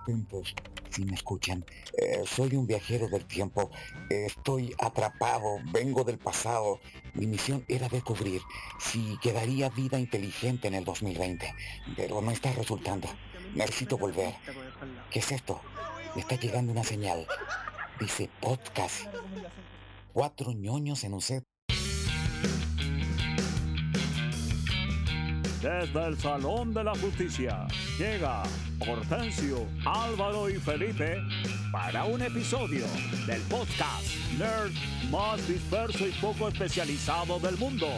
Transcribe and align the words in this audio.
Atentos, 0.00 0.54
si 0.90 1.04
me 1.04 1.14
escuchan. 1.14 1.64
Eh, 1.96 2.22
soy 2.26 2.56
un 2.56 2.66
viajero 2.66 3.08
del 3.08 3.24
tiempo. 3.24 3.70
estoy 4.10 4.74
atrapado, 4.78 5.58
vengo 5.72 6.04
del 6.04 6.18
pasado. 6.18 6.80
Mi 7.14 7.26
misión 7.26 7.64
era 7.68 7.88
descubrir 7.88 8.42
si 8.78 9.18
quedaría 9.22 9.68
vida 9.70 9.98
inteligente 9.98 10.68
en 10.68 10.74
el 10.74 10.84
2020, 10.84 11.54
pero 11.96 12.20
no 12.20 12.30
está 12.30 12.52
resultando. 12.52 13.08
Necesito 13.54 13.96
volver. 13.96 14.34
¿Qué 15.10 15.20
es 15.20 15.32
esto? 15.32 15.60
Me 16.14 16.20
está 16.22 16.36
llegando 16.36 16.72
una 16.72 16.84
señal. 16.84 17.26
Dice 18.00 18.30
podcast. 18.40 19.06
Cuatro 20.12 20.52
ñoños 20.52 21.04
en 21.04 21.14
un 21.14 21.20
set. 21.20 21.44
Desde 25.62 26.06
el 26.06 26.18
Salón 26.18 26.72
de 26.72 26.84
la 26.84 26.94
Justicia 26.94 27.66
llega 27.98 28.44
Hortensio, 28.80 29.66
Álvaro 29.84 30.48
y 30.48 30.54
Felipe 30.54 31.20
para 31.72 32.04
un 32.04 32.22
episodio 32.22 32.86
del 33.26 33.40
podcast 33.42 34.06
Nerd 34.38 34.72
más 35.10 35.46
disperso 35.48 36.06
y 36.06 36.12
poco 36.12 36.48
especializado 36.48 37.38
del 37.40 37.56
mundo. 37.56 37.88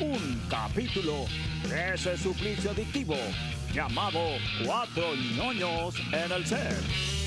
Un 0.00 0.40
capítulo 0.48 1.24
de 1.68 1.94
ese 1.94 2.16
suplicio 2.16 2.70
adictivo 2.70 3.16
llamado 3.74 4.20
Cuatro 4.64 5.14
ñoños 5.36 5.94
en 6.12 6.32
el 6.32 6.46
set. 6.46 7.17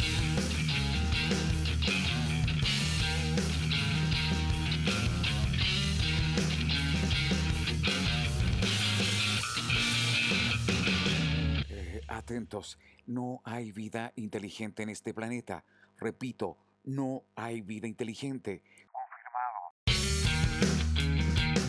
No 13.06 13.42
hay 13.44 13.72
vida 13.72 14.14
inteligente 14.16 14.84
en 14.84 14.90
este 14.90 15.14
planeta. 15.14 15.66
Repito, 16.00 16.58
no 16.86 17.24
hay 17.36 17.62
vida 17.62 17.88
inteligente. 17.88 18.62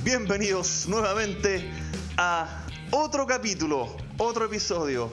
Bienvenidos 0.05 0.87
nuevamente 0.89 1.69
a 2.17 2.67
otro 2.93 3.27
capítulo, 3.27 3.97
otro 4.19 4.47
episodio. 4.47 5.11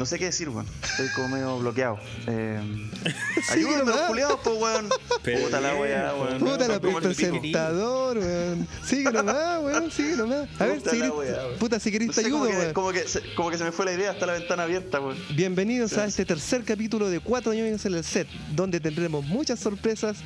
No 0.00 0.06
sé 0.06 0.18
qué 0.18 0.24
decir, 0.24 0.48
weón. 0.48 0.64
Estoy 0.82 1.08
como 1.14 1.28
medio 1.28 1.58
bloqueado. 1.58 1.98
Eh, 2.26 2.58
ayúdenme, 3.50 3.76
los 3.80 3.86
nomás. 3.88 4.06
culiados, 4.08 4.40
po, 4.40 4.54
weón. 4.54 4.88
Pero 5.22 5.44
Puta 5.44 5.60
la 5.60 5.74
weá, 5.76 6.14
weón. 6.14 6.38
Puta 6.38 6.68
la 6.68 6.80
Como 6.80 6.98
el 7.00 7.14
pico. 7.14 7.30
presentador, 7.34 8.16
weón. 8.16 8.66
Sigue 8.82 9.12
nomás, 9.12 9.62
weón, 9.62 9.90
sigue 9.90 10.16
nomás. 10.16 10.48
A 10.58 10.64
ver, 10.64 10.78
Puta 10.78 10.90
si 10.90 10.96
la 11.00 11.10
querés, 11.10 11.58
puta, 11.58 11.78
si 11.80 11.92
querés 11.92 12.08
No 12.08 12.14
te 12.14 12.22
sé, 12.22 12.30
como, 12.30 12.46
que, 12.46 12.56
weón. 12.56 12.72
como, 12.72 12.92
que 12.92 13.06
se, 13.06 13.34
como 13.34 13.50
que 13.50 13.58
se 13.58 13.64
me 13.64 13.72
fue 13.72 13.84
la 13.84 13.92
idea, 13.92 14.12
está 14.12 14.24
la 14.24 14.32
ventana 14.32 14.62
abierta, 14.62 15.00
weón. 15.00 15.18
Bienvenidos 15.36 15.92
a 15.98 16.06
este 16.06 16.24
tercer 16.24 16.64
capítulo 16.64 17.10
de 17.10 17.20
Cuatro 17.20 17.52
años 17.52 17.84
en 17.84 17.92
el 17.92 18.02
set, 18.02 18.26
donde 18.56 18.80
tendremos 18.80 19.22
muchas 19.26 19.60
sorpresas, 19.60 20.16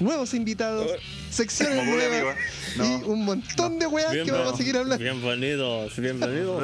nuevos 0.00 0.32
invitados, 0.32 0.90
secciones 1.32 1.84
nuevas. 1.84 2.36
No. 2.76 2.84
y 2.84 3.02
un 3.04 3.24
montón 3.24 3.78
de 3.78 3.86
weas 3.86 4.12
que 4.12 4.30
vamos 4.30 4.54
a 4.54 4.56
seguir 4.56 4.76
hablando. 4.76 5.02
Bienvenidos, 5.02 5.96
bienvenidos. 5.98 6.62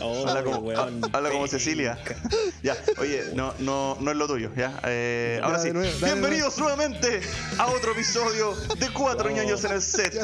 Habla 0.00 0.42
como, 0.44 0.58
weón. 0.58 1.00
habla 1.12 1.30
como 1.30 1.46
Cecilia. 1.48 1.98
ya, 2.62 2.76
oye, 2.98 3.24
no, 3.34 3.54
no, 3.58 3.96
no 4.00 4.10
es 4.10 4.16
lo 4.16 4.26
tuyo, 4.26 4.50
ya. 4.56 4.80
Eh, 4.84 5.40
ahora 5.42 5.58
sí. 5.58 5.72
nuevo, 5.72 5.90
Bienvenidos 6.02 6.58
nuevamente 6.58 7.20
a 7.58 7.66
otro 7.66 7.92
episodio 7.92 8.54
de 8.78 8.90
Cuatro 8.92 9.28
Oh. 9.28 9.32
ñoños 9.32 9.64
en 9.64 9.72
el 9.72 9.82
set. 9.82 10.14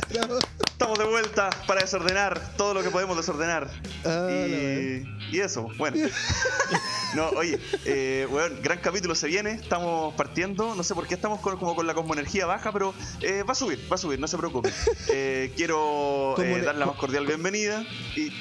Estamos 0.71 0.99
de 0.99 1.05
vuelta 1.05 1.51
para 1.67 1.81
desordenar 1.81 2.41
todo 2.57 2.75
lo 2.75 2.83
que 2.83 2.91
podemos 2.91 3.17
desordenar. 3.17 3.69
Ah, 4.05 4.29
y, 4.31 5.05
y 5.33 5.41
eso, 5.41 5.69
bueno. 5.77 5.97
no, 7.15 7.29
oye, 7.31 7.59
eh, 7.85 8.27
weón, 8.31 8.61
gran 8.63 8.79
capítulo 8.79 9.15
se 9.15 9.27
viene. 9.27 9.53
Estamos 9.53 10.15
partiendo. 10.15 10.75
No 10.75 10.83
sé 10.83 10.95
por 10.95 11.07
qué 11.07 11.15
estamos 11.15 11.41
con, 11.41 11.57
como 11.59 11.75
con 11.75 11.87
la 11.87 11.95
cosmoenergía 11.95 12.47
baja, 12.47 12.58
pero 12.73 12.95
eh, 13.21 13.43
va 13.43 13.53
a 13.53 13.55
subir, 13.55 13.79
va 13.91 13.95
a 13.95 13.99
subir, 13.99 14.19
no 14.19 14.27
se 14.29 14.37
preocupen. 14.39 14.73
Eh, 15.11 15.53
quiero 15.57 16.35
eh, 16.39 16.61
dar 16.63 16.75
la 16.77 16.87
más 16.87 16.97
cordial 16.97 17.27
bienvenida. 17.27 17.85
Y, 18.17 18.33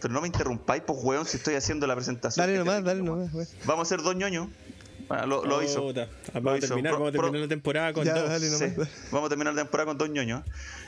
pero 0.00 0.12
no 0.14 0.20
me 0.20 0.26
interrumpáis, 0.28 0.82
pues, 0.86 0.98
weón, 1.02 1.26
si 1.26 1.36
estoy 1.36 1.54
haciendo 1.54 1.86
la 1.86 1.94
presentación. 1.94 2.46
Dale 2.46 2.58
nomás, 2.58 2.84
dale 2.84 3.02
nomás, 3.02 3.32
weón. 3.32 3.48
Vamos 3.64 3.80
a 3.80 3.82
hacer 3.94 4.02
dos 4.04 4.14
ñoños. 4.16 4.48
Ah, 5.08 5.26
lo, 5.26 5.44
lo 5.44 5.62
hizo. 5.62 5.92
Vamos 6.32 6.58
hizo. 6.58 6.68
terminar, 6.68 6.92
Pro- 6.92 6.98
vamos 7.00 7.08
a 7.08 7.12
pro- 7.12 7.22
terminar 7.22 7.40
la 7.42 7.48
temporada 7.48 7.92
con 7.92 8.04
Ya, 8.04 8.14
dos. 8.14 8.28
dale 8.30 8.48
Sí, 8.48 8.64
vamos 9.10 9.26
a 9.26 9.28
terminar 9.30 9.54
la 9.54 9.62
temporada 9.62 9.86
con 9.88 9.98
dos 9.98 10.08
ñoños. 10.10 10.42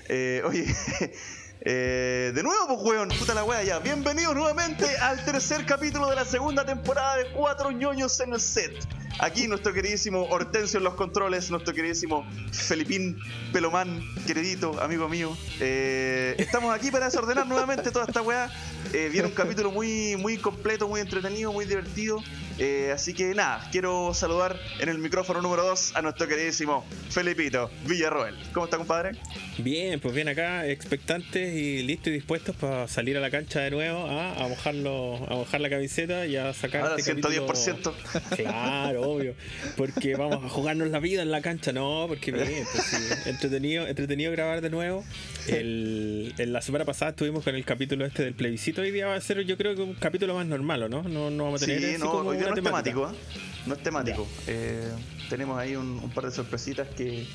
Eh, 0.08 0.42
oye, 0.46 0.64
eh, 1.60 2.32
de 2.34 2.42
nuevo, 2.42 2.66
pues, 2.68 2.80
weón, 2.82 3.08
puta 3.18 3.34
la 3.34 3.44
wea 3.44 3.62
ya. 3.62 3.78
Bienvenidos 3.80 4.34
nuevamente 4.34 4.86
al 4.98 5.24
tercer 5.24 5.66
capítulo 5.66 6.08
de 6.08 6.16
la 6.16 6.24
segunda 6.24 6.64
temporada 6.64 7.16
de 7.16 7.32
Cuatro 7.32 7.70
ñoños 7.70 8.18
en 8.20 8.32
el 8.34 8.40
set. 8.40 8.72
Aquí 9.20 9.46
nuestro 9.46 9.72
queridísimo 9.72 10.24
Hortensio 10.24 10.78
en 10.78 10.84
los 10.84 10.94
controles, 10.94 11.50
nuestro 11.50 11.72
queridísimo 11.72 12.26
Felipín 12.52 13.16
Pelomán, 13.52 14.02
queridito, 14.26 14.80
amigo 14.82 15.08
mío. 15.08 15.36
Eh, 15.60 16.34
estamos 16.38 16.74
aquí 16.74 16.90
para 16.90 17.06
desordenar 17.06 17.46
nuevamente 17.46 17.90
toda 17.90 18.06
esta 18.06 18.22
weá. 18.22 18.50
Eh, 18.92 19.08
viene 19.10 19.28
un 19.28 19.34
capítulo 19.34 19.70
muy, 19.70 20.16
muy 20.16 20.36
completo, 20.36 20.88
muy 20.88 21.00
entretenido, 21.00 21.52
muy 21.52 21.64
divertido. 21.64 22.22
Eh, 22.58 22.92
así 22.94 23.14
que 23.14 23.34
nada, 23.34 23.68
quiero 23.72 24.12
saludar 24.14 24.56
en 24.78 24.88
el 24.88 24.98
micrófono 24.98 25.40
número 25.42 25.64
2 25.64 25.96
a 25.96 26.02
nuestro 26.02 26.28
queridísimo 26.28 26.84
Felipito 27.10 27.70
Villarroel. 27.86 28.36
¿Cómo 28.52 28.66
está, 28.66 28.76
compadre? 28.76 29.12
Bien, 29.58 29.98
pues 30.00 30.14
bien 30.14 30.28
acá, 30.28 30.66
expectantes 30.66 31.54
y 31.54 31.82
listos 31.82 32.08
y 32.08 32.10
dispuestos 32.12 32.54
para 32.56 32.86
salir 32.88 33.16
a 33.16 33.20
la 33.20 33.30
cancha 33.30 33.60
de 33.60 33.70
nuevo 33.70 34.06
a, 34.06 34.34
a 34.44 34.48
mojarlo, 34.48 35.16
a 35.28 35.34
mojar 35.36 35.60
la 35.60 35.70
camiseta 35.70 36.26
y 36.26 36.36
a 36.36 36.52
sacar 36.52 36.82
Ahora 36.82 36.96
este 36.96 37.14
110%. 37.14 37.46
capítulo. 37.46 37.94
Claro, 38.36 39.03
obvio. 39.04 39.34
Porque 39.76 40.16
vamos 40.16 40.44
a 40.44 40.48
jugarnos 40.48 40.88
la 40.90 40.98
vida 41.00 41.22
en 41.22 41.30
la 41.30 41.40
cancha, 41.40 41.72
no, 41.72 42.06
porque 42.08 42.32
bien, 42.32 42.64
pues 42.72 42.84
sí, 42.84 42.96
entretenido, 43.28 43.86
entretenido 43.86 44.32
grabar 44.32 44.60
de 44.60 44.70
nuevo. 44.70 45.04
El, 45.48 46.34
en 46.38 46.52
la 46.52 46.62
semana 46.62 46.84
pasada 46.84 47.10
estuvimos 47.10 47.44
con 47.44 47.54
el 47.54 47.64
capítulo 47.64 48.04
este 48.04 48.24
del 48.24 48.34
plebiscito. 48.34 48.82
Hoy 48.82 48.90
día 48.90 49.06
va 49.06 49.14
a 49.16 49.20
ser, 49.20 49.40
yo 49.44 49.56
creo 49.56 49.74
que 49.74 49.82
un 49.82 49.94
capítulo 49.94 50.34
más 50.34 50.46
normal, 50.46 50.82
¿o 50.84 50.88
no? 50.88 51.02
No, 51.02 51.30
no 51.30 51.44
vamos 51.44 51.62
a 51.62 51.66
tener 51.66 51.80
Sí, 51.82 51.98
no, 51.98 52.10
como 52.10 52.30
hoy 52.30 52.36
día 52.38 52.48
no 52.48 52.54
es 52.54 52.62
temático, 52.62 53.10
¿eh? 53.10 53.14
No 53.66 53.74
es 53.74 53.82
temático. 53.82 54.26
Eh, 54.46 54.90
tenemos 55.28 55.58
ahí 55.58 55.76
un, 55.76 55.98
un 56.02 56.10
par 56.10 56.24
de 56.24 56.30
sorpresitas 56.30 56.86
que, 56.96 57.26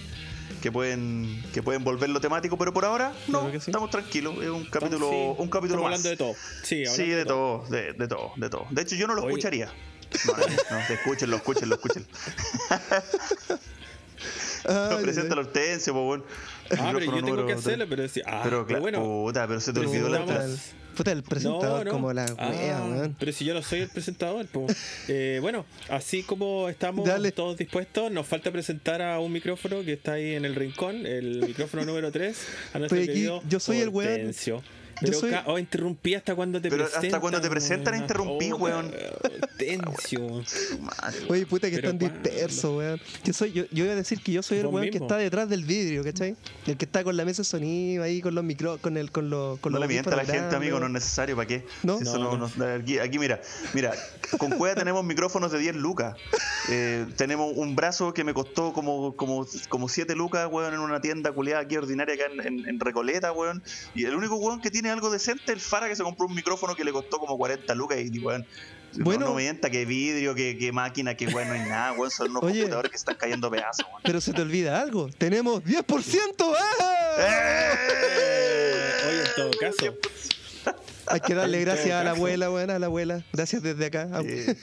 que 0.61 0.71
pueden 0.71 1.41
que 1.53 1.63
pueden 1.63 1.83
volverlo 1.83 2.19
temático, 2.19 2.57
pero 2.57 2.73
por 2.73 2.85
ahora 2.85 3.13
no, 3.27 3.49
sí. 3.51 3.57
estamos 3.57 3.89
tranquilos. 3.89 4.35
Es 4.41 4.49
un 4.49 4.65
capítulo, 4.65 5.09
Sí, 5.09 5.15
un 5.41 5.49
capítulo 5.49 5.81
estamos 5.81 5.83
más. 5.83 5.99
hablando 6.05 6.09
de 6.09 6.17
todo. 6.17 6.33
Sí, 6.63 6.85
Sí, 6.85 7.01
hablando 7.13 7.15
de 7.17 7.25
todo, 7.25 7.65
de, 7.69 7.93
de 7.93 8.07
todo, 8.07 8.31
de 8.35 8.49
todo. 8.49 8.67
De 8.69 8.81
hecho, 8.81 8.95
yo 8.95 9.07
no 9.07 9.15
lo 9.15 9.25
escucharía. 9.27 9.69
No, 10.25 10.33
no, 10.37 10.45
no, 10.71 10.93
escúchenlo, 10.93 11.35
escúchenlo, 11.37 11.75
escúchenlo. 11.75 12.07
Ay, 14.67 14.97
Presenta 15.01 15.33
el 15.33 15.39
Hortensio, 15.39 15.93
pues, 15.93 16.05
bueno. 16.05 16.23
Ah, 16.77 16.91
pero 16.93 16.99
yo 16.99 17.11
tengo 17.11 17.25
que 17.25 17.31
número 17.31 17.57
hacerlo, 17.57 17.85
tres. 17.85 17.89
pero 17.89 18.07
sí. 18.09 18.21
Ah, 18.25 18.41
Pero 18.43 18.65
claro, 18.65 18.81
bueno. 18.81 19.01
puta, 19.01 19.47
pero 19.47 19.59
se 19.61 19.71
te 19.73 19.79
olvidó 19.79 20.09
la 20.09 20.19
puta, 20.25 20.43
el, 20.45 20.57
puta, 20.95 21.11
el 21.13 21.23
presentador 21.23 21.87
como 21.87 22.11
la 22.11 22.25
wea, 22.25 22.77
Ah, 22.77 22.83
weón. 22.85 23.15
Pero 23.17 23.31
si 23.31 23.45
yo 23.45 23.53
no 23.53 23.61
soy 23.63 23.79
el 23.81 23.89
presentador, 23.89 24.45
pues. 24.47 24.75
Eh, 25.07 25.39
bueno, 25.41 25.65
así 25.89 26.23
como 26.23 26.67
estamos 26.69 27.07
Dale. 27.07 27.31
todos 27.31 27.57
dispuestos, 27.57 28.11
nos 28.11 28.27
falta 28.27 28.51
presentar 28.51 29.01
a 29.01 29.19
un 29.19 29.31
micrófono 29.31 29.83
que 29.83 29.93
está 29.93 30.13
ahí 30.13 30.35
en 30.35 30.43
el 30.45 30.53
rincón, 30.55 31.05
el 31.05 31.41
micrófono 31.47 31.85
número 31.85 32.11
3, 32.11 32.37
a 32.73 32.79
nuestro 32.79 32.97
Estoy 32.97 32.99
aquí, 32.99 33.07
querido 33.07 33.41
yo 33.47 33.59
soy 33.59 33.79
el 33.79 33.89
weón. 33.89 34.33
Yo 35.01 35.13
soy- 35.13 35.31
ca- 35.31 35.43
oh, 35.47 35.57
interrumpí 35.57 36.13
hasta 36.15 36.35
cuando 36.35 36.61
te 36.61 36.69
Pero 36.69 36.83
hasta 36.85 36.97
presentan. 36.99 37.21
cuando 37.21 37.41
te 37.41 37.49
presentan, 37.49 37.93
weón. 37.93 38.03
interrumpí, 38.03 38.51
Oh, 38.51 38.57
weón. 38.57 38.91
Hortensio. 39.23 40.43
Madre, 40.81 41.17
Oye, 41.29 41.45
puta, 41.45 41.69
que 41.69 41.75
Pero 41.77 41.89
están 41.89 41.99
dispersos, 41.99 42.77
weón. 42.77 42.99
Yo, 43.23 43.33
soy, 43.33 43.51
yo, 43.51 43.63
yo 43.71 43.83
iba 43.85 43.93
a 43.93 43.95
decir 43.95 44.21
que 44.21 44.31
yo 44.31 44.41
soy 44.43 44.59
el 44.59 44.67
weón 44.67 44.85
que 44.85 44.91
mismo. 44.91 45.05
está 45.07 45.17
detrás 45.17 45.49
del 45.49 45.63
vidrio, 45.63 46.03
¿cachai? 46.03 46.35
El 46.65 46.77
que 46.77 46.85
está 46.85 47.03
con 47.03 47.15
la 47.17 47.25
mesa 47.25 47.41
de 47.41 47.45
sonido 47.45 48.03
ahí, 48.03 48.21
con 48.21 48.35
los 48.35 48.43
micro, 48.43 48.77
con 48.79 48.97
el, 48.97 49.11
con 49.11 49.29
los, 49.29 49.59
con 49.59 49.71
No 49.73 49.79
los 49.79 49.87
le 49.87 49.93
mienta 49.93 50.11
a 50.13 50.15
la 50.17 50.25
gente, 50.25 50.55
amigo, 50.55 50.79
no 50.79 50.85
es 50.87 50.91
necesario, 50.91 51.35
¿para 51.35 51.47
qué? 51.47 51.65
¿No? 51.83 51.97
Si 51.97 52.03
eso 52.03 52.17
No, 52.17 52.37
no- 52.37 52.47
no. 52.47 52.51
no- 52.55 52.73
aquí, 52.75 52.99
aquí, 52.99 53.19
mira, 53.19 53.41
mira, 53.73 53.93
con 54.37 54.51
Cueva 54.51 54.75
tenemos 54.75 55.03
micrófonos 55.03 55.51
de 55.51 55.59
10 55.59 55.75
lucas. 55.75 56.15
Eh, 56.69 57.05
tenemos 57.17 57.53
un 57.55 57.75
brazo 57.75 58.13
que 58.13 58.23
me 58.23 58.33
costó 58.33 58.73
como, 58.73 59.15
como, 59.15 59.45
como 59.69 59.89
7 59.89 60.15
lucas, 60.15 60.47
weón, 60.51 60.73
en 60.73 60.79
una 60.79 61.01
tienda 61.01 61.31
culiada 61.31 61.61
aquí 61.61 61.77
ordinaria 61.77 62.15
acá 62.15 62.25
en, 62.31 62.45
en- 62.59 62.69
en 62.69 62.79
Recoleta, 62.79 63.31
weón. 63.31 63.63
Y 63.95 64.05
el 64.05 64.15
único 64.15 64.35
weón 64.35 64.61
que 64.61 64.69
tiene 64.71 64.88
algo 64.89 65.09
decente 65.09 65.51
el 65.53 65.59
Fara 65.59 65.87
que 65.87 65.95
se 65.95 66.03
compró 66.03 66.25
un 66.27 66.35
micrófono 66.35 66.75
que 66.75 66.83
le 66.83 66.91
costó 66.91 67.19
como 67.19 67.37
40 67.37 67.73
lucas 67.75 67.97
y, 67.99 68.19
weón. 68.19 68.45
no- 68.95 69.05
Bueno. 69.05 69.25
no, 69.27 69.33
me 69.35 69.43
mienta 69.43 69.69
que 69.69 69.85
vidrio, 69.85 70.33
que, 70.35 70.57
que 70.57 70.71
máquina, 70.71 71.15
que 71.15 71.27
weón, 71.27 71.47
no 71.49 71.53
hay 71.55 71.61
nada, 71.69 71.93
weón. 71.93 72.11
Son 72.11 72.29
unos 72.31 72.43
Oye. 72.43 72.59
computadores 72.61 72.91
que 72.91 72.97
están 72.97 73.15
cayendo 73.15 73.49
pedazos, 73.51 73.85
weón. 73.87 74.01
Pero 74.03 74.19
se 74.21 74.33
te 74.33 74.41
olvida 74.41 74.81
algo. 74.81 75.09
Tenemos 75.17 75.63
10%. 75.63 76.53
¡Ah! 76.57 77.15
¡Eh! 77.19 78.91
Oye, 79.07 79.19
en 79.19 79.35
todo 79.35 79.51
caso. 79.59 79.95
Hay 81.07 81.19
que 81.21 81.33
darle 81.33 81.61
gracias 81.61 81.91
a 81.91 82.03
la 82.03 82.11
abuela, 82.11 82.51
weón, 82.51 82.69
a 82.69 82.77
la 82.79 82.85
abuela. 82.85 83.23
Gracias 83.33 83.63
desde 83.63 83.85
acá. 83.87 84.07
Eh, 84.23 84.55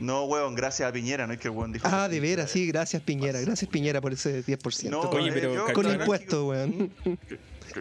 no, 0.00 0.24
weón, 0.24 0.54
gracias 0.54 0.86
a 0.88 0.92
Piñera, 0.92 1.26
no 1.26 1.32
es 1.32 1.38
que 1.38 1.48
el 1.48 1.54
weón 1.54 1.72
dijo. 1.72 1.88
Ah, 1.90 2.08
de 2.08 2.20
veras, 2.20 2.50
sí, 2.50 2.66
gracias 2.66 3.02
Piñera. 3.02 3.40
Gracias 3.40 3.70
Piñera 3.70 4.02
por 4.02 4.12
ese 4.12 4.44
10%. 4.44 4.90
No, 4.90 5.08
con, 5.08 5.22
Oye, 5.22 5.30
eh, 5.30 5.32
pero 5.34 5.64
ca- 5.64 5.72
con 5.72 5.90
impuestos, 5.90 6.44
weón. 6.46 6.92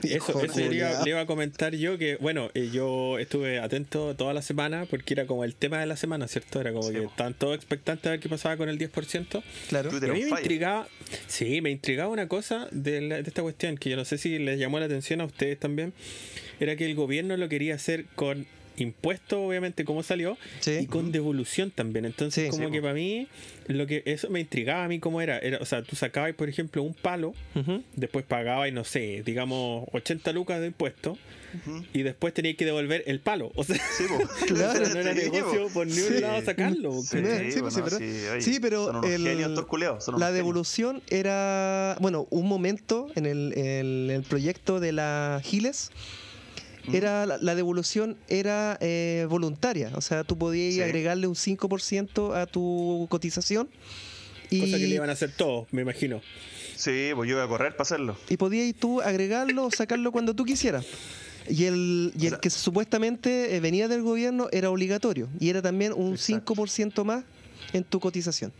Eso, 0.04 0.44
eso 0.44 0.60
le, 0.60 0.76
iba, 0.76 1.04
le 1.04 1.10
iba 1.10 1.22
a 1.22 1.26
comentar 1.26 1.76
yo 1.76 1.98
que, 1.98 2.18
bueno, 2.18 2.50
eh, 2.54 2.70
yo 2.72 3.18
estuve 3.20 3.60
atento 3.60 4.16
toda 4.16 4.34
la 4.34 4.42
semana 4.42 4.86
porque 4.90 5.14
era 5.14 5.26
como 5.26 5.44
el 5.44 5.56
tema 5.56 5.80
de 5.80 5.86
la 5.86 5.96
semana, 5.98 6.28
¿cierto? 6.28 6.60
Era 6.62 6.72
como 6.72 6.88
Sí, 6.88 6.94
que 6.94 7.02
po. 7.02 7.10
estaban 7.10 7.34
todos 7.34 7.56
expectantes 7.56 8.06
a 8.08 8.10
ver 8.12 8.20
qué 8.20 8.30
pasaba 8.30 8.58
con 8.58 8.70
el 8.70 8.78
10%. 8.78 9.44
Claro. 9.70 9.90
Y 9.92 9.96
a 10.10 10.14
mí 10.14 10.24
me 10.24 10.30
intrigaba, 10.30 10.88
sí, 11.28 11.62
me 11.62 11.72
intrigaba 11.72 12.10
una 12.10 12.28
cosa 12.28 12.68
de, 12.72 13.02
la- 13.02 13.22
de 13.22 13.28
esta 13.28 13.42
cuestión 13.42 13.78
que 13.78 13.90
yo 13.90 13.96
no 13.96 14.06
sé 14.06 14.18
si 14.18 14.40
les 14.40 14.60
llamó 14.60 14.80
la 14.80 14.86
atención 14.86 15.22
a 15.22 15.26
ustedes 15.26 15.60
también, 15.60 15.94
era 16.60 16.76
que 16.76 16.86
el 16.86 16.96
gobierno 16.96 17.36
lo 17.38 17.50
quería 17.50 17.76
hacer 17.76 18.06
con 18.16 18.46
impuesto, 18.78 19.42
obviamente, 19.44 19.86
como 19.86 20.04
salió, 20.04 20.38
Sí. 20.60 20.80
y 20.82 20.86
con 20.88 21.12
devolución 21.12 21.72
también. 21.72 22.06
Entonces, 22.06 22.46
Sí. 22.46 22.50
como 22.52 22.68
Sí, 22.68 22.72
que 22.74 22.82
para 22.82 22.94
mí, 22.94 23.28
lo 23.68 23.88
que 23.88 24.04
eso 24.06 24.30
me 24.30 24.40
intrigaba 24.42 24.84
a 24.86 24.88
mí 24.88 25.00
cómo 25.00 25.22
era. 25.22 25.40
era 25.40 25.58
o 25.60 25.66
sea, 25.66 25.82
tú 25.84 25.96
sacabas, 25.96 26.34
por 26.34 26.50
ejemplo, 26.50 26.84
un 26.84 26.94
palo, 26.94 27.34
después 27.96 28.26
pagabas, 28.26 28.72
no 28.74 28.84
sé, 28.84 29.24
digamos, 29.26 29.88
80 29.94 30.32
lucas 30.34 30.60
de 30.62 30.68
impuesto, 30.68 31.18
y 31.94 32.04
después 32.04 32.34
tenías 32.34 32.58
que 32.58 32.66
devolver 32.66 33.04
el 33.08 33.22
palo. 33.22 33.52
O 33.56 33.64
sea, 33.64 33.78
Sí, 33.98 34.04
po. 34.10 34.18
Claro. 34.48 34.90
no 34.90 35.00
era 35.00 35.14
negocio 35.14 35.70
por 35.74 35.88
ni 35.88 35.94
un 35.94 36.08
Sí. 36.14 36.20
lado 36.20 36.42
sacarlo. 36.44 37.02
Sí, 37.02 37.08
pero- 37.12 37.28
sí, 37.50 37.62
oye, 38.30 38.42
sí, 38.42 38.60
pero 38.60 38.86
son 38.88 38.96
unos 38.98 39.10
el- 39.10 39.24
genios 39.24 39.50
estos 39.52 39.66
culiados, 39.66 40.04
son 40.04 40.16
unos 40.16 40.20
La 40.20 40.28
genios. 40.28 40.40
devolución 40.46 41.02
era, 41.10 41.96
bueno, 42.02 42.28
un 42.30 42.48
momento 42.48 43.08
en 43.16 43.26
el, 43.26 43.54
el- 43.58 44.10
el 44.12 44.24
proyecto 44.24 44.82
de 44.82 44.92
la 44.92 45.40
Giles. 45.46 45.92
Era 46.94 47.26
la, 47.26 47.38
la 47.38 47.56
devolución 47.56 48.18
era 48.28 48.78
eh, 48.82 49.26
voluntaria, 49.30 49.92
o 49.96 50.02
sea, 50.02 50.24
tú 50.24 50.38
podías 50.38 50.74
Sí. 50.76 50.82
agregarle 50.82 51.28
un 51.28 51.36
5% 51.36 52.36
a 52.36 52.46
tu 52.46 53.08
cotización 53.10 53.70
y, 54.50 54.60
Cosa 54.62 54.78
que 54.78 54.88
le 54.88 54.96
iban 54.96 55.10
a 55.10 55.14
hacer 55.14 55.32
todos, 55.36 55.68
me 55.72 55.82
imagino. 55.82 56.22
Sí, 56.76 57.12
pues 57.16 57.30
yo 57.30 57.36
voy 57.36 57.46
a 57.46 57.48
correr 57.48 57.72
para 57.74 57.84
hacerlo. 57.84 58.18
y 58.30 58.38
podías 58.38 58.74
tú 58.76 59.02
agregarlo 59.02 59.66
o 59.66 59.72
sacarlo 59.72 60.12
cuando 60.12 60.34
tú 60.36 60.46
quisieras. 60.46 60.86
Y 61.50 61.66
el, 61.66 62.12
y 62.18 62.22
el 62.22 62.28
O 62.28 62.30
sea- 62.32 62.40
que 62.42 62.50
supuestamente 62.50 63.56
eh, 63.56 63.60
venía 63.60 63.88
del 63.88 64.02
gobierno 64.02 64.48
era 64.52 64.70
obligatorio 64.70 65.30
y 65.40 65.50
era 65.50 65.62
también 65.62 65.94
un 65.94 66.14
Exacto. 66.14 66.54
5% 66.56 67.04
más 67.04 67.24
en 67.74 67.84
tu 67.84 68.00
cotización. 68.00 68.52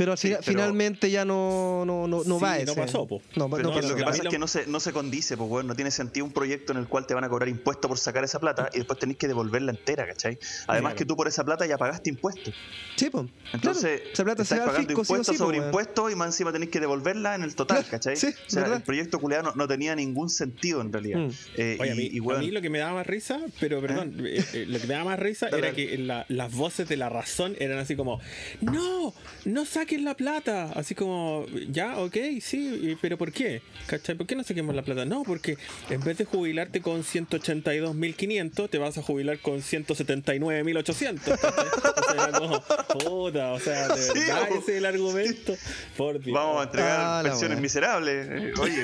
Pero 0.00 0.16
Sí, 0.16 0.34
finalmente 0.40 1.10
ya 1.10 1.26
no, 1.26 1.84
no, 1.84 2.08
no, 2.08 2.24
no 2.24 2.36
Sí, 2.38 2.42
va 2.42 2.56
no 2.56 2.72
ese. 2.72 2.74
pasó, 2.74 3.06
po. 3.06 3.20
No, 3.36 3.50
Pero 3.50 3.68
pasó. 3.68 3.86
lo 3.90 3.94
que 3.96 4.02
pasa 4.02 4.22
es 4.22 4.28
que 4.30 4.38
no 4.38 4.46
se, 4.46 4.66
no 4.66 4.80
se 4.80 4.92
condice, 4.94 5.36
pues 5.36 5.46
bueno, 5.50 5.68
no 5.68 5.74
tiene 5.74 5.90
sentido 5.90 6.24
un 6.24 6.32
proyecto 6.32 6.72
en 6.72 6.78
el 6.78 6.88
cual 6.88 7.06
te 7.06 7.12
van 7.12 7.22
a 7.24 7.28
cobrar 7.28 7.50
impuestos 7.50 7.86
por 7.86 7.98
sacar 7.98 8.24
esa 8.24 8.40
plata 8.40 8.70
y 8.72 8.78
después 8.78 8.98
tenés 8.98 9.18
que 9.18 9.28
devolverla 9.28 9.72
entera, 9.72 10.06
¿cachai? 10.06 10.38
Además 10.68 10.92
Claro. 10.92 10.96
que 10.96 11.04
tú 11.04 11.16
por 11.16 11.28
esa 11.28 11.44
plata 11.44 11.66
ya 11.66 11.76
pagaste 11.76 12.08
impuestos. 12.08 12.54
Sí, 12.96 13.10
po. 13.10 13.26
Entonces, 13.52 14.00
Claro, 14.00 14.12
esa 14.14 14.24
plata 14.24 14.44
se 14.46 14.56
pagando 14.56 14.78
fisco, 14.88 15.00
impuestos 15.02 15.26
sí, 15.26 15.32
po, 15.38 15.44
sobre 15.44 15.58
impuestos 15.58 16.12
y 16.12 16.14
más 16.14 16.28
encima 16.28 16.50
tenés 16.50 16.70
que 16.70 16.80
devolverla 16.80 17.34
en 17.34 17.42
el 17.42 17.54
total, 17.54 17.76
Claro, 17.84 17.90
¿cachai? 17.90 18.16
sí, 18.16 18.28
o 18.28 18.50
sea, 18.50 18.62
verdad. 18.62 18.78
el 18.78 18.82
proyecto 18.84 19.18
culiado 19.18 19.42
no, 19.42 19.52
no 19.54 19.68
tenía 19.68 19.94
ningún 19.94 20.30
sentido 20.30 20.80
en 20.80 20.94
realidad. 20.94 21.18
Mm. 21.20 21.30
Eh, 21.58 21.76
Oye, 21.78 21.88
y, 21.88 21.92
a 21.92 21.94
mí, 21.94 22.08
y, 22.10 22.18
a 22.20 22.22
weón, 22.22 22.40
mí 22.40 22.50
lo 22.52 22.62
que 22.62 22.70
me 22.70 22.78
daba 22.78 22.94
más 22.94 23.06
risa, 23.06 23.38
pero 23.60 23.82
perdón, 23.82 24.16
eh, 24.24 24.42
eh, 24.54 24.64
lo 24.66 24.80
que 24.80 24.86
me 24.86 24.94
daba 24.94 25.04
más 25.10 25.18
risa 25.18 25.48
era 25.50 25.72
que 25.72 25.98
la- 25.98 26.24
las 26.30 26.54
voces 26.54 26.88
de 26.88 26.96
la 26.96 27.10
razón 27.10 27.54
eran 27.58 27.78
así 27.78 27.96
como, 27.96 28.18
no, 28.62 29.12
no 29.44 29.64
saquen 29.90 30.04
la 30.04 30.14
plata. 30.14 30.70
Así 30.76 30.94
como, 30.94 31.46
ya, 31.70 31.98
ok, 31.98 32.16
sí, 32.40 32.78
y- 32.92 32.96
pero 33.00 33.18
¿por 33.18 33.32
qué? 33.32 33.60
¿Cachai? 33.88 34.14
¿Por 34.14 34.26
qué 34.26 34.36
no 34.36 34.44
saquemos 34.44 34.74
la 34.74 34.82
plata? 34.82 35.04
No, 35.04 35.24
porque 35.24 35.56
en 35.88 36.00
vez 36.02 36.16
de 36.18 36.24
jubilarte 36.24 36.80
con 36.80 37.02
182.500, 37.02 38.70
te 38.70 38.78
vas 38.78 38.96
a 38.98 39.02
jubilar 39.02 39.40
con 39.40 39.60
179.800. 39.62 41.20
¿cachai? 41.24 41.66
O 41.96 42.12
sea, 42.12 42.24
era 42.28 42.38
como, 42.38 42.62
puta, 43.00 43.52
o 43.52 43.58
sea, 43.60 43.88
de 43.88 44.00
Sí, 44.02 44.18
verdad 44.18 44.48
po. 44.48 44.54
ese 44.58 44.72
es 44.72 44.78
el 44.78 44.86
argumento. 44.86 45.54
Por 45.96 46.20
Dios. 46.20 46.34
Vamos 46.34 46.60
a 46.60 46.64
entregar 46.64 47.00
Ah, 47.00 47.20
pensiones 47.24 47.60
miserables. 47.60 48.26
Eh, 48.30 48.52
Oye, 48.60 48.82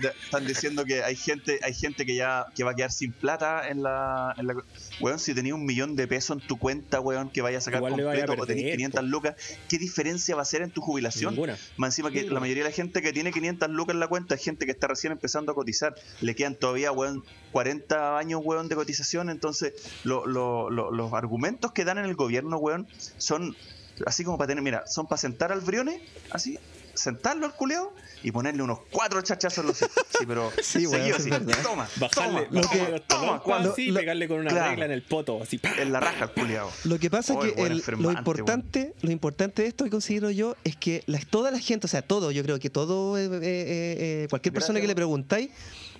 da- 0.00 0.12
están 0.24 0.46
diciendo 0.46 0.84
que 0.84 1.02
hay 1.02 1.16
gente, 1.16 1.58
hay 1.62 1.74
gente 1.74 2.06
que 2.06 2.14
ya 2.14 2.46
que 2.54 2.62
va 2.64 2.70
a 2.72 2.74
quedar 2.74 2.92
sin 2.92 3.12
plata 3.12 3.68
en 3.68 3.82
la, 3.82 4.34
en 4.38 4.46
la 4.46 4.54
weón, 5.00 5.18
si 5.18 5.34
tenías 5.34 5.54
un 5.54 5.64
millón 5.66 5.96
de 5.96 6.06
pesos 6.06 6.40
en 6.40 6.46
tu 6.46 6.58
cuenta, 6.58 7.00
weón, 7.00 7.30
que 7.30 7.42
vaya 7.42 7.58
a 7.58 7.60
sacar 7.60 7.78
Igual 7.80 7.92
vaya 7.92 8.24
a 8.24 8.26
completo 8.26 8.42
o 8.42 8.46
tenés 8.46 8.62
perder, 8.64 8.76
500 8.76 9.04
lucas, 9.04 9.34
¿qué 9.68 9.78
diferencia 9.78 10.34
va 10.34 10.40
a 10.40 10.42
hacer 10.42 10.62
en 10.62 10.70
tu 10.70 10.80
jubilación? 10.80 11.34
Ninguna. 11.34 11.56
Más 11.76 11.88
encima 11.88 12.10
que 12.10 12.22
la 12.30 12.40
mayoría 12.40 12.62
de 12.64 12.70
la 12.70 12.74
gente 12.74 13.02
que 13.02 13.12
tiene 13.12 13.32
500 13.32 13.68
lucas 13.70 13.94
en 13.94 14.00
la 14.00 14.08
cuenta 14.08 14.34
es 14.34 14.42
gente 14.42 14.64
que 14.66 14.72
está 14.72 14.86
recién 14.88 15.12
empezando 15.12 15.52
a 15.52 15.54
cotizar. 15.54 15.94
Le 16.20 16.34
quedan 16.34 16.54
todavía, 16.54 16.92
weón, 16.92 17.24
40 17.52 18.18
años, 18.18 18.40
weón, 18.44 18.68
de 18.68 18.74
cotización. 18.76 19.30
Entonces, 19.30 19.72
lo- 20.04 20.26
lo- 20.26 20.70
lo- 20.70 20.90
los 20.90 21.12
argumentos 21.12 21.72
que 21.72 21.84
dan 21.84 21.98
en 21.98 22.04
el 22.04 22.14
gobierno, 22.14 22.56
weón, 22.58 22.86
son 23.18 23.56
así 24.04 24.24
como 24.24 24.36
para 24.36 24.48
tener, 24.48 24.62
mira, 24.62 24.86
son 24.86 25.06
para 25.06 25.18
sentar 25.18 25.52
al 25.52 25.60
Briones, 25.62 26.00
así, 26.30 26.58
sentarlo 26.96 27.46
al 27.46 27.54
culeado 27.54 27.92
y 28.22 28.32
ponerle 28.32 28.62
unos 28.62 28.80
cuatro 28.90 29.20
chachazos 29.22 29.58
en 29.58 29.66
los. 29.68 29.78
Sí, 29.78 29.86
pero 30.26 30.50
Sí, 30.62 30.86
weón, 30.86 31.00
seguido 31.00 31.16
así. 31.16 31.30
Toma, 31.62 31.88
Bajarle, 31.96 32.46
toma, 32.46 32.60
toma, 32.62 32.88
los 32.88 33.06
toma, 33.06 33.20
talones, 33.20 33.40
cuando- 33.42 33.72
así, 33.72 33.86
lo- 33.90 34.00
pegarle 34.00 34.28
con 34.28 34.40
una 34.40 34.50
claro. 34.50 34.70
regla 34.70 34.84
en 34.86 34.92
el 34.92 35.02
poto, 35.02 35.42
así. 35.42 35.58
¡pah! 35.58 35.72
en 35.78 35.92
la 35.92 36.00
raja 36.00 36.24
al 36.24 36.32
culeado. 36.32 36.70
Lo 36.84 36.98
que 36.98 37.10
pasa 37.10 37.34
Oye, 37.34 37.50
es 37.50 37.54
que 37.54 37.62
el- 37.92 38.02
lo 38.02 38.10
importante, 38.10 38.94
lo 39.02 39.10
importante 39.12 39.62
de 39.62 39.68
esto 39.68 39.84
que 39.84 39.90
considero 39.90 40.30
yo 40.30 40.56
es 40.64 40.74
que 40.76 41.02
la- 41.06 41.20
toda 41.20 41.50
la 41.50 41.58
gente, 41.60 41.86
o 41.86 41.88
sea, 41.88 42.02
todo, 42.02 42.30
yo 42.32 42.42
creo 42.42 42.58
que 42.58 42.70
todo, 42.70 43.16
eh, 43.18 43.26
eh, 43.26 43.30
eh, 43.42 44.26
cualquier 44.30 44.52
persona 44.54 44.78
Gracias, 44.78 44.82
que 44.82 44.88
le 44.88 44.94
preguntáis 44.94 45.50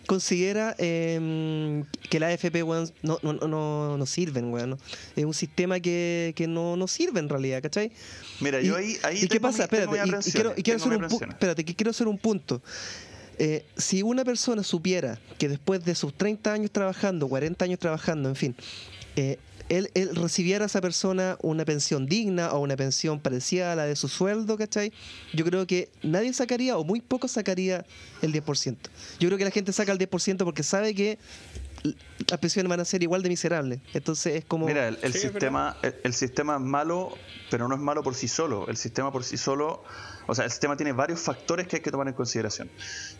considera 0.06 0.74
eh, 0.78 1.84
que 2.08 2.20
la 2.20 2.28
AFP 2.28 2.62
weón, 2.62 2.90
no, 3.02 3.18
no, 3.22 3.32
no- 3.34 3.96
no, 3.98 4.06
sirven, 4.06 4.52
weón. 4.52 4.78
Es 5.16 5.24
un 5.24 5.34
sistema 5.34 5.80
que, 5.80 6.32
que 6.36 6.46
no, 6.46 6.76
no 6.76 6.86
sirve 6.88 7.20
en 7.20 7.28
realidad, 7.28 7.62
¿cachai? 7.62 7.92
Mira, 8.40 8.60
Y- 8.60 8.66
yo 8.66 8.76
ahí, 8.76 8.96
ahí 9.02 9.18
¿Y 9.24 9.28
qué 9.28 9.40
pasa? 9.40 9.58
mi- 9.58 9.64
Espérate, 9.64 9.96
y- 9.96 10.28
y, 10.28 10.32
quiero, 10.32 10.54
y 10.56 10.62
quiero 10.62 10.76
hacer 10.78 10.96
un 10.96 11.04
espérate, 11.04 11.64
que 11.64 11.74
quiero 11.74 11.90
hacer 11.90 12.08
un 12.08 12.18
punto. 12.18 12.62
Eh, 13.38 13.66
si 13.76 14.02
una 14.02 14.24
persona 14.24 14.62
supiera 14.62 15.18
que 15.38 15.48
después 15.48 15.84
de 15.84 15.94
sus 15.94 16.14
30 16.14 16.52
años 16.52 16.70
trabajando, 16.70 17.28
40 17.28 17.64
años 17.66 17.78
trabajando, 17.78 18.28
en 18.30 18.36
fin, 18.36 18.56
eh, 19.16 19.38
él, 19.68 19.90
él 19.94 20.14
recibiera 20.14 20.64
a 20.64 20.66
esa 20.66 20.80
persona 20.80 21.36
una 21.42 21.64
pensión 21.64 22.06
digna 22.06 22.52
o 22.52 22.60
una 22.60 22.76
pensión 22.76 23.20
parecida 23.20 23.72
a 23.72 23.76
la 23.76 23.84
de 23.84 23.96
su 23.96 24.08
sueldo, 24.08 24.56
¿cachai? 24.56 24.92
Yo 25.32 25.44
creo 25.44 25.66
que 25.66 25.88
nadie 26.02 26.32
sacaría 26.32 26.76
o 26.76 26.84
muy 26.84 27.00
poco 27.00 27.28
sacaría 27.28 27.84
el 28.22 28.32
10%. 28.32 28.76
Yo 29.18 29.28
creo 29.28 29.38
que 29.38 29.44
la 29.44 29.50
gente 29.50 29.72
saca 29.72 29.92
el 29.92 29.98
10% 29.98 30.44
porque 30.44 30.62
sabe 30.62 30.94
que 30.94 31.18
las 32.28 32.40
pensiones 32.40 32.68
van 32.68 32.80
a 32.80 32.84
ser 32.84 33.02
igual 33.02 33.22
de 33.22 33.28
miserables. 33.28 33.80
Entonces 33.94 34.36
es 34.36 34.44
como... 34.44 34.66
Mira, 34.66 34.88
el, 34.88 34.98
el 35.02 35.12
Sí, 35.12 35.18
es 35.18 35.22
sistema, 35.30 35.76
el, 35.82 35.94
el 36.02 36.14
sistema 36.14 36.56
es 36.56 36.60
malo, 36.62 37.16
pero 37.50 37.68
no 37.68 37.74
es 37.74 37.80
malo 37.80 38.02
por 38.02 38.14
sí 38.14 38.28
solo. 38.28 38.66
El 38.68 38.76
sistema 38.76 39.12
por 39.12 39.24
sí 39.24 39.36
solo, 39.36 39.84
o 40.26 40.34
sea, 40.34 40.44
el 40.44 40.50
sistema 40.50 40.76
tiene 40.76 40.92
varios 40.92 41.20
factores 41.20 41.66
que 41.68 41.76
hay 41.76 41.82
que 41.82 41.90
tomar 41.90 42.08
en 42.08 42.14
consideración. 42.14 42.70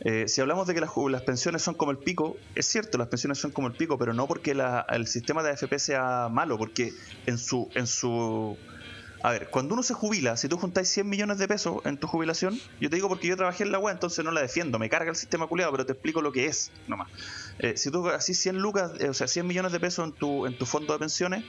Eh, 0.05 0.29
si 0.29 0.41
hablamos 0.41 0.67
de 0.67 0.75
que 0.75 0.81
las, 0.81 1.23
pensiones 1.23 1.63
son 1.63 1.75
como 1.75 1.91
el 1.93 1.99
pico, 1.99 2.41
es 2.55 2.67
cierto, 2.67 2.99
las 2.99 3.09
pensiones 3.09 3.39
son 3.39 3.53
como 3.53 3.69
el 3.69 3.77
pico, 3.77 3.99
pero 3.99 4.15
no 4.15 4.27
porque 4.27 4.55
la- 4.55 4.85
el 4.91 5.07
sistema 5.07 5.43
de 5.43 5.51
AFP 5.51 5.79
sea 5.79 6.29
malo, 6.31 6.59
porque 6.59 6.91
en 7.27 7.39
su, 7.39 7.71
en 7.75 7.87
su 7.87 8.59
a 9.23 9.31
ver, 9.33 9.49
cuando 9.51 9.75
uno 9.75 9.83
se 9.83 9.93
jubila, 9.95 10.37
si 10.37 10.49
tú 10.49 10.57
juntáis 10.57 10.89
100 10.89 11.09
millones 11.09 11.39
de 11.39 11.49
pesos 11.49 11.79
en 11.85 11.99
tu 11.99 12.07
jubilación, 12.07 12.61
yo 12.79 12.91
te 12.91 12.97
digo 12.97 13.09
porque 13.09 13.27
yo 13.27 13.37
trabajé 13.37 13.65
en 13.65 13.73
la 13.73 13.79
web, 13.81 13.95
entonces 13.95 14.25
no 14.25 14.31
la 14.31 14.41
defiendo, 14.41 14.79
me 14.79 14.89
carga 14.89 15.11
el 15.11 15.17
sistema 15.17 15.49
culiado, 15.49 15.73
pero 15.73 15.85
te 15.85 15.95
explico 15.95 16.23
lo 16.23 16.31
que 16.31 16.47
es 16.47 16.73
nomás. 16.87 17.09
Eh, 17.59 17.77
si 17.77 17.91
tú 17.91 18.09
así 18.09 18.35
100 18.35 18.59
lucas, 18.59 18.93
eh, 19.01 19.09
o 19.09 19.15
sea, 19.15 19.27
100 19.27 19.47
millones 19.47 19.73
de 19.73 19.81
pesos 19.81 20.07
en 20.07 20.17
tu, 20.17 20.47
en 20.47 20.57
tu 20.57 20.65
fondo 20.67 20.93
de 20.93 21.01
pensiones, 21.01 21.45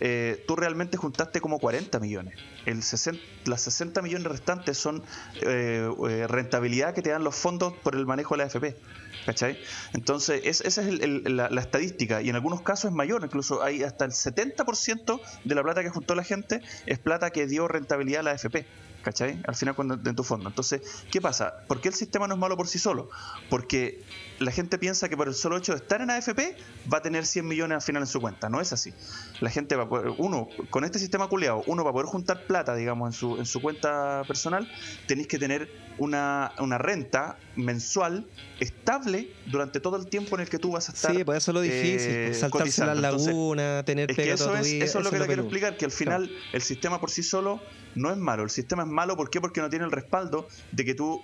eh, 0.00 0.44
tú 0.46 0.56
realmente 0.56 0.96
juntaste 0.96 1.40
como 1.40 1.58
40 1.58 1.98
millones. 2.00 2.34
El 2.66 2.82
60, 2.82 3.22
las 3.46 3.62
60 3.62 4.02
millones 4.02 4.26
restantes 4.26 4.76
son 4.78 5.02
eh, 5.42 5.88
eh, 6.08 6.26
rentabilidad 6.28 6.94
que 6.94 7.02
te 7.02 7.10
dan 7.10 7.24
los 7.24 7.34
fondos 7.34 7.72
por 7.82 7.94
el 7.94 8.06
manejo 8.06 8.34
de 8.34 8.38
la 8.38 8.44
AFP. 8.44 8.76
¿Cachai? 9.24 9.58
Entonces, 9.92 10.40
es- 10.44 10.60
esa 10.60 10.82
es 10.82 11.00
la 11.00 11.60
estadística 11.60 12.22
y 12.22 12.28
en 12.28 12.36
algunos 12.36 12.62
casos 12.62 12.90
es 12.90 12.94
mayor, 12.96 13.24
incluso 13.24 13.62
hay 13.62 13.82
hasta 13.82 14.04
el 14.04 14.12
70% 14.12 15.20
de 15.44 15.54
la 15.54 15.62
plata 15.62 15.82
que 15.82 15.90
juntó 15.90 16.14
la 16.14 16.22
gente 16.24 16.60
es 16.86 16.98
plata 17.00 17.30
que 17.30 17.46
dio 17.46 17.66
rentabilidad 17.68 18.20
a 18.20 18.22
la 18.24 18.30
AFP. 18.32 18.66
¿Cachai? 19.02 19.38
Al 19.46 19.54
final 19.54 19.76
cuando 19.76 19.94
en 19.94 20.16
tu 20.16 20.24
fondo. 20.24 20.48
Entonces, 20.48 20.82
¿qué 21.12 21.20
pasa? 21.20 21.54
¿Por 21.68 21.80
qué 21.80 21.88
el 21.88 21.94
sistema 21.94 22.26
no 22.26 22.34
es 22.34 22.40
malo 22.40 22.56
por 22.56 22.66
sí 22.66 22.80
solo? 22.80 23.08
Porque 23.48 24.02
la 24.38 24.50
gente 24.52 24.78
piensa 24.78 25.08
que 25.08 25.16
por 25.16 25.28
el 25.28 25.34
solo 25.34 25.56
hecho 25.56 25.72
de 25.72 25.78
estar 25.78 26.00
en 26.00 26.10
AFP 26.10 26.56
va 26.92 26.98
a 26.98 27.02
tener 27.02 27.26
100 27.26 27.46
millones 27.46 27.76
al 27.76 27.82
final 27.82 28.02
en 28.02 28.06
su 28.06 28.20
cuenta. 28.20 28.48
No 28.48 28.60
es 28.60 28.72
así. 28.72 28.92
La 29.40 29.50
gente 29.50 29.76
va 29.76 29.84
a 29.84 29.88
poder, 29.88 30.12
uno, 30.18 30.48
con 30.70 30.84
este 30.84 30.98
sistema 30.98 31.28
culeado, 31.28 31.62
uno 31.66 31.84
va 31.84 31.90
a 31.90 31.92
poder 31.92 32.06
juntar 32.06 32.46
plata, 32.46 32.74
digamos, 32.74 33.08
en 33.08 33.18
su, 33.18 33.36
en 33.38 33.46
su 33.46 33.60
cuenta 33.60 34.22
personal, 34.26 34.70
tenéis 35.06 35.28
que 35.28 35.38
tener 35.38 35.70
una, 35.98 36.52
una 36.58 36.78
renta 36.78 37.38
mensual 37.56 38.26
estable 38.60 39.30
durante 39.46 39.80
todo 39.80 39.96
el 39.96 40.06
tiempo 40.08 40.36
en 40.36 40.42
el 40.42 40.48
que 40.48 40.58
tú 40.58 40.72
vas 40.72 40.88
a 40.88 40.92
estar. 40.92 41.14
Sí, 41.14 41.24
pues 41.24 41.38
eso 41.38 41.50
es 41.50 41.54
lo 41.54 41.60
difícil, 41.60 42.10
eh, 42.10 42.26
pues, 42.28 42.40
saltarse 42.40 42.86
las 42.86 42.98
lagunas, 42.98 43.84
tener 43.84 44.10
es 44.10 44.16
que 44.16 44.32
eso 44.32 44.54
es, 44.56 44.66
vida, 44.66 44.84
eso 44.84 44.98
es 44.98 45.04
lo 45.04 45.10
que 45.10 45.18
te 45.18 45.26
quiero 45.26 45.42
explicar, 45.42 45.76
que 45.76 45.86
al 45.86 45.90
final 45.90 46.30
el 46.52 46.62
sistema 46.62 47.00
por 47.00 47.10
sí 47.10 47.22
solo 47.22 47.60
no 47.94 48.10
es 48.10 48.16
malo. 48.16 48.42
El 48.42 48.50
sistema 48.50 48.82
es 48.82 48.88
malo 48.88 49.16
¿por 49.16 49.30
qué? 49.30 49.40
porque 49.40 49.60
no 49.60 49.70
tiene 49.70 49.84
el 49.84 49.90
respaldo 49.90 50.48
de 50.72 50.84
que 50.84 50.94
tú 50.94 51.22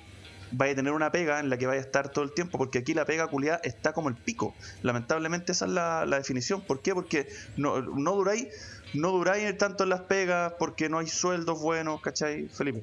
vayas 0.53 0.75
a 0.75 0.77
tener 0.77 0.93
una 0.93 1.11
pega 1.11 1.41
en 1.41 1.51
la 1.51 1.57
que 1.59 1.67
vayas 1.67 1.85
a 1.85 1.87
estar 1.87 2.11
todo 2.13 2.25
el 2.25 2.33
tiempo, 2.33 2.59
porque 2.59 2.79
aquí 2.79 2.95
la 2.95 3.05
pega 3.05 3.27
culiada 3.27 3.61
está 3.65 3.93
como 3.93 4.09
el 4.09 4.15
pico. 4.15 4.55
Lamentablemente 4.83 5.53
esa 5.53 5.65
es 5.67 5.73
la, 5.73 6.07
la 6.07 6.19
definición. 6.19 6.61
¿Por 6.63 6.81
qué? 6.83 6.95
Porque 6.95 7.27
no, 7.57 7.81
no 7.81 8.15
duráis 8.15 8.47
no 8.95 9.11
duráis 9.11 9.57
tanto 9.57 9.85
en 9.85 9.89
las 9.91 10.03
pegas 10.03 10.53
porque 10.59 10.89
no 10.91 10.99
hay 10.99 11.07
sueldos 11.07 11.61
buenos, 11.61 12.01
¿cachai, 12.03 12.49
Felipe? 12.49 12.83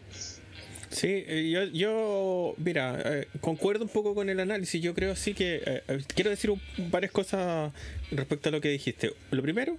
Sí, 0.89 1.07
eh, 1.27 1.51
yo, 1.51 1.63
yo 1.65 2.55
mira, 2.57 2.99
eh, 3.05 3.27
concuerdo 3.41 3.83
un 3.83 3.91
poco 3.91 4.15
con 4.15 4.27
el 4.27 4.39
análisis. 4.39 4.81
Yo 4.81 4.95
creo 4.95 5.15
sí 5.15 5.35
que 5.35 5.61
eh, 5.63 5.99
quiero 6.15 6.31
decir 6.31 6.49
un- 6.49 6.59
varias 6.89 7.11
cosas 7.11 7.71
respecto 8.11 8.49
a 8.49 8.51
lo 8.51 8.61
que 8.61 8.69
dijiste. 8.69 9.13
Lo 9.31 9.41
primero 9.41 9.77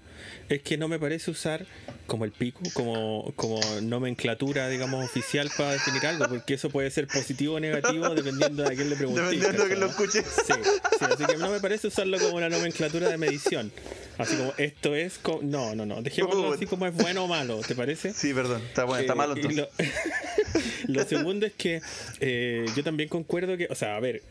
es 0.49 0.63
que 0.63 0.77
no 0.77 0.89
me 0.89 0.99
parece 0.99 1.31
usar 1.31 1.67
como 2.07 2.25
el 2.25 2.33
pico, 2.33 2.61
como, 2.75 3.33
como 3.37 3.61
nomenclatura, 3.83 4.69
digamos, 4.69 5.05
oficial 5.05 5.51
para 5.57 5.73
definir 5.73 6.05
algo, 6.07 6.27
porque 6.29 6.55
eso 6.55 6.71
puede 6.71 6.91
ser 6.91 7.07
positivo 7.07 7.55
o 7.55 7.61
negativo 7.61 8.09
dependiendo 8.15 8.63
de 8.65 8.69
a 8.73 8.77
quién 8.77 8.91
le 8.91 8.97
pregunte. 8.97 9.21
Dependiendo 9.23 9.63
de 9.63 9.69
quién 9.69 9.81
lo 9.81 9.87
escuche. 9.87 10.23
Sí, 10.23 10.53
sí, 10.99 11.05
así 11.05 11.25
que 11.25 11.37
no 11.37 11.51
me 11.51 11.61
parece 11.61 11.87
usarlo 11.89 12.19
como 12.19 12.37
una 12.37 12.49
nomenclatura 12.49 13.09
de 13.09 13.17
medición. 13.19 13.71
Así 14.19 14.37
como 14.37 14.53
esto 14.59 14.95
es. 14.95 15.19
co- 15.19 15.41
no, 15.43 15.75
no, 15.75 15.87
no. 15.87 16.03
Dejémoslo 16.03 16.53
así 16.53 16.67
como 16.67 16.87
es 16.87 16.95
bueno 16.95 17.25
o 17.25 17.29
malo, 17.29 17.61
¿te 17.67 17.75
parece? 17.75 18.13
Sí, 18.13 18.35
perdón, 18.35 18.61
está, 18.67 18.85
bueno, 18.85 19.01
está 19.01 19.13
Eh, 19.13 19.17
malo 19.17 19.35
y 19.37 19.41
entonces. 19.41 19.69
Lo, 20.87 20.93
lo 21.01 21.05
segundo 21.07 21.47
es 21.47 21.53
que 21.53 21.81
eh, 22.21 22.67
yo 22.77 22.83
también 22.85 23.09
concuerdo 23.09 23.57
que, 23.57 23.67
o 23.71 23.75
sea, 23.75 23.97
a 23.97 24.01
ver, 24.01 24.23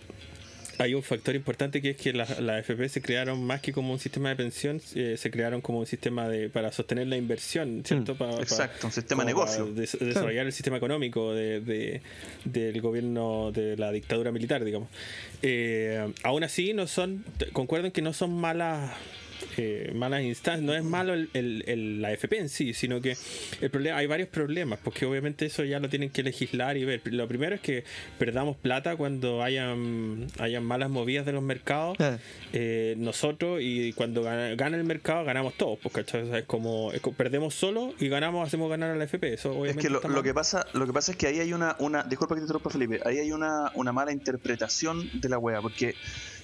hay 0.79 0.93
un 0.95 1.03
factor 1.03 1.36
importante 1.36 1.81
que 1.81 1.91
es 1.91 1.98
que 1.98 2.13
las 2.13 2.39
la 2.39 2.57
FP 2.59 2.88
se 2.89 3.01
crearon 3.01 3.43
más 3.43 3.62
que 3.62 3.71
como 3.74 3.91
un 3.93 4.00
sistema 4.00 4.29
de 4.29 4.36
pensión, 4.38 4.81
eh, 4.95 5.15
se 5.17 5.29
crearon 5.29 5.62
como 5.62 5.79
un 5.79 5.86
sistema 5.86 6.27
de 6.29 6.50
para 6.50 6.71
sostener 6.71 7.07
la 7.07 7.17
inversión, 7.17 7.83
¿cierto? 7.86 8.15
Pa- 8.15 8.29
pa- 8.29 8.38
Mm, 8.38 8.41
Exacto, 8.41 8.88
un 8.88 8.93
sistema 8.93 9.24
de 9.24 9.27
negocio. 9.27 9.65
des- 9.67 9.98
desarrollar 10.00 10.45
el 10.45 10.53
sistema 10.53 10.77
económico 10.77 11.33
de, 11.33 11.59
de- 11.62 12.01
del 12.45 12.79
gobierno 12.81 13.51
de 13.51 13.75
la 13.77 13.91
dictadura 13.91 14.31
militar, 14.31 14.63
digamos. 14.63 14.88
Eh, 15.41 16.12
aún 16.24 16.43
así, 16.43 16.74
no 16.74 16.88
son, 16.88 17.24
concuerdo 17.53 17.88
en 17.88 17.91
que 17.91 18.01
no 18.01 18.13
son 18.13 18.33
malas 18.33 18.91
eh, 19.58 19.91
malas 19.96 20.22
instancias. 20.24 20.63
No 20.65 20.74
es 20.74 20.84
malo 20.84 21.13
el, 21.13 21.29
el- 21.34 21.63
el- 21.67 22.01
la 22.01 22.12
FP 22.12 22.38
en 22.39 22.50
sí, 22.50 22.74
sino 22.74 23.01
que 23.01 23.15
el 23.62 23.69
problema, 23.69 23.98
hay 23.98 24.08
varios 24.08 24.29
problemas, 24.29 24.79
porque 24.84 25.05
obviamente 25.05 25.46
eso 25.46 25.63
ya 25.63 25.79
lo 25.79 25.89
tienen 25.89 26.10
que 26.10 26.24
legislar 26.24 26.77
y 26.77 26.86
ver. 26.86 27.01
Lo 27.05 27.27
primero 27.27 27.55
es 27.55 27.62
que 27.62 27.84
perdamos 28.17 28.58
plata 28.58 28.96
cuando 28.96 29.43
hayan, 29.43 30.27
hayan 30.39 30.63
malas 30.63 30.89
movidas 30.89 31.25
de 31.25 31.31
los 31.34 31.43
mercados. 31.43 31.98
Ah. 32.00 32.17
eh, 32.53 32.96
nosotros 32.98 33.60
y 33.62 33.93
cuando 33.93 34.24
gana, 34.24 34.55
gana 34.55 34.77
el 34.77 34.84
mercado 34.84 35.24
ganamos 35.25 35.53
todos, 35.55 35.79
sea, 36.05 36.39
es 36.39 36.46
como, 36.46 36.91
es 36.93 37.01
como 37.01 37.15
perdemos 37.15 37.53
solo 37.53 37.93
y 38.00 38.08
ganamos, 38.10 38.48
hacemos 38.48 38.69
ganar 38.69 38.91
a 38.91 38.96
la 38.96 39.03
FP. 39.03 39.34
Eso 39.34 39.51
Es 39.51 39.58
obviamente 39.58 39.81
que 39.84 39.89
lo, 39.89 40.01
que 40.24 40.34
pasa, 40.34 40.65
lo 40.74 40.86
que 40.86 40.93
pasa 40.93 41.12
es 41.12 41.17
que 41.17 41.27
ahí 41.27 41.39
hay 41.39 41.53
una, 41.53 41.75
una 41.79 42.03
disculpa 42.03 42.36
que 42.36 42.39
te 42.39 42.43
interrumpa 42.43 42.69
Felipe, 42.69 43.00
ahí 43.05 43.17
hay 43.19 43.31
una, 43.31 43.72
una 43.75 43.91
mala 43.91 44.12
interpretación 44.12 45.10
de 45.22 45.29
la 45.29 45.38
wea, 45.38 45.62
porque 45.62 45.96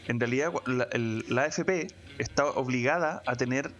en 0.07 0.19
realidad 0.19 0.51
la, 0.67 0.87
el- 0.91 1.23
la 1.29 1.43
AFP 1.43 1.87
está 2.17 2.45
obligada 2.45 3.21
a 3.25 3.35
tener, 3.35 3.71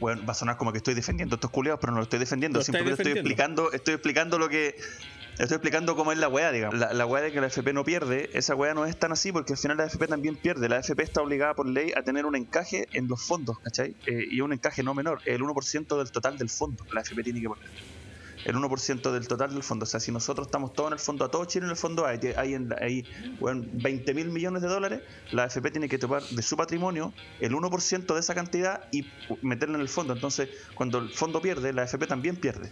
bueno, 0.00 0.24
va 0.26 0.32
a 0.32 0.34
sonar 0.34 0.56
como 0.56 0.72
que 0.72 0.78
estoy 0.78 0.94
defendiendo 0.94 1.34
a 1.34 1.36
estos 1.36 1.50
culiados, 1.50 1.80
pero 1.80 1.92
no 1.92 1.98
lo 1.98 2.04
estoy 2.04 2.18
defendiendo, 2.18 2.58
Lo 2.58 2.64
simplemente 2.64 3.02
estoy 3.02 3.12
explicando, 3.12 3.72
estoy 3.72 3.94
explicando 3.94 4.38
lo 4.38 4.48
que 4.48 4.76
Estoy 5.36 5.56
explicando 5.56 5.96
cómo 5.96 6.12
es 6.12 6.18
la 6.18 6.28
weá, 6.28 6.52
digamos. 6.52 6.78
La, 6.78 6.92
la 6.92 7.06
weá 7.06 7.20
de 7.20 7.32
que 7.32 7.40
la 7.40 7.48
FP 7.48 7.72
no 7.72 7.84
pierde, 7.84 8.30
esa 8.34 8.54
weá 8.54 8.72
no 8.72 8.86
es 8.86 8.96
tan 8.96 9.10
así 9.10 9.32
porque 9.32 9.54
al 9.54 9.58
final 9.58 9.78
la 9.78 9.86
FP 9.86 10.06
también 10.06 10.36
pierde. 10.36 10.68
La 10.68 10.78
FP 10.78 11.02
está 11.02 11.22
obligada 11.22 11.54
por 11.54 11.66
ley 11.66 11.92
a 11.96 12.02
tener 12.02 12.24
un 12.24 12.36
encaje 12.36 12.86
en 12.92 13.08
los 13.08 13.20
fondos, 13.20 13.58
¿cachai? 13.58 13.96
Eh, 14.06 14.26
y 14.30 14.40
un 14.42 14.52
encaje 14.52 14.84
no 14.84 14.94
menor, 14.94 15.20
el 15.24 15.42
1% 15.42 15.98
del 15.98 16.12
total 16.12 16.38
del 16.38 16.50
fondo. 16.50 16.86
La 16.92 17.00
FP 17.00 17.24
tiene 17.24 17.40
que 17.40 17.48
poner 17.48 17.64
el 18.44 18.54
1% 18.56 19.12
del 19.12 19.28
total 19.28 19.52
del 19.54 19.62
fondo. 19.62 19.84
O 19.84 19.86
sea, 19.86 20.00
si 20.00 20.12
nosotros 20.12 20.46
estamos 20.48 20.72
todos 20.72 20.88
en 20.88 20.92
el 20.94 20.98
fondo, 20.98 21.24
a 21.24 21.30
todo 21.30 21.44
Chile 21.46 21.64
en 21.66 21.70
el 21.70 21.76
fondo 21.76 22.06
hay, 22.06 22.18
hay, 22.36 22.54
en- 22.54 22.74
hay 22.80 23.04
bueno, 23.40 23.64
20 23.72 24.14
mil 24.14 24.28
millones 24.30 24.62
de 24.62 24.68
dólares, 24.68 25.00
la 25.32 25.44
AFP 25.44 25.70
tiene 25.70 25.88
que 25.88 25.98
tomar 25.98 26.22
de 26.22 26.42
su 26.42 26.56
patrimonio 26.56 27.12
el 27.40 27.52
1% 27.54 28.14
de 28.14 28.20
esa 28.20 28.34
cantidad 28.34 28.84
y 28.92 29.06
meterla 29.42 29.76
en 29.76 29.80
el 29.82 29.88
fondo. 29.88 30.12
Entonces, 30.12 30.48
cuando 30.74 30.98
el 30.98 31.10
fondo 31.10 31.40
pierde, 31.40 31.72
la 31.72 31.82
AFP 31.82 32.06
también 32.06 32.36
pierde. 32.36 32.70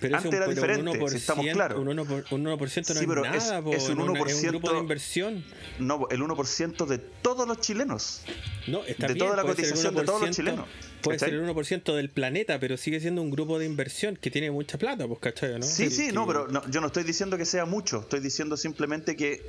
Pero 0.00 0.16
Antes 0.16 0.32
era 0.32 0.46
pero 0.46 0.54
diferente, 0.54 0.98
un 0.98 1.10
si 1.10 1.16
estamos 1.18 1.44
1%, 1.44 1.52
claros. 1.52 1.78
Un 1.78 1.88
1%, 1.88 2.06
por- 2.06 2.24
un 2.30 2.46
1% 2.46 2.94
no 2.94 3.00
Sí, 3.00 3.06
pero 3.06 3.22
es 3.26 3.34
es- 3.36 3.48
nada, 3.50 3.62
po, 3.62 3.74
es 3.74 3.84
un 3.84 3.90
en 3.92 4.00
una- 4.08 4.18
es 4.30 4.34
un 4.34 4.42
grupo 4.48 4.68
1%. 4.68 4.72
de 4.72 4.78
inversión. 4.78 5.44
No, 5.78 6.08
el 6.10 6.22
1% 6.22 6.86
de 6.86 6.96
todos 6.98 7.46
los 7.46 7.60
chilenos. 7.60 8.22
No, 8.66 8.82
está 8.84 9.08
De 9.08 9.12
bien, 9.12 9.26
toda 9.26 9.36
la 9.36 9.42
cotización 9.42 9.94
de 9.94 10.02
todos 10.04 10.22
los 10.22 10.30
1%, 10.30 10.34
chilenos, 10.36 10.66
Puede 11.02 11.18
¿cachai? 11.18 11.30
ser 11.30 11.40
el 11.40 11.48
1% 11.54 11.94
del 11.94 12.08
planeta, 12.10 12.58
pero 12.60 12.76
sigue 12.76 13.00
siendo 13.00 13.22
un 13.22 13.30
grupo 13.30 13.58
de 13.58 13.66
inversión 13.66 14.16
que 14.16 14.30
tiene 14.30 14.50
mucha 14.50 14.78
plata, 14.78 15.06
pues, 15.06 15.18
¿cachai? 15.20 15.58
¿no? 15.58 15.62
Sí, 15.62 15.90
sí, 15.90 16.06
que- 16.08 16.12
no, 16.12 16.26
pero 16.26 16.48
no, 16.48 16.68
yo 16.70 16.80
no 16.80 16.88
estoy 16.88 17.04
diciendo 17.04 17.36
que 17.38 17.44
sea 17.44 17.64
mucho, 17.64 18.00
estoy 18.00 18.20
diciendo 18.20 18.56
simplemente 18.56 19.16
que 19.16 19.42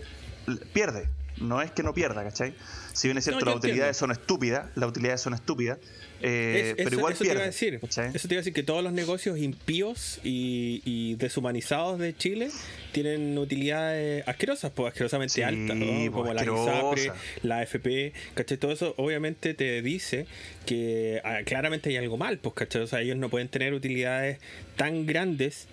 pierde. 0.74 1.08
No 1.38 1.62
es 1.62 1.72
que 1.72 1.82
no 1.84 1.94
pierda, 1.94 2.24
¿cachai? 2.24 2.54
Si 2.94 3.08
bien 3.08 3.18
es 3.18 3.24
cierto, 3.24 3.46
No, 3.46 3.52
las 3.52 3.58
utilidades 3.58 3.96
son 3.98 4.12
estúpidas, 4.12 4.68
las 4.76 4.90
utilidades 4.90 5.22
son 5.22 5.34
estúpidas, 5.34 5.80
eh, 6.22 6.70
Es- 6.70 6.76
pero 6.76 6.90
eso, 6.90 6.98
igual 6.98 7.14
eso 7.14 7.20
te 7.24 7.26
iba 7.26 7.34
pierde. 7.34 7.44
a 7.44 7.48
decir. 7.48 7.80
¿cachai? 7.80 8.12
Eso 8.14 8.28
te 8.28 8.34
iba 8.36 8.40
a 8.40 8.42
decir 8.42 8.54
que 8.54 8.64
todos 8.64 8.84
los 8.84 8.94
negocios 8.94 9.40
impíos 9.40 10.20
y, 10.24 10.82
y 10.86 11.16
deshumanizados 11.16 11.98
de 12.00 12.16
Chile 12.16 12.50
tienen 12.92 13.38
utilidades 13.38 14.28
asquerosas, 14.28 14.72
pues 14.76 14.90
asquerosamente 14.92 15.34
Sí, 15.36 15.42
altas, 15.42 15.76
¿no? 15.78 15.86
pues, 15.86 16.10
como 16.12 16.34
la. 16.34 16.44
ISAPRE, 16.44 17.12
la 17.44 17.60
AFP, 17.60 18.14
¿cachai? 18.36 18.58
Todo 18.58 18.72
eso 18.74 18.94
obviamente 18.98 19.54
te 19.54 19.82
dice 19.82 20.28
que 20.66 21.22
ah, 21.24 21.40
claramente 21.46 21.90
hay 21.90 21.98
algo 21.98 22.18
mal, 22.18 22.38
pues, 22.40 22.54
¿cachai? 22.56 22.82
O 22.82 22.88
sea, 22.88 23.02
ellos 23.02 23.18
no 23.18 23.30
pueden 23.30 23.48
tener 23.48 23.74
utilidades 23.74 24.38
tan 24.76 25.06
grandes 25.08 25.68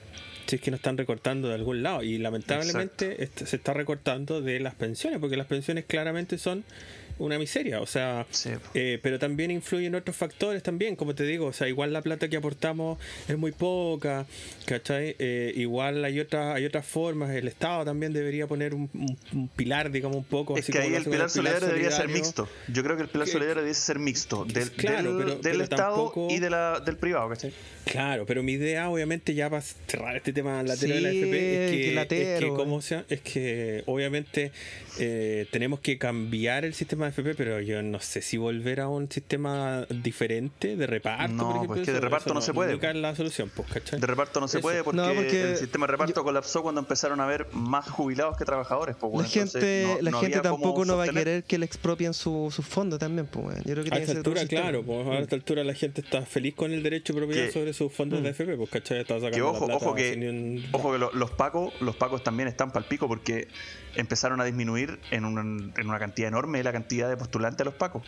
si 0.49 0.57
es 0.57 0.63
que 0.63 0.71
no 0.71 0.77
están 0.77 0.97
recortando 0.97 1.49
de 1.49 1.55
algún 1.55 1.83
lado. 1.83 2.03
Y 2.03 2.19
lamentablemente 2.19 3.29
se 3.35 3.57
está 3.57 3.75
recortando 3.75 4.41
de 4.41 4.61
las 4.61 4.75
pensiones, 4.75 5.21
porque 5.21 5.37
las 5.37 5.47
pensiones 5.47 5.85
claramente 5.85 6.39
son 6.39 6.65
una 7.19 7.39
miseria. 7.39 7.81
O 7.81 7.87
sea, 7.87 8.27
Sí. 8.31 8.51
eh, 8.75 8.99
pero 9.03 9.19
también 9.19 9.51
influyen 9.51 9.95
otros 9.95 10.17
factores 10.17 10.63
también, 10.63 10.97
como 10.97 11.15
te 11.15 11.25
digo, 11.25 11.47
o 11.47 11.53
sea, 11.53 11.69
igual 11.69 11.93
la 11.93 12.03
plata 12.03 12.29
que 12.29 12.37
aportamos 12.37 12.99
es 13.29 13.37
muy 13.39 13.53
poca, 13.53 14.27
¿cachai? 14.67 15.17
Eh, 15.19 15.53
igual 15.57 16.05
hay 16.05 16.21
otras, 16.21 16.55
hay 16.57 16.65
otras 16.65 16.87
formas, 16.87 17.31
el 17.35 17.49
Estado 17.49 17.85
también 17.85 18.13
debería 18.13 18.47
poner 18.47 18.75
un, 18.75 18.89
un- 18.95 19.17
un 19.33 19.49
pilar, 19.49 19.91
digamos, 19.91 20.17
un 20.19 20.25
poco. 20.25 20.57
Es 20.57 20.65
así 20.65 20.73
que 20.73 20.79
ahí 20.79 20.95
el 20.95 21.05
pilar 21.05 21.31
solidario 21.31 21.67
debería 21.69 21.91
ser 21.91 22.09
mixto. 22.09 22.49
Yo 22.69 22.83
creo 22.83 22.97
que 22.97 23.03
el 23.03 23.09
pilar 23.09 23.27
Que- 23.27 23.33
solidario 23.33 23.55
debería 23.57 23.75
ser 23.75 23.99
mixto. 23.99 24.45
Del, 24.45 24.71
Claro, 24.73 25.15
del- 25.15 25.25
pero- 25.25 25.35
del 25.37 25.53
pero 25.53 25.65
Estado 25.65 25.95
tampoco- 25.97 26.29
y 26.31 26.39
de 26.39 26.51
la, 26.51 26.81
del 26.81 26.97
privado, 26.97 27.29
¿cachai? 27.29 27.53
Claro, 27.85 28.27
pero 28.27 28.43
mi 28.43 28.53
idea, 28.53 28.89
obviamente, 28.91 29.35
ya 29.35 29.49
para 29.49 29.63
cerrar 29.63 30.17
este 30.17 30.33
tema 30.33 30.63
latero 30.63 30.95
de 30.95 31.01
la 31.01 31.11
Sí, 31.11 31.19
FP, 31.23 31.65
es 31.65 31.71
que 31.71 31.79
es 33.09 33.21
que, 33.21 33.39
que 33.39 33.83
obviamente 33.87 34.53
eh, 35.01 35.47
tenemos 35.51 35.81
que 35.81 35.97
cambiar 35.99 36.65
el 36.65 36.75
sistema 36.75 37.08
FP, 37.09 37.35
pero 37.35 37.61
yo 37.61 37.83
no 37.83 38.01
sé 38.01 38.23
si 38.23 38.37
volver 38.37 38.81
a 38.81 38.89
un 38.89 39.11
sistema 39.11 39.87
diferente 39.91 40.77
de 40.77 40.87
reparto. 40.87 41.33
No, 41.33 41.43
por 41.45 41.51
ejemplo, 41.57 41.75
pues 41.77 41.87
que 41.87 41.93
de 41.93 42.01
reparto 42.01 42.27
eso 42.31 42.35
no 42.35 42.41
se 42.41 42.53
puede. 42.55 42.77
la 42.95 43.15
solución, 43.15 43.51
pues, 43.55 43.69
¿cachai? 43.69 44.01
De 44.01 44.07
reparto 44.07 44.41
no 44.41 44.49
se 44.49 44.59
Eso. 44.59 44.63
puede 44.63 44.83
porque, 44.85 45.01
No, 45.01 45.15
porque 45.15 45.43
el 45.53 45.57
sistema 45.57 45.87
de 45.87 45.93
reparto 45.93 46.25
colapsó 46.25 46.63
cuando 46.63 46.81
empezaron 46.81 47.21
a 47.21 47.25
haber 47.25 47.47
más 47.53 47.89
jubilados 47.89 48.37
que 48.37 48.45
trabajadores. 48.45 48.97
pues, 48.99 49.13
La 49.13 49.19
entonces 49.43 49.53
gente, 49.63 49.85
no- 49.97 50.03
la 50.03 50.11
no 50.11 50.21
gente 50.21 50.39
había 50.39 50.51
cómo 50.51 50.63
tampoco 50.63 50.85
no 50.85 50.97
va 50.97 51.05
a 51.05 51.09
querer 51.09 51.45
que 51.45 51.59
le 51.59 51.67
expropien 51.67 52.15
su- 52.15 52.51
sus 52.55 52.67
fondos 52.67 52.99
también, 52.99 53.27
pues, 53.27 53.47
weón. 53.47 53.59
Yo 53.65 53.73
creo 53.75 53.85
que 53.85 53.95
A 53.95 53.99
esta 53.99 54.13
altura, 54.13 54.47
claro, 54.47 54.83
pues 54.83 55.07
a 55.07 55.19
esta 55.19 55.37
altura 55.37 55.65
la 55.65 55.75
gente 55.75 56.01
está 56.01 56.23
feliz 56.23 56.55
con 56.55 56.73
el 56.73 56.83
derecho 56.83 57.13
de 57.13 57.19
propiedad 57.21 57.47
Que- 57.47 57.53
sobre 57.53 57.73
sus 57.73 57.93
fondos 57.93 58.23
de 58.23 58.31
FP, 58.31 58.57
pues, 58.57 58.71
¿cachai? 58.71 59.01
Está 59.01 59.15
sacando 59.15 59.37
Que 59.37 59.43
ojo, 59.43 59.61
la 59.61 59.67
plata 59.67 59.87
ojo 59.87 59.95
que, 59.95 60.13
un- 60.29 60.65
ojo 60.73 60.93
que 60.93 60.99
lo- 60.99 61.13
los 61.13 61.31
pacos, 61.33 61.73
los 61.81 61.97
pacos 61.97 62.23
también 62.25 62.49
están 62.49 62.71
para 62.71 62.81
el 62.85 62.89
pico 62.89 63.09
porque 63.09 63.49
empezaron 63.95 64.41
a 64.41 64.45
disminuir 64.45 64.99
en, 65.11 65.25
un- 65.25 65.73
en 65.77 65.89
una 65.89 65.99
cantidad 65.99 66.29
enorme 66.29 66.63
la 66.63 66.73
cantidad 66.73 66.98
de 67.07 67.17
postulantes 67.17 67.61
a 67.61 67.65
los 67.67 67.75
pacos. 67.75 68.03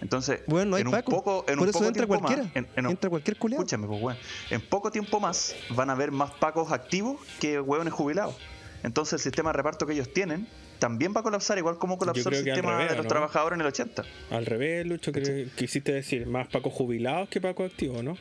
Entonces, 0.00 0.40
Bueno, 0.46 0.70
no 0.70 0.76
hay 0.76 0.80
en 0.82 0.88
un 0.88 0.92
Paco. 0.92 1.12
poco, 1.12 1.44
en 1.46 1.54
Por 1.54 1.62
un 1.62 1.68
eso 1.68 1.78
poco 1.78 1.84
entra 1.88 2.06
tiempo 2.06 2.18
cualquiera. 2.20 2.42
más, 2.48 2.56
en- 2.56 2.66
en 2.76 2.86
un- 2.86 2.90
entra 2.92 3.08
cualquier 3.10 3.36
culiado. 3.36 3.62
escúchame, 3.62 3.86
pues, 3.86 4.02
weón, 4.02 4.18
en 4.50 4.60
poco 4.60 4.90
tiempo 4.90 5.20
más 5.20 5.54
van 5.70 5.88
a 5.90 5.92
haber 5.92 6.10
más 6.10 6.32
pacos 6.32 6.72
activos 6.72 7.20
que 7.40 7.60
hueones 7.60 7.92
jubilados. 7.94 8.34
Entonces, 8.82 9.14
el 9.14 9.20
sistema 9.20 9.50
de 9.50 9.54
reparto 9.58 9.86
que 9.86 9.92
ellos 9.94 10.12
tienen 10.12 10.46
también 10.78 11.14
va 11.16 11.20
a 11.20 11.22
colapsar, 11.22 11.56
igual 11.56 11.78
como 11.78 11.96
colapsó 11.96 12.28
el 12.28 12.34
sistema 12.34 12.72
revés, 12.72 12.90
de 12.90 12.96
los 12.96 13.04
¿no? 13.04 13.08
trabajadores 13.08 13.54
en 13.56 13.60
el 13.62 13.66
80. 13.68 14.04
Al 14.30 14.44
revés, 14.44 14.84
Lucho, 14.86 15.10
que 15.12 15.48
quisiste 15.56 15.92
decir 15.92 16.26
más 16.26 16.48
pacos 16.48 16.72
jubilados 16.74 17.28
que 17.30 17.40
pacos 17.40 17.70
activos, 17.70 18.02
¿no? 18.04 18.18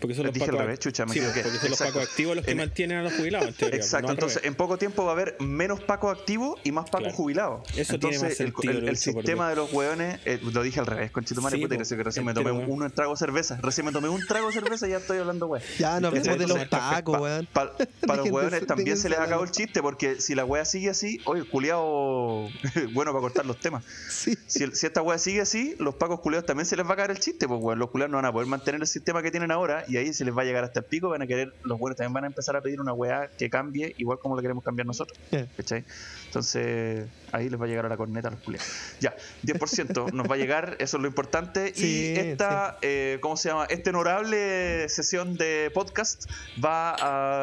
Porque 0.00 0.14
son 0.14 0.26
los 0.26 0.34
Dije 0.34 0.48
al 0.50 0.58
revés, 0.58 0.78
chucha, 0.78 1.04
me 1.06 1.12
sí, 1.12 1.18
equivoqué. 1.18 1.42
porque 1.42 1.58
son 1.58 1.70
los 1.70 1.80
Exacto. 1.80 1.94
pacos 2.00 2.10
activos 2.10 2.36
los 2.36 2.44
que 2.44 2.50
En- 2.52 2.56
mantienen 2.58 2.98
a 2.98 3.02
los 3.02 3.12
jubilados, 3.14 3.48
en 3.48 3.54
teoría, 3.54 3.76
Exacto, 3.76 4.06
no 4.08 4.12
entonces 4.14 4.40
en 4.44 4.54
poco 4.54 4.78
tiempo 4.78 5.04
va 5.04 5.10
a 5.10 5.12
haber 5.14 5.36
menos 5.40 5.80
pacos 5.80 6.16
activos 6.18 6.58
y 6.64 6.72
más 6.72 6.84
pacos 6.86 7.00
Claro. 7.00 7.14
jubilados. 7.16 7.60
Eso 7.76 7.98
tiene 7.98 8.16
entonces 8.16 8.22
más 8.22 8.30
el- 8.30 8.36
sentido, 8.36 8.88
el, 8.88 8.96
sistema 8.96 9.48
de 9.50 9.56
los 9.56 9.72
hueones, 9.72 10.20
eh, 10.24 10.40
lo 10.52 10.62
dije 10.62 10.80
al 10.80 10.86
revés, 10.86 11.10
con 11.10 11.24
Chitumare, 11.24 11.56
Sí, 11.56 11.62
puta, 11.62 11.76
po, 11.76 11.82
que, 11.96 12.02
recién 12.02 12.24
me 12.24 12.34
tomé 12.34 12.50
un, 12.52 12.82
un 12.82 12.90
trago 12.90 13.12
de 13.12 13.18
cerveza, 13.18 13.58
recién 13.62 13.84
me 13.86 13.92
tomé 13.92 14.08
un 14.08 14.26
trago 14.26 14.46
de 14.48 14.52
cerveza 14.54 14.86
y 14.86 14.90
ya 14.90 14.96
estoy 14.98 15.18
hablando 15.18 15.46
weón. 15.46 15.62
Ya 15.78 16.00
no 16.00 16.08
hablemos 16.08 16.38
de 16.38 16.46
los 16.46 16.64
pacos, 16.68 17.14
pa- 17.16 17.20
weón. 17.22 17.48
pa- 17.52 17.72
para 18.06 18.22
los 18.22 18.30
hueones 18.30 18.66
también 18.66 18.96
se 18.96 19.08
les 19.08 19.18
de 19.18 19.24
acabó 19.24 19.44
el 19.44 19.50
chiste, 19.50 19.82
porque 19.82 20.20
si 20.20 20.34
la 20.34 20.44
wea 20.44 20.64
sigue 20.64 20.90
así, 20.90 21.20
oye, 21.26 21.44
culiado 21.44 22.48
bueno 22.92 23.12
para 23.12 23.20
cortar 23.20 23.46
los 23.46 23.58
temas. 23.58 23.84
Sí. 24.10 24.36
Si, 24.46 24.62
el- 24.62 24.74
si 24.74 24.86
esta 24.86 25.02
wea 25.02 25.18
sigue 25.18 25.40
así, 25.40 25.74
los 25.78 25.94
pacos 25.94 26.20
culiados 26.20 26.46
también 26.46 26.66
se 26.66 26.76
les 26.76 26.86
va 26.88 26.94
a 26.94 26.96
caer 26.96 27.10
el 27.10 27.18
chiste, 27.18 27.46
pues 27.48 27.60
weón, 27.62 27.78
los 27.78 27.90
culiados 27.90 28.10
no 28.10 28.18
van 28.18 28.26
a 28.26 28.32
poder 28.32 28.48
mantener 28.48 28.80
el 28.80 28.86
sistema 28.86 29.22
que 29.22 29.30
tienen 29.30 29.50
ahora 29.50 29.84
y 29.90 29.96
ahí 29.96 30.12
se 30.14 30.24
les 30.24 30.36
va 30.36 30.42
a 30.42 30.44
llegar 30.44 30.64
hasta 30.64 30.80
el 30.80 30.86
pico, 30.86 31.08
van 31.08 31.22
a 31.22 31.26
querer, 31.26 31.52
los 31.64 31.78
buenos 31.78 31.96
también 31.96 32.12
van 32.14 32.24
a 32.24 32.26
empezar 32.28 32.56
a 32.56 32.60
pedir 32.60 32.80
una 32.80 32.92
weá 32.92 33.28
que 33.38 33.50
cambie, 33.50 33.94
igual 33.98 34.18
como 34.18 34.36
la 34.36 34.42
queremos 34.42 34.62
cambiar 34.64 34.86
nosotros. 34.86 35.18
Yeah. 35.30 35.46
¿Cachai? 35.56 35.84
Entonces, 36.26 37.08
ahí 37.32 37.48
les 37.50 37.60
va 37.60 37.64
a 37.64 37.68
llegar 37.68 37.86
a 37.86 37.88
la 37.88 37.96
corneta 37.96 38.28
a 38.28 38.30
los 38.30 38.40
culiados. 38.40 38.68
Ya, 39.00 39.14
10% 39.44 40.12
nos 40.12 40.30
va 40.30 40.34
a 40.34 40.38
llegar, 40.38 40.76
eso 40.78 40.96
es 40.96 41.02
lo 41.02 41.08
importante. 41.08 41.72
Sí, 41.74 42.14
y 42.14 42.18
esta, 42.18 42.78
eh, 42.82 43.18
¿cómo 43.20 43.36
se 43.36 43.48
llama? 43.48 43.64
Esta 43.68 43.90
honorable 43.90 44.88
sesión 44.88 45.36
de 45.36 45.70
podcast 45.74 46.30
va 46.64 46.94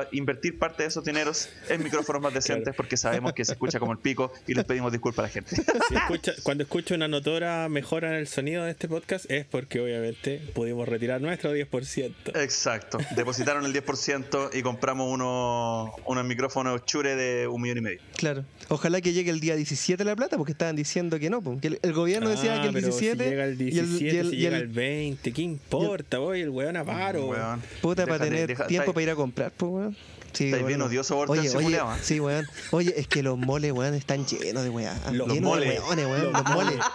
a 0.02 0.08
invertir 0.12 0.58
parte 0.58 0.84
de 0.84 0.90
esos 0.90 1.04
dineros 1.04 1.50
en 1.70 1.84
micrófonos 1.84 2.22
más 2.22 2.34
decentes 2.34 2.74
porque 2.76 2.96
sabemos 2.98 3.34
que 3.34 3.44
se 3.44 3.54
escucha 3.54 3.80
como 3.80 3.92
el 3.92 3.98
pico 3.98 4.32
y 4.48 4.54
les 4.54 4.64
pedimos 4.66 4.92
disculpas 4.92 5.20
a 5.20 5.22
la 5.24 5.30
gente. 5.30 5.56
Si 5.90 5.96
escucha- 5.96 6.34
cuando 6.44 6.64
escucho 6.64 6.96
una 6.96 7.08
notora 7.10 7.68
mejora 7.70 8.10
en 8.10 8.16
el 8.16 8.28
sonido 8.28 8.64
de 8.64 8.72
este 8.72 8.88
podcast 8.88 9.30
es 9.30 9.46
porque 9.46 9.80
obviamente 9.82 10.40
pudimos 10.54 10.88
retirar 10.88 11.20
nuestro 11.22 11.54
10%. 11.54 12.14
Exacto, 12.44 12.98
depositaron 13.16 13.66
el 13.66 13.74
10% 13.74 14.50
y 14.54 14.62
compramos 14.62 15.12
unos, 15.12 15.92
unos 16.06 16.26
micrófonos 16.26 16.86
chure 16.86 17.16
de 17.16 17.48
un 17.48 17.62
millón 17.62 17.78
y 17.80 17.82
medio. 17.82 18.00
Claro. 18.16 18.46
Ojalá 18.70 19.02
que 19.02 19.14
llegue 19.14 19.32
el 19.32 19.40
día 19.40 19.56
17 19.56 20.04
la 20.04 20.16
plata, 20.16 20.38
porque 20.38 20.52
estaban 20.52 20.76
diciendo 20.76 21.20
que 21.20 21.30
no. 21.30 21.42
pues, 21.42 21.62
que 21.62 21.68
el, 21.68 21.80
el 21.82 21.94
gobierno 21.94 22.30
decía 22.30 22.58
Ah, 22.58 22.62
que 22.62 22.68
el 22.68 22.74
pero 22.74 22.88
17. 22.88 23.24
Si 23.24 23.30
llega 23.30 23.44
el 23.46 23.58
17, 23.58 23.76
y 23.76 23.80
el, 23.80 24.16
y 24.16 24.18
el- 24.18 24.30
si 24.30 24.36
y 24.36 24.40
llega 24.40 24.58
el- 24.58 24.64
el 24.64 24.68
20, 24.70 25.32
¿qué 25.34 25.42
importa? 25.42 26.18
Voy, 26.20 26.42
el 26.42 26.50
weón 26.50 26.78
a 26.78 26.84
paro. 26.84 27.28
Weón. 27.28 27.62
Puta, 27.82 28.06
para 28.06 28.24
tener 28.26 28.48
deja- 28.48 28.68
tiempo 28.68 28.94
para 28.94 29.04
ir 29.04 29.10
a 29.12 29.16
comprar, 29.16 29.52
pues, 29.56 29.72
weón. 29.72 29.98
Sí, 30.38 30.46
Estáis 30.46 30.64
weón. 30.64 30.68
bien 30.68 30.82
odioso, 30.84 31.18
Oye, 31.18 31.50
oye, 31.50 31.78
¿eh? 31.78 31.82
sí, 32.04 32.20
weón. 32.20 32.46
Oye, 32.72 32.94
es 32.96 33.08
que 33.08 33.24
los 33.24 33.38
moles, 33.40 33.72
weón, 33.72 33.94
están 33.96 34.26
llenos 34.26 34.64
de 34.64 34.70
weá. 34.70 34.94
Los 35.12 35.28
llenos 35.30 35.42
moles. 35.50 35.74
de 35.74 35.80
weones, 35.80 36.06
weón. 36.06 36.34
Los 36.34 36.44
moles. 36.46 36.76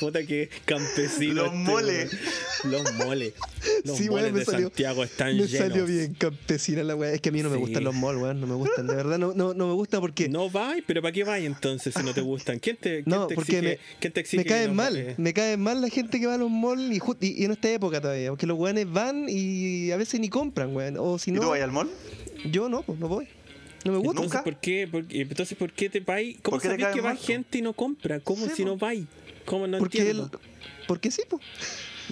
Puta 0.00 0.24
que 0.26 0.50
campesino. 0.64 1.34
Los 1.34 1.46
este, 1.46 1.58
moles. 1.58 2.10
weón. 2.64 2.72
Los 2.84 2.94
moles. 2.94 3.32
Los 3.84 3.96
Sí, 3.96 4.08
moles 4.08 4.24
weón, 4.24 4.32
me 4.34 4.38
de 4.40 4.44
salió. 4.44 4.66
Santiago 4.68 5.04
están 5.04 5.28
Me 5.36 5.46
llenos. 5.46 5.68
salió 5.68 5.86
bien 5.86 6.14
campesina 6.14 6.82
la 6.82 6.94
weá. 6.94 7.12
Es 7.12 7.20
que 7.20 7.28
a 7.30 7.32
mí 7.32 7.42
no 7.42 7.50
me 7.50 7.56
gustan 7.56 7.84
los 7.84 7.94
malls, 7.94 8.20
weón. 8.20 8.40
No 8.40 8.46
me 8.46 8.54
gustan, 8.54 8.86
de 8.86 8.94
verdad. 8.94 9.18
No, 9.18 9.32
no, 9.34 9.54
no 9.54 9.66
me 9.68 9.72
gusta 9.74 10.00
porque. 10.00 10.28
No 10.28 10.50
vais, 10.50 10.82
pero 10.86 11.00
¿para 11.02 11.12
qué 11.12 11.24
vais 11.24 11.44
entonces 11.46 11.94
si 11.94 12.02
no 12.02 12.12
te 12.12 12.20
gustan? 12.20 12.58
¿Quién 12.58 12.76
te, 12.76 13.02
quién 13.02 13.04
No, 13.06 13.26
te 13.26 13.34
porque 13.34 13.58
exige? 13.58 13.68
me, 13.76 13.78
quién 14.00 14.12
te 14.12 14.20
exige 14.20 14.36
me 14.42 14.44
caen 14.44 14.68
no 14.68 14.74
mal, 14.74 15.14
me 15.16 15.32
caen 15.32 15.60
mal 15.60 15.80
la 15.80 15.88
gente 15.88 16.20
que 16.20 16.26
va 16.26 16.34
a 16.34 16.38
los 16.38 16.50
malls 16.50 16.82
y, 16.92 17.00
y, 17.26 17.42
y 17.42 17.44
en 17.44 17.52
esta 17.52 17.70
época 17.70 18.00
todavía, 18.00 18.30
porque 18.30 18.46
los 18.46 18.58
weones 18.58 18.90
van 18.90 19.26
y 19.28 19.90
a 19.90 19.96
veces 19.96 20.20
ni 20.20 20.28
compran, 20.28 20.65
weón. 20.74 20.96
O 20.98 21.18
si 21.18 21.30
¿Y 21.30 21.34
tú 21.34 21.42
no, 21.42 21.50
vas 21.50 21.60
al 21.60 21.72
mall? 21.72 21.90
yo 22.50 22.68
no, 22.68 22.82
pues 22.82 22.98
no 22.98 23.08
voy. 23.08 23.28
No 23.84 23.92
me 23.92 23.98
gusta. 23.98 24.10
Entonces, 24.12 24.32
¿Nunca? 24.32 24.44
¿por 24.44 24.56
qué? 24.60 24.88
¿Por? 24.88 25.04
Entonces, 25.10 25.56
¿por 25.56 25.72
qué 25.72 25.88
te 25.90 26.00
vais? 26.00 26.36
¿Cómo 26.42 26.56
¿Por 26.56 26.62
qué 26.62 26.76
te 26.76 26.80
sabés 26.82 26.94
que 26.96 27.00
va 27.02 27.14
gente 27.16 27.58
y 27.58 27.62
no 27.62 27.72
compra? 27.72 28.18
¿Cómo 28.20 28.46
Sí, 28.46 28.52
si 28.56 28.62
po. 28.62 28.68
no 28.70 28.76
vais? 28.76 29.04
¿Cómo 29.44 29.66
no 29.68 29.78
porque 29.78 29.98
entiendo? 29.98 30.30
porque 30.88 31.10
sí, 31.10 31.22
pues. 31.28 31.42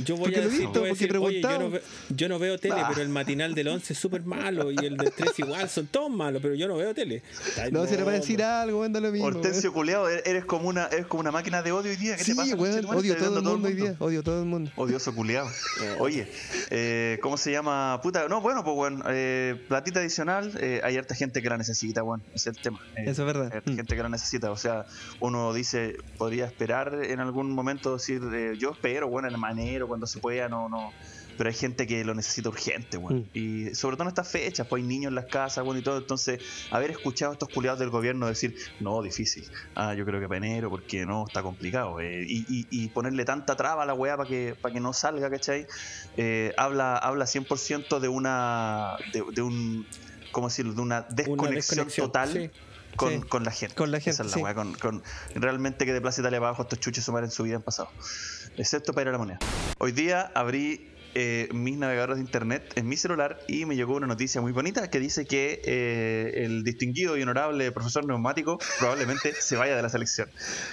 Yo 0.05 0.17
voy 0.17 0.25
porque 0.33 0.39
a 0.41 0.43
lo 0.43 0.49
he 0.49 0.51
decir, 0.51 0.69
voy 0.69 0.79
a 0.79 0.93
decir, 0.93 1.17
oye, 1.19 1.41
yo 1.41 1.49
no, 1.49 1.59
preguntado. 1.59 1.71
ve- 1.71 1.83
yo 2.11 2.29
no 2.29 2.39
veo 2.39 2.59
tele, 2.59 2.77
pero 2.89 3.03
el 3.03 3.09
matinal 3.09 3.55
del 3.55 3.69
11 3.69 3.93
es 3.93 3.99
súper 3.99 4.23
malo 4.25 4.71
y 4.71 4.77
el 4.79 4.97
del 4.97 5.13
3 5.13 5.39
igual, 5.39 5.69
son 5.69 5.87
todos 5.87 6.11
malos, 6.11 6.43
pero 6.43 6.55
yo 6.55 6.67
no 6.69 6.77
veo 6.77 6.93
tele. 6.95 7.23
Ay, 7.63 7.71
No, 7.71 7.87
si 7.87 7.95
era 7.95 8.05
para 8.05 8.17
decir 8.19 8.39
po. 8.39 8.45
algo, 8.45 8.83
anda 8.83 9.01
lo 9.01 9.13
mismo. 9.13 9.27
Hortensio 9.27 9.73
culeado, 9.73 10.09
eres 10.09 10.45
como 10.45 10.69
una, 10.69 10.87
eres 10.87 11.07
como 11.07 11.21
una 11.21 11.31
máquina 11.31 11.63
de 11.63 11.73
odio 11.73 11.91
hoy 11.91 11.97
día. 11.97 12.17
¿Qué 12.17 12.25
Sí, 12.25 12.33
te 12.33 12.37
pasa? 12.37 12.57
weón, 12.57 12.85
odio 12.87 13.17
todo 13.17 13.39
el 13.39 13.47
a 13.47 13.51
mundo 13.51 13.69
hoy 13.69 13.75
día, 13.75 13.97
odio 14.01 14.23
todo 14.23 14.41
el 14.41 14.47
mundo. 14.47 14.71
Odioso 14.77 15.15
culiado. 15.15 15.49
Oye, 16.01 16.27
eh, 16.71 17.19
¿cómo 17.23 17.37
se 17.37 17.53
llama? 17.53 18.01
Puta, 18.03 18.29
no, 18.29 18.41
bueno, 18.41 18.65
pues 18.65 18.75
bueno, 18.77 19.05
eh, 19.09 19.55
platita 19.69 20.01
adicional, 20.01 20.53
eh, 20.61 20.81
hay 20.83 20.97
harta 20.97 21.15
gente 21.15 21.41
que 21.43 21.49
la 21.49 21.57
necesita, 21.59 22.03
bueno, 22.03 22.23
ese 22.35 22.51
es 22.51 22.57
el 22.57 22.63
tema. 22.63 22.81
Eh, 22.97 23.05
Eso 23.07 23.23
es 23.23 23.27
verdad. 23.27 23.49
Hay 23.53 23.59
harta 23.59 23.71
Mm. 23.71 23.77
gente 23.77 23.97
que 23.97 24.03
la 24.03 24.09
necesita, 24.09 24.51
o 24.51 24.57
sea, 24.57 24.87
uno 25.21 25.53
dice, 25.55 25.97
podría 26.19 26.45
esperar 26.47 26.99
en 27.05 27.21
algún 27.21 27.53
momento 27.53 27.95
decir, 27.95 28.21
eh, 28.33 28.55
yo 28.59 28.73
espero, 28.73 29.09
bueno, 29.09 29.29
en 29.29 29.35
el 29.35 29.41
manero, 29.41 29.84
cuando 29.87 30.07
se 30.07 30.19
pueda, 30.21 30.49
no, 30.49 30.69
no. 30.69 30.93
Pero 31.37 31.49
hay 31.51 31.55
gente 31.57 31.87
que 31.89 32.05
lo 32.05 32.15
necesita 32.15 32.49
urgente. 32.49 32.97
Mm. 32.97 33.25
Y 33.35 33.75
sobre 33.75 33.97
todo 33.97 34.05
en 34.05 34.09
estas 34.11 34.29
fechas, 34.29 34.69
pues 34.69 34.81
hay 34.83 34.89
niños 34.89 35.09
en 35.09 35.17
las 35.17 35.25
casas, 35.27 35.65
bueno, 35.65 35.81
y 35.81 35.83
todo. 35.83 35.99
Entonces, 35.99 36.41
haber 36.71 36.93
escuchado 36.93 37.33
a 37.33 37.35
estos 37.35 37.49
culiados 37.49 37.81
del 37.81 37.91
gobierno 37.91 38.29
decir, 38.29 38.57
no, 38.79 39.03
difícil. 39.03 39.45
Ah, 39.75 39.95
yo 39.95 40.05
creo 40.05 40.21
que 40.21 40.29
para 40.29 40.39
enero, 40.39 40.71
porque 40.71 41.05
no, 41.05 41.25
está 41.27 41.43
complicado. 41.43 41.99
eh, 42.01 42.25
y, 42.25 42.45
y- 42.49 42.67
y 42.71 42.89
ponerle 42.89 43.25
tanta 43.25 43.57
traba 43.57 43.83
a 43.83 43.87
la 43.87 43.95
weá 43.95 44.17
para 44.17 44.29
que, 44.29 44.55
para 44.61 44.73
que 44.73 44.79
no 44.81 44.93
salga, 44.93 45.29
¿cachai? 45.29 45.67
Eh, 46.17 46.53
habla, 46.57 46.97
habla 46.99 47.25
100% 47.27 47.99
de 47.99 48.07
una. 48.09 48.97
De, 49.13 49.25
de 49.33 49.43
un. 49.43 49.87
¿Cómo 50.31 50.49
decirlo? 50.49 50.73
De 50.75 50.83
una 50.83 51.07
Una 51.09 51.17
desconexión, 51.51 51.89
total. 51.91 52.33
sí. 52.33 52.51
Con, 52.97 53.11
Sí. 53.11 53.21
con 53.29 53.43
la 53.43 53.51
gente. 53.51 53.75
Con 53.75 53.91
la 53.91 53.99
gente, 53.99 54.11
Esa 54.13 54.23
es 54.23 54.29
la 54.31 54.35
sí. 54.37 54.41
weá, 54.45 54.55
con, 54.55 54.73
con- 54.75 55.03
realmente 55.35 55.85
que 55.85 55.93
de 55.93 56.01
Plaza 56.01 56.21
Italia 56.21 56.39
para 56.39 56.51
abajo 56.51 56.63
estos 56.63 56.79
chuches 56.79 57.03
sumar 57.05 57.25
en 57.25 57.31
su 57.33 57.43
vida 57.43 57.57
han 57.57 57.63
pasado. 57.63 57.89
Excepto 58.57 58.93
para 58.93 59.03
ir 59.03 59.09
a 59.09 59.13
la 59.13 59.19
moneda. 59.19 59.39
Hoy 59.79 59.93
día 59.93 60.31
abrí 60.35 60.89
eh, 61.17 61.49
mis 61.53 61.77
navegadores 61.77 62.17
de 62.17 62.23
internet 62.23 62.73
en 62.77 62.89
mi 62.89 62.97
celular 62.97 63.39
y 63.49 63.67
me 63.67 63.77
llegó 63.77 63.95
una 63.97 64.07
noticia 64.07 64.41
muy 64.41 64.51
bonita 64.53 64.91
que 64.91 64.99
dice 65.01 65.27
que 65.27 65.61
eh, 65.65 66.45
el 66.45 66.65
distinguido 66.65 67.17
y 67.17 67.23
honorable 67.23 67.71
profesor 67.73 68.05
neumático 68.07 68.59
probablemente 68.79 69.33
se 69.41 69.57
vaya 69.57 69.77
de 69.77 69.83
la 69.83 69.89
selección. 69.89 70.29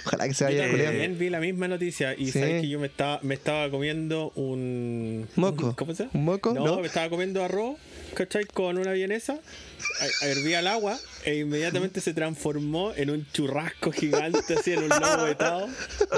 Ojalá 0.06 0.26
que 0.28 0.34
se 0.34 0.44
Yo 0.44 0.62
vaya 0.62 0.64
a 0.64 0.86
también 0.86 1.18
vi 1.18 1.30
la 1.30 1.40
misma 1.40 1.68
noticia 1.68 2.14
y 2.14 2.26
Sí. 2.32 2.38
sabes 2.40 2.62
que 2.62 2.68
yo 2.68 2.78
me 2.80 2.86
estaba, 2.86 3.20
me 3.22 3.34
estaba 3.34 3.70
comiendo 3.70 4.30
un. 4.34 5.28
Moco. 5.36 5.74
¿Cómo 5.76 5.94
se 5.94 6.04
llama? 6.04 6.10
¿Un 6.14 6.24
moco? 6.24 6.54
No, 6.54 6.64
No. 6.64 6.80
me 6.80 6.86
estaba 6.86 7.08
comiendo 7.08 7.44
arroz, 7.44 7.76
¿cachai? 8.14 8.44
Con 8.44 8.78
una 8.78 8.92
vienesa. 8.92 9.38
Hervía 10.22 10.60
el 10.60 10.68
agua 10.68 10.96
e 11.24 11.38
inmediatamente 11.40 12.00
se 12.00 12.14
transformó 12.14 12.92
en 12.94 13.10
un 13.10 13.26
churrasco 13.32 13.90
gigante, 13.90 14.54
así 14.56 14.72
en 14.72 14.84
un 14.84 14.88
lobo 14.88 15.24
vetado 15.24 15.68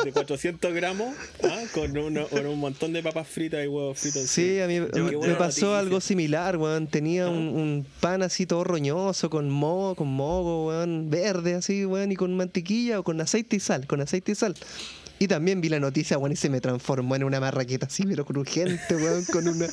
de 0.04 0.12
400 0.12 0.72
gramos, 0.74 1.14
¿ah? 1.42 1.62
con, 1.72 1.96
uno- 1.96 2.26
con 2.28 2.46
un 2.46 2.58
montón 2.60 2.92
de 2.92 3.02
papas 3.02 3.26
fritas 3.26 3.64
y 3.64 3.68
huevos 3.68 3.98
fritos. 3.98 4.28
Sí, 4.28 4.60
a 4.60 4.66
mí 4.66 4.80
me, 4.80 5.34
pasó 5.34 5.74
algo 5.76 6.00
similar, 6.00 6.56
weón. 6.58 6.86
Tenía 6.88 7.24
Ah. 7.26 7.30
un, 7.30 7.36
un 7.48 7.86
pan 8.00 8.22
así 8.22 8.44
todo 8.46 8.64
roñoso, 8.64 9.30
con 9.30 9.48
moho, 9.48 9.94
con 9.94 10.08
mogo, 10.08 10.66
weón, 10.68 11.08
verde 11.10 11.54
así, 11.54 11.86
weón, 11.86 12.12
y 12.12 12.16
con 12.16 12.36
mantequilla 12.36 13.00
o 13.00 13.02
con 13.02 13.20
aceite 13.20 13.56
y 13.56 13.60
sal, 13.60 13.86
con 13.86 14.00
aceite 14.02 14.32
y 14.32 14.34
sal. 14.34 14.54
Y 15.18 15.28
también 15.28 15.60
vi 15.60 15.68
la 15.68 15.78
noticia, 15.78 16.18
weón, 16.18 16.32
y 16.32 16.36
se 16.36 16.50
me 16.50 16.60
transformó 16.60 17.14
en 17.14 17.22
una 17.24 17.38
marraqueta 17.38 17.86
así, 17.86 18.02
pero 18.04 18.24
crujiente, 18.24 18.96
weón, 18.96 19.24
con 19.26 19.46
una, 19.46 19.66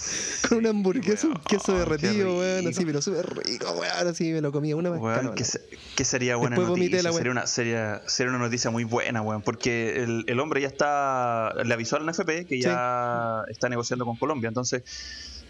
con 0.48 0.60
una 0.60 0.70
hamburguesa, 0.70 1.28
un 1.28 1.34
queso 1.48 1.74
qué 1.74 1.80
derretido, 1.80 2.38
weón, 2.38 2.68
así, 2.68 2.86
pero 2.86 3.02
súper 3.02 3.26
rico, 3.44 3.72
weón, 3.72 4.08
así 4.08 4.32
me 4.32 4.42
lo 4.42 4.52
comía 4.52 4.76
una 4.76 4.92
Weón, 4.92 5.36
se- 5.44 5.62
que 5.96 6.06
sería 6.06 6.36
buena 6.36 6.56
Después 6.58 6.70
noticia. 6.78 7.02
la. 7.04 7.12
Sería 7.12 7.32
una, 7.32 7.48
sería, 7.48 8.02
sería 8.08 8.30
una 8.30 8.40
noticia 8.40 8.70
muy 8.70 8.84
buena, 8.84 9.22
weón. 9.24 9.42
Porque 9.42 10.04
el, 10.04 10.24
el 10.28 10.40
hombre 10.40 10.62
ya 10.62 10.68
está. 10.68 11.54
Le 11.66 11.74
avisó 11.74 11.96
al 11.98 12.06
NFP 12.06 12.46
que 12.48 12.62
ya 12.62 13.44
está 13.50 13.68
negociando 13.68 14.06
con 14.06 14.18
Colombia. 14.18 14.48
Entonces, 14.48 14.84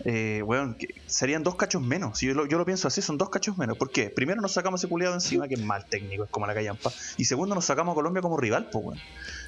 eh, 0.05 0.41
weón, 0.43 0.75
que 0.75 0.95
serían 1.05 1.43
dos 1.43 1.55
cachos 1.55 1.81
menos. 1.81 2.19
Si 2.19 2.27
yo 2.27 2.33
lo, 2.33 2.45
yo 2.47 2.57
lo 2.57 2.65
pienso 2.65 2.87
así, 2.87 3.01
son 3.01 3.17
dos 3.17 3.29
cachos 3.29 3.57
menos. 3.57 3.77
¿Por 3.77 3.91
qué? 3.91 4.09
Primero 4.09 4.41
nos 4.41 4.53
sacamos 4.53 4.81
ese 4.81 4.87
culiado 4.87 5.13
encima, 5.13 5.47
que 5.47 5.55
es 5.55 5.61
mal 5.61 5.85
técnico, 5.85 6.23
es 6.23 6.29
como 6.29 6.47
la 6.47 6.53
callampa. 6.53 6.91
Y 7.17 7.25
segundo, 7.25 7.55
nos 7.55 7.65
sacamos 7.65 7.93
a 7.93 7.95
Colombia 7.95 8.21
como 8.21 8.37
rival, 8.37 8.69
pues, 8.71 8.85
weón. 8.85 8.99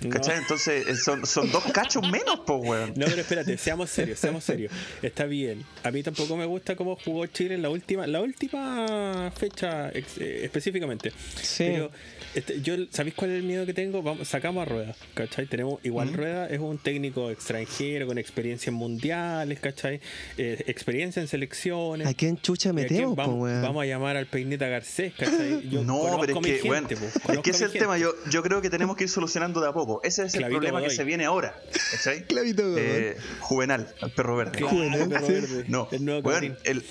No. 0.02 0.10
¿Cachai? 0.10 0.38
Entonces, 0.38 0.88
eh, 0.88 0.96
son, 0.96 1.26
son 1.26 1.52
dos 1.52 1.64
cachos 1.72 2.04
menos, 2.10 2.42
pues, 2.46 2.60
weón. 2.64 2.94
No, 2.96 3.06
pero 3.06 3.22
espérate, 3.22 3.58
seamos 3.58 3.90
serios, 3.90 4.20
seamos 4.20 4.44
serios. 4.44 4.72
Está 5.02 5.26
bien. 5.26 5.64
A 5.84 5.92
mí 5.92 6.04
tampoco 6.04 6.36
me 6.36 6.46
gusta 6.46 6.76
cómo 6.76 6.98
jugó 6.98 7.26
Chile 7.28 7.56
en 7.56 7.62
la 7.62 7.70
última, 7.70 8.06
la 8.08 8.22
última 8.22 9.32
fecha 9.36 9.90
ex- 9.90 10.18
eh, 10.18 10.46
específicamente. 10.46 11.12
Sí. 11.42 11.66
Pero 11.66 11.92
este, 12.36 12.62
yo, 12.62 12.76
¿sabéis 12.90 13.16
cuál 13.16 13.32
es 13.32 13.38
el 13.38 13.44
miedo 13.44 13.66
que 13.66 13.74
tengo? 13.74 14.02
Vamos, 14.02 14.28
sacamos 14.28 14.64
a 14.64 14.66
Rueda, 14.66 14.96
¿cachai? 15.14 15.46
Tenemos 15.46 15.80
igual 15.84 16.14
Rueda 16.14 16.48
es 16.48 16.60
un 16.60 16.78
técnico 16.78 17.30
extranjero 17.32 18.08
con 18.08 18.18
experiencia 18.18 18.70
en 18.70 18.76
mundiales, 18.76 19.60
¿cachai? 19.60 20.02
Eh, 20.44 20.64
experiencia 20.68 21.22
en 21.22 21.28
selecciones. 21.28 22.08
¿A 22.08 22.14
quién 22.14 22.38
chucha 22.42 22.70
¿Y 22.70 22.72
a 22.72 22.76
quién 22.88 23.10
metemos, 23.10 23.16
po, 23.16 23.40
vamos, 23.62 23.82
a 23.84 23.86
llamar 23.86 24.18
al 24.18 24.28
Peineta 24.28 24.68
Garcés, 24.68 25.14
¿cachai? 25.18 25.68
Yo 25.70 25.84
no, 25.84 26.18
pero 26.20 26.40
es 26.40 26.46
que, 26.62 26.68
bueno, 26.68 26.88
po, 26.90 27.32
es 27.34 27.40
que 27.40 27.50
ese 27.52 27.66
es 27.66 27.74
el 27.74 27.80
tema. 27.80 27.98
Yo, 27.98 28.14
yo 28.30 28.44
creo 28.44 28.62
que 28.62 28.70
tenemos 28.70 28.96
que 28.98 29.06
ir 29.06 29.10
solucionando 29.10 29.62
de 29.62 29.70
a 29.70 29.74
poco. 29.74 30.02
Ese 30.04 30.24
es 30.26 30.34
el 30.34 30.40
Clavito 30.42 30.60
problema 30.60 30.82
que 30.82 30.90
se 30.90 31.04
viene 31.04 31.26
ahora. 31.26 31.56
¿Cachai? 31.92 32.24
Clavito 32.28 32.64
Godoy. 32.64 32.82
Eh, 32.84 33.18
juvenal, 33.40 33.94
al 34.02 34.12
perro 34.12 34.36
verde. 34.36 34.58
Claro, 34.60 35.10
perro 35.10 35.28
verde, 35.28 35.66
No, 35.68 35.88
el 35.92 36.04
nuevo 36.06 36.32
el, 36.64 36.84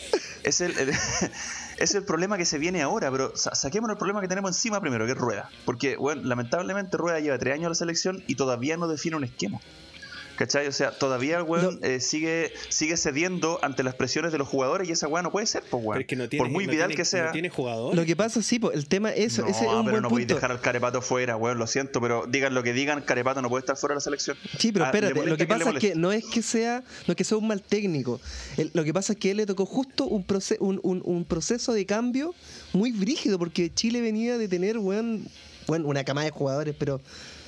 es 0.45 0.61
el, 0.61 0.77
el- 0.79 0.91
es 1.79 1.95
el 1.95 2.05
problema 2.05 2.39
que 2.39 2.45
se 2.45 2.59
viene 2.59 2.83
ahora, 2.83 3.11
pero 3.11 3.37
sa- 3.37 3.55
saquemos 3.55 3.91
el 3.91 3.97
problema 3.97 4.21
que 4.21 4.29
tenemos 4.29 4.51
encima 4.51 4.81
primero, 4.81 5.05
que 5.07 5.13
es 5.13 5.19
Rueda. 5.19 5.51
Porque, 5.65 5.97
bueno, 5.97 6.23
lamentablemente 6.25 6.97
Rueda 6.97 7.21
lleva 7.21 7.39
tres 7.39 7.55
años 7.55 7.67
a 7.67 7.69
la 7.71 7.75
selección 7.75 8.23
y 8.27 8.35
todavía 8.37 8.77
no 8.77 8.89
define 8.89 9.17
un 9.17 9.25
esquema. 9.25 9.61
¿Cachai? 10.37 10.67
O 10.67 10.73
sea, 10.73 10.91
todavía 10.93 11.37
el 11.39 11.43
weón 11.45 11.79
No. 11.81 11.87
eh, 11.87 12.01
sigue, 12.01 12.53
sigue 12.69 12.97
cediendo 12.97 13.59
ante 13.63 13.83
las 13.83 13.95
presiones 13.95 14.33
de 14.33 14.39
los 14.39 14.49
jugadores 14.49 14.89
y 14.89 14.93
esa 14.93 15.07
weá 15.09 15.23
no 15.23 15.31
puede 15.31 15.47
ser, 15.47 15.63
pues 15.71 15.85
weón. 15.85 16.01
es 16.01 16.07
que 16.07 16.17
no 16.17 16.29
tiene, 16.29 16.43
Por 16.45 16.51
muy 16.53 16.67
no 16.67 16.73
vital 16.73 16.89
tiene- 16.89 16.97
que 17.01 17.05
sea. 17.05 17.27
No 17.27 17.33
tiene 17.33 17.49
jugador. 17.51 17.95
Lo 17.95 18.05
que 18.05 18.17
pasa, 18.17 18.43
sí, 18.43 18.59
po, 18.59 18.73
el 18.73 18.89
tema 18.89 19.11
es, 19.11 19.39
no, 19.39 19.47
ese 19.47 19.65
es 19.65 19.71
un 19.71 19.83
pero 19.85 19.91
buen 19.93 20.03
no 20.03 20.09
podéis 20.09 20.27
punto. 20.27 20.35
dejar 20.37 20.51
al 20.53 20.61
Carepato 20.61 21.03
fuera, 21.03 21.37
weón, 21.37 21.59
lo 21.59 21.67
siento, 21.67 22.01
pero 22.01 22.27
digan 22.27 22.55
lo 22.55 22.63
que 22.63 22.73
digan, 22.73 23.03
Carepato 23.03 23.43
no 23.43 23.49
puede 23.49 23.61
estar 23.61 23.77
fuera 23.77 23.93
de 23.95 23.97
la 23.97 24.01
selección. 24.01 24.37
Sí, 24.59 24.73
pero 24.73 24.87
Ah, 24.87 24.91
¿le 24.93 24.99
espérate, 24.99 25.27
lo 25.29 25.37
que 25.37 25.47
pasa 25.47 25.71
es 25.71 25.79
que 25.79 25.95
no 25.95 26.13
es 26.13 26.25
que 26.25 26.43
sea, 26.43 26.83
no 27.07 27.13
es 27.13 27.17
que 27.17 27.25
sea 27.25 27.37
un 27.39 27.47
mal 27.47 27.63
técnico. 27.63 28.21
El- 28.57 28.71
lo 28.75 28.85
que 28.85 28.93
pasa 28.95 29.13
es 29.13 29.19
que 29.19 29.29
a 29.29 29.31
él 29.33 29.37
le 29.37 29.47
tocó 29.47 29.67
justo 29.67 30.07
un, 30.07 30.27
proce- 30.27 30.57
un, 30.61 30.81
un- 30.83 31.03
un 31.05 31.25
proceso 31.25 31.73
de 31.73 31.85
cambio 31.87 32.35
muy 32.73 32.91
brígido, 32.93 33.39
porque 33.39 33.73
Chile 33.73 34.01
venía 34.01 34.39
de 34.39 34.49
tener, 34.49 34.79
weón, 34.79 35.27
bueno, 35.67 35.87
una 35.89 36.03
camada 36.05 36.25
de 36.25 36.31
jugadores, 36.33 36.75
pero 36.79 37.01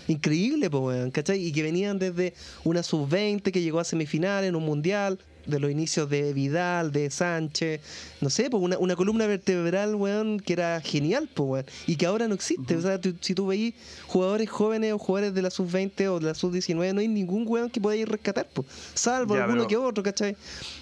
Increíble, 0.08 0.70
pues, 0.70 0.82
weón, 0.82 1.10
¿cachai? 1.10 1.44
Y 1.44 1.52
que 1.52 1.62
venían 1.62 1.98
desde 1.98 2.34
una 2.64 2.82
sub-20 2.82 3.50
que 3.52 3.62
llegó 3.62 3.80
a 3.80 3.84
semifinal 3.84 4.44
en 4.44 4.54
un 4.56 4.64
mundial, 4.64 5.18
de 5.46 5.60
los 5.60 5.70
inicios 5.70 6.08
de 6.10 6.32
Vidal, 6.32 6.92
de 6.92 7.10
Sánchez, 7.10 7.80
no 8.20 8.30
sé, 8.30 8.48
pues 8.50 8.62
una, 8.62 8.78
una 8.78 8.96
columna 8.96 9.26
vertebral, 9.26 9.94
weón, 9.94 10.40
que 10.40 10.52
era 10.54 10.80
genial, 10.80 11.28
pues, 11.32 11.48
weón, 11.48 11.66
y 11.86 11.96
que 11.96 12.06
ahora 12.06 12.28
no 12.28 12.34
existe. 12.34 12.76
O 12.76 12.80
sea, 12.82 13.00
tú- 13.00 13.14
si 13.20 13.34
tú 13.34 13.46
veis 13.46 13.74
jugadores 14.06 14.48
jóvenes 14.50 14.92
o 14.92 14.98
jugadores 14.98 15.34
de 15.34 15.42
la 15.42 15.50
sub-20 15.50 16.06
o 16.08 16.20
de 16.20 16.26
la 16.26 16.34
sub-19, 16.34 16.92
no 16.94 17.00
hay 17.00 17.08
ningún 17.08 17.44
weón 17.46 17.70
que 17.70 17.80
pueda 17.80 17.96
ir 17.96 18.08
rescatar, 18.08 18.48
pues, 18.52 18.66
salvo 18.94 19.34
Ya, 19.36 19.42
alguno 19.44 19.66
pero- 19.66 19.68
que 19.68 19.76
otro, 19.76 20.02
¿cachai? 20.02 20.36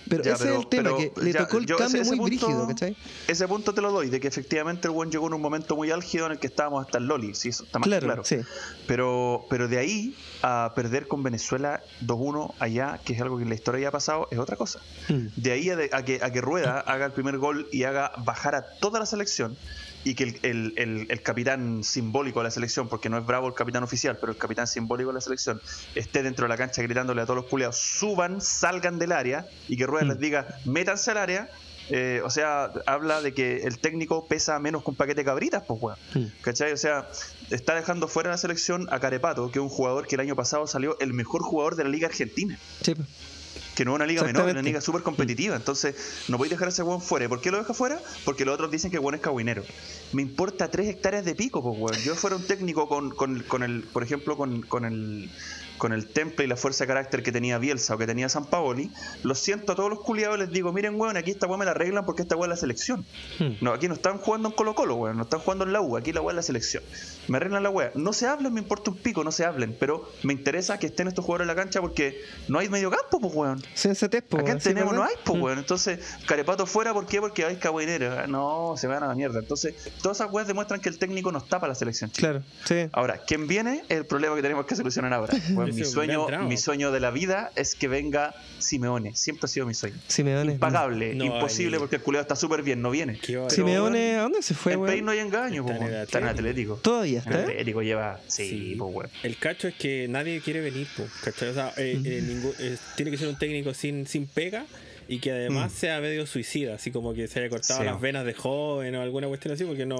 Pero 0.09 0.23
Ya, 0.25 0.35
ese 0.35 0.45
pero- 0.45 0.55
es 0.55 0.61
el 0.63 0.69
tema, 0.69 0.83
pero 0.83 0.97
que 1.15 1.21
le 1.23 1.33
ya, 1.33 1.39
tocó 1.41 1.59
el 1.59 1.67
cambio 1.67 1.87
ese- 1.87 2.01
ese 2.01 2.17
muy 2.17 2.31
punto- 2.31 2.47
brígido, 2.47 2.69
¿cachai? 2.69 2.97
Ese 3.29 3.49
punto 3.49 3.73
te 3.75 3.81
lo 3.81 3.93
doy, 3.93 4.11
de 4.11 4.21
que 4.21 4.29
efectivamente 4.29 4.89
el 4.89 4.93
buen 4.95 5.11
llegó 5.11 5.27
en 5.29 5.35
un 5.35 5.41
momento 5.41 5.77
muy 5.77 5.91
álgido 5.91 6.27
en 6.27 6.33
el 6.33 6.39
que 6.39 6.47
estábamos 6.49 6.85
hasta 6.85 6.99
el 6.99 7.07
Loli, 7.07 7.35
sí, 7.35 7.49
eso 7.51 7.65
está 7.65 7.79
más 7.79 7.87
Claro, 7.87 8.07
claro. 8.07 8.25
sí. 8.25 8.37
Pero, 8.87 9.47
pero 9.49 9.69
de 9.69 9.79
ahí 9.79 10.15
a 10.43 10.73
perder 10.75 11.07
con 11.09 11.23
Venezuela 11.23 11.83
2-1 12.01 12.55
allá, 12.59 13.01
que 13.05 13.13
es 13.15 13.21
algo 13.21 13.37
que 13.37 13.45
en 13.45 13.49
la 13.49 13.55
historia 13.55 13.83
ya 13.83 13.89
ha 13.89 13.93
pasado, 13.93 14.29
es 14.31 14.39
otra 14.39 14.52
cosa. 14.57 14.81
Mm. 15.09 15.27
De 15.37 15.53
ahí 15.53 15.71
a, 15.71 15.77
de- 15.77 15.91
a 15.93 16.05
que, 16.05 16.21
a 16.23 16.31
que 16.33 16.41
Rueda 16.41 16.81
haga 16.81 17.07
el 17.07 17.13
primer 17.13 17.39
gol 17.39 17.69
y 17.73 17.85
haga 17.85 18.13
bajar 18.25 18.55
a 18.55 18.63
toda 18.81 18.99
la 19.01 19.07
selección 19.07 19.57
y 20.05 20.15
que 20.15 20.25
el, 20.25 20.39
el- 20.43 20.73
el- 20.77 21.07
el 21.11 21.23
capitán 21.23 21.85
simbólico 21.85 22.41
de 22.41 22.45
la 22.45 22.51
selección, 22.51 22.89
porque 22.89 23.09
no 23.09 23.19
es 23.19 23.25
Bravo 23.27 23.47
el 23.49 23.55
capitán 23.55 23.83
oficial, 23.85 24.19
pero 24.21 24.33
el 24.33 24.39
capitán 24.39 24.67
simbólico 24.67 25.11
de 25.11 25.15
la 25.15 25.21
selección, 25.21 25.61
esté 25.95 26.23
dentro 26.23 26.45
de 26.45 26.49
la 26.49 26.57
cancha 26.57 26.83
gritándole 26.83 27.23
a 27.23 27.25
todos 27.25 27.37
los 27.43 27.47
culiados, 27.47 27.77
suban, 27.79 28.41
salgan 28.41 28.99
del 28.99 29.13
área 29.13 29.47
y 29.69 29.77
que 29.77 29.87
Rueda 29.87 30.05
Mm. 30.07 30.09
les 30.09 30.19
diga, 30.19 30.47
métanse 30.65 31.11
al 31.13 31.19
área. 31.19 31.49
eh, 31.91 32.23
o 32.25 32.31
sea, 32.31 32.71
habla 32.87 33.21
de 33.21 33.35
que 33.35 33.65
el 33.65 33.79
técnico 33.81 34.27
pesa 34.27 34.59
menos 34.61 34.85
que 34.85 34.91
un 34.91 34.97
paquete 34.97 35.23
de 35.23 35.25
cabritas, 35.25 35.65
pues, 35.67 35.83
weón. 35.83 35.99
Mm. 36.15 36.27
¿Cachai? 36.41 36.73
O 36.73 36.77
sea, 36.77 37.09
está 37.51 37.75
dejando 37.75 38.07
fuera 38.07 38.31
de 38.31 38.35
la 38.35 38.39
selección 38.39 38.87
a 38.93 39.01
Carepato, 39.01 39.51
que 39.51 39.59
es 39.59 39.63
un 39.63 39.69
jugador 39.69 40.07
que 40.07 40.15
el 40.15 40.21
año 40.21 40.37
pasado 40.37 40.67
salió 40.69 40.97
el 41.01 41.13
mejor 41.13 41.43
jugador 41.43 41.75
de 41.75 41.83
la 41.83 41.91
Liga 41.91 42.07
Argentina 42.07 42.57
Sí, 42.83 42.95
pues. 42.95 43.09
Que 43.75 43.85
no 43.85 43.93
es 43.93 43.97
una 43.97 44.07
liga 44.07 44.23
menor, 44.23 44.49
es 44.49 44.53
una 44.53 44.63
liga 44.63 44.81
súper 44.81 45.03
competitiva. 45.03 45.57
Entonces, 45.57 46.25
no 46.29 46.37
podéis 46.37 46.51
dejar 46.51 46.69
a 46.69 46.71
ese 46.71 46.83
weón 46.83 47.01
fuera. 47.01 47.25
¿Y 47.27 47.29
por 47.29 47.41
qué 47.41 47.51
lo 47.51 47.59
deja 47.59 47.75
fuera? 47.75 48.01
Porque 48.25 48.45
los 48.45 48.55
otros 48.55 48.71
dicen 48.71 48.91
que 48.91 48.99
weón 48.99 49.15
es 49.15 49.21
cagüinero. 49.21 49.63
Me 50.13 50.23
importa 50.23 50.71
tres 50.71 50.89
hectáreas 50.89 51.25
de 51.25 51.35
pico, 51.35 51.63
pues 51.63 51.79
weón. 51.79 52.05
Yo 52.05 52.15
fuera 52.15 52.37
un 52.37 52.47
técnico 52.47 52.89
con, 52.89 53.11
con, 53.11 53.41
con 53.41 53.63
el, 53.63 53.83
por 53.83 54.03
ejemplo, 54.03 54.37
con, 54.37 54.63
con 54.63 54.85
el 54.85 55.31
con 55.79 55.93
el 55.93 56.07
temple 56.07 56.45
y 56.45 56.49
la 56.49 56.57
fuerza 56.57 56.85
de 56.85 56.89
carácter 56.89 57.23
que 57.23 57.33
tenía 57.33 57.59
Bielsa 57.59 57.95
o 57.95 57.99
que 57.99 58.07
tenía 58.07 58.29
San 58.29 58.47
Paoli, 58.47 58.91
lo 59.23 59.35
siento 59.35 59.73
a 59.73 59.75
todos 59.75 59.91
los 59.91 60.01
culiados 60.01 60.39
les 60.39 60.51
digo, 60.51 60.73
miren 60.73 60.99
weón, 61.01 61.17
aquí 61.17 61.31
esta 61.33 61.47
weón 61.47 61.59
me 61.59 61.65
la 61.65 61.73
arreglan 61.73 62.05
porque 62.07 62.23
esta 62.23 62.37
weón 62.37 62.51
es 62.53 62.57
la 62.59 62.61
selección. 62.61 63.05
Mm. 63.39 63.53
No, 63.61 63.73
aquí 63.73 63.89
no 63.89 63.95
están 63.95 64.19
jugando 64.19 64.49
en 64.49 64.55
Colo 64.55 64.75
Colo, 64.75 64.95
weón, 64.97 65.17
no 65.17 65.25
están 65.25 65.41
jugando 65.41 65.65
en 65.65 65.73
la 65.73 65.81
U, 65.81 65.97
aquí 65.97 66.13
la 66.13 66.21
weá 66.21 66.31
es 66.33 66.37
la 66.37 66.43
selección. 66.43 66.83
Me 67.29 67.37
arreglan 67.39 67.63
la 67.63 67.71
weá. 67.71 67.91
No 67.95 68.13
se 68.13 68.27
hablen, 68.27 68.53
me 68.55 68.61
importa 68.61 68.91
un 68.91 68.97
pico, 68.99 69.25
no 69.25 69.33
se 69.33 69.45
hablen, 69.45 69.77
pero 69.79 70.09
me 70.23 70.33
interesa 70.33 70.79
que 70.79 70.87
estén 70.87 71.09
estos 71.09 71.25
jugadores 71.25 71.45
en 71.51 71.57
la 71.57 71.63
cancha 71.63 71.81
porque 71.81 72.21
no 72.49 72.59
hay 72.59 72.69
medio 72.69 72.91
campo, 72.91 73.21
pues 73.21 73.35
weón. 73.35 73.63
Sensatez, 73.75 74.23
po, 74.23 74.37
Acá 74.39 74.47
weón, 74.47 74.61
¿sí, 74.61 74.69
tenemos, 74.69 74.95
no 74.95 75.03
hay, 75.03 75.15
pues, 75.25 75.39
Mm. 75.39 75.43
weón. 75.43 75.59
Entonces, 75.59 75.99
Carepato 76.27 76.67
fuera, 76.67 76.93
¿por 76.93 77.07
qué? 77.07 77.21
Porque 77.21 77.45
hay 77.45 77.57
cagüinero. 77.57 78.27
No, 78.29 78.75
se 78.77 78.87
van 78.87 79.03
a 79.03 79.09
la 79.09 79.15
mierda. 79.15 79.39
Entonces, 79.41 79.75
todas 80.03 80.19
esas 80.19 80.33
weas 80.33 80.47
demuestran 80.47 80.81
que 80.81 80.89
el 80.89 80.99
técnico 80.99 81.33
no 81.33 81.39
está 81.39 81.59
para 81.61 81.73
la 81.73 81.75
selección. 81.75 82.11
Claro, 82.11 82.43
sí. 82.65 82.89
Ahora, 82.93 83.21
¿quién 83.27 83.47
viene? 83.47 83.83
Es 83.89 83.99
el 83.99 84.07
problema 84.07 84.37
que 84.37 84.43
tenemos 84.43 84.67
que 84.67 84.77
solucionar 84.77 85.13
ahora. 85.13 85.33
Bueno, 85.53 85.72
mi 85.73 85.85
sueño, 85.85 86.27
mi 86.49 86.57
sueño 86.57 86.91
de 86.93 87.01
la 87.01 87.11
vida 87.11 87.51
es 87.57 87.75
que 87.75 87.89
venga 87.89 88.35
Simeone. 88.59 89.15
Siempre 89.17 89.47
ha 89.47 89.49
sido 89.49 89.67
mi 89.67 89.75
sueño. 89.75 89.97
Simeone. 90.09 90.53
Impagable, 90.53 91.15
No, 91.15 91.25
imposible 91.25 91.79
porque 91.79 91.97
el 91.97 92.03
culiado 92.03 92.23
está 92.23 92.37
súper 92.37 92.63
bien, 92.63 92.81
no 92.83 92.91
viene. 92.91 93.19
Pero, 93.27 93.51
Simeone, 93.51 94.17
¿a 94.17 94.23
dónde 94.23 94.43
se 94.43 94.55
fue, 94.55 94.73
en 94.75 94.81
weón? 94.81 94.91
País 94.93 95.03
no 95.03 95.11
hay 95.11 95.19
engaño, 95.19 95.63
Está 95.63 95.79
pues, 95.79 95.91
en 95.91 95.97
está 96.01 96.19
en 96.19 96.25
Atlético. 96.29 96.75
Todavía 96.77 97.23
En 97.27 97.33
está. 97.33 97.43
Atlético 97.43 97.83
lleva, 97.83 98.21
sí, 98.29 98.49
Sí. 98.49 98.75
pues, 98.79 98.95
weón. 98.95 99.11
El 99.23 99.37
cacho 99.37 99.69
es 99.69 99.75
que 99.75 100.07
nadie 100.09 100.41
quiere 100.41 100.61
venir, 100.61 100.87
po, 100.97 101.05
¿cachai? 101.25 101.49
O 101.49 101.55
sea, 101.55 101.73
eh, 101.77 102.01
eh, 102.05 102.23
ningún- 102.27 102.55
eh, 102.59 102.77
tiene 102.97 103.11
que 103.11 103.19
ser 103.19 103.29
un 103.29 103.39
técnico 103.39 103.75
sin, 103.75 104.07
sin 104.07 104.27
pega 104.27 104.65
y 105.13 105.19
que 105.19 105.31
además 105.33 105.73
sea 105.73 106.01
medio 106.01 106.27
suicida, 106.27 106.75
así 106.77 106.91
como 106.91 107.13
que 107.13 107.29
se 107.29 107.41
haya 107.41 107.49
cortado 107.51 107.81
Sí. 107.81 107.87
las 107.87 108.01
venas 108.01 108.25
de 108.25 108.33
joven 108.35 108.95
o 108.97 109.03
alguna 109.03 109.29
cuestión 109.29 109.53
así, 109.55 109.65
porque 109.65 109.85
no, 109.85 109.97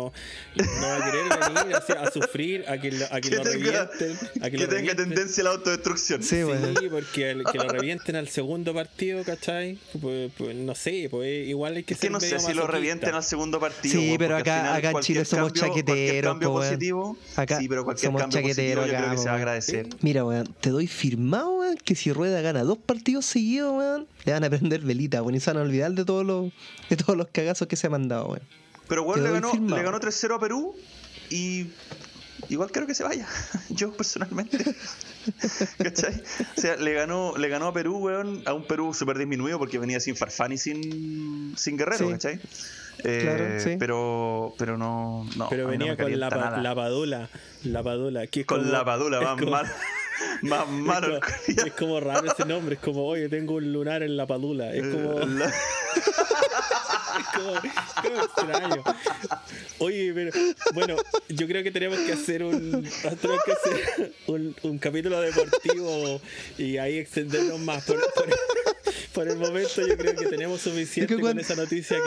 no 0.57 0.87
va 0.87 0.97
a 0.97 1.11
querer 1.11 1.25
venir 1.65 1.77
así, 1.77 1.93
a 1.93 2.11
sufrir, 2.11 2.65
a 2.69 2.79
que 2.81 2.93
lo, 2.93 3.05
a 3.07 3.21
que 3.21 3.29
Que 3.31 3.37
lo 3.37 3.43
tenga, 3.43 3.89
revienten. 3.89 4.29
A 4.41 4.45
que, 4.45 4.51
que 4.53 4.57
lo 4.59 4.69
tenga 4.69 4.93
revienten. 4.93 4.97
tendencia 4.97 5.41
a 5.43 5.45
la 5.45 5.51
autodestrucción. 5.51 6.23
Sí, 6.23 6.43
weón. 6.45 6.75
Sí, 6.81 6.89
porque 6.91 7.31
el- 7.31 7.45
que 7.45 7.59
lo 7.59 7.69
revienten 7.69 8.17
al 8.17 8.29
segundo 8.29 8.73
partido, 8.73 9.23
¿cachai? 9.25 9.79
Pues, 10.01 10.31
pues, 10.39 10.57
no 10.57 10.75
sé, 10.75 11.09
pues 11.11 11.47
igual 11.49 11.77
hay 11.77 11.83
que 11.83 11.93
Es 11.95 12.01
que 12.01 12.07
ser 12.07 12.13
no 12.13 12.21
sé 12.21 12.39
si 12.39 12.55
lo 12.55 12.67
revienten 12.67 13.15
al 13.15 13.23
segundo 13.25 13.61
partido. 13.61 13.93
Sí, 13.93 14.07
weón, 14.07 14.19
pero 14.19 14.37
acá- 14.37 14.75
acá 14.75 14.91
en 14.93 15.01
Chile 15.01 15.25
somos 15.25 15.53
cambio- 15.53 15.69
chaqueteros, 15.75 16.31
cambio 16.33 16.49
po, 16.49 16.55
positivo, 16.61 17.17
Acá 17.37 17.59
sí, 17.59 17.69
pero 17.69 17.85
cualquier 17.85 18.07
somos 18.09 18.23
cambio 18.23 18.41
positivo 18.41 18.55
chaqueteros 18.83 18.87
yo 18.91 18.97
creo 18.97 19.11
que 19.11 19.19
se 19.19 19.25
va 19.27 19.33
a 19.33 19.37
agradecer. 19.37 19.89
Mira, 20.01 20.25
weón, 20.25 20.47
te 20.61 20.71
doy 20.71 20.87
firmado, 20.87 21.59
weón, 21.59 21.77
que 21.77 21.95
si 21.95 22.13
Rueda 22.13 22.41
gana 22.41 22.63
dos 22.65 22.79
partidos 22.79 23.27
seguidos, 23.27 23.73
weón, 23.77 24.07
le 24.25 24.33
van 24.33 24.45
a 24.45 24.51
prender 24.51 24.81
y 25.05 25.41
se 25.41 25.51
van 25.51 25.59
a 25.59 25.63
olvidar 25.63 25.93
de 25.93 26.05
todos 26.05 26.25
los, 26.25 26.53
de 26.91 26.97
todos 26.97 27.17
los 27.17 27.29
cagazos 27.29 27.69
que 27.69 27.77
se 27.77 27.87
ha 27.87 27.91
mandado, 27.91 28.27
weón. 28.27 28.43
Pero 28.89 29.03
weón 29.05 29.23
le 29.23 29.31
ganó, 29.31 29.53
le 29.55 29.83
ganó 29.83 30.01
3-0 30.01 30.37
a 30.37 30.41
Perú 30.41 30.75
y 31.31 31.69
igual 32.49 32.71
quiero 32.71 32.87
que 32.87 32.95
se 32.95 33.05
vaya. 33.05 33.27
Yo 33.71 33.93
personalmente. 33.93 34.59
¿Cachai? 35.79 36.21
O 36.57 36.61
sea, 36.61 36.77
le 36.77 36.93
ganó, 36.93 37.37
le 37.37 37.49
ganó 37.49 37.69
a 37.69 37.73
Perú, 37.73 37.99
weón, 37.99 38.43
a 38.45 38.53
un 38.53 38.67
Perú 38.67 38.93
súper 38.93 39.19
disminuido 39.19 39.59
porque 39.59 39.79
venía 39.79 40.01
sin 40.01 40.17
Farfán 40.17 40.53
y 40.53 40.59
sin, 40.59 41.55
sin 41.57 41.77
Guerrero, 41.77 42.07
Sí. 42.07 42.13
¿cachai? 42.13 42.41
Eh, 43.05 43.21
Claro, 43.23 43.61
sí. 43.61 43.77
Pero, 43.79 44.55
pero 44.59 44.77
no, 44.77 45.27
no. 45.37 45.49
Pero 45.49 45.65
no 45.65 45.71
venía 45.71 45.97
con 45.97 46.11
la, 46.21 46.29
la 46.61 46.75
padula, 46.75 47.29
la 47.65 47.83
padula, 47.83 48.27
que 48.27 48.45
Con 48.45 48.61
como- 48.61 48.73
la 48.73 48.85
padula, 48.85 49.21
más 49.21 49.39
como- 49.39 49.51
mal. 49.53 49.67
Más 50.43 50.69
malo. 50.69 51.19
es, 51.19 51.23
como, 51.57 51.67
es 51.67 51.73
como 51.75 52.01
raro 52.01 52.33
ese 52.33 52.45
nombre, 52.45 52.75
es 52.75 52.81
como, 52.81 53.05
oye, 53.07 53.29
tengo 53.29 53.55
un 53.55 53.73
lunar 53.73 54.03
en 54.03 54.17
la 54.17 54.27
padula, 54.27 54.73
es 54.75 54.83
como, 54.83 55.21
Eh, 55.21 55.27
como, 57.35 57.53
como 58.03 58.23
extraño. 58.25 58.85
Oye, 59.79 60.13
pero 60.15 60.31
bueno, 60.75 60.97
yo 61.29 61.47
creo 61.47 61.63
que 61.63 61.71
tenemos 61.71 61.99
que 62.01 62.13
hacer 62.13 62.43
un, 62.43 62.83
tenemos 63.21 63.43
que 63.45 63.53
hacer 63.53 64.13
un, 64.27 64.57
un 64.63 64.79
capítulo 64.79 65.21
deportivo 65.21 66.21
y 66.59 66.77
ahí 66.79 66.99
extendernos 66.99 67.61
más. 67.61 67.85
Por, 67.85 68.01
por- 68.15 68.29
por 69.13 69.29
el 69.29 69.37
momento 69.37 69.87
yo 69.87 69.97
creo 69.99 70.17
que 70.17 70.25
tenemos 70.27 70.63
suficiente 70.63 71.13
Es 71.13 71.19
que 71.19 71.23
cuando- 71.23 71.41
con 71.41 71.41
esa 71.41 71.55
noticia 71.55 71.99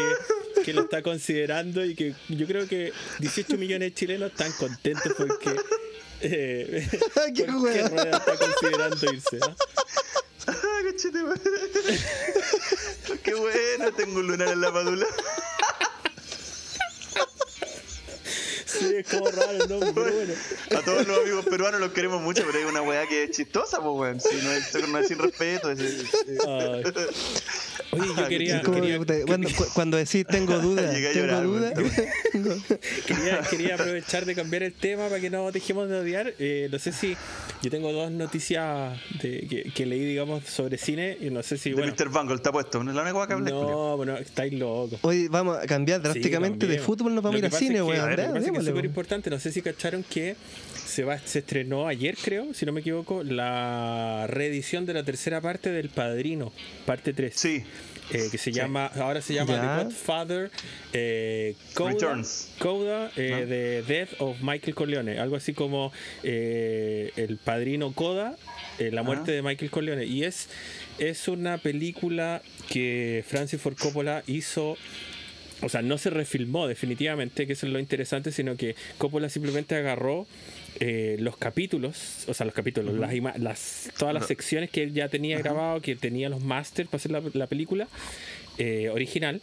que, 0.56 0.62
que 0.64 0.74
lo 0.74 0.82
está 0.82 1.04
considerando 1.04 1.86
y 1.86 1.94
que 1.96 2.16
yo 2.30 2.48
creo 2.48 2.68
que 2.68 2.92
18 3.20 3.58
millones 3.60 3.90
de 3.90 3.94
chilenos 3.94 4.32
están 4.32 4.52
contentos 4.54 5.14
porque... 5.16 5.52
Eh, 6.28 6.88
Qué. 7.36 7.46
Rueda 7.46 8.18
está 8.18 8.38
considerando 8.38 9.14
irse. 9.14 9.40
¿ah? 9.44 9.56
Ah. 10.48 10.54
Qué 13.24 13.34
bueno, 13.36 13.92
tengo 13.96 14.20
un 14.20 14.28
lunar 14.28 14.48
en 14.50 14.62
la 14.62 14.74
padula. 14.74 15.06
Sí, 18.80 18.96
es 18.98 19.08
como 19.08 19.30
raro 19.32 19.52
el 19.52 19.70
nombre, 19.70 19.92
pero 19.96 20.12
bueno. 20.16 20.34
A 20.72 20.82
todos 20.82 21.08
los 21.08 21.20
amigos 21.20 21.46
peruanos 21.46 21.80
los 21.80 21.92
queremos 21.92 22.22
mucho, 22.22 22.44
pero 22.46 22.58
hay 22.60 22.66
una 22.66 22.82
weá 22.82 23.08
que 23.08 23.24
es 23.26 23.32
chistosa, 23.32 23.78
pues 23.82 23.96
weón. 23.96 24.20
Si 24.22 24.36
no 24.44 24.52
es, 24.52 24.90
no 24.90 24.98
es 25.00 25.08
sin 25.08 25.18
respeto. 25.20 25.72
es- 25.72 25.80
es-. 25.80 26.10
Oye, 27.92 28.08
yo 28.18 28.28
quería, 28.28 28.62
como 28.62 28.82
quería, 28.82 29.00
cuando, 29.26 29.50
cu- 29.50 29.66
cuando 29.74 29.98
decís 29.98 30.26
tengo 30.28 30.58
dudas, 30.60 30.94
tengo 31.14 31.42
dudas. 31.42 31.74
weón. 31.78 32.64
quería, 33.08 33.42
quería 33.50 33.76
aprovechar 33.76 34.26
de 34.26 34.36
cambiar 34.36 34.64
el 34.64 34.74
tema 34.74 35.08
para 35.08 35.22
que 35.22 35.30
no 35.30 35.52
dejemos 35.52 35.90
de 35.90 36.00
odiar. 36.00 36.34
Eh, 36.40 36.68
no 36.72 36.80
sé 36.80 36.92
si 36.92 37.16
yo 37.62 37.70
tengo 37.72 37.92
dos 37.92 38.12
noticias 38.12 39.00
de, 39.22 39.48
que, 39.48 39.72
que 39.74 39.86
leí, 39.86 40.04
digamos, 40.06 40.44
sobre 40.46 40.78
cine 40.78 41.18
y 41.22 41.30
no 41.30 41.44
sé 41.44 41.58
si, 41.58 41.70
De 41.70 41.76
bueno, 41.76 41.94
Mr. 41.98 42.10
Bungle, 42.10 42.36
está 42.36 42.52
puesto. 42.52 42.84
No 42.84 42.92
es 42.92 42.96
la 42.96 43.04
única 43.04 43.18
weá 43.18 43.28
que 43.28 43.34
hablé, 43.34 43.52
no, 43.52 43.98
bueno, 43.98 44.18
estáis 44.18 44.54
locos. 44.54 45.00
Hoy 45.02 45.28
vamos 45.28 45.58
a 45.58 45.66
cambiar 45.66 46.02
drásticamente 46.02 46.68
de 46.68 46.80
fútbol, 46.80 47.16
nos 47.16 47.24
vamos 47.24 47.36
a 47.42 47.46
ir 47.46 47.46
a 47.46 47.58
cine, 47.58 47.82
weón. 47.82 48.10
Súper 48.66 48.86
importante. 48.86 49.30
No 49.30 49.40
sé 49.40 49.52
si 49.52 49.62
cacharon 49.62 50.04
que 50.04 50.36
se, 50.86 51.04
va, 51.04 51.18
se 51.20 51.40
estrenó 51.40 51.88
ayer, 51.88 52.16
creo, 52.22 52.54
si 52.54 52.66
no 52.66 52.72
me 52.72 52.82
equivoco, 52.82 53.24
la 53.24 54.26
reedición 54.28 54.86
de 54.86 54.94
la 54.94 55.04
tercera 55.04 55.42
parte 55.42 55.72
del 55.72 55.90
Padrino, 55.90 56.52
parte 56.86 57.14
3. 57.14 57.34
Sí, 57.36 57.64
eh, 58.12 58.28
que 58.32 58.38
se 58.38 58.52
llama, 58.52 58.86
ahora 58.88 59.22
se 59.22 59.34
llama 59.34 59.54
Ya. 59.54 59.78
The 59.80 59.84
Godfather 59.86 60.52
eh, 60.94 61.56
Coda, 61.74 61.92
Returns. 61.92 62.50
Coda, 62.60 63.12
eh, 63.18 63.32
Ah. 63.34 63.46
de 63.46 63.82
Death 63.84 64.10
of 64.20 64.38
Michael 64.42 64.76
Corleone, 64.76 65.20
algo 65.20 65.36
así 65.36 65.54
como 65.54 65.92
eh, 66.24 67.12
El 67.16 67.38
Padrino 67.38 67.92
Coda, 67.94 68.36
eh, 68.80 68.92
la 68.92 69.04
muerte 69.04 69.32
Ah. 69.32 69.36
de 69.36 69.42
Michael 69.42 69.72
Corleone. 69.72 70.06
Y 70.06 70.24
es, 70.24 70.50
es 71.00 71.28
una 71.28 71.58
película 71.58 72.42
que 72.70 73.24
Francis 73.28 73.60
Ford 73.60 73.76
Coppola 73.78 74.24
hizo 74.28 74.78
o 75.62 75.70
sea, 75.70 75.82
no 75.82 75.98
se 75.98 76.10
refilmó 76.10 76.68
definitivamente, 76.68 77.48
que 77.48 77.54
eso 77.54 77.66
es 77.66 77.72
lo 77.74 77.80
interesante, 77.80 78.32
sino 78.32 78.56
que 78.58 78.76
Coppola 78.98 79.30
simplemente 79.30 79.76
agarró 79.76 80.28
eh, 80.80 81.16
los 81.20 81.38
capítulos, 81.38 82.26
o 82.28 82.34
sea, 82.34 82.46
los 82.46 82.54
capítulos, 82.56 82.94
las, 82.96 83.14
ima- 83.14 83.36
las 83.38 83.90
todas 83.98 84.14
las 84.14 84.28
secciones 84.28 84.70
que 84.70 84.84
él 84.84 84.94
ya 84.94 85.08
tenía 85.10 85.38
grabado, 85.40 85.82
que 85.82 85.96
tenía 85.96 86.28
los 86.30 86.44
masters 86.44 86.90
para 86.90 86.98
hacer 86.98 87.12
la, 87.12 87.22
la 87.34 87.48
película 87.48 87.88
eh, 88.58 88.90
original, 88.90 89.42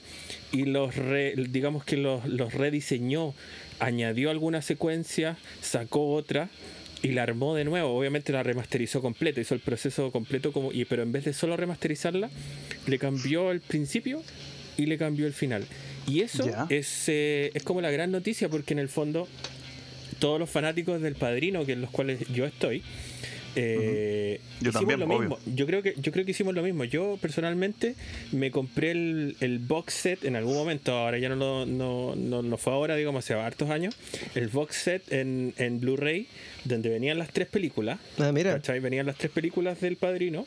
y 0.52 0.64
los 0.64 0.94
re- 0.96 1.34
digamos 1.36 1.84
que 1.84 1.96
los, 1.96 2.26
los 2.26 2.52
rediseñó, 2.52 3.34
añadió 3.80 4.30
alguna 4.30 4.60
secuencia, 4.62 5.36
sacó 5.60 6.12
otra. 6.14 6.48
y 7.02 7.08
la 7.12 7.24
armó 7.24 7.56
de 7.56 7.64
nuevo. 7.64 7.98
Obviamente 7.98 8.32
la 8.32 8.42
remasterizó 8.44 9.00
completo, 9.02 9.40
hizo 9.40 9.54
el 9.54 9.60
proceso 9.60 10.12
completo, 10.12 10.52
como 10.52 10.72
y 10.72 10.84
pero 10.84 11.02
en 11.02 11.10
vez 11.10 11.24
de 11.24 11.32
solo 11.32 11.56
remasterizarla, 11.56 12.30
le 12.86 12.98
cambió 12.98 13.50
el 13.50 13.60
principio 13.60 14.22
y 14.76 14.86
le 14.86 14.96
cambió 14.98 15.26
el 15.26 15.32
final. 15.32 15.64
Y 16.06 16.20
eso 16.22 16.44
Ya. 16.46 16.66
es, 16.68 17.04
eh, 17.08 17.50
es 17.54 17.62
como 17.62 17.80
la 17.80 17.90
gran 17.90 18.10
noticia, 18.10 18.48
porque 18.48 18.74
en 18.74 18.78
el 18.80 18.88
fondo 18.88 19.28
todos 20.18 20.38
los 20.38 20.48
fanáticos 20.50 21.00
del 21.02 21.14
padrino, 21.16 21.64
que 21.66 21.72
en 21.72 21.80
los 21.80 21.90
cuales 21.90 22.20
yo 22.32 22.44
estoy, 22.46 22.82
eh, 23.54 24.40
Yo 24.62 24.70
hicimos 24.70 24.74
también, 24.74 25.00
lo 25.00 25.06
obvio. 25.06 25.18
mismo. 25.20 25.38
Yo 25.54 25.66
creo 25.66 25.82
que 25.82 25.94
yo 25.98 26.10
creo 26.10 26.24
que 26.24 26.30
hicimos 26.30 26.54
lo 26.54 26.62
mismo. 26.62 26.84
Yo 26.84 27.18
personalmente 27.20 27.94
me 28.32 28.50
compré 28.50 28.92
el, 28.92 29.36
el 29.40 29.58
box 29.58 29.92
set 29.92 30.24
en 30.24 30.36
algún 30.36 30.54
momento, 30.54 30.92
ahora 30.92 31.18
ya 31.18 31.28
no 31.28 31.36
lo 31.36 31.66
no, 31.66 32.14
no, 32.16 32.42
no 32.42 32.56
fue 32.56 32.72
ahora, 32.72 32.96
digamos, 32.96 33.24
hace 33.24 33.34
hartos 33.34 33.68
años, 33.68 33.94
el 34.34 34.48
box 34.48 34.76
set 34.76 35.12
en, 35.12 35.52
en 35.58 35.80
Blu-ray, 35.80 36.28
donde 36.64 36.88
venían 36.88 37.18
las 37.18 37.28
tres 37.30 37.46
películas. 37.46 37.98
Ah, 38.18 38.32
mira. 38.32 38.54
¿cachai? 38.54 38.80
Venían 38.80 39.04
las 39.06 39.16
tres 39.18 39.30
películas 39.30 39.80
del 39.82 39.96
padrino. 39.96 40.46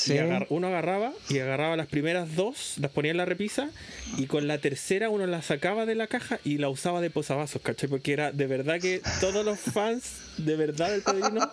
Sí. 0.00 0.14
Y 0.14 0.18
agar- 0.18 0.46
uno 0.48 0.68
agarraba 0.68 1.12
y 1.28 1.40
agarraba 1.40 1.76
las 1.76 1.86
primeras 1.86 2.34
dos, 2.34 2.74
las 2.78 2.90
ponía 2.90 3.10
en 3.10 3.16
la 3.18 3.26
repisa 3.26 3.70
y 4.16 4.26
con 4.26 4.46
la 4.48 4.58
tercera 4.58 5.10
uno 5.10 5.26
la 5.26 5.42
sacaba 5.42 5.84
de 5.84 5.94
la 5.94 6.06
caja 6.06 6.40
y 6.44 6.56
la 6.58 6.68
usaba 6.70 7.00
de 7.02 7.10
posavasos, 7.10 7.60
¿cachai? 7.60 7.88
Porque 7.90 8.12
era 8.14 8.32
de 8.32 8.46
verdad 8.46 8.80
que 8.80 9.02
todos 9.20 9.44
los 9.44 9.58
fans 9.60 10.12
de 10.38 10.56
verdad 10.56 10.90
del 10.90 11.02
padrino 11.02 11.50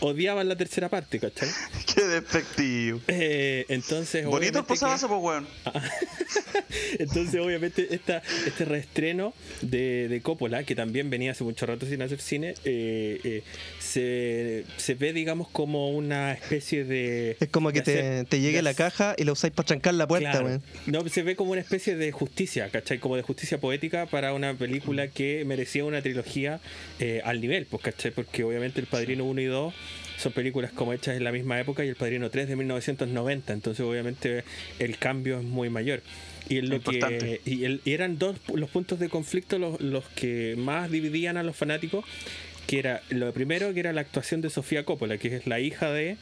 odiaban 0.00 0.48
la 0.48 0.56
tercera 0.56 0.90
parte, 0.90 1.18
¿cachai? 1.18 1.48
Qué 1.94 2.02
despectivo. 2.02 3.00
Eh, 3.08 3.64
entonces, 3.68 4.26
Bonito 4.26 4.58
el 4.58 4.64
que- 4.64 4.68
posavasos, 4.68 5.08
pues, 5.08 5.22
weón. 5.22 5.46
entonces, 6.98 7.40
obviamente, 7.40 7.94
esta, 7.94 8.22
este 8.46 8.64
reestreno 8.64 9.32
de, 9.62 10.08
de 10.08 10.20
Coppola, 10.20 10.64
que 10.64 10.74
también 10.74 11.10
venía 11.10 11.32
hace 11.32 11.44
mucho 11.44 11.66
rato 11.66 11.86
sin 11.86 12.02
hacer 12.02 12.20
cine, 12.20 12.54
eh, 12.64 13.20
eh, 13.24 13.42
se, 13.78 14.64
se 14.76 14.94
ve, 14.94 15.12
digamos, 15.12 15.48
como 15.48 15.90
una 15.90 16.32
especie 16.32 16.84
de. 16.84 17.36
Es 17.40 17.48
como 17.48 17.61
que 17.70 17.80
de 17.82 17.92
hacer- 17.92 18.24
te, 18.24 18.30
te 18.30 18.40
llegue 18.40 18.62
la 18.62 18.74
caja 18.74 19.14
y 19.18 19.24
la 19.24 19.32
usáis 19.32 19.52
para 19.52 19.66
trancar 19.66 19.94
la 19.94 20.06
puerta, 20.08 20.30
Claro. 20.32 20.60
No, 20.86 21.08
se 21.08 21.22
ve 21.22 21.36
como 21.36 21.52
una 21.52 21.60
especie 21.60 21.96
de 21.96 22.10
justicia, 22.12 22.68
¿cachai? 22.70 22.98
Como 22.98 23.16
de 23.16 23.22
justicia 23.22 23.58
poética 23.58 24.06
para 24.06 24.32
una 24.32 24.54
película 24.54 25.08
que 25.08 25.44
merecía 25.44 25.84
una 25.84 26.02
trilogía 26.02 26.60
eh, 26.98 27.20
al 27.24 27.40
nivel, 27.40 27.66
pues, 27.66 27.82
¿cachai? 27.82 28.10
Porque 28.10 28.42
obviamente 28.44 28.80
El 28.80 28.86
Padrino 28.86 29.24
1 29.24 29.40
y 29.40 29.44
2 29.46 29.74
son 30.18 30.32
películas 30.32 30.70
como 30.72 30.92
hechas 30.92 31.16
en 31.16 31.24
la 31.24 31.32
misma 31.32 31.58
época 31.60 31.84
y 31.84 31.88
El 31.88 31.96
Padrino 31.96 32.30
3 32.30 32.48
de 32.48 32.56
1990, 32.56 33.52
entonces 33.52 33.84
obviamente 33.84 34.44
el 34.78 34.96
cambio 34.98 35.38
es 35.38 35.44
muy 35.44 35.68
mayor. 35.70 36.00
Y 36.48 36.58
en 36.58 36.68
lo 36.70 36.76
Importante. 36.76 37.40
que 37.44 37.50
y, 37.50 37.64
el- 37.64 37.80
y 37.84 37.92
eran 37.92 38.18
dos 38.18 38.36
los 38.54 38.68
puntos 38.70 38.98
de 38.98 39.08
conflicto 39.08 39.58
los, 39.58 39.80
los 39.80 40.04
que 40.10 40.54
más 40.58 40.90
dividían 40.90 41.36
a 41.36 41.42
los 41.42 41.56
fanáticos, 41.56 42.04
que 42.66 42.78
era 42.78 43.02
lo 43.10 43.32
primero 43.32 43.72
que 43.74 43.80
era 43.80 43.92
la 43.92 44.00
actuación 44.02 44.40
de 44.40 44.50
Sofía 44.50 44.84
Coppola, 44.84 45.18
que 45.18 45.36
es 45.36 45.46
la 45.46 45.60
hija 45.60 45.90
de 45.92 46.16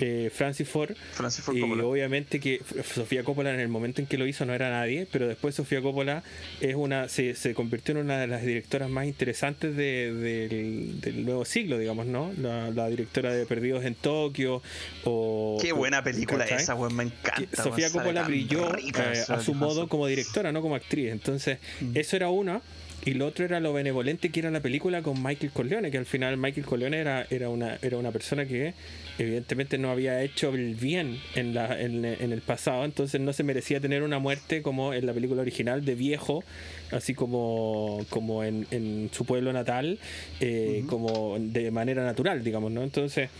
eh, 0.00 0.30
Francis 0.34 0.68
Ford 0.68 0.92
Francis 1.12 1.44
Ford 1.44 1.56
y 1.56 1.60
Coppola. 1.60 1.84
obviamente 1.84 2.40
que 2.40 2.60
Sofía 2.94 3.24
Coppola 3.24 3.52
en 3.52 3.60
el 3.60 3.68
momento 3.68 4.00
en 4.00 4.06
que 4.06 4.16
lo 4.18 4.26
hizo 4.26 4.44
no 4.46 4.54
era 4.54 4.70
nadie, 4.70 5.06
pero 5.10 5.26
después 5.26 5.54
Sofía 5.54 5.80
Coppola 5.82 6.22
es 6.60 6.74
una 6.74 7.08
se, 7.08 7.34
se 7.34 7.54
convirtió 7.54 7.92
en 7.92 7.98
una 8.04 8.18
de 8.20 8.26
las 8.26 8.42
directoras 8.42 8.88
más 8.90 9.06
interesantes 9.06 9.76
de- 9.76 10.12
del, 10.14 11.00
del 11.00 11.24
nuevo 11.24 11.44
siglo, 11.44 11.78
digamos, 11.78 12.06
¿no? 12.06 12.32
La, 12.40 12.70
la 12.70 12.88
directora 12.88 13.32
de 13.32 13.44
Perdidos 13.46 13.84
en 13.84 13.94
Tokio 13.94 14.62
o... 15.04 15.58
Qué 15.60 15.72
buena 15.72 16.02
película 16.02 16.44
¿cachai? 16.44 16.62
esa, 16.62 16.74
weón. 16.74 16.94
Me 16.94 17.04
encanta. 17.04 17.62
Sofía 17.62 17.90
Coppola 17.90 18.22
brilló 18.22 18.70
rica 18.72 19.12
eh, 19.12 19.24
a 19.28 19.40
su 19.40 19.54
modo 19.54 19.88
como 19.88 20.06
directora, 20.06 20.52
no 20.52 20.62
como 20.62 20.74
actriz. 20.74 21.10
Entonces, 21.12 21.58
Mm. 21.80 21.92
eso 21.96 22.16
era 22.16 22.28
una. 22.30 22.60
Y 23.08 23.14
lo 23.14 23.24
otro 23.24 23.46
era 23.46 23.58
lo 23.58 23.72
benevolente 23.72 24.28
que 24.28 24.40
era 24.40 24.50
la 24.50 24.60
película 24.60 25.00
con 25.00 25.22
Michael 25.22 25.50
Corleone, 25.50 25.90
que 25.90 25.96
al 25.96 26.04
final 26.04 26.36
Michael 26.36 26.66
Corleone 26.66 26.98
era, 26.98 27.26
era, 27.30 27.48
una, 27.48 27.78
era 27.80 27.96
una 27.96 28.12
persona 28.12 28.44
que 28.44 28.74
evidentemente 29.18 29.78
no 29.78 29.90
había 29.90 30.22
hecho 30.22 30.50
el 30.54 30.74
bien 30.74 31.18
en, 31.34 31.54
la, 31.54 31.80
en, 31.80 32.04
en 32.04 32.32
el 32.32 32.42
pasado, 32.42 32.84
entonces 32.84 33.18
no 33.18 33.32
se 33.32 33.44
merecía 33.44 33.80
tener 33.80 34.02
una 34.02 34.18
muerte 34.18 34.60
como 34.60 34.92
en 34.92 35.06
la 35.06 35.14
película 35.14 35.40
original 35.40 35.86
de 35.86 35.94
viejo, 35.94 36.44
así 36.90 37.14
como, 37.14 38.04
como 38.10 38.44
en, 38.44 38.66
en 38.72 39.08
su 39.10 39.24
pueblo 39.24 39.54
natal, 39.54 39.98
eh, 40.40 40.84
como 40.86 41.38
de 41.40 41.70
manera 41.70 42.04
natural, 42.04 42.44
digamos, 42.44 42.72
¿no? 42.72 42.82
Entonces 42.82 43.30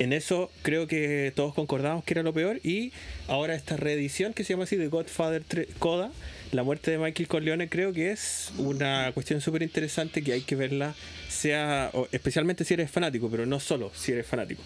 en 0.00 0.14
eso 0.14 0.50
creo 0.62 0.88
que 0.88 1.30
todos 1.36 1.54
concordamos 1.54 2.02
que 2.02 2.14
era 2.14 2.22
lo 2.22 2.32
peor 2.32 2.58
y 2.64 2.90
ahora 3.28 3.54
esta 3.54 3.76
reedición 3.76 4.32
que 4.32 4.42
se 4.42 4.54
llama 4.54 4.64
así 4.64 4.78
The 4.78 4.88
Godfather 4.88 5.44
3 5.46 5.68
Coda, 5.78 6.10
la 6.52 6.62
muerte 6.62 6.90
de 6.90 6.98
Michael 6.98 7.28
Corleone 7.28 7.68
creo 7.68 7.92
que 7.92 8.10
es 8.10 8.50
una 8.58 9.10
cuestión 9.14 9.40
súper 9.40 9.62
interesante 9.62 10.22
que 10.22 10.32
hay 10.32 10.40
que 10.40 10.56
verla 10.56 10.94
sea 11.28 11.90
especialmente 12.12 12.64
si 12.64 12.74
eres 12.74 12.90
fanático 12.90 13.30
pero 13.30 13.46
no 13.46 13.60
solo 13.60 13.92
si 13.94 14.12
eres 14.12 14.26
fanático 14.26 14.62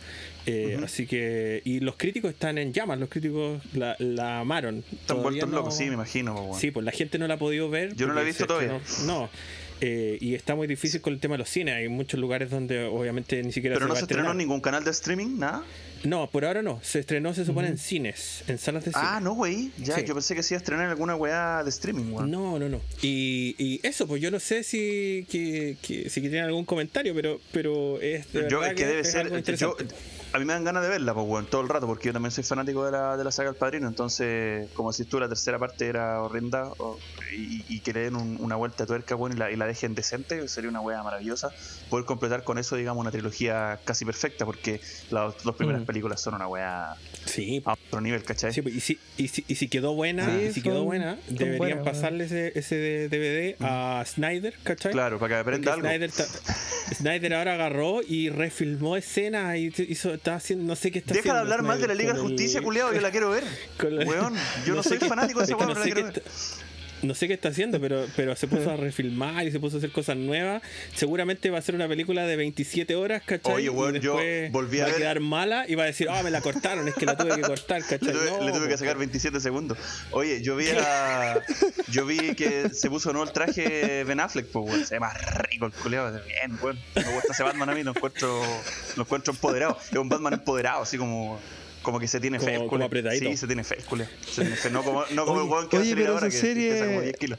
Eh, 0.47 0.79
así 0.83 1.07
que 1.07 1.62
y 1.64 1.81
los 1.81 1.97
críticos 1.97 2.31
están 2.33 2.59
en 2.59 2.73
llamas 2.73 2.99
los 2.99 3.09
críticos 3.09 3.62
la, 3.75 3.97
la 3.99 4.40
amaron 4.40 4.83
Están 4.92 5.23
vueltos 5.23 5.49
no- 5.49 5.57
locos, 5.57 5.77
sí, 5.77 5.85
me 5.87 5.94
imagino, 5.94 6.35
pues. 6.49 6.61
Sí, 6.61 6.70
pues 6.70 6.85
la 6.85 6.92
gente 6.92 7.18
no 7.18 7.27
la 7.27 7.35
ha 7.35 7.38
podido 7.38 7.68
ver. 7.70 7.94
Yo 7.97 8.07
no 8.07 8.14
la 8.14 8.23
he 8.23 8.25
visto 8.25 8.47
todavía. 8.47 8.79
No. 9.07 9.29
Eh, 9.81 10.18
y 10.20 10.35
está 10.35 10.55
muy 10.55 10.66
difícil 10.66 11.01
con 11.01 11.12
el 11.14 11.20
tema 11.20 11.35
de 11.35 11.38
los 11.38 11.49
cines. 11.49 11.75
Hay 11.75 11.88
muchos 11.88 12.18
lugares 12.20 12.49
donde 12.51 12.85
obviamente 12.85 13.42
ni 13.42 13.53
siquiera 13.53 13.75
Pero 13.77 13.87
no 13.88 13.94
va 13.94 13.99
se 14.01 14.05
estrenó 14.05 14.31
en 14.31 14.38
ningún 14.38 14.61
canal 14.61 14.85
de 14.85 14.90
streaming, 14.90 15.38
nada. 15.38 15.59
No, 15.59 15.64
por 16.30 16.44
ahora 16.44 16.62
no. 16.62 16.80
Se 16.82 16.98
estrenó, 17.00 17.32
se 17.34 17.44
supone, 17.44 17.68
en 17.68 17.78
cines, 17.78 18.44
en 18.46 18.58
salas 18.58 18.84
de 18.84 18.92
cine. 18.92 19.02
Ah, 19.06 19.20
no, 19.20 19.34
güey. 19.34 19.70
Ya, 19.78 19.96
Sí. 19.96 20.04
yo 20.06 20.14
pensé 20.14 20.34
que 20.34 20.42
se 20.42 20.54
iba 20.54 20.58
a 20.58 20.62
estrenar 20.62 20.84
en 20.84 20.90
alguna 20.90 21.16
weá 21.16 21.62
de 21.64 21.70
streaming, 21.70 22.12
weón. 22.12 22.30
No, 22.30 22.58
no, 22.58 22.68
no. 22.68 22.80
Y, 23.02 23.54
y 23.58 23.80
eso, 23.82 24.06
pues 24.06 24.20
yo 24.20 24.30
no 24.30 24.38
sé 24.40 24.62
si 24.64 25.26
que, 25.30 25.76
que- 25.82 26.10
si 26.10 26.20
tienen 26.20 26.44
algún 26.44 26.64
comentario, 26.64 27.14
pero 27.14 27.40
pero 27.52 28.00
es 28.00 28.32
de 28.32 28.48
Yo, 28.50 28.62
es 28.64 28.74
que 28.74 28.86
debe 28.86 29.00
es 29.00 29.10
ser. 29.10 29.28
Yo. 29.56 29.76
A 30.35 30.38
mí 30.40 30.44
me 30.44 30.53
dan 30.53 30.64
ganas 30.64 30.83
de 30.83 30.88
verla, 30.88 31.14
pues, 31.14 31.27
weón, 31.29 31.47
todo 31.47 31.61
el 31.61 31.68
rato, 31.68 31.87
porque 31.87 32.07
yo 32.09 32.12
también 32.12 32.33
soy 32.33 32.42
fanático 32.42 32.85
de 32.85 32.90
la, 32.90 33.16
de 33.16 33.23
la 33.23 33.31
saga 33.31 33.51
El 33.51 33.55
Padrino. 33.55 33.87
Entonces, 33.87 34.68
como 34.75 34.90
decís 34.90 35.07
tú, 35.09 35.20
la 35.20 35.29
tercera 35.29 35.61
parte 35.61 35.87
era 35.87 36.20
horrenda 36.23 36.73
o- 36.79 36.99
y, 37.33 37.64
y 37.68 37.79
que 37.79 37.92
le 37.92 38.01
den 38.01 38.16
un- 38.16 38.38
una 38.40 38.57
vuelta 38.57 38.83
de 38.83 38.88
tuerca, 38.88 39.14
weón, 39.14 39.35
y 39.35 39.37
la, 39.37 39.53
y 39.53 39.57
la 39.57 39.64
dejen 39.66 39.94
decente, 39.94 40.49
sería 40.49 40.70
una 40.70 40.81
weá 40.81 41.05
maravillosa. 41.05 41.51
Poder 41.88 42.05
completar 42.05 42.42
con 42.42 42.59
eso, 42.59 42.75
digamos, 42.75 43.01
una 43.01 43.12
trilogía 43.12 43.79
casi 43.85 44.05
perfecta, 44.05 44.44
porque 44.44 44.81
las 45.11 45.40
dos 45.44 45.55
primeras 45.55 45.83
Mm. 45.83 45.87
películas 45.87 46.20
son 46.20 46.35
una 46.35 46.49
weá 46.49 46.97
Sí, 47.27 47.62
a 47.64 47.75
otro 47.75 48.01
nivel, 48.01 48.25
¿cachai? 48.25 48.53
Sí, 48.53 48.61
pues, 48.61 48.75
y, 48.75 48.81
si, 48.81 48.99
y, 49.16 49.29
si, 49.29 49.44
y 49.47 49.55
si 49.55 49.68
quedó 49.68 49.94
buena, 49.94 50.27
Sí, 50.27 50.47
y 50.49 50.53
si 50.53 50.62
quedó 50.62 50.79
son- 50.79 50.85
buena, 50.87 51.16
son 51.29 51.37
deberían 51.37 51.59
buenas, 51.59 51.85
pasarle 51.85 52.25
ese, 52.25 52.59
ese 52.59 53.09
DVD 53.09 53.57
a 53.61 54.03
Snyder, 54.05 54.55
¿cachai? 54.64 54.90
Claro, 54.90 55.20
para 55.20 55.37
que 55.37 55.40
aprenda 55.42 55.70
Porque 55.77 55.87
algo. 55.88 56.09
Snyder, 56.11 56.11
Snyder 56.97 57.35
ahora 57.35 57.55
agarró 57.55 58.01
y 58.03 58.31
refilmó 58.31 58.97
escenas 58.97 59.57
y 59.57 59.73
hizo, 59.88 60.18
está 60.24 60.37
haciendo, 60.37 60.64
no 60.64 60.74
sé 60.74 60.90
qué 60.90 61.00
está 61.00 61.12
Deja 61.12 61.22
de 61.24 61.30
haciendo. 61.30 61.40
hablar 61.54 61.62
mal 61.62 61.78
de 61.78 61.87
la 61.87 61.94
Liga 61.94 62.14
de 62.14 62.18
con 62.18 62.26
el- 62.28 62.32
Justicia, 62.32 62.62
culiado, 62.62 62.94
yo 62.94 63.00
la 63.02 63.10
quiero 63.10 63.28
ver. 63.30 63.44
con 63.78 63.94
la- 63.94 64.06
Weón, 64.06 64.34
yo 64.64 64.74
no, 64.74 64.82
soy 64.82 64.96
fanático 64.98 65.40
de 65.40 65.44
esa 65.44 65.56
weón, 65.56 65.68
no 65.68 65.78
la 65.78 65.82
quiero 65.84 66.02
ver. 66.04 66.16
está- 66.16 66.30
no 67.02 67.14
sé 67.14 67.28
qué 67.28 67.35
está 67.35 67.48
haciendo, 67.50 67.80
pero, 67.80 68.07
pero 68.16 68.35
se 68.37 68.46
puso 68.46 68.70
a 68.70 68.76
refilmar 68.76 69.46
y 69.46 69.50
se 69.52 69.61
puso 69.61 69.76
a 69.76 69.78
hacer 69.78 69.90
cosas 69.90 70.16
nuevas. 70.16 70.62
Seguramente 70.94 71.50
va 71.50 71.59
a 71.59 71.62
ser 71.62 71.74
una 71.74 71.88
película 71.88 72.26
de 72.26 72.37
27 72.37 72.94
horas, 72.96 73.22
¿cachai? 73.24 73.54
Oye, 73.54 73.70
weón, 73.70 73.96
yo 74.00 74.18
volví 74.50 74.80
a 74.80 74.87
va 74.87 74.92
a 74.92 74.96
quedar 74.96 75.20
mala 75.20 75.64
y 75.68 75.74
va 75.74 75.85
a 75.85 75.87
decir, 75.87 76.09
ah, 76.11 76.22
me 76.22 76.30
la 76.30 76.40
cortaron, 76.40 76.87
es 76.88 76.94
que 76.94 77.07
la 77.07 77.16
tuve 77.16 77.35
que 77.37 77.42
cortar, 77.42 77.80
Le 77.83 77.87
¿cachai? 77.87 78.12
tuve, 78.12 78.30
No, 78.30 78.44
le 78.44 78.52
tuve 78.52 78.68
que 78.68 78.78
sacar 78.78 78.96
27 78.96 79.40
segundos. 79.40 79.78
Oye, 80.12 80.42
yo 80.42 80.57
vi 80.57 80.68
a, 80.70 81.40
yo 81.88 82.07
vi 82.07 82.35
que 82.35 82.70
se 82.70 82.88
puso 82.90 83.12
nuevo 83.12 83.26
el 83.26 83.33
traje 83.33 84.04
Ben 84.04 84.20
Affleck, 84.20 84.46
pues 84.46 84.64
weón. 84.70 84.87
Se 84.87 84.94
ve 84.94 85.00
más 85.00 85.14
rico 85.48 85.66
el 85.66 85.72
culeado. 85.72 86.20
Bien, 86.26 86.59
weón. 86.62 86.78
Me 86.94 87.12
gusta 87.14 87.33
ese 87.33 87.42
Batman 87.42 87.70
a 87.70 87.74
mí, 87.74 87.83
lo 87.83 87.90
encuentro, 87.90 88.42
lo 88.96 89.02
encuentro 89.02 89.33
empoderado. 89.33 89.78
Es 89.90 89.96
un 89.96 90.09
Batman 90.09 90.35
empoderado, 90.35 90.83
así 90.83 90.96
como, 90.98 91.38
como 91.85 92.01
que 92.01 92.09
se 92.09 92.18
tiene 92.18 92.40
fe. 92.40 92.55
Como- 92.55 92.64
el 92.64 92.68
como 92.70 92.85
apretadito. 92.87 93.31
Sí, 93.31 93.37
se 93.37 93.47
tiene 93.47 93.62
fe, 93.62 93.77
el 93.79 93.85
culeo. 93.85 94.09
Se 94.29 94.40
tiene 94.42 94.57
fe. 94.57 94.70
No 94.70 94.83
como, 94.83 95.05
no 95.12 95.25
como 95.25 95.40
el 95.42 95.47
Oye, 95.47 95.53
weón 95.53 95.68
que 95.68 95.77
va 95.77 95.81
a 95.81 95.85
oye, 95.85 95.90
salir 95.92 96.07
ahora, 96.09 96.27
esa 96.27 96.37
que 96.40 96.47
serie- 96.47 96.73
pesa 96.73 96.87
como 96.87 97.01
10 97.03 97.16
kilos. 97.16 97.38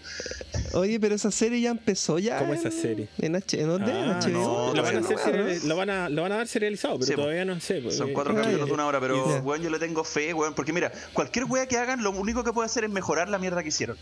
Oye, 0.73 0.99
pero 1.01 1.15
esa 1.15 1.31
serie 1.31 1.59
ya 1.59 1.71
empezó 1.71 2.17
ya. 2.19 2.39
¿Cómo 2.39 2.53
en- 2.53 2.59
esa 2.59 2.71
serie? 2.71 3.09
¿En, 3.19 3.35
H 3.35 3.59
¿en 3.59 3.67
dónde? 3.67 3.91
¿En 3.91 3.97
Ah, 3.97 4.19
HBO? 4.21 4.31
no, 4.31 4.73
lo, 4.73 4.83
van 4.83 4.95
a 4.95 4.99
hacer 4.99 5.35
no. 5.63 5.67
lo, 5.67 5.75
van 5.75 5.89
a, 5.89 6.09
lo 6.09 6.21
van 6.21 6.31
a 6.31 6.37
dar 6.37 6.47
serializado, 6.47 6.95
pero 6.99 7.07
Sí, 7.07 7.15
todavía 7.15 7.43
no 7.43 7.59
sé. 7.59 7.81
pues, 7.81 7.97
Son 7.97 8.09
eh, 8.09 8.13
cuatro 8.13 8.31
Ah, 8.33 8.35
capítulos 8.37 8.61
ya. 8.61 8.65
de 8.67 8.73
una 8.73 8.85
hora, 8.87 8.99
pero 9.01 9.39
weón, 9.41 9.61
yo 9.61 9.69
le 9.69 9.79
tengo 9.79 10.03
fe, 10.03 10.33
weón. 10.33 10.53
Porque 10.53 10.71
mira, 10.71 10.91
cualquier 11.13 11.45
wea 11.45 11.65
que 11.67 11.77
hagan, 11.77 12.01
lo 12.03 12.11
único 12.11 12.43
que 12.43 12.53
puede 12.53 12.67
hacer 12.67 12.83
es 12.85 12.89
mejorar 12.89 13.27
la 13.29 13.39
mierda 13.39 13.61
que 13.63 13.69
hicieron. 13.69 13.97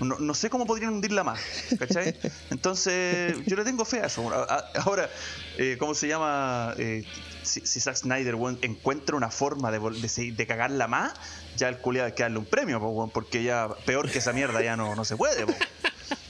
No, 0.00 0.18
no 0.18 0.34
sé 0.34 0.50
cómo 0.50 0.66
podrían 0.66 0.92
hundirla 0.94 1.24
más, 1.24 1.40
¿cachai? 1.78 2.14
Entonces, 2.50 3.34
yo 3.46 3.56
le 3.56 3.64
tengo 3.64 3.84
fe 3.84 4.00
a 4.00 4.06
eso. 4.06 4.30
Ahora, 4.84 5.08
eh, 5.56 5.76
¿cómo 5.78 5.94
se 5.94 6.08
llama? 6.08 6.74
Eh, 6.78 7.04
si, 7.42 7.60
si 7.66 7.80
Zack 7.80 7.96
Snyder 7.96 8.34
encuentra 8.62 9.16
una 9.16 9.30
forma 9.30 9.70
de, 9.70 9.78
de, 9.78 10.32
de 10.32 10.46
cagarla 10.46 10.86
más, 10.86 11.14
ya 11.56 11.68
el 11.68 11.78
culiado 11.78 12.06
hay 12.08 12.12
que 12.12 12.22
darle 12.24 12.38
un 12.38 12.44
premio, 12.44 13.10
porque 13.12 13.42
ya 13.42 13.68
peor 13.86 14.10
que 14.10 14.18
esa 14.18 14.32
mierda 14.32 14.62
ya 14.62 14.76
no, 14.76 14.94
no 14.94 15.04
se 15.04 15.16
puede. 15.16 15.46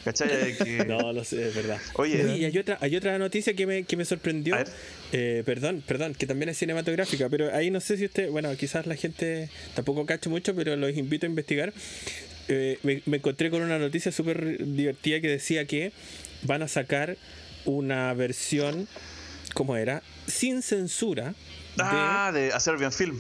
¿cachai? 0.05 0.57
Que- 0.57 0.85
No, 0.87 1.13
lo 1.13 1.25
sé, 1.25 1.49
es 1.49 1.55
verdad. 1.55 1.81
Oye. 1.95 2.37
y 2.39 2.45
hay 2.45 2.57
otra, 2.59 2.79
hay 2.81 2.95
otra 2.97 3.19
noticia 3.19 3.55
que 3.55 3.67
me, 3.67 3.83
que 3.85 3.97
me 3.97 4.05
sorprendió. 4.05 4.57
Eh, 5.13 5.43
perdón, 5.45 5.83
perdón, 5.87 6.15
que 6.15 6.27
también 6.27 6.49
es 6.51 6.59
cinematográfica, 6.59 7.29
pero 7.29 7.53
ahí 7.55 7.71
no 7.71 7.81
sé 7.81 7.97
si 7.97 8.05
usted, 8.05 8.31
bueno, 8.31 8.55
quizás 8.57 8.87
la 8.87 8.95
gente 8.97 9.49
tampoco 9.75 10.05
cacho 10.07 10.31
mucho, 10.31 10.55
pero 10.55 10.77
los 10.77 10.97
invito 10.97 11.27
a 11.27 11.29
investigar. 11.29 11.73
Eh, 12.49 12.79
me, 12.83 13.03
me 13.07 13.17
encontré 13.17 13.51
con 13.51 13.63
una 13.63 13.79
noticia 13.79 14.13
súper 14.13 14.65
divertida 14.65 15.21
que 15.21 15.29
decía 15.29 15.67
que 15.67 15.93
van 16.43 16.63
a 16.63 16.69
sacar 16.69 17.17
una 17.65 18.13
versión 18.15 18.87
¿cómo 19.55 19.77
era? 19.77 20.03
Sin 20.27 20.63
censura. 20.63 21.35
De, 21.77 21.83
Ah, 21.83 22.31
de 22.33 22.53
A 22.53 22.61
Serbian 22.61 22.93
Film. 22.93 23.19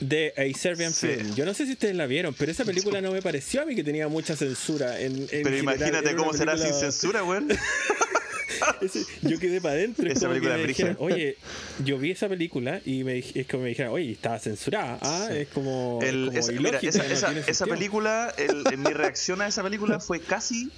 de 0.00 0.32
A 0.36 0.58
Serbian 0.58 0.92
Sí. 0.92 1.06
Film. 1.08 1.34
Yo 1.34 1.44
no 1.44 1.54
sé 1.54 1.66
si 1.66 1.72
ustedes 1.72 1.94
la 1.96 2.06
vieron, 2.06 2.34
pero 2.34 2.50
esa 2.52 2.64
película 2.64 3.00
no 3.00 3.12
me 3.12 3.20
pareció 3.22 3.62
a 3.62 3.64
mí 3.66 3.74
que 3.76 3.84
tenía 3.84 4.08
mucha 4.08 4.36
censura. 4.36 4.98
En, 5.00 5.12
en 5.22 5.26
Pero 5.28 5.44
general. 5.56 5.58
imagínate 5.76 6.14
cómo 6.16 6.32
será 6.32 6.56
sin 6.56 6.72
censura, 6.72 7.22
weón. 7.24 7.48
Ese- 8.80 9.04
yo 9.22 9.38
quedé 9.38 9.60
para 9.60 9.74
adentro. 9.74 10.06
es 10.08 10.16
Esa 10.18 10.28
película 10.28 10.56
me 10.56 10.66
dijeron. 10.66 10.96
Oye, 11.00 11.36
yo 11.84 11.98
vi 11.98 12.10
esa 12.10 12.28
película 12.28 12.80
y 12.84 13.04
me, 13.04 13.18
es 13.18 13.46
como 13.50 13.62
me 13.64 13.70
dijeron, 13.70 13.92
oye, 13.92 14.12
estaba 14.12 14.38
censurada. 14.38 14.98
Ah, 15.00 15.28
es 15.32 15.48
como. 15.48 15.98
El- 16.02 16.26
como 16.26 16.38
esa, 16.38 16.52
mira, 16.52 16.78
esa, 16.78 16.98
no 16.98 17.04
esa- 17.04 17.26
tiene 17.26 17.40
esa 17.40 17.54
sentido. 17.54 17.76
película, 17.76 18.34
el- 18.38 18.64
en 18.72 18.82
mi 18.82 18.90
reacción 18.92 19.40
a 19.42 19.46
esa 19.46 19.62
película 19.62 20.00
fue 20.00 20.20
casi 20.20 20.70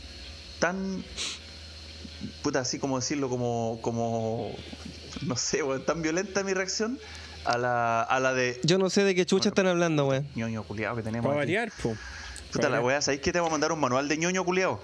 tan. 0.58 1.02
Puta, 2.42 2.60
así 2.60 2.78
como 2.78 2.98
decirlo, 2.98 3.28
como. 3.28 3.78
como 3.82 4.54
no 5.22 5.36
sé, 5.36 5.62
weón, 5.62 5.84
tan 5.84 6.02
violenta 6.02 6.42
mi 6.42 6.52
reacción 6.54 6.98
a 7.44 7.56
la, 7.58 8.02
a 8.02 8.20
la 8.20 8.34
de. 8.34 8.58
Yo 8.64 8.78
no 8.78 8.90
sé 8.90 9.04
de 9.04 9.14
qué 9.14 9.24
chucha 9.26 9.50
están 9.50 9.66
hablando, 9.66 10.06
weón. 10.08 10.26
ñoño 10.34 10.62
culiao 10.64 10.96
que 10.96 11.02
tenemos. 11.02 11.26
Para 11.30 11.42
aquí. 11.42 11.52
variar, 11.54 11.72
po. 11.82 11.96
Puta 12.52 12.68
la 12.68 12.80
weá, 12.80 13.00
¿sabéis 13.02 13.20
que 13.20 13.32
te 13.32 13.38
vamos 13.40 13.50
a 13.50 13.54
mandar 13.54 13.72
un 13.72 13.80
manual 13.80 14.08
de 14.08 14.16
ñoño 14.16 14.44
culiao? 14.44 14.80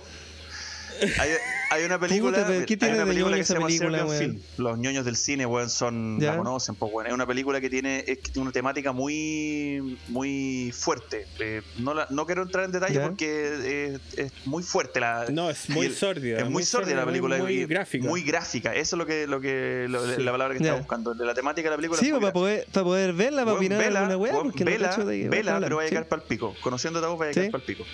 Hay, 1.19 1.31
hay 1.71 1.85
una 1.85 1.99
película, 1.99 2.39
Puta, 2.39 2.49
¿qué 2.49 2.59
hay 2.59 2.77
tiene 2.77 2.95
una 2.95 3.05
de 3.05 3.11
película 3.13 3.37
que 3.37 3.45
se 3.45 3.55
llama 3.55 3.67
película? 3.67 4.07
Film. 4.07 4.41
Los 4.59 4.79
ñoños 4.79 5.05
del 5.05 5.17
cine, 5.17 5.47
weón, 5.47 5.71
son, 5.71 6.19
¿Ya? 6.21 6.33
la 6.33 6.37
conocen, 6.39 6.75
pues, 6.75 6.93
weón. 6.93 7.07
Es 7.07 7.13
una 7.13 7.27
película 7.27 7.61
que 7.61 7.71
tiene, 7.71 8.01
es 8.01 8.19
que 8.19 8.31
tiene 8.33 8.43
una 8.43 8.53
temática 8.53 8.93
muy, 8.93 9.99
muy 10.09 10.73
fuerte. 10.77 11.27
Eh, 11.39 11.63
no, 11.79 11.95
la- 11.95 12.07
no 12.11 12.27
quiero 12.27 12.43
entrar 12.43 12.65
en 12.65 12.73
detalle 12.73 12.95
¿Ya? 12.95 13.07
porque 13.07 13.95
es, 13.95 14.19
es 14.19 14.33
muy 14.47 14.63
fuerte 14.63 15.01
la. 15.01 15.27
No, 15.31 15.49
es 15.51 15.69
muy 15.71 15.91
sórdida, 15.91 16.39
Es 16.39 16.45
muy, 16.45 16.53
muy 16.55 16.63
sórdida 16.65 16.97
la 16.97 17.07
película. 17.07 17.37
muy- 17.39 17.45
muy 17.57 17.67
gráfica. 17.67 18.07
Muy 18.09 18.23
gráfica. 18.23 18.75
Eso 18.75 18.97
es 18.97 18.99
lo 18.99 19.07
que, 19.07 19.27
lo 19.27 19.41
que 19.41 19.87
lo- 19.89 20.01
Sí. 20.17 20.23
la 20.23 20.33
palabra 20.33 20.55
que 20.55 20.63
estaba 20.63 20.79
buscando. 20.79 21.15
De 21.15 21.25
la 21.25 21.35
temática 21.35 21.69
de 21.69 21.71
la 21.71 21.77
película. 21.77 22.01
Sí, 22.01 22.07
es 22.07 22.13
muy 22.13 22.21
para 22.21 22.33
poder, 22.33 22.67
para 22.73 22.85
poder 22.85 23.13
verla, 23.13 23.45
para 23.45 23.57
opinar 23.57 23.79
vela, 23.79 24.01
alguna 24.01 24.17
weá, 24.17 24.33
vela, 24.33 24.97
no 24.97 25.05
vela, 25.31 25.61
pero 25.61 25.77
vaya 25.77 25.87
a 25.87 25.89
Sí. 25.89 25.95
caer 25.95 26.09
para 26.09 26.23
el 26.23 26.29
pico. 26.29 26.55
Conociendo 26.63 26.99
a 27.05 27.09
vos, 27.09 27.19
vaya 27.19 27.31
a 27.31 27.35
Sí. 27.35 27.41
caer 27.41 27.51
para 27.53 27.63
el 27.63 27.67
pico. 27.67 27.85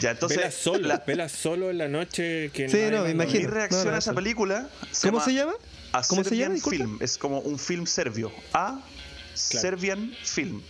Ya, 0.00 0.10
entonces. 0.12 0.38
vela 0.38 0.50
solo, 0.50 0.88
la- 0.88 1.02
vela 1.06 1.28
solo 1.28 1.70
en 1.70 1.78
la 1.78 1.88
noche 1.88 2.50
que 2.52 2.68
Sí, 2.68 2.78
no, 2.90 2.98
me 3.02 3.06
mi 3.06 3.10
imagino. 3.12 3.48
ve. 3.48 3.54
reacción 3.54 3.84
No, 3.84 3.90
no, 3.90 3.96
a 3.96 3.98
esa 3.98 4.14
película. 4.14 4.68
¿Cómo 5.02 5.20
se 5.20 5.34
llama? 5.34 5.52
A 5.92 6.02
¿Cómo 6.02 6.22
se 6.22 6.30
Serbian 6.30 6.42
llama? 6.50 6.54
Disculpa. 6.54 6.84
Film. 6.84 6.98
Es 7.00 7.18
como 7.18 7.40
un 7.40 7.58
film 7.58 7.86
serbio. 7.86 8.30
A 8.52 8.80
Serbian 9.34 10.12
Film. 10.24 10.62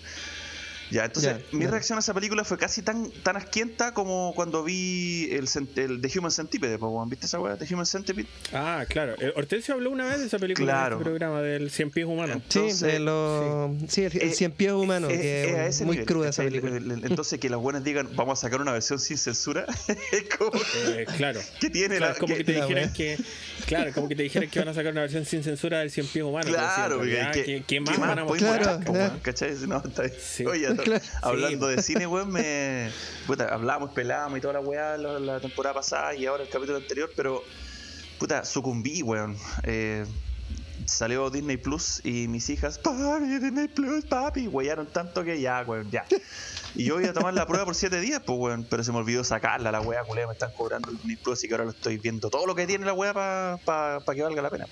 Ya, 0.90 1.04
entonces 1.04 1.36
Ya, 1.36 1.56
mi 1.58 1.64
ya. 1.64 1.70
reacción 1.70 1.98
a 1.98 2.00
esa 2.00 2.14
película 2.14 2.44
fue 2.44 2.56
casi 2.58 2.82
tan, 2.82 3.10
tan 3.22 3.36
asquienta 3.36 3.92
como 3.94 4.32
cuando 4.34 4.64
vi 4.64 5.28
el, 5.32 5.46
cent- 5.46 5.76
el 5.76 6.00
The 6.00 6.18
Human 6.18 6.30
Centipede. 6.30 6.78
¿viste 7.08 7.26
esa 7.26 7.40
weá? 7.40 7.56
The 7.56 7.72
Human 7.74 7.86
Centipede. 7.86 8.26
Ah, 8.52 8.84
claro. 8.88 9.14
Eh, 9.20 9.32
Hortensio 9.36 9.74
habló 9.74 9.90
una 9.90 10.06
vez 10.06 10.20
de 10.20 10.26
esa 10.26 10.38
película 10.38 10.72
Claro. 10.72 10.96
en 10.96 11.00
este 11.02 11.10
programa 11.10 11.42
del 11.42 11.70
Cien 11.70 11.90
Pies 11.90 12.06
Humano. 12.06 12.40
Sí, 12.48 12.72
de 12.86 12.98
los- 13.00 13.70
sí, 13.88 14.04
el, 14.04 14.12
el 14.16 14.28
Eh, 14.28 14.32
cien 14.34 14.52
pies 14.52 14.72
humano, 14.72 15.08
es- 15.08 15.20
que 15.20 15.66
es 15.66 15.80
muy 15.82 15.96
nivel, 15.96 16.06
cruda 16.06 16.28
esa 16.30 16.42
¿cachai? 16.42 16.60
película. 16.60 16.76
El- 16.78 16.90
el- 17.02 17.10
Entonces 17.10 17.38
que 17.38 17.50
los 17.50 17.60
buenos 17.60 17.84
digan, 17.84 18.08
vamos 18.16 18.38
a 18.38 18.42
sacar 18.42 18.60
una 18.60 18.72
versión 18.72 18.98
sin 18.98 19.18
censura, 19.18 19.66
como 20.38 20.52
Eh, 20.86 21.06
claro. 21.16 21.40
que 21.60 21.70
tiene 21.70 21.96
Claro, 21.98 22.14
la... 22.14 22.18
como 22.18 22.34
que, 22.34 22.38
que- 22.44 22.52
te 22.52 22.58
la 22.58 22.64
dijeran 22.66 22.84
wea. 22.84 22.92
que 22.92 23.18
claro 23.66 23.92
como 23.92 24.08
que 24.08 24.16
te 24.16 24.22
dijeran 24.22 24.48
que 24.48 24.58
van 24.60 24.68
a 24.68 24.74
sacar 24.74 24.92
una 24.92 25.02
versión 25.02 25.24
sin 25.26 25.42
censura 25.42 25.80
del 25.80 25.90
Cien 25.90 26.06
Pies 26.06 26.24
Humano 26.24 26.46
Claro, 26.50 26.66
pero 26.76 26.88
sí, 26.88 26.92
en 26.92 26.98
porque 26.98 27.14
realidad, 27.14 27.32
¿qué, 27.32 27.44
¿qué, 27.44 27.64
qué 27.66 27.80
más 27.80 27.98
van 27.98 28.18
a 28.18 28.24
mostrar? 28.24 28.80
Claro? 28.84 29.18
¿Cachai? 29.22 29.54
No, 29.66 29.82
está 29.84 30.02
bien. 30.02 30.14
Sí. 30.20 30.46
Oye, 30.46 30.68
Claro. 30.84 31.04
hablando 31.22 31.68
Sí. 31.68 31.76
de 31.76 31.82
cine, 31.82 32.06
weón, 32.06 32.30
me. 32.32 32.90
Puta, 33.26 33.52
hablamos, 33.52 33.90
pelamos 33.92 34.38
y 34.38 34.40
toda 34.40 34.54
la 34.54 34.60
weá 34.60 34.96
la, 34.96 35.18
la 35.18 35.40
temporada 35.40 35.74
pasada 35.74 36.14
y 36.14 36.26
ahora 36.26 36.42
el 36.44 36.48
capítulo 36.48 36.78
anterior, 36.78 37.10
pero. 37.16 37.42
Puta, 38.18 38.44
sucumbí, 38.44 39.02
weón. 39.02 39.36
Eh, 39.62 40.04
salió 40.86 41.28
Disney 41.30 41.56
Plus 41.56 42.00
y 42.04 42.28
mis 42.28 42.48
hijas, 42.50 42.78
papi, 42.78 43.38
Disney 43.38 43.68
Plus, 43.68 44.04
papi, 44.06 44.48
weyaron 44.48 44.86
tanto 44.86 45.22
que 45.22 45.40
ya, 45.40 45.62
weón, 45.66 45.90
ya. 45.90 46.04
Y 46.74 46.84
yo 46.84 47.00
iba 47.00 47.10
a 47.10 47.12
tomar 47.12 47.34
la 47.34 47.46
prueba 47.46 47.64
por 47.64 47.74
7 47.74 48.00
días, 48.00 48.22
pues, 48.24 48.38
weón, 48.38 48.66
pero 48.68 48.82
se 48.82 48.90
me 48.92 48.98
olvidó 48.98 49.22
sacarla, 49.24 49.70
la 49.70 49.80
weá, 49.80 50.02
culé, 50.04 50.26
me 50.26 50.32
están 50.32 50.50
cobrando 50.52 50.90
el 50.90 50.96
Disney 50.96 51.16
Plus, 51.16 51.38
así 51.38 51.48
que 51.48 51.54
ahora 51.54 51.64
lo 51.64 51.70
estoy 51.70 51.98
viendo 51.98 52.30
todo 52.30 52.46
lo 52.46 52.54
que 52.54 52.66
tiene 52.66 52.86
la 52.86 52.92
weá 52.94 53.12
para 53.64 54.00
que 54.14 54.22
valga 54.22 54.42
la 54.42 54.50
pena. 54.50 54.66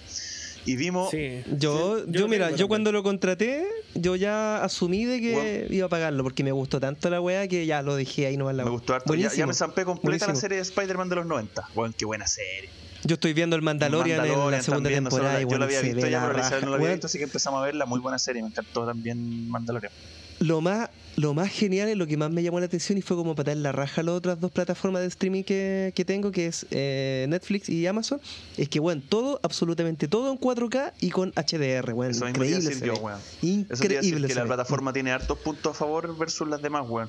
Y 0.67 0.77
vimos. 0.77 1.11
Sí. 1.11 1.43
Yo, 1.59 1.99
Sí, 2.01 2.05
yo, 2.09 2.29
mira, 2.29 2.51
yo 2.51 2.69
cuando 2.69 2.93
lo 2.93 3.03
contraté, 3.03 3.67
yo 3.95 4.17
ya 4.17 4.63
asumí 4.63 5.05
de 5.05 5.21
que 5.21 5.67
iba 5.71 5.87
a 5.87 5.89
pagarlo, 5.89 6.23
porque 6.25 6.43
me 6.45 6.53
gustó 6.53 6.81
tanto 6.81 7.09
la 7.09 7.21
weá 7.21 7.47
que 7.49 7.65
ya 7.67 7.83
lo 7.83 7.95
dejé 7.97 8.27
ahí 8.27 8.37
nomás 8.37 8.55
la 8.57 8.65
Me 8.65 8.71
weá. 8.71 8.79
gustó 8.79 8.95
harto. 8.95 9.15
Ya, 9.15 9.33
ya 9.33 9.47
me 9.47 9.55
zampé 9.55 9.85
completa 9.85 10.27
la 10.27 10.35
serie 10.35 10.57
de 10.57 10.63
Spider-Man 10.63 11.09
de 11.09 11.17
los 11.17 11.27
90. 11.27 11.69
Weón, 11.75 11.95
qué 11.97 12.05
buena 12.05 12.27
serie. 12.27 12.69
Yo 13.05 13.15
estoy 13.15 13.33
viendo 13.35 13.55
el 13.55 13.63
Mandalorian, 13.63 14.19
en 14.19 14.23
la 14.23 14.29
Mandalorian 14.33 14.63
segunda 14.65 14.89
también, 14.89 15.05
temporada 15.05 15.39
y 15.39 15.43
yo 15.43 15.47
bueno, 15.49 15.61
la 15.61 15.65
había 15.67 15.81
visto 15.81 16.09
ya, 16.09 16.27
pero 16.27 16.61
no 16.63 16.71
la 16.71 16.77
había 16.77 16.91
visto, 16.93 17.07
así 17.07 17.19
que 17.19 17.25
empezamos 17.25 17.63
a 17.63 17.65
verla. 17.65 17.87
Muy 17.87 18.01
buena 18.01 18.19
serie, 18.19 18.43
me 18.43 18.49
encantó 18.49 18.85
también 18.85 19.49
Mandalorian. 19.49 19.93
Lo 20.41 20.61
más 20.61 20.91
lo 21.17 21.33
más 21.33 21.51
genial 21.51 21.89
es 21.89 21.97
lo 21.97 22.07
que 22.07 22.19
más 22.19 22.31
me 22.31 22.43
llamó 22.43 22.61
la 22.61 22.67
atención 22.67 22.99
y 22.99 23.03
fue 23.03 23.17
como 23.17 23.35
patar 23.35 23.57
la 23.57 23.73
raja 23.73 24.03
a 24.03 24.05
las 24.05 24.15
otras 24.15 24.39
dos 24.39 24.51
plataformas 24.51 25.01
de 25.01 25.09
streaming 25.09 25.45
que, 25.45 25.93
que 25.97 26.05
tengo, 26.05 26.31
que 26.31 26.47
es 26.47 26.67
eh, 26.71 27.25
Netflix 27.29 27.71
y 27.71 27.87
Amazon, 27.87 28.21
es 28.59 28.69
que, 28.69 28.81
bueno, 28.81 29.03
todo, 29.09 29.41
absolutamente 29.43 30.09
todo 30.09 30.31
en 30.31 30.39
4K 30.39 30.93
y 31.01 31.11
con 31.11 31.33
HDR, 31.33 31.95
bueno, 31.95 32.11
Eso 32.11 32.29
increíble 32.29 32.69
decir 32.69 32.85
yo, 32.85 32.95
weón. 32.97 33.19
Eso 33.19 33.43
decir 33.43 33.93
Increíble 33.93 34.29
que 34.29 34.35
la 34.35 34.45
plataforma 34.45 34.93
tiene 34.93 35.11
hartos 35.11 35.39
puntos 35.39 35.75
a 35.75 35.75
favor 35.75 36.17
versus 36.19 36.47
las 36.49 36.61
demás, 36.61 36.85
weón. 36.87 37.09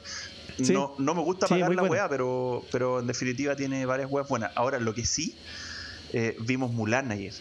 Sí. 0.62 0.72
No, 0.72 0.96
no 0.98 1.14
me 1.14 1.22
gusta 1.22 1.48
pagar 1.48 1.76
la 1.76 1.84
weá, 1.84 2.08
pero, 2.08 2.64
pero 2.72 3.02
en 3.02 3.08
definitiva 3.08 3.58
tiene 3.58 3.86
varias 3.86 4.10
weas 4.10 4.28
buenas. 4.28 4.52
Ahora, 4.56 4.80
lo 4.80 4.94
que 4.94 5.06
sí, 5.06 5.36
eh, 6.14 6.36
vimos 6.40 6.72
Mulan 6.72 7.12
ayer. 7.12 7.34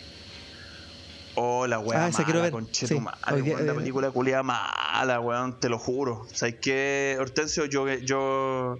Oh, 1.36 1.66
la 1.66 1.78
weá 1.78 2.06
Ah, 2.06 2.08
esa 2.08 2.24
quiero 2.24 2.40
mala, 2.40 2.50
ver. 2.56 2.64
Sí, 2.72 2.86
hoy 3.30 3.42
día- 3.42 3.54
weón, 3.54 3.66
la 3.66 3.72
eh, 3.72 3.76
película 3.76 4.10
culiada 4.10 4.42
mala, 4.42 5.20
weón, 5.20 5.60
te 5.60 5.68
lo 5.68 5.78
juro. 5.78 6.26
¿Sabes 6.32 6.56
qué, 6.60 7.16
Hortensio? 7.20 7.66
Yo, 7.66 7.86
yo, 7.88 8.78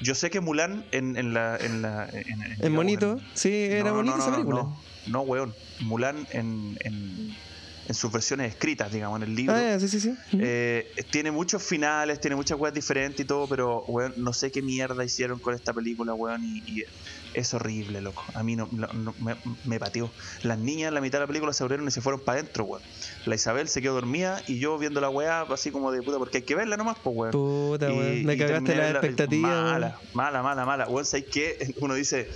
yo 0.00 0.14
sé 0.14 0.28
que 0.30 0.40
Mulan 0.40 0.84
en, 0.90 1.16
en 1.16 1.32
la... 1.32 1.56
En, 1.56 1.80
la, 1.82 2.08
en, 2.08 2.16
en- 2.16 2.42
¿Es 2.52 2.58
digamos, 2.58 2.76
bonito? 2.76 3.20
Sí, 3.34 3.52
era 3.70 3.90
no, 3.90 3.96
bonita 3.96 4.16
no, 4.16 4.22
esa 4.22 4.32
película. 4.32 4.66
No, 5.06 5.20
weón. 5.22 5.54
Mulan 5.80 6.26
en, 6.32 6.76
en, 6.80 7.36
sus 7.94 8.10
versiones 8.10 8.48
escritas, 8.52 8.90
digamos, 8.92 9.18
en 9.22 9.28
el 9.28 9.34
libro. 9.34 9.54
Ah, 9.54 9.78
sí, 9.78 9.86
sí, 9.86 10.00
sí. 10.00 10.14
Eh, 10.38 10.90
tiene 11.10 11.30
muchos 11.30 11.62
finales, 11.62 12.20
tiene 12.20 12.34
muchas 12.36 12.58
weas 12.58 12.72
diferentes 12.74 13.20
y 13.22 13.26
todo, 13.26 13.46
pero 13.46 13.84
weón, 13.86 14.14
no 14.16 14.32
sé 14.32 14.50
qué 14.50 14.62
mierda 14.62 15.04
hicieron 15.04 15.38
con 15.38 15.54
esta 15.54 15.72
película, 15.74 16.14
weón, 16.14 16.42
y, 16.42 16.62
y 16.66 16.84
es 17.34 17.54
horrible, 17.54 18.00
loco. 18.00 18.24
A 18.34 18.42
mí 18.42 18.56
no, 18.56 18.68
no- 18.72 18.88
no- 18.88 19.14
me, 19.18 19.36
me 19.64 19.78
pateó. 19.80 20.10
Las 20.42 20.58
niñas 20.58 20.88
en 20.88 20.94
la 20.94 21.00
mitad 21.00 21.18
de 21.18 21.24
la 21.24 21.26
película 21.26 21.52
se 21.52 21.62
abrieron 21.62 21.86
y 21.88 21.90
se 21.90 22.00
fueron 22.00 22.20
para 22.20 22.38
adentro, 22.40 22.64
weón. 22.64 22.82
La 23.26 23.34
Isabel 23.34 23.68
se 23.68 23.80
quedó 23.82 23.94
dormida 23.94 24.42
y 24.46 24.58
yo 24.58 24.78
viendo 24.78 25.00
la 25.00 25.08
weá 25.08 25.42
así 25.42 25.70
como 25.70 25.92
de 25.92 26.02
puta, 26.02 26.18
porque 26.18 26.38
hay 26.38 26.42
que 26.44 26.54
verla 26.54 26.76
nomás, 26.76 26.96
pues, 27.02 27.16
weón. 27.16 27.32
Puta, 27.32 27.86
weón. 27.88 28.24
Me 28.24 28.36
cagaste 28.36 28.52
terminé 28.54 28.74
la 28.76 28.82
de 28.82 28.92
verla- 28.92 28.98
expectativa, 28.98 29.48
Mala, 29.62 29.98
mala, 30.14 30.42
mala, 30.42 30.64
mala. 30.66 30.88
Weón, 30.88 31.04
¿sabes 31.04 31.26
qué? 31.32 31.74
Uno 31.80 31.94
dice, 31.94 32.28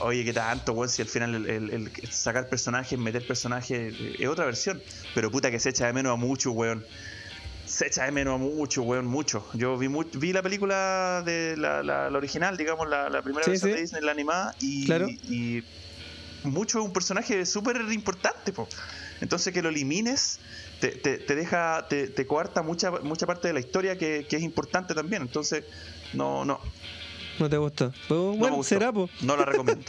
oye, 0.00 0.24
qué 0.24 0.32
tanto, 0.32 0.72
weón, 0.72 0.88
si 0.88 1.02
al 1.02 1.08
final 1.08 1.34
el, 1.34 1.46
el- 1.48 1.70
el 1.72 1.90
sacar 2.10 2.48
personajes, 2.48 2.98
meter 2.98 3.26
personajes 3.26 3.94
eh, 4.00 4.16
es 4.18 4.28
otra 4.28 4.44
versión. 4.46 4.82
Pero 5.14 5.30
puta 5.30 5.50
que 5.50 5.60
se 5.60 5.70
echa 5.70 5.86
de 5.86 5.92
menos 5.92 6.12
a 6.12 6.16
mucho, 6.16 6.50
weón. 6.52 6.84
Se 7.74 7.88
echa 7.88 8.04
de 8.04 8.12
menos 8.12 8.36
a 8.36 8.38
mucho, 8.38 8.82
weón, 8.82 9.06
mucho. 9.06 9.48
Yo 9.54 9.76
vi 9.76 9.88
mu- 9.88 10.04
vi 10.12 10.32
la 10.32 10.42
película 10.42 11.24
de 11.26 11.56
la, 11.56 11.82
la- 11.82 12.08
la 12.08 12.18
original, 12.18 12.56
digamos, 12.56 12.88
la, 12.88 13.10
la 13.10 13.20
primera 13.20 13.42
Sí, 13.46 13.50
versión 13.50 13.70
sí. 13.70 13.74
de 13.74 13.80
Disney, 13.82 14.02
la 14.02 14.12
animada, 14.12 14.54
y, 14.60 14.84
Claro. 14.86 15.08
y 15.08 15.64
mucho 16.44 16.78
es 16.78 16.84
un 16.84 16.92
personaje 16.92 17.44
súper 17.44 17.78
importante, 17.90 18.52
po. 18.52 18.68
Entonces 19.20 19.52
que 19.52 19.60
lo 19.60 19.70
elimines 19.70 20.38
te, 20.78 20.90
te, 20.92 21.18
te 21.18 21.34
deja, 21.34 21.88
te, 21.88 22.06
te 22.08 22.26
coarta 22.28 22.62
mucha, 22.62 22.92
mucha 22.92 23.26
parte 23.26 23.48
de 23.48 23.54
la 23.54 23.60
historia 23.60 23.98
que, 23.98 24.24
que 24.28 24.36
es 24.36 24.42
importante 24.42 24.94
también. 24.94 25.22
Entonces, 25.22 25.64
no, 26.12 26.44
no, 26.44 26.60
No 27.38 27.48
te 27.50 27.56
gustó. 27.56 27.92
Pues, 28.08 28.20
no 28.38 28.56
gustó. 28.56 28.62
será, 28.62 28.92
pues. 28.92 29.10
No 29.22 29.36
la 29.36 29.44
recomiendo. 29.44 29.82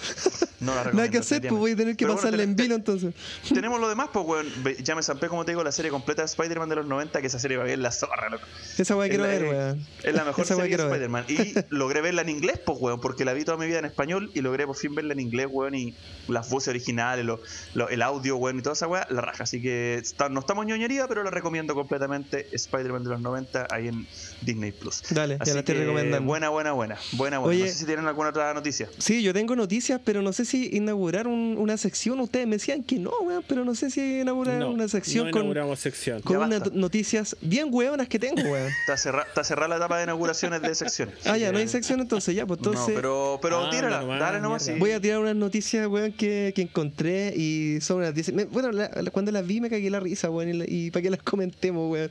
No 0.60 0.74
la 0.76 0.84
recomiendo. 0.84 0.96
Nada 1.02 1.10
que 1.12 1.18
hacer, 1.20 1.42
pues 1.42 1.54
voy 1.54 1.72
a 1.72 1.76
tener 1.76 1.96
que 1.96 2.06
Pero 2.06 2.18
bueno, 2.20 2.42
en 2.42 2.56
vilo 2.56 2.76
entonces. 2.76 3.14
Tenemos 3.54 3.80
lo 3.80 3.88
demás, 3.90 4.10
pues, 4.12 4.26
weón. 4.26 4.48
Ya 4.84 4.96
me 4.96 5.04
zampé, 5.04 5.28
como 5.28 5.46
te 5.46 5.52
digo, 5.52 5.64
la 5.64 5.72
serie 5.72 5.92
completa 5.92 6.22
de 6.22 6.26
Spider-Man 6.28 6.70
de 6.70 6.76
los 6.78 6.86
90, 6.88 7.22
que 7.22 7.28
esa 7.28 7.40
serie 7.40 7.58
va 7.58 7.64
bien 7.66 7.82
la 7.82 7.92
zorra, 7.92 8.30
loco. 8.30 8.44
Esa 8.78 8.96
weá 8.96 9.08
quiero 9.10 9.24
la- 9.24 9.30
ver, 9.30 9.44
weón. 9.44 9.88
Es 10.04 10.14
la 10.16 10.24
mejor 10.24 10.46
Esa 10.46 10.56
serie 10.56 10.78
de. 10.78 10.84
Spider-Man. 10.84 11.26
Y 11.28 11.54
logré 11.70 12.02
verla 12.02 12.22
en 12.22 12.30
inglés, 12.30 12.60
pues, 12.66 12.78
weón, 12.80 13.00
porque 13.02 13.26
la 13.26 13.34
vi 13.34 13.44
toda 13.46 13.58
mi 13.58 13.68
vida 13.68 13.80
en 13.80 13.86
español 13.86 14.32
y 14.34 14.42
logré 14.42 14.66
por 14.66 14.76
fin 14.76 14.96
verla 14.96 15.14
en 15.14 15.20
inglés, 15.20 15.48
weón, 15.52 15.76
y 15.76 15.96
las 16.28 16.50
voces 16.50 16.70
originales, 16.70 17.26
lo- 17.26 17.40
lo- 17.74 17.90
el 17.90 18.02
audio, 18.02 18.38
weón, 18.38 18.60
y 18.60 18.62
toda 18.62 18.74
esa 18.74 18.88
weá, 18.88 19.08
la 19.10 19.22
raja. 19.22 19.44
Así 19.44 19.62
que 19.62 19.96
está- 19.96 20.30
no 20.30 20.40
estamos 20.40 20.66
ñoñería, 20.66 21.08
pero 21.08 21.24
la 21.24 21.30
recomiendo 21.32 21.76
completamente. 21.76 22.48
Spider-Man 22.54 23.04
de 23.04 23.10
los 23.10 23.22
90 23.22 23.68
ahí 23.70 23.88
en 23.90 24.08
Disney 24.42 24.72
Plus. 24.72 25.04
Dale, 25.12 25.38
Así 25.40 25.50
ya 25.50 25.54
la 25.54 25.60
estoy 25.60 25.76
recomendando. 25.76 26.26
Buena, 26.28 26.50
buena, 26.50 26.72
buena. 26.72 26.98
Buena, 27.14 27.35
buena. 27.40 27.56
Oye. 27.56 27.66
No 27.66 27.72
sé 27.72 27.78
si 27.80 27.86
tienen 27.86 28.08
alguna 28.08 28.30
otra 28.30 28.54
noticia. 28.54 28.90
Sí, 28.98 29.22
yo 29.24 29.34
tengo 29.34 29.56
noticias, 29.56 30.00
pero 30.04 30.22
no 30.22 30.34
sé 30.34 30.46
si 30.46 30.70
inaugurar 30.76 31.28
un- 31.28 31.56
una 31.58 31.78
sección. 31.78 32.20
Ustedes 32.20 32.48
me 32.48 32.56
decían 32.58 32.84
que 32.84 32.98
no, 33.00 33.12
weón, 33.22 33.44
pero 33.48 33.64
no 33.66 33.76
sé 33.76 33.90
si 33.90 34.20
inaugurar 34.22 34.60
No, 34.60 34.72
una 34.72 34.88
sección 34.88 35.26
no 35.28 35.32
con, 35.32 35.42
inauguramos 35.42 35.80
sección. 35.80 36.22
con 36.22 36.38
unas 36.38 36.72
noticias 36.74 37.36
bien 37.42 37.68
hueonas 37.72 38.08
que 38.08 38.20
tengo, 38.20 38.42
weón. 38.42 38.72
Está 38.86 38.98
cerrada 38.98 39.26
está 39.28 39.44
cerrada 39.44 39.68
la 39.70 39.76
etapa 39.78 39.98
de 39.98 40.04
inauguraciones 40.04 40.62
de 40.62 40.74
secciones. 40.76 41.16
Ah, 41.26 41.38
ya, 41.38 41.52
no 41.52 41.58
hay 41.58 41.68
sección 41.68 42.00
entonces, 42.02 42.36
ya, 42.36 42.46
pues 42.46 42.60
entonces. 42.60 42.90
No, 42.90 42.96
pero, 42.96 43.40
pero 43.42 43.66
Ah, 43.66 43.70
tírala, 43.70 44.04
dale 44.18 44.40
nomás. 44.40 44.64
sí. 44.64 44.74
Voy 44.78 44.92
a 44.92 45.02
tirar 45.02 45.20
unas 45.20 45.36
noticias, 45.36 45.88
weón, 45.88 46.12
que, 46.14 46.54
que 46.56 46.62
encontré 46.62 47.34
y 47.36 47.80
son 47.82 47.98
unas 47.98 48.14
10. 48.14 48.34
me- 48.34 48.46
Bueno, 48.46 48.72
la- 48.72 48.90
la- 49.02 49.12
cuando 49.12 49.32
las 49.32 49.46
vi 49.46 49.62
me 49.62 49.70
cagué 49.70 49.90
la 49.90 50.00
risa, 50.00 50.30
weón, 50.30 50.50
y, 50.50 50.54
la- 50.54 50.66
y 50.68 50.92
para 50.92 51.02
que 51.04 51.10
las 51.10 51.22
comentemos, 51.24 51.92
weón. 51.92 52.10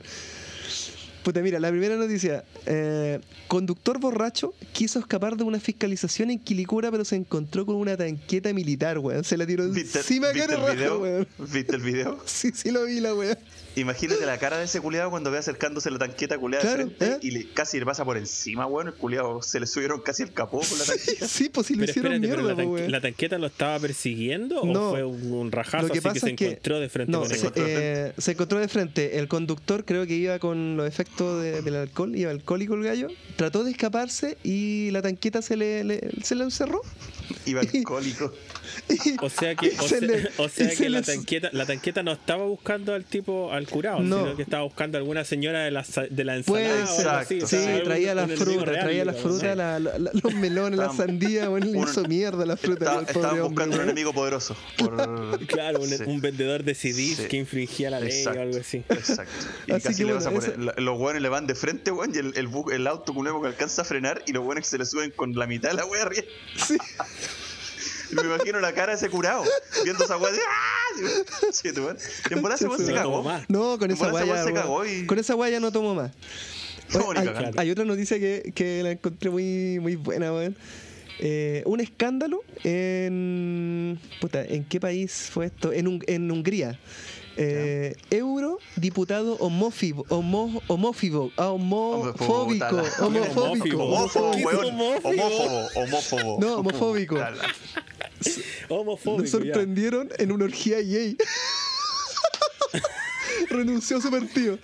Puta, 1.25 1.41
mira, 1.41 1.59
la 1.59 1.71
primera 1.71 1.95
noticia. 1.95 2.43
eh, 2.67 3.19
conductor 3.47 3.99
borracho 3.99 4.53
quiso 4.73 4.99
escapar 4.99 5.35
de 5.35 5.43
una 5.43 5.59
fiscalización 5.59 6.29
en 6.29 6.37
Quilicura, 6.37 6.91
pero 6.91 7.03
se 7.03 7.15
encontró 7.15 7.65
con 7.65 7.77
una 7.77 7.97
tanqueta 7.97 8.53
militar, 8.53 8.99
weón. 8.99 9.23
Se 9.23 9.35
la 9.35 9.47
tiró 9.47 9.67
¿Viste, 9.69 9.97
encima 9.97 10.29
viste 10.29 10.53
el 10.53 10.61
raja, 10.61 10.73
video? 10.73 10.99
weón. 10.99 11.27
¿Viste 11.51 11.75
el 11.75 11.81
video? 11.81 12.19
Sí, 12.27 12.51
sí 12.53 12.69
lo 12.69 12.85
vi, 12.85 12.99
la 12.99 13.15
weón. 13.15 13.37
Imagínate 13.75 14.25
la 14.25 14.37
cara 14.37 14.57
de 14.57 14.65
ese 14.65 14.79
culiado 14.79 15.09
cuando 15.09 15.31
ve 15.31 15.37
acercándose 15.37 15.91
la 15.91 15.97
tanqueta 15.99 16.37
culiada 16.37 16.63
Claro, 16.63 16.85
de 16.85 16.95
frente 16.95 17.15
¿eh? 17.15 17.19
y 17.21 17.31
le, 17.31 17.49
casi 17.49 17.77
le 17.79 17.85
pasa 17.85 18.05
por 18.05 18.17
encima, 18.17 18.65
weón. 18.67 18.87
El 18.87 18.93
culiado 18.93 19.41
se 19.41 19.59
le 19.59 19.67
subieron 19.67 20.01
casi 20.01 20.23
el 20.23 20.31
capó 20.33 20.59
con 20.59 20.77
la 20.79 20.85
tanqueta. 20.85 21.27
Sí, 21.27 21.49
pues 21.49 21.67
sí 21.67 21.73
lo 21.75 21.79
Pero 21.81 21.91
hicieron 21.91 22.13
espérate, 22.13 22.27
pero 22.35 22.43
mierda, 22.43 22.49
la, 22.49 22.55
po, 22.55 22.61
tanque- 22.61 22.81
weón. 22.81 22.91
la 22.91 23.01
tanqueta 23.01 23.37
lo 23.37 23.47
estaba 23.47 23.79
persiguiendo 23.79 24.63
No. 24.63 24.89
o 24.89 24.91
fue 24.91 25.03
un, 25.03 25.31
un 25.31 25.51
rajazo 25.51 25.87
Lo 25.87 25.93
que 25.93 25.99
así 25.99 26.03
que 26.03 26.09
pasa 26.09 26.19
se 26.21 26.29
es 26.31 26.35
que- 26.37 26.45
encontró 26.47 26.79
de 26.79 26.89
frente 26.89 27.11
No, 27.11 27.19
con 27.19 27.29
se, 27.29 27.35
encontró 27.37 27.63
de 27.65 27.73
eh, 28.07 28.13
se 28.17 28.31
encontró 28.31 28.59
de 28.59 28.67
frente. 28.67 29.19
El 29.19 29.27
conductor 29.27 29.83
creo 29.85 30.07
que 30.07 30.13
iba 30.15 30.39
con 30.39 30.77
los 30.77 30.87
efectos 30.87 31.41
de- 31.41 31.61
del 31.61 31.75
alcohol, 31.75 32.15
iba 32.15 32.31
alcohólico 32.31 32.75
el 32.75 32.83
gallo. 32.83 33.07
Trató 33.35 33.63
de 33.63 33.71
escaparse 33.71 34.37
y 34.43 34.89
la 34.91 35.01
tanqueta 35.01 35.41
se 35.41 35.57
le, 35.57 35.83
le- 35.83 36.09
se 36.23 36.35
le 36.35 36.43
encerró. 36.45 36.81
Iba 37.45 37.61
alcohólico. 37.73 38.31
O 39.21 39.29
sea 39.29 39.55
que, 39.55 39.73
o 39.79 39.83
se 39.87 39.99
sea, 39.99 40.07
le- 40.07 40.29
o 40.37 40.49
sea 40.49 40.67
y 40.67 40.75
se 40.75 40.83
que 40.83 40.89
la 40.89 41.01
tanqueta, 41.01 41.49
la 41.53 41.65
tanqueta 41.65 42.03
no 42.03 42.11
estaba 42.13 42.45
buscando 42.45 42.93
al 42.93 43.03
tipo, 43.05 43.51
al 43.51 43.67
curado, 43.67 43.99
No. 44.01 44.19
sino 44.23 44.35
que 44.35 44.41
estaba 44.43 44.63
buscando 44.63 44.97
a 44.97 44.99
alguna 45.01 45.23
señora 45.25 45.63
de 45.63 45.71
la, 45.71 45.85
de 46.09 46.23
la 46.23 46.35
ensalada. 46.35 46.85
o 46.85 47.09
así, 47.19 47.41
o 47.41 47.47
Sí, 47.47 47.55
algún- 47.57 47.83
traía 47.83 48.15
la 48.15 48.27
fruta, 48.27 48.65
real, 48.65 48.83
traía 48.85 49.05
la 49.05 49.11
digamos, 49.13 49.31
fruta, 49.39 49.47
¿no? 49.49 49.55
la- 49.55 49.79
la- 49.79 49.99
la- 49.99 50.11
los 50.13 50.33
melones, 50.35 50.77
la 50.79 50.85
Estaban- 50.85 51.07
sandía, 51.07 51.49
bueno, 51.49 51.65
le 51.67 51.77
un- 51.77 51.87
hizo 51.89 52.03
mierda 52.03 52.45
la 52.45 52.57
fruta. 52.57 52.99
Está- 52.99 53.11
estaban 53.11 53.29
hombre, 53.31 53.41
buscando 53.49 53.75
un 53.77 53.81
enemigo 53.83 54.13
poderoso. 54.13 54.55
por- 54.77 54.95
Claro, 55.47 55.79
un, 55.81 55.89
Sí. 55.89 56.03
un 56.05 56.21
vendedor 56.21 56.63
de 56.63 56.75
CDs 56.75 57.17
Sí. 57.17 57.27
que 57.29 57.37
infringía 57.37 57.89
la 57.89 57.99
ley 57.99 58.09
Exacto, 58.11 58.39
o 58.39 58.41
algo 58.43 58.57
así. 58.59 58.77
Exacto. 58.89 59.31
Y 59.67 59.71
Así 59.71 59.83
casi 59.83 59.97
que 59.97 60.05
le 60.05 60.13
bueno, 60.13 60.39
esa- 60.39 60.51
el- 60.53 60.65
la- 60.65 60.73
los 60.77 60.99
weones 60.99 61.21
le 61.21 61.29
van 61.29 61.47
de 61.47 61.55
frente, 61.55 61.91
weón, 61.91 62.13
y 62.13 62.19
el, 62.19 62.33
el, 62.37 62.47
bu- 62.49 62.71
el 62.71 62.85
auto 62.87 63.13
que 63.15 63.47
alcanza 63.47 63.81
a 63.81 63.85
frenar 63.85 64.21
y 64.27 64.33
los 64.33 64.45
weones 64.45 64.67
se 64.67 64.77
le 64.77 64.85
suben 64.85 65.11
con 65.11 65.33
la 65.33 65.47
mitad 65.47 65.69
de 65.69 65.75
la 65.75 65.85
wea 65.85 66.03
arriba. 66.03 66.23
Sí. 66.55 66.77
Y 68.11 68.15
me 68.15 68.21
imagino 68.23 68.59
la 68.59 68.73
cara 68.73 68.91
de 68.93 68.97
ese 68.97 69.09
curado, 69.09 69.43
viendo 69.83 70.03
esa 70.03 70.17
de 70.17 70.25
¡Ah! 70.25 71.21
Sí, 71.51 71.71
tú, 71.73 71.83
weón. 71.85 71.97
Y 72.29 72.33
en 72.33 72.41
bola 72.41 72.55
ese 72.55 72.67
weón 72.67 72.85
se 72.85 72.93
cagó. 72.93 73.23
No, 73.47 73.77
con 73.77 73.91
esa 73.91 74.11
weón 74.13 74.45
se 74.45 74.53
cagó 74.53 74.85
y- 74.85 75.05
Con 75.05 75.19
esa 75.19 75.33
guaya 75.33 75.59
no 75.59 75.71
tomo 75.71 75.95
más. 75.95 76.11
No, 76.93 77.11
hay, 77.15 77.27
hay 77.57 77.71
otra 77.71 77.83
noticia 77.83 78.19
que, 78.19 78.51
que 78.53 78.83
la 78.83 78.91
encontré 78.91 79.29
muy, 79.29 79.79
muy 79.79 79.95
buena, 79.95 80.31
weón. 80.31 80.55
Eh, 81.19 81.63
un 81.65 81.79
escándalo 81.79 82.43
en. 82.63 83.99
Puta, 84.21 84.43
¿en 84.43 84.65
qué 84.65 84.79
país 84.79 85.29
fue 85.31 85.45
esto? 85.47 85.71
En, 85.73 85.87
Hun- 85.87 86.03
en 86.07 86.29
Hungría. 86.31 86.77
Eh, 87.37 87.95
euro 88.11 88.59
diputado 88.77 89.35
homófibo, 89.35 90.05
homo, 90.09 90.61
homófibo, 90.67 91.31
ah, 91.37 91.49
homofóbico, 91.49 92.65
homofóbico, 93.01 93.83
Homófobo, 93.83 94.31
¿Qué 94.31 94.39
es 94.39 94.45
weón. 94.45 94.65
homófobo? 94.65 95.09
Homófobo, 95.09 95.67
homófobo. 95.75 96.37
No, 96.39 96.55
homofóbico. 96.59 97.15
Homofóbico. 98.69 99.21
Nos 99.21 99.29
sorprendieron 99.29 100.09
en 100.17 100.31
una 100.31 100.45
orgía 100.45 100.79
gay. 100.79 101.17
Renunció 103.49 103.97
a 103.97 104.01
su 104.01 104.11
partido. 104.11 104.57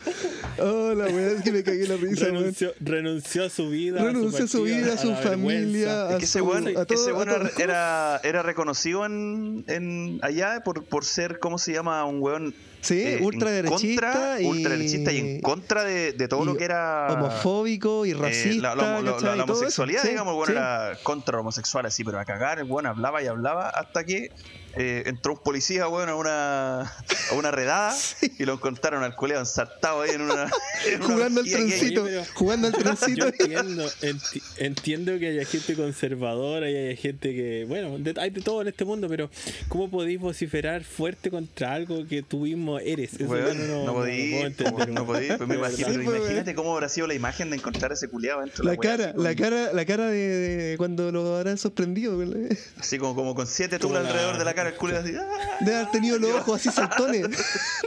Oh, 0.60 0.94
la 0.94 1.06
weá 1.06 1.32
es 1.32 1.42
que 1.44 1.52
me 1.52 1.64
cagué 1.64 1.88
la 1.88 1.96
risa, 1.98 2.26
renunció, 2.26 2.74
renunció 2.80 3.46
a 3.46 3.50
su 3.50 3.70
vida. 3.70 4.04
Renunció 4.04 4.46
a 4.46 4.48
su 4.48 4.60
partido, 4.60 4.78
vida, 4.80 4.94
a 4.94 4.98
su 4.98 5.16
familia, 5.16 6.08
a 6.08 6.12
Es 6.14 6.20
que 6.20 6.28
su- 6.28 6.40
a 6.40 6.86
todo- 6.86 6.96
ese 6.96 7.12
todo. 7.12 7.64
era, 8.24 8.44
reconocido 8.44 9.06
en, 9.06 9.64
en 9.68 10.20
allá 10.22 10.62
por, 10.64 10.84
por 10.86 11.06
ser, 11.06 11.40
¿cómo 11.40 11.58
se 11.58 11.74
llama? 11.74 12.04
Un 12.06 12.22
weón 12.22 12.54
Sí, 12.82 13.00
eh, 13.00 13.20
ultraderechista 13.22 14.12
contra- 14.12 14.42
y- 14.42 14.46
ultraderechista 14.46 15.12
y 15.12 15.18
en 15.20 15.42
contra 15.42 15.84
de, 15.84 16.14
de 16.14 16.28
todo 16.28 16.46
lo 16.46 16.58
que 16.58 16.64
era 16.64 17.08
homofóbico 17.12 18.06
y 18.08 18.12
eh, 18.12 18.16
racista. 18.16 18.74
la, 18.76 19.44
homosexualidad, 19.44 20.02
Sí, 20.02 20.10
digamos, 20.10 20.32
el 20.32 20.38
weón 20.38 20.48
sí. 20.48 20.52
era 20.54 20.98
contra 21.04 21.40
homosexual, 21.40 21.86
así, 21.86 22.04
pero 22.04 22.20
a 22.20 22.26
cagar, 22.26 22.58
el 22.60 22.66
weón 22.66 22.88
hablaba 22.88 23.22
y 23.22 23.28
hablaba 23.28 23.70
hasta 23.70 24.04
que 24.04 24.32
eh, 24.76 25.04
entró 25.06 25.34
un 25.34 25.40
policía, 25.40 25.88
weón, 25.88 26.10
a 26.10 26.16
una, 26.16 26.82
a 26.82 27.34
una 27.34 27.52
redada 27.52 27.96
y 28.40 28.46
lo 28.46 28.54
encontraron 28.54 29.04
al 29.04 29.16
culeado 29.16 29.42
ensartado 29.42 30.02
ahí 30.02 30.12
en 30.12 30.22
una. 30.22 30.50
en 30.88 31.02
una 31.04 31.14
Jugando 31.14 31.42
al 31.42 31.48
trencito, 31.50 32.06
jugando 32.36 32.68
al 32.68 32.74
Yo 32.78 32.80
trencito. 32.80 33.28
entiendo, 33.28 33.90
enti- 34.02 34.42
entiendo 34.58 35.20
que 35.20 35.28
haya 35.30 35.46
gente 35.46 35.76
conservadora 35.76 36.70
y 36.70 36.76
haya 36.76 36.96
gente 36.96 37.34
que, 37.34 37.66
bueno, 37.68 37.98
de- 38.00 38.20
hay 38.20 38.30
de 38.30 38.42
todo 38.42 38.62
en 38.62 38.70
este 38.70 38.86
mundo, 38.86 39.08
pero 39.10 39.30
¿cómo 39.68 39.90
podéis 39.90 40.20
vociferar 40.20 40.84
fuerte 40.84 41.30
contra 41.30 41.74
algo 41.74 42.08
que 42.08 42.22
tú 42.24 42.40
mismo 42.40 42.80
eres? 42.80 43.14
Eso 43.14 43.38
yo 43.38 43.54
no, 43.54 43.86
no, 43.86 43.94
podí, 43.94 44.36
entender. 44.36 44.90
no 44.90 45.06
podí, 45.06 45.28
pues 45.28 45.40
me 45.42 45.58
verdad. 45.58 45.70
imagino, 45.78 45.90
Sí, 45.90 46.06
pues, 46.06 46.18
imagínate 46.20 46.56
cómo 46.56 46.74
habrá 46.74 46.90
sido 46.90 47.08
la 47.08 47.14
imagen 47.14 47.50
de 47.50 47.58
encontrar 47.58 47.92
a 47.92 47.94
ese 47.94 48.08
culiado 48.08 48.42
dentro 48.42 48.64
de 48.64 48.70
La 48.70 48.74
la 48.76 48.80
cara, 48.80 49.14
la 49.16 49.36
cara, 49.36 49.74
la 49.74 49.86
cara 49.86 50.08
de, 50.08 50.18
de 50.28 50.78
cuando 50.78 51.12
lo 51.12 51.36
habrán 51.38 51.58
sorprendido. 51.58 52.16
güey. 52.16 52.32
Así 52.80 52.98
como, 52.98 53.16
como 53.16 53.36
con 53.36 53.48
siete 53.48 53.80
tulas 53.80 54.04
la- 54.04 54.10
alrededor 54.10 54.38
de 54.38 54.46
la 54.46 54.54
cara, 54.54 54.61
el 54.70 54.76
culiado 54.76 55.03
así, 55.05 55.16
¡ah! 55.16 55.57
De 55.66 55.76
haber 55.76 55.91
tenido 55.91 56.18
los 56.20 56.32
ojos 56.32 56.55
así 56.59 56.70
saltones. 56.70 57.22
De 57.30 57.38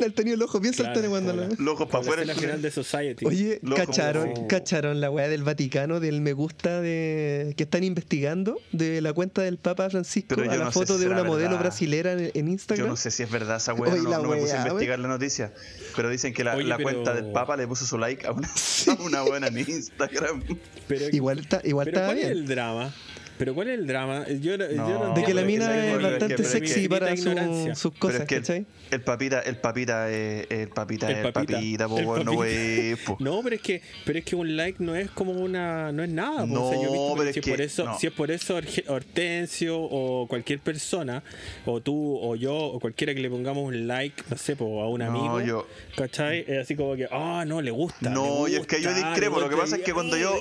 haber 0.00 0.12
tenido 0.12 0.36
los 0.36 0.48
ojos 0.48 0.60
bien 0.60 0.74
Claro, 0.74 0.86
saltones 0.94 1.10
cuando 1.10 1.32
la- 1.34 1.48
los 1.58 1.74
ojos 1.74 1.86
para 1.88 2.04
la 2.04 2.10
afuera. 2.10 2.22
escena 2.22 2.40
final 2.40 2.62
de 2.62 2.70
Society. 2.70 3.26
Oye, 3.26 3.58
Loco, 3.62 3.76
cacharon, 3.84 4.32
como- 4.34 4.48
cacharon 4.48 5.00
la 5.00 5.10
weá 5.10 5.28
del 5.28 5.42
Vaticano, 5.42 6.00
del 6.00 6.20
me 6.20 6.32
gusta 6.32 6.80
de 6.80 7.54
que 7.56 7.62
están 7.64 7.84
investigando, 7.84 8.58
de 8.72 9.00
la 9.00 9.12
cuenta 9.12 9.42
del 9.42 9.58
Papa 9.58 9.88
Francisco, 9.90 10.34
Pero 10.36 10.50
a 10.50 10.56
la 10.56 10.64
no 10.64 10.72
sé 10.72 10.78
foto 10.80 10.94
si 10.98 11.04
de 11.04 11.10
una 11.10 11.24
modelo 11.24 11.58
brasilera 11.58 12.12
en, 12.12 12.30
en 12.34 12.46
Yo 12.46 12.52
Instagram. 12.52 12.88
no 12.88 12.96
sé 12.96 13.10
si 13.10 13.22
es 13.22 13.30
verdad 13.30 13.56
esa 13.56 13.74
weá, 13.74 13.94
no, 13.94 14.08
la 14.10 14.18
no 14.18 14.28
me 14.28 14.36
puse 14.38 14.52
a 14.56 14.62
investigar 14.66 14.98
la 14.98 15.08
noticia. 15.08 15.52
Pero 15.96 16.08
dicen 16.08 16.34
que 16.34 16.44
la, 16.44 16.54
Oye, 16.56 16.64
la 16.66 16.76
pero- 16.76 16.90
cuenta 16.90 17.14
del 17.14 17.32
Papa 17.32 17.56
le 17.56 17.66
puso 17.66 17.86
su 17.86 17.98
like 17.98 18.26
a 18.26 18.32
una, 18.32 18.48
a 18.48 19.02
una 19.02 19.22
buena 19.22 19.46
en 19.48 19.58
Instagram. 19.58 20.42
Pero, 20.88 21.08
Igual 21.12 21.38
está, 21.40 21.60
igual 21.64 21.86
pero 21.86 21.96
estaba 21.98 22.06
¿cuál 22.14 22.18
es 22.18 22.24
bien. 22.26 22.38
el 22.38 22.46
drama? 22.46 22.94
¿Pero 23.38 23.54
cuál 23.54 23.68
es 23.68 23.78
el 23.78 23.86
drama? 23.86 24.26
Yo, 24.40 24.56
no- 24.56 24.70
yo 24.70 24.76
No. 24.76 25.08
no 25.08 25.14
De 25.14 25.24
que 25.24 25.34
la 25.34 25.42
mina 25.42 25.64
¿sabes 25.66 25.84
es 25.84 25.96
es? 25.96 26.02
bastante 26.02 26.34
es 26.34 26.40
que- 26.40 26.46
sexy 26.46 26.88
para 26.88 27.16
su- 27.16 27.70
sus 27.74 27.92
cosas, 27.94 28.20
es 28.22 28.26
que 28.26 28.36
¿cachai? 28.36 28.56
el, 28.58 28.66
el 28.92 29.00
papita, 29.00 29.40
el 29.40 29.56
papita, 29.56 30.10
eh, 30.10 30.46
el 30.50 30.68
papita, 30.68 31.10
El 31.10 31.16
el 31.26 31.32
papita. 31.32 31.88
po, 31.88 31.98
El 31.98 32.04
no 32.06 32.14
papita. 32.14 32.30
wey, 32.32 32.94
po. 33.04 33.16
No, 33.20 33.40
pero 33.42 33.56
es 33.56 33.62
que, 33.62 33.82
pero 34.04 34.18
es 34.20 34.24
que 34.24 34.36
un 34.36 34.56
like 34.56 34.82
no 34.82 34.94
es 34.94 35.10
como 35.10 35.32
una, 35.32 35.90
no 35.92 36.04
es 36.04 36.10
nada. 36.10 36.46
po. 36.46 36.62
o 36.62 36.70
sea, 36.70 36.80
yo 36.80 36.88
he 36.88 36.92
visto 36.92 37.08
No, 37.08 37.14
pero 37.16 37.32
si 37.32 37.38
es 37.40 37.46
es 37.46 37.50
por 37.50 37.60
eso, 37.60 37.84
no. 37.84 37.98
si 37.98 38.06
es 38.06 38.12
por 38.12 38.30
eso 38.30 38.60
Hortensio 38.86 39.78
o 39.80 40.26
cualquier 40.28 40.60
persona, 40.60 41.22
o 41.66 41.80
tú 41.80 42.16
o 42.20 42.36
yo 42.36 42.54
o 42.54 42.78
cualquiera 42.80 43.14
que 43.14 43.20
le 43.20 43.30
pongamos 43.30 43.64
un 43.66 43.86
like, 43.86 44.22
no 44.30 44.36
sé, 44.36 44.56
po, 44.56 44.80
a 44.82 44.88
un 44.88 45.00
No, 45.00 45.06
amigo, 45.06 45.40
yo- 45.40 45.66
¿cachai? 45.96 46.44
Es 46.46 46.62
así 46.64 46.76
como 46.76 46.94
que, 46.96 47.06
ah, 47.10 47.44
no, 47.46 47.60
le 47.60 47.70
gusta. 47.70 48.10
No, 48.10 48.46
le 48.46 48.52
y 48.52 48.56
es 48.56 48.66
que 48.66 48.80
yo 48.82 48.92
discrepo. 48.94 49.40
Lo 49.40 49.48
que 49.48 49.54
gusta", 49.54 49.64
pasa 49.64 49.76
es 49.76 49.82
y- 49.82 49.84
que 49.84 49.92
cuando 49.94 50.16
yo, 50.16 50.34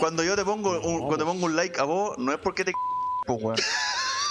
cuando 0.00 0.22
yo 0.24 0.36
te 0.36 0.44
pongo 0.44 0.80
un, 0.80 1.00
No, 1.00 1.06
cuando 1.06 1.18
te 1.18 1.24
po. 1.24 1.30
pongo 1.32 1.46
un 1.46 1.56
like 1.56 1.80
a 1.80 1.84
vos, 1.84 2.16
no 2.18 2.32
es 2.32 2.38
porque 2.38 2.64
te 2.64 2.72
weón. 3.28 3.56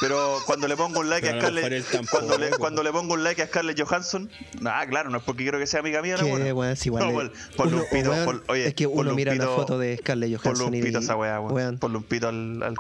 Pero 0.02 0.38
cuando 0.46 0.70
le 0.70 0.78
pongo 0.78 1.02
un 1.02 1.10
like 1.10 1.28
Pero 1.28 1.38
a 1.40 1.42
Scarlett, 1.42 1.86
tampoco, 1.92 2.10
cuando 2.26 2.38
le, 2.38 2.50
cuando 2.52 2.84
le 2.84 2.92
pongo 2.94 3.14
un 3.16 3.24
like 3.26 3.42
a 3.42 3.48
Scarlett 3.48 3.82
Johansson, 3.82 4.32
nada, 4.62 4.88
claro, 4.88 5.10
no 5.10 5.18
es 5.18 5.24
porque 5.26 5.44
quiero 5.44 5.60
que 5.60 5.68
sea 5.68 5.82
amiga 5.82 6.02
mía, 6.02 6.16
la 6.16 6.24
Que, 6.24 6.30
buena. 6.30 6.54
weón, 6.54 6.78
si 6.78 6.88
igual 6.88 7.04
No, 7.04 7.22
le- 7.24 7.30
pon- 7.30 7.34
ponle 7.58 7.74
uno- 7.76 7.84
un 7.84 7.90
pito, 7.90 8.12
weón, 8.12 8.26
pon- 8.26 8.44
oye, 8.48 8.68
es 8.68 8.74
que 8.76 8.88
uno 8.88 9.10
un 9.10 9.16
mira 9.18 9.36
la 9.36 9.48
foto 9.48 9.78
de 9.78 9.98
Scarlett 9.98 10.38
Johansson 10.42 10.68
un 10.68 10.76
y 10.76 10.82
pito 10.82 11.00
a 11.00 11.02
esa 11.02 11.18
weá, 11.18 11.42
weón. 11.42 11.54
weón, 11.54 11.78
Ponle 11.80 11.98
un 11.98 12.04
pito 12.06 12.30
al, 12.30 12.64
al, 12.64 12.76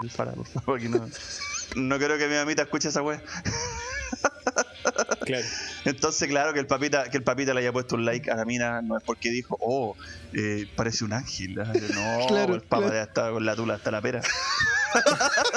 al 0.00 0.10
Fara, 0.10 0.32
por 0.32 0.46
favor, 0.46 0.64
porque 0.64 0.88
no, 0.88 1.08
no 1.76 1.98
quiero 1.98 2.18
que 2.18 2.26
mi 2.26 2.34
mamita 2.34 2.62
escuche 2.62 2.88
esa 2.88 3.02
weá. 3.02 3.22
Claro. 5.24 5.46
Entonces, 5.84 6.28
claro, 6.28 6.52
que 6.52 6.60
el 6.60 6.66
papita, 6.66 7.10
que 7.10 7.16
el 7.18 7.22
papita 7.22 7.52
le 7.54 7.60
haya 7.60 7.72
puesto 7.72 7.94
un 7.96 8.04
like 8.04 8.30
a 8.30 8.36
la 8.36 8.44
mina 8.44 8.80
no 8.82 8.96
es 8.96 9.02
porque 9.04 9.30
dijo, 9.30 9.56
oh, 9.60 9.96
eh, 10.32 10.66
parece 10.76 11.04
un 11.04 11.12
ángel. 11.12 11.54
No, 11.94 12.26
Claro, 12.26 12.54
el 12.54 12.62
papa 12.62 12.84
claro. 12.84 12.94
ya 12.96 13.02
estaba 13.02 13.30
con 13.32 13.44
la 13.44 13.54
tula 13.54 13.74
hasta 13.74 13.90
la 13.90 14.00
pera. 14.00 14.20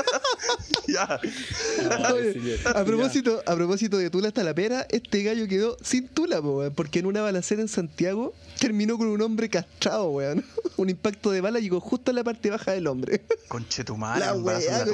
ya. 0.94 1.20
Ay, 1.22 2.14
Oye, 2.14 2.34
señor. 2.34 2.58
a 2.66 2.84
propósito, 2.84 3.44
a 3.46 3.56
propósito 3.56 3.98
de 3.98 4.10
Tula 4.10 4.30
hasta 4.30 4.44
la 4.44 4.54
pera, 4.54 4.86
este 4.90 5.24
gallo 5.24 5.48
quedó 5.48 5.78
sin 5.82 6.08
Tula, 6.08 6.42
po, 6.42 6.60
weón, 6.60 6.74
porque 6.74 7.00
en 7.00 7.06
una 7.06 7.22
balacera 7.22 7.62
en 7.62 7.68
Santiago 7.68 8.34
terminó 8.60 8.98
con 8.98 9.08
un 9.08 9.22
hombre 9.22 9.50
castrado, 9.50 10.10
weón. 10.10 10.44
un 10.78 10.90
impacto 10.90 11.32
de 11.32 11.42
bala 11.42 11.60
llegó 11.60 11.80
justo 11.80 12.12
en 12.12 12.16
la 12.16 12.24
parte 12.24 12.50
baja 12.50 12.72
del 12.72 12.88
hombre. 12.88 13.22
Conche 13.48 13.84
tu 13.84 13.98
madre, 13.98 14.26
la 14.26 14.34
weá. 14.36 14.86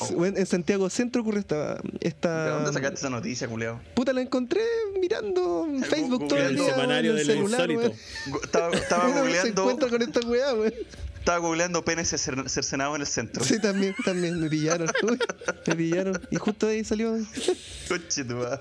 Oh. 0.00 0.06
Weón, 0.14 0.36
En 0.36 0.46
Santiago 0.46 0.88
Centro 0.90 1.22
ocurre 1.22 1.40
esta. 1.40 1.74
¿De 1.74 1.98
esta 2.02 2.50
dónde 2.50 2.72
sacaste 2.72 2.96
esa 2.96 3.10
noticia, 3.10 3.48
culiao? 3.48 3.80
Puta, 3.94 4.12
la 4.12 4.20
encontré 4.20 4.60
mirando 5.00 5.66
en 5.68 5.82
Facebook 5.82 6.28
todo 6.28 6.38
el 6.38 6.46
El 6.46 6.56
día. 6.56 6.70
semanario 6.74 7.12
weón, 7.14 7.20
en 7.20 7.26
del 7.26 7.36
celular, 7.36 7.70
insólito. 7.70 7.96
Estaba, 8.44 8.74
estaba 8.76 9.04
Uno 9.08 9.14
se 9.14 9.20
googleando, 9.22 9.62
encuentra 9.62 9.88
con 9.88 10.02
esta 10.02 10.20
weá, 10.20 10.54
weón. 10.54 10.74
Estaba 11.28 11.46
googleando 11.46 11.84
penes 11.84 12.10
cer- 12.14 12.48
cercenados 12.48 12.94
en 12.96 13.02
el 13.02 13.06
centro. 13.06 13.44
Sí, 13.44 13.60
también, 13.60 13.94
también, 14.02 14.40
me 14.40 14.48
pillaron. 14.48 14.88
Uy, 15.02 15.18
me 15.66 15.76
pillaron. 15.76 16.18
Y 16.30 16.36
justo 16.36 16.66
de 16.66 16.72
ahí 16.76 16.84
salió. 16.84 17.18
Conche 17.86 18.24
tu 18.24 18.36
madre. 18.36 18.60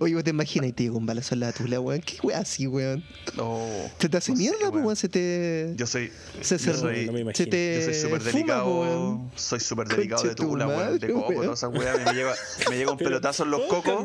Oye, 0.00 0.14
vos 0.14 0.22
te 0.22 0.28
imaginas 0.30 0.68
y 0.68 0.72
te 0.74 0.82
llegó 0.84 0.98
un 0.98 1.06
balazo 1.06 1.34
en 1.34 1.40
la 1.40 1.52
tula, 1.52 1.80
weón. 1.80 2.02
¿Qué 2.02 2.18
weá 2.22 2.40
así, 2.40 2.66
weón? 2.66 3.02
No. 3.34 3.66
¿Se 3.98 4.10
te 4.10 4.16
hace 4.18 4.32
no 4.32 4.38
mierda, 4.38 4.58
pues, 4.58 4.72
weón. 4.72 4.84
weón? 4.84 4.96
Se 4.96 5.08
te. 5.08 5.72
Yo 5.76 5.86
soy. 5.86 6.12
se, 6.42 6.58
yo 6.58 6.74
soy- 6.74 7.06
no 7.06 7.12
me 7.12 7.18
se 7.18 7.22
imagino. 7.22 7.50
te. 7.50 7.76
Yo 7.78 7.84
soy 7.86 7.94
súper 7.94 8.20
fuma, 8.20 8.32
delicado. 8.32 8.80
weón. 8.80 9.30
soy 9.34 9.60
súper 9.60 9.88
delicado 9.88 10.22
de 10.22 10.28
Conche 10.28 10.42
tu 10.42 10.50
tula, 10.50 10.66
weón. 10.68 10.98
De 10.98 11.12
coco, 11.14 11.28
weón. 11.30 11.42
todas 11.44 11.58
esas 11.60 11.70
weas. 11.74 12.04
Me 12.04 12.12
llega, 12.12 12.34
me 12.68 12.76
llega 12.76 12.90
un 12.92 12.98
Pero, 12.98 13.08
pelotazo 13.10 13.44
en 13.44 13.50
los 13.52 13.60
¿puedo 13.62 13.82
cocos. 13.82 14.04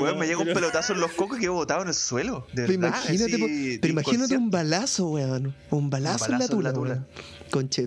Weón, 0.00 0.18
me 0.18 0.26
llega 0.26 0.38
un 0.40 0.52
pelotazo 0.52 0.92
en 0.92 1.00
los 1.00 1.12
cocos 1.12 1.38
y 1.38 1.42
quedo 1.42 1.52
botado 1.52 1.82
en 1.82 1.88
el 1.88 1.94
suelo. 1.94 2.46
De 2.52 2.66
Pero 2.66 2.80
verdad. 2.80 2.98
imagínate, 2.98 3.32
así, 3.32 3.38
po- 3.40 3.46
de 3.46 3.78
pero 3.80 3.92
imagínate 3.92 4.36
un 4.36 4.50
balazo, 4.50 5.06
weón. 5.10 5.54
Un 5.70 5.88
balazo, 5.90 6.24
en 6.26 6.32
la 6.32 6.38
balazo 6.38 6.52
en 6.58 6.64
la 6.64 6.72
tula, 6.72 6.72
tula. 6.72 6.90
weón. 6.94 7.06
Conche 7.06 7.27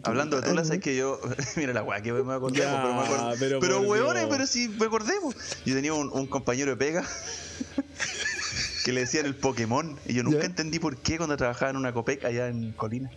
Hablando 0.03 0.39
de 0.41 0.47
tulas, 0.49 0.69
es 0.69 0.79
que 0.79 0.95
yo. 0.95 1.19
Mira 1.55 1.73
la 1.73 1.83
weá 1.83 2.01
que 2.01 2.11
me 2.13 2.33
acordé, 2.33 2.59
Ya, 2.59 2.81
pero 2.81 2.93
me 2.93 3.01
acordé. 3.01 3.35
pero 3.39 3.59
Pero, 3.59 3.81
Dios. 4.13 4.27
pero 4.29 4.47
si 4.47 4.67
me 4.69 4.85
acordé, 4.85 5.13
po. 5.21 5.33
Yo 5.65 5.75
tenía 5.75 5.93
un, 5.93 6.09
un 6.11 6.27
compañero 6.27 6.71
de 6.71 6.77
pega 6.77 7.05
que 8.85 8.91
le 8.91 9.01
decían 9.01 9.25
el 9.25 9.35
Pokémon. 9.35 9.97
Y 10.05 10.13
yo 10.13 10.23
nunca 10.23 10.39
Ya. 10.39 10.45
entendí 10.45 10.79
por 10.79 10.97
qué 10.97 11.17
cuando 11.17 11.37
trabajaba 11.37 11.71
en 11.71 11.77
una 11.77 11.93
Copec 11.93 12.23
allá 12.25 12.47
en 12.47 12.71
Colina. 12.73 13.11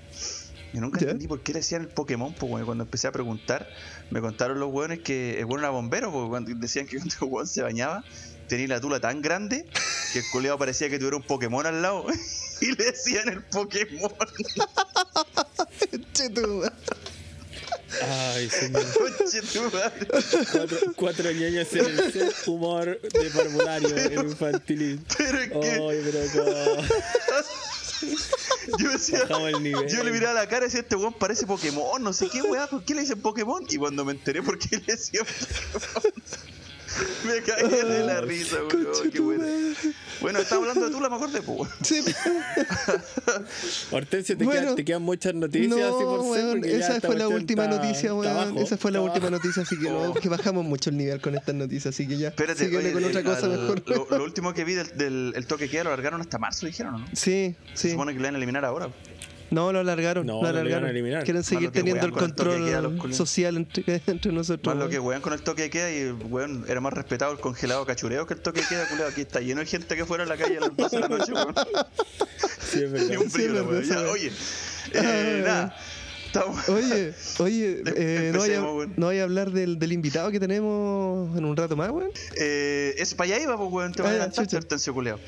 Yo 0.73 0.81
nunca 0.81 0.99
Ya. 0.99 1.05
entendí 1.07 1.29
por 1.29 1.41
qué 1.43 1.53
le 1.53 1.61
decían 1.61 1.83
el 1.83 1.89
Pokémon, 1.89 2.35
pues 2.35 2.51
weón. 2.53 2.67
Cuando 2.67 2.85
empecé 2.85 3.07
a 3.07 3.13
preguntar, 3.13 3.69
me 4.11 4.21
contaron 4.21 4.59
los 4.61 4.73
weones 4.73 5.01
que 5.01 5.39
el 5.39 5.45
weón 5.47 5.61
era 5.61 5.71
bombero, 5.71 6.11
porque 6.13 6.29
cuando 6.29 6.51
decían 6.57 6.87
que 6.87 6.97
cuando 6.99 7.15
el 7.23 7.29
weón 7.29 7.47
se 7.47 7.63
bañaba, 7.63 8.05
tenía 8.49 8.69
la 8.69 8.81
tula 8.81 9.01
tan 9.01 9.23
grande 9.23 9.67
que 10.13 10.21
el 10.21 10.25
culeado 10.33 10.59
parecía 10.59 10.89
que 10.89 10.99
tuviera 10.99 11.17
un 11.17 11.23
Pokémon 11.23 11.67
al 11.67 11.83
lado. 11.83 12.07
y 12.61 12.67
le 12.75 12.85
decían 12.85 13.29
el 13.29 13.43
Pokémon. 13.43 14.13
Ay, 18.03 18.51
señor. 18.51 18.85
Cuatro, 20.53 20.79
cuatro 20.97 21.31
ñoños 21.33 21.73
en 21.73 21.87
el 21.87 22.35
humor 22.47 23.01
de 23.01 23.31
parvulario 23.31 23.97
en 23.97 24.29
infantil. 24.29 25.01
Pero 25.17 25.39
es 25.39 25.51
que. 25.51 25.71
Ay, 25.71 26.03
pero 26.05 26.45
no. 26.45 26.83
Yo 28.79 28.91
decía, 28.91 29.21
Bajamos 29.21 29.49
el 29.51 29.63
nivel. 29.63 29.89
yo 29.89 30.03
le 30.03 30.11
miraba 30.11 30.35
la 30.35 30.49
cara 30.49 30.65
y 30.65 30.69
decía, 30.69 30.81
este 30.81 30.97
weón 30.97 31.13
parece 31.15 31.47
Pokémon, 31.47 32.03
no 32.03 32.13
sé 32.13 32.29
qué 32.29 32.43
weá, 32.43 32.67
¿por 32.67 32.85
qué 32.85 32.95
le 32.95 33.03
dicen 33.03 33.21
Pokémon? 33.21 33.65
Y 33.69 33.77
cuando 33.77 34.05
me 34.05 34.13
enteré 34.13 34.43
por 34.43 34.59
qué 34.59 34.77
le 34.77 34.85
decían 34.85 35.25
Pokémon, 35.93 36.13
me 37.25 37.43
caí 37.43 37.69
de 37.69 38.05
la 38.05 38.21
risa, 38.21 38.57
weón, 38.65 39.11
qué 39.13 39.21
bueno. 39.21 39.43
madre. 39.45 39.75
Bueno, 40.21 40.39
estaba 40.39 40.61
hablando 40.63 40.87
de 40.87 40.93
Tula, 40.93 41.09
me 41.11 41.17
acordé, 41.17 41.43
pues, 41.43 41.59
weón. 41.59 41.71
Sí, 41.83 42.01
Hortensio, 43.91 44.37
¿te, 44.37 44.45
Bueno, 44.45 44.61
quedan, 44.61 44.77
te 44.77 44.85
quedan 44.85 45.03
muchas 45.03 45.35
noticias 45.35 45.71
no, 45.71 45.77
así 45.97 46.05
por 46.05 46.21
weón, 46.21 46.65
esa 46.65 47.01
fue 47.01 47.17
la 47.17 47.29
última 47.29 47.65
está- 47.65 47.77
noticia, 47.77 48.15
weón. 48.15 48.33
abajo, 48.33 48.61
esa 48.61 48.77
fue 48.77 48.91
la 48.93 49.01
última 49.01 49.31
noticia, 49.31 49.63
así 49.63 49.79
que 49.79 49.89
no, 49.91 50.15
que 50.15 50.29
bajamos 50.29 50.65
mucho 50.65 50.91
el 50.91 50.97
nivel 50.97 51.21
con 51.21 51.35
estas 51.35 51.55
noticias, 51.55 51.95
así 51.95 52.07
que 52.07 52.17
ya. 52.19 52.29
Espérate, 52.29 52.65
oye, 52.77 52.93
con 52.93 53.03
el- 53.05 53.11
otra 53.11 53.23
cosa 53.23 53.47
al- 53.47 53.53
mejor. 53.59 53.83
Lo, 53.87 54.07
lo 54.19 54.25
último 54.25 54.55
que 54.55 54.65
vi 54.65 54.75
del, 54.75 54.97
del 54.97 55.33
el 55.37 55.47
toque 55.47 55.69
que 55.69 55.83
lo 55.85 55.91
largaron 55.91 56.21
hasta 56.21 56.39
marzo, 56.39 56.67
dijeron, 56.67 56.95
¿o 56.95 56.99
¿no? 56.99 57.07
Sí, 57.13 57.55
Se 57.75 57.89
sí. 57.89 57.91
supone 57.91 58.13
que 58.13 58.19
lo 58.19 58.25
van 58.25 58.35
a 58.35 58.39
eliminar 58.39 58.65
ahora. 58.65 58.89
No, 59.55 59.73
lo 59.73 59.79
alargaron. 59.81 60.27
No, 60.27 60.35
lo 60.35 60.43
lo 60.43 60.49
alargaron. 60.49 60.89
eliminar. 60.89 61.25
Quieren 61.25 61.45
seguir 61.45 61.71
teniendo 61.71 62.05
el 62.07 62.13
el 62.13 62.19
control 62.19 62.59
culiados. 62.59 63.17
social 63.17 63.57
entre, 63.57 64.03
entre 64.07 64.33
nosotros. 64.33 64.75
Más 64.75 64.85
lo 64.85 64.91
que 64.91 64.99
weón 64.99 65.21
con 65.23 65.33
el 65.33 65.43
toque 65.43 65.63
de 65.63 65.71
queda 65.75 65.91
y 65.93 65.99
el 65.99 66.13
weón 66.15 66.65
era 66.69 66.81
más 66.81 66.93
respetado 66.93 67.33
el 67.33 67.39
congelado 67.39 67.87
cachureo 67.87 68.27
que 68.27 68.35
el 68.35 68.41
toque 68.41 68.61
de 68.63 68.67
queda, 68.69 68.89
culiado. 68.89 69.11
Aquí 69.11 69.21
está 69.23 69.41
lleno 69.41 69.61
de 69.61 69.67
gente 69.67 69.97
que 69.97 70.05
fuera 70.05 70.25
a 70.25 70.27
la 70.27 70.37
calle 70.37 70.59
a 70.59 70.61
las 70.63 70.77
12 70.77 70.97
de 70.97 71.01
la 71.03 71.09
noche, 71.09 71.33
weón. 71.33 71.55
Sí, 72.61 72.83
es 72.83 72.91
verdad. 72.91 73.09
Ni 73.09 73.17
un 73.17 73.31
Sí, 73.31 73.39
brillo, 73.47 73.67
verdad, 73.69 74.05
Ya, 74.05 74.11
Oye, 74.11 74.33
eh, 74.93 75.43
nada. 75.45 75.77
Estamos. 76.27 76.69
Oye, 76.69 77.15
oye, 77.39 77.83
eh, 77.97 78.31
no, 78.33 78.41
voy 78.41 78.51
a, 78.51 78.55
Empecemos, 78.57 78.77
weón. 78.77 78.95
no 78.97 79.09
a 79.11 79.23
hablar 79.23 79.51
del, 79.53 79.79
del 79.79 79.93
invitado 79.93 80.31
que 80.33 80.41
tenemos 80.41 81.37
en 81.39 81.45
un 81.45 81.57
rato 81.57 81.77
más, 81.77 81.91
weón. 81.91 82.11
Eh, 82.37 82.95
es 82.99 83.15
para 83.15 83.35
allá 83.35 83.45
iba, 83.45 83.57
pues, 83.57 83.71
weón. 83.71 83.93
Te 83.93 84.03
voy 84.03 84.09
a 84.11 84.15
Ah, 84.15 84.25
adelantar. 84.25 84.57
Hortensio 84.57 84.93
culeado. 84.93 85.21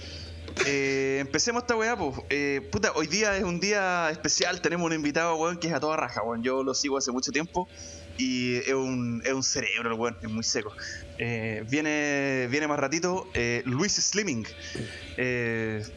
Eh, 0.64 1.18
empecemos 1.20 1.62
esta 1.62 1.76
weá, 1.76 1.96
pues. 1.96 2.16
Eh, 2.30 2.66
puta, 2.72 2.92
hoy 2.94 3.06
día 3.06 3.36
es 3.36 3.44
un 3.44 3.60
día 3.60 4.08
especial. 4.10 4.60
Tenemos 4.60 4.86
un 4.86 4.94
invitado, 4.94 5.36
weón, 5.36 5.58
que 5.58 5.68
es 5.68 5.74
a 5.74 5.80
toda 5.80 5.96
raja, 5.96 6.22
weón. 6.22 6.42
Yo 6.42 6.62
lo 6.62 6.74
sigo 6.74 6.96
hace 6.96 7.12
mucho 7.12 7.32
tiempo. 7.32 7.68
Y 8.18 8.56
es 8.56 8.72
un, 8.72 9.22
es 9.26 9.32
un 9.34 9.42
cerebro, 9.42 9.92
el 9.92 10.00
weón, 10.00 10.16
es 10.22 10.30
muy 10.30 10.42
seco. 10.42 10.72
Eh, 11.18 11.64
viene, 11.68 12.48
viene 12.50 12.66
más 12.66 12.78
ratito 12.78 13.28
Luis 13.66 13.92
Slimming. 13.92 14.46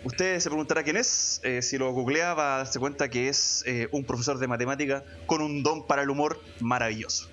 Usted 0.04 0.40
se 0.40 0.50
preguntará 0.50 0.84
quién 0.84 0.98
es. 0.98 1.42
Si 1.62 1.78
lo 1.78 1.94
googlea, 1.94 2.34
va 2.34 2.56
a 2.56 2.58
darse 2.58 2.78
cuenta 2.78 3.10
que 3.10 3.30
es 3.30 3.64
un 3.92 4.04
profesor 4.04 4.38
de 4.38 4.48
matemática 4.48 5.06
con 5.28 5.42
un 5.42 5.64
don 5.64 5.88
para 5.88 6.02
el 6.02 6.10
humor 6.10 6.42
maravilloso. 6.60 7.30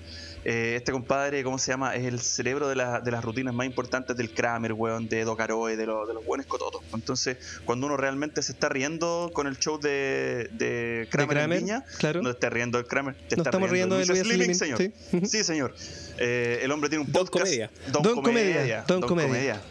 Eh, 0.49 0.77
este 0.77 0.93
compadre, 0.93 1.43
¿cómo 1.43 1.59
se 1.59 1.73
llama? 1.73 1.97
Es 1.97 2.05
el 2.05 2.21
cerebro 2.21 2.69
de, 2.69 2.77
la- 2.77 3.01
de 3.01 3.11
las 3.11 3.25
rutinas 3.25 3.53
más 3.53 3.67
importantes 3.67 4.17
del 4.17 4.31
Kramer, 4.33 4.75
weón, 4.75 5.09
de 5.09 5.23
Edo 5.23 5.37
Caroe, 5.37 5.77
de, 5.77 5.87
los 5.87 6.07
de 6.07 6.15
los 6.15 6.25
buenos 6.25 6.47
cototos. 6.47 6.83
Entonces, 6.95 7.37
cuando 7.65 7.87
uno 7.89 7.97
realmente 7.97 8.41
se 8.43 8.53
está 8.53 8.69
riendo 8.69 9.33
con 9.35 9.49
el 9.49 9.59
show 9.59 9.81
de, 9.81 10.49
de 10.53 11.09
Kramer, 11.11 11.37
Kramer, 11.37 11.59
en 11.59 11.65
Viña, 11.65 11.85
claro. 11.99 12.23
no 12.23 12.29
te 12.29 12.35
estás 12.35 12.53
riendo 12.53 12.79
del 12.79 12.87
Kramer, 12.87 13.15
te 13.15 13.21
Nos 13.23 13.31
estás 13.33 13.47
estamos 13.47 13.71
riendo 13.71 13.97
de 13.97 14.03
de 14.05 14.07
Luis 14.07 14.21
Slimming, 14.23 14.55
señor. 14.55 14.79
sí. 14.79 15.43
Señor. 15.43 15.75
Eh, 16.19 16.61
el 16.63 16.71
hombre 16.71 16.91
tiene 16.91 17.05
un 17.05 17.11
Don 17.11 17.25
podcast. 17.27 17.45
Comedia. 17.47 17.71
Don, 17.91 18.03
Don 18.05 18.23
Comedia. 18.23 18.55
Comedia, 18.55 18.85
Don 18.87 19.01
Comedia. 19.01 19.63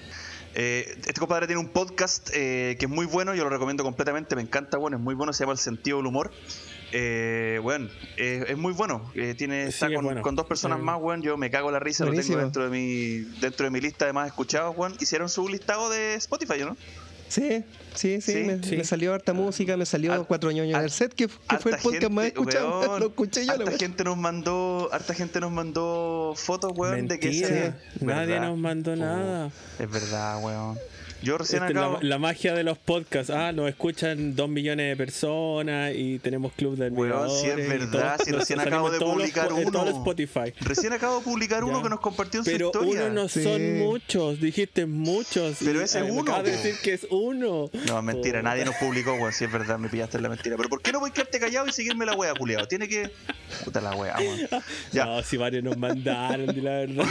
Eh, 0.58 0.98
este 1.06 1.20
compadre 1.20 1.48
tiene 1.48 1.60
un 1.62 1.68
podcast 1.70 2.30
eh, 2.34 2.78
que 2.80 2.86
es 2.86 2.92
muy 2.92 3.06
bueno, 3.06 3.36
yo 3.36 3.44
lo 3.44 3.50
recomiendo 3.50 3.84
completamente, 3.84 4.36
me 4.38 4.42
encanta, 4.42 4.78
bueno, 4.78 4.96
es 4.96 5.04
muy 5.04 5.14
bueno, 5.14 5.34
se 5.34 5.44
llama 5.44 5.52
El 5.52 5.58
Sentido 5.60 5.98
del 5.98 6.06
Humor. 6.08 6.32
Eh, 6.92 7.60
bueno, 7.62 7.90
eh, 8.18 8.46
es 8.50 8.58
muy 8.58 8.74
bueno, 8.74 9.12
eh, 9.16 9.34
tiene, 9.38 9.64
Sí, 9.66 9.70
está 9.70 9.88
es 9.88 9.96
con, 9.96 10.06
bueno. 10.06 10.22
con 10.22 10.36
dos 10.36 10.46
personas 10.46 10.80
más, 10.80 11.00
bueno, 11.00 11.24
yo 11.24 11.36
me 11.38 11.50
cago 11.50 11.72
la 11.72 11.80
risa, 11.80 12.06
Buenísimo. 12.06 12.38
lo 12.38 12.42
tengo 12.42 12.46
dentro 12.46 12.64
de 12.64 12.70
mi 12.70 13.40
dentro 13.42 13.64
de 13.66 13.70
mi 13.72 13.82
lista 13.82 14.06
de 14.06 14.14
más 14.14 14.28
escuchados, 14.28 14.76
hicieron 15.00 15.28
su 15.30 15.48
listado 15.50 15.90
de 15.90 16.16
Spotify, 16.16 16.60
¿no? 16.60 16.78
Sí, 17.28 17.64
sí, 17.96 18.22
sí, 18.22 18.34
Sí, 18.34 18.38
me, 18.44 18.62
sí. 18.64 18.78
me 18.78 18.84
salió 18.84 19.12
harta 19.14 19.34
música, 19.34 19.76
me 19.76 19.88
salió 19.88 20.26
Cuatro 20.28 20.52
ñoños 20.52 20.76
en 20.76 20.80
el 20.80 20.86
har- 20.86 20.92
set, 20.92 21.12
que, 21.14 21.28
que 21.28 21.58
fue 21.58 21.72
el 21.72 21.78
podcast 21.80 22.12
más 22.12 22.26
gente, 22.26 22.40
escuchado. 22.40 22.80
weón, 22.88 23.00
Lo 23.00 23.08
escuché 23.08 23.46
yo, 23.46 23.52
harta 23.54 23.66
weón. 23.66 23.80
gente 23.80 24.04
nos 24.04 24.18
mandó, 24.18 24.90
harta 24.94 25.14
gente 25.16 25.40
nos 25.42 25.52
mandó 25.52 26.34
fotos, 26.38 26.72
weón, 26.76 27.08
de 27.08 27.20
que 27.20 27.30
Mentira, 27.30 27.48
ese- 27.48 27.74
nadie 28.06 28.28
¿verdad? 28.34 28.48
nos 28.50 28.58
mandó 28.60 28.96
nada. 28.96 29.52
Es 29.80 29.90
verdad, 29.90 30.44
weón. 30.44 30.78
Yo 31.26 31.40
recién 31.40 31.64
Esta 31.64 31.72
es 31.72 31.78
acabo. 31.78 31.98
la, 32.02 32.08
la 32.08 32.18
magia 32.20 32.54
de 32.54 32.64
los 32.64 32.78
podcasts. 32.78 33.32
Ah, 33.32 33.52
nos 33.52 33.68
escuchan 33.68 34.36
dos 34.36 34.48
millones 34.48 34.90
de 34.90 34.96
personas 34.96 35.92
y 35.96 36.20
tenemos 36.20 36.54
club 36.54 36.78
de 36.78 36.90
Weón, 36.90 37.30
sí 37.32 37.48
es 37.48 37.68
verdad, 37.68 38.18
todo. 38.18 38.26
si 38.26 38.32
recién 38.40 38.60
acabo 38.60 38.92
de 38.92 39.00
publicar 39.00 39.50
los 39.52 39.66
uno. 39.66 39.86
Spotify. 39.90 40.54
Recién 40.62 40.94
acabo 40.94 41.18
de 41.18 41.24
publicar 41.26 41.64
uno 41.64 41.82
que 41.82 41.90
nos 41.90 42.00
compartió 42.00 42.42
en 42.42 42.46
Pero 42.46 42.72
su 42.72 42.80
historia. 42.84 43.06
uno 43.08 43.24
no 43.24 43.28
Sí. 43.28 43.44
son 43.44 43.80
muchos, 43.80 44.40
dijiste 44.40 44.86
muchos. 44.86 45.58
Pero 45.66 45.82
y, 45.82 45.84
ese 45.84 46.00
es 46.02 46.06
eh, 46.06 46.12
uno, 46.12 46.22
acabas 46.22 46.44
de 46.44 46.52
decir 46.52 46.76
que 46.84 46.94
es 46.94 47.08
uno. 47.10 47.72
No, 47.88 48.02
mentira, 48.04 48.40
Oh. 48.40 48.44
nadie 48.44 48.64
nos 48.64 48.76
publicó, 48.76 49.14
weón. 49.16 49.34
Si 49.34 49.46
es 49.46 49.52
verdad, 49.52 49.80
me 49.80 49.90
pillaste 49.90 50.18
en 50.18 50.24
la 50.24 50.30
mentira. 50.30 50.56
Pero 50.58 50.70
¿por 50.70 50.82
qué 50.84 50.92
no 50.92 51.00
voy 51.00 51.10
a 51.10 51.14
quedarte 51.14 51.40
callado 51.40 51.66
y 51.68 51.72
seguirme 51.72 52.06
la 52.06 52.14
wea, 52.14 52.36
culiado? 52.36 52.68
Tiene 52.68 52.88
que. 52.88 53.10
Puta 53.64 53.82
la 53.82 53.96
wea, 53.96 54.16
weón. 54.20 54.40
Ya. 54.92 55.06
No, 55.06 55.24
si 55.24 55.38
varios 55.38 55.64
nos 55.64 55.76
mandaron, 55.78 56.54
di 56.54 56.62
la 56.62 56.72
verdad. 56.72 57.06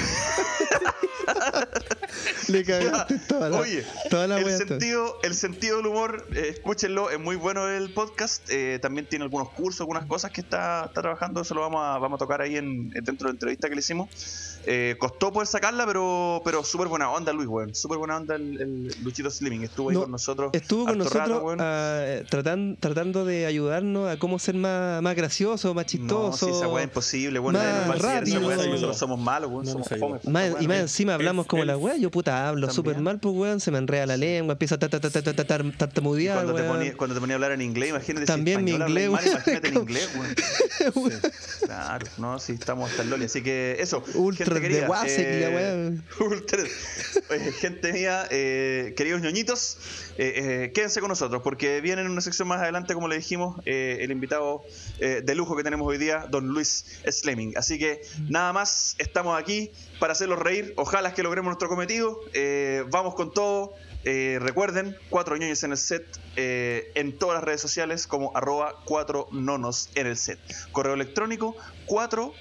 Le 2.48 2.62
cagaste 2.64 3.18
toda 3.26 3.48
la, 3.48 3.58
Oye, 3.58 3.84
toda 4.10 4.26
la 4.26 4.38
el 4.38 4.50
sentido, 4.50 5.18
el 5.22 5.34
sentido 5.34 5.78
del 5.78 5.86
humor, 5.86 6.26
eh, 6.34 6.48
escúchenlo, 6.50 7.10
es 7.10 7.18
muy 7.18 7.36
bueno 7.36 7.68
el 7.68 7.92
podcast. 7.92 8.48
eh, 8.50 8.78
también 8.80 9.06
tiene 9.06 9.24
algunos 9.24 9.50
cursos, 9.50 9.80
algunas 9.80 10.06
cosas 10.06 10.30
que 10.30 10.40
está, 10.40 10.84
está 10.86 11.02
trabajando. 11.02 11.40
Eso 11.40 11.54
lo 11.54 11.60
vamos 11.60 11.80
a, 11.82 11.98
vamos 11.98 12.16
a 12.16 12.18
tocar 12.18 12.40
ahí 12.40 12.56
en, 12.56 12.90
dentro 12.90 13.14
de 13.14 13.24
la 13.24 13.30
entrevista 13.30 13.68
que 13.68 13.74
le 13.74 13.80
hicimos. 13.80 14.53
Eh, 14.66 14.96
costó 14.98 15.32
poder 15.32 15.46
sacarla, 15.46 15.86
pero, 15.86 16.40
pero 16.44 16.64
súper 16.64 16.88
buena 16.88 17.10
onda, 17.10 17.32
Luis, 17.32 17.48
weón. 17.48 17.74
Súper 17.74 17.98
buena 17.98 18.16
onda 18.16 18.34
el, 18.36 18.60
el 18.60 18.96
Luchito 19.04 19.30
Slimming. 19.30 19.64
Estuvo 19.64 19.90
ahí 19.90 19.94
No, 19.96 20.02
con 20.02 20.10
nosotros. 20.12 20.50
Estuvo 20.52 20.86
con 20.86 20.98
nosotros 20.98 21.28
rato, 21.28 21.42
weón. 21.44 21.58
ah, 21.60 22.04
tratan- 22.30 22.76
tratando 22.80 23.24
de 23.24 23.46
ayudarnos 23.46 24.10
a 24.10 24.18
cómo 24.18 24.38
ser 24.38 24.54
más, 24.54 25.02
más 25.02 25.14
gracioso, 25.16 25.74
más 25.74 25.84
No, 25.84 25.88
chistoso. 25.88 26.46
si 26.46 26.52
esa 26.52 26.68
weá 26.68 26.84
es 26.84 26.88
imposible, 26.88 27.38
weón. 27.38 27.54
más 27.54 27.62
nadie 27.64 27.74
nos 27.74 27.88
va 27.88 27.92
a 28.12 28.20
decir 28.20 28.36
esa 28.36 28.38
rápido. 28.40 28.48
weá 28.48 28.56
si 28.56 28.62
No 28.64 28.70
nos 28.70 28.74
nosotros 28.80 28.98
somos 28.98 29.18
malos, 29.20 29.50
weón. 29.50 29.64
No 29.66 29.72
somos 29.72 29.88
fome. 29.88 30.20
Más- 30.24 30.48
y 30.48 30.52
weá 30.54 30.68
más 30.68 30.68
no- 30.68 30.74
encima 30.74 31.14
hablamos 31.14 31.44
el- 31.44 31.48
como 31.48 31.62
el- 31.62 31.66
la 31.68 31.76
wea. 31.76 31.96
Yo 31.96 32.10
puta 32.10 32.48
hablo 32.48 32.70
súper 32.70 32.98
mal, 33.00 33.18
pues 33.20 33.34
weón. 33.34 33.60
Se 33.60 33.70
me 33.70 33.78
enreda 33.78 34.06
la 34.06 34.16
lengua, 34.16 34.52
empieza 34.52 34.76
a 34.76 34.78
ta- 34.78 34.88
ta- 34.88 35.00
ta- 35.00 35.10
ta- 35.10 35.22
ta- 35.22 35.34
ta- 35.34 35.44
tar- 35.46 35.76
tartamudear, 35.76 36.36
Cuando 36.36 36.54
te, 36.54 36.62
weón. 36.62 36.76
ponías, 36.76 36.96
cuando 36.96 37.14
te 37.14 37.20
ponía 37.20 37.34
a 37.34 37.36
hablar 37.36 37.52
en 37.52 37.60
inglés, 37.62 37.90
imagínate 37.90 38.26
También 38.26 38.58
si 38.60 38.64
mi 38.64 38.70
inglés, 38.72 39.10
mal, 39.10 39.22
imagínate 39.26 39.68
en 39.68 39.74
weón. 39.76 39.88
inglés, 39.88 40.10
weón. 40.16 40.34
Sí, 40.84 41.66
claro, 41.66 42.06
no, 42.18 42.38
sí, 42.38 42.52
estamos 42.52 42.90
hasta 42.90 43.02
el 43.02 43.10
loli. 43.10 43.24
Así 43.24 43.42
que 43.42 43.76
eso. 43.80 44.02
Ultra 44.14 44.53
de 44.60 44.66
y 44.66 45.40
la 45.40 45.48
eh, 45.48 45.50
weá. 45.50 45.90
Ultra. 46.20 46.62
Oye, 47.30 47.52
gente 47.52 47.92
mía, 47.92 48.26
eh, 48.30 48.94
queridos 48.96 49.20
ñoñitos, 49.20 49.78
eh, 50.18 50.72
quédense 50.74 51.00
con 51.00 51.08
nosotros 51.08 51.42
porque 51.42 51.80
viene 51.80 52.02
en 52.02 52.10
una 52.10 52.20
sección 52.20 52.48
más 52.48 52.60
adelante, 52.60 52.94
como 52.94 53.08
le 53.08 53.16
dijimos, 53.16 53.60
el 53.64 54.10
invitado 54.10 54.62
de 54.98 55.34
lujo 55.34 55.56
que 55.56 55.62
tenemos 55.62 55.86
hoy 55.86 55.98
día, 55.98 56.26
don 56.30 56.48
Luis 56.48 57.00
Sleming. 57.06 57.54
Así 57.56 57.78
que 57.78 58.02
nada 58.28 58.52
más, 58.52 58.96
estamos 58.98 59.38
aquí 59.38 59.70
para 60.00 60.12
hacerlos 60.12 60.38
reír. 60.38 60.74
Ojalá 60.76 61.14
que 61.14 61.22
logremos 61.22 61.48
nuestro 61.50 61.68
cometido. 61.68 62.20
Vamos 62.90 63.14
con 63.14 63.32
todo. 63.32 63.74
Eh, 64.04 64.38
recuerden, 64.40 64.96
cuatro 65.08 65.36
ñoños 65.36 65.64
en 65.64 65.70
el 65.70 65.78
set 65.78 66.04
eh, 66.36 66.92
en 66.94 67.16
todas 67.16 67.36
las 67.36 67.44
redes 67.44 67.62
sociales 67.62 68.06
como 68.06 68.36
arroba 68.36 68.82
cuatro 68.84 69.28
nonos 69.32 69.88
en 69.94 70.06
el 70.06 70.16
set. 70.16 70.38
Correo 70.72 70.92
electrónico 70.92 71.56
cuatro 71.86 72.34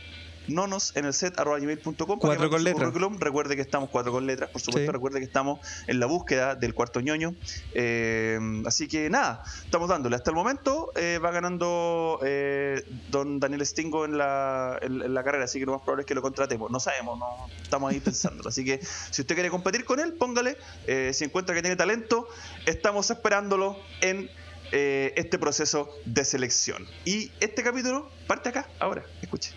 nonos 0.47 0.95
en 0.95 1.05
el 1.05 1.13
set 1.13 1.39
arroba 1.39 1.59
gmail.com 1.59 2.19
Cuatro 2.19 2.49
con 2.49 2.63
letras. 2.63 2.93
Recuerde 3.19 3.55
que 3.55 3.61
estamos 3.61 3.89
cuatro 3.89 4.11
con 4.11 4.25
letras, 4.25 4.49
por 4.49 4.61
supuesto. 4.61 4.91
Sí. 4.91 4.93
Recuerde 4.93 5.19
que 5.19 5.25
estamos 5.25 5.59
en 5.87 5.99
la 5.99 6.05
búsqueda 6.05 6.55
del 6.55 6.73
cuarto 6.73 7.01
ñoño. 7.01 7.35
Eh, 7.73 8.39
así 8.65 8.87
que 8.87 9.09
nada, 9.09 9.43
estamos 9.63 9.89
dándole. 9.89 10.15
Hasta 10.15 10.31
el 10.31 10.35
momento 10.35 10.91
eh, 10.95 11.19
va 11.23 11.31
ganando 11.31 12.19
eh, 12.23 12.83
don 13.09 13.39
Daniel 13.39 13.65
Stingo 13.65 14.05
en 14.05 14.17
la, 14.17 14.77
en, 14.81 15.01
en 15.01 15.13
la 15.13 15.23
carrera, 15.23 15.45
así 15.45 15.59
que 15.59 15.65
lo 15.65 15.73
más 15.73 15.81
probable 15.81 16.01
es 16.01 16.07
que 16.07 16.15
lo 16.15 16.21
contratemos. 16.21 16.69
No 16.71 16.79
sabemos, 16.79 17.17
no 17.19 17.47
estamos 17.61 17.91
ahí 17.91 17.99
pensando. 17.99 18.47
Así 18.47 18.65
que 18.65 18.79
si 19.11 19.21
usted 19.21 19.35
quiere 19.35 19.49
competir 19.49 19.85
con 19.85 19.99
él, 19.99 20.13
póngale. 20.13 20.57
Eh, 20.87 21.11
si 21.13 21.25
encuentra 21.25 21.55
que 21.55 21.61
tiene 21.61 21.75
talento, 21.75 22.27
estamos 22.65 23.09
esperándolo 23.09 23.77
en 24.01 24.29
este 24.71 25.37
proceso 25.37 25.87
de 26.03 26.25
selección. 26.25 26.87
Y 27.05 27.31
este 27.39 27.61
capítulo 27.61 28.09
parte 28.25 28.49
acá, 28.49 28.67
ahora. 28.79 29.03
Escuche. 29.21 29.53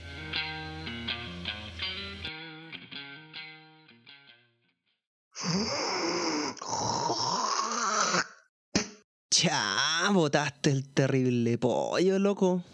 Ya, 9.30 10.08
botaste 10.12 10.70
el 10.70 10.94
terrible 10.94 11.58
pollo, 11.58 12.18
loco. 12.18 12.64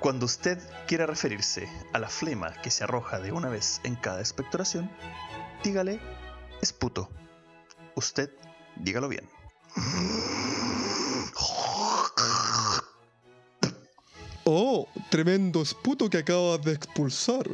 Cuando 0.00 0.24
usted 0.26 0.58
quiera 0.86 1.04
referirse 1.06 1.68
a 1.92 1.98
la 1.98 2.08
flema 2.08 2.52
que 2.62 2.70
se 2.70 2.84
arroja 2.84 3.20
de 3.20 3.30
una 3.30 3.50
vez 3.50 3.80
en 3.84 3.94
cada 3.94 4.20
expectoración, 4.20 4.90
dígale 5.62 6.00
es 6.62 6.72
puto. 6.72 7.10
Usted 7.94 8.30
dígalo 8.76 9.08
bien. 9.08 9.28
Oh, 14.44 14.88
tremendo 15.10 15.62
esputo 15.62 16.08
que 16.08 16.18
acabas 16.18 16.62
de 16.62 16.72
expulsar. 16.72 17.46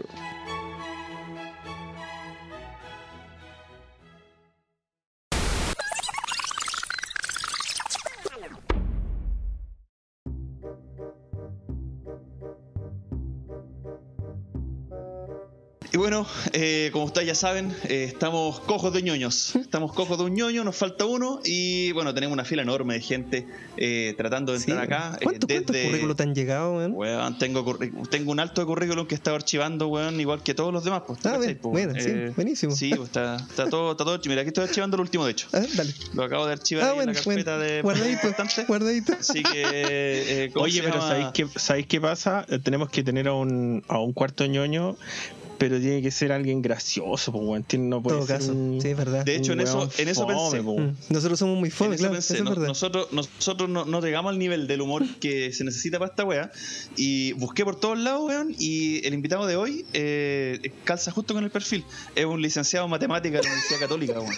Bueno, 16.23 16.27
eh, 16.53 16.91
como 16.93 17.05
ustedes 17.05 17.27
ya 17.29 17.35
saben, 17.35 17.75
eh, 17.85 18.05
estamos 18.05 18.61
cojos 18.61 18.93
de 18.93 19.03
ñoños. 19.03 19.55
Estamos 19.57 19.93
cojos 19.93 20.19
de 20.19 20.25
un 20.25 20.35
ñoño, 20.35 20.64
nos 20.64 20.77
falta 20.77 21.05
uno. 21.05 21.41
Y 21.45 21.93
bueno, 21.93 22.12
tenemos 22.14 22.33
una 22.35 22.45
fila 22.45 22.62
enorme 22.62 22.95
de 22.95 23.01
gente 23.01 23.47
eh, 23.77 24.14
tratando 24.16 24.53
de 24.53 24.59
Sí. 24.61 24.71
entrar 24.71 24.85
acá. 24.87 25.16
eh, 25.21 25.25
¿Cuántos, 25.25 25.47
cuántos 25.49 25.75
desde- 25.75 25.87
currículos 25.89 26.16
te 26.16 26.23
han 26.25 26.35
llegado, 26.35 26.77
weón? 26.77 26.93
Weón, 26.95 27.39
tengo, 27.39 27.79
tengo 28.11 28.33
un 28.33 28.41
alto 28.41 28.61
de 28.61 28.66
currículum 28.66 29.07
que 29.07 29.14
estaba 29.14 29.37
archivando, 29.37 29.87
weón, 29.89 30.21
igual 30.21 30.43
que 30.43 30.55
todos 30.55 30.73
los 30.73 30.83
demás. 30.85 31.03
Pues, 31.07 31.21
¿tú 31.21 31.29
Ah, 31.29 31.33
cachai, 31.33 31.47
bien, 31.47 31.59
po, 31.59 31.73
sí, 32.01 32.33
buenísimo. 32.35 32.75
Sí, 32.75 32.91
pues, 32.95 33.09
está, 33.09 33.37
está 33.37 33.69
todo, 33.69 33.93
está 33.93 34.05
todo. 34.05 34.19
Mira, 34.27 34.41
aquí 34.43 34.49
estoy 34.49 34.64
archivando 34.64 34.97
el 34.97 35.03
último, 35.03 35.25
de 35.25 35.33
hecho. 35.33 35.49
A 35.53 35.61
ver, 35.61 35.71
dale. 35.75 35.95
Lo 36.14 36.25
acabo 36.25 36.47
de 36.47 36.53
archivar 36.53 36.85
Ah, 36.85 36.89
ahí 36.91 36.95
bueno, 36.97 37.12
en 37.12 37.16
la 37.16 37.23
carpeta 37.23 37.57
bueno. 37.57 37.64
de 37.73 37.83
Guardadito, 37.83 38.64
guardadito. 38.66 39.12
Así 39.21 39.43
que. 39.43 39.62
eh, 39.64 40.51
¿cómo 40.53 40.64
Oye, 40.64 40.83
pero? 40.83 41.01
¿sabéis 41.01 41.27
qué, 41.33 41.47
¿sabéis 41.57 41.87
qué 41.87 42.01
pasa? 42.01 42.45
Eh, 42.49 42.59
Tenemos 42.59 42.91
que 42.91 43.03
tener 43.03 43.29
a 43.29 43.33
un, 43.35 43.83
a 43.89 43.99
un 43.99 44.12
cuarto 44.12 44.45
ñoño, 44.47 44.97
pero 45.59 45.79
tiene 45.81 46.01
que 46.01 46.11
ser 46.11 46.31
alguien 46.33 46.63
gracioso, 46.63 47.33
pues, 47.33 47.45
weón. 47.45 47.63
Tiene- 47.65 47.87
No 47.89 47.97
En 47.99 48.03
puede 48.03 48.17
todo 48.19 48.27
ser 48.27 48.39
caso, 48.39 48.53
un- 48.53 48.79
sí, 48.81 48.89
es 48.89 48.97
verdad. 48.97 49.25
De 49.25 49.37
hecho, 49.37 49.53
en 49.53 49.61
eso, 49.61 49.91
en 49.99 50.09
eso 50.09 50.23
fome, 50.23 50.35
pensé. 50.35 50.63
po. 50.65 50.79
Mm, 50.79 50.95
Nosotros 51.11 51.39
somos 51.39 51.59
muy 51.59 51.71
fome, 51.71 51.97
claro, 51.97 52.13
pensé, 52.15 52.35
eso 52.35 52.43
es 52.43 52.45
no- 52.45 52.51
verdad. 52.51 52.67
nosotros, 52.69 53.09
nosotros 53.13 53.69
no, 53.69 53.85
no 53.85 54.01
llegamos 54.01 54.31
al 54.31 54.39
nivel 54.39 54.67
del 54.69 54.81
humor 54.81 55.05
que 55.21 55.53
se 55.53 55.65
necesita 55.65 55.99
para 55.99 56.11
esta 56.11 56.25
wea. 56.25 56.51
Y 56.97 57.33
busqué 57.33 57.65
por 57.65 57.79
todos 57.79 57.99
lados, 57.99 58.23
weón. 58.29 58.55
Y 58.59 59.05
el 59.07 59.15
invitado 59.15 59.47
de 59.47 59.57
hoy 59.57 59.85
eh, 59.93 60.73
calza 60.85 61.11
justo 61.11 61.35
con 61.35 61.45
el 61.45 61.51
perfil. 61.51 61.85
Es 62.15 62.25
un 62.25 62.41
licenciado 62.41 62.87
en 62.87 62.91
matemáticas 62.91 63.43
de 63.43 63.49
la 63.49 63.53
Universidad 63.55 63.81
Católica, 63.81 64.21
weón. 64.21 64.35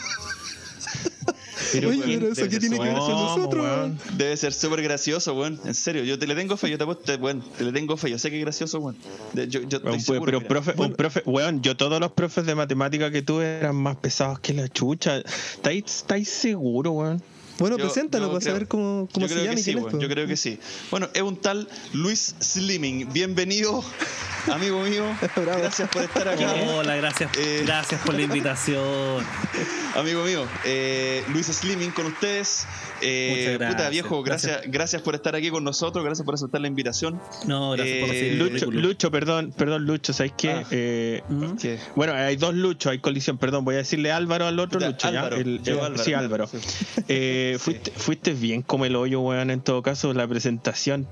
Oye, 1.78 1.86
weón, 1.86 2.00
pero 2.20 2.26
eso 2.32 2.34
ser 2.34 2.58
tiene 2.60 2.78
que 2.78 2.82
ver 2.84 2.92
con 2.98 3.00
¿Cómo, 3.10 3.36
nosotros, 3.36 3.64
weón? 3.64 3.78
weón. 3.80 4.18
Debe 4.18 4.36
ser 4.36 4.52
súper 4.52 4.82
gracioso, 4.82 5.34
weón. 5.34 5.60
En 5.64 5.74
serio, 5.74 6.04
yo 6.04 6.18
te 6.18 6.26
le 6.26 6.34
tengo 6.34 6.56
fe, 6.56 6.70
yo 6.70 6.76
te 6.78 6.84
apuesto, 6.84 7.14
weón. 7.16 7.42
Te 7.58 7.64
le 7.64 7.72
tengo 7.72 7.96
fe, 7.96 8.10
yo 8.10 8.18
sé 8.18 8.30
que 8.30 8.36
es 8.38 8.42
gracioso, 8.44 8.78
weón. 8.80 8.96
De- 9.32 9.48
Yo, 9.48 9.60
yo 9.62 9.78
estoy 9.78 9.82
Weón, 9.90 10.00
seguro, 10.00 10.24
pero 10.24 10.38
mira. 10.40 10.48
profe, 10.48 10.74
un 10.76 10.92
profe, 10.94 11.22
weón, 11.26 11.62
yo 11.62 11.76
todos 11.76 12.00
los 12.00 12.12
profes 12.12 12.46
de 12.46 12.54
matemática 12.54 13.10
que 13.10 13.22
tuve 13.22 13.58
eran 13.58 13.76
más 13.76 13.96
pesados 13.96 14.38
que 14.40 14.52
la 14.54 14.68
chucha. 14.68 15.18
¿Estáis, 15.18 15.84
estáis 15.86 16.28
seguros, 16.28 16.92
weón? 16.94 17.22
Bueno, 17.60 17.76
Yo- 17.78 17.84
preséntalo 17.84 18.24
yo 18.26 18.30
para 18.32 18.40
creo- 18.40 18.52
saber 18.54 18.68
cómo, 18.68 19.08
cómo 19.12 19.28
se 19.28 19.34
llama 19.44 19.56
sí, 19.58 19.64
quién 19.64 19.76
es. 19.78 19.82
weón, 19.84 19.92
po. 19.96 20.00
yo 20.00 20.08
creo 20.08 20.26
que 20.26 20.36
sí. 20.36 20.58
Bueno, 20.90 21.08
es 21.14 21.22
un 21.22 21.36
tal 21.36 21.68
Luis 21.92 22.34
Slimming. 22.40 23.12
Bienvenido, 23.12 23.84
amigo 24.50 24.80
mío. 24.82 25.04
Gracias 25.36 25.88
por 25.90 26.02
estar 26.02 26.26
acá. 26.26 26.54
Hola, 26.74 26.96
gracias, 26.96 27.30
Eh. 27.38 27.62
gracias 27.64 28.00
por 28.00 28.14
la 28.14 28.22
invitación. 28.22 29.24
Amigo 29.96 30.22
mío, 30.24 30.46
eh, 30.64 31.24
Luis 31.28 31.46
Slimming 31.46 31.90
con 31.90 32.06
ustedes. 32.06 32.64
Eh, 33.02 33.28
Muchas 33.30 33.58
gracias. 33.58 33.74
Puta 33.76 33.88
viejo, 33.90 34.22
gracias, 34.22 34.52
Gracias. 34.52 34.72
gracias 34.72 35.02
por 35.02 35.14
estar 35.14 35.34
aquí 35.36 35.50
con 35.50 35.64
nosotros, 35.64 36.04
gracias 36.04 36.24
por 36.24 36.34
aceptar 36.34 36.60
la 36.60 36.68
invitación. 36.68 37.20
No, 37.46 37.70
gracias 37.72 37.98
por 38.00 38.08
Eh, 38.08 38.12
recibir 38.12 38.32
el 38.32 38.38
Lucho. 38.52 38.70
Lucho, 38.70 39.10
perdón, 39.10 39.52
perdón, 39.56 39.84
Lucho, 39.86 40.12
¿sabéis 40.12 40.34
qué? 40.36 40.50
Ah. 40.50 40.64
Eh, 40.70 41.22
¿Mm? 41.28 41.56
¿Qué? 41.56 41.78
bueno, 41.96 42.12
hay 42.14 42.36
dos 42.36 42.54
Luchos, 42.54 42.92
hay 42.92 42.98
colisión, 42.98 43.38
perdón, 43.38 43.64
voy 43.64 43.76
a 43.76 43.78
decirle 43.78 44.12
Álvaro 44.12 44.46
al 44.46 44.58
otro 44.58 44.80
Lucho, 44.80 45.08
Álvaro, 45.08 45.36
¿ya? 45.36 45.42
El- 45.42 45.62
yo 45.62 45.72
el- 45.74 45.78
Álvaro, 45.80 46.04
sí, 46.04 46.12
Álvaro. 46.14 46.46
sí. 46.46 46.58
Eh, 47.08 47.54
Sí. 47.58 47.64
fuiste, 47.64 47.90
fuiste 47.92 48.32
bien 48.34 48.62
como 48.62 48.84
el 48.84 48.94
hoyo, 48.96 49.20
weón, 49.20 49.50
en 49.50 49.60
todo 49.60 49.82
caso, 49.82 50.12
la 50.12 50.26
presentación. 50.28 51.06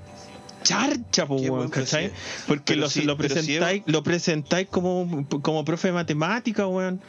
Charcha, 0.63 1.25
po, 1.27 1.37
weón, 1.37 1.71
¿cachai? 1.71 2.11
Porque 2.47 2.75
lo, 2.77 2.91
sí, 2.91 3.03
lo 3.03 3.17
pero 3.17 3.29
sí, 3.29 3.35
presentáis, 3.35 3.83
lo 3.87 4.03
presentáis 4.03 4.69
como, 4.69 5.27
como 5.41 5.65
profe 5.65 5.89
de 5.89 5.95
matemática, 5.95 6.67
weón. 6.67 7.01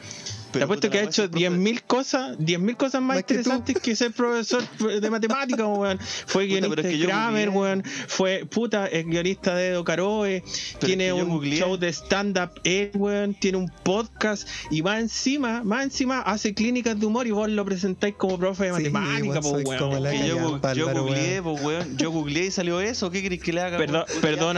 Te 0.50 0.54
Pero, 0.54 0.64
apuesto 0.64 0.88
puta, 0.88 0.98
que 0.98 0.98
ha 0.98 1.08
hecho 1.08 1.22
weá, 1.22 1.30
ese 1.30 1.50
profe- 1.50 1.62
10.000 1.62 1.82
cosas, 1.86 2.38
10.000 2.38 2.76
cosas 2.76 3.02
más 3.02 3.18
interesantes 3.18 3.78
que, 3.78 3.94
ser 3.94 4.12
profesor 4.12 4.62
de 4.78 5.10
matemática, 5.10 5.66
weón. 5.66 5.98
Fue 6.26 6.44
Puta, 6.44 6.46
guionista 6.46 6.68
pero 6.76 6.88
es 6.88 6.94
que 6.94 7.00
de 7.00 7.06
Kramer, 7.06 7.48
weón. 7.50 7.84
Fue, 8.08 8.46
puta, 8.46 8.86
es 8.88 9.06
guionista 9.06 9.54
de 9.54 9.68
Edo 9.68 9.84
Caroe. 9.84 10.42
Tiene 10.80 11.06
que 11.06 11.12
un 11.12 11.28
googleé. 11.28 11.58
show 11.58 11.76
de 11.76 11.88
stand-up, 11.92 12.50
él, 12.64 12.90
weón. 12.94 13.34
Tiene 13.34 13.58
un 13.58 13.68
podcast. 13.84 14.48
Y 14.70 14.82
más 14.82 15.00
encima, 15.00 15.62
más 15.62 15.84
encima, 15.84 16.20
hace 16.22 16.52
clínicas 16.52 16.98
de 16.98 17.06
humor 17.06 17.26
y 17.26 17.30
vos 17.30 17.48
lo 17.48 17.64
presentáis 17.64 18.14
como 18.16 18.38
profe 18.38 18.64
de 18.64 18.68
Sí, 18.76 18.90
matemática, 18.90 19.22
weón, 19.28 19.42
po, 19.42 19.50
soy 19.50 19.64
weón. 19.64 19.78
como 19.78 19.98
la 20.00 20.10
Que 20.10 20.18
yo, 20.28 20.60
yo 20.74 20.92
googleé, 20.92 21.40
weón. 21.40 21.54
pues, 21.56 21.64
weón. 21.64 21.96
Yo 21.96 22.10
googleé 22.10 22.46
y 22.46 22.50
salió 22.50 22.80
eso. 22.80 23.10
¿Qué 23.10 23.22
querés 23.22 23.40
que 23.40 23.52
le 23.52 23.60
haga? 23.60 23.78
Perdona, 23.78 24.04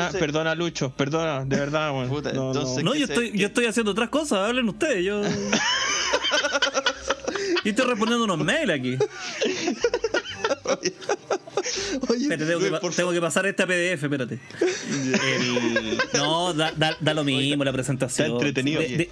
Entonces- 0.06 0.20
perdona, 0.20 0.54
Lucho. 0.54 0.90
Perdona, 0.96 1.44
de 1.44 1.56
verdad, 1.56 1.92
weón. 1.92 2.08
Puta, 2.08 2.32
No, 2.32 2.52
no. 2.54 2.62
No, 2.82 2.94
yo 2.94 3.04
estoy, 3.04 3.30
que- 3.32 3.38
yo 3.38 3.46
estoy 3.48 3.66
haciendo 3.66 3.92
otras 3.92 4.08
cosas, 4.08 4.38
hablen 4.48 4.68
ustedes, 4.68 5.04
yo. 5.04 5.20
Yo 7.64 7.70
estoy 7.70 7.86
respondiendo 7.86 8.24
unos 8.24 8.38
mails 8.38 8.70
aquí. 8.70 8.98
Oye, 12.08 12.22
Espérate, 12.22 12.46
tengo, 12.46 12.60
que, 12.80 12.96
tengo 12.96 13.12
que 13.12 13.20
pasar 13.20 13.46
este 13.46 13.64
PDF, 13.66 14.02
espérate. 14.04 14.38
El- 14.90 15.98
no, 16.14 16.52
da, 16.54 16.72
da- 16.72 16.96
da 17.00 17.14
lo 17.14 17.22
mismo 17.24 17.62
la 17.64 17.72
presentación. 17.72 18.26
Está 18.26 18.36
entretenido. 18.48 18.80
De, 18.80 18.88
de- 18.88 19.10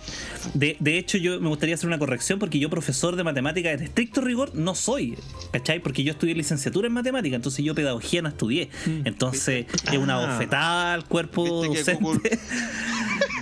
de- 0.54 0.76
de 0.80 0.98
hecho, 0.98 1.16
yo 1.18 1.40
me 1.40 1.48
gustaría 1.48 1.74
hacer 1.76 1.86
una 1.86 1.98
corrección 1.98 2.38
porque 2.38 2.58
yo, 2.58 2.68
profesor 2.70 3.14
de 3.16 3.22
matemáticas 3.24 3.78
de 3.78 3.84
estricto 3.84 4.20
rigor, 4.20 4.54
no 4.54 4.74
soy. 4.74 5.16
¿Cachai? 5.52 5.80
Porque 5.80 6.02
yo 6.02 6.12
estudié 6.12 6.34
licenciatura 6.34 6.88
en 6.88 6.92
matemática, 6.94 7.36
entonces 7.36 7.64
yo 7.64 7.74
pedagogía 7.74 8.22
no 8.22 8.28
estudié. 8.30 8.68
Entonces, 9.04 9.66
es 9.90 9.98
una 9.98 10.16
Ah. 10.22 10.32
bofetada 10.32 10.94
al 10.94 11.04
cuerpo 11.04 11.64
docente. 11.66 12.38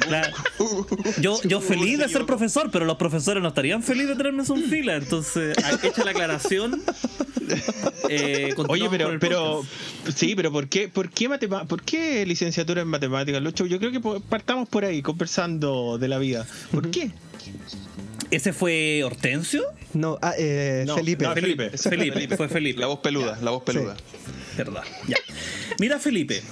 Claro. 0.01 0.35
Yo, 1.20 1.41
yo 1.43 1.61
feliz 1.62 1.99
de 1.99 2.09
ser 2.09 2.24
profesor, 2.26 2.70
pero 2.70 2.85
los 2.85 2.97
profesores 2.97 3.43
no 3.43 3.49
estarían 3.49 3.83
felices 3.83 4.11
de 4.11 4.16
tenerme 4.16 4.43
en 4.49 4.62
fila. 4.64 4.97
Entonces, 4.97 5.57
hecha 5.83 6.05
la 6.05 6.11
aclaración. 6.12 6.83
eh, 8.09 8.55
Oye, 8.68 8.89
pero, 8.91 9.18
pero, 9.18 9.62
sí, 10.14 10.35
pero 10.35 10.53
¿por 10.53 10.68
qué, 10.68 10.89
por 10.89 11.11
qué, 11.11 11.29
por 11.68 11.83
qué 11.83 12.24
licenciatura 12.26 12.83
en 12.83 12.89
matemáticas, 12.89 13.43
Lucho? 13.43 13.66
Yo 13.66 13.79
creo 13.79 13.93
que 13.93 14.01
partamos 14.29 14.68
por 14.68 14.85
ahí, 14.85 15.03
conversando 15.03 15.99
de 15.99 16.09
la 16.09 16.18
vida. 16.18 16.47
¿Por 16.70 16.91
qué? 16.91 17.11
¿Ese 18.31 18.53
fue 18.53 19.03
Hortensio? 19.05 19.62
No, 19.95 20.18
ah, 20.20 20.35
eh, 20.39 20.85
No, 20.87 20.97
Felipe. 20.97 21.24
no, 21.24 21.33
Felipe. 21.33 21.70
Felipe, 21.70 22.37
fue 22.37 22.49
Felipe. 22.49 22.79
La 22.81 22.87
voz 22.87 22.99
peluda, 23.01 23.39
la 23.41 23.51
voz 23.51 23.62
peluda. 23.62 23.97
Verdad. 24.59 24.82
Ya. 25.06 25.16
Mira, 25.78 25.98
Felipe, 26.00 26.42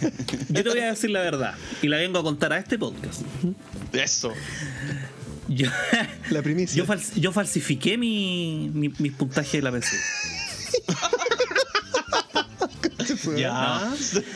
yo 0.48 0.62
te 0.62 0.68
voy 0.70 0.78
a 0.78 0.86
decir 0.90 1.10
la 1.10 1.20
verdad 1.20 1.54
y 1.82 1.88
la 1.88 1.96
vengo 1.98 2.18
a 2.20 2.22
contar 2.22 2.52
a 2.52 2.58
este 2.58 2.78
podcast. 2.78 3.22
Eso. 3.92 4.32
Yo, 5.48 5.68
La 6.30 6.42
primicia. 6.42 6.76
yo, 6.76 6.86
fal- 6.86 7.14
yo 7.20 7.32
falsifiqué 7.32 7.98
mi, 7.98 8.70
mi, 8.72 8.88
mis 8.98 9.12
puntajes 9.12 9.52
de 9.52 9.62
la 9.62 9.72
PC. 9.72 9.96
Ya. 13.36 13.92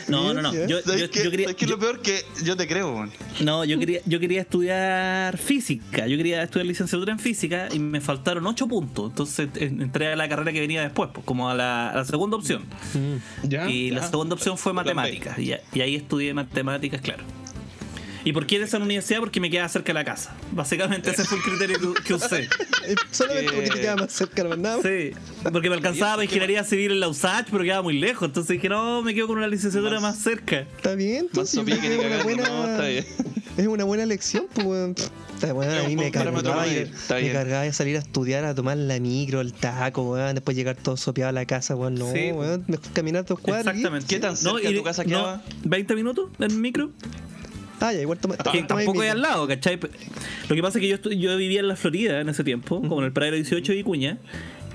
No, 0.07 0.33
no, 0.33 0.41
no. 0.41 0.53
Yo, 0.53 0.65
yo, 0.67 0.95
yo 0.95 1.31
quería, 1.31 1.45
¿Sabes 1.47 1.55
qué 1.55 1.65
es 1.65 1.69
yo- 1.71 1.75
lo 1.75 1.79
peor? 1.79 2.01
Que 2.01 2.21
yo 2.43 2.55
te 2.57 2.67
creo, 2.67 3.07
no, 3.41 3.63
yo 3.65 3.77
quería, 3.79 4.01
yo 4.05 4.19
quería 4.19 4.41
estudiar 4.41 5.37
física. 5.37 6.07
Yo 6.07 6.17
quería 6.17 6.43
estudiar 6.43 6.65
licenciatura 6.67 7.11
en 7.11 7.19
física 7.19 7.67
y 7.71 7.79
me 7.79 8.01
faltaron 8.01 8.45
8 8.47 8.67
puntos. 8.67 9.09
Entonces 9.09 9.49
en- 9.55 9.81
entré 9.81 10.11
a 10.11 10.15
la 10.15 10.27
carrera 10.29 10.51
que 10.53 10.59
venía 10.59 10.81
después, 10.81 11.09
pues, 11.13 11.25
como 11.25 11.49
a 11.49 11.53
la, 11.55 11.89
a 11.89 11.95
la 11.97 12.05
segunda 12.05 12.37
opción. 12.37 12.63
Ya. 13.43 13.69
Y 13.69 13.91
la 13.91 14.07
segunda 14.09 14.35
opción 14.35 14.57
fue 14.57 14.73
Plan 14.73 14.85
B. 14.85 14.93
matemáticas. 14.93 15.39
Y, 15.39 15.53
y 15.77 15.81
ahí 15.81 15.95
estudié 15.95 16.33
matemáticas, 16.33 17.01
claro. 17.01 17.23
¿Y 18.23 18.33
por 18.33 18.45
qué 18.45 18.57
en 18.57 18.63
esa 18.63 18.77
universidad? 18.77 19.19
Porque 19.19 19.39
me 19.39 19.49
quedaba 19.49 19.67
cerca 19.69 19.87
de 19.87 19.93
la 19.95 20.05
casa. 20.05 20.35
Básicamente 20.51 21.09
ese 21.11 21.23
fue 21.25 21.37
el 21.37 21.43
criterio 21.43 21.93
que, 21.93 22.03
que 22.03 22.13
usé. 22.13 22.47
Eh, 22.83 22.95
Solamente 23.11 23.51
porque 23.53 23.69
te 23.69 23.79
queda 23.81 23.95
más 23.95 24.11
cerca, 24.11 24.43
no 24.43 24.55
nada. 24.57 24.77
más. 24.77 24.85
Sí, 24.85 25.11
porque 25.53 25.69
me 25.69 25.75
alcanzaba 25.75 26.13
para 26.13 26.23
ingeniería 26.23 26.63
civil 26.63 26.93
en 26.93 26.99
la 26.99 27.09
USACH, 27.09 27.49
pero 27.51 27.63
quedaba 27.63 27.83
muy 27.83 27.99
lejos. 27.99 28.27
Entonces 28.27 28.53
dije, 28.53 28.69
no, 28.69 29.03
me 29.03 29.13
quedo 29.13 29.27
con 29.27 29.37
una 29.37 29.47
licenciatura 29.47 29.99
más, 29.99 30.17
cerca. 30.17 30.61
Está 30.61 30.95
bien, 30.95 31.27
entonces 31.29 31.53
yo 31.55 31.61
sopía 31.61 31.77
creo 31.77 32.01
que 32.01 32.07
que 32.07 32.09
ni 32.09 32.15
es 32.15 32.23
una 32.23 32.23
buena, 32.23 32.49
no, 32.49 32.71
está 32.71 32.87
bien. 32.87 33.05
es 33.57 33.67
una 33.67 33.83
buena 33.83 34.05
lección, 34.07 34.47
pues 34.51 34.65
weón. 34.65 34.95
Está 35.35 35.53
bueno, 35.53 35.73
a 35.73 35.87
mí 35.87 35.95
me 35.95 36.09
cargaba, 36.11 36.67
y- 36.67 36.91
me 37.23 37.31
cargaba 37.31 37.61
de 37.63 37.73
salir 37.73 37.97
a 37.97 37.99
estudiar, 37.99 38.45
a 38.45 38.55
tomar 38.55 38.77
la 38.77 38.99
micro, 38.99 39.41
el 39.41 39.53
taco, 39.53 40.01
weón, 40.11 40.33
después 40.33 40.57
llegar 40.57 40.75
todo 40.75 40.97
sopeado 40.97 41.29
a 41.29 41.33
la 41.33 41.45
casa, 41.45 41.75
weón, 41.75 41.93
no, 41.95 42.11
Sí. 42.11 42.31
weón, 42.31 42.63
mejor 42.67 42.91
caminar 42.93 43.25
dos 43.25 43.39
cuadras. 43.39 43.65
y- 43.75 43.77
Exactamente. 43.77 44.07
¿Qué 44.07 44.19
tan 44.19 44.35
cerca 44.37 44.69
y- 44.71 44.75
tu 44.75 44.83
casa 44.83 45.05
quedaba? 45.05 45.43
20 45.63 45.93
minutos 45.95 46.31
en 46.39 46.59
micro. 46.61 46.89
Ah, 47.81 47.91
ya, 47.93 48.01
igual 48.01 48.17
toma, 48.19 48.37
que 48.37 48.43
toma- 48.43 48.55
toma 48.67 48.67
tampoco 48.81 49.03
es 49.03 49.11
al 49.11 49.21
lado, 49.21 49.47
¿cachai? 49.47 49.79
Lo 50.49 50.55
que 50.55 50.61
pasa 50.61 50.77
es 50.79 50.81
que 50.81 50.87
yo, 50.87 50.97
yo 51.11 51.35
vivía 51.37 51.59
en 51.59 51.67
la 51.67 51.75
Florida 51.75 52.21
en 52.21 52.29
ese 52.29 52.43
tiempo, 52.43 52.79
como 52.81 52.99
en 52.99 53.05
el 53.05 53.11
Pradero 53.11 53.35
18 53.35 53.71
de 53.71 53.77
Vicuña. 53.77 54.17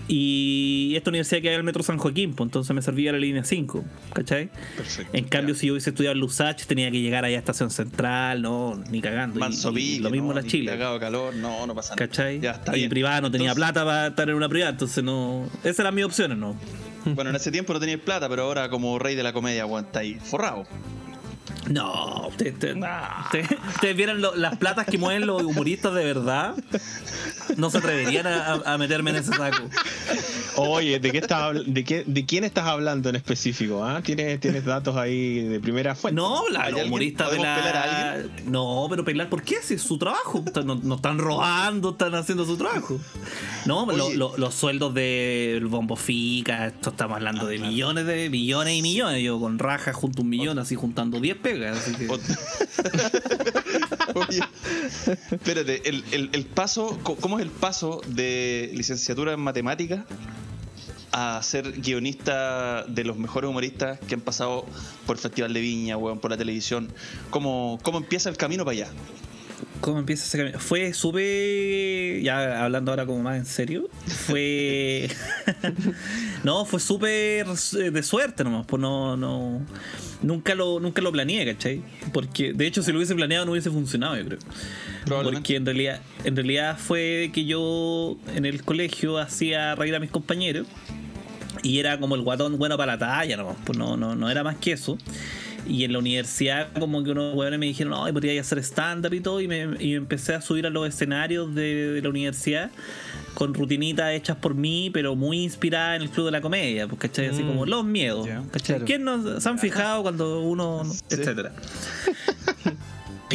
Y 0.08 0.94
esta 0.96 1.10
universidad 1.10 1.42
queda 1.42 1.52
en 1.54 1.58
el 1.58 1.64
metro 1.64 1.82
San 1.82 1.98
Joaquín, 1.98 2.32
pues 2.34 2.46
entonces 2.46 2.72
me 2.76 2.80
servía 2.80 3.10
la 3.10 3.18
línea 3.18 3.42
5, 3.42 3.84
¿cachai? 4.12 4.50
Perfecto. 4.76 5.10
En 5.16 5.24
cambio, 5.24 5.56
si 5.56 5.66
yo 5.66 5.72
hubiese 5.72 5.90
estudiado 5.90 6.14
en 6.14 6.20
Lusach, 6.20 6.64
tenía 6.66 6.92
que 6.92 7.00
llegar 7.00 7.24
allá 7.24 7.34
a 7.36 7.38
Estación 7.40 7.70
Central, 7.72 8.40
no, 8.40 8.80
ni 8.88 9.00
cagando. 9.00 9.38
Y- 9.38 9.40
Manso 9.40 9.72
y 9.72 9.74
pique, 9.74 10.00
lo 10.04 10.10
mismo 10.10 10.32
¿no? 10.32 10.38
en 10.38 10.44
la 10.44 10.48
Chile. 10.50 10.70
Cagado 10.70 11.00
calor, 11.00 11.34
no, 11.34 11.66
no 11.66 11.74
pasa 11.74 11.96
nada. 11.96 12.06
¿Cachai? 12.06 12.38
Ya, 12.38 12.52
está 12.52 12.72
y 12.76 12.80
bien. 12.80 12.90
privada 12.90 13.20
no 13.20 13.32
tenía 13.32 13.48
Entonces, 13.50 13.72
plata 13.72 13.84
para 13.84 14.06
estar 14.06 14.28
en 14.30 14.36
una 14.36 14.48
privada, 14.48 14.70
entonces 14.70 15.02
no. 15.02 15.48
Esas 15.64 15.80
eran 15.80 15.94
mis 15.96 16.04
opciones, 16.04 16.38
¿no? 16.38 16.56
Bueno, 17.04 17.30
en 17.30 17.36
ese 17.36 17.50
tiempo 17.50 17.72
no 17.72 17.80
tenías 17.80 17.98
plata, 18.00 18.28
pero 18.28 18.44
ahora 18.44 18.68
como 18.68 18.98
rey 19.00 19.16
de 19.16 19.24
la 19.24 19.32
comedia, 19.32 19.66
está 19.80 20.00
ahí 20.00 20.18
forrado. 20.22 20.66
No, 21.70 22.28
ustedes 22.28 22.54
ustedes- 22.54 22.76
ustedes- 23.24 23.58
ustedes 23.74 23.96
vieran 23.96 24.20
lo- 24.20 24.34
las 24.36 24.56
platas 24.56 24.86
que 24.86 24.98
mueven 24.98 25.26
los 25.26 25.42
humoristas 25.42 25.94
de 25.94 26.04
verdad. 26.04 26.54
No 27.56 27.70
se 27.70 27.78
atreverían 27.78 28.26
a, 28.26 28.76
meterme 28.78 29.10
en 29.10 29.16
ese 29.16 29.32
saco. 29.32 29.62
Oye, 30.56 30.98
¿de 31.00 31.10
qué 31.12 31.18
estás 31.18 31.54
de 31.66 31.84
qué 31.84 32.04
de 32.06 32.24
quién 32.24 32.44
estás 32.44 32.66
hablando 32.66 33.08
en 33.08 33.16
específico? 33.16 33.84
¿Ah? 33.84 34.00
¿Tienes, 34.02 34.40
tienes 34.40 34.64
datos 34.64 34.96
ahí 34.96 35.40
de 35.44 35.60
primera 35.60 35.94
fuente? 35.94 36.20
No, 36.20 36.42
la, 36.50 36.64
¿Hay 36.64 36.72
los 36.72 36.84
humoristas 36.84 37.30
de 37.30 37.36
¿Podemos 37.36 37.72
la. 37.74 38.22
No, 38.46 38.86
pero 38.90 39.04
pelar, 39.04 39.28
¿por 39.28 39.42
qué? 39.42 39.56
Si 39.62 39.74
es 39.74 39.82
su 39.82 39.98
trabajo. 39.98 40.44
No, 40.64 40.74
no 40.76 40.94
están 40.96 41.18
robando, 41.18 41.90
están 41.90 42.14
haciendo 42.14 42.44
su 42.46 42.56
trabajo. 42.56 42.98
No, 43.66 43.86
lo- 43.86 44.36
los 44.36 44.54
sueldos 44.54 44.94
del 44.94 45.66
Bombo 45.66 45.96
Fica, 45.96 46.66
esto 46.66 46.90
estamos 46.90 47.16
hablando 47.16 47.46
Ah, 47.46 47.48
de 47.48 47.58
millones 47.58 48.06
de 48.06 48.30
millones 48.30 48.74
y 48.74 48.82
millones. 48.82 49.22
Yo 49.22 49.38
con 49.38 49.58
raja 49.58 49.92
junto 49.92 50.22
un 50.22 50.28
millón, 50.30 50.58
así 50.58 50.74
juntando 50.74 51.20
10 51.20 51.36
espérate, 55.32 55.88
el, 55.88 56.04
el- 56.12 56.30
el 56.32 56.44
paso, 56.46 56.98
¿cómo 57.02 57.38
es 57.38 57.44
el 57.44 57.50
paso 57.50 58.00
de 58.06 58.70
licenciatura 58.74 59.32
en 59.32 59.40
matemáticas 59.40 60.00
a 61.12 61.40
ser 61.42 61.72
guionista 61.80 62.84
de 62.84 63.04
los 63.04 63.16
mejores 63.16 63.48
humoristas 63.48 63.98
que 64.00 64.14
han 64.14 64.20
pasado 64.20 64.66
por 65.06 65.16
el 65.16 65.22
Festival 65.22 65.52
de 65.52 65.60
Viña, 65.60 65.96
weón, 65.96 66.18
por 66.18 66.30
la 66.30 66.36
televisión? 66.36 66.92
¿Cómo, 67.30 67.78
cómo 67.82 67.98
empieza 67.98 68.28
el 68.28 68.36
camino 68.36 68.64
para 68.64 68.72
allá? 68.72 68.88
¿Cómo 69.80 69.98
empieza 69.98 70.24
ese 70.24 70.38
camino? 70.38 70.58
Fue 70.58 70.92
súper. 70.94 72.20
Ya 72.22 72.64
hablando 72.64 72.92
ahora 72.92 73.06
como 73.06 73.22
más 73.22 73.36
en 73.36 73.46
serio. 73.46 73.88
Fue. 74.06 75.08
no, 76.44 76.64
fue 76.64 76.80
súper 76.80 77.46
de 77.46 78.02
suerte 78.02 78.44
nomás. 78.44 78.66
Pues 78.66 78.80
no, 78.80 79.16
no. 79.16 79.60
Nunca 80.22 80.54
lo, 80.54 80.80
nunca 80.80 81.02
lo 81.02 81.12
planeé, 81.12 81.44
¿cachai? 81.44 81.82
Porque, 82.12 82.52
de 82.52 82.66
hecho, 82.66 82.82
si 82.82 82.90
lo 82.90 82.98
hubiese 82.98 83.14
planeado 83.14 83.44
no 83.44 83.52
hubiese 83.52 83.70
funcionado, 83.70 84.16
yo 84.16 84.24
creo. 84.24 84.38
Porque 85.06 85.56
en 85.56 85.66
realidad, 85.66 86.00
en 86.24 86.34
realidad 86.34 86.78
fue 86.78 87.30
que 87.32 87.44
yo 87.44 88.16
en 88.34 88.44
el 88.44 88.64
colegio 88.64 89.18
hacía 89.18 89.74
reír 89.74 89.94
a 89.94 90.00
mis 90.00 90.10
compañeros. 90.10 90.66
Y 91.62 91.78
era 91.78 91.98
como 91.98 92.14
el 92.14 92.22
guatón 92.22 92.58
bueno 92.58 92.76
para 92.76 92.92
la 92.92 92.98
talla, 92.98 93.36
nomás. 93.36 93.56
Pues 93.64 93.78
no, 93.78 93.96
no, 93.96 94.14
no 94.14 94.30
era 94.30 94.42
más 94.42 94.56
que 94.56 94.72
eso. 94.72 94.98
Y 95.68 95.84
en 95.84 95.92
la 95.92 95.98
universidad, 95.98 96.68
como 96.78 97.02
que 97.02 97.10
unos 97.10 97.34
huevones 97.34 97.58
me 97.58 97.66
dijeron, 97.66 97.90
no, 97.92 98.04
podría 98.12 98.40
hacer 98.40 98.58
stand-up 98.58 99.12
y 99.12 99.20
todo. 99.20 99.40
Y 99.40 99.48
me, 99.48 99.62
y 99.80 99.90
me 99.90 99.94
empecé 99.96 100.34
a 100.34 100.40
subir 100.40 100.66
a 100.66 100.70
los 100.70 100.88
escenarios 100.88 101.54
de, 101.54 101.92
de 101.92 102.02
la 102.02 102.08
universidad 102.08 102.70
con 103.34 103.52
rutinitas 103.52 104.12
hechas 104.12 104.36
por 104.38 104.54
mí, 104.54 104.90
pero 104.92 105.14
muy 105.14 105.42
inspiradas 105.42 105.96
en 105.96 106.02
el 106.02 106.10
club 106.10 106.26
de 106.26 106.32
la 106.32 106.40
comedia, 106.40 106.86
pues, 106.88 106.98
¿cachai? 107.00 107.26
Así 107.26 107.42
Mm. 107.42 107.48
como 107.48 107.66
los 107.66 107.84
miedos, 107.84 108.26
Ya. 108.26 108.42
¿cachai? 108.50 108.76
Claro. 108.76 108.84
¿Quién 108.86 109.04
no 109.04 109.40
se 109.40 109.48
han 109.48 109.58
fijado 109.58 110.02
cuando 110.02 110.40
uno, 110.40 110.82
etcétera? 111.10 111.52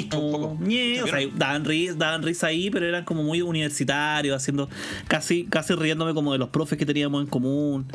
Como, 0.10 0.32
poco. 0.32 0.58
ñe, 0.62 1.04
o 1.04 1.08
sea, 1.08 1.20
daban 1.36 1.66
risa, 1.66 1.94
daban 1.96 2.24
risa 2.24 2.48
ahí, 2.48 2.70
pero 2.72 2.88
eran 2.88 3.04
como 3.04 3.24
muy 3.24 3.42
universitarios, 3.42 4.36
haciendo 4.38 4.70
casi, 5.10 5.44
casi 5.44 5.76
riéndome 5.76 6.14
como 6.14 6.32
de 6.32 6.38
los 6.38 6.48
profes 6.48 6.78
que 6.80 6.86
teníamos 6.86 7.22
en 7.22 7.28
común. 7.28 7.86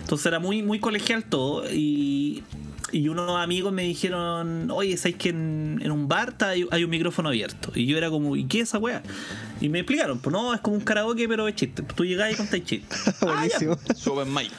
Entonces 0.00 0.26
era 0.26 0.38
muy, 0.38 0.62
muy 0.62 0.78
colegial 0.78 1.24
todo. 1.24 1.64
Y, 1.72 2.44
y 2.92 3.08
unos 3.08 3.30
amigos 3.40 3.72
me 3.72 3.82
dijeron, 3.82 4.70
oye, 4.70 4.96
¿sabes 4.96 5.16
que 5.16 5.28
en, 5.30 5.80
en 5.82 5.90
un 5.90 6.08
bar 6.08 6.30
está- 6.30 6.48
hay, 6.50 6.66
hay 6.70 6.84
un 6.84 6.90
micrófono 6.90 7.28
abierto? 7.28 7.70
Y 7.74 7.86
yo 7.86 7.96
era 7.96 8.10
como, 8.10 8.36
¿y 8.36 8.44
qué 8.44 8.60
es 8.60 8.68
esa 8.68 8.78
wea? 8.78 9.02
Y 9.60 9.68
me 9.68 9.80
explicaron, 9.80 10.18
pues 10.18 10.32
no, 10.32 10.54
es 10.54 10.60
como 10.60 10.76
un 10.76 10.82
karaoke, 10.82 11.28
pero 11.28 11.46
es 11.48 11.54
chiste. 11.54 11.82
Tú 11.82 12.04
llegás 12.04 12.32
y 12.32 12.36
contáis 12.36 12.64
chistes. 12.64 12.98
Ah, 13.22 13.46
ya, 13.46 13.58
Buenísimo. 13.58 14.24
Mic. 14.26 14.50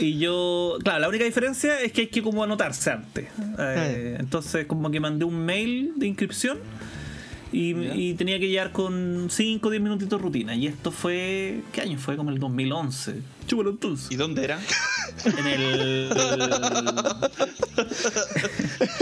y 0.00 0.18
yo, 0.18 0.78
claro, 0.82 1.00
la 1.00 1.08
única 1.08 1.24
diferencia 1.24 1.80
es 1.80 1.92
que 1.92 2.02
hay 2.02 2.06
que 2.08 2.22
como 2.22 2.42
anotarse 2.42 2.90
antes. 2.90 3.26
Eh, 3.58 4.16
entonces 4.18 4.66
como 4.66 4.90
que 4.90 4.98
mandé 5.00 5.24
un 5.24 5.44
mail 5.44 5.92
de 5.96 6.06
inscripción 6.06 6.58
y, 7.52 7.74
y 7.94 8.14
tenía 8.14 8.38
que 8.38 8.48
llegar 8.48 8.72
con 8.72 9.28
5 9.30 9.68
o 9.68 9.70
10 9.70 9.82
minutitos 9.82 10.18
de 10.18 10.22
rutina. 10.22 10.54
Y 10.54 10.66
esto 10.66 10.90
fue, 10.90 11.60
¿qué 11.72 11.82
año 11.82 11.98
fue? 11.98 12.16
Como 12.16 12.30
el 12.30 12.38
2011. 12.38 13.16
Chúpalo 13.46 13.70
entonces. 13.70 14.10
¿Y 14.10 14.16
dónde 14.16 14.44
era? 14.44 14.58
En 15.24 15.46
el... 15.46 16.08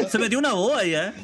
Se 0.08 0.18
metió 0.18 0.38
una 0.38 0.52
boa 0.54 0.84
ya. 0.84 1.14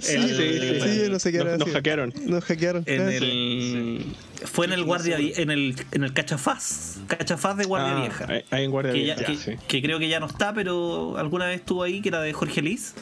Sí, 0.00 0.14
El- 0.14 0.80
sí, 0.80 0.80
sí, 1.04 1.10
no 1.10 1.18
sé 1.18 1.32
qué 1.32 1.38
Nos- 1.38 1.46
era 1.48 1.56
nos 1.58 1.70
hackearon. 1.70 2.12
Nos 2.26 2.44
hackearon. 2.44 2.84
En 2.86 3.08
el... 3.08 4.06
Fue 4.44 4.66
en 4.66 4.72
el 4.72 4.82
guardia 4.84 5.18
en 5.18 5.50
el 5.52 5.76
en 5.92 6.02
el 6.02 6.12
cachafaz, 6.12 6.96
cachafaz 7.06 7.56
de 7.56 7.64
guardia 7.64 7.96
Ah, 7.96 8.00
vieja. 8.00 8.26
Ahí, 8.28 8.44
ahí 8.50 8.64
en 8.64 8.70
Guardia 8.72 8.92
que, 8.92 9.06
ya- 9.06 9.14
Vieja, 9.14 9.32
que- 9.32 9.38
sí. 9.38 9.52
que 9.68 9.80
creo 9.82 9.98
que 10.00 10.08
ya 10.08 10.18
no 10.18 10.26
está, 10.26 10.52
pero 10.52 11.16
alguna 11.16 11.46
vez 11.46 11.60
estuvo 11.60 11.82
ahí, 11.84 12.00
que 12.00 12.08
era 12.08 12.20
de 12.20 12.32
Jorge 12.32 12.60
Liz. 12.60 12.94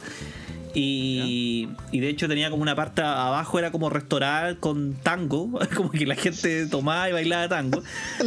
Y, 0.73 1.67
y 1.91 1.99
de 1.99 2.09
hecho 2.09 2.27
tenía 2.27 2.49
como 2.49 2.61
una 2.61 2.75
parte 2.75 3.01
abajo, 3.01 3.59
era 3.59 3.71
como 3.71 3.89
restaurar 3.89 4.57
con 4.57 4.93
tango, 4.93 5.49
como 5.75 5.91
que 5.91 6.05
la 6.05 6.15
gente 6.15 6.65
tomaba 6.67 7.09
y 7.09 7.13
bailaba 7.13 7.49
tango. 7.49 7.83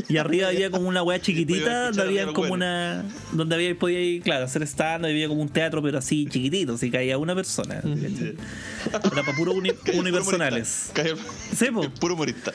Y 0.08 0.18
arriba 0.18 0.48
había 0.48 0.70
como 0.70 0.88
una 0.88 1.02
weá 1.02 1.20
chiquitita 1.20 1.86
donde 1.86 2.02
había 2.02 2.26
como 2.26 2.48
Bueno. 2.48 2.54
una. 2.54 3.04
donde 3.32 3.54
había 3.54 3.78
podía 3.78 4.00
ir, 4.00 4.22
claro, 4.22 4.44
hacer 4.44 4.62
stand, 4.64 5.06
había 5.06 5.26
como 5.28 5.40
un 5.42 5.48
teatro, 5.48 5.82
pero 5.82 5.98
así 5.98 6.26
chiquitito, 6.26 6.74
así 6.74 6.90
caía 6.90 7.16
una 7.18 7.34
persona. 7.34 7.76
¿cachai? 7.76 8.36
Era 8.88 9.00
para 9.00 9.36
puro 9.36 9.52
uni- 9.52 9.72
puro 9.84 9.98
unipersonales. 9.98 10.92
el- 10.96 11.16
Sí, 11.56 11.66
po. 11.72 11.82
el 11.82 11.90
puro 11.92 12.14
humorista. 12.14 12.52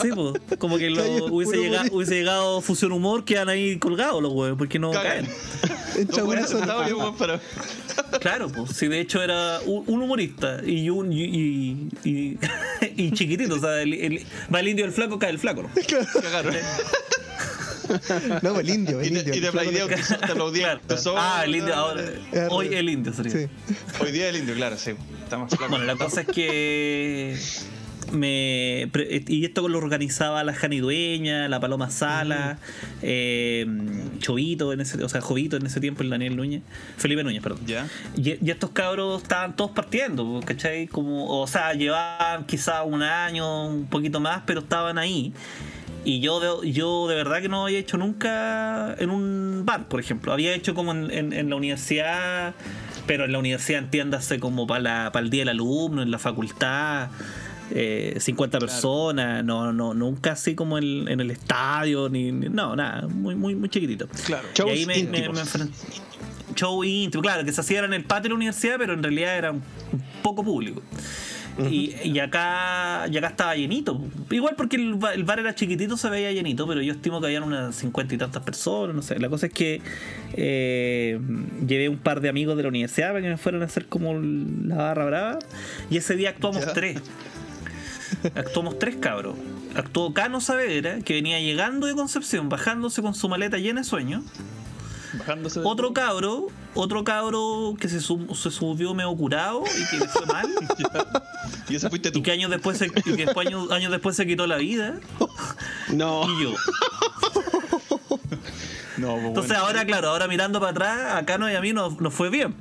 Sí, 0.00 0.08
po. 0.14 0.34
como 0.58 0.76
que 0.78 0.90
lo- 0.90 1.02
hubiese, 1.26 1.52
puro 1.52 1.62
llegado, 1.62 1.88
hubiese 1.92 2.14
llegado 2.14 2.60
Fusión 2.60 2.92
Humor, 2.92 3.24
quedan 3.24 3.48
ahí 3.48 3.78
colgados 3.78 4.22
los 4.22 4.32
huevos, 4.32 4.58
porque 4.58 4.78
no 4.78 4.90
caen. 4.90 5.26
No, 6.16 6.24
bueno, 6.26 6.46
para- 7.18 7.40
Claro, 8.20 8.48
pues 8.48 8.72
si 8.76 8.88
de 8.88 9.00
hecho 9.00 9.21
era 9.22 9.60
un, 9.66 9.84
un 9.86 10.02
humorista 10.02 10.60
y 10.64 10.90
un 10.90 11.12
y, 11.12 11.24
y, 11.24 11.88
y- 12.04 12.38
y 12.96 13.12
chiquitito, 13.12 13.54
o 13.54 13.60
sea, 13.60 13.82
el- 13.82 13.94
el- 13.94 14.26
va 14.54 14.60
el 14.60 14.68
indio 14.68 14.84
el 14.84 14.92
flaco, 14.92 15.18
cae 15.18 15.30
el 15.30 15.38
flaco. 15.38 15.62
¿no? 15.62 15.70
Cagaron. 16.22 16.54
No, 18.42 18.58
el 18.60 18.70
indio, 18.70 19.02
Y 19.02 19.08
el 19.08 19.12
te, 19.12 19.18
indio. 19.20 19.34
y 19.34 19.40
te 19.40 19.48
aplaudía, 19.48 19.86
te 19.88 20.32
aplaudía. 20.32 20.80
Claro. 20.86 21.14
Ah, 21.18 21.42
el 21.44 21.56
indio 21.56 21.74
ahora. 21.74 22.04
Hoy 22.50 22.68
el 22.74 22.88
indio 22.88 23.12
sería. 23.12 23.32
Sí. 23.32 23.46
Hoy 24.00 24.12
día 24.12 24.28
el 24.28 24.36
indio, 24.36 24.54
claro, 24.54 24.76
sí. 24.78 24.92
Está 25.24 25.36
más 25.38 25.50
flaco. 25.50 25.68
Bueno, 25.68 25.84
la 25.84 25.96
cosa 25.96 26.22
es 26.22 26.26
que 26.28 27.36
me 28.12 28.88
y 29.28 29.44
esto 29.44 29.68
lo 29.68 29.78
organizaba 29.78 30.44
la 30.44 30.52
Jani 30.54 30.78
Dueña, 30.80 31.48
la 31.48 31.58
Paloma 31.60 31.90
Sala, 31.90 32.58
eh, 33.02 33.66
Chovito, 34.18 34.72
en 34.72 34.80
ese, 34.80 35.02
o 35.02 35.08
sea, 35.08 35.20
Jovito 35.20 35.56
en 35.56 35.66
ese 35.66 35.80
tiempo, 35.80 36.02
el 36.02 36.10
Daniel 36.10 36.36
Núñez, 36.36 36.62
Felipe 36.96 37.24
Núñez, 37.24 37.42
perdón. 37.42 37.60
Y, 38.16 38.44
y 38.44 38.50
estos 38.50 38.70
cabros 38.70 39.22
estaban 39.22 39.56
todos 39.56 39.70
partiendo, 39.72 40.40
¿cachai? 40.44 40.86
Como, 40.86 41.40
o 41.40 41.46
sea, 41.46 41.72
llevaban 41.74 42.44
quizá 42.46 42.82
un 42.82 43.02
año, 43.02 43.66
un 43.68 43.86
poquito 43.86 44.20
más, 44.20 44.42
pero 44.46 44.60
estaban 44.60 44.98
ahí. 44.98 45.32
Y 46.04 46.18
yo 46.20 46.40
de, 46.62 46.72
yo 46.72 47.06
de 47.06 47.14
verdad 47.14 47.40
que 47.40 47.48
no 47.48 47.64
había 47.64 47.78
hecho 47.78 47.96
nunca 47.96 48.94
en 48.98 49.10
un 49.10 49.62
bar, 49.64 49.86
por 49.86 50.00
ejemplo. 50.00 50.32
Había 50.32 50.52
hecho 50.54 50.74
como 50.74 50.90
en, 50.92 51.10
en- 51.12 51.32
en 51.32 51.48
la 51.48 51.54
universidad, 51.56 52.54
pero 53.06 53.24
en 53.24 53.30
la 53.32 53.38
universidad 53.38 53.78
entiéndase 53.84 54.40
como 54.40 54.66
para 54.66 55.12
el 55.14 55.30
día 55.30 55.42
del 55.42 55.50
alumno, 55.50 56.02
en 56.02 56.10
la 56.10 56.18
facultad. 56.18 57.10
Eh, 57.74 58.16
50 58.20 58.58
personas, 58.58 59.44
no, 59.44 59.72
no, 59.72 59.94
nunca 59.94 60.32
así 60.32 60.54
como 60.54 60.78
en, 60.78 61.08
en 61.08 61.20
el 61.20 61.30
estadio, 61.30 62.08
ni, 62.08 62.30
ni- 62.32 62.48
no, 62.48 62.76
nada, 62.76 63.08
muy, 63.08 63.34
muy, 63.34 63.54
muy 63.54 63.68
chiquitito. 63.68 64.06
Claro. 64.26 64.46
Y 64.52 64.58
Shows 64.58 64.70
ahí 64.72 64.86
me, 64.86 64.94
me- 64.94 64.98
íntimos. 65.00 65.34
me 65.34 65.40
enfrenté. 65.40 65.74
Show 66.54 66.84
íntimo, 66.84 67.22
claro, 67.22 67.44
que 67.44 67.52
se 67.52 67.60
hacía 67.62 67.82
en 67.84 67.94
el 67.94 68.04
patio 68.04 68.24
de 68.24 68.28
la 68.30 68.34
universidad, 68.34 68.76
pero 68.78 68.92
en 68.92 69.02
realidad 69.02 69.38
era 69.38 69.52
un 69.52 69.62
poco 70.22 70.44
público. 70.44 70.82
Y, 71.70 71.94
y 72.04 72.18
acá 72.18 73.06
y 73.10 73.16
acá 73.18 73.26
estaba 73.28 73.54
llenito. 73.54 74.02
Igual 74.30 74.54
porque 74.56 74.76
el, 74.76 74.94
ba- 74.94 75.12
el 75.12 75.24
bar 75.24 75.38
era 75.38 75.54
chiquitito, 75.54 75.98
se 75.98 76.08
veía 76.08 76.32
llenito, 76.32 76.66
pero 76.66 76.80
yo 76.80 76.92
estimo 76.94 77.20
que 77.20 77.26
habían 77.26 77.42
unas 77.42 77.74
cincuenta 77.74 78.14
y 78.14 78.18
tantas 78.18 78.42
personas, 78.42 78.96
no 78.96 79.02
sé. 79.02 79.18
La 79.18 79.28
cosa 79.28 79.46
es 79.46 79.52
que 79.52 79.82
eh, 80.34 81.20
llevé 81.66 81.88
un 81.90 81.98
par 81.98 82.20
de 82.22 82.28
amigos 82.30 82.56
de 82.56 82.62
la 82.62 82.68
universidad 82.70 83.08
para 83.08 83.20
que 83.22 83.28
me 83.28 83.36
fueran 83.36 83.60
a 83.62 83.66
hacer 83.66 83.86
como 83.86 84.14
la 84.14 84.76
barra 84.76 85.04
brava. 85.04 85.38
Y 85.90 85.98
ese 85.98 86.16
día 86.16 86.30
actuamos 86.30 86.64
Ya. 86.64 86.72
tres. 86.72 87.00
Actuamos 88.34 88.78
tres 88.78 88.96
cabros. 88.96 89.36
Actuó 89.74 90.12
Cano 90.12 90.40
Saavedra, 90.40 91.00
que 91.00 91.14
venía 91.14 91.40
llegando 91.40 91.86
de 91.86 91.94
Concepción, 91.94 92.48
bajándose 92.48 93.00
con 93.02 93.14
su 93.14 93.28
maleta 93.28 93.58
llena 93.58 93.80
de 93.80 93.84
sueño. 93.86 94.22
Bajándose. 95.18 95.60
Otro 95.64 95.92
cabro, 95.92 96.46
otro 96.74 97.04
cabro 97.04 97.74
que 97.78 97.88
se, 97.88 98.00
sub- 98.00 98.34
se 98.34 98.50
subió 98.50 98.94
medio 98.94 99.14
curado 99.16 99.62
y 99.66 99.90
que 99.90 99.98
le 100.04 100.08
fue 100.08 100.26
mal. 100.26 100.46
Y 101.68 101.76
ese 101.76 101.88
fuiste 101.88 102.10
tú. 102.10 102.18
y 102.18 102.22
que 102.22 102.32
años 102.32 102.50
después 102.50 102.76
se, 102.78 102.86
y 102.86 102.90
que 103.16 103.24
después 103.26 103.46
años, 103.46 103.70
años 103.70 103.90
después 103.92 104.14
se 104.16 104.26
quitó 104.26 104.46
la 104.46 104.56
vida. 104.56 104.94
No. 105.92 106.22
Y 106.38 106.42
yo. 106.44 106.54
No, 108.98 109.14
pues, 109.14 109.24
Entonces 109.26 109.52
bueno. 109.52 109.64
ahora, 109.64 109.84
claro, 109.86 110.08
ahora 110.10 110.28
mirando 110.28 110.60
para 110.60 110.70
atrás, 110.72 111.14
a 111.16 111.24
Cano 111.24 111.50
y 111.50 111.54
a 111.54 111.60
mí 111.62 111.72
nos, 111.72 111.98
nos 112.00 112.12
fue 112.12 112.28
bien. 112.28 112.54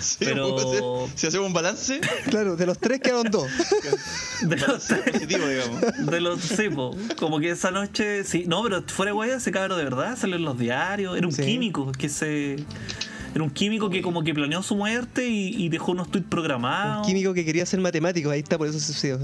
Sí, 0.00 0.16
pero- 0.20 0.54
pues, 0.54 1.12
Si 1.14 1.26
hacemos 1.26 1.46
un 1.48 1.52
balance, 1.52 2.00
Claro, 2.30 2.56
de 2.56 2.66
los 2.66 2.78
tres 2.78 3.00
quedaron 3.00 3.30
dos. 3.30 3.48
De 4.42 4.56
los, 4.56 4.84
positivo, 4.84 5.46
digamos. 5.46 6.06
de 6.10 6.20
los 6.20 6.40
sí, 6.40 6.68
po. 6.68 6.94
como 7.18 7.38
que 7.40 7.50
esa 7.50 7.70
noche, 7.70 8.24
sí, 8.24 8.44
no, 8.46 8.62
pero 8.62 8.82
fuera 8.82 9.10
de 9.10 9.14
guaya, 9.14 9.36
ese 9.36 9.50
cabro 9.52 9.76
de 9.76 9.84
verdad 9.84 10.18
salió 10.18 10.36
en 10.36 10.44
los 10.44 10.58
diarios, 10.58 11.16
era 11.16 11.26
un 11.26 11.32
Sí. 11.32 11.42
químico 11.42 11.90
que 11.92 12.08
se 12.08 12.56
era 13.34 13.42
un 13.42 13.50
químico 13.50 13.90
que 13.90 14.00
como 14.02 14.22
que 14.22 14.32
planeó 14.34 14.62
su 14.62 14.76
muerte 14.76 15.26
y, 15.26 15.48
y 15.64 15.68
dejó 15.68 15.90
unos 15.92 16.08
tweets 16.10 16.28
programados. 16.28 16.98
Un 16.98 17.12
químico 17.12 17.34
que 17.34 17.44
quería 17.44 17.66
ser 17.66 17.80
matemático, 17.80 18.30
ahí 18.30 18.40
está, 18.40 18.56
por 18.58 18.68
eso 18.68 18.78
se 18.78 18.86
suicidó. 18.92 19.18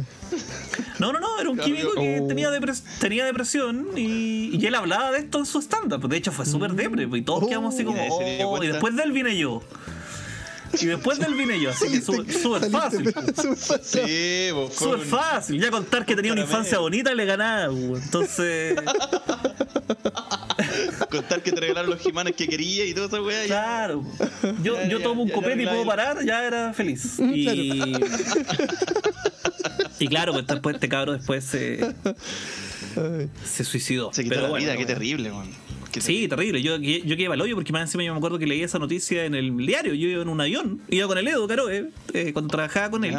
No, 0.99 1.13
no, 1.13 1.21
no, 1.21 1.39
era 1.41 1.49
un 1.51 1.57
Claro, 1.57 1.67
químico 1.73 1.95
yo- 1.95 2.01
que 2.01 2.21
Oh. 2.23 2.27
tenía, 2.27 2.51
depres- 2.51 2.83
tenía 2.99 3.25
depresión 3.25 3.87
y, 3.97 4.51
y 4.57 4.67
él 4.67 4.75
hablaba 4.75 5.13
de 5.13 5.19
esto 5.21 5.39
en 5.39 5.47
su 5.47 5.61
stand-up. 5.61 6.09
De 6.09 6.17
hecho, 6.17 6.33
fue 6.33 6.45
súper 6.47 6.73
depre 6.73 7.07
pues, 7.07 7.23
y 7.23 7.25
todos 7.25 7.45
Oh. 7.45 7.49
quedamos 7.49 7.75
así 7.75 7.85
como, 7.85 7.99
se 8.19 8.37
dio 8.37 8.49
oh, 8.49 8.63
y 8.63 8.67
después 8.69 8.97
de 8.97 9.03
él 9.05 9.13
vine 9.13 9.37
yo. 9.37 9.63
Y 10.81 10.87
después 10.87 11.19
de 11.19 11.27
él 11.27 11.35
vine 11.35 11.61
yo, 11.61 11.71
así 11.71 11.89
que 11.91 12.01
su- 12.01 12.25
súper 12.25 12.71
fácil. 12.71 13.07
Súper 13.13 13.57
fácil. 13.57 14.03
Sí, 14.07 14.51
Súper 14.77 15.01
fácil. 15.01 15.61
Ya 15.61 15.71
contar 15.71 16.07
que 16.07 16.15
tenía 16.15 16.33
una 16.33 16.43
infancia 16.43 16.79
bonita 16.79 17.13
le 17.15 17.25
ganaba. 17.25 17.75
pues. 17.75 18.05
Entonces, 18.05 18.77
contar 21.11 21.43
que 21.43 21.53
te 21.53 21.61
regalaron 21.61 21.91
los 21.91 22.01
Jimanes 22.01 22.35
que 22.37 22.47
quería 22.47 22.85
y 22.85 22.95
toda 22.95 23.07
esa 23.09 23.21
weá. 23.23 23.45
claro. 23.47 24.05
Yo, 24.63 24.77
Ya, 24.77 24.89
yo 24.89 24.99
ya, 24.99 25.05
tomo 25.05 25.23
un 25.23 25.29
ya, 25.29 25.35
copete 25.35 25.63
y 25.63 25.67
puedo 25.67 25.85
parar, 25.85 26.25
ya 26.25 26.45
era 26.45 26.73
feliz. 26.73 27.19
Y, 27.19 27.95
y 29.99 30.09
claro, 30.09 30.33
pues 30.33 30.47
después 30.47 30.75
este 30.75 30.89
cabro 30.89 31.13
después 31.15 31.45
se, 31.45 31.95
se 33.45 33.65
suicidó. 33.65 34.13
Se 34.13 34.23
quitó 34.23 34.35
Pero 34.37 34.43
la 34.45 34.49
bueno, 34.51 34.65
vida, 34.65 34.73
qué 34.77 34.85
bueno. 34.85 34.95
terrible, 34.99 35.31
man. 35.33 35.51
Qué 35.93 36.01
Sí, 36.01 36.29
terrible. 36.29 36.63
Yo, 36.63 36.77
yo 36.77 37.17
quedé 37.17 37.27
al 37.27 37.41
hoyo 37.41 37.55
porque 37.57 37.73
más 37.73 37.83
encima 37.83 38.05
yo 38.05 38.13
me 38.13 38.19
acuerdo 38.19 38.39
que 38.39 38.47
leí 38.47 38.63
esa 38.63 38.79
noticia 38.79 39.25
en 39.25 39.35
el 39.35 39.57
diario. 39.57 39.95
Yo 39.95 40.09
iba 40.09 40.23
en 40.23 40.29
un 40.29 40.41
avión, 40.41 40.81
iba 40.89 41.07
con 41.09 41.19
el 41.19 41.27
Edo, 41.27 41.49
Caro, 41.49 41.69
eh, 41.71 41.91
eh, 42.13 42.33
cuando 42.33 42.49
trabajaba 42.51 42.91
con 42.91 43.05
él. 43.05 43.17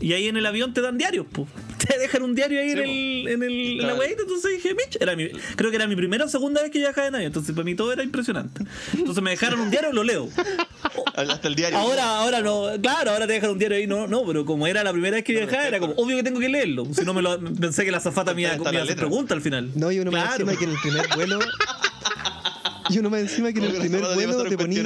Y 0.00 0.12
ahí 0.12 0.28
en 0.28 0.36
el 0.36 0.44
avión 0.46 0.74
te 0.74 0.80
dan 0.82 0.98
diarios, 0.98 1.26
pues. 1.32 1.48
Te 1.82 1.98
dejan 1.98 2.22
un 2.22 2.34
diario 2.34 2.60
ahí 2.60 2.70
Sí, 2.70 2.72
en, 2.72 2.78
el, 2.78 3.28
en, 3.28 3.42
el, 3.42 3.52
en 3.52 3.76
la 3.78 3.82
Claro. 3.84 3.98
weita. 3.98 4.22
Entonces 4.22 4.52
dije, 4.52 4.74
Mitch, 4.74 4.98
era 5.00 5.16
mi, 5.16 5.30
creo 5.56 5.70
que 5.70 5.76
era 5.76 5.86
mi 5.88 5.96
primera 5.96 6.24
o 6.24 6.28
segunda 6.28 6.62
vez 6.62 6.70
que 6.70 6.78
viajaba 6.78 7.08
en 7.08 7.14
avión. 7.16 7.26
Entonces 7.28 7.52
para 7.54 7.64
mí 7.64 7.74
todo 7.74 7.92
era 7.92 8.04
impresionante. 8.04 8.62
Entonces 8.96 9.22
me 9.22 9.30
dejaron 9.30 9.60
un 9.60 9.70
diario 9.70 9.90
y 9.90 9.94
lo 9.94 10.04
leo. 10.04 10.28
Hasta 11.14 11.48
el 11.48 11.54
diario. 11.56 11.78
Ahora, 11.78 12.18
ahora 12.18 12.40
no, 12.40 12.66
claro, 12.80 13.10
ahora 13.10 13.26
te 13.26 13.32
dejan 13.34 13.50
un 13.50 13.58
diario 13.58 13.76
ahí, 13.78 13.86
no, 13.86 14.06
no, 14.06 14.24
pero 14.24 14.44
como 14.44 14.66
era 14.66 14.84
la 14.84 14.92
primera 14.92 15.16
vez 15.16 15.24
que 15.24 15.32
viajaba, 15.32 15.66
era 15.66 15.80
como 15.80 15.94
obvio 15.94 16.16
que 16.16 16.22
tengo 16.22 16.38
que 16.40 16.48
leerlo. 16.48 16.86
Si 16.92 17.04
no 17.04 17.14
me 17.14 17.22
lo 17.22 17.38
pensé 17.40 17.84
que 17.84 17.90
la 17.90 18.00
zafata 18.00 18.32
me 18.34 18.42
iba, 18.42 18.52
Está 18.52 18.64
me 18.64 18.64
la 18.66 18.72
iba 18.74 18.80
a 18.82 18.84
hacer 18.84 18.96
pregunta 18.96 19.34
al 19.34 19.40
final. 19.42 19.70
No, 19.74 19.90
y 19.90 19.98
uno 19.98 20.10
Claro. 20.12 20.32
encima 20.32 20.56
que 20.56 20.64
en 20.64 20.70
el 20.70 20.76
primer 20.80 21.06
vuelo. 21.16 21.40
Y 22.90 22.98
uno 22.98 23.10
más 23.10 23.20
encima 23.20 23.52
que 23.52 23.58
en 23.60 23.64
el 23.66 23.76
primer 23.78 24.02
vuelo 24.14 24.44
te 24.44 24.56
ponís. 24.58 24.78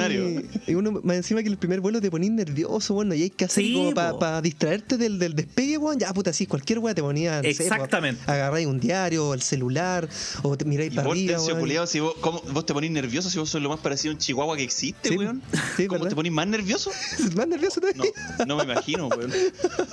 Y 0.67 0.75
uno 0.75 1.01
más 1.03 1.17
encima 1.17 1.41
que 1.41 1.47
en 1.47 1.53
el 1.53 1.59
primer 1.59 1.81
vuelo 1.81 2.01
te 2.01 2.11
ponís 2.11 2.31
nervioso, 2.31 2.95
bueno, 2.95 3.15
y 3.15 3.23
hay 3.23 3.31
que 3.31 3.45
hacer 3.47 3.65
Sí, 3.65 3.73
como 3.75 4.19
para 4.19 4.41
distraerte 4.43 4.97
del, 4.97 5.19
del 5.19 5.35
despegue, 5.35 5.79
weón. 5.79 5.99
Ya, 5.99 6.13
puta, 6.13 6.33
sí, 6.33 6.47
cualquier 6.47 6.79
weá 6.81 6.95
te 6.95 7.03
ponía. 7.03 7.43
no 7.43 7.49
sé, 7.53 7.55
po, 7.57 7.63
Exactamente. 7.63 8.23
agarráis 8.27 8.67
un 8.67 8.79
diario, 8.81 9.33
el 9.35 9.43
celular, 9.43 10.09
o 10.43 10.57
te 10.57 10.65
miráis 10.65 10.93
Y 10.93 10.97
para 10.97 11.09
vos, 11.09 11.17
arriba. 11.17 11.41
Weón. 11.43 11.61
culiao, 11.61 11.87
si 11.87 12.01
vos, 12.01 12.15
¿cómo- 12.21 12.43
vos 12.53 12.67
te 12.67 12.73
ponís 12.75 12.91
nervioso 12.91 13.31
si 13.31 13.39
vos 13.39 13.49
sos 13.49 13.63
lo 13.63 13.69
más 13.71 13.81
parecido 13.81 14.13
a 14.13 14.15
un 14.15 14.19
chihuahua 14.21 14.57
que 14.57 14.63
existe, 14.63 15.09
Sí, 15.11 15.17
weón. 15.17 15.43
sí, 15.77 15.87
¿Cómo 15.87 16.01
¿verdad? 16.01 16.11
te 16.11 16.17
ponís 16.17 16.33
más 16.33 16.47
nervioso? 16.47 16.91
Más 17.37 17.49
nervioso 17.49 17.81
No, 17.81 17.89
todavía. 17.93 18.13
no 18.47 18.57
me 18.57 18.65
imagino, 18.65 19.09
weón. 19.09 19.33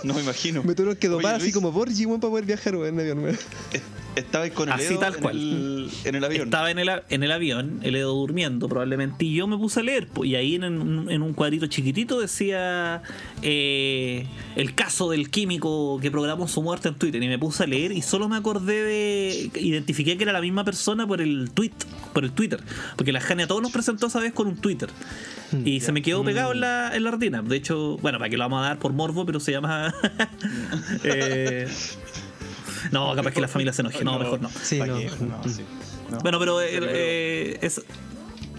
No 0.04 0.14
me 0.14 0.22
imagino. 0.22 0.64
Me 0.64 0.76
tuvieron 0.76 0.96
que 0.98 1.08
Oye, 1.08 1.16
domar 1.18 1.36
así 1.36 1.52
como 1.52 1.72
Borgi, 1.72 2.06
weón, 2.06 2.20
para 2.20 2.32
poder 2.32 2.46
viajar, 2.46 2.76
weón, 2.76 2.94
en 2.96 3.00
avión, 3.00 3.20
weón. 3.24 3.38
Estaba 4.16 4.50
con 4.50 4.68
el 4.70 4.74
Así 4.76 4.94
Edo 4.94 5.00
tal 5.00 5.16
en 5.16 5.22
cual. 5.22 5.36
el- 5.38 5.90
en 6.06 6.16
el 6.16 6.24
avión. 6.24 6.44
Estaba 6.46 6.72
en 6.72 6.80
el, 6.80 6.90
a- 6.90 7.04
en 7.10 7.24
el 7.24 7.32
avión, 7.32 7.80
el 7.84 7.96
Edo 7.96 8.14
durmiendo 8.14 8.68
probablemente, 8.70 9.26
y 9.26 9.34
yo 9.36 9.48
me 9.48 9.58
puse 9.58 9.80
a 9.80 9.84
leer, 9.84 10.08
y 10.24 10.36
ahí 10.36 10.56
en, 10.56 10.64
un- 10.66 11.10
en 11.12 11.22
un 11.22 11.34
cuadrito 11.34 11.68
chiquitito 11.68 12.20
decía 12.20 13.02
eh, 13.42 14.26
el 14.56 14.76
caso 14.76 15.10
del 15.10 15.30
químico 15.30 16.00
que 16.02 16.12
programó 16.12 16.48
su 16.48 16.62
muerte 16.62 16.90
en 16.90 16.96
Twitter, 16.96 17.22
y 17.24 17.28
me 17.28 17.40
puse 17.40 17.64
a 17.64 17.68
leer 17.68 17.92
y 17.92 18.02
solo 18.02 18.30
me 18.30 18.36
acordé 18.38 18.84
de, 18.84 19.52
identifiqué 19.60 20.18
que 20.18 20.24
era 20.24 20.34
la 20.34 20.42
misma 20.42 20.64
persona 20.64 21.08
por 21.08 21.22
el 21.22 21.52
tweet, 21.54 21.72
por 22.14 22.24
el 22.24 22.32
Twitter, 22.32 22.60
porque 22.96 23.12
la 23.12 23.20
Jania 23.22 23.48
todos 23.48 23.62
nos 23.62 23.72
presentó 23.72 24.08
esa 24.08 24.20
vez 24.20 24.34
con 24.34 24.48
un 24.48 24.58
Twitter. 24.58 24.90
Y 25.66 25.82
se 25.82 25.92
me 25.92 26.02
quedó 26.02 26.24
pegado 26.24 26.52
en 26.54 26.62
la, 26.62 26.96
en 26.96 27.04
la 27.04 27.12
retina. 27.12 27.44
De 27.44 27.56
hecho, 27.56 27.98
bueno, 28.02 28.18
para 28.18 28.28
que 28.28 28.38
lo 28.38 28.44
vamos 28.44 28.64
a 28.66 28.70
dar 28.70 28.80
por 28.80 28.92
morbo, 28.92 29.24
pero 29.24 29.40
se 29.40 29.52
llama. 29.52 29.94
eh, 31.04 31.68
no, 32.92 33.16
capaz 33.16 33.32
que 33.32 33.42
la 33.42 33.48
familia 33.48 33.74
se 33.74 33.82
enoje. 33.82 34.04
No, 34.04 34.20
mejor 34.20 34.42
no. 34.42 34.50
Sí. 34.62 34.80
No, 34.80 34.98
sí. 35.00 35.62
No. 36.12 36.18
Bueno, 36.20 36.40
pero, 36.40 36.62
eh, 36.62 36.68
Pero- 36.72 36.86
eh, 36.90 37.58
es- 37.62 37.82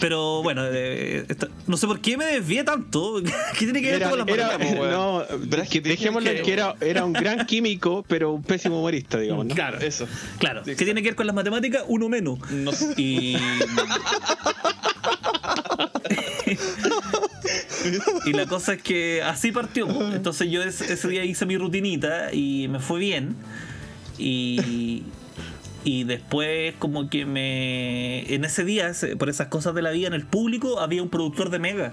pero 0.00 0.42
bueno, 0.42 0.62
eh, 0.66 1.24
esta- 1.28 1.48
no 1.68 1.76
sé 1.76 1.86
por 1.86 2.00
qué 2.00 2.16
me 2.16 2.24
desvié 2.24 2.64
tanto. 2.64 3.22
¿Qué 3.58 3.64
tiene 3.64 3.80
que 3.80 3.86
ver 3.92 3.96
Era, 4.02 4.10
con 4.10 4.18
las 4.18 4.28
era- 4.28 4.46
matemáticas? 4.46 4.80
weón. 4.80 4.90
no, 4.92 5.22
Pero 5.48 5.62
es 5.62 5.68
que 5.68 5.78
en 5.78 5.84
que- 5.84 6.42
que 6.42 6.52
era, 6.52 6.74
era 6.80 7.04
un 7.04 7.12
gran 7.12 7.46
químico, 7.46 8.04
pero 8.08 8.32
un 8.32 8.42
pésimo 8.42 8.78
humorista, 8.80 9.18
digamos, 9.18 9.46
¿no? 9.46 9.54
Claro, 9.54 9.78
Eso. 9.78 10.08
claro. 10.38 10.62
Sí, 10.64 10.74
¿Qué 10.74 10.84
tiene 10.84 11.00
que 11.02 11.08
ver 11.10 11.14
con 11.16 11.26
las 11.28 11.34
matemáticas? 11.36 11.84
Uno 11.86 12.08
menos. 12.08 12.38
No 12.50 12.72
sé. 12.72 12.92
Y. 12.96 13.36
y 18.26 18.32
la 18.32 18.46
cosa 18.46 18.74
es 18.74 18.82
que 18.82 19.22
así 19.22 19.52
partió. 19.52 19.86
Entonces 20.14 20.50
yo 20.50 20.62
ese, 20.62 20.92
ese 20.92 21.08
día 21.08 21.24
hice 21.24 21.46
mi 21.46 21.56
rutinita 21.56 22.32
y 22.32 22.68
me 22.68 22.80
fue 22.80 22.98
bien. 22.98 23.36
Y. 24.18 25.02
Y 25.86 26.04
después 26.04 26.74
como 26.78 27.10
que 27.10 27.26
me... 27.26 28.20
En 28.34 28.46
ese 28.46 28.64
día, 28.64 28.90
por 29.18 29.28
esas 29.28 29.48
cosas 29.48 29.74
de 29.74 29.82
la 29.82 29.90
vida, 29.90 30.06
en 30.06 30.14
el 30.14 30.24
público 30.24 30.80
había 30.80 31.02
un 31.02 31.10
productor 31.10 31.50
de 31.50 31.58
Mega. 31.58 31.92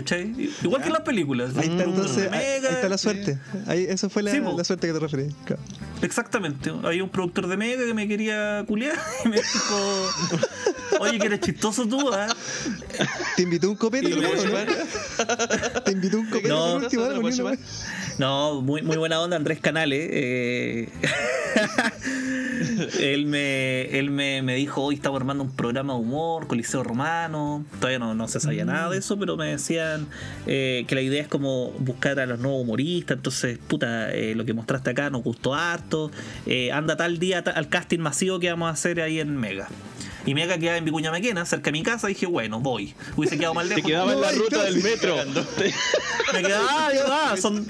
¿Cachai? 0.00 0.50
Igual 0.62 0.80
que 0.82 0.88
en 0.88 0.92
las 0.94 1.02
películas. 1.02 1.56
Ahí 1.56 1.68
está, 1.68 1.84
entonces, 1.84 2.30
ahí, 2.32 2.88
la 2.88 2.98
suerte. 2.98 3.38
Ahí, 3.66 3.86
eso 3.88 4.08
fue 4.08 4.22
la, 4.22 4.32
Sí, 4.32 4.40
po. 4.40 4.56
la 4.56 4.64
suerte 4.64 4.86
que 4.86 4.92
te 4.92 4.98
referí. 4.98 5.28
Claro. 5.44 5.62
Exactamente. 6.02 6.72
Había 6.82 7.04
un 7.04 7.10
productor 7.10 7.46
de 7.46 7.56
Mega 7.56 7.84
que 7.84 7.94
me 7.94 8.08
quería 8.08 8.64
culiar 8.66 8.96
y 9.24 9.28
me 9.28 9.36
dijo. 9.36 10.06
Oye, 11.00 11.18
que 11.18 11.26
eres 11.26 11.40
chistoso 11.40 11.86
tú, 11.86 12.10
¿ah? 12.12 12.26
¿Te 13.36 13.42
invitó 13.42 13.70
un 13.70 13.76
copete? 13.76 14.08
¿Y 14.08 14.12
lo 14.14 14.28
puedo 14.28 14.42
hermano, 14.42 14.72
chupar? 14.72 15.84
¿Te 15.84 15.92
invitó 15.92 16.18
un 16.18 16.26
copete 16.26 16.48
No. 16.48 16.72
por 16.74 16.82
último? 16.82 17.02
¿Lo 17.02 17.08
algo, 17.10 17.20
puedo 17.22 17.34
ni 17.34 17.40
una 17.40 17.56
chupar? 17.56 17.66
No, 18.18 18.60
muy, 18.60 18.82
muy 18.82 18.96
buena 18.96 19.20
onda 19.20 19.36
Andrés 19.36 19.60
Canales. 19.60 20.08
eh. 20.12 20.88
él 23.00 23.26
me, 23.26 23.82
él 23.98 24.10
me, 24.10 24.42
me 24.42 24.54
dijo, 24.54 24.82
hoy 24.82 24.94
estamos 24.96 25.18
armando 25.20 25.44
un 25.44 25.50
programa 25.50 25.94
de 25.94 26.00
humor, 26.00 26.46
Coliseo 26.46 26.82
Romano. 26.82 27.64
Todavía 27.78 27.98
no, 27.98 28.14
no 28.14 28.28
se 28.28 28.40
sabía 28.40 28.64
nada 28.64 28.90
de 28.90 28.98
eso, 28.98 29.18
pero 29.18 29.36
me 29.36 29.46
decían 29.90 30.08
eh, 30.46 30.84
que 30.86 30.94
la 30.94 31.00
idea 31.02 31.22
es 31.22 31.28
como 31.28 31.70
buscar 31.78 32.18
a 32.20 32.26
los 32.26 32.38
nuevos 32.38 32.62
humoristas. 32.62 33.16
Entonces, 33.16 33.58
puta, 33.66 34.12
eh, 34.12 34.34
lo 34.34 34.44
que 34.44 34.52
mostraste 34.52 34.90
acá 34.90 35.10
nos 35.10 35.22
gustó 35.22 35.54
harto. 35.54 36.10
Eh, 36.46 36.72
anda 36.72 36.96
tal 36.96 37.18
día 37.18 37.42
ta- 37.44 37.50
al 37.52 37.68
casting 37.68 37.98
masivo 38.00 38.38
que 38.40 38.50
vamos 38.50 38.68
a 38.68 38.72
hacer 38.72 39.00
ahí 39.00 39.20
en 39.20 39.36
Mega. 39.36 39.68
Y 40.26 40.34
Mega 40.34 40.58
queda 40.58 40.76
en 40.76 40.84
Vicuña 40.84 41.10
Maquena, 41.10 41.46
cerca 41.46 41.66
de 41.66 41.72
mi 41.72 41.82
casa. 41.82 42.06
Dije, 42.08 42.26
bueno, 42.26 42.60
voy. 42.60 42.94
Hubiese 43.16 43.38
quedado 43.38 43.54
mal 43.54 43.68
Te 43.68 43.76
lejos. 43.76 43.90
quedaba 43.90 44.12
en 44.12 44.20
la 44.20 44.32
ruta 44.32 44.62
del 44.64 44.82
metro. 44.82 45.16
Me 46.34 46.42
quedaba, 46.42 46.66
ah, 46.68 46.90
ya 46.94 47.04
va, 47.08 47.36
son, 47.36 47.66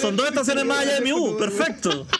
son 0.00 0.16
dos 0.16 0.28
estaciones 0.28 0.64
más 0.64 0.80
allá 0.80 0.94
de 0.96 1.00
mi 1.00 1.12
U, 1.12 1.36
perfecto. 1.38 2.06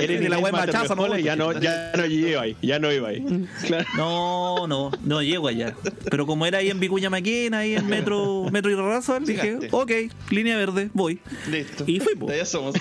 Eres 0.00 0.22
Y 0.22 0.28
la 0.28 0.38
wea 0.38 0.52
machaza, 0.52 0.94
no 0.94 1.16
ya 1.18 1.36
no, 1.36 1.58
ya 1.60 1.92
no 1.96 2.06
iba 2.06 2.42
ahí, 2.42 2.56
ya 2.62 2.78
no 2.78 2.92
iba 2.92 3.08
ahí. 3.08 3.24
Claro. 3.66 3.86
No, 3.96 4.66
no, 4.66 4.90
no 5.04 5.22
llego 5.22 5.48
allá. 5.48 5.74
Pero 6.10 6.26
como 6.26 6.46
era 6.46 6.58
ahí 6.58 6.70
en 6.70 6.80
Vicuña 6.80 7.10
Maquena, 7.10 7.58
ahí 7.58 7.74
en 7.74 7.86
Metro, 7.86 8.44
Metro 8.50 8.70
y 8.70 8.74
Razo, 8.74 9.18
dije, 9.20 9.58
ok, 9.70 9.90
línea 10.30 10.56
verde, 10.56 10.90
voy. 10.94 11.20
Listo. 11.50 11.84
Y 11.86 12.00
fui, 12.00 12.14
somos. 12.44 12.74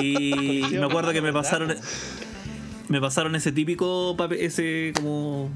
Y 0.00 0.62
me 0.72 0.84
acuerdo 0.84 1.12
que 1.12 1.22
me 1.22 1.32
pasaron 1.32 1.74
me 2.88 3.00
pasaron 3.00 3.34
ese 3.36 3.52
típico 3.52 4.14
papel, 4.18 4.38
ese 4.40 4.92
como 4.96 5.50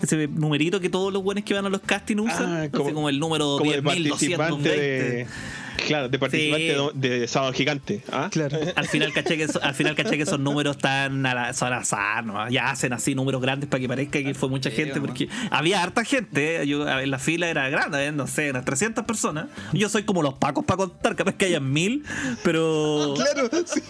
ese 0.00 0.28
numerito 0.28 0.80
que 0.80 0.88
todos 0.88 1.12
los 1.12 1.22
buenos 1.22 1.44
que 1.44 1.52
van 1.54 1.66
a 1.66 1.68
los 1.68 1.80
castings 1.80 2.20
usan, 2.22 2.52
Ah, 2.52 2.60
así 2.62 2.70
como- 2.70 2.92
como 2.94 3.08
el 3.08 3.18
número 3.18 3.56
Como 3.58 3.70
de 3.72 3.82
participante 3.82 5.24
10.220. 5.24 5.26
Claro, 5.86 6.08
de 6.08 6.18
participante 6.18 6.74
Sí. 6.76 6.90
de, 6.94 7.08
de 7.20 7.28
Sábado 7.28 7.52
Gigante. 7.52 8.02
¿ah? 8.12 8.28
Claro. 8.30 8.58
Al 8.76 8.88
final 8.88 9.12
caché 9.12 9.36
que 9.36 9.46
al 9.62 9.74
final 9.74 9.94
caché 9.94 10.16
que 10.16 10.22
esos 10.22 10.38
números 10.40 10.76
están 10.76 11.24
a 11.26 11.34
la, 11.34 11.52
son 11.52 11.68
al 11.72 11.80
azar, 11.80 12.24
¿no? 12.24 12.48
ya 12.50 12.70
hacen 12.70 12.92
así 12.92 13.14
números 13.14 13.40
grandes 13.40 13.68
para 13.68 13.80
que 13.80 13.88
parezca 13.88 14.22
que 14.22 14.34
fue 14.34 14.48
mucha 14.48 14.70
Sí, 14.70 14.76
gente, 14.76 15.00
porque 15.00 15.28
había 15.50 15.82
harta 15.82 16.04
gente, 16.04 16.62
¿eh? 16.62 16.66
yo, 16.66 16.88
en 16.88 17.10
la 17.10 17.18
fila 17.18 17.48
era 17.48 17.68
grande, 17.68 18.06
¿eh? 18.06 18.12
no 18.12 18.26
sé, 18.26 18.50
unas 18.50 18.64
300 18.64 19.04
personas. 19.04 19.46
Yo 19.72 19.88
soy 19.88 20.02
como 20.04 20.22
los 20.22 20.34
pacos 20.34 20.64
para 20.64 20.78
contar, 20.78 21.14
capaz 21.16 21.34
que 21.34 21.46
hayan 21.46 21.70
mil, 21.72 22.04
pero 22.42 23.14
Claro, 23.16 23.48
sí. 23.66 23.80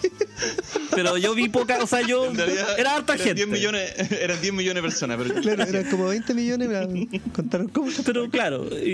pero 0.93 1.17
yo 1.17 1.33
vi 1.35 1.49
poca, 1.49 1.79
o 1.81 1.87
sea, 1.87 2.01
yo 2.01 2.31
realidad, 2.33 2.79
era 2.79 2.95
harta 2.95 3.13
eran 3.13 3.25
gente. 3.27 3.45
10 3.45 3.47
millones, 3.49 4.11
eran 4.21 4.39
10 4.41 4.53
millones 4.53 4.83
de 4.83 4.89
personas, 4.89 5.17
pero 5.21 5.41
Claro, 5.41 5.63
eran 5.63 5.83
como 5.89 6.07
20 6.07 6.33
millones. 6.33 6.69
Contaron 7.33 7.67
cómo. 7.69 7.89
Pero 8.05 8.29
claro, 8.29 8.67
y, 8.71 8.87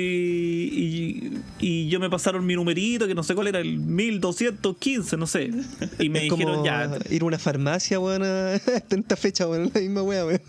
y, 0.63 1.33
y 1.59 1.89
yo 1.89 1.99
me 1.99 2.09
pasaron 2.09 2.45
mi 2.45 2.55
numerito, 2.55 2.82
que 3.07 3.15
no 3.15 3.23
sé 3.23 3.35
cuál 3.35 3.47
era, 3.47 3.59
el 3.59 3.77
1215, 3.77 5.17
no 5.17 5.27
sé. 5.27 5.51
Y 5.99 6.09
me 6.09 6.25
es 6.25 6.29
como 6.29 6.45
dijeron 6.45 6.65
ya. 6.65 6.89
ir 7.09 7.21
a 7.21 7.25
una 7.25 7.39
farmacia, 7.39 7.99
weón, 7.99 8.23
a 8.23 8.55
esta 8.55 9.15
fecha, 9.15 9.47
weón, 9.47 9.71
la 9.73 9.81
misma 9.81 10.03
weá, 10.03 10.25
weón. 10.25 10.41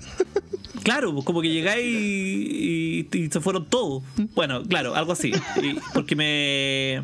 Claro, 0.83 1.13
pues 1.13 1.25
como 1.25 1.41
que 1.41 1.49
llegáis 1.51 1.87
y, 1.87 3.07
y- 3.13 3.19
y 3.19 3.29
se 3.31 3.41
fueron 3.41 3.65
todos. 3.67 4.03
Bueno, 4.35 4.63
claro, 4.65 4.95
algo 4.95 5.13
así. 5.13 5.33
Y- 5.63 5.77
porque 5.95 6.17
me, 6.17 7.03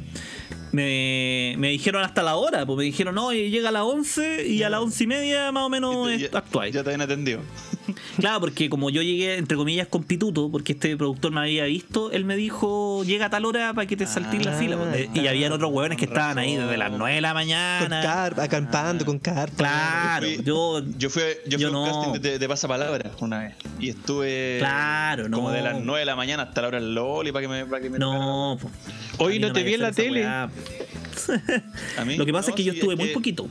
me, 0.72 1.54
me 1.58 1.68
dijeron 1.70 2.02
hasta 2.02 2.22
la 2.22 2.36
hora, 2.36 2.66
pues 2.66 2.76
me 2.78 2.84
dijeron, 2.84 3.14
no, 3.14 3.32
llega 3.32 3.68
a 3.70 3.72
las 3.72 3.82
11 3.82 4.46
y 4.48 4.62
a 4.62 4.70
las 4.70 4.80
11 4.80 5.04
y 5.04 5.06
media 5.06 5.52
más 5.52 5.64
o 5.64 5.68
menos 5.68 6.08
ya, 6.18 6.28
actuáis. 6.32 6.74
ya 6.74 6.82
te 6.82 6.90
habían 6.90 7.00
atendido. 7.02 7.40
Claro, 8.18 8.38
porque 8.40 8.70
como 8.70 8.88
yo 8.90 9.02
llegué, 9.02 9.36
entre 9.36 9.56
comillas, 9.56 9.88
con 9.88 10.04
pituto, 10.04 10.48
porque 10.50 10.72
este 10.74 10.96
productor 10.96 11.32
me 11.32 11.40
había 11.40 11.64
visto, 11.64 12.12
él 12.12 12.24
me 12.24 12.36
dijo, 12.36 13.02
llega 13.04 13.26
a 13.26 13.30
tal 13.30 13.44
hora 13.46 13.72
para 13.74 13.86
que 13.88 13.96
te 13.96 14.06
saltes 14.06 14.44
la 14.44 14.52
Ah, 14.54 14.58
fila. 14.58 14.76
pues. 14.76 15.08
y 15.14 15.26
habían 15.26 15.50
otros 15.52 15.72
hueones 15.72 15.98
que 15.98 16.04
estaban 16.04 16.38
ahí 16.38 16.54
desde 16.56 16.76
las 16.76 16.92
9 16.92 17.16
de 17.16 17.20
la 17.20 17.28
Con 17.30 17.34
mañana. 17.34 18.00
carpa, 18.02 18.44
acampando, 18.44 19.04
con 19.04 19.18
carpa. 19.18 19.56
Claro, 19.56 20.26
Yo 20.28 20.36
fui- 20.36 20.44
yo... 20.44 20.82
Yo 20.98 21.10
fui, 21.10 21.22
yo 21.48 21.58
fui 21.58 21.62
Yo 21.62 21.66
a 21.66 21.70
un 21.70 21.72
no. 21.88 21.92
casting 22.12 22.20
de, 22.20 22.38
de 22.38 22.48
pasapalabra 22.48 23.10
una 23.20 23.40
vez. 23.40 23.54
Y 23.78 23.90
estuve. 23.90 24.56
Claro, 24.58 25.28
no. 25.28 25.38
Como 25.38 25.50
de 25.50 25.62
las 25.62 25.80
9 25.80 26.00
de 26.00 26.06
la 26.06 26.16
mañana 26.16 26.44
hasta 26.44 26.62
la 26.62 26.68
hora 26.68 26.80
del 26.80 26.94
Loli 26.94 27.32
para 27.32 27.42
que 27.42 27.48
me. 27.48 27.66
Para 27.66 27.82
que 27.82 27.90
me 27.90 27.98
No, 27.98 28.58
pues, 28.60 28.72
Hoy 29.18 29.38
no 29.38 29.52
te 29.52 29.62
vi 29.62 29.74
en 29.74 29.80
la 29.82 29.92
tele. 29.92 30.20
weá. 30.20 30.50
A 31.98 32.04
mí, 32.04 32.16
Lo 32.16 32.24
que 32.26 32.32
pasa 32.32 32.48
no, 32.48 32.54
es 32.54 32.56
que 32.56 32.64
yo 32.64 32.72
estuve 32.72 32.94
es 32.94 32.98
muy 32.98 33.08
poquito. 33.08 33.48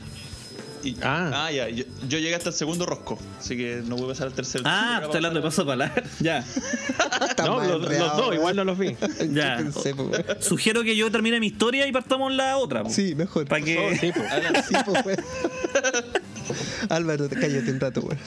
Y- 0.82 0.96
Ah. 1.02 1.46
ah. 1.46 1.50
ya. 1.52 1.68
Yo, 1.68 1.84
yo 2.08 2.18
llegué 2.18 2.34
hasta 2.34 2.50
el 2.50 2.54
segundo 2.54 2.86
rosco. 2.86 3.18
Así 3.38 3.56
que 3.56 3.82
no 3.84 3.96
voy 3.96 4.06
a 4.06 4.08
pasar 4.08 4.26
al 4.28 4.32
tercer. 4.34 4.62
Ah, 4.64 5.00
estoy 5.02 5.16
hablando 5.16 5.40
de 5.40 5.44
paso 5.46 5.64
para 5.66 5.92
Ya, 6.20 6.38
Está 7.28 7.44
No, 7.46 7.60
los, 7.62 7.82
dos, 8.16 8.34
igual 8.34 8.56
no 8.56 8.64
los 8.64 8.78
vi. 8.78 8.96
ya. 9.30 9.56
Pensé, 9.58 9.92
weón. 9.92 10.12
Sugiero 10.40 10.82
que 10.82 10.96
yo 10.96 11.10
termine 11.10 11.40
mi 11.40 11.46
historia 11.48 11.86
y 11.86 11.92
partamos 11.92 12.32
la 12.32 12.56
otra. 12.56 12.82
po. 12.82 12.90
Sí, 12.90 13.14
mejor. 13.14 13.46
Para 13.46 13.64
que. 13.64 13.96
Sí, 14.00 14.12
po. 14.12 14.20
Sí, 14.68 14.74
po, 14.84 14.92
weón. 15.04 15.20
Álvaro, 16.88 17.28
cállate 17.28 17.70
un 17.70 17.80
rato, 17.80 18.00
weón. 18.00 18.18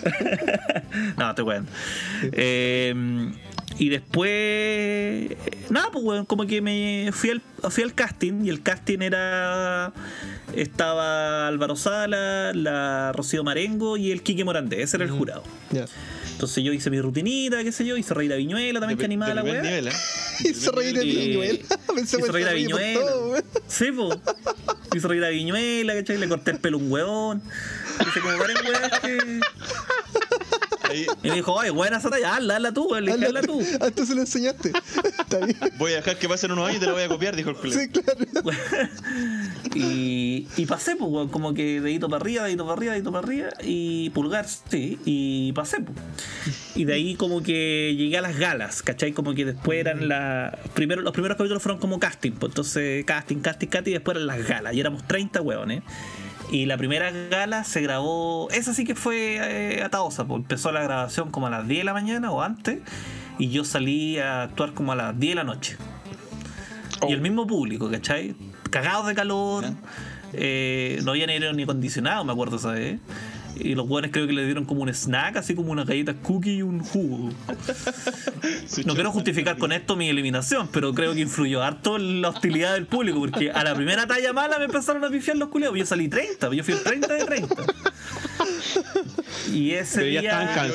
No, 1.17 1.35
te 1.35 1.41
weón. 1.41 1.67
Eh, 2.31 3.31
y 3.79 3.89
después. 3.89 5.31
Nada, 5.69 5.89
pues 5.91 6.03
weón, 6.05 6.25
como 6.25 6.45
que 6.45 6.61
me 6.61 7.09
fui 7.11 7.31
al, 7.31 7.41
fui 7.71 7.83
al 7.83 7.93
casting 7.93 8.45
y 8.45 8.49
el 8.49 8.61
casting 8.61 8.99
era. 9.01 9.91
Estaba 10.55 11.47
Álvaro 11.47 11.75
Sala, 11.75 12.51
la 12.53 13.11
Rocío 13.13 13.43
Marengo 13.43 13.97
y 13.97 14.11
el 14.11 14.21
Quique 14.21 14.43
Morandé. 14.45 14.81
Ese 14.83 14.97
era 14.97 15.05
el 15.05 15.11
jurado. 15.11 15.43
Ya. 15.71 15.85
Entonces 16.31 16.63
yo 16.63 16.73
hice 16.73 16.89
mi 16.89 16.99
rutinita, 16.99 17.63
qué 17.63 17.71
sé 17.71 17.85
yo, 17.85 17.95
hice 17.95 18.13
reír 18.13 18.33
a 18.33 18.35
Viñuela 18.35 18.79
también, 18.79 18.97
que 18.97 19.05
animaba 19.05 19.33
la 19.35 19.43
weá. 19.43 19.61
nivel, 19.61 19.87
¿eh? 19.87 19.91
Hizo 20.43 20.71
reír 20.71 20.97
a 20.97 21.01
Viñuela. 21.01 21.59
Pensé 21.95 22.17
hizo 22.17 22.25
que 22.25 22.31
reír 22.31 22.47
a 22.47 22.53
Viñuela. 22.53 22.99
todo. 22.99 23.35
Sí, 23.67 23.91
po. 23.91 24.19
Hizo 24.95 25.07
reír 25.07 25.23
a 25.23 25.29
Viñuela, 25.29 25.93
¿cachai? 25.93 26.17
Le 26.17 26.27
corté 26.27 26.51
el 26.51 26.59
pelo 26.59 26.77
a 26.77 26.81
un 26.81 26.91
huevón. 26.91 27.43
Hice 28.07 28.19
como 28.19 28.37
varias 28.37 28.61
weas 28.63 28.99
que. 28.99 29.39
Ahí 30.83 31.05
Y 31.23 31.29
me 31.29 31.35
dijo, 31.35 31.59
ay, 31.59 31.69
buena 31.69 31.97
esa 31.97 32.09
talla, 32.09 32.35
hazla, 32.35 32.57
hazla 32.57 32.73
tú, 32.73 32.93
hazla 32.93 33.41
tú. 33.41 33.61
Ah, 33.81 33.91
tú 33.91 34.05
se 34.05 34.15
lo 34.15 34.21
enseñaste. 34.21 34.71
Está 35.19 35.39
bien. 35.45 35.57
voy 35.77 35.93
a 35.93 35.97
dejar 35.97 36.17
que 36.17 36.29
pasen 36.29 36.51
unos 36.51 36.67
años 36.67 36.77
y 36.77 36.79
te 36.79 36.85
lo 36.85 36.93
voy 36.93 37.03
a 37.03 37.07
copiar, 37.07 37.35
dijo 37.35 37.49
el 37.49 37.55
culero. 37.55 37.79
Sí, 37.79 37.89
claro. 37.89 38.19
Y, 39.75 40.47
y 40.55 40.65
pasé, 40.67 40.95
pues, 40.95 41.09
weón, 41.09 41.29
como 41.29 41.53
que 41.53 41.81
dedito 41.81 42.07
para 42.07 42.21
arriba, 42.21 42.43
dedito 42.43 42.63
para 42.63 42.77
arriba, 42.77 42.93
dedito 42.93 43.11
para 43.11 43.25
arriba, 43.25 43.49
y 43.63 44.11
pulgar, 44.11 44.45
sí, 44.47 44.99
y 45.03 45.51
pasé, 45.53 45.77
pues. 45.79 45.97
Y 46.75 46.85
de 46.85 46.93
ahí 46.93 47.15
como 47.15 47.41
que 47.41 47.95
llegué 47.97 48.19
a 48.19 48.21
las 48.21 48.37
galas, 48.37 48.83
¿cachai? 48.83 49.13
Como 49.13 49.33
que 49.33 49.45
después 49.45 49.79
eran 49.79 50.07
la... 50.07 50.59
Primero, 50.75 51.01
los 51.01 51.13
primeros 51.13 51.37
capítulos 51.37 51.63
fueron 51.63 51.79
como 51.79 51.99
casting, 51.99 52.33
pues 52.33 52.51
entonces 52.51 53.03
casting, 53.05 53.37
casting, 53.37 53.67
casting, 53.67 53.91
y 53.91 53.93
después 53.93 54.15
eran 54.15 54.27
las 54.27 54.47
galas, 54.47 54.75
y 54.75 54.79
éramos 54.79 55.07
30 55.07 55.41
weones. 55.41 55.81
Y 56.53 56.67
la 56.67 56.77
primera 56.77 57.09
gala 57.31 57.63
se 57.63 57.81
grabó, 57.81 58.47
esa 58.51 58.75
sí 58.75 58.85
que 58.85 58.93
fue 58.93 59.37
eh, 59.41 59.81
ataosa, 59.81 60.27
pues 60.27 60.37
empezó 60.37 60.71
la 60.71 60.83
grabación 60.83 61.31
como 61.31 61.47
a 61.47 61.49
las 61.49 61.67
10 61.67 61.79
de 61.79 61.83
la 61.83 61.93
mañana 61.93 62.29
o 62.29 62.43
antes, 62.43 62.79
y 63.39 63.49
yo 63.49 63.65
salí 63.65 64.19
a 64.19 64.43
actuar 64.43 64.75
como 64.75 64.91
a 64.91 64.95
las 64.95 65.19
10 65.19 65.31
de 65.31 65.35
la 65.35 65.43
noche. 65.43 65.77
Y 67.09 67.11
el 67.11 67.21
mismo 67.21 67.47
público, 67.47 67.89
¿cachai? 67.89 68.35
Cagados 68.69 69.07
de 69.07 69.15
calor. 69.15 69.65
Eh, 70.33 70.99
no 71.03 71.13
había 71.13 71.25
ni 71.25 71.33
aire 71.33 71.51
ni 71.53 71.63
acondicionado, 71.63 72.23
me 72.23 72.33
acuerdo, 72.33 72.59
¿sabes? 72.59 72.99
Y 73.55 73.75
los 73.75 73.87
hueones 73.87 74.11
creo 74.11 74.25
que 74.27 74.33
le 74.33 74.45
dieron 74.45 74.65
como 74.65 74.81
un 74.81 74.89
snack, 74.89 75.37
así 75.37 75.55
como 75.55 75.71
unas 75.71 75.85
galletas 75.85 76.15
cookie 76.21 76.55
y 76.57 76.61
un 76.61 76.79
jugo. 76.79 77.29
No 78.85 78.93
quiero 78.95 79.11
justificar 79.11 79.57
con 79.57 79.71
esto 79.71 79.95
mi 79.95 80.09
eliminación, 80.09 80.67
pero 80.71 80.93
creo 80.93 81.13
que 81.13 81.21
influyó 81.21 81.63
harto 81.63 81.95
en 81.97 82.21
la 82.21 82.29
hostilidad 82.29 82.73
del 82.73 82.87
público, 82.87 83.19
porque 83.19 83.51
a 83.51 83.63
la 83.63 83.75
primera 83.75 84.07
talla 84.07 84.33
mala 84.33 84.57
me 84.59 84.65
empezaron 84.65 85.03
a 85.05 85.09
pifiar 85.09 85.37
los 85.37 85.49
culeos. 85.49 85.73
Yo 85.77 85.85
salí 85.85 86.07
30, 86.07 86.51
yo 86.53 86.63
fui 86.63 86.73
el 86.73 86.83
30 86.83 87.13
de 87.13 87.25
30. 87.25 87.55
Y 89.51 89.71
ese 89.71 89.99
Pero 89.99 90.11
ya 90.11 90.21
día. 90.21 90.43
estaban 90.43 90.67
Yo 90.67 90.73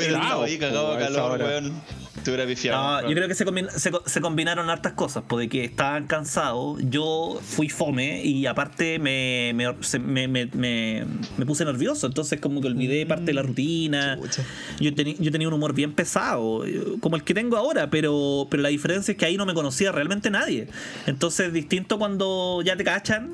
hubiera 2.31 2.45
estado 2.45 2.49
ahí 2.49 2.55
Cancelado, 2.55 2.59
cagado 2.59 2.59
po, 2.59 2.59
de 2.59 2.59
a 2.59 2.59
esa 2.59 2.65
calor, 2.65 2.75
hora. 2.75 2.79
weón. 2.79 2.79
Te 2.79 2.79
hubiera 2.79 2.79
pifiado. 2.79 2.83
No, 2.83 2.97
weón. 2.99 3.09
yo 3.11 3.15
creo 3.17 3.29
que 3.29 3.35
se, 3.35 3.45
combina- 3.45 3.71
se, 3.71 3.93
se 4.07 4.21
combinaron 4.21 4.71
hartas 4.71 4.93
cosas, 4.95 5.25
pues 5.29 5.45
de 5.45 5.49
que 5.49 5.65
estaban 5.65 6.07
cansados, 6.07 6.81
yo 6.89 7.41
fui 7.43 7.69
fome 7.69 8.23
y 8.25 8.47
aparte 8.47 8.99
me, 8.99 9.53
me, 9.55 9.73
me, 9.99 10.29
me- 10.29 10.47
me- 10.47 11.05
me 11.37 11.47
puse 11.47 11.65
nervioso, 11.65 12.07
entonces 12.07 12.41
como 12.41 12.61
que 12.61 12.67
olvidé 12.69 13.07
parte 13.07 13.25
de 13.27 13.35
la 13.35 13.43
rutina. 13.43 14.19
Chucha. 14.21 14.43
Yo, 14.81 14.91
teni- 14.93 15.17
yo 15.19 15.31
tenía 15.33 15.49
un 15.49 15.55
humor 15.55 15.75
bien 15.75 15.93
pesado, 15.93 16.65
como 17.01 17.17
el 17.17 17.25
que 17.25 17.35
tengo 17.35 17.57
ahora, 17.57 17.91
pero, 17.91 18.47
pero 18.51 18.63
la 18.63 18.69
diferencia 18.71 19.13
es 19.13 19.19
que 19.19 19.25
ahí 19.27 19.37
no 19.37 19.47
me 19.47 19.55
conocía 19.55 19.93
realmente 19.93 20.31
nadie. 20.31 20.69
Entonces 21.07 21.49
es 21.49 21.53
distinto 21.53 21.99
cuando 21.99 22.63
ya 22.65 22.77
te 22.77 22.85
cachan. 22.85 23.31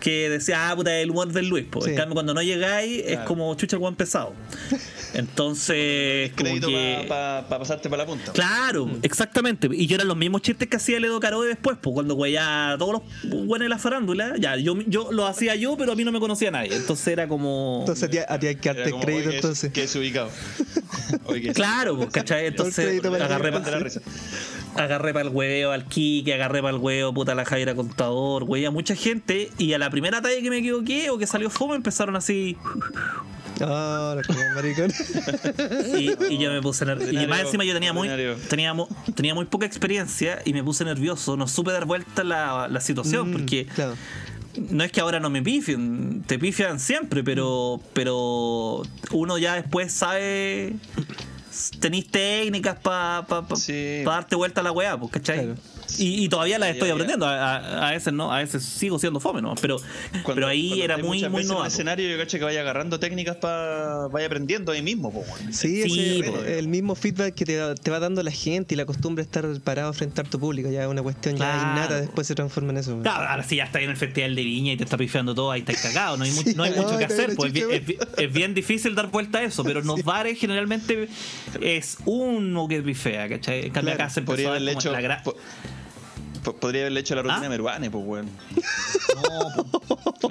Que 0.00 0.28
decía, 0.28 0.70
ah, 0.70 0.76
puta, 0.76 0.96
el 0.98 1.10
humor 1.10 1.32
del 1.32 1.48
Luis. 1.48 1.64
po. 1.66 1.80
Sí. 1.82 1.90
En 1.90 1.96
cambio, 1.96 2.14
cuando 2.14 2.34
no 2.34 2.42
llegáis, 2.42 3.00
es 3.00 3.12
Claro. 3.12 3.24
como 3.26 3.54
chucha, 3.54 3.76
Juan 3.78 3.94
pesado. 3.96 4.34
Entonces, 5.14 6.30
como 6.32 6.44
Crédito 6.50 6.68
que. 6.68 7.04
para 7.08 7.46
pasarte 7.48 7.88
para 7.88 8.02
la 8.02 8.06
punta. 8.06 8.32
Claro, 8.32 8.90
exactamente. 9.02 9.68
Y 9.72 9.86
yo 9.86 9.94
eran 9.96 10.08
los 10.08 10.16
mismos 10.16 10.42
chistes 10.42 10.68
que 10.68 10.76
hacía 10.76 11.00
Ledo 11.00 11.18
Caroe 11.20 11.46
después, 11.48 11.78
pues 11.80 11.94
cuando 11.94 12.26
ya 12.26 12.76
todos 12.78 12.94
los 13.22 13.46
buenos 13.46 13.64
de 13.64 13.68
la 13.70 13.78
farándula, 13.78 14.34
ya, 14.38 14.56
yo, 14.56 14.76
yo 14.86 15.10
lo 15.12 15.26
hacía 15.26 15.54
yo, 15.54 15.76
pero 15.76 15.92
a 15.92 15.96
mí 15.96 16.04
no 16.04 16.12
me 16.12 16.20
conocía 16.20 16.50
nadie. 16.50 16.74
Entonces 16.76 17.06
era 17.08 17.28
como. 17.28 17.78
Entonces 17.80 18.04
a 18.04 18.10
ti, 18.10 18.18
a 18.28 18.38
ti 18.38 18.46
hay 18.48 18.56
que 18.56 18.72
darte 18.74 18.90
crédito 19.00 19.28
oye, 19.28 19.36
entonces. 19.36 19.72
Que 19.72 19.84
es 19.84 19.96
ubicado. 19.96 20.30
Oye, 21.26 21.40
que 21.42 21.48
es- 21.50 21.54
Claro, 21.54 21.96
pues, 21.96 22.10
¿cachai? 22.10 22.46
Entonces 22.46 23.02
agarré 23.04 23.52
para 23.52 23.78
risa. 23.78 24.00
Agarré 24.78 25.12
para 25.12 25.28
el 25.28 25.34
hueveo 25.34 25.72
al 25.72 25.84
Kike, 25.86 26.34
agarré 26.34 26.60
para 26.62 26.74
el 26.76 26.82
hueveo, 26.82 27.12
puta 27.14 27.34
la 27.34 27.44
Jaira 27.44 27.74
Contador, 27.74 28.44
güey, 28.44 28.64
a 28.64 28.70
mucha 28.70 28.94
gente. 28.94 29.50
Y 29.58 29.72
a 29.72 29.78
la 29.78 29.90
primera 29.90 30.20
talla 30.22 30.40
que 30.40 30.50
me 30.50 30.58
equivoqué 30.58 31.10
o 31.10 31.18
que 31.18 31.26
salió 31.26 31.50
fome 31.50 31.76
empezaron 31.76 32.16
así. 32.16 32.56
Ah, 33.60 34.16
cagó, 34.26 34.40
maricón. 34.54 34.92
Y, 35.98 36.34
y 36.34 36.38
yo 36.38 36.50
me 36.52 36.60
puse 36.60 36.84
nervioso. 36.84 37.12
Y 37.12 37.26
más 37.26 37.40
encima 37.40 37.64
yo 37.64 37.72
tenía 37.72 37.92
muy, 37.92 38.08
tenía, 38.50 38.74
mu- 38.74 38.86
tenía 39.14 39.34
muy 39.34 39.46
poca 39.46 39.64
experiencia 39.66 40.40
y 40.44 40.52
me 40.52 40.62
puse 40.62 40.84
nervioso. 40.84 41.36
No 41.36 41.48
supe 41.48 41.72
dar 41.72 41.86
vuelta 41.86 42.22
la, 42.22 42.68
la 42.68 42.80
situación 42.80 43.30
Mm, 43.30 43.32
porque 43.32 43.66
Claro. 43.66 43.94
no 44.70 44.84
es 44.84 44.92
que 44.92 45.00
ahora 45.00 45.20
no 45.20 45.30
me 45.30 45.40
pifien, 45.40 46.22
te 46.26 46.38
pifian 46.38 46.78
siempre, 46.80 47.24
pero, 47.24 47.80
pero 47.94 48.82
uno 49.12 49.38
ya 49.38 49.54
después 49.54 49.90
sabe. 49.92 50.74
Tenéis 51.80 52.06
técnicas 52.10 52.76
para 52.82 53.26
pa, 53.26 53.46
pa- 53.46 53.56
Sí. 53.56 54.02
pa 54.04 54.12
darte 54.14 54.36
vuelta 54.36 54.60
a 54.60 54.64
la 54.64 54.72
weá, 54.72 54.96
pues, 54.98 55.12
¿cachai? 55.12 55.38
Claro. 55.44 55.54
Y, 55.98 56.24
y 56.24 56.28
todavía 56.28 56.58
las 56.58 56.68
Sí, 56.70 56.72
estoy 56.74 56.88
ya, 56.88 56.90
ya. 56.90 56.94
aprendiendo. 56.94 57.26
A, 57.26 57.56
a- 57.56 57.88
a 57.88 57.90
veces 57.92 58.12
no, 58.12 58.32
a 58.32 58.38
veces 58.38 58.62
sigo 58.64 58.98
siendo 58.98 59.20
fome, 59.20 59.40
¿no? 59.42 59.54
Pero, 59.60 59.78
Cuando- 60.22 60.34
pero 60.34 60.46
ahí 60.48 60.68
cuando 60.68 60.84
era 60.84 60.96
muy, 60.98 61.04
muy 61.28 61.42
veces 61.42 61.50
en 61.50 61.58
el 61.60 61.66
escenario, 61.66 62.08
yo 62.10 62.18
cacho 62.18 62.38
que 62.38 62.44
vaya 62.44 62.60
agarrando 62.60 62.98
técnicas 63.00 63.36
para. 63.36 64.08
vaya 64.08 64.26
aprendiendo 64.26 64.72
ahí 64.72 64.82
mismo, 64.82 65.12
po. 65.12 65.24
Sí, 65.50 65.82
Sí, 65.84 66.20
ese- 66.20 66.30
po. 66.32 66.42
el 66.42 66.68
mismo 66.68 66.94
feedback 66.94 67.34
que 67.34 67.44
te, 67.44 67.58
va- 67.60 67.74
te 67.74 67.90
va 67.90 67.98
dando 68.00 68.22
la 68.22 68.30
gente 68.30 68.74
y 68.74 68.76
la 68.76 68.84
costumbre 68.86 69.22
de 69.24 69.26
estar 69.26 69.46
parado 69.62 69.92
frente 69.92 70.20
a 70.20 70.24
tu 70.24 70.38
público, 70.40 70.70
ya 70.70 70.82
es 70.82 70.88
una 70.88 71.02
cuestión 71.02 71.36
ya 71.36 71.52
Claro. 71.52 71.72
innata, 71.72 72.00
después 72.00 72.26
se 72.26 72.34
transforma 72.34 72.72
en 72.72 72.78
eso. 72.78 72.98
Claro, 73.02 73.28
ahora 73.28 73.42
si 73.42 73.56
ya 73.56 73.64
estás 73.64 73.82
en 73.82 73.90
el 73.90 73.96
festival 73.96 74.34
de 74.34 74.42
Viña 74.42 74.72
y 74.72 74.76
te 74.76 74.84
está 74.84 74.96
pifiando 74.96 75.34
todo, 75.34 75.50
ahí 75.50 75.60
estás 75.60 75.80
cagado, 75.82 76.16
no 76.16 76.24
hay, 76.24 76.30
mu- 76.32 76.42
no 76.56 76.62
hay 76.64 76.72
Sí, 76.72 76.78
mucho 76.78 76.92
no, 76.92 76.98
que 76.98 77.04
hacer, 77.04 77.34
pues 77.36 77.54
es, 77.54 77.62
es 77.62 77.86
bien- 77.86 77.98
es 78.18 78.32
bien 78.32 78.54
difícil 78.54 78.94
dar 78.94 79.08
vuelta 79.10 79.38
a 79.38 79.42
eso, 79.44 79.62
pero 79.64 79.80
en 79.80 79.86
los 79.86 80.02
bares 80.02 80.38
generalmente 80.38 81.08
es 81.60 81.98
uno 82.04 82.66
que 82.68 82.82
pifea, 82.82 83.28
¿cachai? 83.28 83.66
En 83.66 83.72
cambio 83.72 83.94
Claro, 83.94 84.04
acá 84.04 84.10
se 84.10 84.20
empezó 84.20 84.36
Podría 84.36 84.50
a 84.54 84.58
como 84.58 84.70
hecho. 84.80 84.92
la 84.92 85.00
podría 86.54 86.82
haberle 86.82 87.00
hecho 87.00 87.14
la 87.14 87.22
rutina 87.22 87.42
¿Ah? 87.42 87.46
a 87.46 87.48
Meruane, 87.48 87.90
pues, 87.90 88.04
weón. 88.06 88.30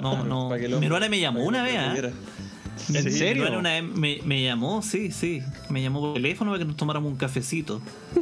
no, 0.24 0.24
no. 0.24 0.56
lo- 0.56 0.80
Meruane 0.80 1.08
me 1.08 1.20
llamó 1.20 1.44
una 1.44 1.62
vez, 1.62 1.76
¿ah? 1.78 1.94
¿En 2.92 3.02
Sí, 3.02 3.10
serio? 3.10 3.42
Meruane 3.44 3.58
una 3.58 3.70
vez 3.72 3.82
me, 3.82 4.20
me 4.24 4.42
llamó, 4.42 4.80
sí, 4.82 5.10
sí. 5.10 5.40
Me 5.70 5.82
llamó 5.82 6.00
por 6.00 6.14
teléfono 6.14 6.50
para 6.52 6.60
que 6.60 6.66
nos 6.66 6.76
tomáramos 6.76 7.10
un 7.10 7.16
cafecito. 7.18 7.80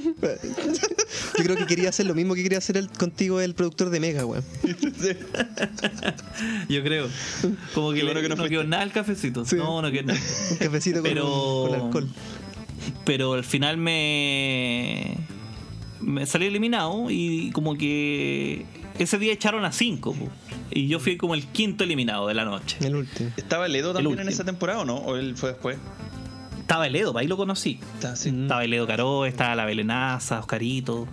Yo 1.39 1.45
creo 1.45 1.57
que 1.57 1.67
quería 1.67 1.89
hacer 1.91 2.07
lo 2.07 2.15
mismo 2.15 2.35
que 2.35 2.43
quería 2.43 2.59
hacer 2.59 2.77
el, 2.77 2.89
contigo 2.89 3.41
el 3.41 3.55
productor 3.55 3.91
de 3.91 4.01
Mega, 4.01 4.25
weón. 4.25 4.45
Yo 6.69 6.83
creo. 6.83 7.09
Como 7.75 7.93
que 7.93 8.03
bueno 8.05 8.21
le- 8.21 8.23
que 8.23 8.29
no 8.29 8.37
no, 8.37 8.49
quedó 8.49 8.65
nada 8.65 8.83
el 8.85 8.93
cafecito. 8.93 9.45
Sí. 9.45 9.57
No, 9.57 9.83
no 9.83 9.91
quedó 9.91 10.05
nada. 10.05 10.21
Un 10.53 10.57
cafecito 10.57 11.01
con, 11.01 11.09
Pero- 11.11 11.67
con 11.71 11.75
alcohol. 11.75 12.09
pero 13.05 13.33
al 13.35 13.45
final 13.45 13.77
me 13.77 15.17
me 16.05 16.27
salí 16.27 16.47
eliminado 16.47 17.07
y 17.11 17.51
como 17.53 17.75
que 17.77 18.65
ese 18.99 19.19
día 19.19 19.33
echaron 19.33 19.65
a 19.65 19.73
cinco 19.73 20.13
po. 20.15 20.29
y 20.71 20.87
yo 20.89 21.01
fui 21.01 21.17
como 21.17 21.35
el 21.35 21.47
quinto 21.47 21.85
eliminado 21.85 22.27
de 22.29 22.35
la 22.35 22.45
noche 22.45 22.77
El 22.83 22.97
último. 22.97 23.31
¿Estaba 23.37 23.67
Ledo 23.69 23.93
también 23.93 24.13
en 24.15 24.19
último. 24.21 24.31
esa 24.31 24.45
temporada 24.45 24.81
o 24.81 24.85
no? 24.85 24.97
¿O 24.97 25.17
él 25.17 25.37
fue 25.37 25.51
después? 25.51 25.79
estaba 26.61 26.87
el 26.87 26.97
Edo, 26.97 27.17
ahí 27.19 27.27
lo 27.27 27.37
conocí 27.37 27.79
Está, 27.95 28.17
sí. 28.17 28.33
Mm. 28.33 28.43
estaba 28.45 28.65
el 28.65 28.73
Edo 28.73 28.87
Caro 28.87 29.27
estaba 29.27 29.55
la 29.55 29.65
Belenaza 29.67 30.39
Oscarito 30.41 31.07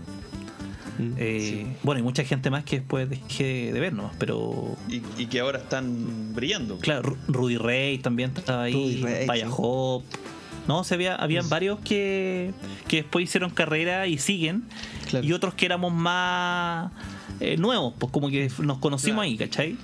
Mm. 1.00 1.14
eh, 1.18 1.66
bueno 1.84 2.00
y 2.00 2.04
mucha 2.04 2.24
gente 2.26 2.50
más 2.50 2.64
que 2.66 2.80
después 2.80 3.10
dejé 3.10 3.72
de 3.72 3.80
ver 3.80 3.94
nomás 3.94 4.12
pero 4.20 4.76
Y, 4.90 5.02
y 5.18 5.26
que 5.28 5.40
ahora 5.40 5.58
están 5.60 6.34
brillando. 6.36 6.78
claro 6.80 7.14
Ru- 7.14 7.18
Rudy 7.28 7.58
Rey 7.58 7.98
también 8.00 8.32
estaba 8.36 8.64
ahí 8.64 8.74
Rudy 8.74 9.02
Ray, 9.02 9.26
Vaya 9.26 9.46
sí. 9.48 9.54
Hop 9.58 10.04
no 10.68 10.84
se 10.84 10.94
había 10.96 11.16
habían 11.16 11.48
varios 11.50 11.80
que 11.80 12.52
que 12.88 12.98
después 12.98 13.24
hicieron 13.24 13.50
carrera 13.52 14.08
y 14.08 14.18
siguen 14.18 14.64
Claro. 15.10 15.26
y 15.26 15.34
otros 15.34 15.54
que 15.56 15.66
éramos 15.66 15.92
más 15.94 16.92
eh, 17.40 17.58
nuevos, 17.58 17.94
pues 17.98 18.12
como 18.12 18.30
que 18.30 18.50
nos 18.60 18.78
conocimos 18.78 19.16
Claro. 19.16 19.22
ahí, 19.32 19.38
¿cachai? 19.38 19.78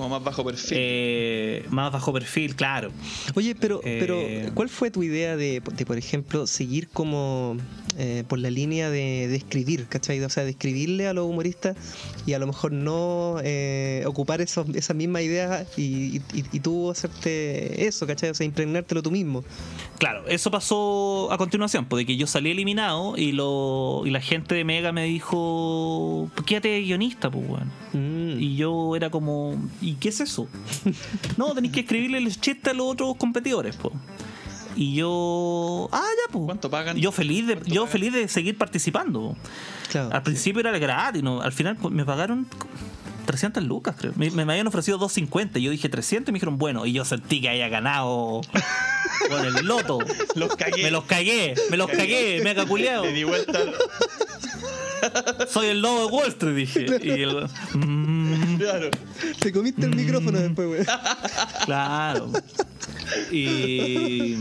Como 0.00 0.08
más 0.16 0.24
bajo 0.24 0.44
perfil. 0.44 0.78
Eh, 0.80 1.64
más 1.68 1.92
bajo 1.92 2.12
perfil, 2.12 2.56
claro. 2.56 2.90
Oye, 3.34 3.54
pero, 3.54 3.80
Eh, 3.84 3.98
pero 4.00 4.54
¿cuál 4.54 4.68
fue 4.68 4.90
tu 4.90 5.02
idea 5.02 5.36
de, 5.36 5.60
de, 5.76 5.86
por 5.86 5.98
ejemplo, 5.98 6.46
seguir 6.46 6.88
como 6.88 7.56
eh, 7.98 8.24
por 8.28 8.38
la 8.38 8.48
línea 8.50 8.88
de, 8.88 9.28
de 9.28 9.36
escribir, 9.36 9.86
¿cachai? 9.88 10.20
O 10.22 10.28
sea, 10.30 10.44
de 10.44 10.50
escribirle 10.50 11.06
a 11.06 11.12
los 11.12 11.26
humoristas 11.28 11.76
y 12.26 12.32
a 12.32 12.38
lo 12.38 12.46
mejor 12.46 12.72
no 12.72 13.36
eh, 13.44 14.04
ocupar 14.06 14.40
esos, 14.40 14.66
esas 14.74 14.96
mismas 14.96 15.22
ideas 15.22 15.66
y, 15.76 16.16
y- 16.16 16.22
y 16.52 16.60
tú 16.60 16.90
hacerte 16.90 17.86
eso, 17.86 18.06
¿cachai? 18.06 18.30
O 18.30 18.34
sea, 18.34 18.46
impregnártelo 18.46 19.02
tú 19.02 19.10
mismo. 19.10 19.44
Claro, 19.98 20.26
eso 20.28 20.50
pasó 20.50 21.30
a 21.30 21.36
continuación, 21.36 21.84
porque 21.86 22.06
que 22.06 22.16
yo 22.16 22.26
salí 22.26 22.50
eliminado 22.50 23.18
y 23.18 23.32
lo 23.32 24.02
y 24.06 24.10
la 24.10 24.20
gente 24.22 24.54
de 24.54 24.64
Mega 24.64 24.92
me 24.92 25.04
dijo, 25.04 26.30
"Pues 26.34 26.46
quédate 26.46 26.68
de 26.68 26.80
guionista, 26.82 27.30
pues, 27.30 27.44
weón. 27.46 27.70
Mm. 27.92 28.40
Y 28.40 28.56
yo 28.56 28.94
era 28.96 29.10
como, 29.10 29.56
¿y 29.82 29.89
qué 29.94 30.10
es 30.10 30.20
eso? 30.20 30.48
no, 31.36 31.54
tenéis 31.54 31.72
que 31.72 31.80
escribirle 31.80 32.18
el 32.18 32.40
chiste 32.40 32.70
a 32.70 32.74
los 32.74 32.86
otros 32.86 33.16
competidores, 33.16 33.76
pues. 33.76 33.94
Y 34.76 34.94
yo, 34.94 35.88
ah, 35.92 36.00
ya, 36.02 36.32
pues. 36.32 36.44
¿Cuánto 36.46 36.70
pagan? 36.70 36.96
Yo 36.96 37.12
feliz 37.12 37.46
de, 37.46 37.54
¿Cuánto 37.54 37.74
yo 37.74 37.82
pagan? 37.82 37.92
feliz 37.92 38.12
de 38.12 38.28
seguir 38.28 38.56
participando. 38.56 39.36
Claro. 39.90 40.10
Al 40.12 40.22
principio 40.22 40.60
era 40.60 40.76
gratis, 40.78 41.22
¿no? 41.22 41.42
al 41.42 41.52
final 41.52 41.76
pues, 41.76 41.92
me 41.92 42.04
pagaron 42.04 42.46
300 43.26 43.62
lucas, 43.64 43.94
creo. 43.98 44.12
Me, 44.16 44.30
me 44.30 44.42
habían 44.42 44.66
ofrecido 44.66 44.98
250 44.98 45.58
y 45.58 45.62
yo 45.62 45.70
dije 45.70 45.88
300 45.88 46.28
y 46.28 46.32
me 46.32 46.36
dijeron, 46.36 46.58
bueno, 46.58 46.86
y 46.86 46.92
yo 46.92 47.04
sentí 47.04 47.40
que 47.40 47.48
había 47.48 47.68
ganado 47.68 48.40
con 49.28 49.44
el 49.44 49.66
loto. 49.66 49.98
Los 50.34 50.56
cagué. 50.56 50.82
Me 50.82 50.90
los 50.90 51.04
cagué, 51.04 51.54
me 51.70 51.76
los 51.76 51.90
cagué, 51.90 52.40
me 52.42 52.50
ha 52.50 52.54
caculeado. 52.54 53.04
Le 53.04 53.12
di 53.12 53.24
vuelta. 53.24 53.60
Soy 55.48 55.66
el 55.68 55.80
lobo 55.80 56.00
de 56.00 56.06
Wall 56.06 56.28
Street, 56.28 56.54
dije. 56.54 56.86
Y 57.02 57.10
el, 57.22 57.46
mm, 57.74 58.56
Claro. 58.58 58.90
Te 59.38 59.52
comiste 59.52 59.86
el 59.86 59.94
micrófono 59.94 60.38
después, 60.38 60.68
güey. 60.68 60.80
claro. 61.64 62.30
Y, 63.32 64.36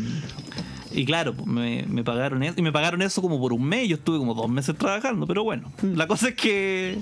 y 0.92 1.06
claro, 1.06 1.34
pues, 1.34 1.48
me, 1.48 1.84
me 1.88 2.04
pagaron 2.04 2.42
eso. 2.44 2.56
Y 2.58 2.62
me 2.62 2.72
pagaron 2.72 3.02
eso 3.02 3.22
como 3.22 3.40
por 3.40 3.54
un 3.54 3.64
mes. 3.64 3.88
Yo 3.88 3.96
estuve 3.96 4.18
como 4.18 4.34
dos 4.34 4.50
meses 4.50 4.76
trabajando, 4.78 5.28
pero 5.28 5.44
bueno. 5.44 5.72
La 5.82 6.08
cosa 6.08 6.30
es 6.30 6.36
que 6.36 6.98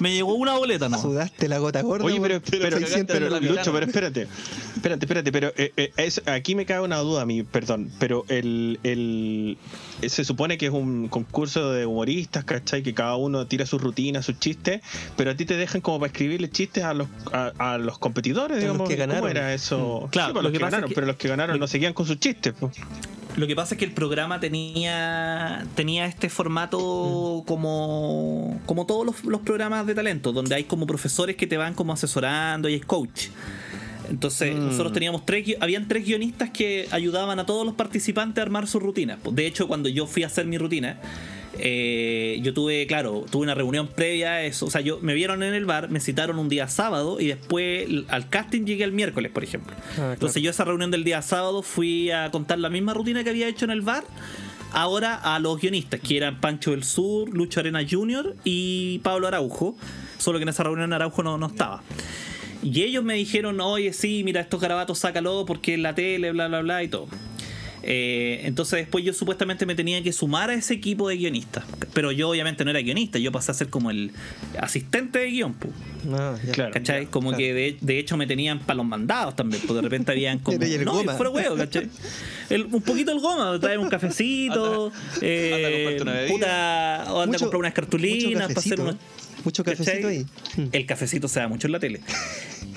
me 0.00 0.12
llegó 0.14 0.34
una 0.34 0.54
boleta, 0.56 0.88
¿no? 0.88 1.00
Sudaste 1.00 1.48
la 1.48 1.58
gota 1.58 1.82
gorda. 1.82 2.04
Oye, 2.04 2.18
pero, 2.20 2.40
pero, 2.50 2.70
cagaste 2.76 3.04
pero, 3.04 3.26
en 3.26 3.32
la 3.32 3.40
Lucho, 3.40 3.72
pero 3.72 3.86
espérate. 3.86 4.28
Espérate, 4.74 5.04
espérate, 5.06 5.32
pero 5.32 5.52
eh, 5.56 5.72
eh, 5.76 5.92
es- 5.96 6.22
aquí 6.26 6.54
me 6.54 6.66
cabe 6.66 6.84
una 6.84 6.98
duda 6.98 7.22
a 7.22 7.26
mí, 7.26 7.42
perdón. 7.42 7.90
Pero 7.98 8.24
el, 8.28 8.78
el 8.82 9.58
eh, 10.02 10.08
se 10.08 10.24
supone 10.24 10.58
que 10.58 10.66
es 10.66 10.72
un 10.72 11.08
concurso 11.08 11.72
de 11.72 11.86
humoristas, 11.86 12.44
¿cachai? 12.44 12.82
Que 12.82 12.94
cada 12.94 13.16
uno 13.16 13.46
tira 13.46 13.66
sus 13.66 13.80
rutinas, 13.82 14.24
sus 14.26 14.38
chistes, 14.38 14.80
pero 15.16 15.30
a 15.30 15.34
ti 15.34 15.44
te 15.44 15.56
dejan 15.56 15.80
como 15.80 15.98
para 16.00 16.08
escribirle 16.12 16.50
chistes 16.50 16.84
a 16.84 16.94
los, 16.94 17.08
a, 17.32 17.52
a 17.58 17.78
los 17.78 17.98
competidores, 17.98 18.52
A 18.52 18.54
los 18.56 18.60
digamos. 18.62 18.88
que 18.88 18.96
¿Cómo 18.96 19.08
ganaron. 19.08 19.30
era 19.30 19.54
eso? 19.54 20.08
Claro, 20.10 20.28
Sí, 20.28 20.32
pues, 20.32 20.34
lo 20.34 20.42
los 20.42 20.52
que 20.52 20.58
que 20.58 20.64
pasa 20.64 20.68
es 20.68 20.72
ganaron, 20.72 20.88
que- 20.88 20.94
pero 20.94 21.06
los 21.06 21.16
que 21.16 21.28
ganaron 21.28 21.58
no 21.60 21.66
seguían 21.66 21.92
con 21.92 22.06
sus 22.06 22.18
chistes. 22.20 22.54
pues. 22.58 22.76
Lo 23.36 23.46
que 23.46 23.54
pasa 23.54 23.74
es 23.74 23.78
que 23.78 23.84
el 23.84 23.92
programa 23.92 24.40
tenía 24.40 25.66
tenía 25.74 26.06
este 26.06 26.28
formato 26.30 27.42
como 27.46 28.58
como 28.66 28.86
todos 28.86 29.04
los, 29.04 29.24
los 29.24 29.40
programas 29.42 29.86
de 29.86 29.94
talento, 29.94 30.32
donde 30.32 30.54
hay 30.54 30.64
como 30.64 30.86
profesores 30.86 31.36
que 31.36 31.46
te 31.46 31.56
van 31.56 31.74
como 31.74 31.92
asesorando 31.92 32.68
y 32.68 32.74
es 32.74 32.84
coach. 32.84 33.26
Entonces, 34.08 34.54
Mm. 34.54 34.66
nosotros 34.68 34.92
teníamos 34.92 35.26
tres, 35.26 35.56
habían 35.60 35.88
tres 35.88 36.04
guionistas 36.06 36.50
que 36.50 36.86
ayudaban 36.92 37.38
a 37.40 37.46
todos 37.46 37.66
los 37.66 37.74
participantes 37.74 38.38
a 38.40 38.42
armar 38.42 38.68
sus 38.68 38.82
rutinas. 38.82 39.18
De 39.30 39.46
hecho, 39.46 39.66
cuando 39.68 39.88
yo 39.88 40.06
fui 40.06 40.22
a 40.22 40.26
hacer 40.28 40.46
mi 40.46 40.58
rutina, 40.58 40.98
eh, 41.58 42.38
yo 42.42 42.52
tuve, 42.54 42.86
claro, 42.86 43.24
tuve 43.30 43.42
una 43.42 43.54
reunión 43.54 43.88
previa 43.88 44.32
a 44.32 44.42
eso. 44.42 44.66
O 44.66 44.70
sea, 44.70 44.80
yo 44.80 44.98
me 45.00 45.14
vieron 45.14 45.42
en 45.42 45.54
el 45.54 45.64
bar, 45.64 45.90
me 45.90 46.00
citaron 46.00 46.38
un 46.38 46.48
día 46.48 46.68
sábado 46.68 47.20
y 47.20 47.28
después 47.28 47.88
al 48.08 48.28
casting 48.28 48.64
llegué 48.64 48.84
el 48.84 48.92
miércoles, 48.92 49.32
por 49.32 49.44
ejemplo. 49.44 49.74
claro. 49.94 50.12
Entonces 50.12 50.42
yo 50.42 50.50
a 50.50 50.52
esa 50.52 50.64
reunión 50.64 50.90
del 50.90 51.04
día 51.04 51.22
sábado 51.22 51.62
fui 51.62 52.10
a 52.10 52.30
contar 52.30 52.58
la 52.58 52.70
misma 52.70 52.94
rutina 52.94 53.24
que 53.24 53.30
había 53.30 53.48
hecho 53.48 53.64
en 53.64 53.70
el 53.70 53.80
bar. 53.80 54.04
Ahora 54.72 55.14
a 55.14 55.38
los 55.38 55.60
guionistas, 55.60 56.00
que 56.00 56.16
eran 56.16 56.40
Pancho 56.40 56.72
del 56.72 56.84
Sur, 56.84 57.30
Lucho 57.30 57.60
Arena 57.60 57.80
Jr. 57.88 58.36
y 58.44 58.98
Pablo 58.98 59.26
Araujo. 59.28 59.76
Solo 60.18 60.38
que 60.38 60.42
en 60.42 60.48
esa 60.48 60.64
reunión 60.64 60.92
Araujo 60.92 61.22
no, 61.22 61.38
no 61.38 61.46
estaba. 61.46 61.82
Y 62.62 62.82
ellos 62.82 63.04
me 63.04 63.14
dijeron, 63.14 63.60
oye, 63.60 63.92
sí, 63.92 64.22
mira, 64.24 64.40
estos 64.40 64.60
garabatos 64.60 64.98
sácalo 64.98 65.44
porque 65.46 65.74
es 65.74 65.80
la 65.80 65.94
tele, 65.94 66.32
bla, 66.32 66.48
bla, 66.48 66.62
bla 66.62 66.82
y 66.82 66.88
todo. 66.88 67.06
Eh, 67.88 68.40
entonces 68.42 68.80
después 68.80 69.04
yo 69.04 69.12
supuestamente 69.12 69.64
me 69.64 69.76
tenía 69.76 70.02
que 70.02 70.12
sumar 70.12 70.50
a 70.50 70.54
ese 70.54 70.74
equipo 70.74 71.08
de 71.08 71.16
guionistas. 71.18 71.64
Pero 71.94 72.10
yo 72.10 72.28
obviamente 72.28 72.64
no 72.64 72.70
era 72.72 72.80
guionista, 72.80 73.18
yo 73.20 73.30
pasé 73.30 73.52
a 73.52 73.54
ser 73.54 73.68
como 73.68 73.92
el 73.92 74.10
asistente 74.58 75.20
de 75.20 75.26
guion. 75.30 75.54
po, 75.54 75.68
Ah, 76.12 76.36
ya. 76.44 76.52
Claro. 76.52 76.72
¿Cachai? 76.72 77.06
Como 77.06 77.28
claro. 77.30 77.38
que 77.38 77.54
de, 77.54 77.76
de 77.80 77.98
hecho 77.98 78.16
me 78.16 78.26
tenían 78.26 78.58
para 78.60 78.76
los 78.78 78.86
mandados 78.86 79.34
también, 79.36 79.60
porque 79.66 79.76
de 79.76 79.82
repente 79.82 80.10
habían 80.12 80.38
como. 80.40 80.60
El 80.60 80.84
no, 80.84 80.92
goma. 80.94 81.14
fuera 81.14 81.30
huevo, 81.30 81.56
¿cachai? 81.56 81.88
El- 82.50 82.64
un 82.66 82.82
poquito 82.82 83.12
el 83.12 83.20
goma, 83.20 83.58
traer 83.60 83.78
un 83.78 83.88
cafecito, 83.88 84.90
eh, 85.22 85.52
anda 85.54 85.68
a 85.68 85.72
comprarte 85.72 86.02
una 86.02 86.32
puta, 86.34 87.04
o 87.12 87.20
anda 87.22 87.26
Mucho- 87.26 87.36
a 87.36 87.38
comprar 87.46 87.58
unas 87.60 87.72
cartulinas 87.72 88.48
para 88.48 88.60
hacer 88.60 88.80
unos. 88.80 88.94
¿eh? 88.94 88.98
Mucho 89.44 89.62
cafecito 89.62 89.92
¿cachai? 90.08 90.26
ahí. 90.58 90.68
El 90.72 90.86
cafecito 90.86 91.28
se 91.28 91.38
da 91.40 91.46
mucho 91.48 91.68
en 91.68 91.72
la 91.72 91.78
tele. 91.78 92.00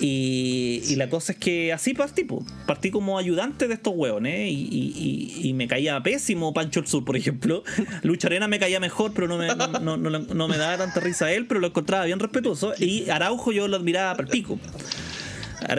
Y, 0.01 0.81
y 0.87 0.95
la 0.95 1.09
cosa 1.09 1.33
es 1.33 1.37
que 1.37 1.73
así 1.73 1.93
partí, 1.93 2.23
po. 2.23 2.45
partí 2.65 2.89
como 2.89 3.17
ayudante 3.17 3.67
de 3.67 3.73
estos 3.73 3.93
hueones 3.95 4.49
y, 4.49 4.53
y- 5.43 5.53
me 5.53 5.67
caía 5.67 6.01
pésimo 6.01 6.53
Pancho 6.53 6.79
el 6.79 6.87
Sur, 6.87 7.03
por 7.03 7.17
ejemplo. 7.17 7.63
Lucha 8.03 8.27
Arena 8.27 8.47
me 8.47 8.59
caía 8.59 8.79
mejor, 8.79 9.11
pero 9.13 9.27
no 9.27 9.37
me, 9.37 9.47
no, 9.47 9.97
no- 9.97 9.97
no- 9.97 10.19
no 10.19 10.47
me 10.47 10.57
daba 10.57 10.77
tanta 10.77 10.99
risa 11.01 11.25
a 11.25 11.33
él, 11.33 11.47
pero 11.47 11.59
lo 11.59 11.67
encontraba 11.67 12.05
bien 12.05 12.19
respetuoso. 12.19 12.73
Y 12.79 13.09
Araujo 13.09 13.51
yo 13.51 13.67
lo 13.67 13.75
admiraba 13.77 14.13
para 14.15 14.23
el 14.27 14.31
pico. 14.31 14.57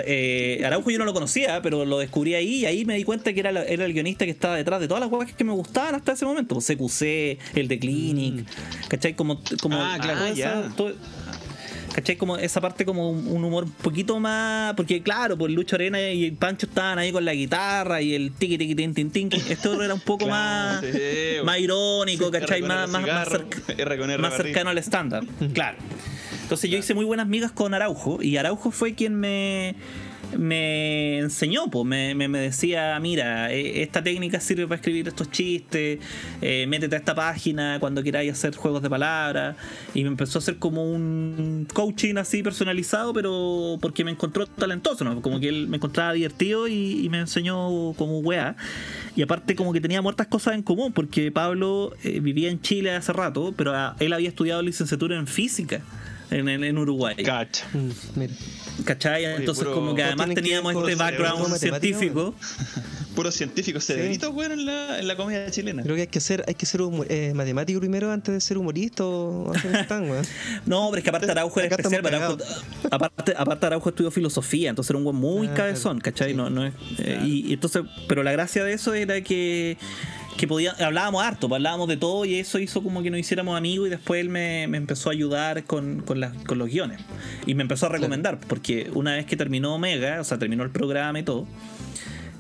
Eh, 0.07 0.63
Araujo 0.67 0.91
yo 0.91 0.99
no 0.99 1.07
lo 1.07 1.15
conocía, 1.15 1.63
pero 1.63 1.87
lo 1.87 1.99
descubrí 1.99 2.35
ahí 2.35 2.57
y 2.57 2.67
ahí 2.67 2.85
me 2.85 2.97
di 2.97 3.05
cuenta 3.05 3.33
que 3.33 3.41
era, 3.41 3.51
la- 3.53 3.65
era 3.65 3.87
el 3.87 3.95
guionista 3.95 4.27
que 4.27 4.31
estaba 4.31 4.57
detrás 4.57 4.79
de 4.81 4.87
todas 4.89 5.01
las 5.01 5.11
huevas 5.11 5.33
que 5.33 5.45
me 5.45 5.53
gustaban 5.53 5.95
hasta 5.95 6.13
ese 6.13 6.27
momento. 6.27 6.59
CQC, 6.59 7.39
el 7.55 7.69
de 7.69 7.79
Clinic, 7.79 8.45
¿cachai? 8.89 9.15
Como, 9.17 9.41
como 9.63 9.77
Ah, 9.83 9.99
claro, 10.01 10.35
ya. 10.35 10.71
todo- 10.77 10.93
¿Cachai? 11.95 12.17
Como 12.17 12.37
esa 12.37 12.61
parte 12.61 12.85
como 12.85 13.11
un, 13.11 13.45
humor 13.45 13.65
un 13.65 13.71
poquito 13.73 14.19
más. 14.21 14.75
Porque 14.75 15.03
claro, 15.03 15.37
pues 15.37 15.53
Lucho 15.53 15.77
Arena 15.77 16.01
y 16.01 16.25
el 16.27 16.33
Pancho 16.35 16.67
estaban 16.67 16.99
ahí 16.99 17.11
con 17.13 17.25
la 17.25 17.35
guitarra 17.35 18.01
y 18.01 18.15
el 18.15 18.33
tiqui 18.33 18.57
tiqui 18.59 18.75
tin 18.75 18.95
tin 18.95 19.11
tin. 19.11 19.31
Otro 19.59 19.83
era 19.83 19.95
un 19.95 20.01
poco 20.01 20.27
más, 20.29 20.81
sí, 20.83 21.43
más 21.45 21.59
irónico, 21.59 22.27
sí, 22.27 22.31
¿cachai? 22.33 22.63
Más, 22.63 22.89
más, 22.89 22.91
más, 22.91 23.03
cigarro, 23.03 23.31
cerca- 23.31 23.73
R 23.83 23.99
con 23.99 24.11
R 24.11 24.23
más 24.23 24.31
barril. 24.33 24.47
cercano 24.47 24.71
al 24.71 24.79
estándar. 24.79 25.25
Claro. 25.53 25.79
Entonces 26.43 26.69
yo 26.71 26.79
hice 26.79 26.95
muy 26.95 27.05
buenas 27.05 27.27
migas 27.29 27.53
con 27.53 27.75
Araujo 27.75 28.21
y 28.23 28.37
Araujo 28.37 28.71
fue 28.73 28.95
quien 28.95 29.15
me, 29.15 29.77
me 30.37 31.19
enseñó, 31.19 31.71
pues 31.71 31.85
me, 31.85 32.15
me, 32.15 32.39
decía, 32.39 32.99
mira, 33.01 33.53
eh, 33.53 33.83
esta 33.83 34.03
técnica 34.03 34.41
sirve 34.41 34.67
para 34.67 34.77
escribir 34.77 35.09
estos 35.09 35.31
chistes, 35.31 35.99
eh, 36.41 36.67
métete 36.69 36.97
a 36.97 36.99
esta 36.99 37.15
página 37.15 37.79
cuando 37.81 38.03
queráis 38.03 38.33
hacer 38.33 38.55
juegos 38.55 38.83
de 38.83 38.91
palabras 38.91 39.57
y 39.95 40.03
me 40.03 40.09
empezó 40.09 40.39
a 40.39 40.41
hacer 40.41 40.57
como 40.59 40.85
un 40.85 41.67
coaching 41.73 42.17
así 42.17 42.43
personalizado, 42.43 43.13
pero 43.13 43.79
porque 43.81 44.05
me 44.05 44.11
encontró 44.11 44.47
talentoso, 44.47 45.05
¿no? 45.05 45.21
Como 45.23 45.41
que 45.41 45.49
él 45.49 45.69
me 45.69 45.77
encontraba 45.77 46.13
divertido 46.13 46.69
y, 46.69 47.05
y 47.05 47.09
me 47.09 47.19
enseñó 47.19 47.93
como 47.95 48.19
weá. 48.21 48.57
Y 49.17 49.23
aparte 49.23 49.57
como 49.57 49.73
que 49.73 49.81
tenía 49.81 50.03
muertas 50.03 50.29
cosas 50.29 50.55
en 50.55 50.63
común, 50.63 50.93
porque 50.93 51.33
Pablo 51.33 51.93
eh, 52.05 52.21
vivía 52.21 52.51
en 52.51 52.61
Chile 52.61 52.93
hace 52.93 53.13
rato, 53.13 53.53
pero 53.57 53.75
ah, 53.75 53.97
él 53.99 54.13
había 54.13 54.29
estudiado 54.29 54.63
licenciatura 54.63 55.17
en 55.17 55.27
física 55.27 55.83
en, 56.31 56.49
en- 56.49 56.65
en 56.65 56.79
Uruguay. 56.79 57.17
Cacha. 57.17 57.67
Mm. 57.73 57.91
¿Cachai? 58.85 59.25
Entonces 59.25 59.65
puro- 59.65 59.75
como 59.75 59.95
que 59.95 60.03
además 60.03 60.29
que 60.29 60.35
teníamos 60.35 60.75
este 60.75 60.95
background 60.95 61.57
científico. 61.57 62.35
Puros 63.15 63.35
científicos 63.35 63.85
cerebritos, 63.85 64.33
weón, 64.33 64.53
en 64.53 64.67
la, 64.67 65.01
en 65.01 65.09
la 65.09 65.17
comedia 65.17 65.51
chilena. 65.51 65.83
Creo 65.83 65.97
que 65.97 66.03
hay 66.03 66.07
que 66.07 66.21
ser, 66.21 66.45
hay 66.47 66.55
que 66.55 66.65
ser 66.65 66.81
humor- 66.81 67.07
eh, 67.11 67.33
matemático 67.35 67.81
primero 67.81 68.13
antes 68.13 68.33
de 68.33 68.41
ser 68.41 68.57
humorista 68.57 69.05
o 69.05 69.53
hacer 69.53 69.75
stand, 69.85 70.09
weón. 70.11 70.25
No, 70.67 70.87
pero 70.91 70.99
es 70.99 71.03
que 71.05 71.11
aparte 71.11 71.29
Araujo 71.31 71.59
era 71.61 71.67
Acá 71.75 71.83
especial. 71.83 72.05
Araujo- 72.07 72.39
aparte, 72.89 73.35
aparte 73.37 73.67
Araujo 73.67 73.89
estudió 73.89 74.11
filosofía, 74.13 74.71
entonces 74.71 74.91
era 74.91 74.99
un 74.99 75.05
buen 75.05 75.17
muy 75.17 75.49
Ah, 75.49 75.55
cabezón. 75.55 75.99
¿cachai? 75.99 76.31
Sí. 76.31 76.37
No, 76.37 76.51
no 76.51 76.65
es, 76.65 76.73
eh, 76.99 77.21
y, 77.25 77.49
y 77.49 77.53
entonces, 77.55 77.83
pero 78.07 78.23
la 78.23 78.31
gracia 78.31 78.63
de 78.63 78.75
eso 78.75 78.95
era 78.95 79.21
que 79.23 79.77
que 80.37 80.47
podía, 80.49 80.73
hablábamos 80.85 81.23
harto, 81.23 81.49
pues, 81.49 81.59
hablábamos 81.59 81.87
de 81.89 81.97
todo 81.99 82.25
y 82.25 82.37
eso 82.37 82.59
hizo 82.59 82.83
como 82.83 83.03
que 83.03 83.11
nos 83.11 83.21
hiciéramos 83.21 83.57
amigos 83.59 83.89
y 83.89 83.91
después 83.91 84.21
él 84.21 84.29
me, 84.31 84.67
me 84.69 84.79
empezó 84.79 85.11
a 85.11 85.13
ayudar 85.13 85.65
con, 85.65 86.01
con, 86.01 86.19
las- 86.21 86.35
con 86.45 86.57
los 86.59 86.69
guiones 86.69 87.01
y 87.47 87.55
me 87.55 87.63
empezó 87.63 87.87
a 87.87 87.89
recomendar 87.91 88.39
porque 88.49 88.91
una 88.95 89.15
vez 89.17 89.27
que 89.27 89.37
terminó 89.37 89.75
Omega, 89.75 90.21
o 90.21 90.25
sea, 90.25 90.39
terminó 90.39 90.63
el 90.63 90.71
programa 90.71 91.19
y 91.19 91.23
todo, 91.25 91.47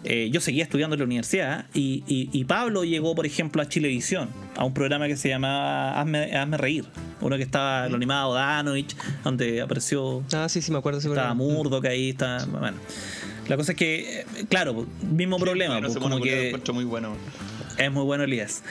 eh, 0.03 0.31
yo 0.33 0.41
seguía 0.41 0.63
estudiando 0.63 0.95
en 0.95 1.01
la 1.01 1.05
universidad 1.05 1.67
y, 1.75 2.03
y- 2.07 2.31
y 2.33 2.45
Pablo 2.45 2.85
llegó, 2.85 3.15
por 3.15 3.27
ejemplo, 3.27 3.61
a 3.61 3.69
Chilevisión, 3.69 4.31
a 4.57 4.65
un 4.65 4.73
programa 4.73 5.07
que 5.07 5.17
se 5.19 5.29
llamaba 5.29 6.01
Hazme, 6.01 6.35
Hazme 6.35 6.57
Reír, 6.57 6.87
uno 7.21 7.37
que 7.37 7.43
estaba 7.43 7.87
lo 7.89 7.97
animado 7.97 8.33
Danovich, 8.33 8.97
donde 9.25 9.61
apareció 9.61 10.23
Ah, 10.33 10.49
sí, 10.49 10.63
sí, 10.63 10.73
me 10.73 10.79
acuerdo. 10.79 11.01
estaba 11.01 11.35
bueno. 11.35 11.53
Murdoch 11.55 11.85
ahí, 11.85 12.11
está, 12.11 12.47
bueno. 12.47 12.79
La 13.47 13.57
cosa 13.59 13.73
es 13.73 13.79
que, 13.79 14.21
eh, 14.21 14.25
claro, 14.49 14.87
mismo 15.03 15.37
problema, 15.39 15.81
pues, 15.81 15.99
como 15.99 16.19
que 16.21 16.47
encuentro 16.49 16.73
muy 16.73 16.85
bueno. 16.85 17.15
Es 17.79 17.91
muy 17.93 18.05
bueno 18.05 18.25
Elías. 18.25 18.63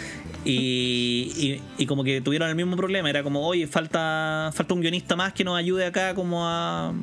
Y, 0.46 1.32
y, 1.36 1.62
y 1.84 1.86
como 1.86 2.04
que 2.04 2.22
tuvieron 2.22 2.50
el 2.50 2.56
mismo 2.56 2.76
problema, 2.78 3.10
era 3.10 3.24
como, 3.24 3.46
oye, 3.46 3.68
falta, 3.68 4.52
falta 4.54 4.74
un 4.74 4.82
guionista 4.82 5.16
más 5.16 5.34
que 5.34 5.44
nos 5.44 5.58
ayude 5.58 5.86
acá 5.86 6.14
como 6.16 6.48
a... 6.48 6.94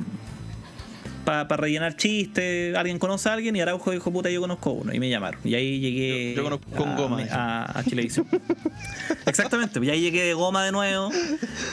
Para 1.25 1.45
rellenar 1.57 1.97
chistes, 1.97 2.77
alguien 2.77 3.01
conoce 3.01 3.29
a 3.29 3.33
alguien 3.33 3.57
y 3.57 3.61
Araujo 3.61 3.91
dijo, 3.91 4.13
puta, 4.13 4.31
yo 4.31 4.41
conozco 4.41 4.71
uno. 4.71 4.95
Y 4.95 5.01
me 5.01 5.11
llamaron. 5.11 5.41
Y 5.43 5.57
ahí 5.57 5.81
llegué 5.81 6.35
Yo- 6.37 6.37
yo 6.37 6.45
conozco 6.45 6.85
a, 6.85 6.97
goma, 6.97 7.21
a, 7.33 7.81
a 7.81 7.83
Chilevisión. 7.83 8.29
Exactamente, 9.27 9.81
y 9.83 9.91
ahí 9.91 10.01
llegué 10.03 10.23
de 10.23 10.35
goma 10.35 10.65
de 10.65 10.71
nuevo. 10.71 11.07
Otra 11.09 11.17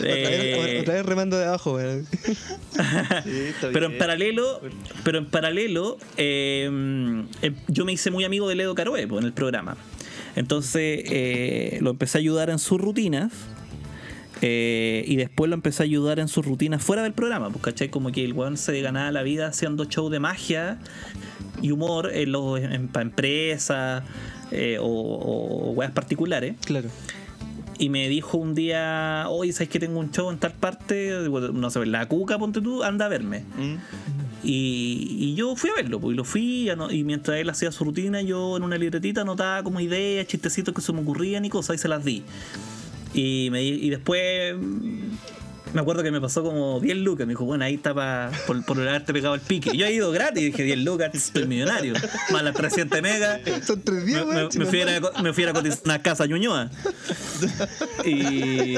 vez- 0.01 0.03
Eh, 0.07 0.79
otra 0.81 0.93
vez 0.95 1.05
remando 1.05 1.37
de 1.37 1.45
abajo, 1.45 1.77
pero 3.71 3.85
en 3.85 3.97
paralelo, 3.99 4.59
pero 5.03 5.19
en 5.19 5.27
paralelo, 5.27 5.99
eh, 6.17 7.23
eh, 7.43 7.51
yo 7.67 7.85
me 7.85 7.93
hice 7.93 8.09
muy 8.09 8.23
amigo 8.23 8.49
de 8.49 8.55
Ledo 8.55 8.73
Caroe 8.73 9.05
pues, 9.07 9.21
en 9.21 9.27
el 9.27 9.33
programa. 9.33 9.77
Entonces 10.35 11.03
eh, 11.05 11.77
lo 11.81 11.91
empecé 11.91 12.17
a 12.17 12.19
ayudar 12.19 12.49
en 12.49 12.59
sus 12.59 12.79
rutinas. 12.79 13.31
eh, 14.41 15.05
y 15.07 15.15
después 15.15 15.47
lo 15.49 15.55
empecé 15.55 15.83
a 15.83 15.85
ayudar 15.85 16.19
en 16.19 16.27
sus 16.27 16.45
rutinas 16.45 16.83
fuera 16.83 17.01
del 17.03 17.13
programa, 17.13 17.49
pues, 17.49 17.63
¿cachai? 17.63 17.89
Como 17.89 18.11
que 18.11 18.25
el 18.25 18.33
weón 18.33 18.57
se 18.57 18.81
ganaba 18.81 19.09
la 19.11 19.23
vida 19.23 19.47
haciendo 19.47 19.85
show 19.85 20.09
de 20.09 20.19
magia 20.19 20.79
y 21.61 21.71
humor 21.71 22.11
en 22.13 22.33
los, 22.33 22.59
en, 22.59 22.89
para 22.89 23.03
empresas 23.03 24.03
eh, 24.51 24.77
o, 24.81 24.85
o 24.85 25.71
weas 25.71 25.91
particulares. 25.91 26.55
Claro. 26.65 26.89
Y 27.79 27.89
me 27.89 28.09
dijo 28.09 28.37
un 28.37 28.53
día, 28.53 29.25
oye, 29.29 29.53
¿sabes 29.53 29.69
que 29.69 29.79
tengo 29.79 29.99
un 29.99 30.11
show 30.11 30.29
en 30.29 30.37
tal 30.39 30.53
parte? 30.53 31.11
No 31.53 31.69
sé, 31.69 31.85
la 31.85 32.05
cuca, 32.07 32.37
ponte 32.37 32.59
tú, 32.61 32.83
anda 32.83 33.05
a 33.05 33.09
verme. 33.09 33.45
Mm. 33.57 33.75
Y, 34.43 35.33
yo 35.35 35.55
fui 35.55 35.69
a 35.69 35.73
verlo, 35.75 35.99
pues, 35.99 36.13
y 36.13 36.17
lo 36.17 36.23
fui, 36.23 36.69
y 36.91 37.03
mientras 37.03 37.37
él 37.37 37.49
hacía 37.49 37.71
su 37.71 37.83
rutina, 37.85 38.21
yo 38.21 38.57
en 38.57 38.63
una 38.63 38.77
libretita 38.77 39.21
anotaba 39.21 39.63
como 39.63 39.79
ideas, 39.79 40.27
chistecitos 40.27 40.73
que 40.73 40.81
se 40.81 40.91
me 40.93 41.01
ocurrían 41.01 41.45
y 41.45 41.49
cosas, 41.49 41.77
y 41.77 41.79
se 41.79 41.87
las 41.87 42.03
di. 42.03 42.23
Y, 43.13 43.49
me, 43.51 43.63
y 43.63 43.89
después 43.89 44.55
me 45.73 45.81
acuerdo 45.81 46.03
que 46.03 46.11
me 46.11 46.21
pasó 46.21 46.43
como 46.43 46.79
10 46.79 46.97
lucas, 46.97 47.25
me 47.27 47.31
dijo, 47.33 47.45
bueno, 47.45 47.63
ahí 47.65 47.75
está 47.75 47.93
por, 48.47 48.63
por 48.65 48.79
haberte 48.79 49.13
pegado 49.13 49.35
el 49.35 49.41
pique. 49.41 49.71
Y 49.73 49.77
yo 49.77 49.85
he 49.85 49.93
ido 49.93 50.11
gratis, 50.11 50.41
y 50.41 50.45
dije, 50.47 50.63
10 50.63 50.79
lucas, 50.79 51.11
estoy 51.13 51.45
millonario. 51.47 51.93
Más 52.31 52.43
las 52.43 52.53
300 52.55 53.01
megas. 53.01 53.41
Son 53.65 53.81
tres 53.81 54.03
Me, 54.03 54.11
días, 54.11 54.25
me- 54.25 54.59
me 54.59 54.65
fui 54.65 54.81
a, 54.81 55.21
me 55.21 55.33
fui 55.33 55.43
a 55.45 55.53
cotizar 55.53 55.79
una 55.85 56.01
casa 56.01 56.23
a 56.23 56.27
Ñuñoa. 56.27 56.69
Y. 58.05 58.77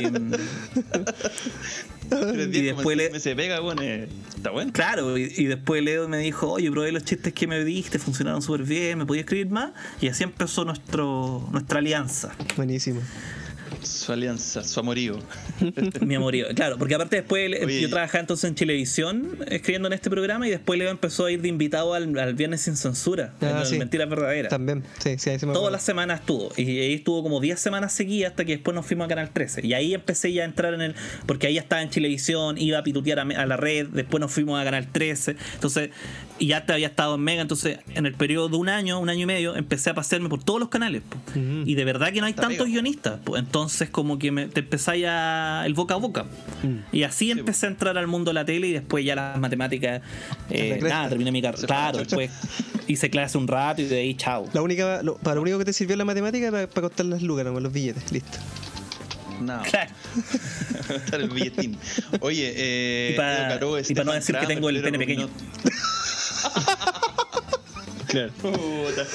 Y 2.51 2.61
después 2.61 2.95
le- 2.95 3.09
de 3.09 3.35
pega, 3.35 3.59
eh, 3.81 4.07
está 4.35 4.51
bueno. 4.51 4.71
Claro, 4.71 5.17
y, 5.17 5.23
y 5.35 5.45
después 5.45 5.83
Leo 5.83 6.07
me 6.07 6.19
dijo, 6.19 6.51
oye, 6.51 6.69
probé 6.69 6.91
los 6.91 7.03
chistes 7.03 7.33
que 7.33 7.47
me 7.47 7.63
diste, 7.65 7.97
funcionaron 7.97 8.41
súper 8.43 8.63
bien, 8.63 8.99
¿me 8.99 9.05
podía 9.07 9.21
escribir 9.21 9.49
más? 9.49 9.71
Y 10.01 10.07
así 10.07 10.23
empezó 10.23 10.65
nuestro, 10.65 11.47
nuestra 11.51 11.79
alianza, 11.79 12.31
Buenísimo. 12.55 13.01
Su 13.85 14.11
alianza, 14.11 14.63
su 14.63 14.79
amorío. 14.79 15.19
mi 16.01 16.15
amorío. 16.15 16.47
Claro, 16.55 16.77
porque 16.77 16.95
aparte 16.95 17.17
después 17.17 17.51
Oye, 17.63 17.81
yo 17.81 17.89
trabajaba 17.89 18.19
entonces 18.21 18.47
en 18.49 18.55
Televisión, 18.55 19.37
escribiendo 19.47 19.87
en 19.87 19.93
este 19.93 20.09
programa, 20.09 20.47
y 20.47 20.51
después 20.51 20.77
Leo 20.79 20.89
empezó 20.89 21.25
a 21.25 21.31
ir 21.31 21.41
de 21.41 21.47
invitado 21.47 21.93
al, 21.93 22.17
al 22.17 22.33
Viernes 22.33 22.61
Sin 22.61 22.75
Censura, 22.75 23.33
Ah, 23.41 23.59
en 23.61 23.65
sí. 23.65 23.77
Mentiras 23.77 24.09
Verdaderas. 24.09 24.49
También, 24.49 24.83
sí, 24.99 25.15
sí, 25.17 25.29
ahí 25.29 25.39
se 25.39 25.45
me 25.45 25.53
Todas 25.53 25.71
las 25.71 25.83
semanas 25.83 26.19
estuvo. 26.21 26.51
Y 26.57 26.63
ahí 26.79 26.93
estuvo 26.95 27.21
como 27.23 27.39
10 27.39 27.59
semanas 27.59 27.93
seguidas 27.93 28.31
hasta 28.31 28.45
que 28.45 28.53
después 28.53 28.73
nos 28.75 28.85
fuimos 28.85 29.05
a 29.05 29.07
Canal 29.09 29.29
13. 29.31 29.65
Y 29.65 29.73
ahí 29.73 29.93
empecé 29.93 30.33
ya 30.33 30.43
a 30.43 30.45
entrar 30.45 30.73
en 30.73 30.81
el. 30.81 30.95
Porque 31.25 31.47
ahí 31.47 31.53
ya 31.55 31.61
estaba 31.61 31.81
en 31.81 31.89
Chilevisión, 31.89 32.57
iba 32.57 32.79
a 32.79 32.83
pitutear 32.83 33.19
a, 33.19 33.21
a 33.23 33.45
la 33.45 33.57
red, 33.57 33.87
después 33.87 34.19
nos 34.21 34.31
fuimos 34.31 34.59
a 34.59 34.63
Canal 34.63 34.87
13. 34.91 35.35
Entonces, 35.55 35.89
y 36.39 36.47
ya 36.47 36.65
te 36.65 36.73
había 36.73 36.87
estado 36.87 37.15
en 37.15 37.21
Mega. 37.21 37.41
Entonces, 37.41 37.79
en 37.93 38.05
el 38.05 38.13
periodo 38.13 38.49
de 38.49 38.57
un 38.57 38.69
año, 38.69 38.99
un 38.99 39.09
año 39.09 39.21
y 39.23 39.25
medio, 39.25 39.55
empecé 39.55 39.89
a 39.91 39.93
pasearme 39.95 40.29
por 40.29 40.43
todos 40.43 40.59
los 40.59 40.69
canales. 40.69 41.01
po. 41.07 41.17
Y 41.35 41.75
de 41.75 41.85
verdad 41.85 42.11
que 42.11 42.19
no 42.19 42.25
hay 42.25 42.31
Está 42.31 42.43
tantos 42.47 42.67
guionistas. 42.67 43.19
po. 43.23 43.37
Entonces, 43.37 43.74
como 43.91 44.17
que 44.19 44.31
me, 44.31 44.47
te 44.47 44.61
empezáis 44.61 45.05
a. 45.07 45.63
el 45.65 45.73
boca 45.73 45.93
a 45.95 45.97
boca. 45.97 46.25
Y 46.91 47.03
así 47.03 47.31
empecé 47.31 47.65
a 47.67 47.69
entrar 47.69 47.97
al 47.97 48.07
mundo 48.07 48.29
de 48.31 48.35
la 48.35 48.45
tele 48.45 48.67
y 48.67 48.71
después 48.73 49.03
ya 49.05 49.15
las 49.15 49.37
matemáticas. 49.39 50.01
eh, 50.49 50.79
nada, 50.81 51.09
terminé 51.09 51.31
mi 51.31 51.41
carrera. 51.41 51.67
Claro, 51.67 51.97
después 51.99 52.31
hice 52.87 53.09
clase 53.09 53.37
un 53.37 53.47
rato 53.47 53.81
y 53.81 53.85
de 53.85 53.99
ahí, 53.99 54.15
chao. 54.15 54.47
La 54.53 54.61
única, 54.61 55.01
lo- 55.03 55.17
para 55.17 55.35
lo 55.35 55.41
único 55.41 55.57
que 55.59 55.65
te 55.65 55.73
sirvió 55.73 55.95
la 55.95 56.05
matemática 56.05 56.51
para, 56.51 56.67
para 56.67 56.87
contar 56.87 57.05
las 57.07 57.21
lucas, 57.21 57.45
nomás, 57.45 57.61
los 57.63 57.71
billetes, 57.73 58.11
listo. 58.11 58.37
No, 59.41 59.61
Claro. 59.63 59.91
el 61.11 61.29
billetín. 61.29 61.77
Oye, 62.21 62.53
eh. 62.55 63.11
Y 63.13 63.17
pa- 63.17 63.33
Edo 63.33 63.47
Caro, 63.49 63.79
y 63.79 63.93
pa 63.93 64.03
no 64.05 64.11
Stefan 64.11 64.15
decir 64.15 64.35
que 64.39 64.47
tengo 64.47 64.69
el 64.69 64.81
pene 64.81 64.97
pequeño. 64.97 65.29
Claro. 68.07 68.31
Puta. 68.41 69.05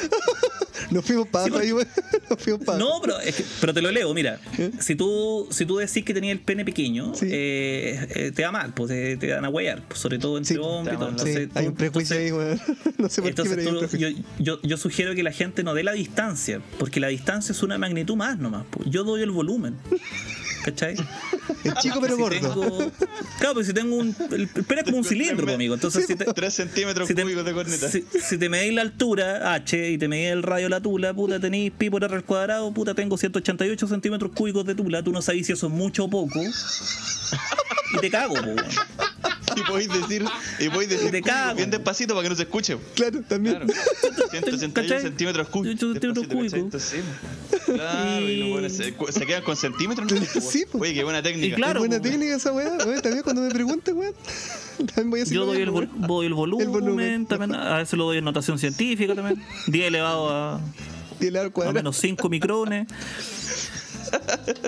Nos 0.94 1.04
fuimos 1.04 1.28
para 1.28 1.44
abajo 1.46 1.58
ahí, 1.60 1.72
weón. 1.72 1.88
Nos 2.28 2.38
fuimos 2.42 2.64
para 2.64 2.78
No, 2.78 3.00
pero, 3.00 3.20
es 3.20 3.34
que- 3.36 3.44
pero 3.60 3.72
te 3.74 3.80
lo 3.82 3.90
leo, 3.90 4.12
mira. 4.14 4.40
Si 4.80 4.94
tú, 4.96 5.46
si 5.50 5.64
tú 5.66 5.76
decís 5.76 6.04
que 6.04 6.12
tenías 6.14 6.32
el 6.32 6.40
pene 6.40 6.64
pequeño, 6.64 7.14
Sí. 7.14 7.26
eh, 7.30 8.06
eh, 8.14 8.32
te 8.34 8.42
va 8.44 8.52
mal, 8.52 8.72
pues 8.74 8.88
te, 8.90 9.16
te 9.16 9.32
van 9.32 9.44
a 9.44 9.48
huear, 9.48 9.82
pues, 9.86 10.00
sobre 10.00 10.18
todo 10.18 10.36
entre 10.38 10.54
Sí, 10.56 10.60
hombres 10.62 10.96
y 10.96 10.98
todo. 10.98 11.18
Sí, 11.18 11.48
hay 11.54 11.66
un 11.68 11.74
prejuicio 11.74 12.16
ahí, 12.16 12.32
weón. 12.32 12.60
No 12.98 13.08
sé 13.08 13.22
por 13.22 13.24
qué, 13.24 13.28
Entonces 13.30 13.56
pero 13.56 13.80
hay 13.80 14.14
un 14.14 14.16
yo, 14.18 14.22
yo, 14.38 14.62
yo 14.62 14.76
sugiero 14.76 15.14
que 15.14 15.22
la 15.22 15.32
gente 15.32 15.62
no 15.62 15.74
dé 15.74 15.82
la 15.84 15.92
distancia, 15.92 16.60
porque 16.78 17.00
la 17.00 17.08
distancia 17.08 17.52
es 17.52 17.62
una 17.62 17.78
magnitud 17.78 18.16
más 18.16 18.38
nomás. 18.38 18.64
pues. 18.70 18.88
Yo 18.90 19.04
doy 19.04 19.22
el 19.22 19.30
volumen. 19.30 19.76
¿Cachai? 20.64 20.94
Es 21.64 21.74
chico 21.82 22.00
pero 22.00 22.16
Si 22.16 22.22
gordo. 22.22 22.38
tengo- 22.38 22.92
claro, 23.38 23.54
pues 23.54 23.66
si 23.66 23.74
tengo 23.74 23.96
un. 23.96 24.14
El 24.30 24.42
el 24.54 24.64
pene 24.64 24.80
es 24.80 24.84
como 24.84 24.98
un 24.98 25.04
cilindro, 25.04 25.44
pues, 25.44 25.54
amigo. 25.54 25.74
Entonces, 25.74 26.06
si 26.06 26.14
te, 26.14 26.24
3 26.24 26.54
centímetros 26.54 27.08
si 27.08 27.14
te, 27.14 27.22
cúbicos 27.22 27.44
de 27.44 27.52
corneta. 27.52 27.90
si, 27.90 28.04
si 28.22 28.38
te 28.38 28.48
medís 28.48 28.72
la 28.72 28.82
altura, 28.82 29.52
H, 29.54 29.90
y 29.90 29.98
te 29.98 30.08
medís 30.08 30.30
el 30.30 30.42
radio 30.42 30.66
de 30.66 30.70
la 30.70 30.80
tula, 30.80 31.12
puta, 31.12 31.38
tenéis 31.40 31.72
pi 31.76 31.90
por 31.90 32.02
R 32.04 32.14
al 32.14 32.24
cuadrado, 32.24 32.72
puta, 32.72 32.94
tengo 32.94 33.18
188 33.18 33.86
centímetros 33.88 34.30
cúbicos 34.32 34.64
de 34.64 34.74
tula, 34.74 35.02
tú 35.02 35.12
no 35.12 35.20
sabes 35.22 35.46
si 35.46 35.52
eso 35.52 35.66
es 35.66 35.72
mucho 35.72 36.04
o 36.04 36.10
poco. 36.10 36.40
Y 37.94 37.98
te 38.00 38.10
cago, 38.10 38.34
po. 38.36 38.54
Y 39.56 39.62
podéis 39.62 39.88
decir, 39.92 40.24
y 40.58 40.68
podéis 40.68 40.90
decir 40.90 41.10
cúbico 41.10 41.28
cago. 41.28 41.56
bien 41.56 41.70
despacito 41.70 42.14
para 42.14 42.22
que 42.24 42.30
no 42.30 42.36
se 42.36 42.42
escuche. 42.42 42.76
Claro, 42.94 43.20
también. 43.28 43.56
Claro. 43.56 43.72
161 44.30 44.72
¿Cachai? 44.74 45.02
centímetros 45.02 45.48
cúbicos. 45.48 45.78
161 45.80 46.14
centímetros 46.14 46.28
Despacito, 46.28 46.36
cúbicos. 46.36 46.52
¿cachai? 46.52 46.60
Entonces, 46.60 47.64
sí. 47.66 47.72
Claro, 47.72 48.28
y 48.28 48.36
los 48.36 48.48
Y- 48.48 48.52
buenos 48.52 48.72
se, 48.72 48.94
se 49.20 49.26
quedan 49.26 49.42
con 49.42 49.56
centímetros. 49.56 50.10
¿no? 50.12 50.40
Sí, 50.40 50.64
po. 50.70 50.78
Oye, 50.78 50.94
qué 50.94 51.04
buena 51.04 51.22
técnica. 51.22 51.46
Y 51.54 51.56
claro, 51.56 51.80
Es 51.84 51.88
buena 51.88 51.96
po. 52.02 52.02
técnica 52.08 52.36
esa 52.36 52.52
weá. 52.52 52.78
También 52.78 53.22
cuando 53.22 53.42
me 53.42 53.50
preguntan, 53.50 53.96
weón. 53.96 54.14
También 54.78 55.10
voy 55.10 55.20
a 55.20 55.22
decir 55.24 55.36
Yo 55.36 55.46
doy 55.46 55.60
el, 55.60 55.70
vol- 55.70 55.90
doy 55.94 56.26
el 56.26 56.34
volumen, 56.34 56.66
El 56.66 56.72
volumen. 56.72 57.26
también, 57.26 57.54
a 57.54 57.78
veces 57.78 57.94
lo 57.98 58.04
doy 58.04 58.18
en 58.18 58.24
notación 58.24 58.58
científica 58.58 59.14
también. 59.14 59.42
10 59.66 59.88
elevado 59.88 60.30
a, 60.30 60.60
Y 61.20 61.26
el 61.26 61.36
al 61.36 61.46
a 61.46 61.50
cuadrado. 61.50 61.74
menos 61.74 61.96
5 61.98 62.28
micrones. 62.28 62.86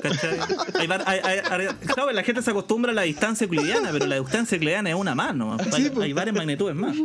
¿Cachai? 0.03 0.39
Hay 0.79 0.87
var- 0.87 1.05
hay- 1.07 1.21
hay- 1.23 1.39
hay- 1.51 1.67
claro, 1.87 2.11
la 2.13 2.23
gente 2.23 2.43
se 2.43 2.51
acostumbra 2.51 2.93
a 2.93 2.95
la 2.95 3.03
distancia 3.03 3.45
euclidiana, 3.45 3.91
pero 3.93 4.07
la 4.07 4.19
distancia 4.21 4.57
euclidiana 4.57 4.91
es 4.91 4.97
una 4.97 5.15
más, 5.15 5.35
¿no? 5.35 5.57
Hay, 5.59 5.83
Sí, 5.85 5.91
pues. 5.91 6.05
hay 6.07 6.13
varias 6.13 6.37
magnitudes 6.37 6.75
más. 6.77 6.97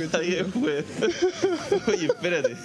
Está 0.00 0.18
bien, 0.18 0.50
pues. 0.52 0.84
Oye, 1.88 2.06
espérate. 2.06 2.56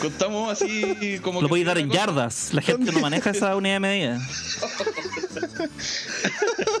Contamos 0.00 0.52
así 0.52 1.18
como. 1.22 1.40
Lo 1.40 1.46
que 1.46 1.50
podéis 1.50 1.66
dar 1.66 1.78
en 1.78 1.88
cosa. 1.88 2.00
yardas. 2.00 2.54
La 2.54 2.62
gente 2.62 2.92
no 2.92 3.00
maneja 3.00 3.30
esa 3.30 3.56
unidad 3.56 3.74
de 3.76 3.80
medida. 3.80 4.20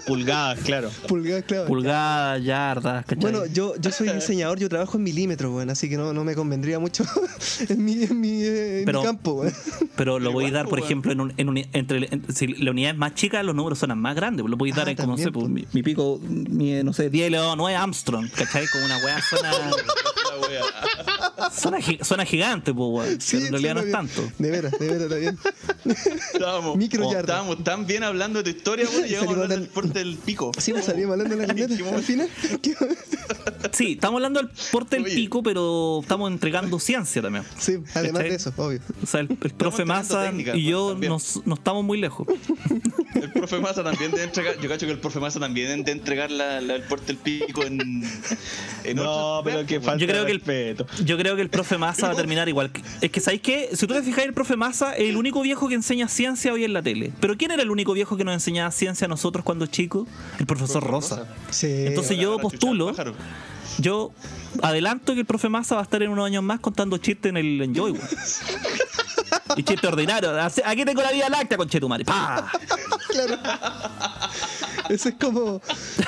Pulgadas, 0.06 0.58
claro. 0.60 0.90
Pulgadas, 1.06 1.44
claro. 1.44 1.66
Pulgadas, 1.66 2.42
yardas, 2.42 3.04
¿cachai? 3.04 3.20
Bueno, 3.20 3.46
yo, 3.46 3.74
yo 3.76 3.90
soy 3.90 4.08
diseñador, 4.10 4.58
yo 4.58 4.68
trabajo 4.68 4.96
en 4.96 5.02
milímetros, 5.02 5.52
weón, 5.52 5.70
así 5.70 5.88
que 5.88 5.96
no, 5.96 6.12
no 6.12 6.24
me 6.24 6.34
convendría 6.34 6.78
mucho 6.78 7.04
en 7.68 7.84
mi, 7.84 8.04
en 8.04 8.20
mi, 8.20 8.42
eh, 8.42 8.78
en 8.80 8.84
Pero- 8.86 9.00
mi 9.00 9.06
campo, 9.06 9.32
weón. 9.34 9.52
Pero 9.96 10.18
lo 10.18 10.30
Igual, 10.30 10.32
podéis 10.34 10.52
dar, 10.52 10.64
por 10.66 10.78
pues, 10.78 10.84
ejemplo, 10.84 11.12
en, 11.12 11.20
un, 11.20 11.32
en 11.36 11.48
uni- 11.48 11.66
entre, 11.72 12.08
en- 12.10 12.34
si 12.34 12.46
la 12.48 12.70
unidad 12.70 12.92
es 12.92 12.96
más 12.98 13.14
chica, 13.14 13.42
los 13.42 13.54
números 13.54 13.78
suenan 13.78 13.98
más 14.00 14.14
grandes. 14.14 14.44
Lo 14.46 14.56
podéis 14.58 14.76
dar 14.76 14.88
Ah, 14.88 14.90
en, 14.92 14.96
como, 14.96 15.12
no 15.12 15.18
sé, 15.18 15.30
pues, 15.32 15.48
mi, 15.48 15.66
mi 15.72 15.82
pico, 15.82 16.20
mi, 16.22 16.82
no 16.82 16.92
sé, 16.92 17.10
10 17.10 17.28
elevado 17.28 17.52
a 17.52 17.56
9 17.56 17.76
Armstrong, 17.76 18.28
¿cachai? 18.34 18.66
Como 18.68 18.84
una 18.84 18.98
weá 18.98 19.20
suena, 19.28 19.50
wea. 20.40 21.50
suena, 21.50 21.78
suena 22.02 22.24
gigante, 22.24 22.72
pues, 22.74 22.88
weón. 23.06 23.20
Sí, 23.20 23.36
en 23.38 23.50
realidad 23.52 23.74
no 23.74 23.80
es 23.80 23.90
tanto. 23.92 24.22
De 24.38 24.50
veras, 24.50 24.72
de 24.78 24.86
veras, 24.86 25.02
está 25.02 25.16
bien. 25.16 25.38
Estábamos, 26.34 26.76
Micro 26.76 27.06
oh, 27.08 27.16
estábamos 27.16 27.64
tan 27.64 27.86
bien 27.86 28.02
hablando 28.04 28.42
de 28.42 28.52
tu 28.52 28.58
historia, 28.58 28.84
y 28.84 29.08
llegamos 29.08 29.08
a 29.08 29.08
Salimos 29.18 29.32
hablar 29.34 29.48
del- 29.48 29.60
del 29.60 29.68
porte 29.68 29.98
del 30.00 30.16
pico. 30.16 30.50
Sí, 30.58 30.72
pues 30.72 30.84
salimos 30.84 31.12
hablando 31.12 31.36
de 31.36 31.46
la 31.46 31.52
¿En 31.52 31.56
qué 31.56 31.66
camioneta 31.76 31.96
al 31.96 32.02
final. 32.02 32.28
¿Qué- 32.62 32.74
Sí, 33.72 33.92
estamos 33.92 34.16
hablando 34.18 34.40
del 34.40 34.50
porte 34.72 34.96
del 34.96 35.04
Oye. 35.04 35.14
pico, 35.14 35.42
pero 35.42 36.00
estamos 36.02 36.30
entregando 36.30 36.78
ciencia 36.78 37.20
también. 37.20 37.44
Sí, 37.58 37.78
además 37.94 38.12
¿Cachai? 38.22 38.30
de 38.30 38.36
eso, 38.36 38.52
obvio. 38.56 38.80
O 39.02 39.06
sea, 39.06 39.20
el, 39.20 39.28
el 39.30 39.50
profe 39.52 39.84
Massa 39.84 40.24
técnica, 40.24 40.56
y 40.56 40.64
yo 40.64 40.96
nos, 40.98 41.44
no 41.44 41.54
estamos 41.54 41.84
muy 41.84 41.98
lejos. 42.00 42.26
El 43.14 43.32
profe 43.32 43.58
Massa 43.58 43.82
también 43.82 44.10
debe 44.12 44.24
entregar. 44.24 44.60
Yo 44.60 44.68
cacho 44.68 44.86
que 44.86 44.92
el 44.92 45.00
profe 45.00 45.18
Massa 45.18 45.40
también 45.40 45.68
debe 45.84 45.90
entregar 45.98 46.30
la, 46.30 46.60
la- 46.60 46.76
el 46.76 46.82
porte 46.82 47.06
del 47.06 47.16
pico 47.16 47.64
en. 47.64 48.04
en 48.84 48.96
No, 48.96 49.38
otros 49.38 49.52
pero 49.54 49.66
que 49.66 49.80
falta 49.80 50.00
Yo 50.00 50.06
creo 50.06 50.24
que 50.28 50.32
el- 50.32 50.38
respeto. 50.38 50.86
Yo 51.04 51.16
creo 51.18 51.36
que 51.36 51.42
el 51.42 51.50
profe 51.50 51.76
Massa 51.78 52.06
va 52.08 52.12
a 52.12 52.16
terminar 52.16 52.48
igual. 52.48 52.70
Es 53.00 53.10
que, 53.10 53.20
¿sabéis 53.20 53.42
qué? 53.42 53.70
Si 53.72 53.86
tú 53.86 53.94
te 53.94 54.02
fijas, 54.02 54.24
el 54.24 54.32
profe 54.34 54.56
Massa 54.56 54.94
es 54.96 55.08
el 55.08 55.16
único 55.16 55.40
viejo 55.42 55.68
que 55.68 55.74
enseña 55.74 56.08
ciencia 56.08 56.52
hoy 56.52 56.64
en 56.64 56.72
la 56.72 56.82
tele. 56.82 57.12
¿Pero 57.20 57.36
quién 57.36 57.50
era 57.50 57.62
el 57.62 57.70
único 57.70 57.92
viejo 57.92 58.16
que 58.16 58.24
nos 58.24 58.34
enseñaba 58.34 58.70
ciencia 58.70 59.04
a 59.06 59.08
nosotros 59.08 59.44
cuando 59.44 59.66
chicos? 59.66 60.06
El 60.38 60.46
profesor 60.46 60.82
Rosa. 60.84 61.26
Sí. 61.50 61.66
Entonces 61.86 62.16
yo 62.18 62.38
postulo, 62.38 62.94
yo 63.78 64.12
adelanto 64.62 65.14
que 65.14 65.20
el 65.20 65.26
profe 65.26 65.48
Massa 65.48 65.74
va 65.74 65.82
a 65.82 65.84
estar 65.84 66.02
en 66.02 66.10
unos 66.10 66.26
años 66.26 66.42
más 66.42 66.60
contando 66.60 66.96
chistes 66.98 67.30
en 67.30 67.36
el 67.36 67.60
Enjoy. 67.62 67.94
Y 69.56 69.62
chistes 69.62 69.84
ordinarios. 69.90 70.32
Así- 70.36 70.62
Aquí 70.64 70.84
tengo 70.84 71.02
la 71.02 71.10
vida 71.12 71.28
láctea, 71.28 71.56
conchetumare. 71.58 72.04
¡Pah! 72.04 72.50
Eso 74.88 75.08
es 75.10 75.14
como, 75.20 75.60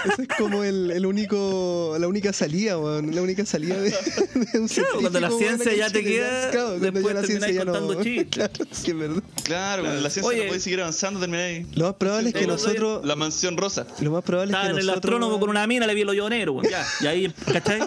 eso 0.05 0.23
es 0.23 0.29
como 0.39 0.65
el, 0.65 0.91
el 0.91 1.05
único, 1.07 1.97
la 1.99 2.09
única 2.09 2.33
salida, 2.33 2.79
weón, 2.79 3.15
la 3.15 3.21
única 3.23 3.45
salida 3.45 3.77
de, 3.77 3.91
de 3.91 4.59
un 4.59 4.69
Claro, 4.69 5.01
cuando 5.01 5.21
la 5.21 5.31
ciencia 5.31 5.75
ya 5.75 5.91
te 5.91 6.03
queda, 6.03 6.51
claro, 6.51 6.79
después 6.79 7.05
ya 7.05 7.15
la 7.15 7.23
ciencia 7.25 7.51
ya 7.51 7.65
no- 7.65 7.73
contando 7.73 8.03
chistes. 8.03 8.27
Claro, 8.31 8.53
sí, 8.73 8.91
es 8.91 8.99
verdad. 8.99 9.23
Claro, 9.45 9.83
con 9.85 10.03
la 10.03 10.11
ciencia 10.11 10.29
Oye. 10.31 10.39
no 10.41 10.47
podéis 10.47 10.63
seguir 10.65 10.81
avanzando, 10.81 11.21
termináis. 11.21 11.67
Lo 11.77 11.87
más 11.87 11.95
probable 11.97 12.29
es 12.31 12.35
que 12.35 12.47
nosotros, 12.47 13.05
La 13.05 13.17
mansión 13.17 13.57
rosa. 13.57 13.87
lo 14.01 14.11
más 14.13 14.25
probable 14.25 14.53
es 14.53 14.59
que 14.59 14.65
en 14.65 14.71
el 14.71 14.77
nosotros, 14.87 14.97
astrónomo 14.97 15.39
con 15.41 15.51
una 15.51 15.67
mina, 15.67 15.87
le 15.87 15.95
vi 15.95 16.01
el 16.03 16.09
hoyo 16.09 16.29
negro, 16.31 16.53
weón. 16.55 16.73
Y 17.01 17.07
ahí, 17.07 17.33
¿cachai? 17.53 17.81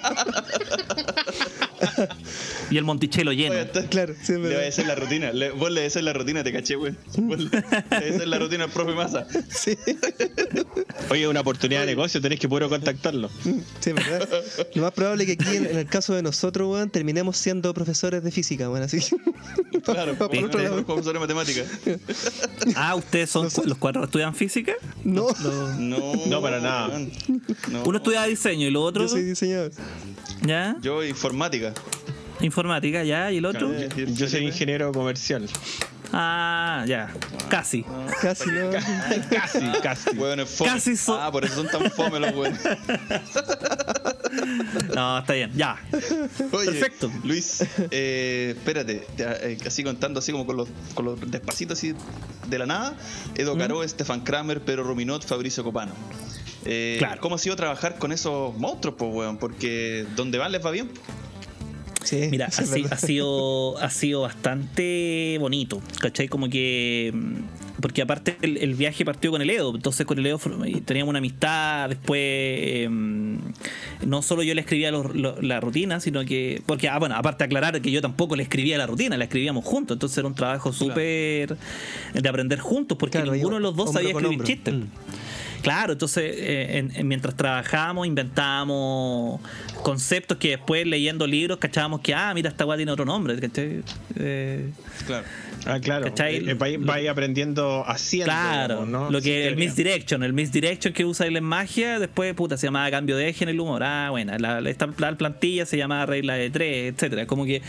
y 2.69 2.77
el 2.77 2.83
montichelo 2.83 3.33
lleno. 3.33 3.53
Oye, 3.53 3.61
está- 3.63 3.87
Claro, 3.87 4.13
sí, 4.21 4.33
es 4.33 4.39
Le 4.39 4.47
voy 4.47 4.53
a 4.55 4.59
decir 4.59 4.85
la 4.85 4.95
rutina. 4.95 5.31
Le, 5.31 5.51
vos 5.51 5.69
le 5.71 5.81
decís 5.81 6.01
la 6.01 6.13
rutina, 6.13 6.43
te 6.43 6.51
caché, 6.53 6.75
güey. 6.75 6.93
Vos 7.17 7.39
le, 7.39 7.49
le 7.99 8.05
decís 8.11 8.27
la 8.27 8.39
rutina 8.39 8.63
al 8.65 8.69
profe 8.71 8.93
Massa. 8.93 9.25
Sí, 9.49 9.77
Oye, 11.09 11.27
una 11.27 11.41
oportunidad 11.41 11.81
de 11.81 11.87
negocio, 11.87 12.21
tenés 12.21 12.39
que 12.39 12.47
puro 12.49 12.69
contactarlo. 12.69 13.29
sí, 13.79 13.91
verdad. 13.93 14.27
Lo 14.75 14.81
más 14.83 14.91
probable 14.91 15.23
es 15.23 15.27
que 15.37 15.43
aquí, 15.43 15.57
en, 15.57 15.65
en 15.65 15.77
el 15.77 15.85
caso 15.87 16.13
de 16.13 16.21
nosotros, 16.23 16.69
weón, 16.71 16.89
terminemos 16.89 17.37
siendo 17.37 17.73
profesores 17.73 18.23
de 18.23 18.31
física, 18.31 18.69
weón, 18.69 18.83
así 18.83 18.99
Claro, 19.83 20.15
por 20.17 20.29
por 20.29 20.43
otro 20.45 20.61
lado. 20.61 20.85
profesor 20.85 21.13
de 21.13 21.19
matemáticas. 21.19 21.65
Ah, 22.75 22.95
¿ustedes 22.95 23.29
son 23.29 23.49
los 23.65 23.77
cuatro 23.77 24.03
estudian 24.03 24.33
física? 24.35 24.73
No, 25.03 25.27
No, 25.77 26.13
No, 26.27 26.41
para 26.41 26.59
nada. 26.59 26.99
No. 27.69 27.83
Uno 27.83 27.97
estudia 27.97 28.23
diseño 28.23 28.67
y 28.67 28.71
lo 28.71 28.81
otro, 28.81 29.03
yo 29.03 29.09
soy 29.09 29.23
diseñador. 29.23 29.71
¿ya? 30.45 30.77
Yo, 30.81 31.03
informática. 31.03 31.73
Informática, 32.39 33.03
¿ya? 33.03 33.31
¿Y 33.31 33.37
el 33.37 33.45
otro? 33.45 33.71
Y 33.73 34.01
el 34.01 34.15
Yo 34.15 34.27
soy 34.27 34.45
ingeniero 34.45 34.91
comercial. 34.91 35.47
Ah, 36.13 36.85
ya. 36.87 37.11
Casi. 37.49 37.83
Casi 38.21 38.49
no. 38.51 38.69
Casi, 39.29 39.59
casi. 39.81 40.09
Fome. 40.15 40.69
Casi 40.69 40.95
so- 40.95 41.19
Ah, 41.19 41.31
por 41.31 41.43
eso 41.43 41.55
son 41.55 41.67
tan 41.67 41.89
fome 41.91 42.19
los 42.19 42.33
hueones. 42.35 42.59
No, 44.95 45.19
está 45.19 45.33
bien, 45.33 45.51
ya. 45.55 45.77
Oye, 46.51 46.65
Perfecto. 46.71 47.11
Luis, 47.23 47.63
eh, 47.91 48.53
espérate, 48.57 49.05
te- 49.15 49.53
eh, 49.53 49.57
así 49.65 49.83
contando 49.83 50.19
así 50.19 50.31
como 50.31 50.45
con 50.45 50.57
los, 50.57 50.69
con 50.95 51.05
los 51.05 51.19
despacitos 51.31 51.77
así 51.77 51.93
de 52.47 52.59
la 52.59 52.65
nada. 52.65 52.93
Edo 53.35 53.55
Caro, 53.57 53.87
Stefan 53.87 54.21
Kramer, 54.21 54.61
Pedro 54.61 54.83
Ruminot, 54.83 55.25
Fabricio 55.25 55.63
Copano. 55.63 55.93
Eh, 56.65 56.95
Claro. 56.99 57.21
¿Cómo 57.21 57.35
ha 57.35 57.39
sido 57.39 57.55
trabajar 57.55 57.97
con 57.99 58.11
esos 58.11 58.55
monstruos, 58.57 58.95
pues, 58.97 59.13
weón? 59.13 59.37
Porque 59.37 60.05
donde 60.15 60.37
van 60.39 60.51
les 60.51 60.65
va 60.65 60.71
bien. 60.71 60.89
Sí, 62.03 62.27
Mira, 62.31 62.47
ha 62.47 62.97
sido 62.97 63.77
ha 63.79 63.89
sido 63.89 64.21
bastante 64.21 65.37
bonito, 65.39 65.81
¿cachai? 65.99 66.27
Como 66.27 66.49
que 66.49 67.11
mm, 67.13 67.81
porque 67.81 68.01
aparte 68.01 68.37
el, 68.41 68.57
el 68.57 68.75
viaje 68.75 69.03
partió 69.03 69.31
con 69.31 69.41
el 69.41 69.49
Edo, 69.49 69.73
entonces 69.75 70.05
con 70.05 70.17
el 70.19 70.25
Edo 70.25 70.39
teníamos 70.85 71.09
una 71.09 71.19
amistad, 71.19 71.89
después 71.89 72.19
eh, 72.21 72.89
no 74.05 74.21
solo 74.21 74.43
yo 74.43 74.53
le 74.53 74.61
escribía 74.61 74.91
los- 74.91 75.13
lo- 75.15 75.41
la 75.41 75.59
rutina, 75.59 75.99
sino 75.99 76.23
que 76.25 76.61
porque 76.65 76.87
ah, 76.89 76.99
bueno, 76.99 77.15
aparte 77.15 77.43
aclarar 77.43 77.81
que 77.81 77.91
yo 77.91 78.01
tampoco 78.01 78.35
le 78.35 78.43
escribía 78.43 78.77
la 78.77 78.85
rutina, 78.87 79.17
la 79.17 79.23
escribíamos 79.25 79.65
juntos, 79.65 79.95
entonces 79.95 80.17
era 80.17 80.27
un 80.27 80.35
trabajo 80.35 80.71
súper 80.71 81.57
de 82.13 82.29
aprender 82.29 82.59
juntos 82.59 82.97
porque 82.97 83.17
Claro, 83.17 83.33
ninguno 83.33 83.55
de 83.57 83.61
los 83.61 83.75
dos 83.75 83.87
sabía 83.93 84.11
escribir 84.11 84.37
chistes. 84.47 84.73
Claro, 85.63 85.93
entonces 85.93 86.35
eh, 86.37 86.77
en- 86.77 86.91
en- 86.95 87.07
mientras 87.07 87.35
trabajábamos 87.35 88.05
inventábamos 88.05 89.39
conceptos 89.81 90.37
que 90.37 90.49
después 90.49 90.85
leyendo 90.85 91.25
libros 91.25 91.57
cachábamos 91.57 92.01
que, 92.01 92.13
ah, 92.13 92.31
mira, 92.35 92.49
esta 92.49 92.65
weá 92.65 92.75
tiene 92.77 92.91
otro 92.91 93.05
nombre. 93.05 93.35
Eh, 94.15 94.69
Claro. 95.07 95.25
Ah, 95.65 95.79
claro. 95.79 96.07
Eh, 96.17 96.53
vais, 96.55 96.77
vais 96.79 97.07
aprendiendo 97.09 97.83
haciendo. 97.87 98.25
Claro, 98.25 98.75
digamos, 98.85 98.89
¿no? 98.89 99.09
lo 99.11 99.19
Sin 99.21 99.31
que 99.31 99.43
el 99.43 99.49
teoría. 99.55 99.65
misdirection, 99.67 100.23
el 100.23 100.33
misdirection 100.33 100.93
que 100.93 101.05
usa 101.05 101.25
él 101.25 101.37
en 101.37 101.43
magia, 101.43 101.99
después 101.99 102.33
puta 102.33 102.57
se 102.57 102.67
llamaba 102.67 102.89
cambio 102.91 103.15
de 103.17 103.29
eje 103.29 103.43
en 103.45 103.49
el 103.49 103.59
humor. 103.59 103.81
Ah, 103.83 104.07
bueno, 104.11 104.37
la, 104.37 104.59
esta 104.69 104.87
pla- 104.87 105.15
plantilla 105.17 105.65
se 105.65 105.77
llamaba 105.77 106.05
regla 106.05 106.33
de 106.35 106.49
tres, 106.49 106.93
etcétera. 106.93 107.25
Como 107.27 107.45
que 107.45 107.61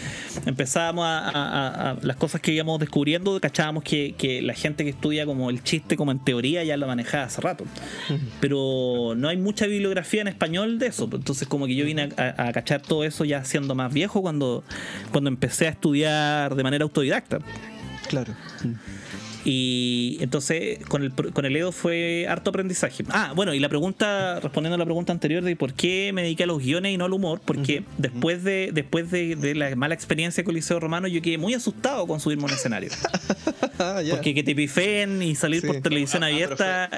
empezábamos 0.46 1.04
a, 1.06 1.28
a- 1.28 1.30
a- 1.30 1.90
a- 1.92 1.96
las 2.02 2.16
cosas 2.16 2.40
que 2.40 2.52
íbamos 2.52 2.80
descubriendo, 2.80 3.38
cachábamos 3.40 3.84
que, 3.84 4.14
que 4.18 4.42
la 4.42 4.54
gente 4.54 4.84
que 4.84 4.90
estudia 4.90 5.24
como 5.26 5.50
el 5.50 5.62
chiste 5.62 5.96
como 5.96 6.10
en 6.10 6.18
teoría 6.18 6.64
ya 6.64 6.76
lo 6.76 6.86
manejaba 6.86 7.24
hace 7.24 7.40
rato. 7.40 7.64
Pero 8.40 9.14
no 9.16 9.28
hay 9.28 9.36
mucha 9.36 9.66
bibliografía 9.66 10.20
en 10.22 10.28
español 10.28 10.78
de 10.78 10.86
eso. 10.88 11.08
Entonces 11.12 11.46
como 11.48 11.66
que 11.66 11.74
yo 11.74 11.84
vine 11.84 12.08
a, 12.16 12.34
a- 12.38 12.48
a 12.48 12.52
cachar 12.52 12.82
todo 12.82 13.04
eso 13.04 13.24
ya 13.24 13.44
siendo 13.44 13.74
más 13.74 13.92
viejo 13.92 14.22
cuando, 14.22 14.64
cuando 15.12 15.28
empecé 15.28 15.66
a 15.66 15.70
estudiar 15.70 16.54
de 16.54 16.62
manera 16.62 16.82
autodidacta. 16.84 17.38
Claro. 18.14 18.34
Y 19.46 20.16
entonces 20.20 20.78
con 20.88 21.02
el, 21.02 21.10
pro- 21.10 21.30
con 21.32 21.44
el 21.44 21.54
Edo 21.54 21.70
fue 21.70 22.26
harto 22.28 22.48
aprendizaje. 22.48 23.04
Ah, 23.10 23.34
bueno, 23.36 23.52
y 23.52 23.58
la 23.60 23.68
pregunta, 23.68 24.40
respondiendo 24.40 24.76
a 24.76 24.78
la 24.78 24.86
pregunta 24.86 25.12
anterior 25.12 25.42
de 25.44 25.54
por 25.54 25.74
qué 25.74 26.12
me 26.14 26.22
dediqué 26.22 26.44
a 26.44 26.46
los 26.46 26.60
guiones 26.62 26.92
y 26.92 26.96
no 26.96 27.04
al 27.04 27.12
humor, 27.12 27.42
porque 27.44 27.84
después 27.98 28.42
de 28.42 28.70
después 28.72 29.10
de, 29.10 29.36
de 29.36 29.54
la 29.54 29.76
mala 29.76 29.94
experiencia 29.94 30.42
con 30.44 30.52
el 30.52 30.56
Liceo 30.56 30.80
Romano, 30.80 31.08
yo 31.08 31.20
quedé 31.20 31.36
muy 31.36 31.52
asustado 31.52 32.06
con 32.06 32.20
subirme 32.20 32.44
a 32.44 32.46
un 32.46 32.52
escenario. 32.52 32.90
Ah. 33.76 34.00
Porque 34.08 34.34
que 34.34 34.44
te 34.44 34.54
pifeen 34.54 35.20
y 35.20 35.34
salir 35.34 35.60
Sí. 35.60 35.66
por 35.66 35.80
televisión 35.80 36.22
Ah, 36.22 36.26
abierta. 36.26 36.88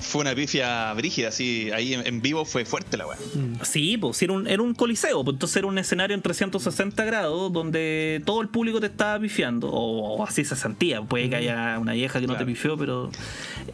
Fue 0.00 0.20
una 0.22 0.34
pifia 0.34 0.92
brígida, 0.94 1.28
así. 1.28 1.70
Ahí 1.72 1.92
en, 1.94 2.22
vivo 2.22 2.44
fue 2.44 2.64
fuerte 2.64 2.96
la 2.96 3.06
weá. 3.06 3.18
Sí, 3.62 3.96
pues 3.98 4.22
era 4.22 4.32
un, 4.32 4.46
era 4.46 4.62
un 4.62 4.74
coliseo, 4.74 5.22
pues 5.24 5.34
entonces 5.34 5.56
era 5.58 5.66
un 5.66 5.76
escenario 5.78 6.14
en 6.14 6.22
360 6.22 7.04
grados 7.04 7.52
donde 7.52 8.22
todo 8.24 8.40
el 8.40 8.48
público 8.48 8.80
te 8.80 8.86
estaba 8.86 9.18
pifiando, 9.20 9.68
o, 9.68 10.16
o 10.16 10.24
así 10.24 10.44
se 10.44 10.56
sentía, 10.56 11.02
puede 11.02 11.28
que 11.28 11.36
haya 11.36 11.78
una 11.78 11.92
vieja 11.92 12.20
que 12.20 12.26
no 12.26 12.36
te 12.36 12.46
pifió, 12.46 12.76
pero... 12.76 13.10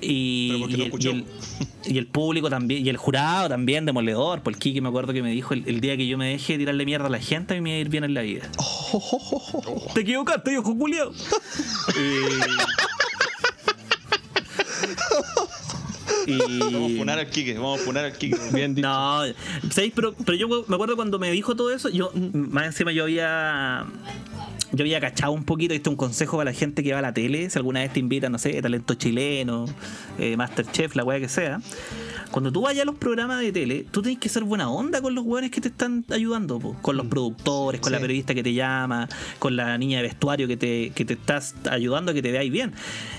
Y, 0.01 0.49
Pero 0.49 0.71
y 0.71 0.77
no 0.77 0.85
el, 0.97 1.05
y 1.05 1.09
el- 1.09 1.25
y 1.87 1.99
el 1.99 2.07
público 2.07 2.49
también, 2.49 2.85
y 2.87 2.89
el 2.89 2.97
jurado 2.97 3.49
también, 3.51 3.85
demoledor, 3.85 4.41
por 4.43 4.55
el 4.55 4.59
Kiki 4.59 4.81
me 4.81 4.89
acuerdo 4.89 5.13
que 5.13 5.23
me 5.23 5.31
dijo, 5.31 5.53
el, 5.55 5.65
el 5.69 5.81
día 5.81 5.97
que 5.99 6.07
yo 6.07 6.17
me 6.19 6.31
dejé 6.31 6.57
tirarle 6.57 6.85
mierda 6.87 7.07
a 7.07 7.11
la 7.11 7.21
gente, 7.21 7.53
a 7.53 7.57
mí 7.57 7.61
me 7.61 7.71
iba 7.71 7.77
a 7.77 7.81
ir 7.83 7.89
bien 7.91 8.05
en 8.05 8.15
la 8.15 8.23
vida. 8.23 8.49
Te 9.95 10.01
equivocaste, 10.01 10.51
viejo 10.51 10.77
culiao. 10.77 11.13
y... 16.27 16.59
Vamos 16.59 16.93
a 16.93 16.97
funar 16.97 17.19
al 17.19 17.29
Kike, 17.29 17.55
vamos 17.55 17.81
a 17.81 17.85
funar 17.85 18.05
al 18.05 18.13
Kike. 18.13 18.39
Bien 18.53 18.75
dicho. 18.75 18.89
no, 18.89 19.23
¿sabéis? 19.71 19.93
Pero, 19.95 20.15
pero 20.25 20.37
yo 20.37 20.49
me 20.67 20.75
acuerdo 20.75 20.97
cuando 20.97 21.19
me 21.19 21.31
dijo 21.31 21.55
todo 21.57 21.71
eso, 21.73 21.89
yo 21.89 22.13
más 22.33 22.67
encima 22.67 22.93
yo 22.93 23.05
había 23.05 23.87
yo 24.73 24.83
había 24.83 25.01
cachado 25.01 25.33
un 25.33 25.45
poquito, 25.45 25.75
este 25.75 25.89
un 25.89 25.97
consejo 25.97 26.37
para 26.37 26.51
la 26.51 26.57
gente 26.57 26.83
que 26.83 26.93
va 26.93 26.99
a 26.99 27.03
la 27.03 27.15
tele, 27.15 27.49
si 27.49 27.59
alguna 27.59 27.81
vez 27.81 27.93
te 27.93 28.01
invitan, 28.01 28.33
no 28.33 28.39
sé, 28.39 28.61
talento 28.61 28.95
chileno, 28.95 29.67
eh, 30.19 30.37
Masterchef, 30.37 30.97
la 30.97 31.05
weá 31.05 31.21
que 31.21 31.29
sea. 31.29 31.61
Cuando 32.35 32.51
tú 32.51 32.63
vayas 32.63 32.83
a 32.83 32.85
los 32.87 32.97
programas 32.97 33.41
de 33.43 33.53
tele, 33.53 33.87
tú 33.93 34.03
tenés 34.03 34.19
que 34.19 34.29
ser 34.29 34.43
buena 34.43 34.69
onda 34.69 35.01
con 35.01 35.15
los 35.15 35.25
weones 35.25 35.53
que 35.53 35.61
te 35.61 35.69
están 35.69 36.05
ayudando, 36.11 36.59
po. 36.59 36.75
con 36.83 36.97
los 36.97 37.07
productores, 37.07 37.81
con 37.81 37.93
la 37.93 38.01
periodista 38.01 38.35
que 38.35 38.43
te 38.43 38.53
llama, 38.53 39.09
con 39.39 39.55
la 39.55 39.79
niña 39.79 39.99
de 39.99 40.03
vestuario 40.03 40.49
que 40.49 40.57
te, 40.57 40.91
que 40.97 41.05
te 41.05 41.13
estás 41.15 41.55
ayudando 41.71 42.11
a 42.11 42.15
que 42.15 42.23
te 42.23 42.33
veáis 42.33 42.51
bien. 42.51 42.73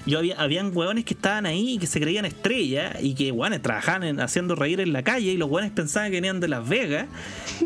Yo 0.06 0.20
había, 0.20 0.36
habían 0.38 0.76
weones 0.76 1.06
que 1.06 1.14
estaban 1.14 1.46
ahí 1.46 1.76
y 1.76 1.78
que 1.78 1.88
se 1.88 2.02
creían 2.02 2.26
estrellas 2.26 2.98
y 3.02 3.14
que 3.16 3.32
weones 3.32 3.62
trabajaban 3.62 4.04
en- 4.04 4.20
haciendo 4.20 4.54
reír 4.54 4.82
en 4.82 4.92
la 4.92 5.02
calle 5.02 5.32
y 5.32 5.38
los 5.38 5.50
weones 5.50 5.72
pensaban 5.72 6.12
que 6.12 6.18
venían 6.18 6.42
de 6.42 6.50
Las 6.50 6.68
Vegas 6.68 7.08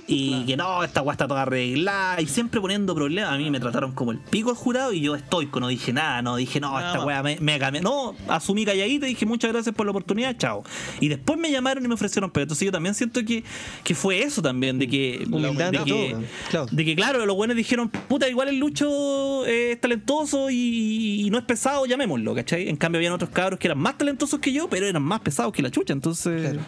y 0.06 0.44
que 0.46 0.56
no, 0.56 0.84
esta 0.84 1.02
weá 1.02 1.14
está 1.14 1.28
toda 1.28 1.42
arreglada 1.42 2.22
y 2.22 2.28
siempre 2.28 2.62
poniendo 2.62 2.94
problemas. 2.94 3.34
A 3.34 3.38
mí 3.40 3.50
me 3.50 3.60
trataron 3.60 3.94
como 3.94 4.12
el 4.12 4.20
pico 4.20 4.52
el 4.52 4.56
jurado 4.56 4.94
y 4.94 5.02
yo 5.02 5.16
estoico, 5.16 5.60
no 5.60 5.70
dije 5.70 5.94
nada, 5.94 6.22
no 6.22 6.36
dije 6.36 6.60
no, 6.60 6.80
esta 6.80 7.04
weá 7.04 7.24
me, 7.24 7.40
me. 7.40 7.58
No, 7.82 8.14
asumí 8.28 8.66
calladito 8.66 9.08
y 9.08 9.10
dije 9.10 9.26
muchas 9.26 9.52
gracias 9.52 9.74
por 9.74 9.88
la 9.88 9.92
oportunidad, 9.94 10.38
chao. 10.38 10.64
Y 11.00 11.08
después 11.08 11.39
me 11.40 11.52
llamaron 11.52 11.84
y 11.84 11.88
me 11.88 11.94
ofrecieron, 11.96 12.30
pero 12.32 12.44
entonces 12.44 12.66
yo 12.66 12.72
también 12.72 12.94
siento 12.96 13.24
que, 13.26 13.44
que 13.84 13.96
fue 13.96 14.22
eso 14.22 14.42
también, 14.42 14.78
de 14.80 14.88
que, 14.88 15.26
Humildad 15.32 15.72
de 15.72 15.84
que, 15.84 16.16
claro. 16.50 16.66
de 16.72 16.86
que 16.86 16.96
claro, 16.96 17.26
los 17.26 17.36
buenos 17.36 17.56
dijeron, 17.58 17.90
puta, 17.90 18.28
igual 18.30 18.50
el 18.50 18.58
Lucho 18.60 19.46
eh, 19.46 19.72
es 19.74 19.82
talentoso 19.82 20.50
y, 20.50 21.22
y 21.26 21.30
no 21.30 21.38
es 21.38 21.44
pesado, 21.46 21.86
llamémoslo, 21.86 22.36
¿cachai? 22.36 22.70
En 22.70 22.76
cambio 22.76 23.00
habían 23.00 23.14
otros 23.14 23.30
cabros 23.32 23.60
que 23.60 23.68
eran 23.68 23.78
más 23.80 23.98
talentosos 23.98 24.40
que 24.40 24.52
yo, 24.52 24.70
pero 24.70 24.86
eran 24.86 25.02
más 25.04 25.22
pesados 25.22 25.54
que 25.54 25.62
la 25.62 25.72
chucha, 25.72 25.94
entonces... 25.94 26.42
Claro. 26.52 26.60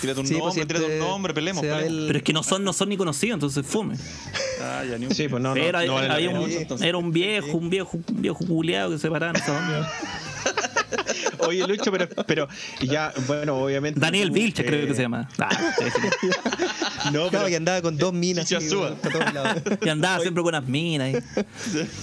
Tírate 0.00 0.18
un 0.20 0.26
Sí, 0.26 0.34
pues 0.34 0.44
nombre, 0.56 0.66
tírate 0.66 0.84
un 0.84 0.90
siempre 0.90 1.08
nombre, 1.08 1.32
pelemos, 1.34 1.62
el- 1.64 2.04
Pero 2.08 2.18
es 2.18 2.24
que 2.24 2.32
no 2.32 2.42
son, 2.42 2.64
no 2.64 2.72
son 2.72 2.88
ni 2.88 2.96
conocidos, 2.96 3.34
entonces 3.36 3.64
fome. 3.64 3.94
Ah, 4.60 4.82
ya 4.90 4.98
ni 4.98 5.06
un- 5.06 5.14
Sí, 5.14 5.28
pues 5.28 5.40
no, 5.40 5.54
no, 5.54 5.62
era, 5.62 5.84
no 5.84 5.94
un, 5.94 6.50
entonces. 6.50 6.84
era 6.84 6.98
un 6.98 7.12
viejo, 7.12 7.56
un 7.56 7.70
viejo, 7.70 8.00
un 8.08 8.20
viejo 8.20 8.44
culeado 8.44 8.90
que 8.90 8.98
se 8.98 9.08
paraba 9.08 9.30
en 9.30 9.36
esa 9.36 9.56
onda. 9.56 9.92
Oye, 11.38 11.66
Lucho, 11.66 11.90
pero, 11.90 12.08
pero 12.26 12.48
ya, 12.80 13.12
bueno, 13.26 13.56
obviamente. 13.56 13.98
Daniel 14.00 14.28
tú, 14.28 14.34
Vilches 14.34 14.66
creo 14.66 14.84
eh, 14.84 14.88
que 14.88 14.94
se 14.94 15.02
llama. 15.02 15.28
Ah, 17.04 17.10
No, 17.12 17.28
Claro, 17.30 17.48
que 17.48 17.56
andaba 17.56 17.82
con 17.82 17.96
dos 17.96 18.12
minas. 18.12 18.50
Y 18.50 19.88
andaba 19.88 20.20
siempre 20.20 20.42
con 20.42 20.52
las 20.52 20.64
minas. 20.66 21.16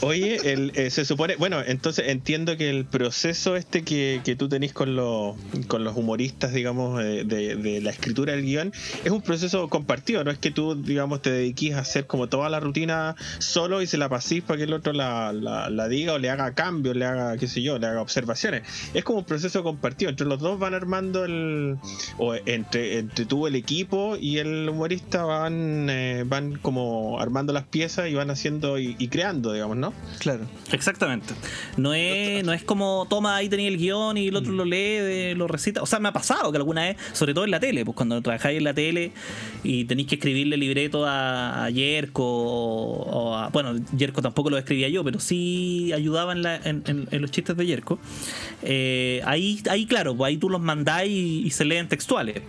oye, 0.02 0.52
el, 0.52 0.72
eh, 0.76 0.90
se 0.90 1.06
supone. 1.06 1.36
Bueno, 1.38 1.62
entonces 1.66 2.08
entiendo 2.08 2.58
que 2.58 2.70
el 2.70 2.86
proceso 2.86 3.56
este 3.56 3.84
que, 3.84 4.22
que 4.24 4.36
tú 4.36 4.50
tenés 4.50 4.74
con, 4.74 4.96
los 4.96 5.36
con 5.68 5.84
los 5.84 5.96
humoristas, 5.96 6.54
digamos, 6.54 7.02
eh, 7.02 7.24
de, 7.26 7.56
de 7.56 7.82
la 7.82 7.92
escritura 7.92 8.34
del 8.34 8.44
guion, 8.44 8.74
es 9.04 9.12
un 9.12 9.22
proceso 9.22 9.70
compartido. 9.70 10.24
No 10.24 10.32
es 10.32 10.38
que 10.38 10.52
tú, 10.52 10.76
digamos, 10.76 11.22
te 11.22 11.32
dediques 11.32 11.76
a 11.76 11.80
hacer 11.80 12.06
como 12.06 12.28
toda 12.28 12.50
la 12.50 12.60
rutina 12.60 13.16
solo 13.40 13.82
y 13.82 13.88
se 13.88 13.98
la 13.98 14.10
pasís 14.10 14.44
para 14.44 14.58
que 14.58 14.64
el 14.64 14.74
otro 14.74 14.94
la, 14.94 15.32
la, 15.34 15.70
la 15.70 15.88
diga 15.88 16.14
o 16.14 16.18
le 16.18 16.30
haga 16.30 16.54
cambios, 16.54 16.96
le 16.96 17.06
haga, 17.06 17.38
qué 17.38 17.48
sé 17.48 17.62
yo, 17.62 17.80
le 17.80 17.88
haga 17.88 18.02
observaciones. 18.02 18.64
Es 18.94 19.04
como 19.04 19.20
un 19.20 19.26
proceso 19.26 19.64
compartido. 19.64 20.10
Entre 20.10 20.26
los 20.26 20.40
dos 20.40 20.60
van 20.60 20.74
armando 20.74 21.26
el. 21.26 21.78
O 22.18 22.36
entre, 22.36 23.00
entre 23.00 23.26
tú, 23.26 23.48
el 23.48 23.56
equipo 23.56 24.16
y 24.20 24.38
el 24.38 24.68
humorista 24.70 25.24
van, 25.24 25.88
eh, 25.90 26.24
van 26.26 26.58
como 26.58 27.20
armando 27.20 27.54
las 27.54 27.64
piezas 27.66 28.10
y 28.10 28.14
van 28.14 28.30
haciendo 28.32 28.80
y, 28.80 28.96
y 29.00 29.08
creando, 29.08 29.54
digamos, 29.54 29.78
¿no? 29.78 29.94
Claro. 30.20 30.46
Exactamente. 30.72 31.34
No 31.78 31.94
es, 31.94 32.44
no 32.44 32.54
es 32.54 32.64
como, 32.64 33.06
toma, 33.10 33.36
ahí 33.36 33.50
tenía 33.50 33.68
el 33.68 33.78
guion 33.78 34.18
y 34.18 34.28
el 34.28 34.36
otro 34.36 34.52
lo 34.52 34.66
lee, 34.66 34.78
de- 34.98 35.34
lo 35.36 35.48
recita. 35.48 35.82
O 35.82 35.86
sea, 35.86 36.00
me 36.00 36.10
ha 36.10 36.14
pasado 36.14 36.52
que 36.52 36.58
alguna 36.58 36.82
vez, 36.84 36.98
sobre 37.14 37.34
todo 37.34 37.46
en 37.46 37.52
la 37.52 37.60
tele, 37.60 37.86
pues 37.86 37.96
cuando 37.96 38.22
trabajáis 38.22 38.58
en 38.58 38.64
la 38.64 38.74
tele 38.74 39.12
y 39.64 39.86
tenéis 39.86 40.08
que 40.08 40.16
escribirle 40.16 40.58
libreto 40.58 41.06
a, 41.06 41.66
a 41.66 41.70
Yerko 41.70 42.24
o, 42.24 43.02
o 43.30 43.36
a- 43.36 43.50
Bueno, 43.50 43.76
Yerko 43.96 44.22
tampoco 44.22 44.50
lo 44.50 44.58
escribía 44.58 44.90
yo, 44.90 45.04
pero 45.04 45.20
sí 45.20 45.92
ayudaba 45.94 46.32
en, 46.34 46.42
la- 46.44 46.56
en- 46.58 46.84
en- 46.88 47.08
en 47.12 47.22
los 47.22 47.32
chistes 47.32 47.56
de 47.58 47.66
Yerko. 47.66 48.00
Eh, 48.72 49.22
ahí, 49.26 49.60
ahí, 49.70 49.88
claro, 49.88 50.16
pues 50.16 50.30
ahí 50.30 50.38
tú 50.38 50.48
los 50.48 50.62
mandáis 50.62 51.12
y, 51.12 51.42
y 51.48 51.50
se 51.50 51.66
leen 51.66 51.88
textuales. 51.88 52.42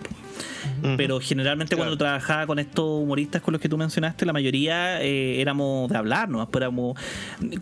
Pero 0.97 1.21
generalmente 1.21 1.77
cuando 1.77 1.97
trabajaba 1.99 2.47
con 2.47 2.59
estos 2.59 3.03
humoristas 3.03 3.43
con 3.43 3.53
los 3.53 3.61
que 3.61 3.69
tú 3.69 3.77
mencionaste, 3.77 4.25
la 4.25 4.33
mayoría 4.33 5.03
eh, 5.03 5.39
éramos 5.41 5.91
de 5.91 5.97
hablar, 5.99 6.31
¿no? 6.31 6.47
Pues 6.49 6.63
éramos- 6.63 6.97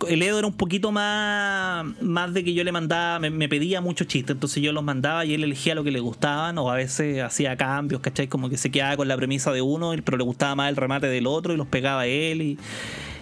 El 0.07 0.21
Edo 0.21 0.37
era 0.39 0.47
un 0.47 0.53
poquito 0.53 0.91
más, 0.93 1.85
más 2.01 2.33
de 2.33 2.45
que 2.45 2.53
yo 2.53 2.63
le 2.63 2.71
mandaba, 2.71 3.19
me, 3.19 3.29
me 3.29 3.49
pedía 3.49 3.81
muchos 3.81 4.07
chistes, 4.07 4.35
entonces 4.35 4.63
yo 4.63 4.71
los 4.71 4.83
mandaba 4.85 5.25
y 5.25 5.33
él 5.33 5.43
elegía 5.43 5.75
lo 5.75 5.83
que 5.83 5.91
le 5.91 5.99
gustaban, 5.99 6.57
o 6.59 6.71
a 6.71 6.75
veces 6.75 7.21
hacía 7.21 7.57
cambios, 7.57 7.99
¿cachai? 8.01 8.27
Como 8.27 8.49
que 8.49 8.57
se 8.57 8.71
quedaba 8.71 8.95
con 8.95 9.07
la 9.09 9.17
premisa 9.17 9.51
de 9.51 9.61
uno, 9.61 9.91
pero 10.05 10.17
le 10.17 10.23
gustaba 10.23 10.55
más 10.55 10.69
el 10.69 10.77
remate 10.77 11.07
del 11.07 11.27
otro 11.27 11.53
y 11.53 11.57
los 11.57 11.67
pegaba 11.67 12.07
él 12.07 12.41
y. 12.41 12.57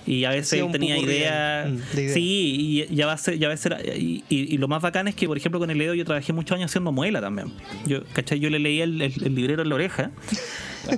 Y 0.08 0.24
a 0.24 0.30
veces 0.30 0.54
él 0.54 0.72
tenía 0.72 0.96
ideas. 1.12 1.70
mm. 1.70 2.14
Sí, 2.14 2.86
y 2.90 2.96
ya 2.96 3.06
va 3.06 3.14
a 3.14 3.18
ser, 3.18 3.38
ya 3.38 3.50
va 3.50 3.54
a 3.54 3.58
ser 3.58 3.78
y, 3.98 4.24
y- 4.30 4.56
y 4.56 4.58
lo 4.58 4.68
más 4.68 4.82
bacán 4.82 5.08
es 5.10 5.16
que, 5.16 5.28
por 5.28 5.38
ejemplo, 5.38 5.60
con 5.60 5.70
el 5.70 5.80
Edo 5.82 5.94
yo 5.94 6.06
trabajé 6.06 6.32
muchos 6.34 6.56
años 6.56 6.72
haciendo 6.72 6.92
muela 6.92 7.20
también. 7.22 7.52
Yo, 7.86 8.04
¿cachai? 8.14 8.40
Yo 8.40 8.50
le 8.50 8.60
leía 8.60 8.86
el, 8.86 9.02
el- 9.02 9.14
el 9.24 9.36
librero 9.36 9.62
en 9.64 9.70
la 9.70 9.76
oreja 9.76 10.12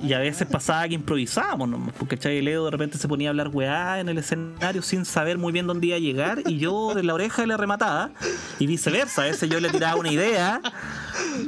y 0.02 0.12
a 0.12 0.18
veces 0.18 0.46
pasaba 0.46 0.86
que 0.88 0.94
improvisábamos, 0.94 1.68
nomás, 1.68 1.94
porque 1.98 2.16
¿cachai? 2.16 2.38
El 2.38 2.48
Edo 2.48 2.64
de 2.66 2.70
repente 2.70 2.98
se 2.98 3.08
ponía 3.08 3.28
a 3.28 3.30
hablar 3.30 3.48
weá 3.48 4.00
en 4.00 4.08
el 4.08 4.18
escenario 4.18 4.82
sin 4.82 5.04
saber 5.04 5.38
muy 5.38 5.52
bien 5.52 5.66
dónde 5.66 5.88
iba 5.88 5.96
a 5.96 6.00
llegar 6.00 6.42
y 6.46 6.58
yo 6.58 6.94
de 6.94 7.02
la 7.02 7.14
oreja 7.14 7.46
le 7.46 7.56
remataba 7.56 8.10
y 8.58 8.66
viceversa. 8.66 9.22
A 9.22 9.24
veces 9.26 9.48
yo 9.48 9.60
le 9.60 9.70
tiraba 9.70 9.96
una 9.96 10.10
idea, 10.10 10.60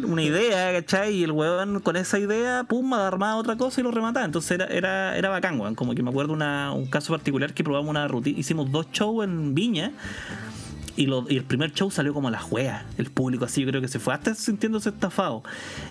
una 0.05 0.23
idea, 0.23 0.73
¿cachai? 0.73 1.15
Y 1.15 1.25
el 1.25 1.33
weón 1.33 1.81
con 1.81 1.97
esa 1.97 2.19
idea, 2.19 2.65
pum, 2.65 2.93
armaba 2.95 3.37
otra 3.37 3.57
cosa 3.57 3.81
y 3.81 3.85
lo 3.85 3.91
remataba. 3.91 4.25
Entonces 4.25 4.53
era, 4.53 4.67
era, 4.67 5.17
era 5.17 5.29
bacán, 5.29 5.61
weón. 5.61 5.75
Como 5.75 5.95
que 5.95 6.03
me 6.03 6.11
acuerdo 6.11 6.33
una, 6.33 6.73
un 6.73 6.87
caso 6.87 7.13
particular 7.13 7.55
que 7.55 7.65
probamos 7.65 7.91
una 7.91 8.09
rutina, 8.09 8.39
hicimos 8.39 8.71
dos 8.71 8.91
shows 8.93 9.25
en 9.25 9.55
Viña 9.55 9.93
y, 10.97 11.07
lo- 11.07 11.25
y 11.29 11.37
el 11.37 11.45
primer 11.45 11.73
show 11.73 11.91
salió 11.91 12.13
como 12.15 12.31
la 12.31 12.39
juega. 12.41 12.85
El 12.99 13.07
público 13.11 13.45
así, 13.45 13.63
yo 13.63 13.69
creo 13.69 13.81
que 13.81 13.89
se 13.89 13.99
fue 13.99 14.13
hasta 14.15 14.35
sintiéndose 14.35 14.91
estafado. 14.91 15.43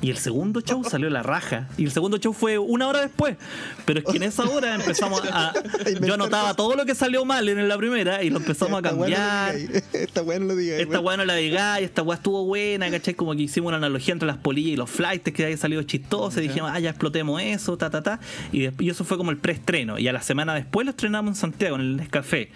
Y 0.01 0.09
el 0.11 0.17
segundo 0.17 0.61
show 0.61 0.83
salió 0.89 1.09
la 1.09 1.23
raja. 1.23 1.67
Y 1.77 1.85
el 1.85 1.91
segundo 1.91 2.17
show 2.17 2.33
fue 2.33 2.57
una 2.57 2.87
hora 2.87 3.01
después. 3.01 3.37
Pero 3.85 3.99
es 3.99 4.05
que 4.05 4.17
en 4.17 4.23
esa 4.23 4.43
hora 4.43 4.75
empezamos 4.75 5.21
a. 5.31 5.53
Yo 6.05 6.13
anotaba 6.13 6.53
todo 6.55 6.75
lo 6.75 6.85
que 6.85 6.93
salió 6.95 7.25
mal 7.25 7.47
en 7.49 7.67
la 7.67 7.77
primera 7.77 8.23
y 8.23 8.29
lo 8.29 8.37
empezamos 8.37 8.79
a 8.79 8.81
cambiar. 8.81 9.55
Esta 9.93 10.21
weá 10.21 10.39
no 10.39 10.45
lo 10.45 10.55
digáis. 10.55 10.81
Esta 10.83 10.99
weá 10.99 11.17
no 11.17 11.25
la 11.25 11.35
digáis, 11.35 11.85
esta 11.85 12.01
weá 12.03 12.15
estuvo 12.17 12.45
buena, 12.45 12.89
¿cachai? 12.91 13.13
Como 13.15 13.33
que 13.35 13.41
hicimos 13.43 13.69
una 13.69 13.77
analogía 13.77 14.13
entre 14.13 14.27
las 14.27 14.37
polillas 14.37 14.73
y 14.73 14.75
los 14.75 14.89
flights 14.89 15.31
que 15.33 15.43
había 15.45 15.57
salido 15.57 15.81
chistoso. 15.83 16.39
Y 16.39 16.47
dijimos, 16.47 16.71
ah, 16.73 16.79
ya 16.79 16.89
explotemos 16.91 17.41
eso, 17.41 17.77
ta, 17.77 17.89
ta, 17.89 18.01
ta. 18.03 18.19
Y, 18.51 18.59
después- 18.61 18.85
y 18.87 18.89
eso 18.89 19.03
fue 19.03 19.17
como 19.17 19.31
el 19.31 19.37
preestreno. 19.37 19.97
Y 19.97 20.07
a 20.07 20.13
la 20.13 20.21
semana 20.21 20.53
después 20.53 20.85
lo 20.85 20.91
estrenamos 20.91 21.31
en 21.31 21.35
Santiago, 21.35 21.75
en 21.75 21.81
el 21.81 21.97
Nescafé. 21.97 22.49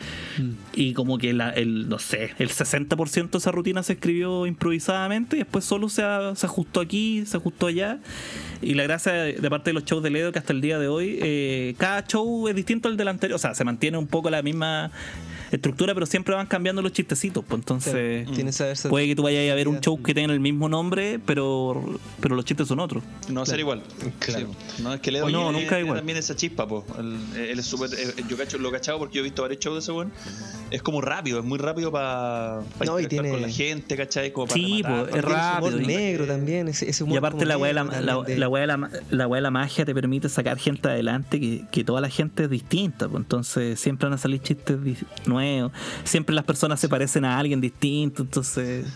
Y 0.73 0.93
como 0.93 1.17
que 1.17 1.33
la- 1.33 1.49
el, 1.51 1.89
no 1.89 1.99
sé, 1.99 2.34
el 2.37 2.49
60% 2.49 3.29
de 3.29 3.37
esa 3.37 3.51
rutina 3.51 3.83
se 3.83 3.93
escribió 3.93 4.45
improvisadamente 4.45 5.37
y 5.37 5.39
después 5.39 5.65
solo 5.65 5.89
se, 5.89 6.03
se 6.35 6.45
ajustó 6.45 6.81
aquí, 6.81 7.25
se 7.25 7.37
ajustó 7.37 7.67
allá. 7.67 7.99
Y 8.61 8.73
la 8.73 8.83
gracia 8.83 9.13
de 9.13 9.49
parte 9.49 9.69
de 9.69 9.73
los 9.73 9.85
shows 9.85 10.03
de 10.03 10.09
Ledo 10.09 10.31
que 10.31 10.39
hasta 10.39 10.53
el 10.53 10.61
día 10.61 10.79
de 10.79 10.87
hoy, 10.87 11.19
eh, 11.21 11.75
cada 11.77 12.05
show 12.05 12.47
es 12.47 12.55
distinto 12.55 12.87
al 12.87 12.97
del 12.97 13.07
anterior. 13.07 13.35
O 13.35 13.39
sea, 13.39 13.55
se 13.55 13.63
mantiene 13.63 13.97
un 13.97 14.07
poco 14.07 14.29
la 14.29 14.41
misma 14.41 14.91
estructura, 15.51 15.93
pero 15.93 16.05
siempre 16.05 16.35
van 16.35 16.47
cambiando 16.47 16.81
los 16.81 16.91
chistecitos. 16.93 17.43
Pues 17.47 17.59
entonces, 17.59 17.93
Claro, 18.23 18.35
tiene 18.35 18.49
esa 18.49 18.65
versatilidad. 18.65 18.89
puede 18.91 19.07
que 19.07 19.15
tú 19.15 19.23
vayas 19.23 19.51
a 19.51 19.55
ver 19.55 19.67
un 19.67 19.79
show 19.79 20.01
que 20.01 20.13
tenga 20.13 20.33
el 20.33 20.39
mismo 20.39 20.69
nombre, 20.69 21.19
pero, 21.25 21.99
pero 22.19 22.35
los 22.35 22.45
chistes 22.45 22.67
son 22.67 22.79
otros. 22.79 23.03
No 23.29 23.35
va 23.35 23.43
a 23.43 23.45
ser 23.45 23.59
igual. 23.59 23.81
Claro. 24.19 24.47
Sí. 24.75 24.83
No, 24.83 24.93
es 24.93 25.01
que 25.01 25.11
no, 25.11 25.27
tiene- 25.27 25.51
nunca 25.51 25.79
igual. 25.79 25.97
también 25.97 26.17
esa 26.17 26.35
chispa, 26.35 26.67
po. 26.67 26.85
El- 26.97 27.17
él 27.39 27.59
es 27.59 27.65
súper. 27.65 27.89
eh, 27.93 28.13
Yo 28.29 28.37
cacho, 28.37 28.57
lo 28.57 28.69
he 28.69 28.71
cachado 28.71 28.97
porque 28.99 29.15
yo 29.17 29.21
he 29.21 29.23
visto 29.23 29.41
varios 29.41 29.59
shows 29.59 29.75
de 29.75 29.79
ese 29.79 29.91
weón. 29.91 30.11
Es 30.71 30.81
como 30.81 30.99
rápido, 31.01 31.39
es 31.39 31.45
muy 31.45 31.57
rápido 31.59 31.91
para 31.91 32.61
No, 32.85 32.99
y 32.99 33.07
tiene- 33.07 33.29
con 33.29 33.41
la 33.41 33.49
gente, 33.49 33.95
¿cachai? 33.95 34.31
Como 34.33 34.47
para 34.47 34.59
Sí, 34.59 34.81
rematar, 34.83 34.99
po, 34.99 35.05
es 35.05 35.09
ese 35.09 35.27
humor 35.27 35.31
rápido. 35.73 35.79
negro 35.87 36.25
también. 36.25 36.67
Ese, 36.67 36.89
ese 36.89 37.03
humor 37.03 37.15
Y 37.15 37.17
aparte 37.17 37.45
la 37.45 37.57
weá 37.57 37.67
de 37.69 37.73
la, 37.73 37.83
la, 37.83 37.91
de- 38.23 38.37
la 38.37 38.49
de 38.49 38.67
la, 39.11 39.27
de 39.27 39.41
la 39.41 39.51
magia 39.51 39.85
te 39.85 39.93
permite 39.93 40.29
sacar 40.29 40.57
gente 40.57 40.87
adelante 40.87 41.39
que, 41.39 41.63
que 41.71 41.83
toda 41.83 42.01
la 42.01 42.09
gente 42.09 42.43
es 42.45 42.49
distinta. 42.49 43.07
pues, 43.07 43.21
entonces 43.23 43.79
siempre 43.79 44.07
van 44.07 44.13
a 44.13 44.17
salir 44.17 44.41
chistes 44.41 44.77
Siempre 46.03 46.35
las 46.35 46.45
personas 46.45 46.79
se 46.79 46.89
parecen 46.89 47.25
a 47.25 47.37
alguien 47.39 47.61
distinto. 47.61 48.23
Entonces 48.23 48.85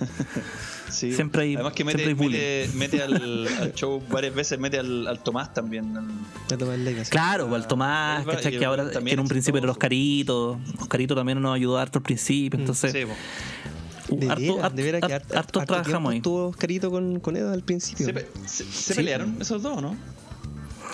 Sí. 0.90 1.14
Siempre 1.14 1.44
hay- 1.44 1.53
Además 1.53 1.74
que 1.74 1.84
mete, 1.84 2.03
siempre 2.03 2.26
hay 2.26 2.32
mete, 2.32 2.70
mete 2.76 3.03
al, 3.03 3.48
al 3.61 3.74
show 3.76 4.02
varias 4.10 4.34
veces, 4.34 4.57
mete 4.57 4.80
al, 4.80 5.06
al 5.07 5.20
Tomás 5.22 5.53
también. 5.53 5.95
al-. 5.95 7.07
Claro, 7.10 7.48
pues, 7.48 7.61
el 7.61 7.68
Tomás, 7.68 8.26
¿cachai? 8.26 8.52
que 8.52 8.57
el 8.57 8.64
ahora 8.64 8.90
también 8.90 9.06
que 9.06 9.14
en 9.14 9.20
un 9.20 9.28
principio 9.28 9.60
era 9.60 9.68
chistoso. 9.68 9.78
Oscarito. 9.78 10.60
Oscarito 10.80 11.14
también 11.16 11.40
nos 11.41 11.56
ayudó 11.56 11.78
harto 11.78 11.99
al 11.99 12.03
principio. 12.03 12.60
Entonces, 12.60 12.91
Sí, 12.91 13.03
uh, 13.03 14.16
De 14.18 14.30
harto, 14.32 14.41
veras, 14.41 14.64
harto- 14.66 14.76
de 14.76 14.84
veras 14.84 15.02
que 15.02 15.14
harto- 15.14 15.38
harto, 15.38 15.38
harto 15.38 15.60
harto 15.60 15.74
trabajamos 15.74 16.11
ahí. 16.11 16.18
estuvo 16.18 16.48
Oscarito 16.48 16.90
con, 16.90 17.20
con 17.20 17.38
Edo 17.38 17.52
al 17.53 17.61
principio. 17.61 18.07
¿Se, 18.07 18.14
pe- 18.14 18.28
se- 18.48 18.64
se 18.64 18.94
Sí. 18.94 18.94
pelearon 18.95 19.38
esos 19.40 19.61
dos, 19.61 19.80
no? 19.84 19.95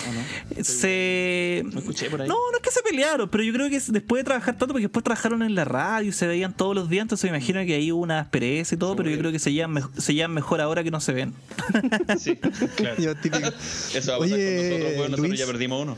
¿O 0.08 0.12
no? 0.12 0.64
se 0.64 1.62
No 1.72 1.78
escuché 1.78 2.10
por 2.10 2.22
ahí. 2.22 2.28
no 2.28 2.34
no 2.34 2.56
es 2.58 2.62
que 2.62 2.70
se 2.70 2.82
pelearon 2.82 3.28
pero 3.28 3.42
yo 3.44 3.52
creo 3.52 3.68
que 3.70 3.80
después 3.80 4.20
de 4.20 4.24
trabajar 4.24 4.54
tanto 4.56 4.68
porque 4.72 4.82
después 4.86 5.04
trabajaron 5.04 5.42
en 5.42 5.54
la 5.54 5.64
radio 5.64 6.08
y 6.10 6.12
se 6.12 6.26
veían 6.26 6.54
todos 6.56 6.74
los 6.74 6.88
días 6.88 7.02
entonces 7.02 7.30
me 7.30 7.36
imagino 7.36 7.64
que 7.66 7.74
ahí 7.74 7.90
hubo 7.92 8.02
una 8.02 8.20
aspereza 8.20 8.74
y 8.74 8.78
todo 8.78 8.96
pero 8.96 9.10
yo 9.10 9.18
creo 9.18 9.32
que 9.32 9.38
se 9.38 9.52
llevan, 9.52 9.82
se 9.98 10.14
llevan 10.14 10.32
mejor 10.32 10.60
ahora 10.60 10.82
que 10.84 10.90
no 10.90 11.00
se 11.00 11.12
ven 11.12 11.34
Sí, 12.18 12.36
claro. 12.76 13.00
Yo, 13.02 13.14
típico. 13.16 13.48
Eso 13.94 14.12
va 14.12 14.16
a 14.16 14.20
pasar 14.20 14.34
Oye, 14.38 14.56
con 14.56 14.68
nosotros, 14.68 14.98
weón. 14.98 15.10
Nosotros 15.12 15.38
ya 15.38 15.46
perdimos 15.46 15.82
uno. 15.82 15.96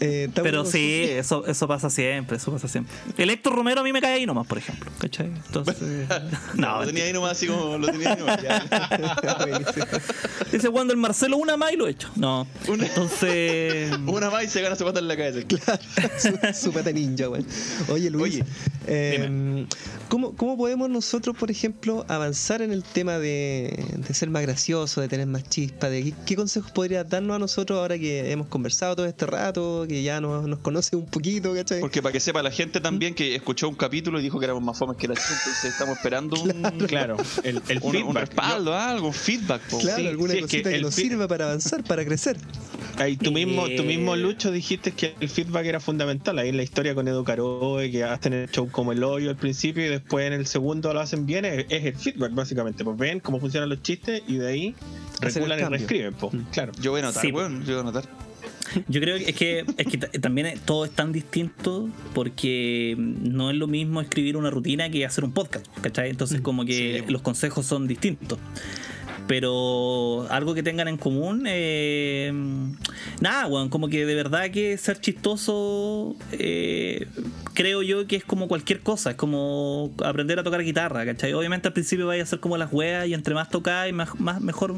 Eh, 0.00 0.28
pero 0.34 0.64
sí 0.64 1.02
eso 1.08 1.44
eso 1.46 1.66
pasa 1.66 1.90
siempre 1.90 2.36
eso 2.36 2.52
pasa 2.52 2.68
siempre 2.68 2.94
el 3.18 3.28
Héctor 3.28 3.56
Romero 3.56 3.80
a 3.80 3.84
mí 3.84 3.92
me 3.92 4.00
cae 4.00 4.14
ahí 4.14 4.26
nomás 4.26 4.46
por 4.46 4.56
ejemplo 4.58 4.88
¿cachai? 4.98 5.26
entonces 5.26 5.76
no 6.54 6.78
lo 6.80 6.86
tenía 6.86 7.04
ahí 7.04 7.12
nomás 7.12 7.32
así 7.32 7.48
como 7.48 7.76
lo 7.76 7.88
tenía 7.88 8.12
ahí 8.12 8.18
nomás. 8.20 8.38
dice 10.52 10.70
cuando 10.70 10.92
el 10.92 10.98
Marcelo 10.98 11.36
una 11.38 11.56
más 11.56 11.72
y 11.72 11.76
lo 11.76 11.88
he 11.88 11.90
hecho 11.90 12.08
no 12.14 12.46
Una- 12.68 12.86
entonces 13.30 14.14
Una 14.14 14.30
más 14.30 14.44
y 14.44 14.48
se 14.48 14.60
gana 14.62 14.76
su 14.76 14.84
pata 14.84 14.98
en 15.00 15.08
la 15.08 15.16
cabeza. 15.16 15.40
su, 16.18 16.62
su 16.62 16.72
pata 16.72 16.92
ninja, 16.92 17.26
güey. 17.26 17.44
Oye, 17.88 18.10
Luis, 18.10 18.34
Oye, 18.34 18.44
eh, 18.86 19.66
¿cómo, 20.08 20.34
cómo 20.36 20.56
podemos 20.56 20.90
nosotros, 20.90 21.36
por 21.36 21.50
ejemplo, 21.50 22.04
avanzar 22.08 22.62
en 22.62 22.72
el 22.72 22.82
tema 22.82 23.18
de, 23.18 23.84
de 23.96 24.14
ser 24.14 24.30
más 24.30 24.42
gracioso, 24.42 25.00
de 25.00 25.08
tener 25.08 25.26
más 25.26 25.48
chispa? 25.48 25.88
De, 25.88 26.02
¿qué, 26.02 26.14
qué 26.26 26.36
consejos 26.36 26.70
podrías 26.72 27.08
darnos 27.08 27.36
a 27.36 27.38
nosotros 27.38 27.78
ahora 27.78 27.98
que 27.98 28.30
hemos 28.32 28.48
conversado 28.48 28.96
todo 28.96 29.06
este 29.06 29.26
rato, 29.26 29.86
que 29.88 30.02
ya 30.02 30.20
nos, 30.20 30.46
nos 30.46 30.58
conoce 30.60 30.96
un 30.96 31.06
poquito, 31.06 31.54
¿cachai? 31.54 31.80
Porque 31.80 32.02
para 32.02 32.12
que 32.12 32.20
sepa 32.20 32.42
la 32.42 32.50
gente 32.50 32.80
también 32.80 33.14
que 33.14 33.34
escuchó 33.34 33.68
un 33.68 33.74
capítulo 33.74 34.18
y 34.18 34.22
dijo 34.22 34.38
que 34.38 34.46
éramos 34.46 34.62
más 34.62 34.78
fomes 34.78 34.96
que 34.96 35.08
la 35.08 35.16
gente, 35.16 35.32
entonces 35.38 35.72
estamos 35.72 35.96
esperando 35.96 36.40
un, 36.40 36.80
Claro, 36.86 37.16
el, 37.44 37.62
el 37.68 37.80
un, 37.82 38.14
respaldo, 38.14 38.74
algo, 38.74 39.08
un 39.08 39.14
feedback. 39.14 39.62
po. 39.62 39.78
Claro, 39.78 40.00
sí, 40.00 40.06
alguna 40.06 40.32
sí, 40.32 40.38
es 40.38 40.44
que 40.44 40.48
cosita 40.48 40.70
que, 40.70 40.76
el 40.76 40.82
nos 40.82 40.94
sirva 40.94 41.28
para 41.28 41.46
avanzar, 41.46 41.84
para 41.84 42.04
crecer. 42.04 42.36
Ahí 42.96 43.16
tú 43.22 43.32
mismo, 43.32 43.66
tú 43.76 43.84
mismo, 43.84 44.14
Eh. 44.14 44.18
Lucho, 44.18 44.50
dijiste 44.52 44.92
que 44.92 45.14
el 45.20 45.28
feedback 45.28 45.66
era 45.66 45.80
fundamental. 45.80 46.38
Ahí 46.38 46.48
en 46.50 46.56
la 46.56 46.62
historia 46.62 46.94
con 46.94 47.06
Edo 47.08 47.24
Caroe, 47.24 47.90
que 47.90 48.04
hacen 48.04 48.32
el 48.32 48.50
show 48.50 48.68
como 48.70 48.92
el 48.92 49.02
hoyo 49.04 49.30
al 49.30 49.36
principio 49.36 49.84
y 49.84 49.88
después 49.88 50.26
en 50.26 50.32
el 50.32 50.46
segundo 50.46 50.92
lo 50.94 51.00
hacen 51.00 51.26
bien, 51.26 51.44
es, 51.44 51.66
es 51.68 51.84
el 51.84 51.94
feedback 51.96 52.34
básicamente. 52.34 52.84
Pues 52.84 52.96
ven 52.96 53.20
cómo 53.20 53.40
funcionan 53.40 53.68
los 53.68 53.82
chistes 53.82 54.22
y 54.28 54.36
de 54.36 54.48
ahí 54.48 54.74
regulan 55.20 55.58
y 55.58 55.62
cambio. 55.62 55.78
reescriben. 55.78 56.14
Pues, 56.14 56.32
claro. 56.52 56.72
Yo 56.80 56.90
voy 56.92 57.00
a 57.00 57.04
anotar, 57.04 57.22
Sí, 57.22 57.32
weón, 57.32 57.60
yo 57.64 57.72
voy 57.74 57.76
a 57.76 57.80
anotar. 57.80 58.04
Yo 58.88 59.00
creo 59.00 59.18
que 59.18 59.30
es 59.30 59.34
que, 59.36 59.64
es 59.78 59.86
que 59.88 59.98
ta- 59.98 60.10
también 60.20 60.54
todo 60.64 60.84
es 60.84 60.92
tan 60.92 61.10
distinto 61.12 61.88
porque 62.14 62.94
no 62.98 63.50
es 63.50 63.56
lo 63.56 63.66
mismo 63.66 64.00
escribir 64.00 64.36
una 64.36 64.48
rutina 64.48 64.88
que 64.90 65.04
hacer 65.04 65.24
un 65.24 65.32
podcast, 65.32 65.66
¿cachai? 65.80 66.08
Entonces 66.10 66.40
como 66.40 66.64
que 66.64 67.02
Sí. 67.04 67.12
los 67.12 67.20
consejos 67.22 67.66
son 67.66 67.88
distintos. 67.88 68.38
Pero 69.30 70.26
algo 70.28 70.54
que 70.54 70.64
tengan 70.64 70.88
en 70.88 70.96
común, 70.96 71.44
eh, 71.46 72.32
nada, 73.20 73.46
weón, 73.46 73.68
como 73.68 73.88
que 73.88 74.04
de 74.04 74.16
verdad 74.16 74.50
que 74.50 74.76
ser 74.76 75.00
chistoso, 75.00 76.16
eh, 76.32 77.06
creo 77.54 77.82
yo 77.82 78.08
que 78.08 78.16
es 78.16 78.24
como 78.24 78.48
cualquier 78.48 78.80
cosa, 78.80 79.10
es 79.10 79.16
como 79.16 79.92
aprender 80.04 80.40
a 80.40 80.42
tocar 80.42 80.64
guitarra, 80.64 81.06
¿cachai? 81.06 81.32
Obviamente 81.32 81.68
al 81.68 81.74
principio 81.74 82.08
vaya 82.08 82.24
a 82.24 82.26
ser 82.26 82.40
como 82.40 82.56
las 82.56 82.72
weas 82.72 83.06
y 83.06 83.14
entre 83.14 83.34
más 83.34 83.48
tocáis, 83.50 83.94
más, 83.94 84.18
más 84.18 84.40
mejor 84.40 84.74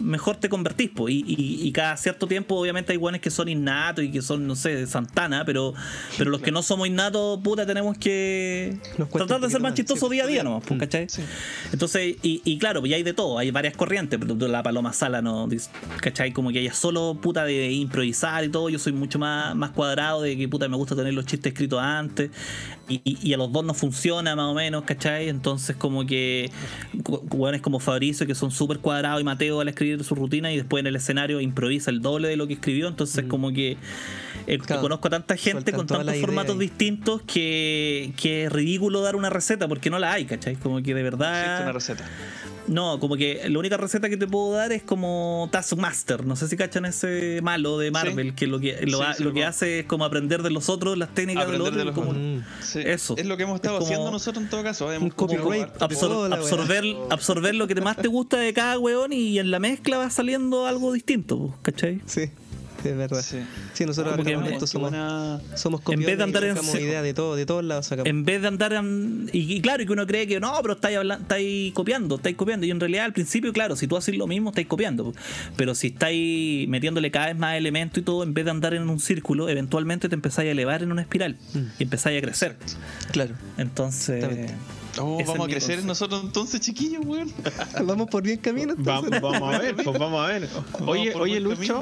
mejor 0.00 0.36
te 0.36 0.48
convertís, 0.48 0.90
po. 0.90 1.08
Y, 1.08 1.24
y- 1.26 1.66
y 1.66 1.72
cada 1.72 1.96
cierto 1.96 2.26
tiempo, 2.26 2.54
obviamente, 2.56 2.92
hay 2.92 2.98
guanes 2.98 3.20
que 3.20 3.30
son 3.30 3.48
innatos 3.48 4.04
y 4.04 4.10
que 4.10 4.22
son, 4.22 4.46
no 4.46 4.56
sé, 4.56 4.74
de 4.74 4.86
Santana, 4.86 5.44
pero, 5.44 5.74
pero 6.16 6.30
los 6.30 6.40
que 6.40 6.50
no 6.50 6.62
somos 6.62 6.86
innatos, 6.88 7.40
puta, 7.42 7.66
tenemos 7.66 7.96
que 7.98 8.78
tratar 9.12 9.40
de 9.40 9.50
ser 9.50 9.60
más 9.60 9.74
chistosos 9.74 10.08
día 10.10 10.24
a 10.24 10.26
día 10.26 10.42
nomás, 10.42 10.64
pues, 10.66 10.80
¿cachai? 10.80 11.06
Entonces, 11.72 12.16
y, 12.22 12.42
y 12.44 12.58
claro, 12.58 12.80
pues 12.80 12.90
ya 12.90 12.96
hay 12.96 13.02
de 13.02 13.12
todo, 13.14 13.38
hay 13.38 13.50
varias 13.50 13.76
corrientes, 13.76 14.18
pero 14.20 14.48
la 14.48 14.62
Paloma 14.62 14.92
Sala, 14.92 15.22
¿no? 15.22 15.48
¿cachai? 16.00 16.32
Como 16.32 16.50
que 16.50 16.60
ella 16.60 16.72
solo 16.74 17.18
puta 17.20 17.44
de 17.44 17.70
improvisar 17.72 18.44
y 18.44 18.48
todo, 18.48 18.68
yo 18.68 18.78
soy 18.78 18.92
mucho 18.92 19.18
más, 19.18 19.54
más 19.54 19.70
cuadrado 19.70 20.22
de 20.22 20.36
que 20.36 20.48
puta 20.48 20.68
me 20.68 20.76
gusta 20.76 20.94
tener 20.96 21.14
los 21.14 21.26
chistes 21.26 21.52
escritos 21.52 21.80
antes. 21.80 22.30
Y, 22.88 23.02
y- 23.04 23.34
a 23.34 23.36
los 23.36 23.52
dos 23.52 23.64
no 23.64 23.74
funciona 23.74 24.34
más 24.34 24.46
o 24.46 24.54
menos, 24.54 24.84
¿cachai? 24.84 25.28
Entonces 25.28 25.76
como 25.76 26.06
que 26.06 26.50
jugadores 27.04 27.60
como 27.60 27.80
Fabricio 27.80 28.26
que 28.26 28.34
son 28.34 28.50
súper 28.50 28.78
cuadrados 28.78 29.20
y 29.20 29.24
Mateo 29.24 29.60
al 29.60 29.68
escribir 29.68 30.02
su 30.04 30.14
rutina 30.14 30.50
y 30.52 30.56
después 30.56 30.80
en 30.80 30.86
el 30.86 30.96
escenario 30.96 31.40
improvisa 31.40 31.90
el 31.90 32.00
doble 32.00 32.28
de 32.28 32.36
lo 32.36 32.46
que 32.46 32.54
escribió, 32.54 32.88
entonces 32.88 33.24
como 33.28 33.52
que 33.52 33.76
eh, 34.48 34.58
Claro. 34.58 34.82
conozco 34.82 35.08
a 35.08 35.10
tanta 35.10 35.36
gente 35.36 35.52
Sueltan 35.72 35.74
con 35.76 35.86
tantos 35.86 36.16
formatos 36.20 36.54
ahí. 36.54 36.58
distintos 36.60 37.22
que, 37.22 38.12
que 38.16 38.44
es 38.44 38.52
ridículo 38.52 39.00
dar 39.02 39.14
una 39.16 39.30
receta 39.30 39.68
porque 39.68 39.90
no 39.90 39.98
la 39.98 40.12
hay, 40.12 40.24
¿cachai? 40.24 40.56
Como 40.56 40.82
que 40.82 40.94
de 40.94 41.00
Existe 41.00 41.16
una 41.16 41.26
verdad... 41.26 41.72
receta. 41.72 42.04
No, 42.66 43.00
como 43.00 43.16
que 43.16 43.48
la 43.48 43.58
única 43.58 43.78
receta 43.78 44.10
que 44.10 44.18
te 44.18 44.26
puedo 44.26 44.52
dar 44.52 44.72
es 44.72 44.82
como 44.82 45.48
Taskmaster. 45.50 46.26
No 46.26 46.36
sé 46.36 46.48
si 46.48 46.56
cachan 46.58 46.84
ese 46.84 47.40
malo 47.42 47.78
de 47.78 47.90
Marvel, 47.90 48.34
que 48.34 48.46
lo 48.46 48.60
que, 48.60 48.84
lo, 48.86 48.98
Sí, 48.98 49.04
ha- 49.04 49.14
sí, 49.14 49.22
lo 49.22 49.30
lo 49.30 49.34
que 49.34 49.44
hace 49.46 49.78
es 49.80 49.86
como 49.86 50.04
aprender 50.04 50.42
de 50.42 50.50
los 50.50 50.68
otros 50.68 50.98
las 50.98 51.14
técnicas 51.14 51.50
de 51.50 51.56
los 51.56 51.68
Aprender 51.68 51.84
de 51.86 51.90
otros. 51.90 52.06
los 52.06 52.14
como- 52.18 52.36
Mm. 52.38 52.44
Sí, 52.60 52.80
Eso. 52.84 53.16
Es 53.16 53.24
lo 53.24 53.38
que 53.38 53.44
hemos 53.44 53.54
estado 53.56 53.76
Es 53.76 53.78
como- 53.84 53.90
haciendo 53.90 54.10
nosotros 54.10 54.44
en 54.44 54.50
todo 54.50 54.62
caso. 54.62 54.86
Un 55.00 55.08
copyright. 55.08 55.72
como- 55.72 55.88
absor- 55.88 56.32
absorber, 56.34 56.84
absorber 57.08 57.54
lo 57.54 57.66
que 57.68 57.74
más 57.76 57.96
te 57.96 58.08
gusta 58.08 58.36
de 58.36 58.52
cada 58.52 58.78
weón 58.78 59.14
y 59.14 59.38
en 59.38 59.50
la 59.50 59.60
mezcla 59.60 59.96
va 59.96 60.10
saliendo 60.10 60.66
algo 60.66 60.92
distinto, 60.92 61.54
¿cachai? 61.62 62.02
Sí, 62.04 62.30
es 62.84 62.96
verdad. 62.96 63.22
Sí. 63.22 63.38
Sí, 63.72 63.84
nosotros 63.84 64.14
esto 64.18 64.24
Qué 64.24 64.66
somos, 64.66 64.90
buena- 64.90 65.40
somos 65.54 65.80
en 65.88 66.00
vez 66.00 66.16
de 66.18 66.24
andar 66.24 66.44
en 66.44 66.56
ideas 66.56 67.02
de 67.02 67.14
todo, 67.14 67.36
de 67.36 67.46
todos 67.46 67.64
lados 67.64 67.86
sacamos. 67.86 68.08
En 68.08 68.24
vez 68.24 68.42
de 68.42 68.48
andar 68.48 68.72
en- 68.72 69.28
y, 69.32 69.54
y 69.56 69.60
claro, 69.60 69.82
y 69.82 69.86
que 69.86 69.92
uno 69.92 70.06
cree 70.06 70.26
que 70.26 70.40
no, 70.40 70.52
pero 70.62 70.74
estáis, 70.74 71.72
copiando, 71.72 72.16
estáis 72.16 72.36
copiando. 72.36 72.66
Y 72.66 72.70
en 72.70 72.80
realidad 72.80 73.04
al 73.06 73.12
principio, 73.12 73.52
claro, 73.52 73.76
si 73.76 73.86
tú 73.86 73.96
haces 73.96 74.16
lo 74.16 74.26
mismo, 74.26 74.50
estáis 74.50 74.66
copiando. 74.66 75.12
Pero 75.56 75.74
si 75.74 75.88
estáis 75.88 76.68
metiéndole 76.68 77.10
cada 77.10 77.26
vez 77.26 77.38
más 77.38 77.56
elementos 77.56 77.98
y 77.98 78.02
todo, 78.02 78.22
en 78.22 78.34
vez 78.34 78.44
de 78.44 78.50
andar 78.50 78.74
en 78.74 78.88
un 78.88 79.00
círculo, 79.00 79.48
eventualmente 79.48 80.08
te 80.08 80.14
empezáis 80.14 80.48
a 80.48 80.52
elevar 80.52 80.82
en 80.82 80.92
una 80.92 81.02
espiral 81.02 81.36
y 81.78 81.82
empezáis 81.82 82.18
a 82.18 82.20
crecer. 82.22 82.56
Claro. 83.12 83.34
Entonces, 83.56 84.16
Exactamente. 84.16 84.54
Oh, 85.00 85.18
vamos 85.26 85.46
a 85.46 85.50
crecer 85.50 85.84
nosotros 85.84 86.22
entonces, 86.24 86.60
chiquillos, 86.60 87.04
weón. 87.04 87.32
Vamos 87.84 88.08
por 88.08 88.22
bien 88.22 88.38
camino. 88.38 88.74
Va- 88.76 88.96
entonces. 88.98 89.20
vamos 89.20 89.54
a 89.54 89.58
ver, 89.58 89.74
pues 89.76 89.98
vamos 89.98 90.24
a 90.24 90.26
ver. 90.28 90.48
Oye, 90.86 91.14
oye 91.14 91.40
Lucho, 91.40 91.80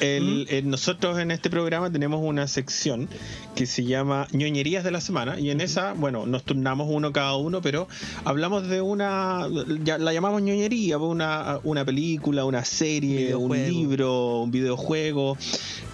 el- 0.00 0.46
el- 0.50 0.68
nosotros 0.68 1.18
en 1.18 1.30
este 1.30 1.50
programa 1.50 1.90
tenemos 1.90 2.20
una 2.22 2.46
sección 2.48 3.08
que 3.54 3.66
se 3.66 3.84
llama 3.84 4.26
ñoñerías 4.32 4.84
de 4.84 4.90
la 4.90 5.00
semana 5.00 5.38
y 5.38 5.50
en 5.50 5.60
esa, 5.60 5.92
bueno, 5.94 6.26
nos 6.26 6.42
turnamos 6.44 6.88
uno 6.90 7.12
cada 7.12 7.36
uno, 7.36 7.62
pero 7.62 7.88
hablamos 8.24 8.68
de 8.68 8.80
una, 8.80 9.46
ya 9.84 9.98
la 9.98 10.12
llamamos 10.12 10.42
ñoñería, 10.42 10.98
pues 10.98 11.10
una, 11.10 11.58
una 11.64 11.84
película, 11.84 12.44
una 12.44 12.64
serie, 12.64 13.34
un 13.34 13.56
libro, 13.56 14.40
un 14.42 14.50
videojuego, 14.50 15.38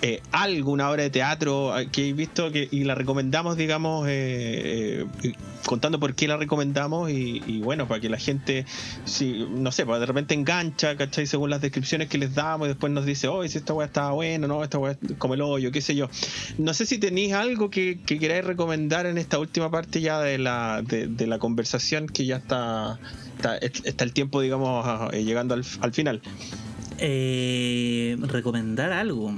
eh, 0.03 0.21
algo, 0.33 0.73
una 0.73 0.91
obra 0.91 1.03
de 1.05 1.11
teatro 1.11 1.79
eh, 1.79 1.89
que 1.93 2.09
he 2.09 2.13
visto 2.13 2.51
que, 2.51 2.69
y 2.71 2.85
la 2.85 2.95
recomendamos, 2.95 3.57
digamos, 3.57 4.07
eh, 4.09 5.05
eh, 5.23 5.33
contando 5.67 6.01
por 6.01 6.15
qué 6.15 6.27
la 6.27 6.37
recomendamos 6.37 6.62
y, 7.09 7.43
y 7.47 7.61
bueno, 7.61 7.89
para 7.89 8.01
que 8.01 8.09
la 8.09 8.19
gente, 8.19 8.67
si, 9.05 9.47
no 9.51 9.73
sé, 9.73 9.85
pues 9.87 10.01
de 10.01 10.07
repente 10.07 10.35
engancha, 10.35 10.97
¿cachai? 10.97 11.27
Según 11.27 11.51
las 11.51 11.61
descripciones 11.61 12.09
que 12.09 12.19
les 12.19 12.35
damos 12.35 12.67
y 12.67 12.69
después 12.69 12.93
nos 12.93 13.05
dice, 13.05 13.29
oh, 13.29 13.47
si 13.47 13.59
esta 13.59 13.73
weá 13.75 13.87
estaba 13.87 14.13
buena, 14.13 14.47
no, 14.47 14.63
esta 14.63 14.79
weá 14.79 14.97
como 15.19 15.35
el 15.35 15.43
hoyo, 15.43 15.73
qué 15.73 15.81
sé 15.81 15.95
yo. 15.95 16.09
No 16.59 16.75
sé 16.75 16.87
si 16.87 16.99
tenéis 16.99 17.33
algo 17.33 17.71
que, 17.71 18.01
que 18.05 18.19
queráis 18.19 18.45
recomendar 18.45 19.07
en 19.07 19.19
esta 19.19 19.39
última 19.39 19.71
parte 19.71 20.01
ya 20.01 20.21
de 20.21 20.39
la, 20.39 20.83
de, 20.83 21.07
de 21.07 21.27
la 21.27 21.39
conversación 21.39 22.07
que 22.07 22.27
ya 22.27 22.37
está, 22.37 22.99
está, 23.37 23.57
está 23.59 24.05
el 24.05 24.13
tiempo, 24.13 24.41
digamos, 24.41 25.13
eh, 25.13 25.25
llegando 25.25 25.55
al, 25.55 25.65
al 25.81 25.93
final. 25.93 26.21
Eh, 27.05 28.17
recomendar 28.23 28.93
algo. 28.93 29.33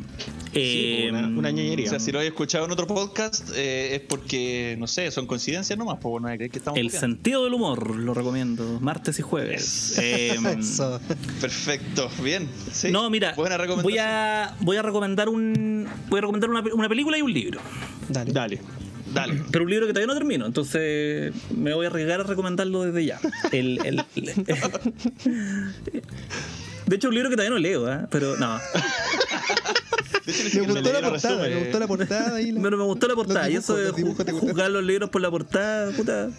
Sí, 0.53 0.61
Eh, 0.61 1.09
una, 1.11 1.27
una 1.27 1.51
ñoñería. 1.51 1.87
O 1.87 1.91
sea, 1.91 1.99
si 1.99 2.13
lo 2.13 2.21
he 2.21 2.27
escuchado 2.27 2.67
en 2.67 2.71
otro 2.71 2.87
podcast, 2.87 3.51
eh, 3.57 3.95
es 3.97 4.01
porque, 4.03 4.77
no 4.79 4.87
sé, 4.87 5.11
son 5.11 5.27
coincidencias 5.27 5.77
nomás, 5.79 5.99
pues 6.01 6.23
no 6.23 6.29
hay 6.29 6.39
que 6.39 6.45
estamos 6.59 6.79
el 6.79 6.91
sentido 6.91 7.43
del 7.45 7.55
humor, 7.55 7.97
lo 7.97 8.13
recomiendo. 8.15 8.79
Martes 8.81 9.19
y 9.19 9.23
jueves. 9.23 9.99
Eh, 9.99 10.37
Eso. 10.59 11.01
Perfecto, 11.41 12.09
bien. 12.23 12.49
Sí. 12.71 12.91
No, 12.93 13.09
mira, 13.11 13.33
Buena 13.35 13.57
voy 13.83 13.99
a 13.99 14.55
voy 14.61 14.77
a 14.77 14.83
recomendar 14.83 15.29
un 15.29 15.89
voy 16.09 16.19
a 16.19 16.21
recomendar 16.21 16.51
una, 16.51 16.63
una 16.73 16.89
película 16.89 17.19
y 17.19 17.23
un 17.23 17.33
libro. 17.33 17.61
Dale. 18.09 18.33
Dale. 18.33 18.61
Dale. 19.13 19.43
Pero 19.51 19.65
un 19.65 19.71
libro 19.71 19.87
que 19.87 19.93
todavía 19.93 20.13
no 20.13 20.19
termino, 20.19 20.45
entonces 20.47 21.33
me 21.57 21.73
voy 21.73 21.87
a 21.87 21.89
arriesgar 21.89 22.21
a 22.21 22.25
recomendarlo 22.25 22.83
desde 22.83 23.05
ya. 23.07 23.21
El, 23.53 23.79
el- 23.85 24.05
de 26.87 26.97
hecho, 26.97 27.09
un 27.09 27.15
libro 27.15 27.31
que 27.31 27.37
todavía 27.37 27.51
no 27.55 27.59
leo, 27.61 27.91
¿eh? 27.93 28.07
pero 28.11 28.37
no. 28.37 28.59
Me 30.55 30.61
gustó 30.63 30.93
la 30.93 31.09
portada, 31.11 31.43
me 31.49 31.57
gustó 31.57 31.79
la 31.79 31.87
portada 31.87 32.41
y 32.41 32.53
la- 32.53 32.63
Pero 32.63 32.77
me 32.79 32.85
gustó 32.85 33.09
la 33.09 33.15
portada. 33.15 33.51
Y 33.51 33.57
eso 33.57 33.77
de 33.77 33.91
juzgar 34.33 34.71
los 34.71 34.83
libros 34.83 35.11
por 35.11 35.21
la 35.21 35.31
portada, 35.31 35.93
puta. 35.93 36.31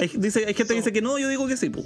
Hay, 0.00 0.10
dice, 0.14 0.40
hay 0.46 0.54
gente 0.54 0.74
que 0.74 0.80
dice 0.80 0.92
que 0.92 1.02
no, 1.02 1.18
yo 1.18 1.28
digo 1.28 1.46
que 1.48 1.56
sí. 1.56 1.68
pues. 1.70 1.84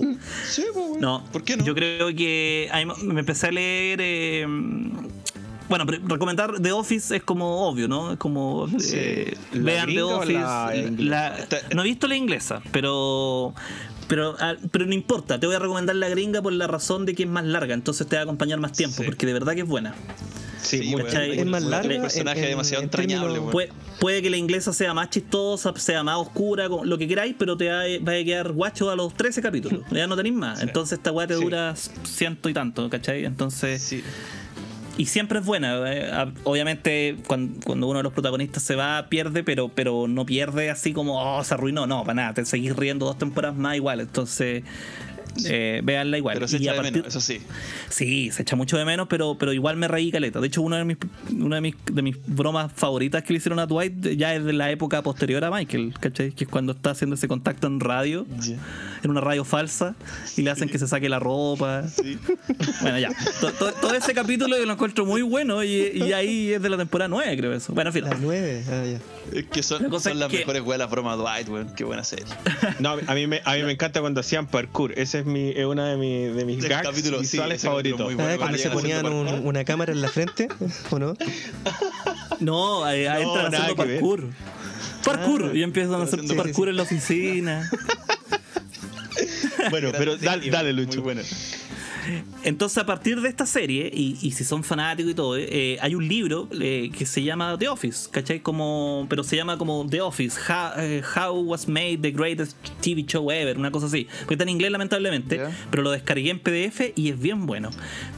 Sí, 0.48 0.64
pues, 0.74 0.86
weón. 0.86 1.00
No, 1.00 1.24
¿Por 1.32 1.44
qué 1.44 1.56
no? 1.56 1.64
Yo 1.64 1.74
creo 1.74 2.08
que 2.14 2.68
me 3.02 3.20
empecé 3.20 3.46
a 3.48 3.50
leer. 3.50 3.98
eh, 4.02 4.46
bueno, 5.68 5.84
recomendar 6.06 6.60
The 6.62 6.72
Office 6.72 7.16
es 7.16 7.22
como 7.22 7.66
obvio, 7.68 7.88
¿no? 7.88 8.12
Es 8.12 8.18
como. 8.18 8.68
eh, 8.92 9.34
¿La 9.52 9.62
vean 9.62 9.86
The 9.88 10.02
o 10.02 10.18
Office. 10.18 10.32
la 10.32 10.72
la- 10.98 11.46
no 11.74 11.82
he 11.82 11.84
visto 11.84 12.08
la 12.08 12.16
inglesa, 12.16 12.62
pero. 12.72 13.54
Pero, 14.08 14.36
ah, 14.40 14.54
pero 14.72 14.86
no 14.86 14.94
importa, 14.94 15.38
te 15.38 15.46
voy 15.46 15.54
a 15.54 15.58
recomendar 15.58 15.94
la 15.94 16.08
gringa 16.08 16.40
por 16.42 16.52
la 16.52 16.66
razón 16.66 17.04
de 17.06 17.14
que 17.14 17.24
es 17.24 17.28
más 17.28 17.44
larga, 17.44 17.74
entonces 17.74 18.06
te 18.06 18.16
va 18.16 18.20
a 18.20 18.22
acompañar 18.24 18.58
más 18.58 18.72
tiempo, 18.72 18.96
Sí. 18.98 19.04
porque 19.04 19.26
de 19.26 19.34
verdad 19.34 19.52
que 19.54 19.60
es 19.60 19.66
buena. 19.68 19.94
Sí. 20.62 20.94
Es 21.32 21.46
más 21.46 21.62
larga. 21.62 22.00
personaje 22.00 22.40
en- 22.42 22.48
demasiado 22.50 22.82
en 22.82 22.86
entrañable. 22.86 23.40
Puede, 23.52 23.70
puede 24.00 24.22
que 24.22 24.28
la 24.30 24.36
inglesa 24.38 24.72
sea 24.72 24.92
más 24.94 25.08
chistosa, 25.10 25.72
sea 25.76 26.02
más 26.02 26.16
oscura, 26.16 26.68
lo 26.68 26.98
que 26.98 27.06
queráis, 27.06 27.34
pero 27.38 27.56
te 27.56 27.68
va, 27.68 27.82
va 28.06 28.12
a 28.12 28.24
quedar 28.24 28.52
guacho 28.52 28.90
a 28.90 28.96
los 28.96 29.14
13 29.14 29.40
capítulos. 29.40 29.82
Ya 29.90 30.06
no 30.06 30.16
tenéis 30.16 30.34
más. 30.34 30.60
Entonces 30.62 30.98
esta 30.98 31.12
weá 31.12 31.26
te 31.26 31.36
Sí. 31.36 31.42
dura 31.44 31.74
ciento 32.04 32.48
y 32.48 32.54
tanto, 32.54 32.88
¿cachai? 32.90 33.24
Entonces. 33.24 33.94
Y 34.98 35.06
siempre 35.06 35.38
es 35.38 35.46
buena. 35.46 35.76
eh, 35.90 36.32
Obviamente, 36.42 37.16
cuando 37.28 37.86
uno 37.86 37.98
de 37.98 38.02
los 38.02 38.12
protagonistas 38.12 38.64
se 38.64 38.74
va, 38.74 39.06
pierde, 39.08 39.44
pero, 39.44 39.68
pero 39.68 40.08
no 40.08 40.26
pierde 40.26 40.70
así 40.70 40.92
como, 40.92 41.22
oh, 41.22 41.42
se 41.44 41.54
arruinó. 41.54 41.86
No, 41.86 42.02
para 42.02 42.14
nada. 42.14 42.34
Te 42.34 42.44
seguís 42.44 42.74
riendo 42.74 43.06
dos 43.06 43.16
temporadas 43.16 43.56
más 43.56 43.76
igual. 43.76 44.00
Entonces, 44.00 44.64
eh, 45.46 45.80
véanla 45.84 46.18
igual. 46.18 46.34
Pero 46.34 46.48
se 46.48 46.56
Y 46.58 46.62
echa 46.62 46.70
a 46.70 46.74
de 46.74 46.80
partir- 46.80 46.92
menos, 47.02 47.08
eso 47.08 47.20
sí. 47.20 47.40
Sí, 47.88 48.30
se 48.30 48.42
echa 48.42 48.56
mucho 48.56 48.76
de 48.78 48.84
menos, 48.84 49.06
pero, 49.08 49.36
pero 49.38 49.52
igual 49.52 49.76
me 49.76 49.88
reí 49.88 50.10
caleta. 50.10 50.40
De 50.40 50.46
hecho, 50.48 50.62
una 50.62 50.78
de 50.78 50.84
mis, 50.84 50.96
una 51.32 51.56
de 51.56 51.62
mis, 51.62 51.74
de 51.90 52.02
mis 52.02 52.16
bromas 52.26 52.72
favoritas 52.74 53.22
que 53.22 53.32
le 53.32 53.38
hicieron 53.38 53.58
a 53.58 53.66
Dwight 53.66 54.06
ya 54.16 54.34
es 54.34 54.44
de 54.44 54.52
la 54.52 54.70
época 54.70 55.02
posterior 55.02 55.44
a 55.44 55.50
Michael, 55.50 55.94
¿cachai? 56.00 56.32
Que 56.32 56.44
es 56.44 56.50
cuando 56.50 56.72
está 56.72 56.90
haciendo 56.90 57.14
ese 57.14 57.28
contacto 57.28 57.66
en 57.66 57.80
radio, 57.80 58.26
Ya. 58.40 58.56
en 59.02 59.10
una 59.10 59.20
radio 59.20 59.44
falsa, 59.44 59.94
y 60.36 60.42
le 60.42 60.50
hacen 60.50 60.68
que 60.68 60.78
se 60.78 60.86
saque 60.88 61.08
la 61.08 61.18
ropa. 61.18 61.84
Sí. 61.88 62.18
Bueno, 62.80 62.98
ya. 62.98 63.10
To- 63.40 63.52
to- 63.52 63.72
todo 63.72 63.94
ese 63.94 64.14
capítulo 64.14 64.56
yo 64.56 64.64
lo 64.64 64.72
encuentro 64.72 65.04
muy 65.04 65.22
bueno 65.22 65.62
y, 65.64 65.68
y 65.94 66.12
ahí 66.12 66.52
es 66.52 66.62
de 66.62 66.68
la 66.68 66.76
temporada 66.76 67.08
9, 67.08 67.36
creo 67.36 67.52
eso. 67.52 67.72
Bueno, 67.72 67.90
en 67.90 67.94
fin. 67.94 68.04
La 68.04 68.16
9. 68.20 68.64
Ah, 68.68 68.84
ya. 68.84 69.38
Es 69.38 69.46
que 69.46 69.62
son, 69.62 69.82
La 69.82 69.88
cosa 69.88 70.04
son 70.04 70.12
es 70.14 70.18
las 70.20 70.28
que- 70.30 70.38
mejores 70.38 70.62
weas 70.62 70.78
las 70.78 70.90
bromas 70.90 71.16
de 71.18 71.22
Dwight, 71.24 71.48
weón. 71.48 71.74
Qué 71.74 71.84
buena 71.84 72.04
serie. 72.04 72.26
No, 72.78 72.96
a 73.06 73.14
mí 73.14 73.26
me, 73.26 73.40
a 73.44 73.54
mí 73.56 73.62
me 73.64 73.72
encanta 73.72 74.00
cuando 74.00 74.20
hacían 74.20 74.46
parkour. 74.46 74.92
Ese 74.96 75.20
es 75.20 75.26
mi, 75.28 75.50
es 75.50 75.64
una 75.64 75.86
de, 75.88 75.96
mi- 75.96 76.24
de 76.26 76.44
mis 76.44 76.62
El 76.64 76.68
gags 76.70 76.88
capítulo, 76.88 77.18
sí, 77.18 77.22
visuales 77.22 77.62
capítulo 77.62 77.70
favoritos. 77.70 78.14
bueno. 78.14 78.30
Ah, 78.32 78.36
cuando 78.38 78.58
se 78.58 78.70
ponían 78.70 79.06
un- 79.06 79.46
una 79.46 79.64
cámara 79.64 79.92
en 79.92 80.00
la 80.02 80.08
frente, 80.08 80.48
¿o 80.90 80.98
no? 80.98 81.14
No, 82.40 82.88
eh, 82.90 83.08
No, 83.08 83.16
entran 83.18 83.54
haciendo 83.54 83.76
parkour. 83.76 84.24
Parkour. 85.04 85.50
Ah, 85.52 85.56
y 85.56 85.62
empiezan 85.62 85.94
a 85.94 86.04
hacer 86.04 86.20
haciendo- 86.20 86.42
parkour 86.42 86.68
en 86.68 86.76
la 86.76 86.82
oficina. 86.82 87.70
Bueno, 89.70 89.90
pero 89.96 90.16
dale, 90.16 90.48
dale 90.50 90.72
Muy 90.72 90.84
Lucho. 90.84 91.02
Entonces, 92.44 92.78
a 92.78 92.86
partir 92.86 93.20
de 93.20 93.28
esta 93.28 93.44
serie, 93.46 93.90
y, 93.92 94.16
y 94.22 94.30
si 94.32 94.44
son 94.44 94.64
fanáticos 94.64 95.12
y 95.12 95.14
todo, 95.14 95.36
eh, 95.36 95.76
hay 95.80 95.94
un 95.94 96.06
libro 96.06 96.48
eh, 96.60 96.90
que 96.96 97.04
se 97.06 97.22
llama 97.22 97.56
The 97.58 97.68
Office, 97.68 98.08
¿cachai? 98.10 98.40
Como, 98.40 99.06
pero 99.10 99.22
se 99.24 99.36
llama 99.36 99.58
como 99.58 99.86
The 99.88 100.00
Office, 100.00 100.38
How, 100.48 100.80
eh, 100.80 101.02
How 101.16 101.40
Was 101.42 101.68
Made 101.68 101.98
the 101.98 102.10
Greatest 102.12 102.56
TV 102.80 103.04
Show 103.04 103.30
Ever, 103.30 103.58
una 103.58 103.70
cosa 103.70 103.86
así. 103.86 104.06
Porque 104.20 104.34
está 104.34 104.44
en 104.44 104.50
inglés, 104.50 104.70
lamentablemente, 104.70 105.40
pero 105.70 105.82
lo 105.82 105.90
descargué 105.90 106.30
en 106.30 106.38
PDF 106.40 106.92
y 106.96 107.10
es 107.10 107.20
bien 107.20 107.46
bueno. 107.46 107.70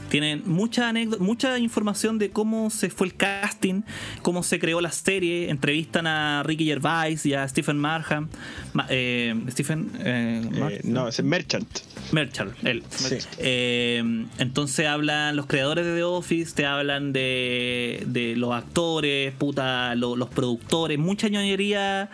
Tienen 0.09 0.43
mucha 0.45 0.89
anécdota, 0.89 1.23
mucha 1.23 1.57
información 1.57 2.17
de 2.19 2.31
cómo 2.31 2.69
se 2.69 2.89
fue 2.89 3.07
el 3.07 3.15
casting, 3.15 3.83
cómo 4.21 4.43
se 4.43 4.59
creó 4.59 4.81
la 4.81 4.91
serie, 4.91 5.49
entrevistan 5.49 6.05
a 6.05 6.43
Ricky 6.43 6.65
Gervais 6.65 7.25
y 7.25 7.33
a 7.33 7.47
Stephen 7.47 7.77
Marham. 7.77 8.27
Ma- 8.73 8.87
eh, 8.89 9.33
Stephen 9.49 9.89
eh, 9.99 10.41
Eh, 10.69 10.81
no, 10.83 11.07
es 11.07 11.23
Merchant. 11.23 11.67
Merchant, 12.11 12.51
él. 12.63 12.83
Sí. 12.89 13.17
Eh, 13.37 14.03
entonces 14.37 14.87
hablan 14.87 15.35
los 15.35 15.45
creadores 15.45 15.85
de 15.85 15.95
The 15.95 16.03
Office, 16.03 16.53
te 16.55 16.65
hablan 16.65 17.13
de, 17.13 18.03
de 18.07 18.35
los 18.35 18.53
actores, 18.53 19.33
puta, 19.33 19.95
lo- 19.95 20.15
los 20.15 20.29
productores, 20.29 20.97
mucha 20.99 21.27
ñoñería. 21.29 22.09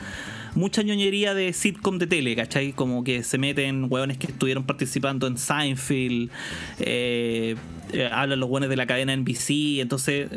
Mucha 0.57 0.81
ñoñería 0.81 1.35
de 1.35 1.53
sitcom 1.53 1.99
de 1.99 2.07
tele, 2.07 2.35
¿cachai? 2.35 2.73
Como 2.73 3.03
que 3.03 3.21
se 3.21 3.37
meten 3.37 3.85
hueones 3.91 4.17
que 4.17 4.25
estuvieron 4.25 4.65
participando 4.65 5.27
en 5.27 5.37
Seinfeld, 5.37 6.31
eh, 6.79 7.55
eh, 7.93 8.09
hablan 8.11 8.39
los 8.39 8.49
hueones 8.49 8.67
de 8.67 8.75
la 8.75 8.87
cadena 8.87 9.15
NBC, 9.15 9.81
entonces, 9.81 10.27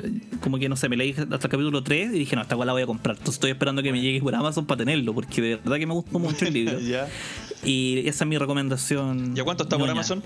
como 0.43 0.59
que 0.59 0.69
no 0.69 0.77
sé, 0.77 0.91
me 0.91 0.99
leí 0.99 1.13
hasta 1.13 1.35
el 1.37 1.41
capítulo 1.41 1.83
3 1.83 2.13
y 2.13 2.19
dije, 2.19 2.37
no, 2.37 2.43
esta 2.43 2.55
hueá 2.55 2.67
la 2.67 2.73
voy 2.73 2.83
a 2.83 2.87
comprar. 2.87 3.17
Entonces 3.17 3.37
estoy 3.37 3.53
esperando 3.53 3.83
que 3.83 3.93
me 3.93 4.03
llegue 4.03 4.21
por 4.21 4.35
Amazon 4.35 4.67
para 4.67 4.81
tenerlo, 4.81 5.15
porque 5.15 5.41
de 5.41 5.57
verdad 5.57 5.79
que 5.79 5.87
me 5.87 5.95
gustó 5.95 6.19
mucho 6.19 6.45
el 6.45 6.53
libro. 6.53 6.79
Y 7.63 8.09
esa 8.09 8.25
es 8.25 8.29
mi 8.29 8.39
recomendación. 8.39 9.35
¿Y 9.37 9.41
a 9.41 9.45
cuánto 9.45 9.65
está 9.65 9.77
por 9.77 9.87
ñoña. 9.87 9.93
Amazon? 9.93 10.23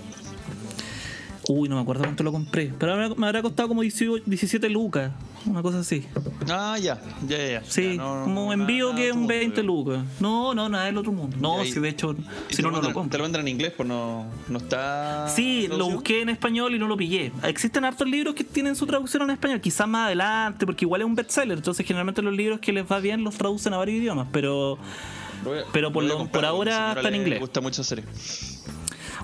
Uy, 1.47 1.69
no 1.69 1.75
me 1.75 1.81
acuerdo 1.83 2.03
cuánto 2.03 2.23
lo 2.23 2.31
compré. 2.31 2.73
Pero 2.79 2.97
me- 2.97 3.15
me 3.15 3.27
habrá 3.27 3.41
costado 3.43 3.69
como 3.69 3.81
18 3.81 4.23
17 4.25 4.67
lucas. 4.69 5.11
Una 5.45 5.61
cosa 5.61 5.79
así. 5.79 6.03
Ah, 6.49 6.75
ya. 6.81 6.99
Ya, 7.27 7.37
ya, 7.37 7.47
ya. 7.47 7.63
Sí, 7.67 7.97
Ya, 7.97 8.03
no, 8.03 8.23
como 8.23 8.51
envío 8.51 8.87
nada, 8.89 8.95
que 8.99 9.07
nada, 9.09 9.13
un 9.19 9.23
otro 9.25 9.37
20 9.37 9.61
mundo, 9.63 9.91
lucas. 9.93 10.05
No, 10.19 10.55
no, 10.55 10.69
nada 10.69 10.85
del 10.85 10.97
otro 10.97 11.11
mundo. 11.11 11.37
No, 11.39 11.59
ahí- 11.61 11.71
si 11.71 11.79
de 11.79 11.89
hecho, 11.89 12.15
¿Y 12.49 12.53
si 12.55 12.63
no, 12.63 12.71
no 12.71 12.81
lo 12.81 12.91
compro. 12.93 13.11
Te 13.11 13.17
lo 13.19 13.23
mandan 13.25 13.41
en 13.41 13.49
inglés, 13.49 13.73
pues 13.77 13.87
no, 13.87 14.25
no 14.47 14.57
está. 14.57 15.27
Sí, 15.29 15.67
lo 15.67 15.87
busqué 15.89 16.21
en 16.23 16.29
español 16.29 16.73
y 16.73 16.79
no 16.79 16.87
lo 16.87 16.97
pillé. 16.97 17.31
Existen 17.43 17.85
hartos 17.85 18.09
libros 18.09 18.33
que 18.33 18.43
tienen 18.43 18.75
su 18.75 18.87
traducción 18.87 19.21
en 19.23 19.29
español, 19.29 19.61
quizás 19.61 19.87
más 19.87 20.07
adelante, 20.07 20.65
porque 20.65 20.85
igual 20.85 21.01
es 21.01 21.05
un 21.07 21.13
bestseller. 21.13 21.57
Entonces, 21.57 21.85
generalmente 21.85 22.23
los 22.23 22.33
libros 22.33 22.59
que 22.59 22.73
les 22.73 22.91
va 22.91 22.99
bien 22.99 23.23
los 23.23 23.35
traducen 23.35 23.71
a 23.73 23.77
varios 23.77 23.99
idiomas. 24.01 24.27
Pero 24.31 24.79
a- 24.79 25.71
pero 25.71 25.91
por 25.93 26.03
lo- 26.03 26.25
por 26.25 26.43
ahora 26.43 26.93
está 26.97 27.07
en 27.09 27.15
inglés. 27.15 27.39
gusta 27.39 27.61
mucho 27.61 27.83
serie. 27.83 28.03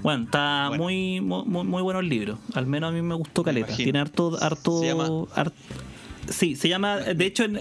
Bueno, 0.02 0.24
está 0.26 0.66
Bueno. 0.70 0.84
Muy, 0.84 1.22
muy, 1.22 1.64
muy 1.66 1.82
bueno 1.82 2.00
el 2.00 2.10
libro. 2.10 2.38
Al 2.54 2.66
menos 2.66 2.90
a 2.90 2.92
mí 2.94 3.02
me 3.02 3.16
gustó 3.16 3.44
Caleta. 3.44 3.76
Tiene 3.76 4.00
harto. 4.00 4.38
harto 4.42 4.80
Se 4.80 4.88
llama- 4.88 5.10
har- 5.36 5.52
sí, 6.30 6.56
se 6.56 6.70
llama. 6.70 6.98
De 6.98 7.26
hecho, 7.26 7.44
en- 7.44 7.60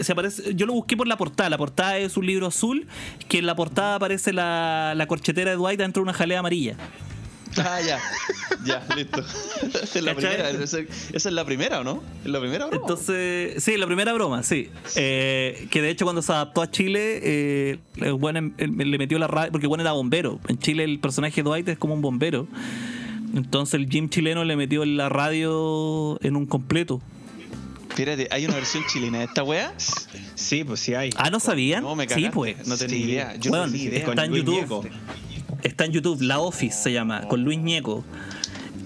se 0.00 0.12
aparece, 0.12 0.54
yo 0.54 0.66
lo 0.66 0.72
busqué 0.72 0.96
por 0.96 1.06
la 1.06 1.16
portada. 1.16 1.48
La 1.50 1.58
portada 1.58 1.98
es 1.98 2.16
un 2.16 2.26
libro 2.26 2.46
azul 2.48 2.86
que 3.28 3.38
en 3.38 3.46
la 3.46 3.54
portada 3.54 3.94
aparece 3.96 4.32
la, 4.32 4.92
la 4.96 5.06
corchetera 5.06 5.50
de 5.52 5.56
Dwight 5.56 5.78
dentro 5.78 6.00
de 6.00 6.04
una 6.04 6.12
jalea 6.12 6.40
amarilla. 6.40 6.76
Ah, 7.64 7.80
ya. 7.80 8.00
Ya, 8.64 8.86
listo. 8.96 9.20
Esa 9.82 9.98
es 9.98 10.02
la 10.02 10.14
primera. 10.14 10.50
Esa, 10.50 10.78
esa 10.80 11.28
es 11.28 11.32
la 11.32 11.44
primera, 11.44 11.80
¿o 11.80 11.84
no? 11.84 12.02
¿Es 12.24 12.30
la 12.30 12.40
primera 12.40 12.66
broma? 12.66 12.80
Entonces, 12.82 13.62
sí, 13.62 13.76
la 13.76 13.86
primera 13.86 14.12
broma, 14.12 14.42
sí. 14.42 14.70
Eh, 14.96 15.68
que 15.70 15.82
de 15.82 15.90
hecho 15.90 16.04
cuando 16.04 16.22
se 16.22 16.32
adaptó 16.32 16.62
a 16.62 16.70
Chile, 16.70 17.20
eh, 17.22 17.78
el 17.96 18.12
weón 18.14 18.36
em- 18.36 18.54
em- 18.58 18.76
le 18.78 18.98
metió 18.98 19.18
la 19.18 19.26
radio, 19.28 19.52
porque 19.52 19.66
weón 19.66 19.80
era 19.80 19.92
bombero. 19.92 20.40
En 20.48 20.58
Chile 20.58 20.84
el 20.84 20.98
personaje 21.00 21.36
de 21.36 21.42
Dwight 21.42 21.68
es 21.68 21.78
como 21.78 21.94
un 21.94 22.02
bombero. 22.02 22.46
Entonces 23.34 23.74
el 23.74 23.88
Jim 23.88 24.08
chileno 24.08 24.44
le 24.44 24.56
metió 24.56 24.84
la 24.84 25.08
radio 25.08 26.18
en 26.22 26.36
un 26.36 26.46
completo. 26.46 27.00
Espérate, 27.88 28.26
¿hay 28.32 28.44
una 28.44 28.54
versión 28.54 28.82
chilena 28.92 29.18
de 29.18 29.24
esta 29.26 29.44
wea? 29.44 29.72
Sí, 30.34 30.64
pues 30.64 30.80
sí 30.80 30.94
hay. 30.94 31.10
Ah, 31.16 31.30
¿no 31.30 31.38
sabían? 31.38 31.82
No, 31.84 31.94
me 31.94 32.04
sí, 32.04 32.08
cagaste. 32.08 32.30
pues. 32.34 32.66
No 32.66 32.76
tenía 32.76 32.96
Sí. 32.96 33.02
idea. 33.04 33.36
Yo 33.36 33.52
Weón, 33.52 33.66
no 33.66 33.72
tenía 33.72 33.88
idea. 33.88 33.98
está 34.08 34.24
en 34.24 34.32
YouTube. 34.32 34.88
Está 35.64 35.84
en 35.86 35.92
YouTube, 35.92 36.20
La 36.22 36.38
Office 36.38 36.76
se 36.80 36.92
llama, 36.92 37.22
con 37.22 37.42
Luis 37.42 37.58
Ñeco. 37.58 38.04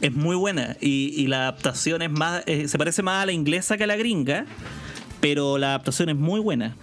Es 0.00 0.12
muy 0.14 0.36
buena 0.36 0.76
y, 0.80 1.12
y 1.20 1.26
la 1.26 1.42
adaptación 1.42 2.02
es 2.02 2.10
más, 2.10 2.42
eh, 2.46 2.68
se 2.68 2.78
parece 2.78 3.02
más 3.02 3.22
a 3.24 3.26
la 3.26 3.32
inglesa 3.32 3.76
que 3.76 3.84
a 3.84 3.86
la 3.88 3.96
gringa, 3.96 4.46
pero 5.20 5.58
la 5.58 5.68
adaptación 5.70 6.08
es 6.08 6.16
muy 6.16 6.40
buena. 6.40 6.76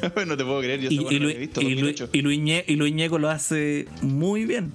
no 0.26 0.36
te 0.36 0.44
puedo 0.44 0.60
creer, 0.60 0.80
yo 0.80 0.88
Y, 0.90 0.94
y 0.94 1.16
he 1.16 1.38
visto. 1.38 1.60
y 1.60 1.74
Luis- 1.74 1.98
2008. 1.98 2.08
y 2.12 2.22
Luis 2.22 2.40
Ñe- 2.40 2.64
y 2.66 2.76
Luis 2.76 2.94
Ñeco 2.94 3.18
lo 3.18 3.28
hace 3.28 3.86
muy 4.02 4.44
bien. 4.46 4.72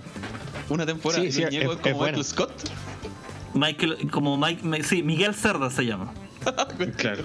Una 0.69 0.85
temporada. 0.85 1.23
Sí, 1.23 1.31
sí, 1.31 1.41
Luis 1.41 1.53
Ñeco 1.53 1.71
es- 1.71 1.77
es 1.77 1.81
como 1.83 1.91
es 1.93 1.97
bueno. 1.97 2.17
Michael 2.17 2.25
Scott. 2.25 2.71
Michael, 3.53 4.11
como 4.11 4.37
Mike, 4.37 4.83
sí, 4.83 5.01
Miguel 5.03 5.33
Cerda 5.33 5.69
se 5.69 5.85
llama. 5.85 6.13
Claro. 6.97 7.23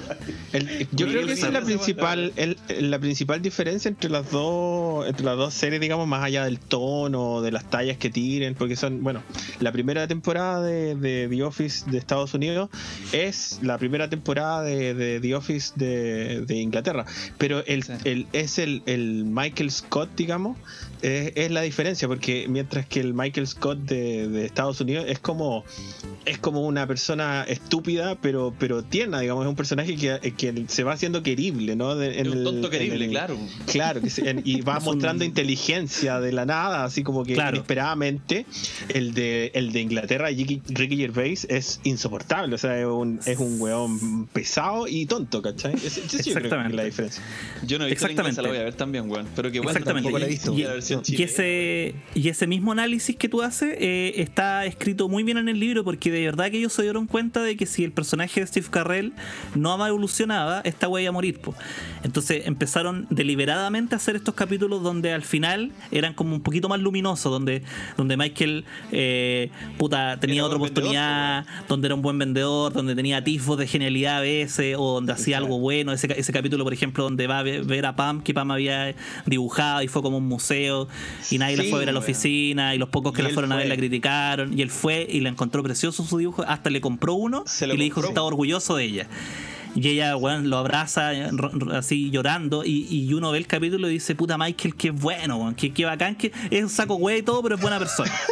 El- 0.52 0.88
yo 0.92 1.06
creo 1.06 1.26
que 1.26 1.32
esa 1.32 1.46
es 1.48 1.52
la 1.52 1.60
principal, 1.62 2.32
el- 2.36 2.56
la 2.90 2.98
principal 2.98 3.40
diferencia 3.42 3.88
entre 3.88 4.10
las 4.10 4.30
dos, 4.30 5.06
entre 5.06 5.24
las 5.24 5.36
dos 5.36 5.54
series, 5.54 5.80
digamos, 5.80 6.06
más 6.06 6.24
allá 6.24 6.44
del 6.44 6.58
tono, 6.58 7.40
de 7.42 7.52
las 7.52 7.68
tallas 7.70 7.96
que 7.96 8.10
tiren, 8.10 8.54
porque 8.54 8.76
son, 8.76 9.02
bueno, 9.02 9.22
la 9.60 9.72
primera 9.72 10.06
temporada 10.08 10.62
de, 10.62 10.94
de 10.94 11.28
The 11.28 11.42
Office 11.44 11.90
de 11.90 11.98
Estados 11.98 12.34
Unidos 12.34 12.70
es 13.12 13.58
la 13.62 13.78
primera 13.78 14.08
temporada 14.08 14.62
de, 14.62 14.94
de 14.94 15.20
The 15.20 15.34
Office 15.34 15.72
de, 15.76 16.40
de 16.46 16.56
Inglaterra, 16.56 17.04
pero 17.38 17.64
el, 17.66 17.84
el- 18.04 18.26
es 18.32 18.58
el, 18.58 18.82
el 18.86 19.24
Michael 19.24 19.70
Scott, 19.70 20.10
digamos, 20.16 20.56
es, 21.02 21.32
es 21.36 21.50
la 21.50 21.60
diferencia, 21.62 22.08
porque 22.08 22.46
mientras 22.48 22.86
que 22.86 23.00
el 23.00 23.12
Michael 23.14 23.46
Scott 23.46 23.78
de, 23.80 24.28
de 24.28 24.44
Estados 24.46 24.80
Unidos 24.80 25.04
es 25.08 25.18
como 25.18 25.64
es 26.24 26.38
como 26.38 26.64
una 26.66 26.86
persona 26.86 27.44
estúpida, 27.48 28.16
pero, 28.20 28.54
pero 28.58 28.84
tierna, 28.84 29.18
digamos, 29.20 29.44
es 29.44 29.48
un 29.48 29.56
personaje 29.56 29.96
que, 29.96 30.32
que 30.36 30.64
se 30.68 30.84
va 30.84 30.92
haciendo 30.92 31.22
querible, 31.24 31.74
¿no? 31.74 31.96
De- 31.96 32.20
en 32.20 32.26
Es 32.26 32.32
un 32.32 32.38
el- 32.38 32.44
tonto 32.44 32.66
en 32.68 32.72
querible, 32.72 33.04
el- 33.06 33.10
claro. 33.10 33.36
Claro, 33.66 34.00
que 34.00 34.08
se- 34.10 34.30
en- 34.30 34.42
y 34.44 34.60
va 34.60 34.76
Es 34.78 34.84
un- 34.86 34.94
mostrando 34.94 35.24
inteligencia 35.24 36.20
de 36.20 36.30
la 36.32 36.46
nada, 36.46 36.84
así 36.84 37.02
como 37.02 37.24
que 37.24 37.34
Claro. 37.34 37.56
inesperadamente. 37.56 38.46
El 38.88 39.14
de, 39.14 39.50
el 39.54 39.72
de 39.72 39.80
Inglaterra, 39.80 40.28
Ricky, 40.28 40.62
Ricky 40.68 40.96
Gervais, 40.96 41.44
es 41.50 41.80
insoportable, 41.82 42.54
o 42.54 42.58
sea, 42.58 42.78
es 42.78 42.86
un, 42.86 43.18
es 43.26 43.38
un 43.38 43.60
weón 43.60 44.26
pesado 44.28 44.86
y 44.86 45.06
tonto, 45.06 45.42
¿cachai? 45.42 45.74
Es- 45.74 45.98
esa 45.98 46.00
yo 46.00 46.06
creo 46.06 46.10
que 46.10 46.16
es 46.18 46.26
Exactamente. 46.36 46.76
la 46.76 46.84
diferencia. 46.84 47.22
Yo 47.66 47.78
no 47.78 47.86
he 47.86 47.90
visto 47.90 48.04
la 48.06 48.12
Exactamente. 48.12 48.20
inglesa, 48.30 48.42
la 48.42 48.48
voy 48.48 48.58
a 48.58 48.62
ver 48.64 48.74
también, 48.74 49.10
weón. 49.10 49.26
Pero 49.34 49.50
que 49.50 49.58
bueno, 49.58 49.70
Exactamente. 49.72 50.04
tampoco 50.06 50.18
la 50.20 50.26
he 50.26 50.28
visto. 50.28 50.52
Y, 50.56 50.62
y 51.06 51.22
ese, 51.22 51.94
y 52.14 52.28
ese 52.28 52.46
mismo 52.46 52.72
análisis 52.72 53.16
que 53.16 53.28
tú 53.28 53.42
haces 53.42 53.76
eh, 53.78 54.14
está 54.16 54.66
escrito 54.66 55.08
muy 55.08 55.22
bien 55.22 55.38
en 55.38 55.48
el 55.48 55.58
libro 55.60 55.84
porque 55.84 56.10
de 56.10 56.24
verdad 56.24 56.50
que 56.50 56.58
ellos 56.58 56.72
se 56.72 56.82
dieron 56.82 57.06
cuenta 57.06 57.42
de 57.42 57.56
que 57.56 57.66
si 57.66 57.84
el 57.84 57.92
personaje 57.92 58.40
de 58.40 58.46
Steve 58.46 58.66
Carrell 58.70 59.12
no 59.54 59.72
evolucionaba, 59.86 60.60
esta 60.64 60.88
wea 60.88 61.02
iba 61.04 61.10
a 61.10 61.12
morir. 61.12 61.40
po. 61.40 61.54
Entonces 62.04 62.46
empezaron 62.46 63.06
deliberadamente 63.10 63.94
a 63.94 63.96
hacer 63.96 64.16
estos 64.16 64.34
capítulos 64.34 64.82
donde 64.82 65.12
al 65.12 65.22
final 65.22 65.72
eran 65.90 66.14
como 66.14 66.34
un 66.34 66.42
poquito 66.42 66.68
más 66.68 66.80
luminosos, 66.80 67.32
donde, 67.32 67.62
donde 67.96 68.16
Michael 68.16 68.64
eh, 68.90 69.50
puta, 69.78 70.18
tenía 70.20 70.36
Era 70.36 70.46
otra 70.46 70.58
vendedor, 70.58 70.72
oportunidad, 70.82 71.46
donde 71.68 71.86
era 71.86 71.94
un 71.94 72.02
buen 72.02 72.18
vendedor, 72.18 72.72
donde 72.72 72.94
tenía 72.94 73.18
atisbos 73.18 73.58
de 73.58 73.66
genialidad 73.66 74.18
a 74.18 74.20
veces, 74.20 74.76
o 74.78 74.94
donde 74.94 75.12
hacía 75.12 75.38
algo 75.38 75.58
bueno. 75.58 75.92
Ese, 75.92 76.08
ese 76.18 76.32
capítulo, 76.32 76.64
por 76.64 76.72
ejemplo, 76.72 77.04
donde 77.04 77.26
va 77.26 77.38
a 77.40 77.42
ve- 77.42 77.62
ver 77.62 77.86
a 77.86 77.96
Pam, 77.96 78.22
que 78.22 78.34
Pam 78.34 78.50
había 78.50 78.94
dibujado 79.26 79.82
y 79.82 79.88
fue 79.88 80.02
como 80.02 80.18
un 80.18 80.26
museo, 80.26 80.81
y 81.30 81.38
nadie 81.38 81.56
la 81.56 81.62
Sí, 81.62 81.70
fue 81.70 81.78
a 81.78 81.80
ver 81.80 81.88
a 81.88 81.92
la 81.92 81.98
oficina, 81.98 82.74
y 82.74 82.78
los 82.78 82.88
pocos 82.88 83.12
que 83.12 83.22
Y 83.22 83.24
la 83.24 83.30
fueron 83.30 83.52
a 83.52 83.56
ver 83.56 83.68
la 83.68 83.76
criticaron, 83.76 84.56
y 84.56 84.62
él 84.62 84.70
fue 84.70 85.06
y 85.08 85.20
la 85.20 85.28
encontró 85.28 85.62
precioso 85.62 86.04
su 86.04 86.18
dibujo, 86.18 86.44
hasta 86.46 86.70
le 86.70 86.80
compró 86.80 87.14
uno 87.14 87.44
y 87.60 87.66
le 87.66 87.84
dijo 87.84 88.00
que 88.00 88.08
estaba 88.08 88.26
orgulloso 88.26 88.76
de 88.76 88.84
ella. 88.84 89.08
Y 89.74 89.88
ella, 89.88 90.16
weón, 90.16 90.50
lo 90.50 90.58
abraza 90.58 91.14
eh, 91.14 91.30
así 91.72 92.10
llorando. 92.10 92.64
Y, 92.64 92.86
y 92.90 93.12
uno 93.14 93.30
ve 93.30 93.38
el 93.38 93.46
capítulo 93.46 93.88
y 93.88 93.94
dice, 93.94 94.14
puta 94.14 94.36
Michael, 94.36 94.74
qué 94.74 94.90
bueno, 94.90 95.36
weón, 95.36 95.54
qué, 95.54 95.72
qué 95.72 95.84
bacán, 95.84 96.14
que 96.16 96.32
es 96.50 96.62
un 96.62 96.70
saco 96.70 96.96
güey 96.96 97.20
y 97.20 97.22
todo, 97.22 97.42
pero 97.42 97.54
es 97.56 97.60
buena 97.60 97.78
persona. 97.78 98.12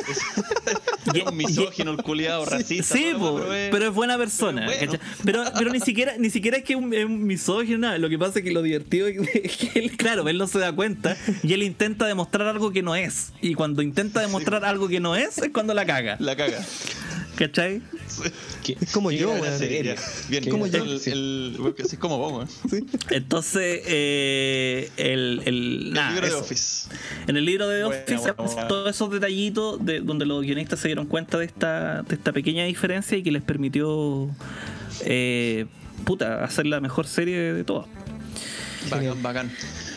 Es 1.14 1.24
un 1.24 1.36
misógino, 1.36 1.92
el 1.92 1.96
culiado, 1.96 2.44
racista. 2.44 2.94
Sí, 2.94 3.12
po, 3.18 3.40
pero 3.70 3.86
es 3.88 3.94
buena 3.94 4.16
persona. 4.16 4.68
pero. 4.78 4.92
Pero, 5.24 5.44
pero 5.56 5.70
ni 5.72 5.80
siquiera 5.80 6.14
ni 6.18 6.30
siquiera 6.30 6.58
es 6.58 6.64
que 6.64 6.74
es 6.74 6.78
un, 6.78 6.92
es 6.92 7.04
un 7.04 7.24
misógino, 7.24 7.78
nada. 7.78 7.98
Lo 7.98 8.08
que 8.08 8.18
pasa 8.18 8.38
es 8.38 8.44
que 8.44 8.52
lo 8.52 8.62
divertido 8.62 9.08
es 9.08 9.56
que 9.56 9.78
él, 9.78 9.96
claro, 9.96 10.28
él 10.28 10.38
no 10.38 10.46
se 10.46 10.58
da 10.58 10.72
cuenta 10.72 11.16
y 11.42 11.52
él 11.52 11.62
intenta 11.62 12.06
demostrar 12.06 12.46
algo 12.46 12.70
que 12.70 12.82
no 12.82 12.94
es. 12.94 13.32
Y 13.40 13.54
cuando 13.54 13.82
intenta 13.82 14.20
demostrar 14.20 14.64
algo 14.64 14.88
que 14.88 15.00
no 15.00 15.16
es, 15.16 15.38
es 15.38 15.50
cuando 15.52 15.74
la 15.74 15.86
caga. 15.86 16.16
La 16.20 16.36
caga. 16.36 16.64
¿Cachai? 17.40 17.80
Es 18.82 18.92
como 18.92 19.10
yo, 19.10 19.30
weón. 19.30 19.58
serie. 19.58 19.96
Bien, 20.28 20.44
Como 20.50 20.66
yo. 20.66 20.84
el, 20.84 21.00
el, 21.06 21.74
así 21.82 21.94
es 21.94 21.98
como 21.98 22.18
vos, 22.18 22.46
weón. 22.70 22.86
Entonces, 23.08 23.80
eh, 23.86 24.90
el, 24.98 25.40
el, 25.46 25.84
El 25.86 25.92
nada, 25.94 26.10
libro 26.10 26.26
de. 26.26 26.34
Office. 26.34 26.88
En 27.26 27.38
el 27.38 27.46
libro 27.46 27.66
de 27.66 27.84
Office, 27.84 28.16
buena, 28.18 28.32
buena. 28.34 28.68
todos 28.68 28.90
esos 28.94 29.10
detallitos 29.10 29.82
de 29.82 30.00
donde 30.00 30.26
los 30.26 30.42
guionistas 30.42 30.80
se 30.80 30.88
dieron 30.88 31.06
cuenta 31.06 31.38
de 31.38 31.46
esta, 31.46 32.02
de 32.02 32.14
esta 32.14 32.30
pequeña 32.32 32.66
diferencia 32.66 33.16
y 33.16 33.22
que 33.22 33.32
les 33.32 33.42
permitió 33.42 34.28
eh, 35.06 35.64
puta, 36.04 36.44
hacer 36.44 36.66
la 36.66 36.80
mejor 36.80 37.06
serie 37.06 37.54
de 37.54 37.64
todas. 37.64 37.86
Bacán, 38.90 39.22
bacán. 39.22 39.50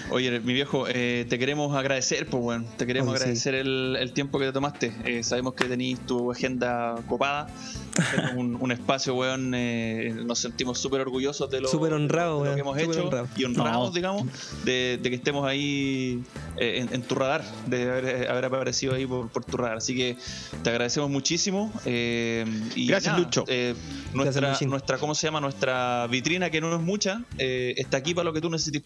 Oye, 0.10 0.40
mi 0.42 0.54
viejo, 0.54 0.86
eh, 0.88 1.26
te 1.30 1.40
queremos 1.40 1.76
agradecer, 1.76 2.28
pues, 2.28 2.44
weón. 2.44 2.66
Te 2.78 2.86
queremos 2.86 3.10
Oye, 3.10 3.18
sí. 3.18 3.24
agradecer 3.24 3.56
el, 3.56 3.96
el 4.00 4.12
tiempo 4.14 4.38
que 4.38 4.46
te 4.46 4.52
tomaste. 4.52 4.94
Eh, 5.06 5.24
sabemos 5.24 5.54
que 5.54 5.66
tenéis 5.66 6.00
tu 6.06 6.32
agenda 6.32 6.96
copada. 7.08 7.48
Tenemos 8.12 8.36
un, 8.36 8.58
un 8.60 8.72
espacio, 8.72 9.16
weón. 9.16 9.54
eh, 9.56 10.14
nos 10.26 10.40
sentimos 10.40 10.78
súper 10.80 11.02
orgullosos 11.02 11.50
de 11.50 11.62
lo, 11.62 11.68
Súper 11.70 11.94
honrado, 11.94 12.44
de 12.44 12.50
lo 12.50 12.56
que 12.56 12.62
hemos 12.62 12.80
súper 12.80 12.96
hecho 12.96 13.06
honrado. 13.06 13.28
y 13.36 13.44
honrados, 13.46 13.90
No. 13.90 13.96
digamos, 13.96 14.28
de, 14.66 15.00
de 15.02 15.10
que 15.10 15.16
estemos 15.16 15.48
ahí 15.48 16.22
eh, 16.58 16.80
en, 16.80 16.94
en 16.94 17.02
tu 17.02 17.16
radar, 17.16 17.44
de 17.68 17.84
haber, 17.90 18.30
haber 18.30 18.46
aparecido 18.46 18.94
ahí 18.96 19.06
por, 19.08 19.30
por 19.30 19.46
tu 19.46 19.58
radar. 19.58 19.78
Así 19.78 19.96
que 19.96 20.18
te 20.64 20.70
agradecemos 20.70 21.10
muchísimo. 21.10 21.72
eh, 21.86 22.46
y 22.76 22.88
Gracias, 22.88 23.14
nada, 23.14 23.24
Lucho. 23.26 23.46
eh, 23.48 23.74
nuestra, 24.14 24.58
nuestra, 24.68 24.98
¿cómo 24.98 25.16
se 25.16 25.28
llama? 25.28 25.40
Nuestra 25.40 26.08
vitrina, 26.08 26.50
que 26.50 26.62
no 26.62 26.76
es 26.76 26.82
mucha, 26.82 27.24
eh, 27.38 27.74
está 27.78 27.98
aquí 27.98 28.14
para 28.14 28.26
lo 28.26 28.34
que 28.34 28.42
tú 28.42 28.50
necesites. 28.50 28.84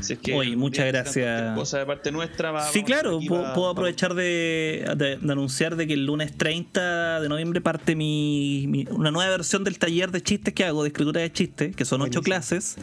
Si 0.00 0.12
es 0.14 0.18
que 0.18 0.34
Oye, 0.34 0.51
muchas 0.56 0.86
necesitan 0.92 1.22
gracias. 1.32 1.58
Cosa 1.58 1.78
de 1.78 1.86
parte 1.86 2.12
nuestra. 2.12 2.50
va- 2.50 2.70
Sí, 2.70 2.82
claro, 2.82 3.18
puedo, 3.26 3.52
puedo 3.54 3.68
aprovechar 3.70 4.14
de, 4.14 4.84
de- 4.96 5.16
de 5.16 5.32
anunciar 5.32 5.76
de 5.76 5.86
que 5.86 5.94
el 5.94 6.06
lunes 6.06 6.36
30 6.36 7.20
de 7.20 7.28
noviembre 7.28 7.60
parte 7.60 7.94
mi, 7.96 8.66
mi- 8.68 8.86
una 8.90 9.10
nueva 9.10 9.30
versión 9.30 9.64
del 9.64 9.78
taller 9.78 10.10
de 10.10 10.22
chistes 10.22 10.54
que 10.54 10.64
hago, 10.64 10.82
de 10.82 10.88
escritura 10.88 11.20
de 11.20 11.32
chistes, 11.32 11.74
que 11.76 11.84
son 11.84 12.02
ocho 12.02 12.22
clases. 12.22 12.76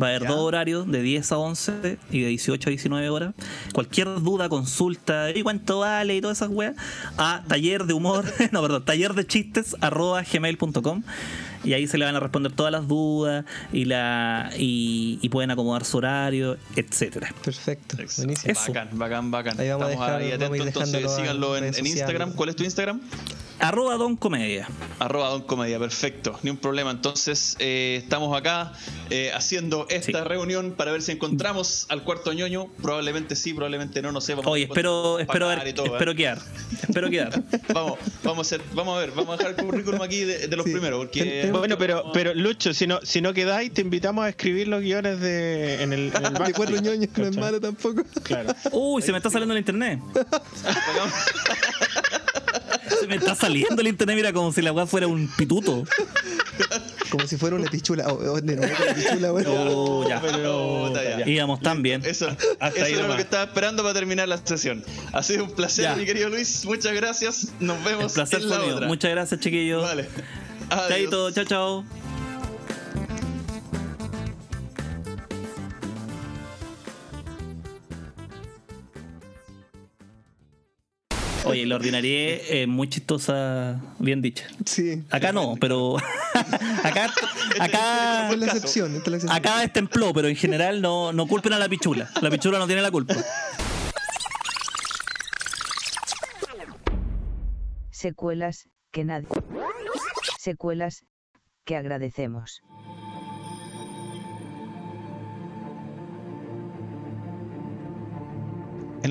Va 0.00 0.06
a 0.06 0.10
haber 0.10 0.22
Ya. 0.22 0.28
dos 0.28 0.38
horarios, 0.38 0.90
de 0.90 1.02
10 1.02 1.32
a 1.32 1.38
11 1.38 1.98
y 2.10 2.20
de 2.20 2.28
18 2.28 2.68
a 2.68 2.70
19 2.70 3.08
horas. 3.10 3.34
Cualquier 3.72 4.08
duda, 4.20 4.48
consulta, 4.48 5.30
¿y 5.30 5.42
cuánto 5.42 5.80
vale? 5.80 6.16
y 6.16 6.20
todas 6.20 6.38
esas 6.38 6.50
weas, 6.50 6.74
a 7.18 7.42
taller 7.48 7.84
de 7.84 7.94
humor, 7.94 8.24
no, 8.52 8.62
perdón, 8.62 8.84
taller 8.84 9.14
de 9.14 9.26
chistes 9.26 9.76
arroba 9.80 10.22
gmail.com 10.22 11.02
y 11.64 11.72
ahí 11.74 11.86
se 11.86 11.98
le 11.98 12.04
van 12.04 12.16
a 12.16 12.20
responder 12.20 12.52
todas 12.52 12.72
las 12.72 12.88
dudas 12.88 13.44
y 13.72 13.84
la 13.84 14.50
y, 14.58 15.18
y 15.22 15.28
pueden 15.28 15.50
acomodar 15.50 15.84
su 15.84 15.98
horario, 15.98 16.56
etcétera. 16.76 17.32
Perfecto. 17.44 17.96
Buenísimo. 17.96 18.52
Eso. 18.52 18.72
Bacán, 18.72 18.88
bacán, 18.98 19.30
bacán. 19.30 19.60
Ahí 19.60 19.68
vamos 19.68 19.86
a 19.86 19.90
Estamos 19.92 20.08
dejar- 20.08 20.22
ahí 20.22 20.30
vamos 20.38 20.42
a 20.42 20.62
atentos, 20.62 20.66
entonces 20.94 21.16
síganlo 21.16 21.56
en 21.56 21.86
Instagram. 21.86 22.32
¿Cuál 22.32 22.48
es 22.50 22.56
tu 22.56 22.64
Instagram? 22.64 23.00
Arroba 23.62 23.96
Don 23.96 24.16
Comedia. 24.16 24.66
Arroba 24.98 25.28
Don 25.28 25.42
Comedia, 25.42 25.78
perfecto, 25.78 26.36
ni 26.42 26.50
un 26.50 26.56
problema. 26.56 26.90
Entonces, 26.90 27.54
eh, 27.60 28.00
estamos 28.02 28.36
acá 28.36 28.72
eh, 29.08 29.30
haciendo 29.32 29.86
esta 29.88 30.18
Sí. 30.22 30.28
reunión 30.28 30.72
para 30.72 30.90
ver 30.90 31.00
si 31.00 31.12
encontramos 31.12 31.86
al 31.88 32.02
cuarto 32.02 32.32
ñoño. 32.32 32.66
Probablemente 32.82 33.36
sí, 33.36 33.54
probablemente 33.54 34.02
no, 34.02 34.10
no 34.10 34.20
sé. 34.20 34.34
vamos 34.34 34.50
Oye, 34.50 34.64
a 34.64 34.66
espero, 34.66 35.20
espero, 35.20 35.46
ver- 35.46 35.72
todo, 35.74 35.86
¿eh? 35.86 35.90
espero 35.92 36.14
quedar. 36.16 36.38
Espero 36.82 37.08
quedar. 37.08 37.40
Vamos, 37.72 37.98
vamos 38.24 38.38
a, 38.38 38.40
hacer, 38.56 38.66
vamos 38.74 38.96
a 38.96 39.00
ver, 39.00 39.12
vamos 39.12 39.34
a 39.34 39.36
dejar 39.38 39.52
el 39.58 39.64
currículum 39.64 40.02
aquí 40.02 40.24
de, 40.24 40.48
de 40.48 40.56
los 40.56 40.66
Sí. 40.66 40.72
primeros. 40.72 40.98
Porque, 40.98 41.22
ten- 41.42 41.52
Bueno, 41.52 41.78
pero, 41.78 42.10
pero 42.12 42.34
Lucho, 42.34 42.74
si 42.74 42.86
no, 42.88 42.98
si 43.04 43.20
no 43.20 43.32
quedáis, 43.32 43.72
te 43.72 43.80
invitamos 43.82 44.24
a 44.24 44.28
escribir 44.30 44.66
los 44.68 44.82
guiones 44.82 45.20
de, 45.20 45.82
en 45.82 45.92
el, 45.92 46.12
en 46.14 46.26
el 46.26 46.34
De 46.46 46.52
cuatro 46.52 46.80
ñoños 46.80 47.08
no 47.16 47.26
es 47.26 47.36
malo 47.36 47.60
tampoco. 47.60 48.02
Claro. 48.24 48.52
Uy, 48.72 49.00
se 49.02 49.12
me 49.12 49.18
está 49.18 49.30
saliendo 49.30 49.54
el 49.54 49.58
internet. 49.60 50.00
Se 53.00 53.06
me 53.06 53.16
está 53.16 53.34
saliendo 53.34 53.80
el 53.80 53.88
internet, 53.88 54.16
mira, 54.16 54.32
como 54.32 54.52
si 54.52 54.62
la 54.62 54.72
weá 54.72 54.86
fuera 54.86 55.06
un 55.06 55.28
pituto. 55.28 55.84
Como 57.10 57.26
si 57.26 57.36
fuera 57.36 57.56
una 57.56 57.70
pichula. 57.70 58.08
Oh, 58.08 58.14
oh, 58.32 58.40
de 58.40 58.56
nuevo 58.56 58.74
con 58.74 58.86
la 58.86 58.94
pichula, 58.94 60.08
ya. 60.08 60.20
Pero- 60.20 60.92
ya. 60.94 61.28
Íbamos 61.28 61.60
tan 61.60 61.82
bien. 61.82 62.02
Eso, 62.04 62.28
Hasta 62.58 62.68
eso 62.68 62.84
ahí 62.84 62.92
era 62.94 63.06
lo 63.08 63.16
que 63.16 63.22
estaba 63.22 63.44
esperando 63.44 63.82
para 63.82 63.94
terminar 63.94 64.28
la 64.28 64.38
sesión. 64.44 64.84
Ha 65.12 65.22
sido 65.22 65.44
un 65.44 65.50
placer, 65.52 65.84
Ya. 65.84 65.96
mi 65.96 66.04
querido 66.04 66.28
Luis. 66.28 66.64
Muchas 66.64 66.94
gracias. 66.94 67.48
Nos 67.60 67.82
vemos 67.84 68.12
El 68.12 68.12
placer 68.12 68.40
en 68.42 68.48
la 68.48 68.60
otra. 68.64 68.86
Muchas 68.86 69.10
gracias, 69.10 69.40
chiquillos. 69.40 69.82
Vale. 69.82 70.08
Adiós. 70.70 70.88
Chaito, 70.88 71.30
chao, 71.32 71.44
chao. 71.44 72.11
Oye, 81.52 81.66
la 81.66 81.76
ordinaria 81.76 82.36
es 82.36 82.66
muy 82.66 82.88
chistosa, 82.88 83.80
bien 83.98 84.22
dicha. 84.22 84.46
Sí. 84.64 85.04
Acá 85.10 85.32
no, 85.32 85.56
pero 85.60 85.96
acá, 86.82 87.12
acá, 87.60 88.30
Esta 88.30 88.32
es 88.32 88.38
la 88.38 88.46
excepción. 88.46 88.96
Esta 88.96 89.04
es 89.04 89.10
la 89.10 89.16
excepción. 89.16 89.30
acá 89.36 89.60
destempló, 89.60 90.12
pero 90.12 90.28
en 90.28 90.36
general 90.36 90.80
no, 90.80 91.12
no 91.12 91.26
culpen 91.26 91.52
a 91.52 91.58
la 91.58 91.68
pichula. 91.68 92.10
La 92.20 92.30
pichula 92.30 92.58
no 92.58 92.66
tiene 92.66 92.82
la 92.82 92.90
culpa. 92.90 93.14
Secuelas, 97.90 98.68
que 98.90 99.04
nadie. 99.04 99.28
Secuelas, 100.38 101.04
que 101.64 101.76
agradecemos. 101.76 102.60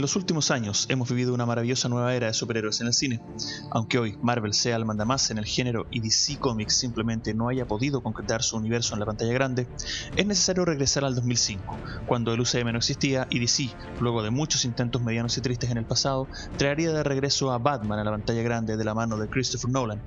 En 0.02 0.04
los 0.04 0.16
últimos 0.16 0.50
años 0.50 0.88
hemos 0.90 1.10
vivido 1.10 1.32
una 1.32 1.46
maravillosa 1.46 1.88
nueva 1.88 2.16
era 2.16 2.26
de 2.26 2.34
superhéroes 2.34 2.82
en 2.82 2.88
el 2.88 2.94
cine. 2.94 3.22
Aunque 3.70 4.00
hoy 4.00 4.18
Marvel 4.24 4.56
sea 4.56 4.76
el 4.76 4.84
mandamás 4.84 5.30
en 5.30 5.38
el 5.38 5.46
género 5.46 5.86
y 5.92 6.00
DC 6.00 6.40
Comics 6.40 6.76
simplemente 6.76 7.36
no 7.36 7.50
haya 7.50 7.68
podido 7.68 8.02
concretar 8.02 8.42
su 8.42 8.58
universo 8.58 8.96
en 8.96 9.00
la 9.00 9.06
pantalla 9.06 9.32
grande, 9.32 9.68
es 10.16 10.26
necesario 10.26 10.66
regresar 10.66 11.06
al 11.06 11.14
2005, 11.14 11.78
cuando 12.08 12.34
el 12.34 12.40
UCM 12.40 12.72
no 12.72 12.80
existía 12.80 13.28
y 13.30 13.38
DC, 13.38 13.70
luego 14.00 14.24
de 14.24 14.32
muchos 14.32 14.66
intentos 14.66 15.04
medianos 15.04 15.38
y 15.38 15.42
tristes 15.42 15.70
en 15.70 15.78
el 15.78 15.86
pasado, 15.86 16.28
traería 16.58 16.92
de 16.92 17.04
regreso 17.04 17.52
a 17.52 17.60
Batman 17.60 18.00
a 18.00 18.04
la 18.04 18.10
pantalla 18.10 18.42
grande 18.42 18.78
de 18.78 18.84
la 18.84 18.96
mano 18.96 19.18
de 19.18 19.30
Christopher 19.30 19.70
Nolan. 19.70 20.02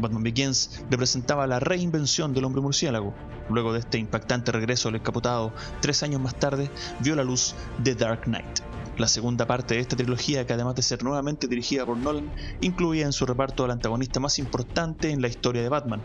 Batman 0.00 0.24
Begins 0.24 0.82
representaba 0.90 1.46
la 1.46 1.60
reinvención 1.60 2.34
del 2.34 2.44
hombre 2.44 2.60
murciélago. 2.60 3.14
Luego 3.50 3.72
de 3.72 3.78
este 3.78 3.98
impactante 3.98 4.50
regreso 4.50 4.88
al 4.88 4.96
escapotado, 4.96 5.52
tres 5.80 6.02
años 6.02 6.20
más 6.20 6.34
tarde 6.34 6.72
vio 6.98 7.14
la 7.14 7.22
luz 7.22 7.54
The 7.84 7.94
Dark 7.94 8.24
Knight. 8.24 8.67
La 8.98 9.06
segunda 9.06 9.46
parte 9.46 9.74
de 9.74 9.80
esta 9.80 9.96
trilogía, 9.96 10.44
que 10.44 10.52
además 10.52 10.74
de 10.74 10.82
ser 10.82 11.04
nuevamente 11.04 11.46
dirigida 11.46 11.86
por 11.86 11.96
Nolan, 11.96 12.32
incluía 12.60 13.06
en 13.06 13.12
su 13.12 13.26
reparto 13.26 13.64
al 13.64 13.70
antagonista 13.70 14.18
más 14.18 14.40
importante 14.40 15.10
en 15.10 15.22
la 15.22 15.28
historia 15.28 15.62
de 15.62 15.68
Batman, 15.68 16.02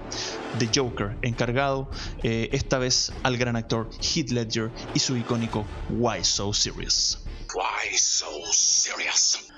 The 0.60 0.70
Joker, 0.74 1.18
encargado 1.24 1.90
eh, 2.22 2.50
esta 2.52 2.78
vez 2.78 3.12
al 3.24 3.38
gran 3.38 3.56
actor 3.56 3.90
Heath 4.00 4.30
Ledger 4.30 4.72
y 4.94 5.00
su 5.00 5.18
icónico 5.18 5.66
Why 5.90 6.24
So 6.24 6.54
Serious. 6.54 7.18
Why 7.56 7.98
so 7.98 8.28
serious? 8.52 9.53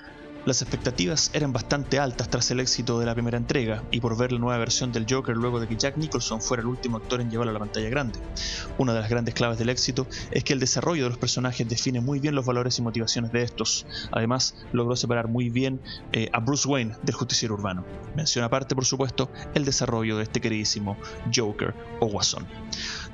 Las 0.46 0.62
expectativas 0.62 1.32
eran 1.32 1.52
bastante 1.52 1.98
altas 1.98 2.30
tras 2.30 2.48
el 2.52 2.60
éxito 2.60 3.00
de 3.00 3.06
la 3.06 3.14
primera 3.14 3.36
entrega 3.36 3.82
y 3.90 3.98
por 3.98 4.16
ver 4.16 4.30
la 4.30 4.38
nueva 4.38 4.58
versión 4.58 4.92
del 4.92 5.04
Joker 5.10 5.36
luego 5.36 5.58
de 5.58 5.66
que 5.66 5.74
Jack 5.74 5.96
Nicholson 5.96 6.40
fuera 6.40 6.60
el 6.60 6.68
último 6.68 6.98
actor 6.98 7.20
en 7.20 7.28
llevarlo 7.28 7.50
a 7.50 7.54
la 7.54 7.58
pantalla 7.58 7.88
grande. 7.88 8.20
Una 8.78 8.94
de 8.94 9.00
las 9.00 9.10
grandes 9.10 9.34
claves 9.34 9.58
del 9.58 9.70
éxito 9.70 10.06
es 10.30 10.44
que 10.44 10.52
el 10.52 10.60
desarrollo 10.60 11.02
de 11.02 11.08
los 11.08 11.18
personajes 11.18 11.68
define 11.68 12.00
muy 12.00 12.20
bien 12.20 12.36
los 12.36 12.46
valores 12.46 12.78
y 12.78 12.82
motivaciones 12.82 13.32
de 13.32 13.42
estos. 13.42 13.86
Además, 14.12 14.54
logró 14.70 14.94
separar 14.94 15.26
muy 15.26 15.50
bien 15.50 15.80
eh, 16.12 16.30
a 16.32 16.38
Bruce 16.38 16.68
Wayne 16.68 16.94
del 17.02 17.16
justiciero 17.16 17.54
urbano. 17.54 17.84
Mención 18.14 18.44
aparte, 18.44 18.76
por 18.76 18.84
supuesto, 18.84 19.28
el 19.54 19.64
desarrollo 19.64 20.16
de 20.16 20.22
este 20.22 20.40
queridísimo 20.40 20.96
Joker 21.34 21.74
o 21.98 22.06
Guasón. 22.06 22.46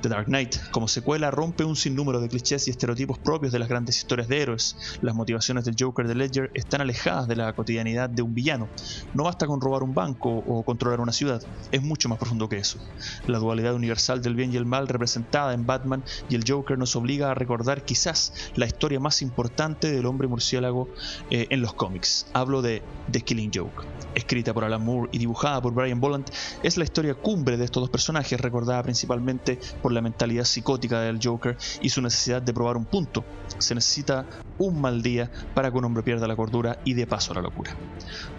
The 0.03 0.09
Dark 0.09 0.25
Knight, 0.25 0.57
como 0.71 0.89
secuela, 0.89 1.31
rompe 1.31 1.63
un 1.63 1.77
sinnúmero 1.77 2.19
de 2.19 2.27
clichés 2.27 2.67
y 2.67 2.71
estereotipos 2.71 3.19
propios 3.19 3.53
de 3.53 3.59
las 3.59 3.69
grandes 3.69 3.95
historias 3.95 4.27
de 4.27 4.41
héroes. 4.41 4.75
Las 5.01 5.15
motivaciones 5.15 5.63
del 5.63 5.77
Joker 5.79 6.09
de 6.09 6.13
Ledger 6.13 6.51
están 6.55 6.81
alejadas 6.81 7.25
de 7.29 7.37
la 7.37 7.53
cotidianidad 7.53 8.09
de 8.09 8.21
un 8.21 8.33
villano. 8.33 8.67
No 9.13 9.23
basta 9.23 9.47
con 9.47 9.61
robar 9.61 9.81
un 9.81 9.93
banco 9.93 10.29
o 10.29 10.63
controlar 10.63 10.99
una 10.99 11.13
ciudad, 11.13 11.41
es 11.71 11.81
mucho 11.81 12.09
más 12.09 12.19
profundo 12.19 12.49
que 12.49 12.57
eso. 12.57 12.79
La 13.27 13.39
dualidad 13.39 13.75
universal 13.75 14.21
del 14.21 14.35
bien 14.35 14.51
y 14.51 14.57
el 14.57 14.65
mal 14.65 14.89
representada 14.89 15.53
en 15.53 15.65
Batman 15.65 16.03
y 16.27 16.35
el 16.35 16.43
Joker 16.45 16.77
nos 16.77 16.97
obliga 16.97 17.31
a 17.31 17.33
recordar 17.33 17.85
quizás 17.85 18.33
la 18.55 18.65
historia 18.65 18.99
más 18.99 19.21
importante 19.21 19.89
del 19.89 20.05
hombre 20.05 20.27
murciélago 20.27 20.89
eh, 21.29 21.47
en 21.49 21.61
los 21.61 21.75
cómics. 21.75 22.27
Hablo 22.33 22.61
de 22.61 22.81
The 23.09 23.21
Killing 23.21 23.51
Joke. 23.55 23.85
Escrita 24.15 24.53
por 24.53 24.65
Alan 24.65 24.83
Moore 24.83 25.09
y 25.13 25.17
dibujada 25.17 25.61
por 25.61 25.73
Brian 25.73 26.01
Bolland, 26.01 26.25
es 26.61 26.77
la 26.77 26.83
historia 26.83 27.15
cumbre 27.15 27.55
de 27.55 27.65
estos 27.65 27.81
dos 27.81 27.89
personajes, 27.89 28.39
recordada 28.39 28.83
principalmente 28.83 29.59
por 29.81 29.92
la 29.93 30.01
mentalidad 30.01 30.43
psicótica 30.43 31.01
del 31.01 31.19
Joker 31.23 31.57
y 31.81 31.89
su 31.89 32.01
necesidad 32.01 32.41
de 32.41 32.53
probar 32.53 32.77
un 32.77 32.85
punto. 32.85 33.23
Se 33.59 33.75
necesita 33.75 34.25
un 34.57 34.81
mal 34.81 35.01
día 35.01 35.31
para 35.53 35.71
que 35.71 35.77
un 35.77 35.85
hombre 35.85 36.03
pierda 36.03 36.27
la 36.27 36.35
cordura 36.35 36.79
y 36.83 36.93
dé 36.93 37.07
paso 37.07 37.33
la 37.33 37.41
locura. 37.41 37.75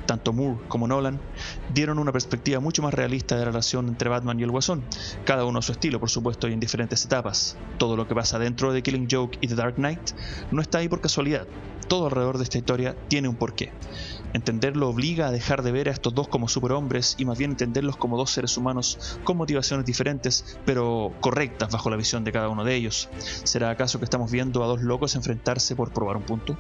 Tanto 0.07 0.33
Moore 0.33 0.61
como 0.69 0.87
Nolan 0.87 1.21
dieron 1.73 1.99
una 1.99 2.13
perspectiva 2.13 2.61
mucho 2.61 2.83
más 2.83 2.95
realista 2.95 3.35
de 3.35 3.41
la 3.41 3.51
relación 3.51 3.89
entre 3.89 4.09
Batman 4.09 4.39
y 4.39 4.43
el 4.43 4.51
Guasón, 4.51 4.83
cada 5.25 5.45
uno 5.45 5.59
a 5.61 5.63
su 5.63 5.73
estilo, 5.73 6.01
por 6.01 6.11
supuesto, 6.11 6.49
y 6.49 6.53
en 6.53 6.61
diferentes 6.61 7.05
etapas. 7.05 7.57
Todo 7.79 7.97
lo 7.97 8.07
que 8.07 8.15
pasa 8.15 8.39
dentro 8.39 8.73
de 8.73 8.83
Killing 8.83 9.09
Joke 9.11 9.39
y 9.41 9.49
The 9.49 9.55
Dark 9.55 9.77
Knight 9.77 10.11
no 10.51 10.61
está 10.61 10.79
ahí 10.79 10.89
por 10.89 11.01
casualidad. 11.01 11.47
Todo 11.89 12.07
alrededor 12.07 12.39
de 12.39 12.45
esta 12.45 12.59
historia 12.59 12.97
tiene 13.09 13.29
un 13.29 13.37
porqué. 13.37 13.73
Entenderlo 14.35 14.89
obliga 14.89 15.29
a 15.29 15.31
dejar 15.31 15.63
de 15.63 15.71
ver 15.71 15.89
a 15.89 15.93
estos 15.93 16.13
dos 16.13 16.27
como 16.27 16.49
superhombres 16.49 17.15
y 17.19 17.25
más 17.25 17.39
bien 17.39 17.53
entenderlos 17.53 17.97
como 17.97 18.17
dos 18.17 18.33
seres 18.33 18.57
humanos 18.57 19.19
con 19.23 19.37
motivaciones 19.37 19.87
diferentes, 19.87 20.59
pero 20.67 21.13
correctas 21.21 21.71
bajo 21.71 21.89
la 21.89 21.97
visión 21.97 22.25
de 22.25 22.33
cada 22.33 22.49
uno 22.49 22.65
de 22.65 22.75
ellos. 22.75 23.09
¿Será 23.45 23.71
acaso 23.71 24.01
que 24.01 24.05
estamos 24.05 24.33
viendo 24.33 24.65
a 24.65 24.67
dos 24.67 24.83
locos 24.83 25.15
enfrentarse 25.15 25.77
por 25.77 25.93
probar 25.93 26.17
un 26.17 26.25
punto? 26.25 26.59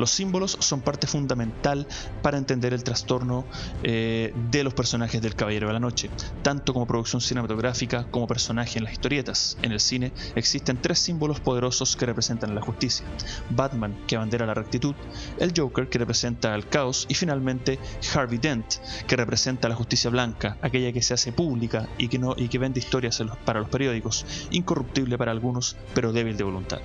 Los 0.00 0.12
símbolos 0.12 0.56
son 0.60 0.80
parte 0.80 1.06
fundamental 1.06 1.86
para 2.22 2.38
entender 2.38 2.72
el 2.72 2.82
trastorno 2.82 3.44
eh, 3.82 4.32
de 4.50 4.64
los 4.64 4.72
personajes 4.72 5.20
del 5.20 5.34
Caballero 5.34 5.66
de 5.66 5.74
la 5.74 5.78
Noche, 5.78 6.08
tanto 6.42 6.72
como 6.72 6.86
producción 6.86 7.20
cinematográfica 7.20 8.06
como 8.10 8.26
personaje 8.26 8.78
en 8.78 8.84
las 8.84 8.94
historietas. 8.94 9.58
En 9.60 9.72
el 9.72 9.80
cine 9.80 10.14
existen 10.36 10.80
tres 10.80 11.00
símbolos 11.00 11.40
poderosos 11.40 11.96
que 11.96 12.06
representan 12.06 12.54
la 12.54 12.62
justicia. 12.62 13.04
Batman, 13.50 13.94
que 14.06 14.16
abandera 14.16 14.46
la 14.46 14.54
rectitud, 14.54 14.94
el 15.38 15.52
Joker, 15.54 15.90
que 15.90 15.98
representa 15.98 16.54
el 16.54 16.66
caos, 16.66 17.04
y 17.10 17.14
finalmente 17.14 17.78
Harvey 18.14 18.38
Dent, 18.38 18.76
que 19.06 19.16
representa 19.16 19.68
la 19.68 19.74
justicia 19.74 20.08
blanca, 20.08 20.56
aquella 20.62 20.94
que 20.94 21.02
se 21.02 21.12
hace 21.12 21.30
pública 21.30 21.90
y 21.98 22.08
que, 22.08 22.58
vende 22.58 22.80
historias 22.80 23.22
para 23.44 23.60
los 23.60 23.68
periódicos, 23.68 24.24
incorruptible 24.50 25.18
para 25.18 25.30
algunos, 25.30 25.76
pero 25.92 26.10
débil 26.10 26.38
de 26.38 26.44
voluntad. 26.44 26.80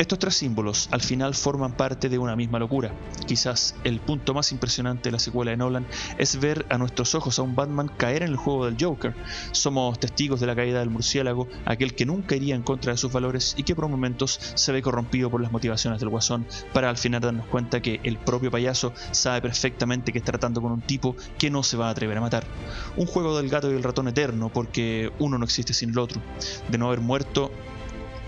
Estos 0.00 0.18
tres 0.18 0.34
símbolos 0.34 0.88
al 0.92 1.02
final 1.02 1.34
forman 1.34 1.72
parte 1.72 2.08
de 2.08 2.16
una 2.16 2.34
misma 2.34 2.58
locura. 2.58 2.90
Quizás 3.26 3.74
el 3.84 4.00
punto 4.00 4.32
más 4.32 4.50
impresionante 4.50 5.10
de 5.10 5.12
la 5.12 5.18
secuela 5.18 5.50
de 5.50 5.58
Nolan 5.58 5.86
es 6.16 6.40
ver 6.40 6.64
a 6.70 6.78
nuestros 6.78 7.14
ojos 7.14 7.38
a 7.38 7.42
un 7.42 7.54
Batman 7.54 7.92
caer 7.98 8.22
en 8.22 8.30
el 8.30 8.36
juego 8.36 8.64
del 8.64 8.78
Joker. 8.80 9.14
Somos 9.52 10.00
testigos 10.00 10.40
de 10.40 10.46
la 10.46 10.56
caída 10.56 10.78
del 10.78 10.88
murciélago, 10.88 11.48
aquel 11.66 11.94
que 11.94 12.06
nunca 12.06 12.34
iría 12.34 12.54
en 12.54 12.62
contra 12.62 12.92
de 12.92 12.96
sus 12.96 13.12
valores 13.12 13.54
y 13.58 13.62
que 13.62 13.74
por 13.74 13.88
momentos 13.88 14.40
se 14.54 14.72
ve 14.72 14.80
corrompido 14.80 15.28
por 15.28 15.42
las 15.42 15.52
motivaciones 15.52 16.00
del 16.00 16.08
guasón, 16.08 16.46
para 16.72 16.88
al 16.88 16.96
final 16.96 17.20
darnos 17.20 17.44
cuenta 17.48 17.82
que 17.82 18.00
el 18.02 18.16
propio 18.16 18.50
payaso 18.50 18.94
sabe 19.10 19.42
perfectamente 19.42 20.12
que 20.12 20.18
está 20.20 20.32
tratando 20.32 20.62
con 20.62 20.72
un 20.72 20.80
tipo 20.80 21.14
que 21.36 21.50
no 21.50 21.62
se 21.62 21.76
va 21.76 21.88
a 21.88 21.90
atrever 21.90 22.16
a 22.16 22.22
matar. 22.22 22.46
Un 22.96 23.04
juego 23.04 23.36
del 23.36 23.50
gato 23.50 23.70
y 23.70 23.74
el 23.74 23.82
ratón 23.82 24.08
eterno, 24.08 24.48
porque 24.48 25.12
uno 25.18 25.36
no 25.36 25.44
existe 25.44 25.74
sin 25.74 25.90
el 25.90 25.98
otro. 25.98 26.22
De 26.70 26.78
no 26.78 26.86
haber 26.86 27.02
muerto, 27.02 27.52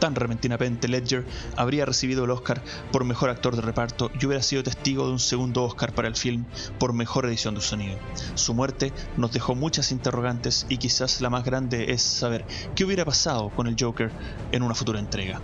tan 0.02 0.16
repentinamente 0.16 0.88
Ledger 0.88 1.24
habría 1.56 1.86
recibido 1.86 2.24
el 2.24 2.32
Oscar 2.32 2.60
por 2.90 3.04
mejor 3.04 3.30
actor 3.30 3.54
de 3.54 3.62
reparto 3.62 4.10
y 4.20 4.26
hubiera 4.26 4.42
sido 4.42 4.64
testigo 4.64 5.06
de 5.06 5.12
un 5.12 5.20
segundo 5.20 5.62
Oscar 5.62 5.94
para 5.94 6.08
el 6.08 6.16
film 6.16 6.44
por 6.80 6.92
mejor 6.92 7.24
edición 7.26 7.54
de 7.54 7.60
sonido. 7.60 8.00
Su 8.34 8.52
muerte 8.52 8.92
nos 9.16 9.30
dejó 9.30 9.54
muchas 9.54 9.92
interrogantes 9.92 10.66
y 10.68 10.78
quizás 10.78 11.20
la 11.20 11.30
más 11.30 11.44
grande 11.44 11.92
es 11.92 12.02
saber 12.02 12.44
qué 12.74 12.84
hubiera 12.84 13.04
pasado 13.04 13.50
con 13.50 13.68
el 13.68 13.76
Joker 13.78 14.10
en 14.50 14.64
una 14.64 14.74
futura 14.74 14.98
entrega. 14.98 15.40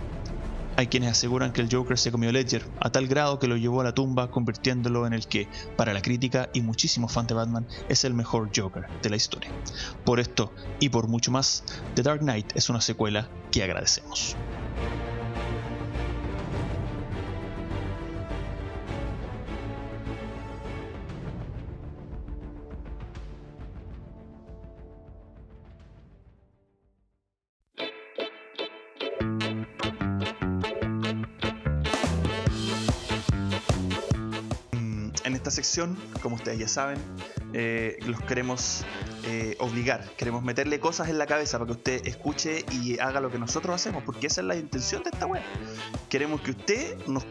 Hay 0.79 0.87
quienes 0.87 1.11
aseguran 1.11 1.51
que 1.51 1.59
el 1.59 1.67
Joker 1.69 1.97
se 1.97 2.09
comió 2.09 2.31
Ledger 2.31 2.63
a 2.79 2.89
tal 2.89 3.05
grado 3.09 3.37
que 3.37 3.49
lo 3.49 3.57
llevó 3.57 3.81
a 3.81 3.83
la 3.83 3.93
tumba 3.93 4.31
convirtiéndolo 4.31 5.05
en 5.05 5.11
el 5.11 5.27
que, 5.27 5.49
para 5.75 5.91
la 5.91 6.01
crítica 6.01 6.49
y 6.53 6.61
muchísimos 6.61 7.11
fans 7.11 7.27
de 7.27 7.33
Batman, 7.33 7.67
es 7.89 8.05
el 8.05 8.13
mejor 8.13 8.49
Joker 8.55 8.85
de 9.01 9.09
la 9.09 9.17
historia. 9.17 9.51
Por 10.05 10.21
esto 10.21 10.53
y 10.79 10.87
por 10.87 11.09
mucho 11.09 11.31
más, 11.31 11.65
The 11.95 12.03
Dark 12.03 12.21
Knight 12.21 12.55
es 12.55 12.69
una 12.69 12.79
secuela 12.79 13.27
que 13.51 13.61
agradecemos. 13.61 14.37
Esta 35.49 35.63
sección, 35.63 35.97
como 36.21 36.35
ustedes 36.35 36.59
ya 36.59 36.67
saben, 36.67 36.99
eh, 37.53 37.97
los 38.05 38.21
queremos 38.21 38.85
eh, 39.25 39.55
obligar, 39.59 40.07
queremos 40.15 40.43
meterle 40.43 40.79
cosas 40.79 41.09
en 41.09 41.17
la 41.17 41.25
cabeza 41.25 41.57
para 41.57 41.67
que 41.67 41.71
usted 41.73 42.07
escuche 42.07 42.65
y 42.71 42.99
haga 42.99 43.19
lo 43.19 43.31
que 43.31 43.39
nosotros 43.39 43.75
hacemos, 43.75 44.03
porque 44.03 44.27
esa 44.27 44.41
es 44.41 44.47
la 44.47 44.55
intención 44.55 45.03
de 45.03 45.09
esta 45.11 45.25
web. 45.25 45.41
Queremos 46.07 46.41
que 46.41 46.51
usted 46.51 46.97
nos 47.07 47.25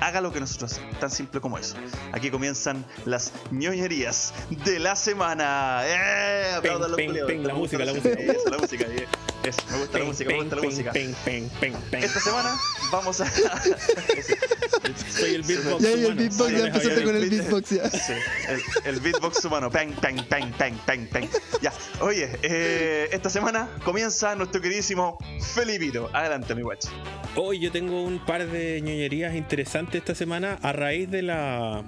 haga 0.00 0.20
lo 0.20 0.32
que 0.32 0.40
nosotros 0.40 0.72
hacemos, 0.72 0.98
tan 1.00 1.10
simple 1.10 1.40
como 1.40 1.56
eso. 1.56 1.76
Aquí 2.12 2.30
comienzan 2.30 2.84
las 3.06 3.32
ñoñerías 3.50 4.34
de 4.64 4.78
la 4.78 4.94
semana. 4.94 5.80
¡Eh! 5.84 6.54
Aplaudan 6.58 6.90
los 6.90 6.98
Ping, 6.98 7.12
ping, 7.12 7.26
ping, 7.26 7.42
la 7.42 7.54
gusta 7.54 7.78
música, 7.78 7.84
la 7.84 7.94
música. 7.94 8.20
Eso, 8.20 8.50
la 8.50 8.58
música. 8.58 8.86
bien. 8.86 9.06
Eso, 9.44 9.62
me 9.70 9.78
gusta 9.78 9.98
la 9.98 10.04
música, 10.04 10.30
me 10.30 10.36
gusta 10.36 10.56
la 10.56 10.62
música. 10.62 10.92
Ping, 10.92 11.14
ping, 11.24 11.48
ping, 11.60 11.72
ping. 11.90 12.02
Esta 12.02 12.20
semana 12.20 12.54
vamos 12.92 13.20
a. 13.22 13.24
Soy 14.96 15.34
el 15.34 15.42
beatbox 15.42 15.82
Ya, 15.82 15.90
y 15.90 15.92
el 15.92 15.98
humano. 16.06 16.20
beatbox, 16.20 16.50
ya 16.52 16.66
empezaste 16.66 17.02
con 17.04 17.16
el 17.16 17.30
beatbox 17.30 17.70
ya. 17.70 17.90
Sí, 17.90 18.12
el, 18.48 18.94
el 18.94 19.00
beatbox 19.00 19.44
humano. 19.44 19.70
Peng, 19.70 19.92
peng, 19.94 20.16
peng, 20.28 20.50
peng, 20.52 20.74
peng, 20.86 21.06
peng. 21.08 21.28
Ya, 21.62 21.72
oye, 22.00 22.30
eh, 22.42 23.08
esta 23.12 23.30
semana 23.30 23.68
comienza 23.84 24.34
nuestro 24.34 24.60
queridísimo 24.60 25.18
Felipito. 25.54 26.10
Adelante, 26.12 26.54
mi 26.54 26.62
guacho. 26.62 26.88
Hoy 27.36 27.60
yo 27.60 27.70
tengo 27.70 28.02
un 28.02 28.18
par 28.24 28.46
de 28.46 28.80
ñoñerías 28.80 29.34
interesantes 29.34 29.96
esta 30.00 30.14
semana 30.14 30.58
a 30.62 30.72
raíz 30.72 31.10
de 31.10 31.22
la 31.22 31.82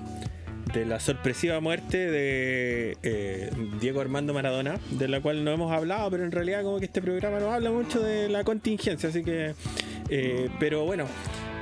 de 0.73 0.87
la 0.87 1.01
sorpresiva 1.01 1.61
muerte 1.61 1.99
de 2.11 2.97
eh, 3.03 3.51
Diego 3.79 4.01
Armando 4.01 4.33
Maradona, 4.33 4.79
de 4.91 5.07
la 5.07 5.21
cual 5.21 5.45
no 5.45 5.51
hemos 5.51 5.71
hablado, 5.71 6.11
pero 6.11 6.25
en 6.25 6.33
realidad 6.33 6.63
como 6.63 6.79
que 6.79 6.87
este 6.87 7.03
programa 7.03 7.41
no 7.41 7.53
habla 7.53 7.71
mucho 7.71 8.01
de 8.01 8.31
la 8.31 8.43
contingencia, 8.43 9.11
así 9.11 9.23
que... 9.23 9.55
eh, 10.09 10.49
pero 10.59 10.85
bueno, 10.87 11.05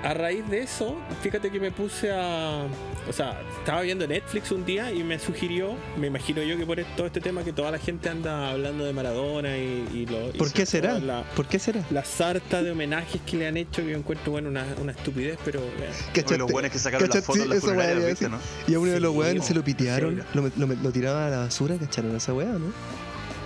a 0.03 0.15
raíz 0.15 0.49
de 0.49 0.63
eso, 0.63 0.97
fíjate 1.23 1.51
que 1.51 1.61
me 1.61 1.71
puse 1.71 2.11
a... 2.13 2.67
O 3.09 3.13
sea, 3.13 3.41
estaba 3.59 3.81
viendo 3.83 4.07
Netflix 4.07 4.51
un 4.53 4.65
día 4.65 4.93
y 4.93 5.03
me 5.03 5.19
sugirió, 5.19 5.75
me 5.99 6.07
imagino 6.07 6.43
yo 6.43 6.57
que 6.57 6.65
por 6.67 6.79
todo 6.97 7.07
este 7.07 7.21
tema 7.21 7.43
que 7.43 7.53
toda 7.53 7.71
la 7.71 7.79
gente 7.79 8.09
anda 8.09 8.51
hablando 8.51 8.85
de 8.85 8.93
Maradona 8.93 9.57
y, 9.57 9.89
y 9.93 10.07
lo... 10.07 10.31
¿Por 10.33 10.53
qué 10.53 10.65
será? 10.65 10.99
la- 10.99 11.25
¿Por 11.35 11.47
qué 11.47 11.59
será? 11.59 11.85
la 11.91 12.05
sarta 12.05 12.63
de 12.63 12.71
homenajes 12.71 13.21
que 13.27 13.37
le 13.37 13.47
han 13.49 13.57
hecho 13.57 13.83
que 13.83 13.91
yo 13.91 13.97
encuentro 13.99 14.33
bueno 14.33 14.49
una, 14.49 14.65
una 14.81 14.93
estupidez 14.93 15.39
pero 15.45 15.61
eh, 15.61 16.23
Oye, 16.27 16.39
los 16.39 16.51
buenos 16.53 16.71
que 16.71 16.79
sacaron 16.79 17.09
las 17.09 17.25
fotos 17.25 17.43
en 17.43 17.51
las 17.51 17.61
funerarias, 17.61 18.05
a 18.05 18.07
¿viste, 18.09 18.25
decir. 18.27 18.31
no? 18.31 18.39
Y 18.69 18.75
a 18.75 18.79
uno 18.81 18.91
de 18.93 19.01
los 19.01 19.13
Sí, 19.13 19.19
weones 19.19 19.45
se 19.47 19.55
lo 19.55 19.61
sí, 19.61 19.65
pitearon, 19.67 20.15
oiga. 20.15 20.27
lo, 20.35 20.43
lo- 20.67 20.75
lo 20.83 20.93
tiraron 20.93 21.23
a 21.23 21.31
la 21.31 21.39
basura, 21.39 21.77
¿cacharon 21.77 22.15
esa 22.17 22.33
weá, 22.33 22.47
no? 22.49 22.73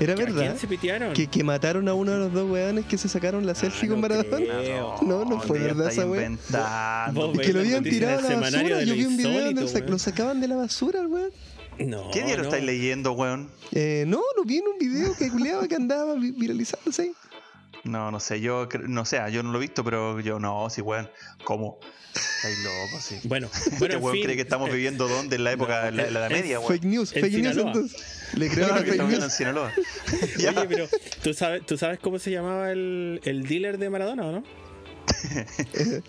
Era 0.01 0.13
¿a 0.15 0.17
quién 0.17 0.35
verdad 0.35 0.57
se 0.57 0.67
pitearon? 0.67 1.13
que, 1.13 1.27
que 1.29 1.45
mataron 1.45 1.89
a 1.89 1.95
uno 1.95 2.13
de 2.13 2.19
los 2.19 2.33
dos 2.33 2.51
weones 2.51 2.85
que 2.87 2.99
se 2.99 3.09
sacaron 3.09 3.47
la 3.47 3.55
selfie 3.55 3.89
con 3.89 4.01
no 4.01 4.09
Maradona. 4.09 4.37
creo. 4.37 4.97
No, 5.03 5.25
no 5.25 5.41
fue 5.41 5.59
verdad 5.61 5.89
esa 5.89 6.03
Y 6.05 7.39
que 7.39 7.53
lo 7.53 7.61
habían 7.61 7.85
tirado 7.85 8.19
a 8.27 8.31
la 8.31 8.41
basura. 8.41 8.83
Yo 8.83 8.95
vi 8.95 9.05
un 9.05 9.17
video 9.17 9.45
donde 9.45 9.65
weón. 9.65 9.91
lo 9.91 9.99
sacaban 9.99 10.41
de 10.41 10.49
la 10.49 10.57
basura, 10.57 11.01
weón. 11.07 11.31
no, 11.79 12.11
¿Qué 12.11 12.21
diario 12.23 12.39
no. 12.39 12.43
estáis 12.45 12.65
leyendo, 12.65 13.13
weón? 13.13 13.51
Eh, 13.73 14.05
no, 14.07 14.21
lo 14.37 14.45
vi 14.45 14.59
en 14.59 14.65
un 14.67 14.79
video 14.79 15.15
que 15.17 15.31
culeaba 15.31 15.67
que 15.69 15.75
andaba 15.77 16.15
vi- 16.15 16.33
viralizándose. 16.33 17.13
No, 17.85 18.11
no 18.11 18.19
sé, 18.19 18.41
yo 18.41 18.67
no 18.89 19.05
sé, 19.05 19.21
yo 19.31 19.43
no 19.43 19.53
lo 19.53 19.59
he 19.59 19.61
visto, 19.61 19.85
pero 19.85 20.19
yo 20.21 20.41
no, 20.41 20.69
sí, 20.71 20.81
weón. 20.81 21.09
¿Cómo? 21.45 21.79
Estáis 22.15 22.59
locos, 22.65 23.05
sí. 23.05 23.21
bueno 23.25 23.49
Este 23.55 23.71
bueno 23.79 23.95
en 23.97 24.03
weón 24.03 24.15
fin, 24.15 24.25
cree 24.25 24.37
que 24.37 24.43
estamos 24.43 24.71
eh, 24.71 24.73
viviendo 24.73 25.07
dónde? 25.09 25.37
En 25.37 25.45
la 25.45 25.53
época, 25.57 25.89
en 25.89 25.97
la, 26.15 26.29
Media, 26.29 26.59
weón. 26.61 26.73
Fake 26.73 26.85
news, 26.85 27.13
en 27.15 27.21
fake 27.23 27.43
news 27.43 27.57
entonces. 27.57 28.21
Le 28.37 28.49
creo 28.49 28.69
Claro, 28.69 28.85
que 28.85 28.91
viviendo 28.93 29.25
en. 29.27 29.31
Sinaloa. 29.31 29.73
Oye 30.39 30.67
pero 30.69 30.89
¿tú 31.23 31.35
sabes, 31.35 31.65
tú 31.67 31.77
sabes 31.79 31.99
cómo 32.01 32.19
se 32.19 32.31
llamaba 32.31 32.71
el, 32.73 33.21
el 33.25 33.47
dealer 33.47 33.79
de 33.79 33.91
Maradona 33.91 34.25
o 34.27 34.33
no? 34.33 34.45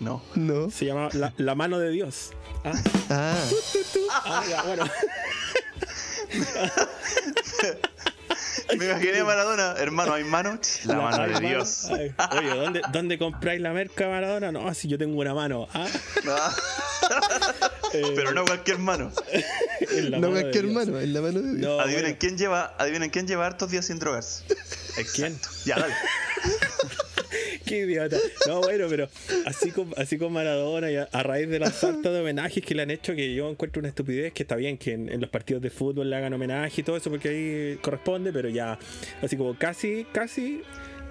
No. 0.00 0.22
No. 0.34 0.70
se 0.70 0.86
llamaba 0.86 1.10
la, 1.12 1.34
la 1.36 1.54
mano 1.54 1.78
de 1.78 1.90
Dios 1.90 2.30
ah, 2.64 2.72
Ah, 3.10 3.36
ah, 4.24 4.42
ya, 4.48 4.62
bueno 4.62 4.84
Me 8.78 8.84
imaginé 8.86 9.20
a 9.20 9.24
Maradona, 9.24 9.74
hermano, 9.78 10.14
hay 10.14 10.24
mano. 10.24 10.58
La 10.84 10.96
mano 10.96 11.28
de 11.28 11.46
Dios. 11.46 11.86
ay. 11.90 12.14
oye 12.38 12.48
¿dónde, 12.48 12.82
¿dónde 12.92 13.18
compráis 13.18 13.60
la 13.60 13.72
merca 13.72 14.08
Maradona? 14.08 14.52
no 14.52 14.72
si 14.74 14.88
yo 14.88 14.98
tengo 14.98 15.18
una 15.20 15.34
mano 15.34 15.68
ah, 15.72 15.86
eh, 17.92 18.12
Pero 18.14 18.32
no 18.32 18.44
cualquier 18.44 18.78
mano. 18.78 19.12
no 20.18 20.30
cualquier 20.30 20.66
mano, 20.66 20.98
en 20.98 21.12
la 21.12 21.20
mano 21.20 21.40
de 21.40 21.54
Dios. 21.56 21.60
No, 21.60 21.80
Adivinen 21.80 22.02
bueno. 22.02 22.16
quién 22.18 22.38
lleva, 22.38 22.74
adivinen 22.78 23.10
quién 23.10 23.26
lleva 23.26 23.46
hartos 23.46 23.70
días 23.70 23.86
sin 23.86 23.98
drogarse. 23.98 24.44
Exacto. 24.96 25.48
Ya, 25.64 25.76
dale. 25.76 25.94
Qué 27.66 27.78
idiota. 27.80 28.16
No, 28.46 28.60
bueno, 28.60 28.86
pero 28.88 29.08
así 29.44 29.70
con, 29.72 29.92
así 29.96 30.16
con 30.18 30.32
Maradona 30.32 30.90
y 30.90 30.96
a, 30.96 31.08
a 31.12 31.22
raíz 31.22 31.48
de 31.48 31.58
la 31.58 31.70
sarta 31.70 32.10
de 32.12 32.20
homenajes 32.20 32.64
que 32.64 32.74
le 32.74 32.82
han 32.82 32.90
hecho, 32.90 33.14
que 33.14 33.34
yo 33.34 33.50
encuentro 33.50 33.80
una 33.80 33.88
estupidez, 33.88 34.32
que 34.32 34.44
está 34.44 34.56
bien 34.56 34.78
que 34.78 34.92
en, 34.92 35.08
en 35.08 35.20
los 35.20 35.30
partidos 35.30 35.62
de 35.62 35.70
fútbol 35.70 36.08
le 36.08 36.16
hagan 36.16 36.32
homenaje 36.32 36.80
y 36.80 36.84
todo 36.84 36.96
eso, 36.96 37.10
porque 37.10 37.28
ahí 37.28 37.78
corresponde, 37.82 38.32
pero 38.32 38.48
ya, 38.48 38.78
así 39.22 39.36
como 39.36 39.56
casi, 39.58 40.06
casi 40.12 40.62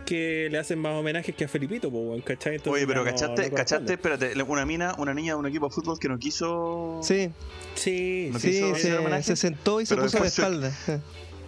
que 0.06 0.50
le 0.52 0.60
hacen 0.60 0.78
más 0.78 0.94
homenajes 0.94 1.34
que 1.36 1.46
a 1.46 1.48
Felipito, 1.48 1.90
pues, 1.90 2.04
weón, 2.08 2.22
¿cachai? 2.22 2.56
Entonces 2.58 2.74
Oye, 2.84 2.88
pero 2.88 3.04
no- 3.04 3.12
¿cachaste? 3.12 3.50
no. 3.50 3.56
¿Cachaste? 3.56 3.94
Espérate, 3.94 4.34
una 4.44 4.64
mina, 4.66 4.94
una 5.00 5.14
niña 5.16 5.34
de 5.34 5.40
un 5.40 5.48
equipo 5.48 5.68
de 5.68 5.74
fútbol 5.74 5.98
que 6.00 6.08
no 6.08 6.20
quiso. 6.20 7.00
Sí, 7.04 7.32
Sí, 7.74 8.30
¿No 8.32 8.38
sí. 8.40 8.50
quiso 8.52 8.76
se, 8.76 8.98
homenaje? 8.98 9.24
se 9.24 9.36
sentó 9.36 9.82
y 9.82 9.86
se 9.88 9.96
puso 9.98 10.20
se- 10.20 10.26
espalda. 10.28 10.72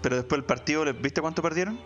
Pero 0.02 0.16
después 0.16 0.38
del 0.40 0.46
partido, 0.46 0.84
¿le- 0.86 0.94
¿viste 0.94 1.22
cuánto 1.22 1.42
perdieron? 1.44 1.80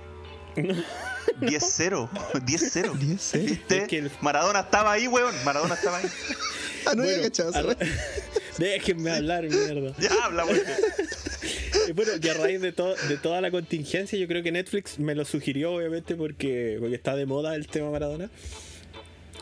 10-0. 0.56 2.10
10-0. 2.10 2.94
10 2.98 3.34
¿Viste? 3.46 3.78
Es 3.78 3.88
que 3.88 3.98
el- 4.00 4.12
Maradona 4.22 4.62
estaba 4.62 4.92
ahí, 4.94 5.08
weón. 5.08 5.34
Maradona 5.46 5.76
estaba 5.76 5.98
ahí. 5.98 6.06
Ah, 6.84 6.96
no 6.96 7.04
había 7.04 7.18
Bueno, 7.18 7.30
cachado. 7.30 7.76
Déjenme 8.58 9.12
hablar, 9.12 9.44
mierda. 9.44 9.94
Ya 10.00 10.10
habla, 10.24 10.46
weón. 10.46 10.60
Y 11.88 11.92
bueno, 11.94 12.12
y 12.22 12.28
a 12.30 12.34
raíz 12.34 12.60
de, 12.62 12.72
to- 12.72 12.96
de 13.08 13.18
toda 13.18 13.40
la 13.42 13.52
contingencia, 13.52 14.18
yo 14.18 14.28
creo 14.28 14.42
que 14.44 14.52
Netflix 14.52 14.98
me 15.00 15.14
lo 15.16 15.24
sugirió, 15.26 15.74
obviamente, 15.74 16.16
porque, 16.16 16.78
porque 16.80 16.96
está 16.96 17.16
de 17.16 17.26
moda 17.28 17.56
el 17.56 17.68
tema 17.68 17.92
Maradona. 17.92 18.30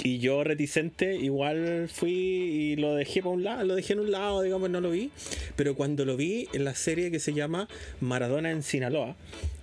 Y 0.04 0.20
yo, 0.20 0.44
reticente, 0.44 1.16
igual 1.16 1.90
fui 1.94 2.12
y 2.12 2.76
lo 2.76 2.96
dejé 2.96 3.22
para 3.22 3.36
un 3.36 3.44
lado, 3.46 3.64
lo 3.66 3.76
dejé 3.76 3.94
en 3.94 4.00
un 4.02 4.12
lado, 4.12 4.42
digamos, 4.42 4.70
no 4.70 4.80
lo 4.82 4.92
vi. 4.92 5.10
Pero 5.56 5.76
cuando 5.76 6.04
lo 6.06 6.16
vi 6.18 6.48
en 6.54 6.64
la 6.66 6.76
serie 6.76 7.10
que 7.12 7.20
se 7.22 7.34
llama 7.34 7.68
Maradona 8.02 8.52
en 8.52 8.64
Sinaloa, 8.64 9.16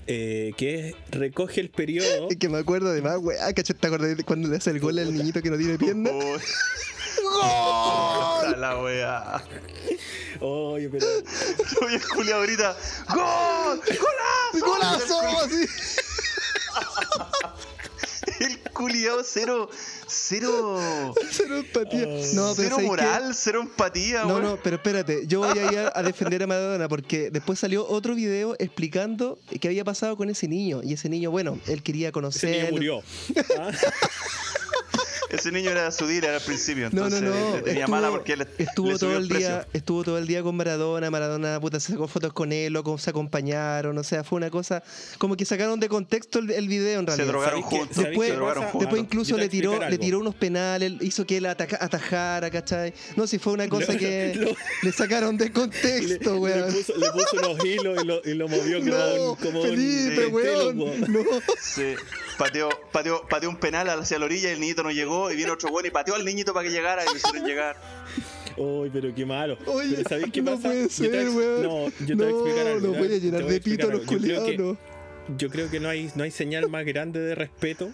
eh, 0.07 0.53
que 0.57 0.89
es- 0.91 0.95
recoge 1.11 1.61
el 1.61 1.70
periodo. 1.70 2.28
Es 2.31 2.37
que 2.37 2.49
me 2.49 2.59
acuerdo 2.59 2.93
de 2.93 3.03
más, 3.03 3.19
weá, 3.19 3.53
¿cachai? 3.53 3.77
¿Te 3.77 3.87
acordás 3.87 4.16
de 4.16 4.24
cuando 4.24 4.49
le 4.49 4.57
hace 4.57 4.70
el 4.70 4.81
gol 4.81 4.99
al 4.99 5.12
niñito 5.15 5.43
que 5.43 5.51
no 5.51 5.57
tiene 5.59 5.78
pierna? 5.78 6.11
¡Gol! 7.23 8.61
la 8.61 8.78
wea. 8.83 9.43
Oye, 10.41 10.89
pero. 10.89 11.07
Oye, 11.87 12.01
culiao 12.15 12.41
ahorita. 12.41 12.77
¡Gol! 13.15 13.81
¡Golazo! 13.81 14.66
¡Golazo! 14.66 15.20
Así. 15.45 15.66
El 18.40 18.58
culiao 18.72 19.22
cero. 19.24 19.68
Cero. 20.06 20.78
Cero 21.30 21.58
empatía. 21.58 22.06
Oh. 22.06 22.22
No, 22.34 22.52
pero 22.56 22.76
cero 22.76 22.78
moral, 22.86 23.34
cero 23.34 23.60
empatía, 23.62 24.24
No, 24.24 24.40
no, 24.40 24.58
pero 24.62 24.76
espérate, 24.76 25.26
yo 25.26 25.40
voy 25.40 25.58
a 25.58 25.72
ir 25.72 25.78
a 25.94 26.02
defender 26.02 26.42
a 26.42 26.46
Maradona 26.46 26.88
porque 26.88 27.30
después 27.30 27.58
salió 27.58 27.86
otro 27.86 28.14
video 28.14 28.54
explicando 28.58 29.38
qué 29.60 29.68
había 29.68 29.84
pasado 29.84 30.16
con 30.16 30.30
ese 30.30 30.48
niño. 30.48 30.80
Y 30.82 30.92
ese 30.92 31.08
niño, 31.08 31.30
bueno, 31.30 31.58
él 31.66 31.82
quería 31.82 32.08
Ese 32.08 32.12
conocer. 32.12 32.50
niño 32.50 32.70
murió. 32.70 33.02
Ah, 33.58 33.70
Ese 35.36 35.52
niño 35.52 35.70
era 35.70 35.90
su 35.90 36.06
dealer 36.06 36.30
al 36.34 36.40
principio, 36.40 36.88
No, 36.92 37.08
no, 37.08 37.16
entonces 37.16 37.22
no. 37.22 37.56
le 37.56 37.62
tenía 37.62 37.80
estuvo, 37.80 37.96
mala 37.96 38.10
porque 38.10 38.32
él 38.34 38.46
estuvo 38.58 38.92
le 38.92 38.98
todo 38.98 39.16
el 39.16 39.28
precio. 39.28 39.48
día, 39.48 39.66
estuvo 39.72 40.04
todo 40.04 40.18
el 40.18 40.26
día 40.26 40.42
con 40.42 40.56
Maradona, 40.56 41.10
Maradona 41.10 41.60
puta 41.60 41.78
se 41.80 41.92
sacó 41.92 42.08
fotos 42.08 42.32
con 42.32 42.52
él, 42.52 42.72
loco, 42.72 42.98
se 42.98 43.10
acompañaron, 43.10 43.96
o 43.98 44.04
sea, 44.04 44.24
fue 44.24 44.36
una 44.36 44.50
cosa 44.50 44.82
como 45.18 45.36
que 45.36 45.44
sacaron 45.44 45.78
de 45.80 45.88
contexto 45.88 46.38
el, 46.38 46.50
el 46.50 46.68
video 46.68 47.00
en 47.00 47.06
Se 47.06 47.16
realidad. 47.16 47.26
drogaron 47.28 47.60
¿sabéis 47.62 47.66
qué- 47.70 47.76
juntos. 47.78 47.96
sabéis 47.96 48.10
Después- 48.10 48.26
qué 48.28 48.32
se 48.32 48.36
drogaron 48.36 48.62
juntos. 48.64 48.80
Después 48.80 49.02
incluso 49.02 49.36
le 49.38 49.48
tiró, 49.48 49.88
le 49.88 49.98
tiró 49.98 50.18
unos 50.20 50.34
penales, 50.34 50.92
hizo 51.00 51.26
que 51.26 51.36
él 51.38 51.46
ataca- 51.46 51.78
atajara, 51.80 52.50
¿cachai? 52.50 52.94
No, 53.16 53.26
si 53.26 53.38
fue 53.38 53.52
una 53.52 53.68
cosa 53.68 53.92
Lo- 53.92 53.98
que 53.98 54.32
lo- 54.36 54.56
le 54.82 54.92
sacaron 54.92 55.36
de 55.36 55.46
le, 55.46 55.52
contexto, 55.52 56.34
le 56.34 56.38
weón. 56.40 56.72
puso, 56.72 56.96
le 56.96 57.10
puso 57.10 57.36
unos 57.38 57.64
hilos 57.64 58.02
y 58.02 58.06
lo, 58.06 58.20
y 58.24 58.34
lo 58.34 58.48
movió 58.48 58.78
como, 58.80 58.90
No, 58.90 59.30
un- 59.32 59.36
como 59.36 59.60
un 59.62 59.68
Felipe, 59.68 60.26
weón. 60.26 60.78
ventrílocuo. 60.78 61.08
No. 61.08 61.40
Sí. 61.60 61.94
Pateó, 62.38 62.68
pateó, 62.92 63.22
pateó 63.28 63.48
un 63.48 63.56
penal 63.56 63.88
hacia 63.88 64.18
la 64.18 64.26
orilla 64.26 64.50
y 64.50 64.52
el 64.52 64.60
niñito 64.60 64.82
no 64.82 64.90
llegó. 64.90 65.30
Y 65.30 65.36
viene 65.36 65.50
otro 65.52 65.70
bueno 65.70 65.88
y 65.88 65.90
pateó 65.90 66.14
al 66.14 66.24
niñito 66.24 66.52
para 66.52 66.66
que 66.68 66.72
llegara 66.74 67.02
y 67.04 67.08
lo 67.08 67.16
hicieron 67.16 67.46
llegar. 67.46 67.76
Uy, 68.56 68.90
pero 68.92 69.14
qué 69.14 69.24
malo. 69.26 69.58
Oye, 69.66 69.96
pero 69.96 70.08
¿sabéis 70.08 70.32
qué 70.32 70.42
no 70.42 70.52
pasa? 70.52 70.68
puede 70.68 70.88
Yo 70.88 70.88
te 70.88 71.06
a 71.06 71.10
ser, 71.10 71.20
ex- 71.26 71.34
weón. 71.34 71.62
No, 71.62 71.88
yo 71.88 72.06
te 72.06 72.14
voy 72.14 72.24
a 72.24 72.30
explicar 72.30 72.66
algo. 72.66 72.86
no 72.88 72.92
te 73.08 73.18
llenar 73.20 73.42
voy 73.42 73.50
a 73.50 73.52
de 73.54 73.60
pito 73.60 73.86
explicar 73.86 73.88
los. 73.90 74.00
Yo 74.00 74.06
culiados, 74.06 74.58
no. 74.58 74.76
Yo 75.38 75.50
creo 75.50 75.70
que 75.70 75.80
no 75.80 75.88
hay, 75.88 76.10
no 76.14 76.24
hay 76.24 76.30
señal 76.30 76.68
más 76.68 76.84
grande 76.84 77.20
de 77.20 77.34
respeto 77.34 77.90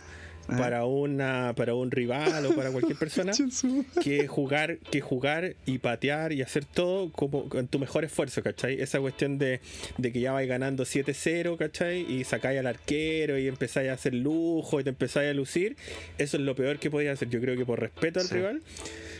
para 0.47 0.85
una 0.85 1.55
para 1.57 1.75
un 1.75 1.91
rival 1.91 2.47
o 2.47 2.55
para 2.55 2.71
cualquier 2.71 2.99
persona 2.99 3.33
que 4.03 4.27
jugar 4.29 4.79
que 4.91 5.01
jugar 5.01 5.55
y 5.67 5.79
patear 5.79 6.33
y 6.33 6.43
hacer 6.43 6.65
todo 6.65 7.11
como 7.13 7.49
con 7.49 7.69
tu 7.69 7.79
mejor 7.79 8.05
esfuerzo, 8.05 8.43
¿cachai? 8.43 8.81
Esa 8.81 9.01
cuestión 9.01 9.39
de, 9.39 9.61
de 9.99 10.13
que 10.13 10.21
ya 10.21 10.33
vais 10.33 10.49
ganando 10.49 10.85
7-0, 10.85 11.57
¿cachai? 11.57 12.01
Y 12.13 12.25
sacáis 12.25 12.59
al 12.59 12.67
arquero 12.67 13.39
y 13.39 13.49
empezáis 13.49 13.89
a 13.91 13.95
hacer 13.95 14.15
lujo 14.15 14.81
y 14.81 14.85
te 14.85 14.91
empezáis 14.91 15.31
a 15.31 15.35
lucir, 15.35 15.77
eso 16.19 16.37
es 16.37 16.43
lo 16.43 16.55
peor 16.55 16.79
que 16.79 16.91
podías 16.91 17.15
hacer. 17.15 17.29
Yo 17.31 17.41
creo 17.41 17.57
que 17.57 17.65
por 17.65 17.81
respeto 17.81 18.21
al 18.21 18.27
Sí. 18.27 18.35
rival, 18.35 18.63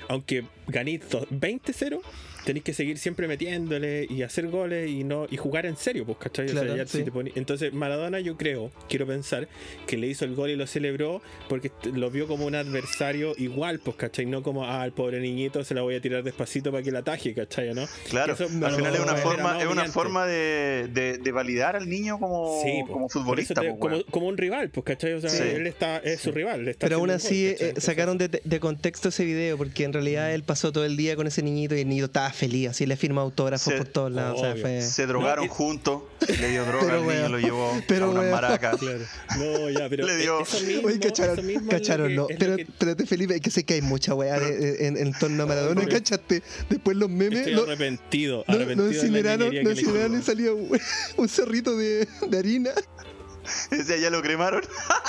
aunque 0.09 0.45
ganéis 0.69 1.09
do- 1.11 1.27
20-0, 1.31 2.01
tenéis 2.45 2.65
que 2.65 2.75
seguir 2.75 2.99
siempre 2.99 3.29
metiéndole 3.29 4.05
y 4.11 4.23
hacer 4.23 4.49
goles 4.49 4.91
y 4.91 5.05
no 5.05 5.27
y 5.31 5.37
jugar 5.37 5.65
en 5.65 5.77
serio, 5.77 6.05
pues, 6.05 6.19
¿cachai? 6.19 6.47
O 6.47 6.49
sea, 6.49 6.63
Claro, 6.63 6.77
ya 6.77 6.87
si 6.87 6.99
sí. 6.99 7.05
te 7.05 7.13
poní- 7.13 7.31
Entonces, 7.37 7.73
Maradona, 7.73 8.19
yo 8.19 8.37
creo, 8.37 8.73
quiero 8.89 9.07
pensar, 9.07 9.47
que 9.87 9.97
le 9.97 10.09
hizo 10.09 10.25
el 10.25 10.35
gol 10.35 10.51
y 10.51 10.57
lo 10.57 10.67
celebró 10.67 11.23
porque 11.49 11.71
lo 11.95 12.11
vio 12.11 12.27
como 12.27 12.47
un 12.47 12.57
adversario 12.57 13.33
igual, 13.39 13.79
pues, 13.79 13.97
¿cachai? 13.97 14.27
No 14.27 14.43
como, 14.43 14.65
ah, 14.67 14.85
el 14.85 14.91
pobre 14.93 15.21
niñito 15.21 15.63
se 15.65 15.75
la 15.75 15.83
voy 15.83 15.95
a 15.95 16.01
tirar 16.01 16.25
despacito 16.25 16.73
para 16.73 16.83
que 16.83 16.91
la 16.91 17.01
ataje, 17.01 17.33
¿cachai? 17.33 17.75
¿no? 17.75 17.87
Claro, 18.11 18.33
eso 18.35 18.45
al 18.45 18.51
final 18.75 18.95
es 18.95 19.01
una 19.01 19.15
forma, 19.17 19.61
es 19.63 19.67
una 19.69 19.85
forma 19.87 20.27
de, 20.27 20.89
de- 20.93 21.19
de 21.19 21.33
validar 21.33 21.77
al 21.77 21.89
niño 21.89 22.19
como, 22.19 22.61
Sí, 22.63 22.83
futbolista. 23.09 23.61
te- 23.61 23.77
como, 23.79 24.27
un 24.27 24.37
rival, 24.37 24.71
pues, 24.71 24.85
¿cachai? 24.85 25.13
O 25.13 25.21
sea, 25.21 25.31
Sí. 25.31 25.43
él 25.45 25.67
está, 25.69 25.99
es 25.99 26.21
su 26.21 26.33
rival. 26.33 26.65
le 26.65 26.73
está 26.73 26.87
Pero 26.87 26.97
aún 26.97 27.11
así 27.11 27.47
eh, 27.47 27.75
sacaron 27.79 28.19
de, 28.19 28.29
de 28.43 28.61
contexto 28.61 29.11
ese 29.11 29.25
video 29.25 29.57
porque 29.57 29.85
en 29.85 29.92
realidad 29.93 30.33
él 30.35 30.43
pasó 30.45 30.73
todo 30.73 30.85
el 30.85 30.97
día 30.97 31.17
con 31.17 31.27
ese 31.27 31.43
niñito 31.43 31.75
y 31.75 31.81
el 31.81 31.89
niño 31.89 32.07
estaba 32.07 32.31
feliz, 32.33 32.71
así 32.71 32.87
le 32.87 32.97
firma 32.97 33.23
autógrafos 33.23 33.73
Se- 33.73 33.79
por 33.79 33.89
todos 33.89 34.13
lados. 34.13 34.39
o 34.39 34.43
sea, 34.43 34.53
obvio. 34.53 34.63
fue- 34.63 34.83
Se 34.83 35.07
drogaron 35.07 35.47
No, 35.47 35.53
juntos, 35.53 36.03
le 36.41 36.49
dio 36.51 36.65
droga 36.67 36.87
Pero 36.87 36.99
al 37.01 37.07
niño, 37.07 37.29
lo 37.29 37.39
llevó 37.39 37.83
pero 37.89 38.07
a 38.07 38.09
unas 38.11 38.31
maracas. 38.31 38.77
Claro. 38.81 39.05
No, 39.39 39.71
ya, 39.71 39.89
pero 39.89 40.07
Le 40.07 40.17
dio- 40.17 40.41
eso 40.41 40.61
mismo, 40.61 40.89
Oye, 40.89 40.99
cacharon, 40.99 41.39
eso 41.39 41.47
mismo 41.47 41.71
cacharon, 41.71 42.09
que- 42.09 42.15
no. 42.15 42.27
Pero, 42.39 42.57
que- 42.57 42.63
espérate, 42.63 43.07
Felipe, 43.07 43.41
que 43.41 43.51
sé 43.51 43.65
que 43.65 43.75
hay 43.75 43.83
mucha 43.83 44.15
weá 44.15 44.37
en, 44.39 44.97
en 44.97 45.13
torno 45.13 45.43
a 45.43 45.47
Maradona, 45.47 45.87
¿cachaste? 45.87 46.43
Después 46.69 46.97
los 46.97 47.09
memes. 47.11 47.41
Estoy 47.41 47.55
No, 47.55 47.63
arrepentido, 47.63 48.45
no, 48.49 48.55
arrepentido 48.55 48.87
no 48.87 48.93
incineraron, 48.93 49.55
no 49.63 49.71
incineraron 49.71 50.19
y 50.19 50.23
salía 50.23 50.53
un, 50.53 50.79
un 51.17 51.29
cerrito 51.29 51.77
de, 51.77 52.09
de 52.29 52.39
harina. 52.39 52.71
Decía, 53.71 53.97
ya 53.97 54.11
lo 54.11 54.23
cremaron. 54.23 54.63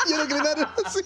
Ya 0.10 0.18
lo 0.18 0.26
cremaron. 0.28 0.66
así. 0.86 1.00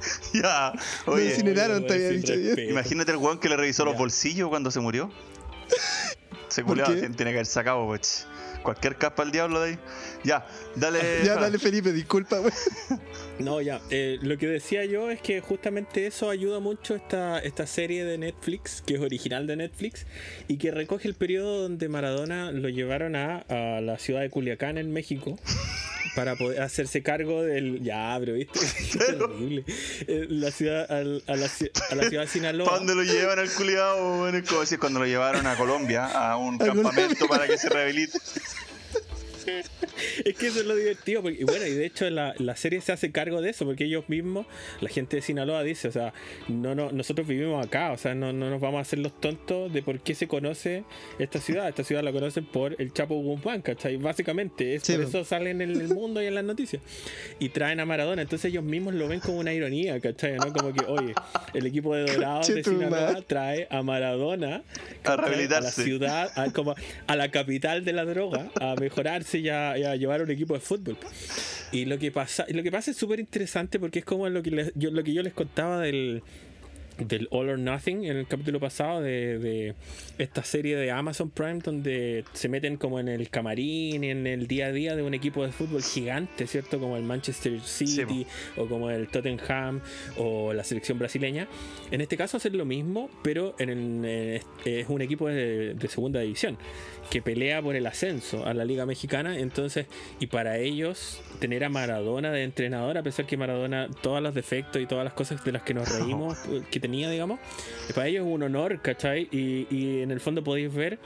ya. 0.32 0.72
Lo 1.06 1.12
Oye, 1.14 1.26
incineraron, 1.26 1.86
te 1.86 1.94
había 1.94 2.08
dicho. 2.10 2.32
imagínate 2.34 3.10
el 3.12 3.18
weón 3.18 3.38
que 3.38 3.48
le 3.48 3.56
revisó 3.56 3.84
los 3.84 3.96
bolsillos 3.96 4.48
cuando 4.48 4.70
se 4.70 4.80
murió. 4.80 5.10
Se 6.48 6.62
¿Por 6.62 6.70
culiaba, 6.72 6.90
qué? 6.92 7.00
tiene 7.00 7.14
tiene 7.14 7.30
que 7.30 7.36
haber 7.38 7.46
sacado, 7.46 7.86
pues. 7.86 8.26
Cualquier 8.64 8.98
capa 8.98 9.22
al 9.22 9.30
diablo 9.30 9.60
de 9.60 9.70
ahí. 9.70 9.78
Ya, 10.24 10.46
dale. 10.74 11.22
Ya, 11.24 11.36
dale, 11.36 11.58
Felipe, 11.60 11.92
disculpa, 11.92 12.40
wey. 12.40 12.50
No, 13.38 13.60
ya. 13.62 13.80
eh, 13.90 14.18
lo 14.20 14.36
que 14.36 14.46
decía 14.46 14.84
yo 14.84 15.10
es 15.10 15.20
que 15.22 15.40
justamente 15.40 16.06
eso 16.06 16.28
ayuda 16.28 16.60
mucho 16.60 16.94
esta, 16.94 17.38
esta 17.38 17.66
serie 17.66 18.04
de 18.04 18.18
Netflix, 18.18 18.82
que 18.84 18.94
es 18.94 19.00
original 19.00 19.46
de 19.46 19.56
Netflix, 19.56 20.04
y 20.46 20.58
que 20.58 20.70
recoge 20.70 21.08
el 21.08 21.14
periodo 21.14 21.62
donde 21.62 21.88
Maradona 21.88 22.52
lo 22.52 22.68
llevaron 22.68 23.16
a, 23.16 23.38
a 23.48 23.80
la 23.80 23.98
ciudad 23.98 24.20
de 24.20 24.28
Culiacán, 24.28 24.76
en 24.76 24.92
México. 24.92 25.38
Para 26.16 26.34
poder 26.34 26.60
hacerse 26.60 27.02
cargo 27.04 27.42
del. 27.44 27.82
Ya, 27.84 28.16
pero 28.18 28.34
viste. 28.34 28.58
Terrible. 28.98 29.64
Eh, 30.08 30.26
La 30.28 30.50
ciudad, 30.50 30.90
al- 30.90 31.22
a, 31.28 31.36
la, 31.36 31.46
a 31.46 31.94
la 31.94 32.02
ciudad 32.08 32.08
de 32.10 32.10
¿Para 32.16 32.26
Sinaloa. 32.26 32.78
dónde 32.78 32.96
lo 32.96 33.04
llevan 33.04 33.38
al 33.38 33.48
culiado? 33.48 34.18
Bueno, 34.18 34.36
es 34.38 34.48
como 34.48 34.60
decir 34.60 34.78
cuando 34.80 34.98
lo 34.98 35.06
llevaron 35.06 35.46
a 35.46 35.54
Colombia, 35.56 36.06
a 36.06 36.36
un 36.36 36.56
A 36.56 36.58
Colombia. 36.58 36.82
campamento 36.82 37.26
para 37.28 37.46
que 37.46 37.56
se 37.56 37.68
rehabilite. 37.68 38.18
Es 40.24 40.36
que 40.36 40.46
eso 40.48 40.60
es 40.60 40.66
lo 40.66 40.74
divertido. 40.74 41.22
Porque, 41.22 41.40
y 41.40 41.44
bueno, 41.44 41.66
y 41.66 41.70
de 41.72 41.86
hecho 41.86 42.08
la, 42.10 42.34
la 42.38 42.56
serie 42.56 42.80
se 42.80 42.92
hace 42.92 43.12
cargo 43.12 43.40
de 43.42 43.50
eso, 43.50 43.64
porque 43.64 43.84
ellos 43.84 44.08
mismos, 44.08 44.46
la 44.80 44.88
gente 44.88 45.16
de 45.16 45.22
Sinaloa 45.22 45.62
dice, 45.62 45.88
o 45.88 45.92
sea, 45.92 46.12
no, 46.48 46.74
no, 46.74 46.90
nosotros 46.92 47.26
vivimos 47.26 47.64
acá, 47.64 47.92
o 47.92 47.98
sea, 47.98 48.14
no, 48.14 48.32
no 48.32 48.50
nos 48.50 48.60
vamos 48.60 48.78
a 48.78 48.82
hacer 48.82 48.98
los 48.98 49.18
tontos 49.20 49.72
de 49.72 49.82
por 49.82 50.00
qué 50.00 50.14
se 50.14 50.28
conoce 50.28 50.84
esta 51.18 51.38
ciudad. 51.40 51.68
Esta 51.68 51.84
ciudad 51.84 52.02
la 52.02 52.12
conocen 52.12 52.44
por 52.46 52.80
el 52.80 52.92
Chapo 52.92 53.14
Guzmán, 53.16 53.62
¿cachai? 53.62 53.96
Básicamente, 53.96 54.74
es 54.74 54.82
Sí, 54.82 54.92
por 54.94 55.02
po. 55.02 55.08
eso 55.08 55.24
salen 55.24 55.60
en 55.60 55.70
el 55.70 55.88
mundo 55.88 56.22
y 56.22 56.26
en 56.26 56.34
las 56.34 56.44
noticias. 56.44 56.82
Y 57.38 57.50
traen 57.50 57.80
a 57.80 57.86
Maradona, 57.86 58.22
entonces 58.22 58.50
ellos 58.50 58.64
mismos 58.64 58.94
lo 58.94 59.08
ven 59.08 59.20
como 59.20 59.38
una 59.38 59.52
ironía, 59.52 60.00
¿cachai? 60.00 60.36
¿no? 60.36 60.52
Como 60.52 60.72
que, 60.72 60.84
oye, 60.86 61.14
el 61.54 61.66
equipo 61.66 61.94
de 61.94 62.12
Dorados 62.12 62.48
de. 62.48 62.64
Sinaloa 62.64 63.22
trae 63.22 63.66
a 63.70 63.82
Maradona 63.82 64.62
A 65.04 65.12
a 65.14 65.60
la 65.60 65.70
ciudad, 65.70 66.30
a, 66.36 66.50
como 66.52 66.74
a 67.06 67.16
la 67.16 67.30
capital 67.30 67.84
de 67.84 67.92
la 67.92 68.04
droga, 68.04 68.50
a 68.60 68.74
mejorarse 68.76 69.29
y 69.38 69.48
a, 69.48 69.76
y 69.78 69.84
a 69.84 69.96
llevar 69.96 70.22
un 70.22 70.30
equipo 70.30 70.54
de 70.54 70.60
fútbol. 70.60 70.96
Y 71.72 71.84
lo 71.84 71.98
que 71.98 72.10
pasa, 72.10 72.44
y 72.48 72.52
lo 72.54 72.62
que 72.62 72.72
pasa 72.72 72.90
es 72.90 72.96
súper 72.96 73.20
interesante 73.20 73.78
porque 73.78 74.00
es 74.00 74.04
como 74.04 74.28
lo 74.28 74.42
que, 74.42 74.50
les- 74.50 74.72
yo, 74.74 74.90
lo 74.90 75.04
que 75.04 75.12
yo 75.12 75.22
les 75.22 75.32
contaba 75.32 75.78
del, 75.80 76.22
del 76.98 77.28
All 77.30 77.48
or 77.48 77.58
Nothing 77.58 78.04
en 78.04 78.16
el 78.16 78.26
capítulo 78.26 78.58
pasado 78.60 79.00
de, 79.00 79.38
de 79.38 79.74
esta 80.18 80.42
serie 80.44 80.76
de 80.76 80.90
Amazon 80.90 81.30
Prime 81.30 81.60
donde 81.60 82.24
se 82.34 82.48
meten 82.50 82.76
como 82.76 82.98
en 83.00 83.08
el 83.08 83.30
camarín, 83.30 84.04
en 84.04 84.26
el 84.26 84.46
día 84.48 84.66
a 84.66 84.72
día 84.72 84.96
de 84.96 85.02
un 85.02 85.14
equipo 85.14 85.46
de 85.46 85.52
fútbol 85.52 85.82
gigante, 85.82 86.46
¿cierto? 86.46 86.78
Como 86.80 86.96
el 86.98 87.04
Manchester 87.04 87.58
City 87.60 88.26
o 88.56 88.66
como 88.66 88.90
el 88.90 89.08
Tottenham 89.08 89.80
o 90.18 90.52
la 90.52 90.62
selección 90.64 90.98
brasileña. 90.98 91.46
En 91.90 92.00
este 92.02 92.16
caso 92.18 92.36
hacen 92.36 92.58
lo 92.58 92.64
mismo, 92.66 93.08
pero 93.22 93.54
en 93.60 93.70
el- 94.04 94.40
es 94.66 94.88
un 94.88 95.00
equipo 95.00 95.28
de, 95.28 95.72
de 95.74 95.88
segunda 95.88 96.20
división 96.20 96.58
que 97.10 97.20
pelea 97.20 97.60
por 97.60 97.74
el 97.76 97.86
ascenso 97.86 98.46
a 98.46 98.54
la 98.54 98.64
Liga 98.64 98.86
Mexicana. 98.86 99.36
Entonces, 99.38 99.86
y 100.20 100.28
para 100.28 100.58
ellos, 100.58 101.20
tener 101.40 101.64
a 101.64 101.68
Maradona 101.68 102.30
de 102.30 102.44
entrenador, 102.44 102.96
a 102.96 103.02
pesar 103.02 103.26
que 103.26 103.36
Maradona, 103.36 103.88
todos 104.00 104.22
los 104.22 104.34
defectos 104.34 104.80
y 104.80 104.86
todas 104.86 105.04
las 105.04 105.12
cosas 105.12 105.44
de 105.44 105.50
las 105.52 105.62
que 105.62 105.74
nos 105.74 105.88
reímos, 105.90 106.38
eh, 106.48 106.62
que 106.70 106.78
tenía, 106.80 107.10
digamos, 107.10 107.40
para 107.94 108.06
ellos 108.06 108.26
es 108.26 108.32
un 108.32 108.42
honor, 108.44 108.80
¿cachai? 108.80 109.28
Y, 109.32 109.66
y 109.70 110.02
en 110.02 110.10
el 110.12 110.20
fondo 110.20 110.44
podéis 110.44 110.72
ver 110.72 110.98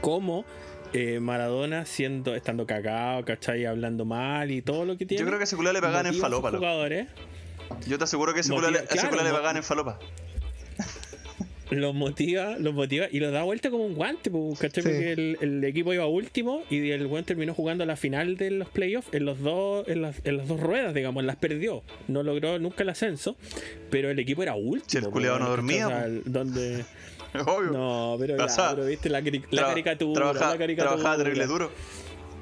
cómo. 0.00 0.44
eh, 0.92 1.20
Maradona 1.20 1.84
siendo 1.86 2.34
estando 2.34 2.66
cagado, 2.66 3.24
¿cachai? 3.24 3.64
Hablando 3.64 4.04
mal 4.04 4.50
y 4.50 4.60
todo 4.62 4.84
lo 4.84 4.96
que 4.96 5.06
tiene. 5.06 5.20
Yo 5.20 5.26
creo 5.26 5.38
que 5.38 5.42
a 5.42 5.44
ese 5.44 5.54
culiao 5.56 5.72
le 5.72 5.80
pagan 5.80 6.06
en 6.06 6.14
falopa. 6.14 6.50
jugadores, 6.50 7.06
Yo 7.86 7.96
te 7.98 8.04
aseguro 8.04 8.32
que 8.32 8.38
a 8.38 8.42
ese 8.42 8.52
Motiva- 8.52 8.70
le, 8.72 8.78
a 8.80 8.86
claro, 8.86 9.22
le 9.22 9.30
pagan 9.30 9.56
en 9.58 9.62
falopa. 9.62 9.98
Los 11.70 11.94
motiva, 11.94 12.56
los 12.58 12.74
motiva 12.74 13.06
y 13.10 13.20
los 13.20 13.32
da 13.32 13.44
vuelta 13.44 13.70
como 13.70 13.84
un 13.86 13.94
guante, 13.94 14.30
pues, 14.30 14.58
¿cachai? 14.58 14.82
Sí. 14.82 14.88
Porque 14.88 15.12
el, 15.12 15.38
el 15.40 15.64
equipo 15.64 15.94
iba 15.94 16.06
último 16.06 16.62
y 16.68 16.90
el 16.90 17.06
buen 17.06 17.24
terminó 17.24 17.54
jugando 17.54 17.86
la 17.86 17.96
final 17.96 18.36
de 18.36 18.50
los 18.50 18.68
playoffs 18.68 19.08
en 19.12 19.24
los 19.24 19.40
dos, 19.40 19.86
en 19.88 20.02
las, 20.02 20.16
en 20.24 20.36
las 20.38 20.48
dos 20.48 20.58
ruedas, 20.60 20.94
digamos, 20.94 21.22
las 21.24 21.36
perdió. 21.36 21.82
No 22.08 22.22
logró 22.22 22.58
nunca 22.58 22.82
el 22.82 22.88
ascenso, 22.88 23.36
pero 23.90 24.10
el 24.10 24.18
equipo 24.18 24.42
era 24.42 24.54
último. 24.56 24.84
Si 24.88 24.96
el 24.98 25.04
culiao 25.10 25.38
no 25.38 25.48
dormía, 25.48 25.86
O 25.86 25.90
sea, 25.90 26.06
donde 26.24 26.84
Obvio. 27.46 27.70
no, 27.70 28.16
pero, 28.18 28.34
O 28.34 28.38
ya, 28.38 28.48
sea, 28.48 28.70
pero 28.74 28.86
viste 28.86 29.08
la, 29.08 29.20
la 29.50 29.62
caricatura, 29.68 30.14
trabaja- 30.32 30.50
la 30.52 30.58
caricatura. 30.58 30.94
Trabajaba 30.96 31.16
terrible 31.22 31.46
duro. 31.46 31.70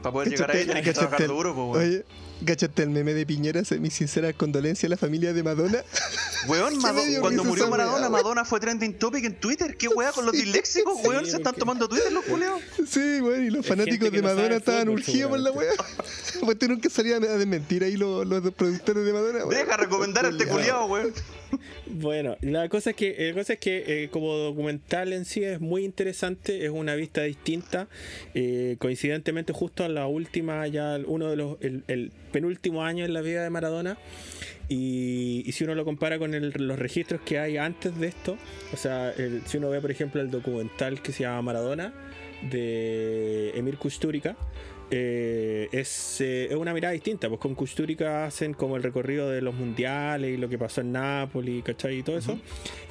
Para 0.02 0.12
poder 0.12 0.28
llegar 0.30 0.50
ahí 0.52 0.64
tenés 0.64 0.84
que 0.84 0.92
trabajar 0.92 1.26
duro, 1.26 1.54
pues, 1.54 1.66
weón. 1.68 1.88
Oye, 1.90 2.04
¿cachaste 2.44 2.82
el 2.82 2.90
meme 2.90 3.14
de 3.14 3.26
Piñeras? 3.26 3.70
Mis 3.72 3.94
sinceras 3.94 4.34
condolencias 4.34 4.84
a 4.88 4.90
la 4.90 4.96
familia 4.96 5.32
de 5.32 5.42
Madonna. 5.42 5.82
Weón, 6.48 6.78
Mado- 6.78 7.02
cuando 7.20 7.42
murió 7.44 7.64
weá, 7.64 7.70
Maradona, 7.70 8.00
weón. 8.08 8.12
Madonna 8.12 8.44
fue 8.44 8.60
trending 8.60 8.94
topic 8.98 9.24
en 9.24 9.34
Twitter. 9.40 9.76
¿Qué 9.76 9.88
weá 9.88 10.12
con 10.12 10.24
los 10.24 10.32
disléxicos, 10.32 10.94
weón? 11.04 11.24
Sí, 11.24 11.30
Se 11.32 11.36
están 11.38 11.52
porque- 11.54 11.58
tomando 11.60 11.88
Twitter 11.88 12.12
los 12.12 12.24
culeos. 12.24 12.60
Sí, 12.88 13.20
bueno, 13.20 13.42
y 13.44 13.50
los 13.50 13.62
Es 13.62 13.66
fanáticos 13.68 14.10
que 14.10 14.16
de 14.16 14.22
no 14.22 14.28
Madonna 14.28 14.56
estaban 14.56 14.88
urgidos 14.88 15.30
por 15.30 15.40
la 15.40 15.50
wea. 15.50 15.72
Pues 16.40 16.56
tú 16.58 16.68
nunca 16.68 16.88
salían 16.88 17.24
a 17.24 17.26
desmentir 17.26 17.82
ahí 17.82 17.96
los, 17.96 18.24
los 18.26 18.40
productores 18.54 19.04
de 19.04 19.12
Madonna, 19.12 19.38
weón. 19.44 19.50
Deja 19.50 19.76
recomendar 19.76 20.24
a 20.26 20.28
este 20.28 20.46
culiao, 20.46 20.86
weón. 20.86 21.12
Bueno, 21.86 22.36
la 22.40 22.68
cosa 22.68 22.90
es 22.90 22.96
que, 22.96 23.28
la 23.28 23.34
cosa 23.34 23.54
es 23.54 23.58
que 23.58 24.04
eh, 24.04 24.08
como 24.10 24.34
documental 24.34 25.12
en 25.12 25.24
sí 25.24 25.42
es 25.42 25.60
muy 25.60 25.84
interesante, 25.84 26.64
es 26.64 26.70
una 26.70 26.94
vista 26.94 27.22
distinta. 27.22 27.88
eh, 28.34 28.76
coincidentemente, 28.78 29.52
justo 29.52 29.84
a 29.84 29.88
la 29.88 30.06
última, 30.06 30.66
ya 30.66 30.98
uno 31.06 31.30
de 31.30 31.36
los, 31.36 31.56
el, 31.60 31.84
el 31.88 32.12
penúltimo 32.32 32.84
año 32.84 33.04
en 33.04 33.14
la 33.14 33.20
vida 33.20 33.42
de 33.42 33.50
Maradona. 33.50 33.98
Y, 34.68 35.50
si 35.52 35.64
uno 35.64 35.74
lo 35.74 35.84
compara 35.84 36.18
con 36.18 36.30
los 36.32 36.78
registros 36.78 37.22
que 37.22 37.38
hay 37.38 37.56
antes 37.56 37.98
de 37.98 38.08
esto, 38.08 38.36
o 38.72 38.76
sea, 38.76 39.14
si 39.46 39.56
uno 39.56 39.70
ve, 39.70 39.80
por 39.80 39.90
ejemplo, 39.90 40.20
el 40.20 40.30
documental 40.30 41.00
que 41.00 41.12
se 41.12 41.22
llama 41.22 41.40
Maradona 41.40 41.94
de 42.50 43.50
Emir 43.54 43.78
Kusturica, 43.78 44.36
eh, 44.90 45.68
es, 45.72 46.20
eh, 46.20 46.46
es 46.50 46.54
una 46.56 46.72
mirada 46.72 46.92
distinta, 46.92 47.28
pues 47.28 47.40
con 47.40 47.54
Kusturica 47.54 48.24
hacen 48.24 48.54
como 48.54 48.76
el 48.76 48.82
recorrido 48.82 49.28
de 49.30 49.42
los 49.42 49.54
mundiales 49.54 50.32
y 50.32 50.36
lo 50.36 50.48
que 50.48 50.56
pasó 50.58 50.80
en 50.80 50.92
Nápoles, 50.92 51.62
¿cachai? 51.62 51.98
Y 51.98 52.02
todo 52.02 52.16
eso. 52.18 52.38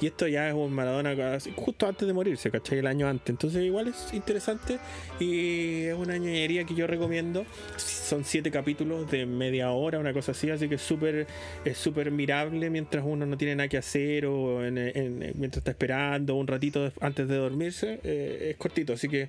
Y 0.00 0.06
esto 0.06 0.28
ya 0.28 0.48
es 0.48 0.54
un 0.54 0.72
Maradona 0.72 1.38
justo 1.56 1.86
antes 1.86 2.06
de 2.06 2.14
morirse, 2.14 2.50
¿cachai? 2.50 2.78
El 2.78 2.86
año 2.86 3.08
antes. 3.08 3.30
Entonces 3.30 3.64
igual 3.64 3.88
es 3.88 4.12
interesante 4.14 4.78
y 5.18 5.82
es 5.84 5.94
una 5.94 6.16
ñoñería 6.16 6.64
que 6.64 6.74
yo 6.74 6.86
recomiendo. 6.86 7.44
Son 7.76 8.24
siete 8.24 8.50
capítulos 8.50 9.10
de 9.10 9.26
media 9.26 9.70
hora, 9.72 9.98
una 9.98 10.12
cosa 10.12 10.32
así, 10.32 10.50
así 10.50 10.68
que 10.68 10.76
es 10.76 10.82
súper 10.82 11.26
es 11.64 11.76
súper 11.78 12.10
mirable 12.10 12.70
mientras 12.70 13.04
uno 13.06 13.26
no 13.26 13.36
tiene 13.36 13.56
nada 13.56 13.68
que 13.68 13.76
hacer 13.76 14.26
o 14.26 14.64
en- 14.64 14.78
en- 14.78 15.18
mientras 15.36 15.58
está 15.58 15.72
esperando 15.72 16.34
un 16.36 16.46
ratito 16.46 16.92
antes 17.00 17.28
de 17.28 17.36
dormirse. 17.36 18.00
eh, 18.04 18.48
es 18.50 18.56
cortito, 18.56 18.92
así 18.92 19.08
que 19.08 19.28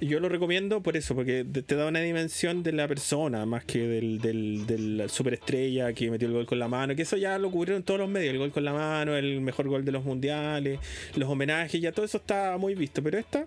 yo 0.00 0.18
lo 0.20 0.28
recomiendo 0.28 0.82
por 0.82 0.96
eso, 0.96 1.14
porque 1.14 1.44
te 1.44 1.74
da 1.76 1.86
una 1.86 2.00
dimensión 2.06 2.62
de 2.62 2.72
la 2.72 2.88
persona 2.88 3.44
más 3.46 3.64
que 3.64 3.86
del, 3.86 4.18
del, 4.20 4.66
del 4.66 5.10
superestrella 5.10 5.92
que 5.92 6.10
metió 6.10 6.26
el 6.28 6.34
gol 6.34 6.46
con 6.46 6.58
la 6.58 6.68
mano, 6.68 6.94
que 6.96 7.02
eso 7.02 7.16
ya 7.16 7.38
lo 7.38 7.50
cubrieron 7.50 7.82
todos 7.82 8.00
los 8.00 8.08
medios, 8.08 8.32
el 8.32 8.38
gol 8.38 8.50
con 8.52 8.64
la 8.64 8.72
mano, 8.72 9.16
el 9.16 9.40
mejor 9.40 9.68
gol 9.68 9.84
de 9.84 9.92
los 9.92 10.04
mundiales, 10.04 10.80
los 11.14 11.28
homenajes, 11.28 11.80
ya 11.80 11.92
todo 11.92 12.06
eso 12.06 12.18
está 12.18 12.56
muy 12.58 12.74
visto, 12.74 13.02
pero 13.02 13.18
esta 13.18 13.46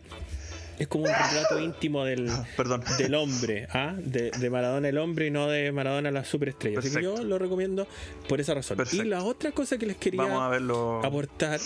es 0.77 0.87
como 0.87 1.03
un 1.05 1.09
retrato 1.09 1.59
íntimo 1.59 2.05
del, 2.05 2.29
Perdón. 2.55 2.81
del 2.97 3.13
hombre, 3.15 3.67
¿ah? 3.73 3.95
de, 3.97 4.31
de 4.31 4.49
Maradona 4.49 4.87
el 4.87 4.97
hombre 4.97 5.27
y 5.27 5.31
no 5.31 5.47
de 5.49 5.71
Maradona 5.73 6.09
la 6.09 6.23
superestrella. 6.23 6.79
Así 6.79 6.89
que 6.95 7.03
yo 7.03 7.21
lo 7.21 7.37
recomiendo 7.37 7.85
por 8.29 8.39
esa 8.39 8.53
razón. 8.53 8.77
Perfecto. 8.77 9.03
Y 9.05 9.09
la 9.09 9.23
otra 9.23 9.51
cosa 9.51 9.77
que 9.77 9.85
les 9.85 9.97
quería 9.97 10.21
Vamos 10.21 10.41
a 10.41 10.47
verlo. 10.47 11.01
aportar 11.03 11.59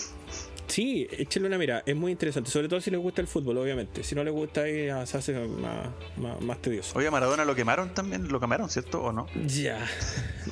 Sí, 0.66 1.06
échale 1.10 1.46
una 1.46 1.58
mira, 1.58 1.82
es 1.86 1.94
muy 1.94 2.10
interesante, 2.12 2.50
sobre 2.50 2.68
todo 2.68 2.80
si 2.80 2.90
les 2.90 2.98
gusta 2.98 3.20
el 3.20 3.26
fútbol, 3.26 3.58
obviamente. 3.58 4.02
Si 4.02 4.14
no 4.14 4.24
les 4.24 4.32
gusta, 4.32 4.62
ahí 4.62 4.86
ya 4.86 5.04
se 5.06 5.18
hace 5.18 5.32
más, 5.34 5.88
más, 6.16 6.40
más 6.40 6.60
tedioso. 6.62 6.98
Oye, 6.98 7.10
Maradona 7.10 7.44
lo 7.44 7.54
quemaron 7.54 7.92
también, 7.94 8.28
lo 8.28 8.40
quemaron, 8.40 8.70
¿cierto? 8.70 9.02
¿O 9.02 9.12
no? 9.12 9.26
Ya, 9.46 9.86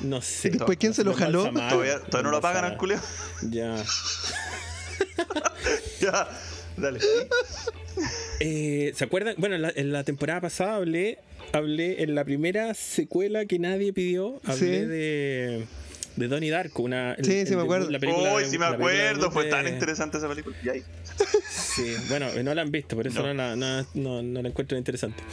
no 0.03 0.21
sé. 0.21 0.49
¿Y 0.49 0.51
después 0.51 0.77
quién 0.77 0.93
se 0.93 1.03
lo 1.03 1.13
jaló? 1.13 1.51
mal, 1.51 1.69
Todavía, 1.69 1.99
todavía 1.99 2.23
no 2.23 2.31
lo 2.31 2.41
pagan 2.41 2.63
al 2.65 2.77
culeo. 2.77 2.99
Ya. 3.49 3.75
ya, 5.99 6.29
dale. 6.77 6.99
Eh, 8.39 8.91
¿Se 8.95 9.03
acuerdan? 9.03 9.35
Bueno, 9.37 9.55
en 9.55 9.61
la, 9.61 9.71
en 9.75 9.91
la 9.91 10.03
temporada 10.03 10.41
pasada 10.41 10.75
hablé, 10.75 11.19
hablé 11.51 12.03
en 12.03 12.15
la 12.15 12.23
primera 12.23 12.73
secuela 12.73 13.45
que 13.45 13.59
nadie 13.59 13.93
pidió, 13.93 14.39
hablé 14.43 14.57
Sí. 14.81 14.85
de, 14.85 15.65
de 16.15 16.27
Donnie 16.27 16.49
Darko, 16.49 16.83
una 16.83 17.13
el- 17.13 17.25
Sí, 17.25 17.45
sí, 17.45 17.55
me 17.55 17.61
acuerdo. 17.63 17.89
la 17.89 17.99
película 17.99 18.37
de- 18.37 18.45
sí 18.45 18.57
me 18.57 18.65
acuerdo, 18.65 19.31
fue 19.31 19.45
de- 19.45 19.49
tan 19.51 19.67
interesante 19.67 20.17
esa 20.17 20.27
película. 20.29 20.55
Y 20.63 20.69
ahí. 20.69 20.83
Sí, 21.49 21.95
bueno, 22.09 22.27
no 22.43 22.53
la 22.53 22.61
han 22.61 22.71
visto, 22.71 22.95
por 22.95 23.07
eso 23.07 23.21
no, 23.21 23.27
No. 23.27 23.33
la, 23.33 23.55
no, 23.55 23.85
no- 23.95 24.21
no 24.23 24.41
la 24.41 24.49
encuentro 24.49 24.77
interesante. 24.77 25.23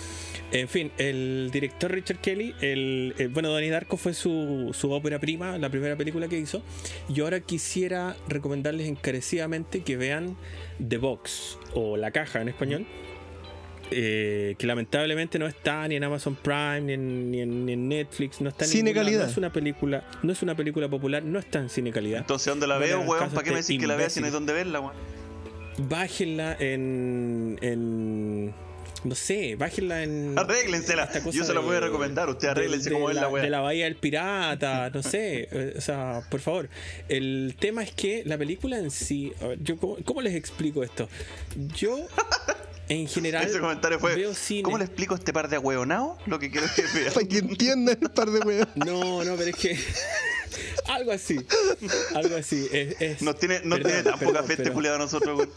En 0.52 0.68
fin, 0.68 0.90
el 0.98 1.50
director 1.52 1.92
Richard 1.92 2.18
Kelly, 2.20 2.54
el, 2.60 3.14
el- 3.18 3.28
bueno, 3.28 3.50
Donnie 3.50 3.70
Darko 3.70 3.96
fue 3.96 4.14
su, 4.14 4.70
su 4.76 4.90
ópera 4.90 5.18
prima, 5.20 5.56
la 5.58 5.68
primera 5.70 5.96
película 5.96 6.26
que 6.28 6.38
hizo. 6.38 6.62
Y 7.08 7.20
ahora 7.20 7.40
quisiera 7.40 8.16
recomendarles 8.28 8.88
encarecidamente 8.88 9.82
que 9.82 9.96
vean 9.96 10.36
The 10.86 10.96
Box 10.96 11.58
o 11.74 11.96
La 11.96 12.10
Caja 12.10 12.40
en 12.40 12.48
español. 12.48 12.86
Eh, 13.90 14.54
que 14.58 14.66
lamentablemente 14.66 15.38
no 15.38 15.46
está 15.46 15.86
ni 15.88 15.96
en 15.96 16.04
Amazon 16.04 16.36
Prime 16.36 16.80
ni 16.82 16.92
en, 16.94 17.30
ni 17.30 17.40
en- 17.40 17.66
ni 17.66 17.72
en 17.74 17.88
Netflix, 17.88 18.40
no 18.40 18.48
está 18.50 18.64
en 18.64 18.70
Cine 18.70 18.92
calidad. 18.94 19.24
No 19.24 19.30
es 19.30 19.36
una 19.36 19.52
película, 19.52 20.04
no 20.22 20.32
es 20.32 20.42
una 20.42 20.54
película 20.54 20.88
popular, 20.88 21.22
no 21.22 21.38
está 21.38 21.58
en 21.58 21.68
cine 21.70 21.92
calidad. 21.92 22.20
Entonces, 22.20 22.46
¿dónde 22.46 22.66
la 22.66 22.78
veo, 22.78 23.00
weón? 23.00 23.30
¿Para 23.30 23.42
qué 23.42 23.50
me 23.52 23.60
este 23.60 23.72
decís 23.72 23.82
que 23.82 23.86
la 23.88 23.96
veas 23.96 24.12
si 24.12 24.20
no 24.20 24.26
hay 24.26 24.32
dónde 24.32 24.52
verla, 24.52 24.80
weón? 24.80 24.94
Bájenla 25.78 26.56
en, 26.60 27.58
en 27.62 28.54
no 29.02 29.14
sé, 29.14 29.56
bájenla 29.56 30.02
en 30.02 30.38
Arréglensela. 30.38 31.08
Yo 31.32 31.42
se 31.44 31.54
la 31.54 31.60
voy 31.60 31.70
a 31.76 31.80
de- 31.80 31.86
recomendar. 31.86 32.28
Usted 32.28 32.48
de- 32.48 32.50
arréglense 32.50 32.90
de 32.90 32.94
como 32.94 33.08
es 33.08 33.16
la 33.16 33.22
De 33.22 33.28
weá. 33.28 33.48
la 33.48 33.60
Bahía 33.60 33.84
del 33.86 33.96
Pirata, 33.96 34.90
no 34.90 35.02
sé. 35.02 35.48
eh, 35.52 35.74
O 35.78 35.80
sea, 35.80 36.20
por 36.30 36.40
favor. 36.40 36.68
El 37.08 37.54
tema 37.58 37.82
es 37.82 37.92
que 37.92 38.22
la 38.26 38.36
película 38.36 38.78
en 38.78 38.90
sí. 38.90 39.32
a 39.40 39.46
ver, 39.48 39.62
yo, 39.62 39.78
¿cómo, 39.78 39.96
cómo 40.04 40.20
les 40.20 40.34
explico 40.34 40.82
esto? 40.82 41.08
Yo, 41.76 41.98
en 42.90 43.08
general, 43.08 43.44
Ese 43.46 43.58
comentario 43.60 43.98
fue: 43.98 44.14
veo 44.16 44.34
cine. 44.34 44.62
¿Cómo 44.62 44.76
le 44.78 44.84
explico 44.84 45.14
a 45.14 45.18
este 45.18 45.32
par 45.32 45.48
de 45.48 45.56
ahueonados 45.56 46.18
lo 46.26 46.38
que 46.38 46.50
quiero 46.50 46.66
que 46.74 46.82
vean? 46.94 47.12
Para 47.14 47.26
que 47.26 47.38
entiendan 47.38 47.98
un 48.02 48.08
par 48.08 48.30
de 48.30 48.40
weón. 48.40 48.68
No, 48.74 49.24
no, 49.24 49.36
pero 49.36 49.50
es 49.50 49.56
que. 49.56 49.78
algo 50.86 51.12
así. 51.12 51.38
Algo 52.14 52.36
así. 52.36 52.68
Es, 52.72 53.00
es- 53.00 53.22
No 53.22 53.34
tiene, 53.34 53.60
no 53.64 53.76
perdón, 53.76 53.92
tiene 53.92 54.02
tan 54.02 54.12
poca 54.18 54.26
perdón, 54.32 54.46
fe 54.46 54.52
este 54.54 54.62
pero- 54.64 54.74
culiado 54.74 54.96
a 54.96 54.98
nosotros, 54.98 55.38
weón. 55.38 55.50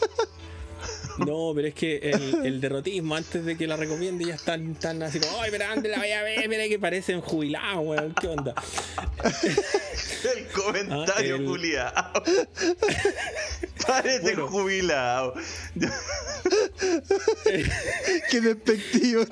No, 1.26 1.52
pero 1.56 1.68
es 1.68 1.74
que 1.76 1.98
el, 1.98 2.46
el 2.46 2.62
derrotismo, 2.62 3.16
antes 3.16 3.46
de 3.46 3.56
que 3.58 3.68
la 3.68 3.76
recomiende, 3.78 4.26
ya 4.26 4.36
están, 4.36 4.72
están 4.72 5.02
así 5.04 5.20
como, 5.20 5.42
ay, 5.42 5.52
pero 5.52 5.68
¿dónde 5.68 5.90
la 5.90 6.00
voy 6.00 6.12
a 6.12 6.24
ver? 6.24 6.48
Mira 6.50 6.68
que 6.68 6.80
parecen 6.80 7.22
jubilados, 7.22 7.86
weón, 7.86 8.16
¿qué 8.20 8.28
onda? 8.28 8.56
El 10.36 10.48
comentario 10.48 11.36
Ah, 11.36 11.40
el- 11.40 11.46
culiado. 11.46 12.24
Parece 13.88 14.22
Bueno. 14.22 14.48
jubilado. 14.48 15.34
Qué 18.32 18.42
despectivo 18.42 19.26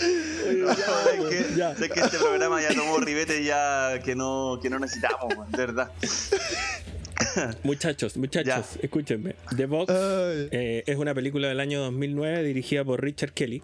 es, 0.00 1.28
que, 1.28 1.56
ya. 1.56 1.72
es 1.72 1.78
que 1.90 2.00
este 2.00 2.18
programa 2.18 2.60
ya 2.60 2.74
tomó 2.74 2.98
ribete 2.98 3.42
ya 3.44 4.00
que 4.04 4.14
no, 4.14 4.58
que 4.62 4.70
no 4.70 4.78
necesitamos, 4.78 5.50
de 5.50 5.58
verdad. 5.58 5.90
Muchachos, 7.62 8.16
muchachos, 8.16 8.78
escúchenme. 8.82 9.34
The 9.56 9.66
Box 9.66 9.92
eh, 9.94 10.82
es 10.86 10.96
una 10.96 11.14
película 11.14 11.48
del 11.48 11.60
año 11.60 11.80
2009 11.80 12.42
dirigida 12.42 12.84
por 12.84 13.02
Richard 13.02 13.32
Kelly, 13.32 13.62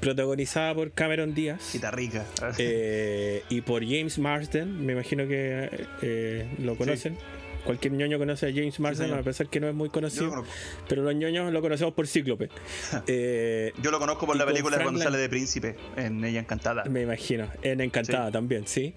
protagonizada 0.00 0.74
por 0.74 0.92
Cameron 0.92 1.34
Díaz. 1.34 1.60
Rica. 1.92 2.24
eh, 2.58 3.42
y 3.48 3.60
por 3.62 3.84
James 3.84 4.18
Marsden, 4.18 4.84
me 4.84 4.92
imagino 4.92 5.26
que 5.26 5.86
eh, 6.02 6.46
lo 6.58 6.76
conocen. 6.76 7.16
Cualquier 7.64 7.92
ñoño 7.94 8.18
conoce 8.18 8.46
a 8.46 8.50
James 8.50 8.78
Marsden, 8.80 9.12
a 9.12 9.22
pesar 9.22 9.48
que 9.48 9.60
no 9.60 9.68
es 9.68 9.74
muy 9.74 9.88
lo 9.88 9.92
conocido, 9.92 10.44
pero 10.88 11.02
los 11.02 11.14
ñoños 11.14 11.52
lo 11.52 11.60
conocemos 11.60 11.94
por 11.94 12.06
Cíclope. 12.06 12.48
Eh, 13.06 13.72
Yo 13.82 13.90
lo 13.90 13.98
conozco 13.98 14.26
por 14.26 14.36
la 14.36 14.46
película 14.46 14.76
Frank 14.76 14.84
cuando 14.86 15.02
sale 15.02 15.18
de 15.18 15.28
príncipe, 15.28 15.76
en 15.96 16.24
Ella 16.24 16.40
Encantada. 16.40 16.84
me 16.84 17.02
imagino, 17.02 17.48
en 17.62 17.80
Encantada 17.80 18.26
Sí. 18.26 18.32
también, 18.32 18.66
sí. 18.66 18.94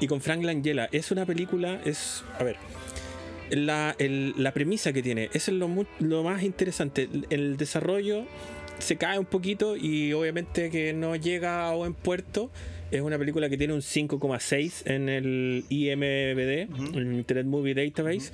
Y 0.00 0.06
con 0.06 0.20
Frank 0.20 0.42
Langella, 0.44 0.88
es 0.92 1.10
una 1.10 1.26
película, 1.26 1.80
es, 1.84 2.24
a 2.38 2.44
ver, 2.44 2.56
la, 3.50 3.94
el- 3.98 4.34
la 4.36 4.52
premisa 4.52 4.92
que 4.92 5.02
tiene, 5.02 5.30
eso 5.32 5.50
es 5.50 5.56
lo, 5.56 5.68
mu- 5.68 5.86
lo 6.00 6.22
más 6.22 6.42
interesante. 6.42 7.08
El, 7.12 7.26
el 7.30 7.56
desarrollo 7.56 8.24
se 8.78 8.96
cae 8.96 9.18
un 9.18 9.24
poquito 9.26 9.76
y 9.76 10.12
obviamente 10.12 10.70
que 10.70 10.92
no 10.92 11.16
llega 11.16 11.68
a 11.68 11.74
buen 11.74 11.94
puerto. 11.94 12.50
Es 12.90 13.02
una 13.02 13.18
película 13.18 13.48
que 13.50 13.58
tiene 13.58 13.74
un 13.74 13.80
5,6 13.82 14.90
en 14.90 15.08
el 15.08 15.64
IMBD, 15.68 16.72
Ujú. 16.72 16.98
el 16.98 17.12
Internet 17.12 17.46
Movie 17.46 17.74
Database, 17.74 18.32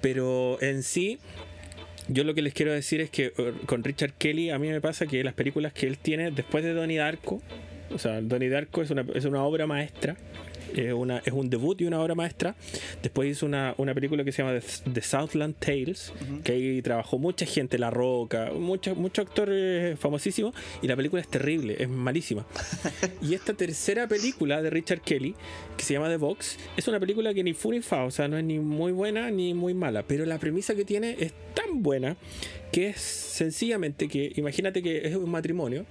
pero 0.00 0.60
en 0.62 0.82
sí 0.82 1.18
yo 2.08 2.24
lo 2.24 2.34
que 2.34 2.42
les 2.42 2.52
quiero 2.54 2.72
decir 2.72 3.00
es 3.00 3.10
que 3.10 3.32
eh, 3.36 3.52
con 3.66 3.82
Richard 3.84 4.12
Kelly 4.18 4.50
a 4.50 4.58
mí 4.58 4.68
me 4.68 4.80
pasa 4.80 5.06
que 5.06 5.22
las 5.24 5.34
películas 5.34 5.72
que 5.72 5.86
él 5.86 5.98
tiene 5.98 6.30
después 6.30 6.62
de 6.64 6.74
Donnie 6.74 6.98
Darko, 6.98 7.40
o 7.92 7.98
sea, 7.98 8.20
Donnie 8.20 8.48
Darko 8.48 8.82
es 8.82 8.90
una, 8.90 9.04
es 9.14 9.24
una 9.24 9.42
obra 9.44 9.66
maestra, 9.66 10.16
es, 10.74 10.92
una, 10.92 11.18
es 11.18 11.32
un 11.32 11.50
debut 11.50 11.80
y 11.80 11.84
una 11.84 12.00
obra 12.00 12.14
maestra. 12.14 12.54
Después 13.02 13.30
hizo 13.30 13.46
una, 13.46 13.74
una 13.78 13.94
película 13.94 14.24
que 14.24 14.32
se 14.32 14.42
llama 14.42 14.60
The, 14.92 15.02
Southland 15.02 15.56
Tales, 15.58 16.12
que 16.44 16.52
ahí 16.52 16.82
trabajó 16.82 17.18
mucha 17.18 17.46
gente, 17.46 17.78
La 17.78 17.90
Roca, 17.90 18.50
muchos 18.54 18.96
muchos 18.96 19.26
actores 19.26 19.98
famosísimos, 19.98 20.54
y 20.80 20.88
la 20.88 20.96
película 20.96 21.20
es 21.20 21.28
terrible, 21.28 21.76
es 21.78 21.88
malísima. 21.88 22.46
y 23.22 23.34
esta 23.34 23.54
tercera 23.54 24.06
película 24.06 24.62
de 24.62 24.70
Richard 24.70 25.00
Kelly, 25.00 25.34
que 25.76 25.84
se 25.84 25.94
llama 25.94 26.08
The 26.08 26.16
Box, 26.16 26.58
es 26.76 26.88
una 26.88 27.00
película 27.00 27.34
que 27.34 27.42
ni 27.42 27.54
fu 27.54 27.72
ni 27.72 27.80
fa, 27.80 28.04
o 28.04 28.10
sea, 28.10 28.28
no 28.28 28.38
es 28.38 28.44
ni 28.44 28.58
muy 28.58 28.92
buena 28.92 29.30
ni 29.30 29.54
muy 29.54 29.74
mala, 29.74 30.02
pero 30.02 30.24
la 30.24 30.38
premisa 30.38 30.74
que 30.74 30.84
tiene 30.84 31.16
es 31.18 31.32
tan 31.54 31.82
buena 31.82 32.16
que 32.72 32.88
es 32.88 33.00
sencillamente 33.00 34.08
que, 34.08 34.32
imagínate 34.36 34.82
que 34.82 35.06
es 35.06 35.14
un 35.14 35.30
matrimonio, 35.30 35.84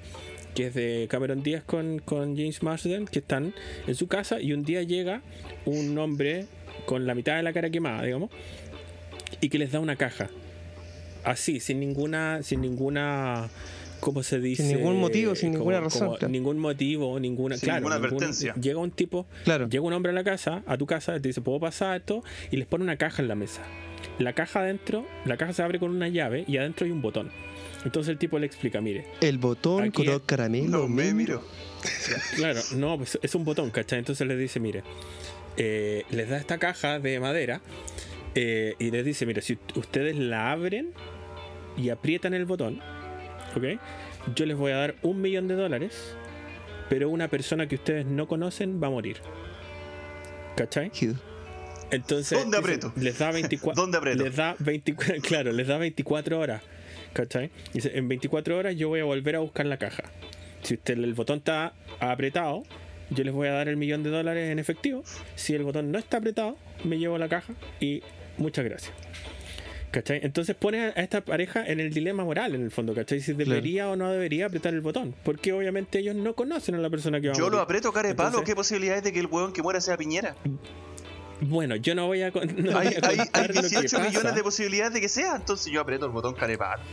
que 0.56 0.68
es 0.68 0.74
de 0.74 1.08
Cameron 1.10 1.44
Díaz 1.44 1.64
con, 1.64 2.00
con 2.00 2.36
James 2.36 2.62
Marsden, 2.64 3.06
que 3.06 3.20
están 3.20 3.54
en 3.88 3.96
su 3.96 4.08
casa 4.08 4.42
y 4.42 4.54
un 4.54 4.64
día 4.64 4.84
llega 4.84 5.22
un 5.66 5.98
hombre 5.98 6.46
con 6.86 7.06
la 7.08 7.16
mitad 7.16 7.36
de 7.38 7.44
la 7.44 7.54
cara 7.54 7.70
quemada, 7.70 8.04
digamos, 8.04 8.30
y 9.40 9.50
que 9.50 9.58
les 9.58 9.72
da 9.72 9.80
una 9.80 9.96
caja. 9.96 10.30
Así, 11.24 11.60
sin 11.60 11.80
ninguna, 11.80 12.42
sin 12.44 12.62
ninguna, 12.62 13.50
¿cómo 14.00 14.24
se 14.24 14.40
dice? 14.40 14.64
ningún 14.76 14.98
motivo, 15.00 15.36
sin 15.36 15.50
Como- 15.52 15.60
ninguna 15.60 15.80
razón, 15.82 16.08
como 16.08 16.18
claro. 16.18 16.32
Ningún 16.32 16.58
motivo, 16.58 17.20
ninguna, 17.20 17.56
Sin 17.58 17.68
claro, 17.68 17.80
ninguna 17.82 17.96
ningún- 17.98 18.08
advertencia. 18.10 18.54
Llega 18.56 18.80
un 18.80 18.92
tipo, 18.92 19.28
Claro. 19.44 19.70
llega 19.70 19.84
un 19.84 19.94
hombre 19.94 20.12
a 20.12 20.16
la 20.16 20.24
casa, 20.24 20.64
a 20.66 20.78
tu 20.78 20.86
casa, 20.88 21.14
te 21.20 21.28
dice, 21.30 21.42
¿puedo 21.42 21.60
pasar 21.60 21.98
esto? 22.02 22.24
Y 22.50 22.58
les 22.58 22.66
pone 22.68 22.84
una 22.84 22.98
caja 22.98 23.22
en 23.22 23.28
la 23.28 23.36
mesa. 23.36 23.62
La 24.18 24.34
caja 24.34 24.62
adentro, 24.62 25.06
la 25.26 25.38
caja 25.38 25.54
se 25.54 25.62
abre 25.62 25.78
con 25.80 25.92
una 25.92 26.08
llave 26.08 26.44
y 26.48 26.58
adentro 26.58 26.86
hay 26.86 26.92
un 26.92 27.02
botón. 27.04 27.30
Entonces 27.84 28.12
el 28.12 28.18
tipo 28.18 28.38
le 28.38 28.46
explica, 28.46 28.80
mire, 28.82 29.08
El 29.22 29.38
botón 29.40 29.84
Aquí 29.86 29.92
color 30.04 30.22
es- 30.22 30.28
caramelo. 30.28 30.70
No 30.70 30.88
me 30.88 31.14
miro. 31.14 31.44
Claro, 32.36 32.60
no, 32.76 32.98
pues 32.98 33.18
es 33.22 33.34
un 33.36 33.44
botón, 33.44 33.72
¿cachai? 33.72 34.00
Entonces 34.00 34.28
les 34.28 34.38
dice, 34.38 34.60
mire, 34.60 34.84
eh, 35.58 36.04
les 36.12 36.30
da 36.30 36.38
esta 36.38 36.58
caja 36.60 37.00
de 37.00 37.20
madera 37.20 37.62
eh, 38.36 38.76
y 38.78 38.92
les 38.92 39.04
dice, 39.04 39.26
mire, 39.26 39.42
si 39.42 39.58
ustedes 39.76 40.16
la 40.16 40.52
abren 40.52 40.94
y 41.76 41.90
aprietan 41.90 42.34
el 42.36 42.46
botón, 42.46 42.80
¿ok? 43.56 43.80
Yo 44.36 44.46
les 44.46 44.56
voy 44.58 44.72
a 44.74 44.76
dar 44.78 44.96
un 45.02 45.20
millón 45.20 45.48
de 45.48 45.56
dólares, 45.56 46.14
pero 46.88 47.10
una 47.10 47.30
persona 47.30 47.68
que 47.68 47.76
ustedes 47.76 48.06
no 48.06 48.28
conocen 48.28 48.82
va 48.82 48.88
a 48.88 48.92
morir. 48.92 49.18
¿Cachai? 50.56 50.92
Entonces, 51.92 52.40
¿Dónde 52.42 52.58
aprieto? 52.58 52.92
Les 52.96 53.18
da 53.20 53.32
24 53.32 53.82
¿Dónde 53.82 53.98
aprieto? 53.98 54.24
Les 54.24 54.36
da 54.36 54.56
24, 54.60 55.22
claro, 55.22 55.52
les 55.52 55.68
da 55.68 55.78
24 55.78 56.40
horas. 56.40 56.62
¿Cachai? 57.14 57.52
Dice, 57.74 57.92
en 57.96 58.08
24 58.08 58.58
horas 58.58 58.76
yo 58.76 58.88
voy 58.88 59.02
a 59.02 59.04
volver 59.04 59.36
a 59.36 59.40
buscar 59.40 59.66
la 59.66 59.78
caja. 59.78 60.04
Si 60.64 60.76
usted 60.76 60.98
el 60.98 61.14
botón 61.14 61.40
está 61.40 61.74
apretado, 62.00 62.64
yo 63.10 63.24
les 63.24 63.34
voy 63.34 63.50
a 63.50 63.52
dar 63.52 63.68
el 63.68 63.78
millón 63.78 64.04
de 64.04 64.10
dólares 64.10 64.50
en 64.50 64.60
efectivo. 64.60 65.04
Si 65.36 65.54
el 65.54 65.64
botón 65.64 65.92
no 65.92 66.00
está 66.00 66.18
apretado, 66.18 66.58
me 66.84 66.98
llevo 66.98 67.18
la 67.18 67.28
caja 67.28 67.54
y 67.80 68.02
muchas 68.38 68.64
gracias. 68.64 68.94
¿Cachai? 69.92 70.22
Entonces 70.24 70.56
pone 70.56 70.80
a 70.80 70.90
esta 70.92 71.20
pareja 71.20 71.66
en 71.68 71.82
el 71.82 71.94
dilema 71.94 72.24
moral, 72.24 72.56
en 72.56 72.62
el 72.62 72.72
fondo, 72.72 72.96
¿cachai? 72.96 73.20
Si 73.20 73.34
debería 73.34 73.90
o 73.90 73.98
no 73.98 74.10
debería 74.10 74.46
apretar 74.46 74.74
el 74.74 74.80
botón. 74.80 75.14
Porque 75.24 75.52
obviamente 75.52 76.00
ellos 76.00 76.16
no 76.16 76.34
conocen 76.34 76.76
a 76.76 76.78
la 76.78 76.90
persona 76.90 77.20
que 77.20 77.28
va 77.28 77.34
a 77.34 77.38
Yo 77.38 77.50
lo 77.50 77.60
aprieto 77.60 77.92
cara 77.92 78.08
de 78.08 78.16
palo. 78.16 78.42
¿Qué 78.46 78.56
posibilidad 78.56 78.96
hay 78.96 79.02
de 79.02 79.12
que 79.12 79.20
el 79.20 79.28
weón 79.28 79.52
que 79.52 79.62
muera 79.62 79.82
sea 79.82 79.98
Piñera? 79.98 80.38
Bueno, 81.42 81.76
yo 81.76 81.96
no 81.96 82.08
voy 82.08 82.22
a, 82.22 82.30
no 82.58 82.78
Hay, 82.78 82.88
voy 82.90 82.96
a 82.96 83.08
hay, 83.08 83.12
hay 83.12 83.18
contar 83.18 83.48
lo 83.56 83.62
que 83.62 83.70
18 83.70 83.98
millones 84.00 84.22
pasa. 84.24 84.36
de 84.36 84.44
posibilidades 84.44 84.94
de 84.94 85.02
que 85.02 85.10
sea. 85.10 85.36
Entonces 85.36 85.72
yo 85.72 85.82
aprieto 85.82 86.06
el 86.06 86.12
botón 86.12 86.36
palo. 86.36 86.84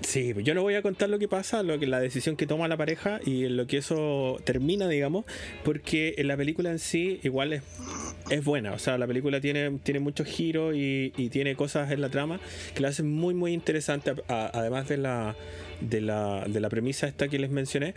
Sí, 0.00 0.34
pues 0.34 0.44
yo 0.44 0.52
no 0.54 0.62
voy 0.62 0.74
a 0.74 0.82
contar 0.82 1.08
lo 1.08 1.18
que 1.20 1.28
pasa, 1.28 1.62
lo 1.62 1.78
que 1.78 1.86
la 1.86 2.00
decisión 2.00 2.34
que 2.36 2.44
toma 2.46 2.66
la 2.66 2.76
pareja 2.76 3.20
y 3.24 3.44
en 3.44 3.56
lo 3.56 3.68
que 3.68 3.76
eso 3.78 4.36
termina, 4.42 4.88
digamos, 4.88 5.24
porque 5.64 6.14
la 6.24 6.36
película 6.36 6.70
en 6.70 6.80
sí 6.80 7.20
igual 7.22 7.52
es, 7.52 7.62
es 8.28 8.44
buena. 8.44 8.72
O 8.72 8.78
sea, 8.80 8.98
la 8.98 9.06
película 9.06 9.40
tiene, 9.40 9.78
tiene 9.84 10.00
muchos 10.00 10.26
giros 10.26 10.74
y, 10.74 11.12
y 11.16 11.28
tiene 11.28 11.54
cosas 11.54 11.92
en 11.92 12.00
la 12.00 12.08
trama 12.08 12.40
que 12.74 12.80
la 12.80 12.88
hacen 12.88 13.08
muy, 13.12 13.32
muy 13.32 13.52
interesante, 13.52 14.12
a- 14.28 14.50
además 14.52 14.88
de 14.88 14.96
la, 14.96 15.36
de 15.88 16.00
la, 16.00 16.44
de 16.46 16.60
la 16.60 16.68
premisa 16.68 17.06
esta 17.06 17.28
que 17.28 17.38
les 17.38 17.50
mencioné. 17.50 17.94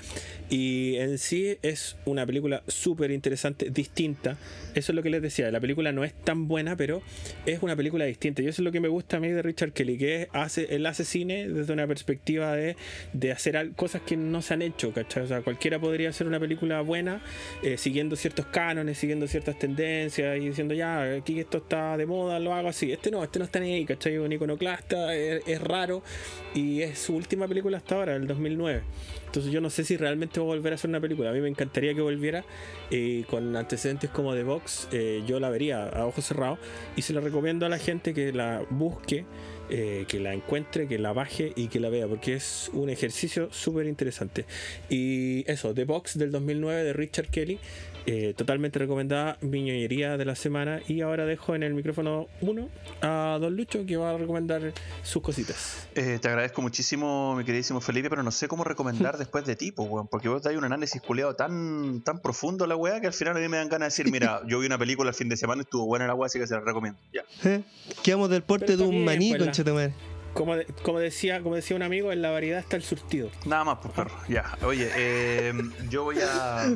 Y 0.50 0.96
en 0.98 1.18
sí 1.18 1.58
es 1.62 1.98
una 2.06 2.26
película 2.26 2.64
súper 2.68 3.12
interesante, 3.12 3.70
distinta. 3.70 4.38
Eso 4.76 4.92
es 4.92 4.96
lo 4.96 5.04
que 5.04 5.10
les 5.10 5.22
decía, 5.22 5.50
la 5.52 5.60
película 5.60 5.92
no 5.92 6.04
es 6.04 6.14
tan 6.14 6.48
buena, 6.48 6.76
pero 6.76 7.02
es 7.46 7.62
una 7.62 7.76
película 7.76 8.06
distinta. 8.06 8.42
Y 8.42 8.48
eso 8.48 8.62
es 8.62 8.66
lo 8.66 8.72
que 8.72 8.80
me 8.80 8.88
gusta 8.88 9.18
a 9.18 9.20
mí 9.20 9.30
de 9.30 9.42
Richard 9.42 9.72
Kelly, 9.72 9.98
que 9.98 10.28
hace, 10.34 10.76
él 10.76 10.86
hace 10.86 11.06
cine 11.06 11.48
desde 11.48 11.74
una 11.74 11.88
perspectiva 11.88 12.56
de, 12.56 12.76
de 13.14 13.32
hacer 13.32 13.72
cosas 13.76 14.02
que 14.02 14.18
no 14.18 14.42
se 14.42 14.54
han 14.54 14.62
hecho, 14.62 14.92
¿cachai? 14.92 15.24
O 15.24 15.28
sea, 15.28 15.42
cualquiera 15.42 15.80
podría 15.80 16.10
hacer 16.10 16.28
una 16.28 16.40
película 16.40 16.82
buena 16.82 17.22
eh, 17.64 17.78
siguiendo 17.78 18.16
ciertos 18.16 18.46
cánones, 18.48 18.98
siguiendo 18.98 19.28
ciertas 19.28 19.58
tendencias 19.58 20.38
y 20.38 20.48
diciendo, 20.48 20.74
ya, 20.74 21.14
aquí 21.14 21.40
esto 21.40 21.60
está 21.60 21.98
de 21.98 22.06
moda, 22.06 22.40
lo 22.40 22.54
hago 22.54 22.70
así. 22.70 22.92
Este 22.92 23.12
no, 23.12 23.24
este 23.24 23.40
no 23.40 23.46
está 23.46 23.60
ni 23.60 23.74
ahí, 23.74 23.86
¿cachai? 23.86 24.18
Un 24.18 24.32
iconoclasta, 24.32 25.16
es, 25.16 25.44
es 25.48 25.62
raro 25.62 26.04
y 26.54 26.82
es 26.82 27.00
su 27.00 27.16
última 27.16 27.48
película 27.48 27.75
hasta 27.78 27.96
ahora, 27.96 28.16
el 28.16 28.28
2009. 28.28 28.82
Entonces 29.26 29.52
yo 29.52 29.60
no 29.62 29.70
sé 29.70 29.84
si 29.84 29.98
realmente 29.98 30.40
va 30.40 30.46
a 30.46 30.50
volver 30.50 30.74
a 30.74 30.76
hacer 30.76 30.90
una 30.90 31.02
película. 31.02 31.30
A 31.30 31.34
mí 31.34 31.42
me 31.42 31.50
encantaría 31.50 31.94
que 31.94 32.02
volviera 32.02 32.46
eh, 32.90 33.26
con 33.30 33.56
antecedentes 33.56 34.10
como 34.10 34.34
The 34.34 34.44
Box. 34.44 34.88
eh, 34.92 35.24
yo 35.28 35.40
la 35.40 35.50
vería 35.50 35.90
a 35.90 36.06
ojos 36.06 36.26
cerrados 36.26 36.60
y 36.96 37.02
se 37.02 37.14
la 37.14 37.22
recomiendo 37.22 37.66
a 37.66 37.70
la 37.70 37.78
gente 37.78 38.14
que 38.14 38.32
la 38.32 38.64
busque, 38.70 39.26
eh, 39.70 40.06
que 40.08 40.20
la 40.20 40.34
encuentre, 40.34 40.88
que 40.88 41.00
la 41.00 41.12
baje 41.12 41.52
y 41.56 41.68
que 41.68 41.80
la 41.80 41.90
vea 41.90 42.08
porque 42.08 42.36
es 42.36 42.70
un 42.74 42.90
ejercicio 42.90 43.52
súper 43.52 43.88
interesante. 43.88 44.46
Y 44.90 45.44
eso, 45.52 45.74
The 45.74 45.86
Box 45.86 46.18
del 46.18 46.32
2009 46.32 46.84
de 46.84 46.94
Richard 46.94 47.28
Kelly. 47.28 47.60
Eh, 48.06 48.34
totalmente 48.38 48.80
recomendada, 48.80 49.38
mi 49.42 49.64
ñoñería 49.64 50.18
de 50.18 50.26
la 50.26 50.36
semana. 50.36 50.80
Y 50.88 51.02
ahora 51.02 51.26
dejo 51.26 51.56
en 51.56 51.64
el 51.64 51.74
micrófono 51.74 52.28
uno 52.42 52.70
a 53.02 53.38
Don 53.42 53.56
Lucho 53.56 53.86
que 53.86 53.98
va 53.98 54.12
a 54.12 54.18
recomendar 54.18 54.74
sus 55.04 55.22
cositas. 55.22 55.88
Eh, 55.96 56.20
te 56.22 56.28
agradezco 56.28 56.62
muchísimo, 56.62 57.36
mi 57.36 57.44
queridísimo 57.44 57.82
Felipe, 57.82 58.10
pero 58.10 58.24
no 58.24 58.32
sé 58.32 58.48
cómo 58.48 58.64
recomendar 58.64 59.18
después 59.18 59.46
de 59.46 59.56
ti, 59.56 59.72
pues, 59.72 59.90
weón, 59.90 60.08
porque 60.08 60.30
vos 60.30 60.42
dais 60.44 60.58
un 60.58 60.64
análisis 60.66 61.02
culiado 61.02 61.36
tan, 61.36 62.02
tan 62.02 62.22
profundo 62.22 62.66
a 62.66 62.68
la 62.68 62.76
weá 62.76 63.02
que 63.02 63.08
al 63.08 63.14
final 63.14 63.38
a 63.38 63.40
mí 63.40 63.48
me 63.48 63.58
dan 63.58 63.70
ganas 63.70 63.96
de 63.96 64.04
decir, 64.04 64.12
mira, 64.12 64.42
yo 64.48 64.60
vi 64.60 64.68
una 64.68 64.78
película 64.78 65.10
el 65.10 65.16
fin 65.16 65.30
de 65.30 65.38
semana 65.38 65.62
y 65.62 65.64
estuvo 65.64 65.86
buena 65.86 66.08
la 66.08 66.14
weá, 66.16 66.28
así 66.28 66.40
que 66.40 66.48
se 66.48 66.54
la 66.54 66.62
recomiendo. 66.62 67.00
Ya. 67.14 67.24
¿Eh? 67.44 67.62
Quedamos 68.04 68.30
del 68.30 68.44
porte 68.44 68.66
Pero 68.68 68.78
de 68.80 68.84
un 68.88 69.04
maní, 69.04 69.30
pues, 69.30 69.40
la- 69.42 69.46
conchetumare. 69.48 69.94
Como, 70.36 70.56
de- 70.56 70.66
como, 70.84 71.00
decía, 71.00 71.42
como 71.42 71.56
decía 71.56 71.76
un 71.76 71.82
amigo, 71.82 72.12
en 72.12 72.22
la 72.22 72.30
variedad 72.30 72.60
está 72.60 72.76
el 72.76 72.84
surtido. 72.84 73.32
Nada 73.46 73.64
más, 73.64 73.78
pues 73.82 73.94
perro. 73.94 74.16
Ya. 74.30 74.56
Oye, 74.64 74.92
eh, 74.96 75.54
yo 75.90 76.04
voy 76.04 76.18
a. 76.22 76.72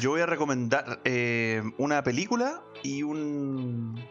Yo 0.00 0.10
voy 0.10 0.22
a 0.22 0.26
recomendar 0.26 1.00
eh, 1.04 1.62
una 1.76 2.02
película 2.02 2.62
y 2.82 3.02
un. 3.04 4.02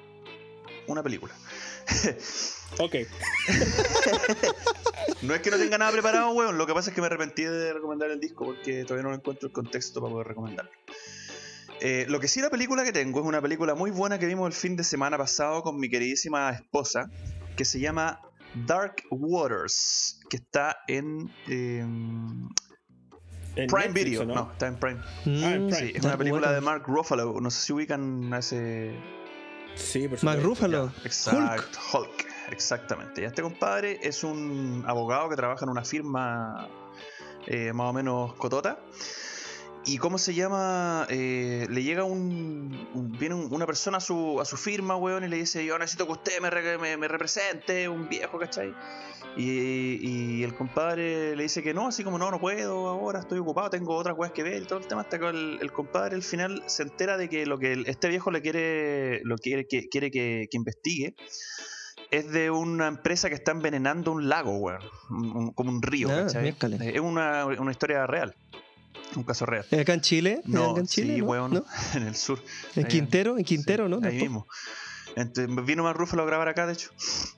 Una 0.87 1.03
película. 1.03 1.33
Ok. 2.79 2.95
No 5.21 5.33
es 5.33 5.41
que 5.41 5.49
no 5.49 5.57
tenga 5.57 5.77
nada 5.77 5.91
preparado, 5.93 6.31
weón. 6.31 6.57
Lo 6.57 6.67
que 6.67 6.73
pasa 6.73 6.89
es 6.89 6.95
que 6.95 6.99
me 7.01 7.07
arrepentí 7.07 7.43
de 7.43 7.71
recomendar 7.73 8.11
el 8.11 8.19
disco 8.19 8.43
porque 8.45 8.83
todavía 8.83 9.09
no 9.09 9.15
encuentro 9.15 9.47
el 9.47 9.53
contexto 9.53 10.01
para 10.01 10.11
poder 10.11 10.27
recomendarlo. 10.27 10.71
Eh, 11.79 12.05
lo 12.09 12.19
que 12.19 12.27
sí, 12.27 12.41
la 12.41 12.49
película 12.49 12.83
que 12.83 12.91
tengo 12.91 13.21
es 13.21 13.25
una 13.25 13.41
película 13.41 13.73
muy 13.73 13.89
buena 13.89 14.19
que 14.19 14.25
vimos 14.25 14.47
el 14.47 14.53
fin 14.53 14.75
de 14.75 14.83
semana 14.83 15.17
pasado 15.17 15.63
con 15.63 15.79
mi 15.79 15.89
queridísima 15.89 16.49
esposa, 16.51 17.09
que 17.55 17.63
se 17.65 17.79
llama 17.79 18.19
Dark 18.65 19.03
Waters, 19.11 20.19
que 20.29 20.37
está 20.37 20.77
en 20.87 21.31
eh, 21.47 21.79
En 21.79 22.49
Prime 23.55 23.67
Netflix, 23.87 23.93
Video. 24.05 24.21
¿o 24.21 24.25
No? 24.25 24.35
no? 24.35 24.51
está 24.51 24.67
en 24.67 24.75
Prime. 24.79 24.99
Ah, 25.01 25.21
en 25.25 25.65
Mm, 25.65 25.69
Prime. 25.69 25.73
Sí, 25.73 25.85
es 25.95 26.01
Dark 26.01 26.05
una 26.05 26.17
película 26.17 26.51
de. 26.51 26.61
Mark 26.61 26.83
Ruffalo. 26.87 27.39
No 27.41 27.49
sé 27.51 27.61
si 27.65 27.73
ubican 27.73 28.33
a 28.33 28.39
ese. 28.39 28.95
Sí, 29.75 30.07
por 30.07 30.23
Mark. 30.23 30.41
Ruffalo. 30.41 30.91
Exacto, 31.03 31.79
Hulk. 31.93 32.25
Exactamente. 32.51 33.21
Y 33.21 33.25
este 33.25 33.41
compadre 33.41 33.99
es 34.01 34.23
un 34.23 34.83
abogado 34.87 35.29
que 35.29 35.35
trabaja 35.35 35.65
en 35.65 35.69
una 35.69 35.83
firma 35.83 36.67
eh, 37.45 37.73
más 37.73 37.89
o 37.89 37.93
menos 37.93 38.33
cotota. 38.35 38.79
¿Y 39.87 39.97
cómo 39.99 40.17
se 40.17 40.33
llama? 40.33 41.07
Eh, 41.09 41.65
le 41.69 41.81
llega 41.81 42.03
un. 42.03 42.87
un- 42.93 43.11
viene 43.17 43.35
un- 43.35 43.53
una 43.53 43.65
persona 43.65 43.97
a 43.97 44.01
su, 44.01 44.39
a 44.41 44.45
su 44.45 44.57
firma, 44.57 44.95
weón, 44.97 45.23
y 45.23 45.27
le 45.29 45.37
dice: 45.37 45.65
Yo 45.65 45.77
necesito 45.79 46.05
que 46.05 46.11
usted 46.11 46.41
me, 46.41 46.49
re- 46.49 46.77
me- 46.77 46.97
me 46.97 47.07
represente, 47.07 47.87
un 47.87 48.09
viejo, 48.09 48.37
¿cachai? 48.37 48.73
Y, 49.37 49.99
y 50.01 50.43
el 50.43 50.55
compadre 50.55 51.35
le 51.35 51.43
dice 51.43 51.61
que 51.63 51.73
no, 51.73 51.87
así 51.87 52.03
como 52.03 52.17
no, 52.17 52.31
no 52.31 52.39
puedo, 52.39 52.87
ahora 52.89 53.19
estoy 53.19 53.37
ocupado, 53.39 53.69
tengo 53.69 53.95
otras 53.95 54.17
weas 54.17 54.33
que 54.33 54.43
ver 54.43 54.63
y 54.63 54.65
todo 54.65 54.79
el 54.79 54.87
tema. 54.87 55.01
Hasta 55.01 55.19
que 55.19 55.27
el, 55.27 55.59
el 55.61 55.71
compadre 55.71 56.15
al 56.15 56.23
final 56.23 56.63
se 56.65 56.83
entera 56.83 57.17
de 57.17 57.29
que 57.29 57.45
lo 57.45 57.57
que 57.57 57.71
el- 57.73 57.87
este 57.87 58.09
viejo 58.09 58.29
le 58.31 58.41
quiere, 58.41 59.21
lo 59.23 59.37
quiere, 59.37 59.67
que, 59.67 59.87
quiere 59.89 60.11
que, 60.11 60.47
que 60.51 60.57
investigue 60.57 61.15
es 62.11 62.31
de 62.31 62.49
una 62.51 62.87
empresa 62.87 63.29
que 63.29 63.35
está 63.35 63.51
envenenando 63.51 64.11
un 64.11 64.27
lago, 64.27 64.57
weón. 64.57 64.81
un- 65.11 65.31
un- 65.37 65.51
como 65.53 65.69
un 65.71 65.81
río, 65.81 66.09
Ah, 66.11 66.23
¿cachai? 66.25 66.43
Es 66.95 66.99
una, 66.99 67.45
una 67.45 67.71
historia 67.71 68.05
real. 68.07 68.35
Un 69.15 69.23
caso 69.23 69.45
real. 69.45 69.65
¿Es 69.71 69.79
¿Acá 69.79 69.93
en 69.93 70.01
Chile? 70.01 70.41
¿Es 70.43 70.49
No, 70.49 70.71
acá 70.71 70.79
en 70.81 70.87
Chile? 70.87 71.15
sí, 71.15 71.19
¿no? 71.21 71.25
weón, 71.27 71.53
¿No? 71.53 71.65
en 71.95 72.03
el 72.07 72.15
sur. 72.15 72.41
¿En 72.75 72.85
Ahí- 72.85 72.89
Quintero? 72.91 73.37
¿En 73.37 73.43
Quintero, 73.45 73.85
Sí, 73.85 73.91
no? 73.91 74.07
Ahí 74.07 74.17
mismo. 74.19 74.47
Entonces, 75.15 75.65
vino 75.65 75.81
más 75.83 75.95
Rúfalo 75.95 76.21
a 76.21 76.25
grabar 76.27 76.47
acá, 76.47 76.67
de 76.67 76.73
hecho. 76.73 76.91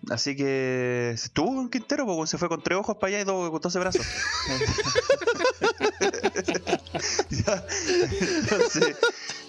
Así 0.09 0.35
que 0.35 1.11
estuvo 1.13 1.61
en 1.61 1.69
Quintero, 1.69 2.03
weón, 2.03 2.27
se 2.27 2.37
fue 2.37 2.49
con 2.49 2.61
tres 2.61 2.77
ojos 2.77 2.97
para 2.97 3.07
allá 3.13 3.21
y 3.21 3.23
dos 3.23 3.49
con 3.51 3.61
12 3.61 3.79
brazos. 3.79 4.05
Ya, 7.29 7.63
Entonces, 8.41 8.97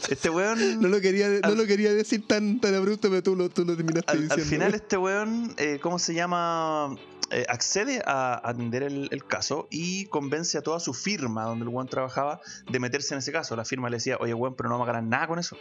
este 0.08 0.30
weón. 0.30 0.80
No 0.80 0.88
lo 0.88 1.00
quería, 1.00 1.28
no 1.28 1.54
lo 1.54 1.66
quería 1.66 1.92
decir 1.92 2.26
tan, 2.26 2.60
tan 2.60 2.74
abrupto, 2.74 3.08
pero 3.08 3.22
tú 3.22 3.34
lo, 3.36 3.48
tú 3.48 3.64
lo 3.64 3.74
terminaste 3.76 4.12
al, 4.12 4.18
diciendo. 4.28 4.34
al 4.44 4.48
final 4.48 4.74
este 4.74 4.96
weón, 4.96 5.54
eh, 5.56 5.78
¿cómo 5.82 5.98
se 5.98 6.14
llama? 6.14 6.94
Eh, 7.32 7.46
accede 7.48 8.02
a 8.06 8.40
atender 8.48 8.82
el, 8.82 9.24
caso 9.26 9.68
y 9.70 10.06
convence 10.06 10.58
a 10.58 10.62
toda 10.62 10.80
su 10.80 10.92
firma 10.94 11.44
donde 11.44 11.62
el 11.64 11.68
weón 11.68 11.86
trabajaba 11.86 12.40
de 12.68 12.80
meterse 12.80 13.14
en 13.14 13.18
ese 13.18 13.30
caso. 13.30 13.54
La 13.54 13.64
firma 13.64 13.88
le 13.88 13.96
decía, 13.98 14.16
oye 14.18 14.34
weón, 14.34 14.54
pero 14.56 14.68
no 14.68 14.74
vamos 14.74 14.88
a 14.88 14.92
ganar 14.92 15.08
nada 15.08 15.26
con 15.28 15.38
eso. 15.38 15.56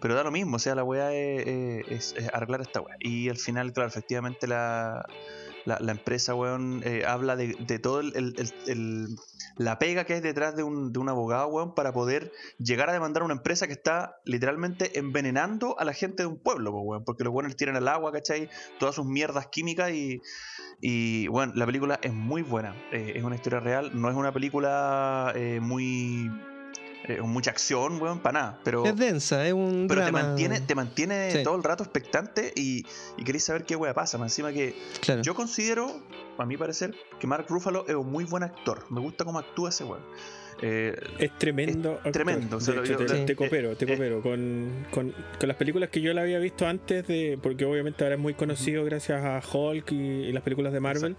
Pero 0.00 0.14
da 0.14 0.24
lo 0.24 0.32
mismo, 0.32 0.56
o 0.56 0.58
sea, 0.58 0.74
la 0.74 0.82
weá 0.82 1.12
es- 1.12 2.14
es 2.16 2.28
arreglar 2.32 2.60
esta 2.62 2.80
weá. 2.80 2.96
Y 2.98 3.28
al 3.28 3.36
final, 3.38 3.72
claro, 3.72 3.88
efectivamente 3.88 4.46
la, 4.48 5.06
la, 5.64 5.78
la 5.80 5.92
empresa, 5.92 6.34
weón, 6.34 6.82
eh, 6.84 7.04
habla 7.06 7.36
de, 7.36 7.78
todo 7.78 8.00
el, 8.00 9.16
la 9.56 9.78
pega 9.78 10.04
que 10.04 10.14
hay 10.14 10.20
detrás 10.20 10.56
de 10.56 10.62
un, 10.62 10.92
de 10.92 10.98
un 10.98 11.08
abogado, 11.08 11.48
weón, 11.48 11.74
para 11.74 11.92
poder 11.92 12.32
llegar 12.58 12.90
a 12.90 12.92
demandar 12.92 13.22
a 13.22 13.24
una 13.26 13.34
empresa 13.34 13.66
que 13.66 13.72
está 13.72 14.16
literalmente 14.24 14.98
envenenando 14.98 15.78
a 15.78 15.84
la 15.84 15.92
gente 15.92 16.22
de 16.22 16.26
un 16.26 16.36
pueblo, 16.36 16.72
weón, 16.72 17.04
porque 17.04 17.24
los 17.24 17.32
weones 17.32 17.56
tiran 17.56 17.76
al 17.76 17.88
agua, 17.88 18.12
¿cachai? 18.12 18.50
Todas 18.78 18.94
sus 18.94 19.06
mierdas 19.06 19.46
químicas 19.48 19.90
y, 19.90 20.20
y 20.80 21.28
bueno, 21.28 21.52
la 21.56 21.66
película 21.66 21.98
es 22.02 22.12
muy 22.12 22.42
buena, 22.42 22.74
eh, 22.92 23.12
es 23.16 23.24
una 23.24 23.36
historia 23.36 23.60
real, 23.60 23.90
no 23.94 24.10
es 24.10 24.16
una 24.16 24.32
película 24.32 25.32
eh, 25.34 25.60
muy... 25.60 26.30
eh, 27.06 27.20
mucha 27.22 27.50
acción, 27.50 28.00
weón, 28.00 28.18
para 28.20 28.40
nada, 28.40 28.60
pero... 28.64 28.84
Es 28.84 28.96
densa, 28.96 29.46
es 29.46 29.52
un 29.52 29.86
Pero 29.88 30.04
te 30.04 30.12
mantiene, 30.12 30.60
te 30.60 30.74
mantiene 30.74 31.30
Sí. 31.32 31.42
todo 31.42 31.56
el 31.56 31.62
rato 31.62 31.82
expectante 31.84 32.52
y, 32.56 32.84
y 33.16 33.24
queréis 33.24 33.44
saber 33.44 33.64
qué 33.64 33.76
wea 33.76 33.92
pasa. 33.94 34.18
Más 34.18 34.32
encima 34.32 34.52
que 34.52 34.74
Claro. 35.00 35.22
yo 35.22 35.34
considero, 35.34 36.00
a 36.38 36.46
mi 36.46 36.56
parecer, 36.56 36.94
que 37.20 37.26
Mark 37.26 37.46
Ruffalo 37.48 37.84
es 37.88 37.94
un 37.94 38.10
muy 38.10 38.24
buen 38.24 38.42
actor. 38.42 38.86
Me 38.90 39.00
gusta 39.00 39.24
cómo 39.24 39.38
actúa 39.38 39.68
ese 39.68 39.84
weón. 39.84 40.02
Eh, 40.66 40.94
Es 41.18 41.36
tremendo. 41.38 41.94
actor. 41.96 42.12
tremendo, 42.12 42.58
se 42.60 42.72
hecho, 42.72 42.96
te, 42.96 43.08
sí. 43.08 43.24
te 43.26 43.36
coopero, 43.36 43.76
te 43.76 43.84
Eh. 43.84 43.88
Con, 44.22 44.70
con, 44.90 45.12
con 45.38 45.48
las 45.48 45.56
películas 45.58 45.90
que 45.90 46.00
yo 46.00 46.14
la 46.14 46.22
había 46.22 46.38
visto 46.38 46.66
antes, 46.66 47.06
de 47.06 47.38
porque 47.42 47.66
obviamente 47.66 48.02
ahora 48.02 48.16
es 48.16 48.20
muy 48.20 48.32
conocido 48.34 48.82
gracias 48.84 49.22
a 49.22 49.42
Hulk 49.46 49.92
y, 49.92 49.94
y 49.96 50.32
las 50.32 50.42
películas 50.42 50.72
de 50.72 50.80
Marvel. 50.80 51.16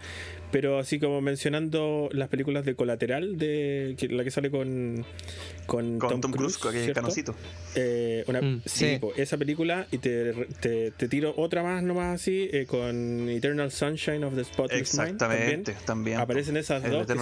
Pero 0.51 0.79
así 0.79 0.99
como 0.99 1.19
mencionando 1.21 2.07
las 2.13 2.29
películas 2.29 2.63
de 2.65 2.75
Colateral, 2.75 3.37
de 3.37 3.95
que- 3.99 4.07
la 4.07 4.23
que 4.23 4.31
sale 4.31 4.49
con, 4.49 5.05
con, 5.65 5.99
con 5.99 6.21
Tom, 6.21 6.31
Cruise, 6.31 6.57
que 6.57 6.69
es 6.69 6.73
¿cierto? 6.85 7.01
canosito. 7.01 7.35
Eh, 7.75 8.23
una, 8.27 8.41
Mm, 8.41 8.61
sí, 8.65 8.85
sí. 8.93 8.97
po, 8.99 9.11
esa 9.15 9.37
película 9.37 9.85
y 9.91 9.97
te, 9.97 10.31
te, 10.61 10.91
te 10.91 11.07
tiro 11.09 11.33
otra 11.37 11.61
más 11.61 11.83
nomás 11.83 12.15
así 12.21 12.47
eh, 12.53 12.65
con 12.67 13.27
Eternal 13.29 13.69
Sunshine 13.71 14.23
of 14.23 14.35
the 14.35 14.43
Spotless 14.45 14.93
Mind 14.93 15.09
Exactamente, 15.11 15.71
también. 15.73 15.85
también. 15.85 16.19
Aparecen 16.19 16.55
esas 16.57 16.83
El 16.85 16.91
dos 16.91 17.01
que 17.07 17.13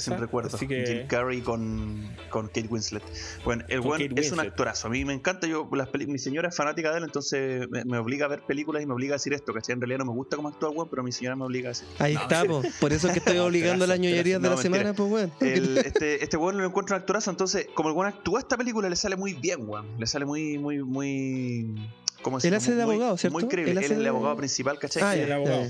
son 0.00 0.20
recuerdo. 0.20 0.54
así 0.54 0.66
que 0.66 0.84
Jim 0.86 1.06
Carrey 1.06 1.39
con, 1.42 2.14
con 2.30 2.46
Kate 2.48 2.66
Winslet. 2.68 3.02
Bueno, 3.44 3.64
el 3.68 3.80
buen 3.80 4.08
Kate 4.08 4.20
es 4.20 4.32
un 4.32 4.40
actorazo. 4.40 4.88
A 4.88 4.90
mí 4.90 5.04
me 5.04 5.12
encanta. 5.14 5.46
yo 5.46 5.68
las 5.72 5.88
peli- 5.88 6.06
Mi 6.06 6.18
señora 6.18 6.48
es 6.48 6.56
fanática 6.56 6.90
de 6.92 6.98
él, 6.98 7.04
entonces 7.04 7.68
me, 7.70 7.84
me 7.84 7.98
obliga 7.98 8.26
a 8.26 8.28
ver 8.28 8.42
películas 8.42 8.82
y 8.82 8.86
me 8.86 8.94
obliga 8.94 9.14
a 9.14 9.16
decir 9.16 9.32
esto. 9.32 9.52
¿cachai? 9.52 9.74
En 9.74 9.80
realidad 9.80 9.98
no 9.98 10.06
me 10.06 10.12
gusta 10.12 10.36
cómo 10.36 10.48
actúa 10.48 10.70
el 10.70 10.76
weón, 10.76 10.88
pero 10.88 11.02
mi 11.02 11.12
señora 11.12 11.36
me 11.36 11.44
obliga 11.44 11.68
a 11.68 11.72
decir. 11.72 11.86
Ahí 11.98 12.14
No, 12.14 12.20
está, 12.22 12.44
po. 12.44 12.62
por 12.80 12.92
eso 12.92 13.06
es 13.08 13.12
que 13.12 13.18
estoy 13.20 13.38
obligando 13.38 13.84
a 13.84 13.88
las 13.88 13.98
ñoñerías 13.98 14.40
de 14.42 14.48
la 14.48 14.56
semana, 14.56 14.92
pues 14.94 15.10
weón. 15.10 15.32
El- 15.40 15.78
este, 15.84 16.22
este 16.22 16.36
weón 16.36 16.58
lo 16.58 16.64
encuentra 16.66 16.96
un 16.96 17.00
actorazo, 17.00 17.30
entonces, 17.30 17.66
como 17.74 17.88
el 17.90 17.94
weón 17.96 18.12
actúa 18.12 18.40
esta 18.40 18.56
película, 18.56 18.88
le 18.88 18.96
sale 18.96 19.16
muy 19.16 19.34
bien, 19.34 19.68
weón. 19.68 19.86
Le 19.98 20.06
sale 20.06 20.24
muy, 20.24 20.58
muy, 20.58 20.82
muy. 20.82 21.74
¿Cómo 22.22 22.38
Él 22.38 22.52
hace 22.54 22.74
de 22.74 22.84
Muy- 22.84 22.94
abogado, 22.96 23.16
¿cierto? 23.16 23.38
Muy 23.38 23.48
creíble. 23.48 23.72
Él 23.72 23.78
es 23.78 23.90
el 23.90 24.06
abogado 24.06 24.36
principal, 24.36 24.78
¿cachai? 24.78 25.02
Ah, 25.02 25.16
el 25.16 25.32
abogado. 25.32 25.66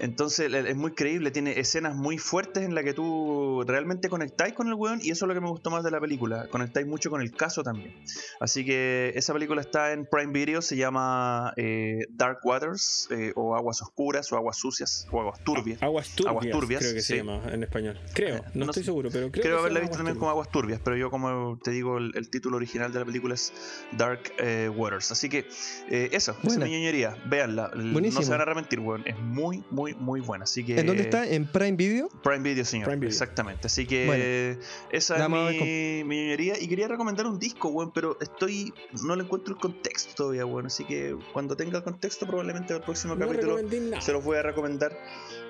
Entonces 0.00 0.52
es 0.52 0.76
muy 0.76 0.92
creíble, 0.92 1.30
tiene 1.30 1.58
escenas 1.58 1.94
muy 1.94 2.18
fuertes 2.18 2.64
en 2.64 2.74
las 2.74 2.84
que 2.84 2.94
tú 2.94 3.62
realmente 3.66 4.08
conectáis 4.08 4.52
con 4.54 4.66
el 4.68 4.74
weón 4.74 4.98
y 5.02 5.10
eso 5.10 5.24
es 5.24 5.28
lo 5.28 5.34
que 5.34 5.40
me 5.40 5.48
gustó 5.48 5.70
más 5.70 5.84
de 5.84 5.90
la 5.90 6.00
película. 6.00 6.48
Conectáis 6.50 6.86
mucho 6.86 7.10
con 7.10 7.20
el 7.22 7.32
caso 7.32 7.62
también. 7.62 7.94
Así 8.40 8.64
que 8.64 9.12
esa 9.14 9.32
película 9.32 9.60
está 9.60 9.92
en 9.92 10.06
Prime 10.06 10.32
Video, 10.32 10.62
se 10.62 10.76
llama 10.76 11.52
eh, 11.56 12.06
Dark 12.10 12.38
Waters 12.44 13.08
eh, 13.10 13.32
o 13.36 13.54
Aguas 13.56 13.80
Oscuras 13.82 14.30
o 14.32 14.36
Aguas 14.36 14.56
Sucias 14.58 15.06
o 15.12 15.20
Aguas 15.20 15.42
Turbias. 15.44 15.82
Aguas 15.82 16.08
turbias, 16.10 16.30
Aguas 16.30 16.50
turbias, 16.50 16.80
creo 16.82 16.94
que 16.94 17.00
sí. 17.00 17.06
se 17.06 17.16
llama 17.18 17.40
en 17.52 17.62
español. 17.62 17.98
Creo, 18.14 18.44
no, 18.54 18.64
no 18.64 18.70
estoy 18.72 18.84
seguro, 18.84 19.10
pero 19.12 19.30
creo, 19.30 19.42
Creo 19.42 19.56
que 19.56 19.60
haberla 19.60 19.80
visto 19.80 19.96
también 19.96 20.18
como 20.18 20.30
Aguas 20.30 20.50
Turbias, 20.50 20.80
pero 20.82 20.96
yo 20.96 21.10
como 21.10 21.58
te 21.62 21.70
digo, 21.70 21.98
el, 21.98 22.12
el 22.16 22.30
título 22.30 22.56
original 22.56 22.92
de 22.92 22.98
la 22.98 23.04
película 23.04 23.34
es 23.34 23.52
Dark 23.92 24.20
eh, 24.38 24.68
Waters. 24.74 25.12
Así 25.12 25.28
que 25.28 25.46
eh, 25.88 26.08
eso, 26.12 26.32
esa 26.42 26.50
es 26.52 26.58
mi 26.58 26.70
ñoñería. 26.70 27.16
Véanla, 27.26 27.70
l- 27.74 27.84
no 27.84 27.92
Buenísimo. 27.92 28.22
se 28.22 28.30
van 28.30 28.40
a 28.40 28.42
arrepentir, 28.44 28.80
weón. 28.80 29.02
Es 29.06 29.18
muy, 29.18 29.62
muy, 29.70 29.83
muy 29.92 30.20
buena. 30.22 30.44
Así 30.44 30.64
que... 30.64 30.80
¿En 30.80 30.86
dónde 30.86 31.02
está? 31.02 31.28
¿En 31.28 31.44
Prime 31.46 31.72
Video? 31.72 32.08
Prime 32.22 32.38
Video, 32.38 32.64
señor. 32.64 32.86
Prime 32.86 33.00
Video. 33.00 33.10
Exactamente. 33.10 33.66
Así 33.66 33.84
que 33.86 34.06
Bueno. 34.06 34.66
esa 34.90 35.22
es 35.22 35.28
mi, 35.28 36.04
mi 36.04 36.16
ñoñería. 36.22 36.58
Y 36.58 36.66
quería 36.68 36.88
recomendar 36.88 37.26
un 37.26 37.38
disco, 37.38 37.68
weón, 37.68 37.92
pero 37.92 38.16
estoy. 38.20 38.72
No 39.04 39.14
le 39.16 39.24
encuentro 39.24 39.52
el 39.54 39.60
contexto 39.60 40.14
todavía, 40.14 40.46
weón. 40.46 40.66
Así 40.66 40.84
que 40.84 41.14
cuando 41.34 41.54
tenga 41.56 41.76
el 41.78 41.84
contexto, 41.84 42.26
probablemente 42.26 42.72
el 42.72 42.80
próximo 42.80 43.14
No 43.14 43.26
capítulo 43.28 43.58
se 44.00 44.12
los 44.12 44.24
voy 44.24 44.38
a 44.38 44.42
recomendar. 44.42 44.96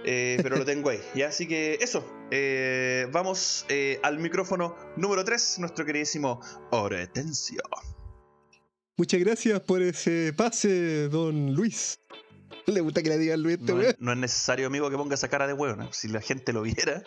eh, 0.04 0.38
pero 0.42 0.56
lo 0.56 0.64
tengo 0.64 0.90
ahí. 0.90 0.98
Ya, 1.14 1.28
así 1.28 1.46
que 1.46 1.78
eso. 1.80 2.04
eh, 2.32 3.06
vamos 3.12 3.64
eh, 3.68 4.00
al 4.02 4.18
micrófono 4.18 4.74
número 4.96 5.24
3, 5.24 5.58
nuestro 5.60 5.84
queridísimo 5.84 6.40
Hortensio. 6.70 7.62
Muchas 8.96 9.20
gracias 9.20 9.60
por 9.60 9.82
ese 9.82 10.32
pase, 10.36 11.08
don 11.08 11.52
Luis. 11.54 11.98
Le 12.74 12.80
gusta 12.80 13.02
que 13.02 13.08
le 13.10 13.18
digan 13.18 13.42
Luis 13.42 13.58
este 13.58 13.72
No, 13.72 13.78
weón. 13.78 13.90
es- 13.90 13.96
no 14.00 14.12
es 14.12 14.18
necesario, 14.18 14.66
amigo, 14.66 14.88
que 14.90 14.96
ponga 14.96 15.14
esa 15.14 15.28
cara 15.28 15.46
de 15.46 15.52
weón. 15.52 15.88
Si 15.92 16.08
la 16.08 16.20
gente 16.20 16.52
lo 16.52 16.62
viera, 16.62 17.02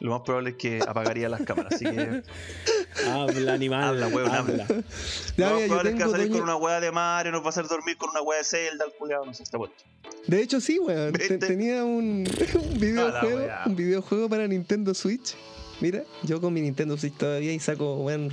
lo 0.00 0.10
más 0.12 0.20
probable 0.24 0.50
es 0.50 0.56
que 0.56 0.80
apagaría 0.86 1.28
las 1.28 1.42
cámaras. 1.42 1.72
Así 1.74 1.84
que 1.84 2.22
Habla, 3.06 3.52
animal. 3.54 3.82
Habla, 3.84 4.08
weón, 4.08 4.30
habla. 4.30 4.66
Ya, 5.36 5.50
no, 5.50 5.54
mira, 5.56 5.60
yo 5.60 5.66
probable 5.68 5.90
es 5.90 5.96
que 5.96 6.02
va 6.02 6.08
a 6.08 6.10
salir 6.12 6.28
doña- 6.28 6.32
con 6.34 6.42
una 6.42 6.56
weá 6.56 6.80
de 6.80 6.92
Mario, 6.92 7.32
nos 7.32 7.42
va 7.42 7.46
a 7.46 7.48
hacer 7.50 7.66
dormir 7.66 7.96
con 7.96 8.10
una 8.10 8.22
weá 8.22 8.38
de 8.38 8.44
Zelda, 8.44 8.84
el 8.84 8.92
culiado, 8.92 9.24
no 9.26 9.34
sé, 9.34 9.42
está 9.42 9.58
puesto. 9.58 9.82
De 10.26 10.40
hecho, 10.42 10.60
sí, 10.60 10.78
weón. 10.78 11.12
Tenía 11.14 11.84
un, 11.84 12.24
un 12.54 12.80
videojuego, 12.80 13.48
un 13.66 13.76
videojuego 13.76 14.28
para 14.28 14.46
Nintendo 14.46 14.94
Switch. 14.94 15.34
Mira, 15.82 16.04
yo 16.22 16.40
con 16.40 16.54
mi 16.54 16.60
Nintendo 16.60 16.96
Switch 16.96 17.14
todavía 17.16 17.52
y 17.52 17.58
saco, 17.58 17.96
weón, 17.96 18.32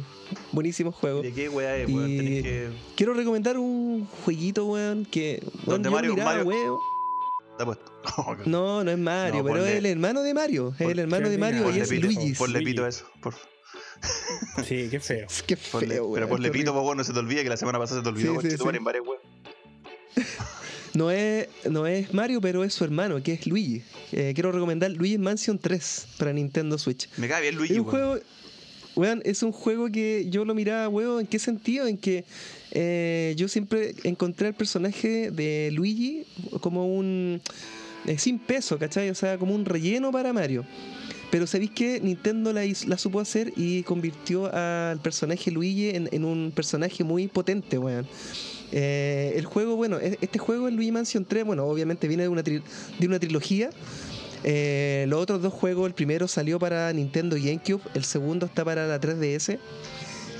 buenísimos 0.51 0.93
juegos. 0.93 1.23
¿De 1.23 1.33
qué 1.33 1.49
weá 1.49 1.75
es, 1.77 1.89
weón? 1.89 2.09
Y- 2.09 2.17
Tenés 2.17 2.43
que. 2.43 2.69
Quiero 2.95 3.13
recomendar 3.15 3.57
un 3.57 4.07
jueguito, 4.23 4.65
weón, 4.67 5.03
que. 5.05 5.41
weón, 5.65 5.65
Donde 5.65 5.89
Mario- 5.89 6.13
miraba, 6.13 6.35
Mario- 6.35 6.45
weón. 6.47 6.77
Está 7.53 7.65
puesto. 7.65 7.91
No, 8.45 8.83
no 8.83 8.91
es 8.91 8.97
Mario, 8.99 9.39
No, 9.39 9.43
pero 9.43 9.55
ponle- 9.63 9.69
es 9.71 9.75
el 9.77 9.85
hermano 9.87 10.21
de 10.21 10.33
Mario. 10.33 10.73
Es 10.79 10.87
el 10.89 10.99
hermano 10.99 11.27
de 11.29 11.37
Mario 11.39 11.61
y 11.61 11.63
Ponle 11.63 11.81
es 11.81 11.89
pito, 11.89 12.05
Luigi. 12.05 12.33
Ponle 12.33 12.61
pito 12.61 12.87
eso. 12.87 13.05
Por... 13.21 13.33
Sí, 14.65 14.87
qué 14.91 14.99
feo. 14.99 15.27
Qué 15.47 15.57
Ponle, 15.57 15.87
feo, 15.87 16.03
weón. 16.03 16.13
pero 16.13 16.29
ponle 16.29 16.51
pito, 16.51 16.71
pues 16.71 16.83
bueno, 16.83 16.99
no 16.99 17.03
se 17.03 17.13
te 17.13 17.19
olvide 17.19 17.43
que 17.43 17.49
la 17.49 17.57
semana 17.57 17.79
pasada 17.79 17.99
se 17.99 18.03
te 18.03 18.09
olvidó 18.09 18.39
Sí, 18.41 18.57
con 18.57 18.71
sí, 18.71 18.77
en 18.77 18.83
varias. 18.83 19.03
No 20.93 21.11
es, 21.11 21.47
no 21.69 21.85
es 21.87 22.13
Mario, 22.13 22.41
pero 22.41 22.63
es 22.63 22.73
su 22.73 22.83
hermano, 22.83 23.21
que 23.21 23.33
es 23.33 23.45
Luigi. 23.45 23.83
Eh, 24.11 24.31
quiero 24.33 24.51
recomendar 24.51 24.91
Luigi's 24.91 25.19
Mansion 25.19 25.59
3 25.59 26.07
para 26.17 26.33
Nintendo 26.33 26.77
Switch. 26.77 27.07
Me 27.17 27.27
cae 27.27 27.41
bien 27.41 27.55
Luigi, 27.55 27.73
Es 27.73 27.79
un 27.79 27.85
juego, 27.85 28.17
weón, 28.95 29.21
es 29.23 29.43
un 29.43 29.51
juego 29.51 29.91
que 29.91 30.27
yo 30.29 30.45
lo 30.45 30.55
miraba, 30.55 30.89
weón, 30.89 31.21
¿en 31.21 31.27
qué 31.27 31.37
sentido? 31.39 31.87
En 31.87 31.97
que 31.97 32.25
eh, 32.71 33.33
yo 33.37 33.47
siempre 33.47 33.95
encontré 34.03 34.47
al 34.47 34.55
personaje 34.55 35.31
de 35.31 35.69
Luigi 35.71 36.25
como 36.61 36.87
un... 36.87 37.41
eh, 38.05 38.17
sin 38.17 38.39
peso, 38.39 38.77
¿cachai? 38.79 39.09
O 39.09 39.15
sea, 39.15 39.37
como 39.37 39.53
un 39.53 39.65
relleno 39.65 40.11
para 40.11 40.33
Mario. 40.33 40.65
Pero 41.31 41.45
¿sabéis 41.45 41.69
que 41.71 41.99
Nintendo 42.01 42.51
la 42.51 42.97
supo 42.97 43.19
hacer 43.19 43.53
y 43.55 43.83
convirtió 43.83 44.51
al 44.51 44.99
personaje 44.99 45.51
Luigi 45.51 45.89
en, 45.89 46.09
en 46.11 46.25
un 46.25 46.51
personaje 46.55 47.03
muy 47.03 47.27
potente, 47.27 47.77
weón? 47.77 48.07
Eh, 48.71 49.33
el 49.35 49.45
juego, 49.45 49.75
bueno, 49.75 49.97
e- 49.99 50.17
este 50.21 50.39
juego, 50.39 50.67
el 50.67 50.75
Luigi 50.75 50.91
Mansion 50.91 51.25
3, 51.25 51.43
bueno, 51.45 51.65
obviamente 51.65 52.07
viene 52.07 52.23
de 52.23 52.29
una, 52.29 52.43
tri- 52.43 52.61
de 52.99 53.07
una 53.07 53.19
trilogía. 53.19 53.69
Eh, 54.43 55.05
los 55.09 55.21
otros 55.21 55.41
dos 55.41 55.53
juegos, 55.53 55.87
el 55.87 55.93
primero 55.93 56.27
salió 56.27 56.59
para 56.59 56.91
Nintendo 56.93 57.35
GameCube, 57.35 57.81
el 57.93 58.03
segundo 58.05 58.45
está 58.45 58.63
para 58.63 58.87
la 58.87 58.99
3DS. 59.01 59.57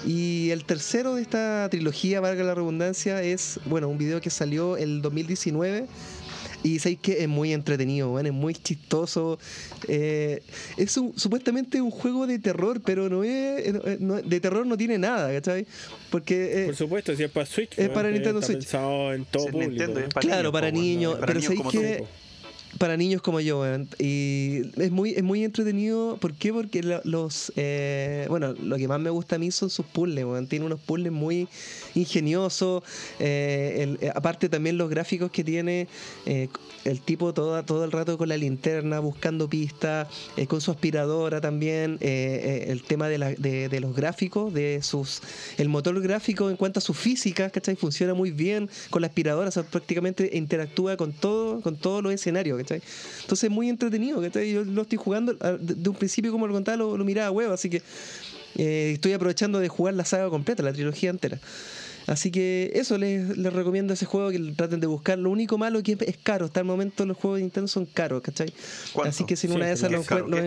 Y 0.05 0.51
el 0.51 0.63
tercero 0.63 1.15
de 1.15 1.21
esta 1.23 1.67
trilogía, 1.69 2.21
valga 2.21 2.43
la 2.43 2.55
redundancia, 2.55 3.21
es, 3.21 3.59
bueno, 3.65 3.89
un 3.89 3.97
video 3.97 4.21
que 4.21 4.29
salió 4.29 4.77
el 4.77 5.01
2019. 5.01 5.87
Y 6.61 6.79
sabéis 6.79 6.99
que 7.01 7.23
es 7.23 7.27
muy 7.29 7.53
entretenido, 7.53 8.11
weón, 8.11 8.25
es 8.27 8.33
muy 8.33 8.53
chistoso. 8.53 9.39
Eh, 9.87 10.41
es 10.75 10.97
un- 10.97 11.17
supuestamente 11.17 11.81
un 11.81 11.89
juego 11.89 12.27
de 12.27 12.37
terror, 12.39 12.81
pero 12.85 13.07
no 13.09 13.23
es. 13.23 13.65
eh, 13.65 13.97
no- 14.01 14.21
de 14.21 14.39
terror 14.41 14.65
no 14.67 14.75
tiene 14.77 14.97
nada, 14.97 15.31
¿cachai? 15.31 15.65
Porque. 16.09 16.63
eh, 16.63 16.65
Por 16.65 16.75
supuesto, 16.75 17.15
si 17.15 17.23
es 17.23 17.31
para 17.31 17.45
Switch. 17.45 17.77
Es 17.79 17.89
para 17.89 18.09
que 18.09 18.13
Niintendo 18.13 18.39
está 18.39 18.47
Switch. 18.53 18.63
pensado 18.63 19.13
en 19.13 19.23
todo 19.25 19.45
Es 19.45 19.51
público. 19.51 19.69
Nintendo, 19.71 19.99
¿no? 20.01 20.05
es 20.07 20.13
para 20.13 20.21
Claro, 20.27 20.41
niños, 20.41 20.51
para 20.51 20.71
niños, 20.71 21.13
para 21.15 21.25
pero 21.27 21.39
niños 21.39 21.45
¿sabes 21.47 21.57
como 21.59 21.71
qué? 21.71 22.03
Para 22.79 22.97
niños 22.97 23.21
como 23.21 23.39
yo. 23.41 23.63
Y 23.99 24.61
es 24.77 24.89
muy, 24.89 25.11
es 25.11 25.21
muy 25.23 25.43
entretenido. 25.43 26.17
¿Por 26.19 26.33
qué? 26.33 26.51
Porque 26.51 26.81
lo- 26.81 27.01
los. 27.03 27.51
eh, 27.55 28.25
bueno, 28.29 28.53
lo 28.53 28.77
que 28.77 28.87
más 28.87 28.99
me 28.99 29.11
gusta 29.11 29.35
a 29.35 29.39
mí 29.39 29.51
son 29.51 29.69
sus 29.69 29.85
puzzles, 29.85 30.25
weón. 30.25 30.47
Tiene 30.47 30.65
unos 30.65 30.79
puzzles 30.79 31.11
muy 31.11 31.47
ingeniosos. 31.93 32.83
eh, 33.19 33.75
el- 33.83 33.97
eh, 34.01 34.11
aparte, 34.15 34.49
también 34.49 34.77
los 34.77 34.89
gráficos 34.89 35.29
que 35.31 35.43
tiene. 35.43 35.87
eh, 36.25 36.47
el 36.85 37.01
tipo 37.01 37.33
todo, 37.33 37.61
todo 37.65 37.83
el 37.83 37.91
rato 37.91 38.17
con 38.17 38.29
la 38.29 38.37
linterna, 38.37 38.99
buscando 38.99 39.49
pistas, 39.49 40.07
con 40.47 40.61
su 40.61 40.71
aspiradora 40.71 41.41
también. 41.41 41.97
el 42.01 42.81
tema 42.83 43.07
de, 43.09 43.17
la- 43.17 43.33
de 43.33 43.79
los 43.81 43.95
gráficos, 43.95 44.53
de 44.53 44.81
sus. 44.81 45.21
El 45.57 45.67
motor 45.69 45.99
gráfico 46.01 46.49
en 46.49 46.55
cuanto 46.55 46.79
a 46.79 46.81
su 46.81 46.93
física, 46.93 47.49
¿cachai? 47.49 47.75
Funciona 47.75 48.13
muy 48.13 48.31
bien 48.31 48.69
con 48.89 49.01
la 49.01 49.07
aspiradora, 49.07 49.49
o 49.49 49.51
sea, 49.51 49.63
prácticamente 49.63 50.29
interactúa 50.33 50.95
con 50.95 51.11
todo, 51.11 51.59
con 51.61 51.75
todos 51.75 52.01
los 52.01 52.13
escenarios, 52.13 52.57
¿cachai? 52.69 52.81
Entonces 53.21 53.45
es 53.45 53.51
muy 53.51 53.69
entretenido, 53.69 54.21
¿cachai? 54.21 54.51
Yo 54.51 54.63
lo 54.63 54.83
estoy 54.83 54.97
jugando 54.97 55.35
ah, 55.41 55.57
de, 55.59 55.89
un 55.89 55.95
principio, 55.95 56.31
como 56.31 56.47
lo 56.47 56.53
contaba, 56.53 56.77
lo, 56.77 56.97
lo 56.97 57.05
miraba 57.05 57.31
huevo, 57.31 57.53
así 57.53 57.69
que 57.69 57.81
eh, 58.57 58.91
estoy 58.93 59.13
aprovechando 59.13 59.59
de 59.59 59.67
jugar 59.67 59.93
la 59.93 60.05
saga 60.05 60.29
completa, 60.29 60.63
la 60.63 60.73
trilogía 60.73 61.09
entera. 61.09 61.39
Así 62.07 62.31
que 62.31 62.71
eso 62.73 62.97
les, 62.97 63.37
les 63.37 63.53
recomiendo 63.53 63.93
ese 63.93 64.05
juego, 64.05 64.31
que 64.31 64.39
traten 64.55 64.79
de 64.79 64.87
buscar. 64.87 65.19
Lo 65.19 65.29
único 65.29 65.59
malo 65.59 65.83
que 65.83 65.91
es, 65.91 66.01
es 66.01 66.17
caro. 66.17 66.45
Hasta 66.45 66.61
el 66.61 66.65
momento 66.65 67.05
los 67.05 67.15
juegos 67.15 67.37
de 67.37 67.43
Nintendo 67.43 67.67
son 67.67 67.85
caros, 67.85 68.23
¿cachai? 68.23 68.51
¿Cuánto? 68.93 69.09
Así 69.09 69.25
que 69.25 69.35
si 69.35 69.45
en 69.45 69.53
una 69.53 69.67
de 69.67 69.73
esas 69.73 69.89
¿qué 70.07 70.15
lo, 70.15 70.37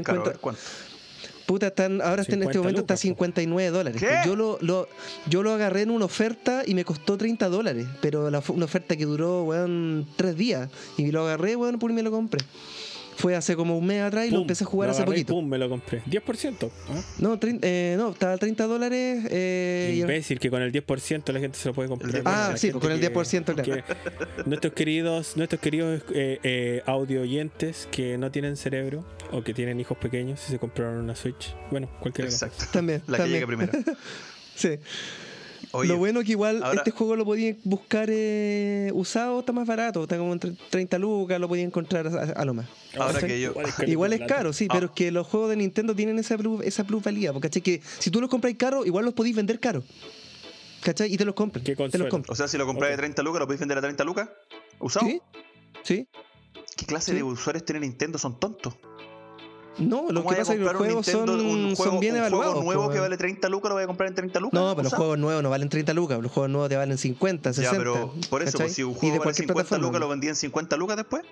Puta, 1.53 1.67
están, 1.67 2.01
ahora 2.01 2.23
está 2.23 2.35
en 2.35 2.43
este 2.45 2.55
50 2.55 2.59
momento 2.61 2.81
está 2.81 2.95
lucas, 2.95 3.01
po. 3.01 3.03
59 3.03 3.71
dólares. 3.71 4.01
¿Qué? 4.03 4.17
Yo 4.25 4.37
lo, 4.37 4.57
lo- 4.63 4.89
yo 5.29 5.43
lo 5.43 5.53
agarré 5.53 5.83
en 5.83 5.91
una 5.91 6.07
oferta 6.07 6.63
y 6.67 6.75
me 6.75 6.83
costó 6.85 7.19
30 7.19 7.49
dólares. 7.51 7.87
Pero 8.01 8.31
la, 8.31 8.43
una 8.49 8.65
oferta 8.65 8.97
que 8.97 9.05
duró, 9.05 9.43
weón, 9.45 10.07
tres 10.17 10.35
días. 10.37 10.71
Y 10.97 11.11
lo 11.11 11.25
agarré, 11.27 11.55
weón, 11.57 11.79
por 11.79 11.91
y 11.91 11.95
me 11.95 12.03
lo 12.03 12.11
compré. 12.11 12.43
Fue 13.17 13.37
hace 13.37 13.55
como 13.57 13.77
un 13.79 13.87
mes 13.87 14.03
atrás 14.03 14.27
y 14.27 14.31
lo 14.31 14.37
Pum, 14.37 14.43
empecé 14.43 14.65
a 14.65 14.67
jugar 14.67 14.89
lo 14.89 14.91
hace 14.93 15.03
agarré 15.03 15.15
poquito. 15.17 15.35
Pum, 15.35 15.47
me 15.49 15.59
lo 15.59 15.69
compré. 15.69 16.03
10%. 16.05 16.71
¿ah? 16.91 17.01
No, 17.19 17.39
eh, 17.43 17.95
no, 17.99 18.11
estaba 18.11 18.33
a 18.33 18.39
30 18.39 18.67
dólares. 18.67 19.25
Eh, 19.31 19.95
y- 19.97 20.01
Imbécil, 20.01 20.41
que 20.41 20.51
con 20.51 20.63
el 20.63 20.73
10% 20.73 21.33
la 21.33 21.39
gente 21.41 21.59
se 21.59 21.69
lo 21.69 21.75
puede 21.75 21.89
comprar. 21.89 22.09
El 22.15 22.23
10%. 22.23 22.23
Ah, 22.27 22.57
sí, 22.57 22.71
con 22.73 22.91
el 22.91 22.99
que- 23.01 23.13
10%, 23.13 23.55
claro. 23.55 23.63
que 23.65 23.85
nuestros 24.47 24.73
queridos, 24.73 25.37
nuestros 25.37 25.61
queridos 25.61 26.03
eh, 26.15 26.39
eh, 26.43 26.83
audio 26.87 27.23
oyentes 27.23 27.87
que 27.93 28.19
no 28.19 28.31
tienen 28.31 28.57
cerebro 28.57 29.05
o 29.31 29.43
que 29.45 29.55
tienen 29.55 29.79
hijos 29.79 29.99
pequeños 29.99 30.41
y 30.49 30.51
se 30.53 30.59
compraron 30.59 30.97
una 30.99 31.15
Switch. 31.15 31.55
Bueno, 31.71 31.89
las 32.03 32.19
Exacto. 32.35 32.65
También, 32.73 33.03
La 33.07 33.19
que 33.19 33.23
también. 33.25 33.41
llegue 33.41 33.47
primero. 33.47 33.73
Sí. 34.55 34.79
Oye, 35.73 35.89
lo 35.89 35.97
bueno 35.99 36.23
que 36.23 36.33
igual 36.33 36.63
ahora- 36.63 36.79
este 36.79 36.91
juego 36.91 37.17
lo 37.17 37.25
podían 37.25 37.57
buscar 37.65 38.09
eh, 38.11 38.91
usado, 38.95 39.41
está 39.41 39.53
más 39.53 39.67
barato, 39.67 40.03
está 40.03 40.19
como 40.19 40.33
entre 40.33 40.53
30 40.71 40.99
lucas, 40.99 41.41
lo 41.41 41.49
podían 41.49 41.69
encontrar 41.69 42.07
a, 42.07 42.23
a 42.41 42.45
lo 42.45 42.55
más. 42.55 42.67
Ahora 42.99 43.21
que 43.21 43.41
yo- 43.41 43.55
Igual 43.87 44.13
es 44.13 44.21
caro, 44.27 44.53
sí, 44.53 44.67
Ah. 44.69 44.75
pero 44.75 44.87
es 44.87 44.93
que 44.93 45.11
los 45.11 45.27
juegos 45.27 45.51
de 45.51 45.57
Nintendo 45.57 45.95
tienen 45.95 46.19
esa, 46.19 46.37
plus- 46.37 46.63
esa 46.65 46.85
plusvalía, 46.85 47.33
porque 47.33 47.49
¿cachai? 47.49 47.63
que 47.63 47.81
si 47.99 48.11
tú 48.11 48.21
los 48.21 48.29
compras 48.31 48.53
caro, 48.59 48.85
igual 48.85 49.05
los 49.05 49.15
podéis 49.15 49.35
vender 49.35 49.59
caro. 49.61 49.83
¿Cachai? 50.83 51.13
Y 51.15 51.17
te 51.17 51.25
los 51.25 51.35
compran. 51.35 51.65
Qué 51.65 51.77
Te 51.77 51.99
los 51.99 52.09
compran. 52.09 52.33
O 52.33 52.35
sea, 52.35 52.49
si 52.49 52.59
lo 52.59 52.67
compras 52.67 52.91
de 52.91 52.97
30 52.97 53.23
lucas, 53.23 53.39
¿lo 53.41 53.47
podéis 53.47 53.61
vender 53.61 53.79
a 53.79 53.81
30 53.81 54.03
lucas? 54.05 54.29
¿Usado? 54.81 55.07
¿Sí? 55.07 55.21
¿Sí? 55.85 56.09
¿Qué 56.77 56.87
clase 56.87 57.13
Sí. 57.13 57.17
de 57.19 57.23
usuarios 57.23 57.65
tiene 57.65 57.81
Nintendo? 57.81 58.19
Son 58.19 58.39
tontos. 58.41 58.75
No, 59.79 60.03
lo 60.11 60.21
¿Cómo 60.23 60.31
que 60.31 60.37
pasa 60.37 60.53
es 60.53 60.59
que 60.59 60.65
los 60.65 60.75
juegos 60.75 61.07
Nintendo, 61.07 61.37
son, 61.39 61.47
un 61.47 61.63
son 61.63 61.75
juego, 61.77 62.01
bien 62.01 62.15
un 62.15 62.21
juego 62.21 62.37
evaluados. 62.37 62.65
nuevo 62.65 62.91
que 62.91 62.99
vale 63.01 63.17
30 63.17 63.49
lucas 63.49 63.69
lo 63.71 63.75
voy 63.77 63.85
a 63.85 63.87
comprar 63.87 64.09
en 64.11 64.15
30 64.15 64.41
lucas? 64.41 64.61
No, 64.61 64.71
pero 64.77 64.83
los 64.85 64.93
juegos 64.95 65.19
nuevos 65.19 65.43
no 65.43 65.49
valen 65.51 65.69
30 65.71 65.95
lucas, 65.95 66.19
los 66.21 66.31
juegos 66.31 66.51
nuevos 66.51 66.69
te 66.69 66.77
valen 66.77 66.99
50, 66.99 67.53
60. 67.55 67.73
Ya, 67.73 67.79
pero 67.79 68.13
por 68.29 68.43
eso, 68.43 68.59
pues, 68.59 68.75
si 68.75 68.83
un 68.83 68.91
Y 68.91 68.95
de 68.95 68.99
juego 68.99 69.11
vale 69.13 69.23
cualquier 69.23 69.47
50 69.49 69.55
plataforma. 69.55 69.87
lucas, 69.87 70.01
lo 70.01 70.09
vendí 70.09 70.29
en 70.29 70.37
50 70.37 70.77
lucas 70.77 70.97
después. 70.99 71.23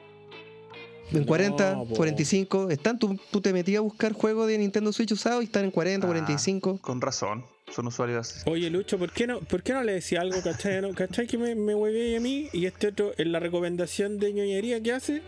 En 1.12 1.24
40, 1.24 1.72
No, 1.74 1.84
po. 1.86 1.94
45, 1.96 2.70
están, 2.70 2.98
tú, 2.98 3.18
tú 3.32 3.40
te 3.40 3.52
metías 3.52 3.78
a 3.78 3.82
buscar 3.82 4.12
juegos 4.12 4.46
de 4.46 4.56
Nintendo 4.58 4.92
Switch 4.92 5.10
usados 5.10 5.42
y 5.42 5.46
están 5.46 5.64
en 5.64 5.70
40, 5.72 6.06
Ah, 6.06 6.08
45. 6.08 6.78
Con 6.80 7.00
razón, 7.00 7.44
son 7.74 7.88
usuarios 7.88 8.20
así. 8.30 8.48
Oye, 8.48 8.70
Lucho, 8.70 8.96
¿por 8.96 9.10
qué 9.10 9.26
no, 9.26 9.40
por 9.40 9.62
qué 9.64 9.72
no 9.72 9.82
le 9.82 9.92
decía 9.92 10.20
algo, 10.20 10.40
cachai? 10.42 10.80
¿No? 10.80 10.94
¿Cachai 10.94 11.26
que 11.26 11.36
me, 11.36 11.56
me 11.56 11.74
huevé 11.74 12.16
a 12.16 12.20
mí 12.20 12.48
y 12.52 12.64
este 12.66 12.86
otro, 12.88 13.10
en 13.18 13.32
la 13.32 13.40
recomendación 13.40 14.18
de 14.20 14.32
ñoñería 14.32 14.80
que 14.80 14.92
hace, 14.92 15.22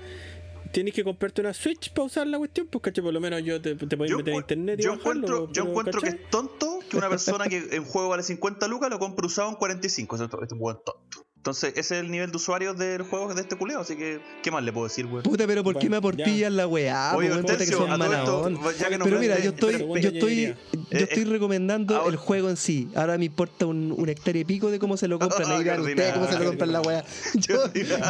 tienes 0.73 0.95
que 0.95 1.05
comprarte 1.05 1.41
una 1.41 1.53
Switch 1.53 1.93
para 1.93 2.07
usar 2.07 2.27
la 2.27 2.39
cuestión, 2.39 2.67
pues 2.67 2.83
caché, 2.83 3.03
por 3.03 3.13
lo 3.13 3.21
menos 3.21 3.43
yo 3.45 3.61
te, 3.61 3.77
te 3.77 3.97
podés 3.97 4.17
meter 4.17 4.33
en 4.33 4.41
internet 4.41 4.81
y 4.81 4.83
yo 4.83 4.97
bajarlo, 4.97 5.13
encuentro, 5.13 5.53
yo 5.53 5.63
encuentro 5.65 6.01
que 6.01 6.09
es 6.09 6.31
tonto 6.31 6.81
que 6.91 6.97
una 6.97 7.09
persona 7.09 7.47
que 7.47 7.69
en 7.73 7.85
juego 7.85 8.09
vale 8.09 8.23
50 8.23 8.67
lucas 8.69 8.91
lo 8.91 8.99
compre 8.99 9.27
usado 9.27 9.51
en 9.51 9.57
45. 9.57 10.17
Eso 10.17 10.25
es 10.25 10.53
un 10.53 10.59
buen 10.59 10.77
tonto. 10.85 11.27
Entonces, 11.43 11.71
ese 11.75 11.97
es 11.97 12.05
el 12.05 12.09
nivel 12.13 12.31
de 12.31 12.37
usuarios 12.37 12.79
del 12.79 13.03
juego 13.03 13.35
de 13.35 13.41
este 13.41 13.57
culeo. 13.57 13.81
Así 13.81 13.97
que, 13.97 14.21
¿qué 14.45 14.53
más 14.53 14.63
le 14.63 14.73
puedo 14.73 14.87
decir, 14.87 15.07
güey? 15.09 15.25
Puta, 15.25 15.45
pero 15.45 15.65
¿por 15.65 15.75
qué 15.75 15.89
Bueno, 15.89 15.91
me 15.91 15.97
aportillan 15.97 16.57
la 16.57 16.69
weá? 16.69 17.17
Oye? 17.17 17.31
Puta 17.31 17.57
que 17.57 17.67
son 17.67 18.01
esto, 18.01 18.49
ya 18.79 18.89
que 18.89 18.99
Pero 19.01 19.19
mira, 19.19 19.41
yo 19.41 19.51
estoy, 19.51 19.79
yo 20.01 20.09
estoy, 20.11 20.47
yo 20.47 20.53
Eh, 20.93 21.03
estoy 21.03 21.23
eh, 21.25 21.27
recomendando 21.27 21.97
ahora- 21.97 22.11
el 22.11 22.17
juego 22.17 22.49
en 22.49 22.57
sí. 22.57 22.89
Ahora 22.95 23.19
me 23.19 23.25
importa 23.25 23.67
un, 23.67 23.93
un 23.97 24.09
hectárea 24.09 24.43
y 24.43 24.45
pico 24.45 24.71
de 24.71 24.79
cómo 24.79 24.97
se 24.97 25.09
lo 25.09 25.19
compran. 25.19 25.51
Ahí 25.51 25.69
ustedes 25.69 26.13
cómo 26.13 26.29
se 26.29 26.39
lo 26.39 26.45
compran 26.45 26.73
la 26.73 26.81
weá. 26.81 27.05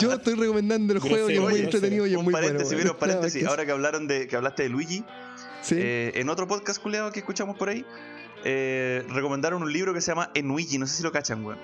Yo, 0.02 0.12
estoy 0.12 0.34
recomendando 0.34 0.92
el 0.92 0.98
juego 0.98 1.30
y 1.30 1.36
es 1.36 1.40
muy 1.40 1.56
entretenido 1.58 2.06
y 2.06 2.10
es 2.12 2.22
muy 2.22 2.32
bueno. 2.34 2.98
paréntesis. 2.98 3.46
Ahora 3.46 3.64
que 3.64 3.72
hablaron 3.72 4.06
de, 4.08 4.28
que 4.28 4.36
hablaste 4.36 4.64
de 4.64 4.68
Luigi, 4.68 5.04
Sí. 5.62 5.76
eh, 5.78 6.12
en 6.16 6.28
otro 6.28 6.46
podcast 6.46 6.82
culeado 6.82 7.10
que 7.12 7.20
escuchamos 7.20 7.56
por 7.56 7.70
ahí, 7.70 7.82
eh, 8.44 9.04
recomendaron 9.08 9.62
un 9.62 9.72
libro 9.72 9.92
que 9.94 10.00
se 10.00 10.10
llama 10.10 10.30
Enuigi, 10.34 10.78
no 10.78 10.86
sé 10.86 10.96
si 10.98 11.02
lo 11.02 11.12
cachan, 11.12 11.44
weón. 11.44 11.58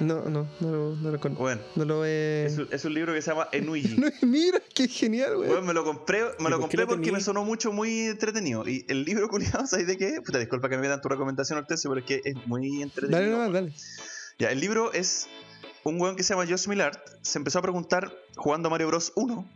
No, 0.00 0.22
no, 0.28 0.48
no, 0.60 0.70
lo- 0.72 0.96
no 0.96 1.10
lo 1.12 1.20
conozco. 1.20 1.42
Bueno, 1.44 1.60
No 1.76 1.84
lo 1.84 2.04
es, 2.04 2.58
un- 2.58 2.66
es 2.72 2.84
un 2.84 2.94
libro 2.94 3.12
que 3.12 3.22
se 3.22 3.30
llama 3.30 3.48
Enuigi. 3.52 3.96
No, 4.00 4.08
mira, 4.22 4.60
qué 4.74 4.88
genial, 4.88 5.36
weón. 5.36 5.50
Weón, 5.50 5.66
me 5.66 5.74
lo 5.74 5.84
compré, 5.84 6.24
me 6.40 6.48
¿Y 6.48 6.50
lo 6.50 6.60
compré 6.60 6.82
lo 6.82 6.88
porque 6.88 7.12
me 7.12 7.20
sonó 7.20 7.44
mucho, 7.44 7.72
muy 7.72 8.06
entretenido. 8.08 8.66
Y 8.66 8.84
el 8.88 9.04
libro 9.04 9.28
culiado, 9.30 9.66
¿sabes 9.66 9.86
de 9.86 9.96
qué? 9.96 10.20
Puta, 10.24 10.38
disculpa 10.38 10.68
que 10.68 10.78
me 10.78 10.88
dan 10.88 11.00
tu 11.00 11.08
recomendación, 11.08 11.58
Hortensio, 11.58 11.90
pero 11.90 12.00
es 12.00 12.06
que 12.06 12.20
es 12.28 12.46
muy 12.46 12.82
entretenido. 12.82 13.20
Dale, 13.20 13.30
nomás, 13.32 13.52
dale. 13.52 13.72
Ya, 14.38 14.50
el 14.50 14.60
libro 14.60 14.92
es 14.92 15.28
un 15.84 16.00
weón 16.00 16.16
que 16.16 16.22
se 16.22 16.34
llama 16.34 16.46
Josh 16.48 16.66
Millard. 16.68 16.96
Se 17.20 17.38
empezó 17.38 17.58
a 17.58 17.62
preguntar, 17.62 18.12
jugando 18.36 18.70
Mario 18.70 18.88
Bros 18.88 19.12
1, 19.14 19.46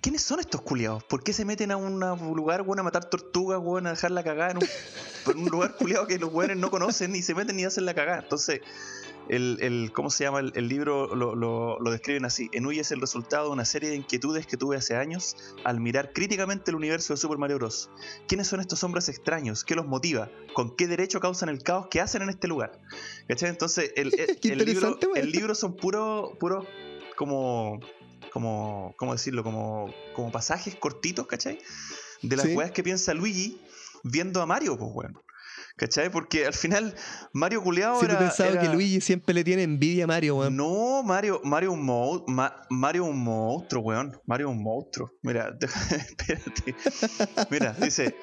¿quiénes 0.00 0.22
son 0.22 0.40
estos 0.40 0.62
culiados? 0.62 1.02
¿Por 1.04 1.22
qué 1.22 1.32
se 1.32 1.44
meten 1.44 1.70
a 1.72 1.76
un 1.76 1.98
lugar, 2.34 2.62
weón, 2.62 2.78
a 2.78 2.82
matar 2.82 3.04
tortugas, 3.10 3.58
weón, 3.62 3.86
a 3.86 3.90
dejarla 3.90 4.22
cagada 4.22 4.52
en 4.52 4.56
un, 4.58 4.64
en 5.32 5.38
un 5.38 5.48
lugar 5.48 5.76
culiado 5.76 6.06
que 6.06 6.18
los 6.18 6.32
weones 6.32 6.56
no 6.56 6.70
conocen, 6.70 7.12
ni 7.12 7.22
se 7.22 7.34
meten 7.34 7.56
ni 7.56 7.64
hacen 7.64 7.84
la 7.84 7.94
cagada? 7.94 8.20
Entonces, 8.22 8.60
el, 9.28 9.58
el- 9.60 9.90
¿cómo 9.92 10.08
se 10.08 10.22
llama? 10.22 10.38
El, 10.38 10.52
el 10.54 10.68
libro 10.68 11.14
lo, 11.16 11.34
lo- 11.34 11.80
lo 11.80 11.90
describen 11.90 12.24
así. 12.24 12.48
Enui 12.52 12.78
es 12.78 12.92
el 12.92 13.00
resultado 13.00 13.46
de 13.46 13.50
una 13.54 13.64
serie 13.64 13.90
de 13.90 13.96
inquietudes 13.96 14.46
que 14.46 14.56
tuve 14.56 14.76
hace 14.76 14.94
años 14.94 15.36
al 15.64 15.80
mirar 15.80 16.12
críticamente 16.12 16.70
el 16.70 16.76
universo 16.76 17.12
de 17.12 17.16
Super 17.16 17.36
Mario 17.36 17.56
Bros. 17.56 17.90
¿Quiénes 18.28 18.46
son 18.46 18.60
estos 18.60 18.84
hombres 18.84 19.08
extraños? 19.08 19.64
¿Qué 19.64 19.74
los 19.74 19.86
motiva? 19.86 20.30
¿Con 20.54 20.76
qué 20.76 20.86
derecho 20.86 21.18
causan 21.18 21.48
el 21.48 21.62
caos 21.64 21.88
que 21.90 22.00
hacen 22.00 22.22
en 22.22 22.28
este 22.30 22.46
lugar? 22.46 22.78
¿Cachai? 23.26 23.48
Entonces, 23.48 23.92
el, 23.96 24.10
libro, 24.64 24.96
el 25.16 25.32
libro 25.32 25.56
son 25.56 25.74
puros, 25.74 26.30
puros 26.38 26.64
como, 27.16 27.80
como, 28.36 28.94
¿cómo 28.98 29.12
decirlo? 29.12 29.42
Como, 29.42 29.90
como 30.14 30.30
pasajes 30.30 30.74
cortitos, 30.76 31.26
¿cachai? 31.26 31.58
De 32.20 32.36
las 32.36 32.44
Sí. 32.44 32.54
weas 32.54 32.70
que 32.70 32.82
piensa 32.82 33.14
Luigi 33.14 33.58
viendo 34.04 34.42
a 34.42 34.46
Mario, 34.46 34.76
pues, 34.76 34.90
weón. 34.92 35.14
¿Cachai? 35.78 36.10
Porque 36.10 36.46
al 36.46 36.52
final, 36.52 36.94
Mario 37.32 37.62
Culeado 37.62 37.98
tú 37.98 38.04
era, 38.04 38.18
pensabas 38.18 38.52
era- 38.54 38.62
que 38.62 38.68
Luigi 38.68 39.00
siempre 39.00 39.32
le 39.34 39.42
tiene 39.42 39.62
envidia 39.62 40.04
a 40.04 40.06
Mario, 40.06 40.36
weón. 40.36 40.54
no, 40.54 41.02
Mario, 41.02 41.40
Mario 41.44 41.72
un 41.72 41.82
mo- 41.82 42.24
ma- 42.28 42.62
Mario 42.68 43.04
un 43.06 43.22
monstruo, 43.24 43.82
weón. 43.82 44.18
Mario 44.26 44.50
un 44.50 44.62
monstruo. 44.62 45.12
Mira, 45.22 45.56
espérate. 45.90 46.74
Mira, 47.50 47.72
dice 47.80 48.14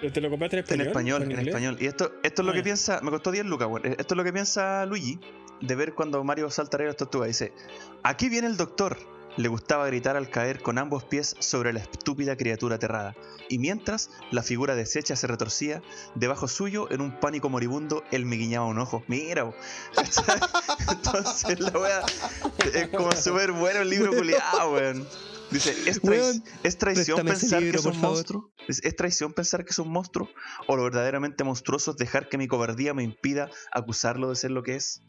¿Pero 0.00 0.12
¿Te 0.12 0.20
lo 0.20 0.28
compraste 0.28 0.56
en 0.58 0.64
en 0.64 0.80
español? 0.80 0.86
español, 0.88 1.22
¿O 1.22 1.40
en 1.40 1.48
español. 1.48 1.76
Y 1.80 1.86
esto, 1.86 2.12
esto 2.22 2.42
es 2.42 2.46
lo 2.46 2.52
Ah, 2.52 2.54
que 2.56 2.62
piensa, 2.62 3.00
me 3.02 3.10
costó 3.10 3.30
10 3.30 3.46
lucas, 3.46 3.68
weón. 3.68 3.86
Esto 3.86 4.14
es 4.14 4.16
lo 4.16 4.24
que 4.24 4.32
piensa 4.34 4.84
Luigi 4.86 5.18
de 5.60 5.74
ver 5.74 5.94
cuando 5.94 6.22
Mario 6.24 6.50
salta 6.50 6.76
arriba 6.76 6.88
de 6.88 6.92
la 6.94 6.98
tortuga. 6.98 7.26
Dice, 7.26 7.52
aquí 8.02 8.28
viene 8.28 8.46
el 8.46 8.56
doctor. 8.56 8.96
Le 9.36 9.48
gustaba 9.48 9.84
gritar 9.88 10.16
al 10.16 10.30
caer 10.30 10.62
con 10.62 10.78
ambos 10.78 11.02
pies 11.02 11.34
sobre 11.40 11.72
la 11.72 11.80
estúpida 11.80 12.36
criatura 12.36 12.76
aterrada. 12.76 13.16
Y 13.48 13.58
mientras 13.58 14.10
la 14.30 14.44
figura 14.44 14.76
deshecha 14.76 15.16
se 15.16 15.26
retorcía, 15.26 15.82
debajo 16.14 16.46
suyo, 16.46 16.88
en 16.92 17.00
un 17.00 17.18
pánico 17.18 17.48
moribundo, 17.48 18.04
él 18.12 18.26
me 18.26 18.36
guiñaba 18.36 18.66
un 18.66 18.78
ojo. 18.78 19.02
Mira. 19.08 19.52
Entonces 20.90 21.58
la 21.60 21.70
wea 21.78 22.02
es 22.72 22.88
como 22.88 23.12
súper 23.12 23.50
bueno 23.52 23.80
el 23.80 23.90
libro 23.90 24.12
culiado, 24.12 24.72
weón. 24.72 25.06
Dice, 25.50 25.70
¿es, 25.88 26.00
trai- 26.00 26.20
Weón, 26.20 26.44
¿es 26.62 26.78
traición 26.78 27.26
pensar 27.26 27.60
libro, 27.62 27.82
que 27.82 27.88
es 27.88 27.94
un 27.94 28.00
monstruo? 28.00 28.50
¿Es, 28.66 28.82
es 28.82 28.96
traición 28.96 29.32
pensar 29.32 29.64
que 29.64 29.70
es 29.70 29.78
un 29.78 29.88
monstruo? 29.90 30.28
¿O 30.66 30.76
lo 30.76 30.84
verdaderamente 30.84 31.44
monstruoso 31.44 31.92
es 31.92 31.96
dejar 31.96 32.28
que 32.28 32.38
mi 32.38 32.48
cobardía 32.48 32.94
me 32.94 33.02
impida 33.02 33.50
acusarlo 33.72 34.30
de 34.30 34.36
ser 34.36 34.50
lo 34.52 34.62
que 34.62 34.76
es? 34.76 35.02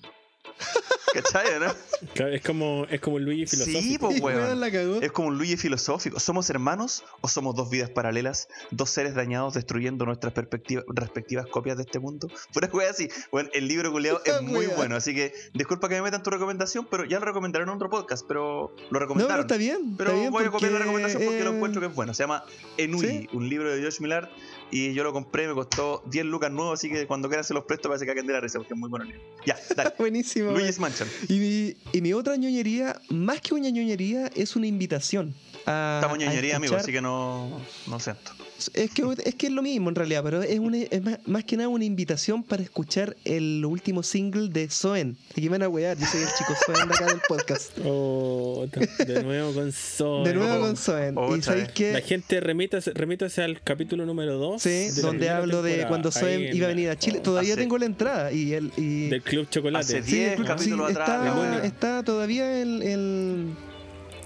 ¿Cachai, 1.13 1.59
no? 1.59 2.25
Es 2.27 2.41
como, 2.41 2.85
es 2.89 2.99
como 2.99 3.19
Luigi 3.19 3.45
filosófico. 3.45 3.81
Sí, 3.81 3.97
pues, 3.97 4.15
Sí, 4.15 4.21
weón, 4.21 4.59
cagó. 4.71 5.01
Es 5.01 5.11
como 5.11 5.29
un 5.29 5.37
Luigi 5.37 5.55
filosófico. 5.55 6.19
¿Somos 6.19 6.49
hermanos 6.49 7.05
o 7.21 7.29
somos 7.29 7.55
dos 7.55 7.69
vidas 7.69 7.89
paralelas? 7.89 8.49
¿Dos 8.71 8.89
seres 8.89 9.15
dañados 9.15 9.53
destruyendo 9.53 10.05
nuestras 10.05 10.33
respectivas 10.35 11.45
copias 11.47 11.77
de 11.77 11.83
este 11.83 11.99
mundo? 11.99 12.27
Pura 12.53 12.69
así. 12.89 13.07
Bueno, 13.31 13.49
el 13.53 13.67
libro 13.67 13.91
culeado 13.91 14.21
es 14.25 14.41
muy 14.41 14.67
bueno. 14.67 14.95
Así 14.95 15.15
que 15.15 15.33
disculpa 15.53 15.87
que 15.87 15.95
me 15.95 16.01
metan 16.01 16.21
tu 16.21 16.29
recomendación, 16.31 16.85
pero 16.91 17.05
ya 17.05 17.19
lo 17.19 17.25
recomendaron 17.25 17.69
en 17.69 17.75
otro 17.75 17.89
podcast, 17.89 18.25
pero 18.27 18.45
lo 18.45 18.75
No, 18.75 18.75
pero 18.89 18.99
recomendaron. 18.99 19.41
está 19.41 19.57
bien. 19.57 19.95
Pero 19.97 20.09
está 20.09 20.19
bien 20.19 20.31
voy 20.33 20.43
a 20.45 20.51
copiar 20.51 20.71
la 20.73 20.79
recomendación 20.79 21.23
porque 21.23 21.43
lo 21.43 21.51
eh, 21.51 21.55
encuentro 21.55 21.81
que 21.81 21.87
es 21.87 21.95
bueno. 21.95 22.13
Se 22.13 22.23
llama 22.23 22.43
Enui, 22.77 23.07
¿Sí? 23.07 23.29
un 23.31 23.47
libro 23.47 23.73
de 23.73 23.81
Josh 23.81 24.01
Millard. 24.01 24.29
Y 24.71 24.93
yo 24.93 25.03
lo 25.03 25.13
compré, 25.13 25.47
me 25.47 25.53
costó 25.53 26.01
10 26.07 26.25
lucas 26.25 26.51
nuevos, 26.51 26.79
así 26.79 26.89
que 26.89 27.05
cuando 27.07 27.27
quieran 27.27 27.43
se 27.43 27.53
los 27.53 27.65
presto 27.65 27.87
para 27.87 27.95
que 27.97 27.99
se 27.99 28.05
caguen 28.07 28.25
de 28.27 28.33
la 28.33 28.41
risa, 28.41 28.57
porque 28.59 28.73
es 28.73 28.79
muy 28.79 28.89
bueno 28.89 29.05
el 29.05 29.11
libro. 29.11 29.23
Ya, 29.45 29.57
dale. 29.75 29.93
Buenísimo. 29.97 30.47
weón. 30.47 30.59
Luigi's 30.59 30.79
Mansion. 30.79 31.07
Y 31.29 31.39
mi, 31.39 31.75
y 31.93 32.01
mi 32.01 32.13
otra 32.13 32.35
ñoñería, 32.35 32.99
más 33.09 33.41
que 33.41 33.53
una 33.53 33.69
ñoñería, 33.69 34.27
es 34.35 34.55
una 34.55 34.67
invitación. 34.67 35.33
A, 35.67 35.99
Estamos 36.01 36.17
ñoñería, 36.19 36.57
amigo, 36.57 36.75
así 36.75 36.91
que 36.91 37.01
no, 37.01 37.49
no 37.87 37.99
siento. 37.99 38.31
Es 38.73 38.89
que, 38.91 39.03
es 39.25 39.35
que 39.35 39.47
es 39.47 39.51
lo 39.51 39.61
mismo 39.61 39.89
en 39.89 39.95
realidad, 39.95 40.23
pero 40.23 40.41
es, 40.41 40.59
una, 40.59 40.77
es 40.77 41.03
más, 41.03 41.19
más 41.25 41.43
que 41.43 41.57
nada 41.57 41.67
una 41.67 41.83
invitación 41.83 42.41
para 42.41 42.63
escuchar 42.63 43.17
el 43.25 43.65
último 43.65 44.01
single 44.01 44.47
de 44.49 44.69
Soen. 44.69 45.17
Aquí 45.31 45.41
me 45.43 45.49
van 45.57 45.63
a 45.63 45.67
wear, 45.67 45.97
yo 45.97 46.05
soy 46.05 46.21
el 46.21 46.29
chico 46.37 46.53
Soen 46.65 46.87
de 46.87 46.93
acá 46.95 47.05
del 47.07 47.19
podcast. 47.27 47.71
Oh, 47.85 48.65
de 49.05 49.23
nuevo 49.23 49.53
con 49.53 49.71
Zoe. 49.73 50.23
De 50.29 50.33
nuevo 50.35 50.55
Oh, 50.55 50.61
con 50.61 50.77
Soen. 50.77 51.15
y 51.37 51.41
sabéis. 51.41 51.67
La 51.67 51.73
que 51.73 52.01
gente 52.05 52.39
remítase, 52.39 52.91
remítase 52.93 53.41
al 53.43 53.61
capítulo 53.61 54.05
número 54.05 54.37
2. 54.37 54.61
sí, 54.61 54.87
donde 55.01 55.29
hablo 55.29 55.61
de 55.61 55.85
cuando 55.87 56.11
Soen 56.11 56.55
iba 56.55 56.65
a 56.67 56.69
venir 56.69 56.89
a 56.89 56.97
Chile. 56.97 57.19
Todavía 57.19 57.53
Hace- 57.53 57.61
tengo 57.61 57.77
la 57.77 57.85
entrada 57.85 58.31
y 58.31 58.53
el 58.53 58.71
y 58.77 59.09
Del 59.09 59.21
Club 59.21 59.49
Chocolate. 59.49 59.83
Hace 59.97 60.03
Sí, 60.03 60.15
10 60.15 60.29
el 60.29 60.35
club- 60.37 60.47
capítulos 60.47 60.87
sí, 60.91 60.97
atrás. 60.97 61.25
está, 61.27 61.65
está 61.65 62.03
todavía 62.03 62.61
el, 62.61 62.81
el- 62.83 63.53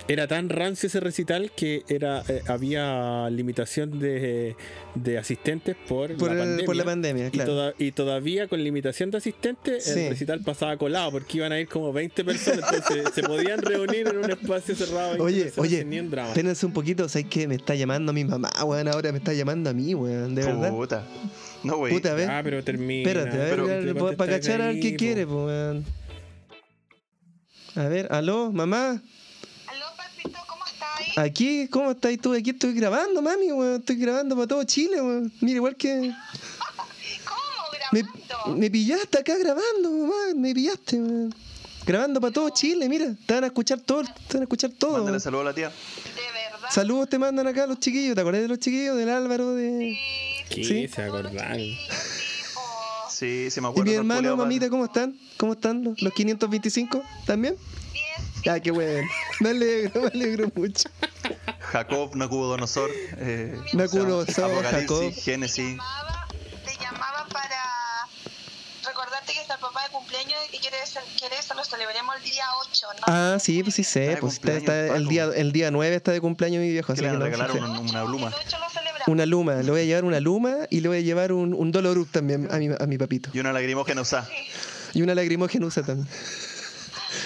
Era 0.09 0.27
tan 0.27 0.49
rancio 0.49 0.87
ese 0.87 0.99
recital 0.99 1.51
que 1.55 1.83
era 1.87 2.23
eh, 2.27 2.41
había 2.47 3.29
limitación 3.29 3.99
de, 3.99 4.55
de 4.95 5.17
asistentes 5.19 5.75
por, 5.87 6.17
por, 6.17 6.29
la 6.29 6.33
el- 6.33 6.39
pandemia. 6.39 6.65
por 6.65 6.75
la 6.75 6.83
pandemia, 6.83 7.27
Y, 7.27 7.29
claro. 7.29 7.51
toda- 7.51 7.73
y 7.77 7.91
todavía 7.91 8.47
con 8.47 8.63
limitación 8.63 9.11
de 9.11 9.17
asistentes, 9.19 9.83
Sí. 9.85 9.99
el 9.99 10.09
recital 10.09 10.41
pasaba 10.41 10.75
colado 10.77 11.11
porque 11.11 11.37
iban 11.37 11.51
a 11.51 11.59
ir 11.59 11.67
como 11.67 11.93
20 11.93 12.25
personas, 12.25 12.73
entonces 12.73 13.13
se 13.13 13.21
podían 13.21 13.61
reunir 13.61 14.07
en 14.07 14.17
un 14.17 14.31
espacio 14.31 14.75
cerrado. 14.75 15.11
20 15.23 15.23
Oye, 15.23 15.51
oye, 15.57 15.85
ni 15.85 15.99
un 15.99 16.09
drama. 16.09 16.29
Espérense 16.29 16.65
un 16.65 16.73
poquito, 16.73 17.07
¿sabes 17.07 17.27
qué? 17.29 17.47
Me 17.47 17.55
está 17.55 17.75
llamando 17.75 18.11
mi 18.11 18.25
mamá, 18.25 18.49
weón. 18.65 18.87
Ahora 18.87 19.11
me 19.11 19.19
está 19.19 19.31
llamando 19.33 19.69
a 19.69 19.73
mí, 19.73 19.93
weón. 19.93 20.33
De 20.33 20.43
verdad. 20.43 20.71
Puta. 20.71 21.05
No, 21.63 21.77
güey. 21.77 21.93
Puta, 21.93 22.13
a 22.13 22.15
ver. 22.15 22.29
Ah, 22.31 22.41
pero 22.43 22.63
termina. 22.63 23.07
Espérate, 23.07 23.35
a 23.37 23.39
ver, 23.43 23.49
Pero- 23.51 23.67
ya, 23.67 23.79
¿Qué 23.79 23.85
para 23.93 23.99
contestáis 23.99 24.31
cachar 24.31 24.61
a 24.61 24.65
ver 24.65 24.75
ahí, 24.75 24.81
qué 24.81 24.91
po? 24.91 24.97
quiere, 24.97 25.25
weón. 25.25 25.85
A 27.75 27.83
ver, 27.87 28.07
aló, 28.11 28.51
mamá. 28.51 29.01
Aló, 29.67 29.85
papito, 29.95 30.39
¿cómo 30.47 30.65
estáis? 30.65 30.98
Aquí, 31.17 31.67
¿cómo 31.69 31.91
estás 31.91 32.17
tú? 32.21 32.33
Aquí 32.33 32.51
estoy 32.51 32.73
grabando, 32.73 33.21
mami, 33.21 33.51
weón. 33.51 33.79
Estoy 33.79 33.95
grabando 33.97 34.35
para 34.35 34.47
todo 34.47 34.63
Chile, 34.63 35.01
weón. 35.01 35.31
Mira, 35.41 35.57
igual 35.57 35.75
que. 35.75 35.89
¿Cómo 37.25 37.41
Me, 37.91 38.01
grabando? 38.01 38.57
me 38.57 38.69
pillaste 38.71 39.19
acá 39.19 39.37
grabando, 39.37 39.91
mamá. 39.91 40.13
Me 40.35 40.53
pillaste, 40.53 40.97
weón. 40.97 41.35
Grabando 41.85 42.21
para 42.21 42.33
todo 42.33 42.49
Chile, 42.49 42.87
mira. 42.87 43.15
Te 43.25 43.33
van 43.33 43.43
a 43.45 43.47
escuchar 43.47 43.79
todo, 43.79 44.03
te 44.03 44.33
van 44.33 44.41
a 44.41 44.43
escuchar 44.43 44.71
todo. 44.71 44.93
Mándale 44.97 45.19
saludos 45.19 45.43
a 45.45 45.49
la 45.49 45.53
tía. 45.55 45.69
¿De 45.69 46.21
verdad? 46.53 46.69
Saludos 46.71 47.09
te 47.09 47.17
mandan 47.17 47.47
acá 47.47 47.65
los 47.65 47.79
chiquillos. 47.79 48.13
¿Te 48.15 48.21
acordás 48.21 48.41
de 48.41 48.47
los 48.47 48.59
chiquillos? 48.59 48.95
Del 48.97 49.09
Álvaro, 49.09 49.53
de. 49.55 49.97
¿Qué 50.49 50.63
Sí. 50.63 50.87
se 50.87 51.01
acordaron? 51.03 51.57
Sí, 53.09 53.49
sí 53.51 53.59
me 53.61 53.67
¿Y 53.67 53.71
acuerdo. 53.71 53.83
mi 53.83 53.89
del 53.91 53.99
hermano, 53.99 54.37
mamita, 54.37 54.69
cómo 54.69 54.85
están? 54.85 55.17
¿Cómo 55.37 55.53
están 55.53 55.83
los, 55.83 56.01
los 56.01 56.13
525? 56.13 57.01
¿También? 57.25 57.55
Ah, 58.47 58.59
qué 58.59 58.71
bueno. 58.71 59.07
Me 59.39 59.49
alegro, 59.49 60.01
me 60.01 60.07
alegro 60.07 60.51
mucho. 60.55 60.89
Jacob, 61.59 62.15
Nakudonosor, 62.15 62.89
eh, 63.17 63.57
Nakudonosor, 63.73 64.51
Apocalipsis, 64.51 64.81
Jacob. 64.81 65.13
Génesis. 65.23 65.69
llamaba, 65.71 66.27
te 66.65 66.73
llamaba 66.81 67.27
para 67.31 67.61
recordarte 68.85 69.33
que 69.33 69.41
está 69.41 69.55
el 69.55 69.59
papá 69.59 69.83
de 69.83 69.89
cumpleaños 69.91 70.39
y 70.47 70.51
que 70.51 70.59
quieres, 70.59 70.97
que 71.19 71.39
eso 71.39 71.53
lo 71.53 71.63
celebremos 71.63 72.15
el 72.15 72.23
día 72.23 72.45
8, 72.71 72.87
¿no? 72.95 73.03
Ah, 73.07 73.37
sí, 73.39 73.61
pues 73.61 73.75
sí 73.75 73.83
sé. 73.83 74.17
Pues 74.19 74.35
está, 74.35 74.53
está 74.53 74.95
el, 74.95 75.07
día, 75.07 75.25
el 75.35 75.51
día 75.51 75.69
9 75.69 75.95
está 75.95 76.11
de 76.11 76.21
cumpleaños 76.21 76.61
mi 76.61 76.71
viejo. 76.71 76.91
Así 76.93 77.01
le 77.01 77.09
que 77.09 77.17
van 77.17 77.33
a 77.33 77.47
no, 77.47 77.53
sí 77.53 77.59
una, 77.59 77.79
una 77.79 78.05
pluma. 78.05 78.27
El 78.27 78.33
8 78.33 78.57
lo 78.59 78.69
celebramos. 78.69 79.07
Una 79.07 79.25
luma. 79.25 79.55
Le 79.55 79.71
voy 79.71 79.81
a 79.81 79.85
llevar 79.85 80.05
una 80.05 80.19
luma 80.19 80.55
y 80.69 80.79
le 80.79 80.87
voy 80.87 80.97
a 80.97 81.01
llevar 81.01 81.31
un, 81.33 81.53
un 81.53 81.71
Dolorup 81.71 82.09
también 82.11 82.47
a 82.51 82.57
mi, 82.57 82.69
a 82.77 82.85
mi 82.87 82.97
papito. 82.97 83.29
Y 83.33 83.39
una 83.39 83.53
lagrimógena 83.53 84.01
usada. 84.01 84.27
Y 84.93 85.01
una 85.01 85.13
lagrimógena 85.13 85.65
usa 85.67 85.83
también. 85.83 86.07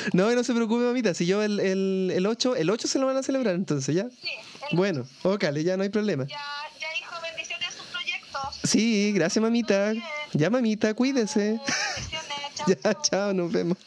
No, 0.14 0.32
no 0.34 0.44
se 0.44 0.54
preocupe, 0.54 0.84
mamita. 0.84 1.14
Si 1.14 1.26
yo 1.26 1.42
el, 1.44 1.60
el, 1.60 2.12
el 2.16 2.26
8, 2.26 2.56
el 2.56 2.70
8 2.70 2.88
se 2.88 3.00
lo 3.00 3.06
van 3.06 3.18
a 3.18 3.24
celebrar 3.24 3.56
entonces, 3.56 3.96
¿ya? 3.96 4.08
Sí, 4.22 4.30
el- 4.72 4.78
Bueno, 4.78 5.06
ócale, 5.24 5.64
ya 5.64 5.78
no 5.78 5.84
hay 5.84 5.90
problema. 5.90 6.26
ya, 6.26 6.38
ya 6.80 6.88
hijo, 7.00 7.16
bendiciones 7.22 7.68
a 7.68 7.72
sus 7.72 7.86
proyectos. 7.88 8.42
Sí, 8.64 9.12
gracias, 9.14 9.42
mamita. 9.42 9.94
Ya, 10.34 10.50
mamita, 10.50 10.94
cuídese. 10.94 11.60
Bendiciones, 11.60 12.56
chao. 12.56 12.66
Ya, 12.84 13.02
chao, 13.02 13.34
nos 13.34 13.52
vemos. 13.52 13.78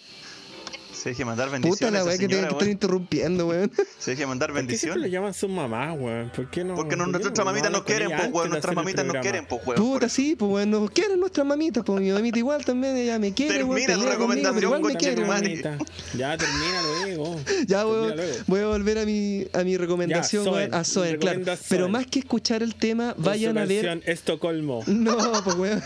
Se 1.07 1.11
deje 1.11 1.25
mandar 1.25 1.47
Puta 1.47 1.53
bendiciones. 1.61 1.93
la 1.93 1.99
esa 2.01 2.09
weá 2.09 2.19
que 2.19 2.27
te 2.27 2.35
señora, 2.35 2.49
que 2.49 2.55
weón. 2.57 2.71
interrumpiendo, 2.71 3.47
weón. 3.47 3.71
Se 3.97 4.11
deje 4.11 4.27
mandar 4.27 4.53
¿Por 4.53 4.67
qué 4.67 4.77
siempre 4.77 5.03
le 5.03 5.03
bendiciones. 5.05 5.13
llaman 5.13 5.35
sus 5.35 5.49
mamás, 5.49 5.97
weón? 5.97 6.33
¿Por 6.35 6.51
qué 6.51 6.65
no? 6.65 6.75
Porque 6.75 6.97
no, 6.97 7.07
nuestras 7.07 7.39
no 7.39 7.45
mamitas 7.45 7.71
no 7.71 7.85
quieren, 7.85 8.09
pues, 8.11 8.33
weón. 8.33 8.51
Nuestras 8.51 8.75
mamitas 8.75 9.07
no 9.07 9.13
quieren, 9.21 9.47
pues, 9.47 9.63
weón. 9.65 9.81
Puta, 9.81 10.09
sí, 10.09 10.35
pues 10.35 10.51
bueno, 10.51 10.81
nos 10.81 10.91
quieren 10.91 11.21
nuestras 11.21 11.47
mamitas, 11.47 11.85
pues 11.87 12.01
mi 12.01 12.11
mamita 12.11 12.39
igual 12.41 12.65
también, 12.65 12.97
ella 12.97 13.21
me 13.21 13.33
quiere, 13.33 13.63
weón. 13.63 13.87
Termina 13.87 14.05
tu 14.05 14.11
recomendación, 14.11 14.63
igual 14.65 14.83
me 14.83 14.97
quiere, 14.97 15.23
weón. 15.23 15.79
Ya 16.17 16.37
termina 16.37 16.83
luego. 16.83 17.41
Ya 17.69 17.85
luego. 17.85 18.13
voy 18.49 18.61
a 18.63 18.67
volver 18.67 18.99
a 18.99 19.05
mi, 19.05 19.47
a 19.53 19.63
mi 19.63 19.77
recomendación, 19.77 20.45
Ya, 20.45 20.51
weón, 20.51 20.75
a 20.75 20.83
Soen, 20.83 21.19
claro. 21.21 21.41
Pero 21.69 21.89
más 21.89 22.09
que 22.09 22.19
escuchar 22.19 22.65
el 22.65 22.75
tema, 22.75 23.15
vayan 23.17 23.57
a 23.59 23.65
ver. 23.65 24.03
Estocolmo. 24.07 24.83
No, 24.89 25.17
pues 25.45 25.55
weón. 25.55 25.81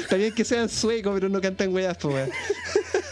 Está 0.00 0.16
bien 0.16 0.34
que 0.34 0.44
sean 0.44 0.68
suecos, 0.68 1.12
pero 1.14 1.28
no 1.28 1.40
cantan 1.40 1.72
weas, 1.72 1.96
pues 1.98 2.12
weón. 2.16 2.30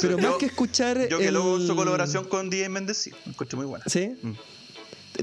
Pero 0.00 0.18
Yo- 0.18 0.28
más 0.30 0.38
que 0.38 0.46
escuchar. 0.46 1.08
Yo 1.08 1.18
que 1.18 1.28
el- 1.28 1.34
luego 1.34 1.60
su 1.60 1.74
colaboración 1.74 2.24
con 2.24 2.50
DJ 2.50 2.68
Méndez, 2.68 2.96
sí, 2.98 3.10
me 3.24 3.32
encuentro 3.32 3.56
muy 3.58 3.66
buena. 3.66 3.84
¿Sí? 3.88 4.16
Mm. 4.22 4.32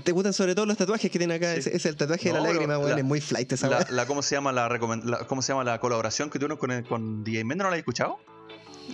¿Te 0.03 0.11
gustan 0.11 0.33
sobre 0.33 0.55
todo 0.55 0.65
los 0.65 0.75
tatuajes 0.77 1.09
que 1.09 1.17
tiene 1.17 1.35
acá? 1.35 1.53
Sí. 1.61 1.69
Es 1.71 1.85
el 1.85 1.95
tatuaje 1.95 2.25
de 2.29 2.33
No, 2.35 2.43
la 2.43 2.49
lágrima, 2.51 2.77
weón. 2.77 2.97
Es 2.99 3.05
muy 3.05 3.21
flight 3.21 3.51
esa 3.53 3.69
La, 3.89 4.05
¿cómo, 4.05 4.21
se 4.21 4.35
llama 4.35 4.51
la, 4.51 4.67
recomen- 4.67 5.03
la- 5.05 5.19
¿Cómo 5.19 5.41
se 5.41 5.53
llama 5.53 5.63
la 5.63 5.79
colaboración 5.79 6.29
que 6.29 6.37
tuvieron 6.37 6.57
con, 6.57 6.71
el- 6.71 6.83
con 6.83 7.23
DJ 7.23 7.45
Méndez? 7.45 7.63
¿No 7.63 7.69
la 7.69 7.75
has 7.75 7.79
escuchado? 7.79 8.17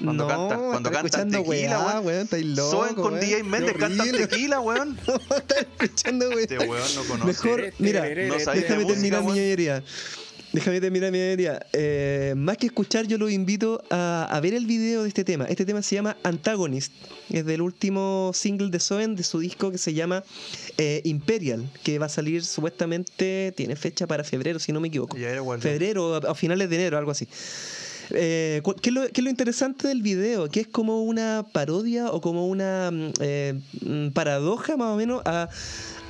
cuando 0.04 0.24
no, 0.24 0.30
canta- 0.30 0.58
cuando 0.58 0.90
cantan 0.92 1.32
tequila, 1.32 1.44
weá, 1.50 1.80
weón. 2.00 2.06
weón. 2.06 2.22
Estáis 2.22 2.46
loco. 2.46 2.72
Soen 2.72 2.96
con 2.96 3.14
weón. 3.14 3.20
DJ 3.26 3.44
Méndez 3.44 3.76
cantan 3.78 4.12
tequila, 4.12 4.60
weón. 4.62 4.98
Están 5.36 5.66
escuchando, 5.80 6.30
weón. 6.30 6.40
Este 6.40 6.58
weón 6.60 6.96
no 6.96 7.04
conoce. 7.06 7.26
Mejor, 7.28 7.74
mira, 7.80 8.00
No 8.28 8.40
sabéis 8.40 8.64
de 8.64 8.70
déjame 8.70 8.86
terminar 8.86 9.22
mi 9.24 9.28
ñoñería. 9.30 9.84
Déjame 10.54 10.82
terminar 10.82 11.12
mi 11.12 11.18
ñoñería. 11.18 11.66
Eh, 11.72 12.34
más 12.36 12.58
que 12.58 12.66
escuchar, 12.66 13.08
yo 13.08 13.18
los 13.18 13.32
invito 13.32 13.84
a, 13.90 14.28
a 14.30 14.40
ver 14.42 14.54
el 14.54 14.66
video 14.66 15.04
de 15.04 15.08
este 15.08 15.24
tema. 15.24 15.46
Este 15.46 15.66
tema 15.66 15.82
se 15.82 15.96
llama 15.96 16.18
Antagonist. 16.24 16.92
Es 17.30 17.46
del 17.46 17.62
último 17.62 18.32
single 18.34 18.70
de 18.70 18.80
Soen 18.82 19.16
de 19.16 19.24
su 19.24 19.40
disco 19.40 19.72
que 19.72 19.78
se 19.78 19.94
llama 19.94 20.24
eh, 20.78 21.02
Imperial, 21.06 21.70
que 21.84 22.00
va 22.00 22.08
a 22.08 22.10
salir 22.10 22.44
supuestamente, 22.44 23.54
tiene 23.56 23.78
fecha 23.78 24.08
para 24.08 24.26
febrero, 24.26 24.60
si 24.60 24.74
no 24.74 24.82
me 24.82 24.90
equivoco. 24.90 25.18
Ya 25.18 25.30
era. 25.30 25.42
Febrero, 25.60 26.16
a 26.16 26.32
a 26.32 26.36
finales 26.36 26.70
de 26.70 26.76
enero, 26.76 26.98
algo 26.98 27.12
así. 27.12 27.28
Eh, 28.14 28.62
¿qué, 28.82 28.90
es 28.90 28.94
lo, 28.94 29.02
qué 29.04 29.22
es 29.22 29.24
lo 29.24 29.30
interesante 29.30 29.88
del 29.88 30.02
video? 30.02 30.50
Que 30.50 30.62
es 30.62 30.68
como 30.68 31.04
una 31.04 31.46
parodia 31.52 32.12
o 32.12 32.22
como 32.22 32.48
una 32.48 32.92
mm, 32.92 33.12
eh, 33.22 33.60
mm, 33.86 34.10
paradoja 34.10 34.78
más 34.78 34.90
o 34.90 34.96
menos 34.98 35.22
a, 35.26 35.50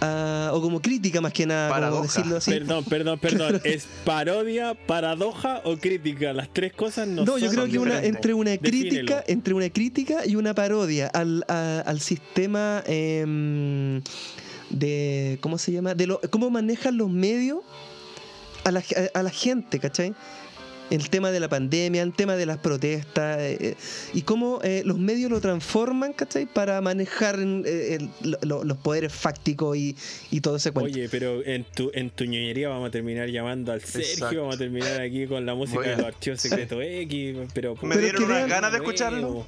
a- 0.01 0.49
o 0.53 0.61
como 0.61 0.81
crítica 0.81 1.21
más 1.21 1.31
que 1.31 1.45
nada, 1.45 1.69
como 1.69 1.79
Paradoja. 1.79 2.03
decirlo 2.03 2.37
así. 2.37 2.51
Perdón, 2.51 2.83
perdón, 2.85 3.19
perdón. 3.21 3.61
¿Es 3.63 3.87
parodia, 4.03 4.73
paradoja 4.73 5.61
o 5.63 5.77
crítica? 5.77 6.33
Las 6.33 6.49
tres 6.51 6.73
cosas 6.73 7.07
no, 7.07 7.23
No, 7.23 7.37
yo 7.37 7.49
creo 7.49 7.67
que 7.67 7.79
una, 7.79 8.03
entre 8.03 8.33
una 8.33 8.51
Defínelo. 8.51 8.89
crítica, 8.89 9.23
entre 9.27 9.53
una 9.53 9.69
crítica 9.69 10.25
y 10.25 10.35
una 10.35 10.53
parodia 10.53 11.07
al, 11.07 11.45
a- 11.47 11.83
al 11.85 11.99
sistema 12.01 12.83
em, 12.87 14.01
de 14.69 15.37
¿cómo 15.41 15.57
se 15.57 15.71
llama? 15.71 15.93
de 15.93 16.07
lo, 16.07 16.19
cómo 16.29 16.49
manejan 16.49 16.97
los 16.97 17.09
medios 17.09 17.59
a 18.63 18.71
la, 18.71 18.79
a- 18.79 19.19
a 19.19 19.23
la 19.23 19.29
gente, 19.29 19.79
¿cachai? 19.79 20.13
El 20.91 21.09
tema 21.09 21.31
de 21.31 21.39
la 21.39 21.49
pandemia, 21.49 22.03
el 22.03 22.13
tema 22.13 22.35
de 22.35 22.45
las 22.45 22.57
protestas 22.59 23.39
eh, 23.39 23.57
eh, 23.61 23.75
y 24.13 24.21
cómo 24.21 24.59
eh, 24.61 24.83
los 24.85 24.99
medios 24.99 25.31
lo 25.31 25.41
transforman, 25.41 26.13
¿cachai? 26.13 26.45
Para 26.45 26.79
manejar 26.81 27.39
eh, 27.39 27.95
el- 27.95 28.09
lo- 28.21 28.37
lo- 28.43 28.63
los 28.63 28.77
poderes 28.77 29.11
fácticos 29.13 29.75
y, 29.77 29.95
y 30.29 30.41
todo 30.41 30.57
ese 30.57 30.71
cuento. 30.71 30.91
Oye, 30.93 31.07
pero 31.09 31.43
en 31.45 31.63
tu, 31.63 31.89
en 31.93 32.09
tu 32.11 32.25
ñoñería 32.25 32.69
vamos 32.69 32.89
a 32.89 32.91
terminar 32.91 33.29
llamando 33.29 33.71
al 33.71 33.81
Sergio, 33.81 34.11
Exacto. 34.11 34.37
vamos 34.41 34.55
a 34.55 34.57
terminar 34.59 35.01
aquí 35.01 35.25
con 35.25 35.45
la 35.45 35.55
música 35.55 35.79
a- 35.81 35.87
de 35.89 35.95
los 35.97 36.05
archivos 36.05 36.41
secretos 36.41 36.79
X, 36.83 37.37
pero... 37.53 37.73
Me 37.81 37.95
Pero 37.95 38.01
dieron 38.01 38.23
unas 38.25 38.47
ganas 38.49 38.71
de 38.71 38.77
escucharlo. 38.77 39.45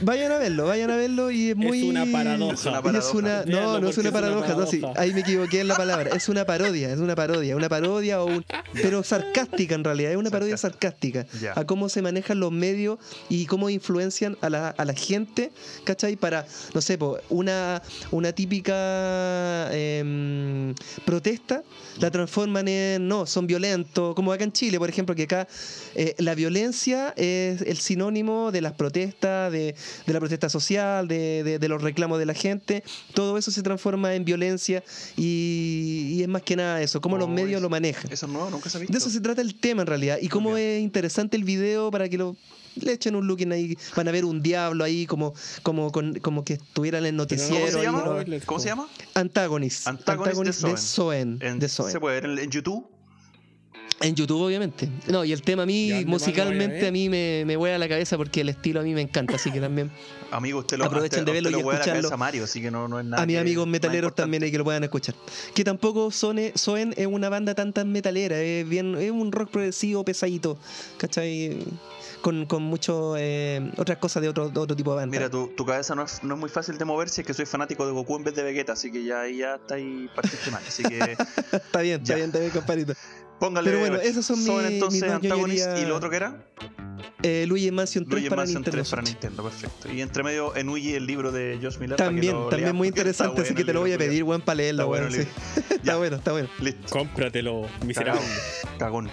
Vayan 0.00 0.32
a 0.32 0.38
verlo, 0.38 0.66
vayan 0.66 0.90
a 0.90 0.96
verlo 0.96 1.30
y 1.30 1.50
es 1.50 1.56
muy. 1.56 1.82
una 1.90 2.06
paradoja. 2.06 2.54
Es 2.54 2.64
una 2.66 2.72
Y 2.72 2.76
es 2.78 2.82
paradoja. 2.82 3.16
una- 3.18 3.42
Véanlo 3.42 3.60
no, 3.72 3.72
no 3.72 3.76
es 3.76 3.80
una 3.82 3.90
es 3.90 3.98
una 3.98 4.12
paradoja, 4.12 4.54
no, 4.54 4.66
sí, 4.66 4.76
paradoja. 4.78 5.00
ahí 5.02 5.12
me 5.12 5.20
equivoqué 5.20 5.60
en 5.60 5.68
la 5.68 5.76
palabra. 5.76 6.10
Es 6.16 6.28
una 6.28 6.44
parodia, 6.44 6.92
es 6.92 6.98
una 6.98 7.14
parodia, 7.14 7.56
una 7.56 7.68
parodia 7.68 8.22
o 8.22 8.26
un, 8.26 8.44
pero 8.74 9.02
sarcástica 9.02 9.74
en 9.74 9.84
realidad, 9.84 10.12
es 10.12 10.16
una 10.16 10.30
parodia 10.30 10.56
sarcástica 10.56 11.26
a 11.54 11.64
cómo 11.64 11.88
se 11.88 12.02
manejan 12.02 12.38
los 12.40 12.52
medios 12.52 12.98
y 13.28 13.46
cómo 13.46 13.70
influencian 13.70 14.36
a 14.40 14.50
la, 14.50 14.68
a 14.68 14.84
la 14.84 14.94
gente, 14.94 15.50
¿cachai? 15.84 16.16
Para, 16.16 16.46
no 16.74 16.80
sé, 16.80 16.96
po, 16.98 17.18
una, 17.28 17.82
una 18.10 18.32
típica 18.32 19.68
em, 19.72 20.74
protesta 21.04 21.62
la 22.00 22.10
transforman 22.10 22.68
en, 22.68 23.08
no, 23.08 23.26
son 23.26 23.46
violentos, 23.46 24.14
como 24.14 24.32
acá 24.32 24.44
en 24.44 24.52
Chile, 24.52 24.78
por 24.78 24.88
ejemplo, 24.88 25.14
que 25.14 25.24
acá 25.24 25.48
eh, 25.96 26.14
la 26.18 26.34
violencia 26.36 27.12
es 27.16 27.60
el 27.62 27.76
sinónimo 27.78 28.52
de 28.52 28.60
las 28.60 28.72
protestas, 28.74 29.50
de, 29.50 29.74
de 30.06 30.12
la 30.12 30.20
protesta 30.20 30.48
social, 30.48 31.08
de, 31.08 31.42
de- 31.44 31.58
de 31.58 31.68
los 31.68 31.82
reclamos 31.82 32.18
de 32.18 32.26
la 32.26 32.34
gente, 32.34 32.82
todo 33.14 33.38
eso 33.38 33.50
se 33.50 33.62
transforma 33.62 34.14
en 34.14 34.24
violencia 34.24 34.82
y, 35.16 36.14
y 36.16 36.22
es 36.22 36.28
más 36.28 36.42
que 36.42 36.56
nada 36.56 36.80
eso, 36.82 37.00
cómo 37.00 37.16
los 37.18 37.26
Oh, 37.28 37.30
medios 37.30 37.52
eso- 37.52 37.60
lo 37.60 37.68
manejan. 37.70 38.10
Eso 38.10 38.26
es 38.26 38.32
nuevo, 38.32 38.50
nunca 38.50 38.70
se 38.70 38.76
ha 38.78 38.80
visto. 38.80 38.92
De 38.92 38.98
eso 38.98 39.10
se 39.10 39.20
trata 39.20 39.40
el 39.42 39.54
tema 39.54 39.82
en 39.82 39.86
realidad. 39.88 40.18
Y 40.20 40.28
cómo 40.28 40.56
es 40.56 40.80
interesante 40.80 41.36
el 41.36 41.44
video 41.44 41.90
para 41.90 42.08
que 42.08 42.16
lo 42.18 42.36
le 42.76 42.92
echen 42.92 43.16
un 43.16 43.26
look 43.26 43.40
ahí. 43.50 43.76
Van 43.96 44.06
a 44.06 44.12
ver 44.12 44.24
un 44.24 44.40
diablo 44.40 44.84
ahí 44.84 45.04
como, 45.06 45.34
como, 45.64 45.90
con- 45.90 46.14
como 46.20 46.44
que 46.44 46.54
estuvieran 46.54 47.02
en 47.02 47.06
el 47.08 47.16
noticiero. 47.16 47.56
¿Cómo 47.66 47.72
se 47.72 47.82
llama? 47.82 48.04
¿no? 48.04 48.40
¿Cómo 48.46 48.60
se 48.60 48.68
llama? 48.68 48.88
Antagonist. 49.14 49.86
Antagonist 49.88 50.62
de 50.62 50.70
de 50.70 50.76
Soen. 50.76 51.38
En- 51.40 51.58
de 51.58 51.68
Soen. 51.68 51.90
¿Se 51.92 51.98
puede 51.98 52.20
ver 52.20 52.30
en, 52.30 52.38
en 52.38 52.50
YouTube? 52.50 52.86
En 54.00 54.14
YouTube, 54.14 54.40
obviamente. 54.42 54.88
No, 55.08 55.24
y 55.24 55.32
el 55.32 55.42
tema 55.42 55.62
a 55.62 55.64
¿Y 55.64 55.66
mí, 55.66 55.92
a 55.92 56.06
musicalmente, 56.06 56.86
a 56.86 56.92
mí 56.92 57.08
me, 57.08 57.42
me 57.44 57.56
vuela 57.56 57.78
la 57.78 57.88
cabeza 57.88 58.16
porque 58.16 58.42
el 58.42 58.48
estilo 58.48 58.78
a 58.78 58.84
mí 58.84 58.94
me 58.94 59.00
encanta, 59.00 59.34
así 59.34 59.50
que 59.50 59.60
también. 59.60 59.90
Amigo, 60.30 60.60
usted 60.60 60.76
lo, 60.78 60.84
Aprovechen 60.84 61.20
usted- 61.20 61.26
de 61.26 61.32
verlo 61.32 61.48
usted 61.48 61.58
y 61.58 61.62
lo 61.62 61.66
huele 61.66 61.76
a 61.76 61.78
la 61.78 61.84
escucharlo. 61.84 62.02
cabeza 62.02 62.14
a 62.14 62.18
Mario, 62.18 62.44
así 62.44 62.60
que 62.62 62.70
no, 62.70 62.86
no 62.86 63.00
es 63.00 63.06
nada. 63.06 63.22
A 63.22 63.26
mis 63.26 63.36
amigos 63.38 63.66
metaleros 63.66 64.14
también 64.14 64.42
hay 64.44 64.52
que 64.52 64.58
lo 64.58 64.62
puedan 64.64 64.84
escuchar. 64.84 65.16
Que 65.54 65.64
tampoco 65.64 66.12
Sone, 66.12 66.52
Soen 66.54 66.94
es 66.96 67.06
una 67.08 67.28
banda 67.28 67.54
tan 67.56 67.72
tan 67.72 67.90
metalera, 67.90 68.38
es 68.40 68.68
bien, 68.68 68.94
es 68.96 69.10
un 69.10 69.32
rock 69.32 69.50
progresivo 69.50 70.04
pesadito, 70.04 70.58
¿cachai? 70.98 71.58
Con, 72.20 72.46
con 72.46 72.62
mucho 72.62 73.14
eh, 73.16 73.70
otras 73.78 73.98
cosas 73.98 74.22
de 74.22 74.28
otro, 74.28 74.48
de 74.48 74.60
otro 74.60 74.76
tipo 74.76 74.90
de 74.90 74.96
banda. 74.98 75.16
Mira, 75.16 75.30
tu, 75.30 75.48
tu 75.56 75.64
cabeza 75.64 75.94
no 75.96 76.02
es, 76.04 76.22
no 76.22 76.34
es 76.34 76.40
muy 76.40 76.48
fácil 76.50 76.76
de 76.78 76.84
mover 76.84 77.08
si 77.08 77.22
es 77.22 77.26
que 77.26 77.32
soy 77.34 77.46
fanático 77.46 77.84
de 77.86 77.92
Goku 77.92 78.16
en 78.16 78.24
vez 78.24 78.34
de 78.34 78.42
Vegeta, 78.42 78.72
así 78.74 78.92
que 78.92 79.04
ya 79.04 79.22
ahí 79.22 79.38
ya 79.38 79.54
está 79.56 79.74
ahí 79.76 80.08
partiste 80.14 80.50
mal. 80.52 80.62
Así 80.66 80.82
que 80.84 80.98
está 81.52 81.80
bien, 81.80 82.00
está 82.02 82.14
bien, 82.16 82.26
está 82.26 82.38
bien, 82.38 82.50
compadrito. 82.50 82.92
Póngale. 83.38 83.70
Pero 83.70 83.80
bueno, 83.80 83.96
esos 83.96 84.24
son 84.26 84.36
Son 84.36 84.62
mis- 84.64 84.72
entonces 84.74 85.02
mis 85.02 85.10
Antagonist. 85.12 85.64
ñoñerías. 85.66 85.80
¿Y 85.80 85.88
lo 85.88 85.96
otro 85.96 86.10
que 86.10 86.16
era? 86.16 86.44
Eh, 87.22 87.46
Luigi 87.48 87.70
Mansion 87.72 88.04
3 88.04 88.12
Luigi 88.12 88.28
para 88.28 88.42
Mansion 88.42 88.62
Nintendo 88.62 88.76
3 88.78 88.90
para. 88.90 89.02
Nintendo, 89.02 89.42
perfecto. 89.42 89.92
Y 89.92 90.00
entre 90.02 90.22
medio 90.22 90.54
Enuyi 90.56 90.94
el 90.94 91.06
libro 91.06 91.32
de 91.32 91.58
Josh 91.60 91.78
Miller. 91.78 91.96
para 91.96 92.10
que 92.10 92.14
También, 92.14 92.34
lo 92.34 92.48
también 92.48 92.62
leas, 92.66 92.74
muy 92.74 92.88
está 92.88 93.00
interesante, 93.00 93.40
así 93.42 93.48
bueno 93.50 93.56
que 93.58 93.64
te 93.64 93.72
lo 93.72 93.80
voy 93.80 93.92
a 93.92 93.98
pedir, 93.98 94.22
weón, 94.24 94.40
para 94.40 94.54
Está 94.54 94.62
leerlo, 94.62 94.86
bueno 94.86 95.06
weón. 95.08 95.20
el 95.20 95.26
sí. 95.26 95.30
Está 95.74 95.96
bueno, 95.96 96.16
está 96.16 96.32
bueno. 96.32 96.48
Listo. 96.60 96.82
Cómpratelo, 96.90 97.66
miserable. 97.84 98.20
Cagón. 98.78 99.08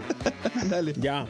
Dale. 0.70 0.94
Ya. 0.98 1.26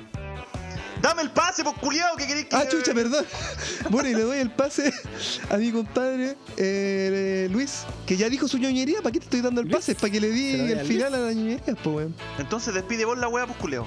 Dame 1.03 1.23
el 1.23 1.31
pase, 1.31 1.65
pues 1.65 1.75
culiao, 1.79 2.17
que 2.17 2.27
querés 2.27 2.47
que. 2.47 2.57
Ah, 2.57 2.67
chucha, 2.69 2.95
perdón. 2.95 3.25
Bueno, 3.91 4.09
y 4.09 4.15
le 4.15 4.23
doy 4.23 4.39
el 4.39 4.51
pase 4.51 4.93
a 5.51 5.57
mi 5.57 5.73
compadre 5.73 6.37
eh, 6.57 7.49
Luis, 7.51 7.85
que 8.07 8.17
ya 8.17 8.29
dijo 8.29 8.47
su 8.47 8.59
ñoñería. 8.59 9.03
¿Para 9.03 9.13
qué 9.13 9.19
te 9.19 9.25
estoy 9.25 9.41
dando 9.41 9.61
el 9.61 9.67
Luis, 9.67 9.77
pase? 9.77 9.95
Para 9.97 10.13
que 10.13 10.21
le 10.21 10.29
¿se 10.29 10.33
di 10.33 10.73
el 10.73 10.79
a 10.79 10.85
final 10.85 11.15
a 11.15 11.19
la 11.19 11.33
ñoñería, 11.33 11.75
pues, 11.83 11.87
weón. 11.87 12.15
Entonces 12.39 12.73
despide 12.73 13.05
vos 13.05 13.19
la 13.19 13.29
wea, 13.29 13.47
pues 13.47 13.59
culiao. 13.59 13.87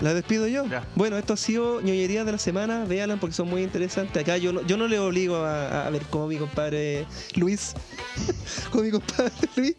La 0.00 0.14
despido 0.14 0.46
yo. 0.46 0.66
Ya. 0.66 0.86
Bueno, 0.94 1.18
esto 1.18 1.34
ha 1.34 1.36
sido 1.36 1.80
ñoñería 1.80 2.24
de 2.24 2.32
la 2.32 2.38
semana. 2.38 2.84
Véanla 2.84 3.16
porque 3.16 3.34
son 3.34 3.48
muy 3.48 3.62
interesantes. 3.62 4.22
Acá 4.22 4.36
yo 4.36 4.52
no, 4.52 4.62
yo 4.62 4.76
no 4.76 4.88
le 4.88 4.98
obligo 4.98 5.36
a, 5.36 5.86
a 5.86 5.90
ver 5.90 6.02
cómo 6.10 6.26
mi 6.26 6.36
compadre 6.36 7.06
Luis, 7.36 7.74
como 8.70 8.84
mi 8.84 8.90
compadre 8.90 9.32
Luis, 9.56 9.74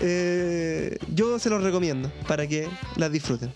eh, 0.00 0.96
yo 1.14 1.38
se 1.38 1.50
los 1.50 1.62
recomiendo 1.62 2.10
para 2.26 2.46
que 2.46 2.68
las 2.96 3.12
disfruten. 3.12 3.52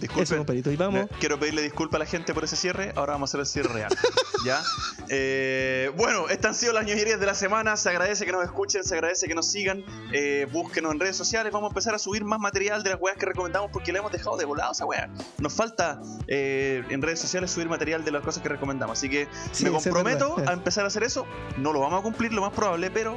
Disculpen. 0.00 0.62
Y 0.72 0.76
vamos. 0.76 1.06
Quiero 1.20 1.38
pedirle 1.38 1.62
disculpas 1.62 1.96
a 1.96 2.04
la 2.04 2.06
gente 2.06 2.34
por 2.34 2.44
ese 2.44 2.56
cierre. 2.56 2.92
Ahora 2.96 3.12
vamos 3.14 3.28
a 3.28 3.30
hacer 3.30 3.40
el 3.40 3.46
cierre 3.46 3.72
real. 3.72 3.96
¿Ya? 4.44 4.62
Eh, 5.08 5.90
bueno, 5.96 6.28
estas 6.28 6.50
han 6.50 6.54
sido 6.54 6.72
las 6.72 6.84
ñoñerías 6.84 7.18
de 7.20 7.26
la 7.26 7.34
semana. 7.34 7.76
Se 7.76 7.88
agradece 7.88 8.24
que 8.26 8.32
nos 8.32 8.44
escuchen, 8.44 8.84
se 8.84 8.94
agradece 8.94 9.26
que 9.26 9.34
nos 9.34 9.50
sigan. 9.50 9.84
Eh, 10.12 10.46
búsquenos 10.52 10.92
en 10.92 11.00
redes 11.00 11.16
sociales. 11.16 11.52
Vamos 11.52 11.68
a 11.68 11.72
empezar 11.72 11.94
a 11.94 11.98
subir 11.98 12.24
más 12.24 12.38
material 12.38 12.82
de 12.82 12.90
las 12.90 13.00
weas 13.00 13.16
que 13.16 13.26
recomendamos 13.26 13.70
porque 13.72 13.92
le 13.92 13.98
hemos 13.98 14.12
dejado 14.12 14.36
de 14.36 14.44
volado 14.44 14.72
esa 14.72 14.84
wea. 14.84 15.08
Nos 15.38 15.52
falta 15.52 16.00
eh, 16.26 16.84
en 16.90 17.02
redes 17.02 17.20
sociales 17.20 17.50
subir 17.50 17.68
material 17.68 18.04
de 18.04 18.10
las 18.12 18.22
cosas 18.22 18.42
que 18.42 18.48
recomendamos. 18.48 18.98
Así 18.98 19.08
que 19.08 19.28
Sí, 19.52 19.64
me 19.64 19.70
comprometo 19.70 20.36
verdad. 20.36 20.52
a 20.52 20.54
empezar 20.54 20.84
a 20.84 20.88
hacer 20.88 21.02
eso. 21.02 21.26
No 21.56 21.72
lo 21.72 21.80
vamos 21.80 22.00
a 22.00 22.02
cumplir, 22.02 22.32
lo 22.32 22.42
más 22.42 22.52
probable, 22.52 22.90
pero 22.90 23.16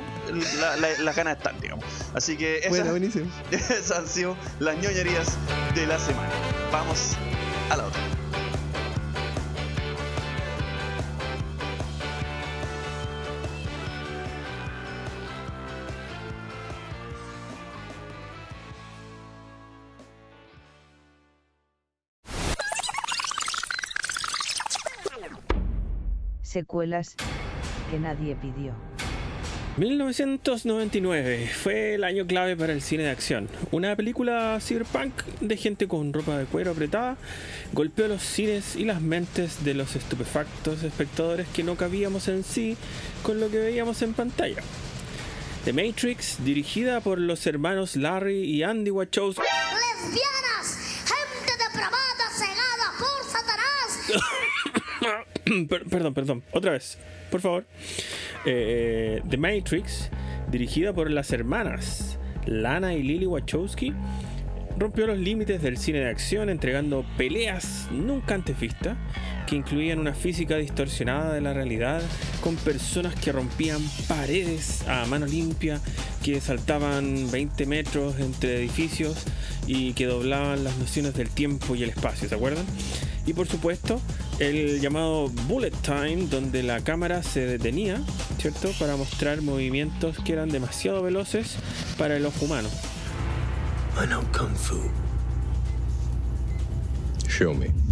la- 0.60 0.78
la- 0.78 0.98
las 1.00 1.16
ganas 1.16 1.38
están, 1.38 1.60
digamos. 1.60 1.86
Así 2.14 2.38
que 2.38 2.60
esas, 2.60 2.70
Bueno, 2.70 2.96
esas 3.52 3.92
han 3.92 4.08
sido 4.08 4.36
las 4.60 4.78
ñoñerías 4.78 5.28
de 5.76 5.86
la 5.88 6.00
semana 6.00 6.30
vamos 6.72 7.18
a 7.70 7.76
la. 7.78 7.84
Secuelas 26.42 27.16
que 27.90 28.00
nadie 28.00 28.36
pidió. 28.36 28.91
1999 29.78 31.50
fue 31.64 31.96
el 31.96 32.04
año 32.04 32.28
clave 32.28 32.58
para 32.58 32.74
el 32.74 32.82
cine 32.82 33.04
de 33.04 33.10
acción. 33.10 33.48
Una 33.72 33.96
película 33.96 34.58
cyberpunk 34.62 35.14
de 35.40 35.56
gente 35.58 35.88
con 35.88 36.12
ropa 36.12 36.38
de 36.38 36.46
cuero 36.46 36.72
apretada 36.72 37.16
golpeó 37.72 38.08
los 38.08 38.22
cines 38.22 38.76
y 38.76 38.84
las 38.86 39.02
mentes 39.02 39.64
de 39.64 39.74
los 39.74 39.96
estupefactos 39.96 40.84
espectadores 40.84 41.48
que 41.54 41.64
no 41.64 41.76
cabíamos 41.78 42.28
en 42.28 42.44
sí 42.44 42.76
con 43.24 43.40
lo 43.40 43.50
que 43.50 43.60
veíamos 43.60 44.02
en 44.02 44.14
pantalla. 44.14 44.62
The 45.64 45.74
Matrix, 45.74 46.44
dirigida 46.44 47.00
por 47.02 47.20
los 47.20 47.46
hermanos 47.48 47.96
Larry 47.96 48.44
y 48.44 48.64
Andy 48.64 48.92
Wachowski. 48.92 49.42
¡Lesbianas! 49.42 50.78
¡Gente 51.06 51.64
depravada 51.64 52.30
cegada 52.36 52.92
por 53.00 53.24
Satanás! 53.32 55.28
Per- 55.70 55.86
perdón, 55.86 56.14
perdón, 56.14 56.44
otra 56.52 56.72
vez, 56.72 56.98
por 57.32 57.42
favor. 57.42 57.66
Eh, 58.46 59.22
The 59.28 59.38
Matrix, 59.38 60.12
dirigida 60.52 60.94
por 60.94 61.10
las 61.10 61.32
hermanas 61.32 62.20
Lana 62.46 62.94
y 62.94 63.02
Lily 63.02 63.26
Wachowski, 63.26 63.94
rompió 64.78 65.08
los 65.08 65.18
límites 65.18 65.62
del 65.62 65.78
cine 65.78 66.00
de 66.00 66.10
acción 66.10 66.50
entregando 66.50 67.06
peleas 67.18 67.88
nunca 67.92 68.36
antes 68.36 68.60
vistas 68.60 68.98
que 69.52 69.58
incluían 69.58 70.00
una 70.00 70.14
física 70.14 70.56
distorsionada 70.56 71.34
de 71.34 71.42
la 71.42 71.52
realidad 71.52 72.02
con 72.40 72.56
personas 72.56 73.16
que 73.16 73.34
rompían 73.34 73.82
paredes 74.08 74.88
a 74.88 75.06
mano 75.08 75.26
limpia, 75.26 75.82
que 76.24 76.40
saltaban 76.40 77.30
20 77.30 77.66
metros 77.66 78.18
entre 78.22 78.56
edificios 78.56 79.18
y 79.68 79.92
que 79.92 80.06
doblaban 80.06 80.64
las 80.64 80.78
nociones 80.78 81.16
del 81.16 81.30
tiempo 81.30 81.76
y 81.76 81.84
el 81.84 81.90
espacio, 81.90 82.30
¿se 82.30 82.36
acuerdan? 82.36 82.66
Y 83.26 83.34
por 83.34 83.46
supuesto, 83.46 84.00
el 84.40 84.80
llamado 84.80 85.28
bullet 85.50 85.74
time, 85.82 86.28
donde 86.30 86.64
la 86.64 86.80
cámara 86.80 87.22
se 87.22 87.46
detenía, 87.46 88.02
¿cierto? 88.40 88.72
Para 88.80 88.96
mostrar 88.96 89.42
movimientos 89.42 90.18
que 90.24 90.32
eran 90.32 90.48
demasiado 90.48 91.04
veloces 91.04 91.58
para 91.98 92.16
el 92.16 92.26
ojo 92.26 92.46
humano. 92.46 92.70
Kung 94.32 94.56
Fu. 94.56 94.80
Show 97.28 97.54
me. 97.54 97.91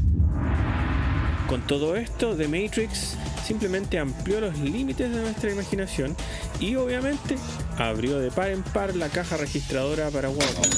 Con 1.50 1.66
todo 1.66 1.96
esto, 1.96 2.36
The 2.36 2.48
Matrix 2.48 3.18
simplemente 3.44 3.98
amplió 3.98 4.40
los 4.40 4.60
límites 4.60 5.10
de 5.10 5.20
nuestra 5.20 5.52
imaginación 5.52 6.16
y 6.60 6.76
obviamente 6.76 7.38
abrió 7.76 8.20
de 8.20 8.30
par 8.30 8.52
en 8.52 8.62
par 8.62 8.96
la 8.96 9.10
caja 9.10 9.36
registradora 9.36 10.12
para 10.12 10.30
Warner, 10.30 10.70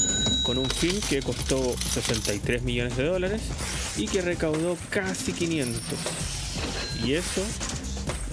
con 0.44 0.58
un 0.58 0.70
film 0.70 0.98
que 1.10 1.22
costó 1.22 1.76
63 1.78 2.64
millones 2.64 2.96
de 2.96 3.04
dólares 3.04 3.42
y 3.98 4.08
que 4.08 4.22
recaudó 4.22 4.78
casi 4.90 5.34
500. 5.34 5.82
Y 7.06 7.16
eso 7.16 7.44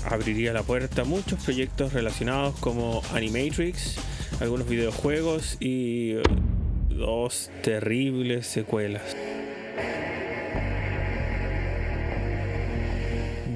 abriría 0.04 0.52
la 0.52 0.62
puerta 0.62 1.02
a 1.02 1.04
muchos 1.04 1.42
proyectos 1.42 1.92
relacionados 1.92 2.54
como 2.60 3.02
Animatrix, 3.14 3.96
algunos 4.38 4.68
videojuegos 4.68 5.56
y 5.58 6.14
dos 6.88 7.50
terribles 7.64 8.46
secuelas. 8.46 9.16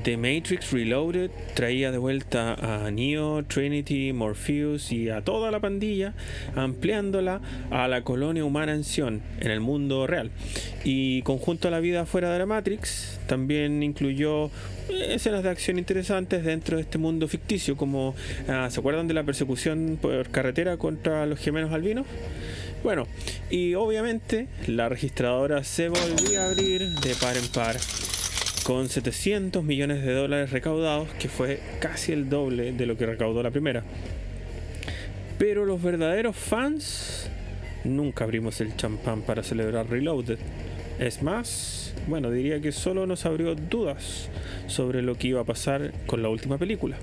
The 0.04 0.16
Matrix 0.16 0.72
Reloaded 0.72 1.30
traía 1.54 1.92
de 1.92 1.98
vuelta 1.98 2.54
a 2.54 2.90
Neo, 2.90 3.44
Trinity, 3.44 4.12
Morpheus 4.12 4.90
y 4.90 5.08
a 5.10 5.22
toda 5.22 5.52
la 5.52 5.60
pandilla, 5.60 6.12
ampliándola 6.56 7.40
a 7.70 7.86
la 7.86 8.02
colonia 8.02 8.44
humana 8.44 8.82
Sion, 8.82 9.22
en 9.38 9.50
el 9.52 9.60
mundo 9.60 10.08
real. 10.08 10.32
Y 10.82 11.22
conjunto 11.22 11.68
a 11.68 11.70
la 11.70 11.78
vida 11.78 12.04
fuera 12.04 12.32
de 12.32 12.40
la 12.40 12.46
Matrix, 12.46 13.20
también 13.28 13.84
incluyó 13.84 14.50
escenas 14.88 15.44
de 15.44 15.50
acción 15.50 15.78
interesantes 15.78 16.42
dentro 16.42 16.78
de 16.78 16.82
este 16.82 16.98
mundo 16.98 17.28
ficticio, 17.28 17.76
como 17.76 18.16
ah, 18.48 18.68
¿se 18.70 18.80
acuerdan 18.80 19.06
de 19.06 19.14
la 19.14 19.22
persecución 19.22 19.98
por 20.02 20.28
carretera 20.30 20.78
contra 20.78 21.26
los 21.26 21.38
gemelos 21.38 21.70
albinos? 21.70 22.06
Bueno, 22.82 23.06
y 23.50 23.74
obviamente 23.74 24.48
la 24.66 24.88
registradora 24.88 25.62
se 25.62 25.88
volvía 25.88 26.42
a 26.42 26.50
abrir 26.50 26.88
de 26.88 27.14
par 27.14 27.36
en 27.36 27.46
par 27.48 27.76
con 28.64 28.88
700 28.88 29.64
millones 29.64 30.04
de 30.04 30.12
dólares 30.12 30.50
recaudados, 30.50 31.08
que 31.18 31.28
fue 31.28 31.60
casi 31.80 32.12
el 32.12 32.28
doble 32.28 32.72
de 32.72 32.86
lo 32.86 32.96
que 32.96 33.06
recaudó 33.06 33.42
la 33.42 33.50
primera. 33.50 33.82
Pero 35.38 35.64
los 35.64 35.82
verdaderos 35.82 36.36
fans 36.36 37.28
nunca 37.84 38.24
abrimos 38.24 38.60
el 38.60 38.76
champán 38.76 39.22
para 39.22 39.42
celebrar 39.42 39.88
Reloaded. 39.88 40.38
Es 40.98 41.22
más, 41.22 41.94
bueno, 42.06 42.30
diría 42.30 42.60
que 42.60 42.70
solo 42.70 43.06
nos 43.06 43.26
abrió 43.26 43.54
dudas 43.54 44.28
sobre 44.68 45.02
lo 45.02 45.16
que 45.16 45.28
iba 45.28 45.40
a 45.40 45.44
pasar 45.44 45.92
con 46.06 46.22
la 46.22 46.28
última 46.28 46.58
película. 46.58 46.96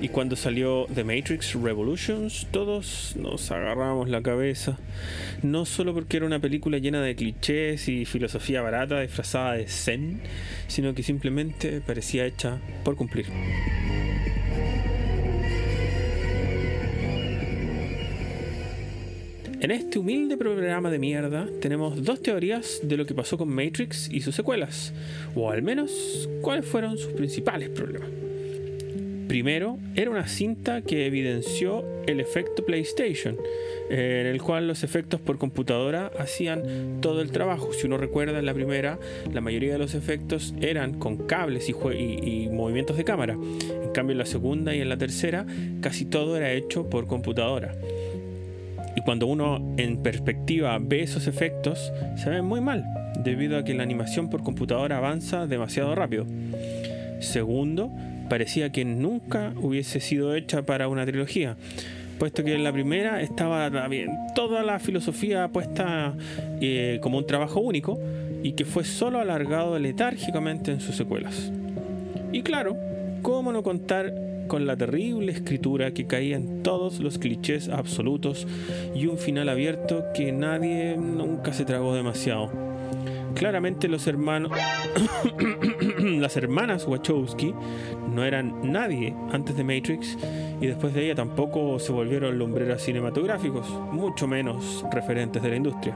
Y 0.00 0.08
cuando 0.08 0.36
salió 0.36 0.86
The 0.94 1.04
Matrix 1.04 1.54
Revolutions, 1.54 2.46
todos 2.50 3.16
nos 3.16 3.50
agarramos 3.50 4.08
la 4.08 4.22
cabeza. 4.22 4.78
No 5.42 5.64
solo 5.64 5.94
porque 5.94 6.18
era 6.18 6.26
una 6.26 6.40
película 6.40 6.78
llena 6.78 7.02
de 7.02 7.16
clichés 7.16 7.88
y 7.88 8.04
filosofía 8.04 8.62
barata 8.62 9.00
disfrazada 9.00 9.54
de 9.54 9.66
zen, 9.66 10.20
sino 10.68 10.94
que 10.94 11.02
simplemente 11.02 11.80
parecía 11.80 12.26
hecha 12.26 12.58
por 12.84 12.96
cumplir. 12.96 13.26
En 19.58 19.70
este 19.70 19.98
humilde 19.98 20.36
programa 20.36 20.90
de 20.90 20.98
mierda 20.98 21.48
tenemos 21.60 22.04
dos 22.04 22.20
teorías 22.20 22.80
de 22.82 22.96
lo 22.96 23.06
que 23.06 23.14
pasó 23.14 23.38
con 23.38 23.48
Matrix 23.48 24.08
y 24.12 24.20
sus 24.20 24.34
secuelas, 24.34 24.92
o 25.34 25.50
al 25.50 25.62
menos 25.62 26.28
cuáles 26.42 26.66
fueron 26.66 26.98
sus 26.98 27.12
principales 27.14 27.70
problemas. 27.70 28.25
Primero, 29.28 29.78
era 29.96 30.10
una 30.10 30.28
cinta 30.28 30.82
que 30.82 31.06
evidenció 31.06 31.84
el 32.06 32.20
efecto 32.20 32.64
PlayStation, 32.64 33.36
eh, 33.90 34.22
en 34.24 34.26
el 34.28 34.40
cual 34.40 34.68
los 34.68 34.84
efectos 34.84 35.20
por 35.20 35.36
computadora 35.38 36.12
hacían 36.18 37.00
todo 37.00 37.20
el 37.22 37.32
trabajo. 37.32 37.72
Si 37.72 37.86
uno 37.86 37.98
recuerda 37.98 38.38
en 38.38 38.46
la 38.46 38.54
primera, 38.54 38.98
la 39.32 39.40
mayoría 39.40 39.72
de 39.72 39.78
los 39.78 39.94
efectos 39.94 40.54
eran 40.60 40.98
con 40.98 41.26
cables 41.26 41.68
y, 41.68 41.72
y 41.72 42.48
movimientos 42.50 42.96
de 42.96 43.04
cámara. 43.04 43.34
En 43.34 43.90
cambio, 43.92 44.12
en 44.12 44.18
la 44.18 44.26
segunda 44.26 44.74
y 44.74 44.80
en 44.80 44.88
la 44.88 44.96
tercera, 44.96 45.44
casi 45.80 46.04
todo 46.04 46.36
era 46.36 46.52
hecho 46.52 46.88
por 46.88 47.06
computadora. 47.06 47.74
Y 48.94 49.02
cuando 49.02 49.26
uno 49.26 49.74
en 49.76 50.02
perspectiva 50.02 50.78
ve 50.80 51.02
esos 51.02 51.26
efectos, 51.26 51.92
se 52.16 52.30
ven 52.30 52.44
muy 52.44 52.60
mal, 52.60 52.84
debido 53.24 53.58
a 53.58 53.64
que 53.64 53.74
la 53.74 53.82
animación 53.82 54.30
por 54.30 54.42
computadora 54.42 54.98
avanza 54.98 55.46
demasiado 55.46 55.94
rápido. 55.94 56.26
Segundo, 57.20 57.90
parecía 58.28 58.70
que 58.70 58.84
nunca 58.84 59.52
hubiese 59.56 60.00
sido 60.00 60.34
hecha 60.34 60.62
para 60.62 60.88
una 60.88 61.06
trilogía, 61.06 61.56
puesto 62.18 62.44
que 62.44 62.54
en 62.54 62.64
la 62.64 62.72
primera 62.72 63.20
estaba 63.20 63.70
toda 64.34 64.62
la 64.62 64.78
filosofía 64.78 65.48
puesta 65.48 66.14
eh, 66.60 66.98
como 67.02 67.18
un 67.18 67.26
trabajo 67.26 67.60
único 67.60 67.98
y 68.42 68.52
que 68.52 68.64
fue 68.64 68.84
solo 68.84 69.18
alargado 69.18 69.78
letárgicamente 69.78 70.70
en 70.70 70.80
sus 70.80 70.96
secuelas. 70.96 71.50
Y 72.32 72.42
claro, 72.42 72.76
¿cómo 73.22 73.52
no 73.52 73.62
contar 73.62 74.12
con 74.46 74.66
la 74.66 74.76
terrible 74.76 75.32
escritura 75.32 75.92
que 75.92 76.06
caía 76.06 76.36
en 76.36 76.62
todos 76.62 77.00
los 77.00 77.18
clichés 77.18 77.68
absolutos 77.68 78.46
y 78.94 79.06
un 79.06 79.18
final 79.18 79.48
abierto 79.48 80.04
que 80.14 80.32
nadie 80.32 80.96
nunca 80.96 81.52
se 81.52 81.64
tragó 81.64 81.94
demasiado? 81.94 82.65
Claramente 83.36 83.86
los 83.86 84.06
hermanos 84.06 84.50
las 85.98 86.36
hermanas 86.36 86.86
Wachowski 86.86 87.54
no 88.12 88.24
eran 88.24 88.72
nadie 88.72 89.14
antes 89.30 89.56
de 89.56 89.62
Matrix 89.62 90.16
y 90.60 90.66
después 90.66 90.94
de 90.94 91.04
ella 91.04 91.14
tampoco 91.14 91.78
se 91.78 91.92
volvieron 91.92 92.38
lumbreras 92.38 92.82
cinematográficos, 92.82 93.68
mucho 93.92 94.26
menos 94.26 94.84
referentes 94.90 95.42
de 95.42 95.50
la 95.50 95.56
industria. 95.56 95.94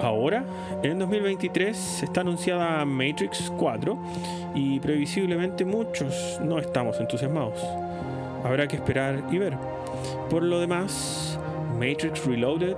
Ahora, 0.00 0.44
en 0.82 0.98
2023, 0.98 2.02
está 2.02 2.22
anunciada 2.22 2.84
Matrix 2.84 3.52
4 3.58 3.98
y 4.54 4.80
previsiblemente 4.80 5.64
muchos 5.64 6.38
no 6.42 6.58
estamos 6.58 6.98
entusiasmados. 7.00 7.62
Habrá 8.44 8.66
que 8.66 8.76
esperar 8.76 9.24
y 9.30 9.38
ver. 9.38 9.56
Por 10.30 10.42
lo 10.42 10.60
demás, 10.60 11.38
Matrix 11.78 12.24
Reloaded 12.26 12.76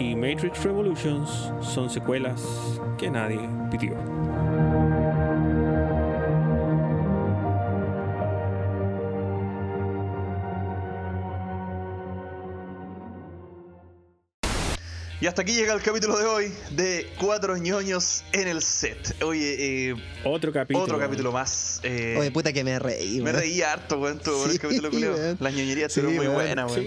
y 0.00 0.16
Matrix 0.16 0.64
Revolutions 0.64 1.52
son 1.60 1.88
secuelas 1.90 2.42
que 2.98 3.10
nadie 3.10 3.38
pidió. 3.70 3.94
Y 15.22 15.26
hasta 15.26 15.42
aquí 15.42 15.52
llega 15.52 15.74
el 15.74 15.82
capítulo 15.82 16.16
de 16.18 16.24
hoy 16.24 16.52
de 16.70 17.06
Cuatro 17.20 17.54
ñoños 17.58 18.24
en 18.32 18.48
el 18.48 18.62
set. 18.62 19.22
Oye, 19.22 19.90
eh, 19.90 19.94
Otro 20.24 20.50
capítulo. 20.50 20.82
otro 20.84 20.98
capítulo 20.98 21.30
más. 21.30 21.80
eh, 21.82 22.16
Oye, 22.18 22.30
puta 22.30 22.54
que 22.54 22.64
me 22.64 22.78
reí, 22.78 23.20
me 23.20 23.30
reí 23.30 23.60
harto, 23.60 23.98
weón, 24.00 24.18
todo 24.18 24.38
por 24.38 24.46
el 24.46 24.52
Sí, 24.52 24.58
capítulo. 24.58 25.14
Las 25.38 25.52
ñoñerías 25.52 25.92
Sí, 25.92 26.00
estuvieron 26.00 26.16
muy 26.26 26.34
weón. 26.34 26.46
buenas, 26.46 26.72
weón. 26.72 26.86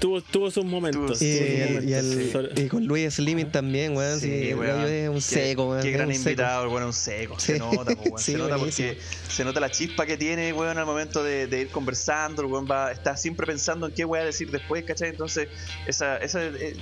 Tuvo, 0.00 0.20
tuvo 0.20 0.50
sus 0.50 0.64
momentos. 0.64 1.22
Y, 1.22 1.36
tuvo 1.38 1.38
sus 1.38 1.50
el- 1.50 1.88
y 1.88 1.92
momentos, 1.92 2.34
el- 2.44 2.56
sí. 2.56 2.62
y 2.64 2.68
con 2.68 2.84
Luis 2.86 3.14
Slimming 3.14 3.50
también, 3.50 3.96
weón. 3.96 4.20
Sí, 4.20 4.52
weón. 4.54 4.84
es 4.86 5.08
un 5.08 5.14
Qué- 5.14 5.20
seco, 5.20 5.70
weón. 5.70 5.82
Qué 5.82 5.90
gran 5.90 6.08
un 6.08 6.14
invitado, 6.14 6.68
weón 6.70 6.84
un 6.84 6.92
seco. 6.92 7.38
Se 7.40 7.58
nota, 7.58 7.92
weón, 7.92 8.18
Sí, 8.18 8.32
se 8.32 8.38
nota 8.38 8.56
buenísimo. 8.56 8.88
porque 8.88 9.02
se 9.32 9.44
nota 9.44 9.60
la 9.60 9.70
chispa 9.70 10.04
que 10.04 10.16
tiene, 10.16 10.52
weón, 10.52 10.76
al 10.76 10.84
momento 10.86 11.24
de, 11.24 11.46
de 11.46 11.62
ir 11.62 11.68
conversando. 11.68 12.42
El 12.42 12.48
weón 12.48 12.66
va, 12.70 12.92
está 12.92 13.16
siempre 13.16 13.46
pensando 13.46 13.86
en 13.86 13.92
qué 13.94 14.04
weón 14.04 14.26
decir 14.26 14.50
después, 14.50 14.84
¿cachai? 14.84 15.08
Entonces, 15.10 15.48
esa, 15.86 16.18
esa 16.18 16.44
eh, 16.44 16.76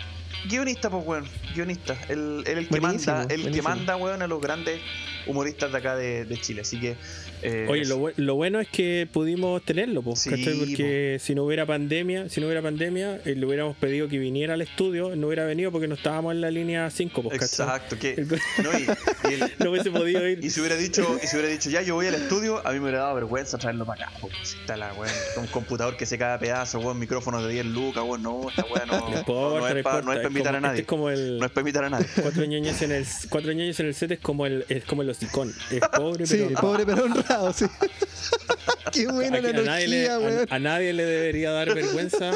guionista, 0.48 0.90
pues, 0.90 1.06
weón, 1.06 1.24
guionista. 1.54 1.96
El, 2.08 2.42
el, 2.46 2.58
el 2.58 2.68
que 2.68 2.80
Buenísimo, 2.80 3.14
manda, 3.16 3.32
el 3.34 3.50
que 3.52 3.62
manda, 3.62 3.96
weón, 3.96 4.22
a 4.22 4.26
los 4.26 4.40
grandes 4.40 4.80
humoristas 5.26 5.72
de 5.72 5.78
acá 5.78 5.96
de, 5.96 6.24
de 6.24 6.40
Chile. 6.40 6.60
Así 6.62 6.80
que. 6.80 6.96
eh, 7.42 7.66
Oye, 7.68 7.84
lo, 7.86 7.98
bu- 8.00 8.12
lo 8.16 8.34
bueno 8.36 8.60
es 8.60 8.68
que 8.68 9.08
pudimos 9.12 9.62
tenerlo, 9.64 10.02
pues, 10.02 10.20
Sí. 10.20 10.30
Porque 10.58 11.18
si 11.20 11.34
no 11.34 11.44
hubiera 11.44 11.66
pandemia, 11.66 12.28
si 12.28 12.40
no 12.40 12.46
hubiera 12.46 12.62
pandemia, 12.62 13.20
eh, 13.24 13.34
le 13.36 13.44
hubiéramos 13.46 13.76
pedido 13.76 14.08
que 14.08 14.18
viniera 14.18 14.54
al 14.54 14.62
estudio, 14.62 15.14
no 15.16 15.26
hubiera 15.26 15.44
venido 15.44 15.70
porque 15.72 15.88
no 15.88 15.94
estábamos 15.94 16.32
en 16.34 16.40
la 16.40 16.50
línea 16.50 16.90
5, 16.90 17.22
pues. 17.22 17.34
Exacto, 17.42 17.98
que. 17.98 18.16
No, 18.62 18.78
y, 18.78 18.82
y 19.30 19.34
el- 19.34 19.52
no 19.58 19.70
hubiese 19.70 19.90
podido 19.90 20.26
ir. 20.28 20.44
Y 20.44 20.50
si 20.50 20.60
hubiera 20.60 20.76
dicho, 20.76 21.18
y 21.22 21.26
si 21.26 21.36
hubiera 21.36 21.50
dicho, 21.52 21.70
ya 21.70 21.82
yo 21.82 21.94
voy 21.94 22.06
al 22.06 22.14
estudio, 22.14 22.66
a 22.66 22.70
mí 22.72 22.76
me 22.78 22.84
hubiera 22.84 23.00
dado 23.00 23.14
vergüenza 23.16 23.58
traerlo 23.58 23.84
para 23.84 24.06
acá. 24.08 24.18
po. 24.20 24.28
Si 24.42 24.56
está 24.58 24.76
la 24.76 24.92
weón, 24.94 25.12
un 25.36 25.46
computador 25.48 25.96
que 25.96 26.06
se 26.06 26.16
cae 26.18 26.34
a 26.34 26.38
pedazos, 26.38 26.82
weón, 26.82 26.98
micrófono 26.98 27.42
de 27.42 27.52
10 27.52 27.66
lucas, 27.66 28.04
weón, 28.06 28.22
no, 28.22 28.48
esta 28.48 28.64
weón 28.64 28.88
no, 28.88 28.94
No 29.24 29.24
no, 29.26 29.50
no 29.50 29.58
no 29.60 29.66
es 29.68 29.82
para 29.84 29.98
importa, 30.00 30.20
es 30.20 30.26
invitar 30.28 30.56
a 30.56 30.60
nadie. 30.60 30.74
este 30.80 30.82
es 30.82 30.86
como 30.88 31.10
el- 31.10 31.38
No 31.38 31.46
es 31.46 31.52
para 31.52 31.60
invitar 31.62 31.84
a 31.84 31.90
nadie. 31.90 32.06
Cuatro 32.22 32.44
ñoños 32.44 32.80
en 32.82 32.92
el 32.92 33.04
cuatro 33.28 33.50
en 33.52 33.60
el 33.60 33.74
set 33.74 34.10
es 34.12 34.18
como 34.20 34.46
el 34.46 34.64
es 34.68 34.84
como 34.84 35.02
el 35.02 35.13
hocicón, 35.16 35.54
es 35.70 35.80
pobre 35.96 36.26
Sí, 36.26 36.34
pero 36.36 36.46
honrado. 36.46 36.66
pobre 36.66 36.86
pero 36.86 37.04
honrado, 37.04 37.52
sí. 37.52 37.64
Qué 38.92 39.06
buena 39.08 39.38
Aquí 39.38 39.46
a, 39.48 39.52
nadie 39.52 39.88
le, 39.88 40.06
analogía, 40.08 40.14
a- 40.14 40.18
weón. 40.20 40.46
a 40.50 40.58
nadie 40.58 40.92
le 40.92 41.04
debería 41.04 41.50
dar 41.50 41.74
vergüenza 41.74 42.30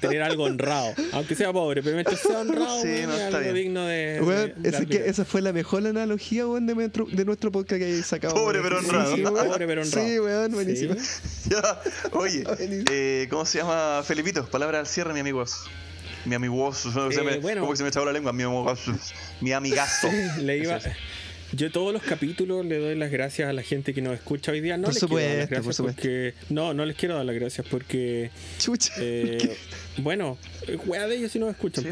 tener 0.00 0.22
algo 0.22 0.44
honrado, 0.44 0.94
aunque 1.12 1.34
sea 1.34 1.52
pobre, 1.52 1.82
pero 1.82 1.94
mientras 1.96 2.20
sea 2.20 2.38
honrado, 2.40 2.80
Sí, 2.82 2.88
weón, 2.88 3.06
no, 3.08 3.14
es 3.14 3.20
está 3.22 3.26
algo 3.38 3.40
bien. 3.40 3.54
digno 3.54 3.86
de, 3.86 4.20
Weón, 4.22 4.46
de- 4.46 4.54
de 4.56 4.68
esa, 4.68 4.78
que, 4.78 4.84
admirar. 4.84 5.08
esa 5.08 5.24
fue 5.24 5.42
la 5.42 5.52
mejor 5.52 5.86
analogía, 5.86 6.46
weón, 6.46 6.66
de 6.66 6.74
nuestro, 6.74 7.06
de 7.10 7.24
nuestro 7.24 7.50
podcast 7.50 7.78
que 7.80 7.86
hayáis 7.86 8.06
sacado. 8.06 8.34
Pobre 8.34 8.60
weón. 8.60 8.68
pero 8.70 8.78
honrado. 8.80 9.16
Sí. 9.16 9.22
Pobre 9.22 9.66
pero 9.66 9.82
honrado. 9.82 10.06
Sí, 10.06 10.18
weón, 10.20 10.52
buenísimo. 10.52 10.94
Sí. 10.94 11.30
Ya, 11.50 11.78
Oye, 12.12 12.42
eh, 12.90 13.26
¿cómo 13.28 13.44
se 13.44 13.58
llama 13.58 14.02
Felipito? 14.02 14.46
Palabra 14.46 14.78
al 14.80 14.86
cierre, 14.86 15.12
mi 15.12 15.20
amigo. 15.20 15.44
Mi 16.24 16.34
amigo, 16.36 16.72
se 16.72 16.88
me, 16.88 17.34
Eh, 17.34 17.38
bueno. 17.38 17.60
¿cómo 17.60 17.72
que 17.72 17.76
se 17.76 17.82
me 17.82 17.90
echaba 17.90 18.06
la 18.06 18.12
lengua? 18.12 18.32
Mi 18.32 18.44
amigo, 18.44 18.74
mi 19.42 19.52
amigazo. 19.52 20.08
Le 20.38 20.56
iba. 20.56 20.78
Yo 21.56 21.70
todos 21.70 21.92
los 21.92 22.02
capítulos 22.02 22.64
le 22.66 22.78
doy 22.78 22.94
las 22.96 23.10
gracias 23.10 23.48
a 23.48 23.52
la 23.52 23.62
gente 23.62 23.92
que 23.94 24.02
nos 24.02 24.14
escucha 24.14 24.52
hoy 24.52 24.60
día. 24.60 24.76
No 24.76 24.84
Por 24.84 24.94
les 24.94 25.04
quiero 25.04 25.16
dar 25.16 25.24
las 25.24 25.30
supuesto, 25.30 25.48
por 25.48 25.54
gracias 25.56 25.76
supuesto. 25.76 26.02
porque 26.02 26.34
no, 26.50 26.74
no 26.74 26.84
les 26.86 26.96
quiero 26.96 27.14
dar 27.16 27.24
las 27.24 27.34
gracias 27.34 27.66
porque 27.70 28.30
Chucha. 28.58 28.92
eh, 28.98 29.56
bueno, 29.98 30.38
wea 30.86 31.06
de 31.06 31.16
ellos 31.16 31.32
si 31.32 31.38
no 31.38 31.48
escuchan, 31.50 31.84
Sí. 31.84 31.90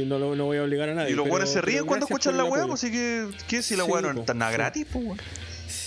Si 0.00 0.04
no, 0.06 0.18
lo- 0.18 0.36
no 0.36 0.44
voy 0.46 0.58
a 0.58 0.62
obligar 0.64 0.88
a 0.88 0.94
nadie. 0.94 1.12
Y 1.12 1.14
los 1.14 1.28
weones 1.28 1.50
se 1.50 1.60
ríen 1.60 1.86
cuando 1.86 2.06
escuchan 2.06 2.36
la 2.36 2.44
weá, 2.44 2.66
pues 2.66 2.82
así 2.84 2.92
que, 2.92 3.28
¿qué 3.48 3.62
si 3.62 3.76
la 3.76 3.84
Sí, 3.84 3.90
weá 3.90 4.02
no 4.02 4.20
está 4.20 4.34
nada 4.34 4.50
sí. 4.52 4.56
gratis, 4.56 4.86
pues 4.92 5.04
weón? 5.04 5.18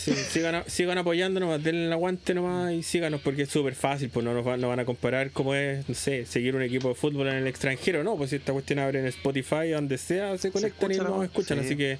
Sí, 0.05 0.13
sigan, 0.13 0.63
sigan 0.67 0.97
apoyando 0.99 1.39
nomás, 1.39 1.63
denle 1.63 1.85
el 1.87 1.91
aguante 1.91 2.33
nomás 2.35 2.71
y 2.73 2.83
síganos 2.83 3.21
porque 3.21 3.41
es 3.43 3.49
súper 3.49 3.73
fácil, 3.73 4.09
pues 4.09 4.23
no 4.23 4.33
nos 4.35 4.45
van, 4.45 4.61
no 4.61 4.67
van 4.69 4.79
a 4.79 4.85
comparar 4.85 5.31
cómo 5.31 5.55
es, 5.55 5.87
no 5.89 5.95
sé, 5.95 6.25
seguir 6.27 6.55
un 6.55 6.61
equipo 6.61 6.89
de 6.89 6.95
fútbol 6.95 7.27
en 7.29 7.35
el 7.37 7.47
extranjero, 7.47 8.03
no, 8.03 8.15
pues 8.15 8.29
si 8.29 8.35
esta 8.35 8.53
cuestión 8.53 8.77
abre 8.79 8.99
en 8.99 9.07
Spotify, 9.07 9.69
donde 9.71 9.97
sea, 9.97 10.37
se 10.37 10.51
conectan 10.51 10.91
y 10.91 10.93
escucha, 10.93 11.09
nos 11.09 11.17
¿no? 11.17 11.23
escuchan, 11.23 11.57
Sí. 11.59 11.65
así 11.65 11.75
que 11.75 11.97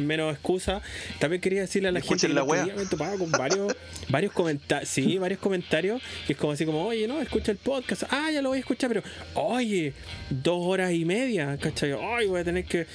menos 0.00 0.34
excusa. 0.34 0.82
También 1.18 1.40
quería 1.40 1.62
decirle 1.62 1.88
a 1.88 1.92
la 1.92 2.00
Y 2.00 2.02
gente 2.02 2.26
que 2.26 2.34
la 2.34 2.44
día 2.44 2.74
me 2.76 2.84
topaba 2.84 3.16
con 3.16 3.30
varios, 3.30 3.74
varios 4.08 4.32
comentarios, 4.32 4.88
sí, 4.90 5.16
varios 5.16 5.40
comentarios, 5.40 6.02
que 6.26 6.34
es 6.34 6.38
como 6.38 6.52
así 6.52 6.66
como, 6.66 6.84
oye, 6.86 7.08
no, 7.08 7.22
escucha 7.22 7.52
el 7.52 7.58
podcast, 7.58 8.02
ah, 8.10 8.30
ya 8.32 8.42
lo 8.42 8.50
voy 8.50 8.56
a 8.58 8.60
escuchar, 8.60 8.88
pero, 8.88 9.02
oye, 9.34 9.94
dos 10.28 10.58
horas 10.60 10.92
y 10.92 11.04
media, 11.06 11.56
¿cachai? 11.58 11.92
Ay, 11.92 12.26
voy 12.26 12.40
a 12.40 12.44
tener 12.44 12.64
que... 12.64 12.86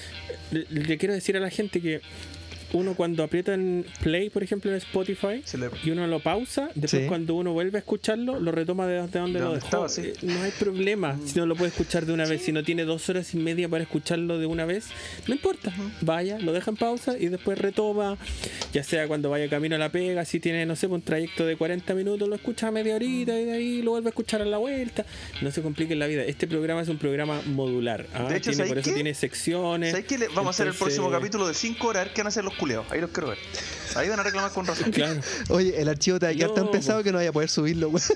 Le, 0.51 0.65
le 0.69 0.97
quiero 0.97 1.13
decir 1.13 1.35
a 1.37 1.39
la 1.39 1.49
gente 1.49 1.81
que 1.81 2.01
uno 2.73 2.93
cuando 2.95 3.23
aprieta 3.23 3.53
en 3.53 3.85
play, 4.01 4.29
por 4.29 4.43
ejemplo, 4.43 4.71
en 4.71 4.77
Spotify, 4.77 5.41
Se 5.43 5.57
le- 5.57 5.69
y 5.83 5.89
uno 5.91 6.07
lo 6.07 6.19
pausa, 6.19 6.69
después 6.75 7.03
Sí. 7.03 7.07
cuando 7.07 7.35
uno 7.35 7.53
vuelve 7.53 7.77
a 7.77 7.79
escucharlo, 7.79 8.39
lo 8.39 8.51
retoma 8.51 8.87
de, 8.87 8.93
de 9.07 9.19
donde 9.19 9.39
De 9.39 9.45
lo 9.45 9.53
dejó. 9.53 9.65
estaba, 9.65 9.89
sí. 9.89 10.01
Eh, 10.05 10.13
No 10.21 10.41
hay 10.41 10.51
problema 10.51 11.17
si 11.25 11.37
no 11.39 11.45
lo 11.45 11.55
puede 11.55 11.69
escuchar 11.69 12.05
de 12.05 12.13
una 12.13 12.25
vez. 12.25 12.41
Si 12.43 12.51
no 12.51 12.63
tiene 12.63 12.85
dos 12.85 13.07
horas 13.09 13.33
y 13.33 13.37
media 13.37 13.67
para 13.69 13.83
escucharlo 13.83 14.37
de 14.39 14.45
una 14.45 14.65
vez, 14.65 14.87
no 15.27 15.33
importa. 15.33 15.73
Vaya, 16.01 16.39
lo 16.39 16.53
deja 16.53 16.71
en 16.71 16.77
pausa 16.77 17.17
y 17.17 17.27
después 17.27 17.57
retoma. 17.57 18.17
Ya 18.73 18.83
sea 18.83 19.07
cuando 19.07 19.29
vaya 19.29 19.49
camino 19.49 19.75
a 19.75 19.79
la 19.79 19.89
pega, 19.91 20.23
si 20.25 20.39
tiene, 20.39 20.65
no 20.65 20.75
sé, 20.75 20.87
un 20.87 21.01
trayecto 21.01 21.45
de 21.45 21.55
40 21.57 21.93
minutos, 21.93 22.27
lo 22.27 22.35
escucha 22.35 22.67
a 22.67 22.71
media 22.71 22.95
horita 22.95 23.37
y 23.39 23.45
de 23.45 23.51
ahí 23.51 23.81
lo 23.81 23.91
vuelve 23.91 24.07
a 24.07 24.11
escuchar 24.11 24.41
a 24.41 24.45
la 24.45 24.57
vuelta. 24.57 25.05
No 25.41 25.51
se 25.51 25.61
complique 25.61 25.95
la 25.95 26.07
vida. 26.07 26.23
Este 26.23 26.47
programa 26.47 26.81
es 26.81 26.87
un 26.89 26.97
programa 26.97 27.41
modular. 27.47 28.05
¿ah? 28.13 28.23
De 28.29 28.37
hecho, 28.37 28.51
Tiene- 28.51 28.55
¿sabes 28.57 28.69
por 28.71 28.77
eso 28.79 28.89
qué? 28.89 28.93
tiene 28.95 29.13
secciones. 29.13 29.91
¿Sabes 29.91 30.05
qué? 30.05 30.17
Le- 30.17 30.27
Vamos 30.29 30.47
a 30.47 30.49
hacer 30.51 30.67
el 30.67 30.73
próximo 30.73 31.09
capítulo 31.11 31.47
de 31.47 31.53
5 31.53 31.87
horas, 31.87 32.07
qué 32.13 32.21
van 32.21 32.27
a 32.27 32.29
hacer 32.29 32.43
los 32.43 32.53
culeados. 32.61 32.85
Ahí 32.91 33.01
los 33.01 33.09
quiero 33.09 33.29
ver. 33.29 33.39
Ahí 33.95 34.07
van 34.07 34.19
a 34.19 34.23
reclamar 34.23 34.51
con 34.51 34.65
razón. 34.65 34.91
Claro, 34.91 35.19
Oye, 35.49 35.81
el 35.81 35.89
archivo 35.89 36.19
te 36.19 36.27
va 36.27 36.31
a 36.31 36.35
quedar 36.35 36.49
No, 36.49 36.55
tan 36.55 36.71
pesado 36.71 37.03
que 37.03 37.11
no 37.11 37.17
vaya 37.17 37.31
a 37.31 37.33
poder 37.33 37.49
subirlo, 37.49 37.89
weón. 37.89 38.07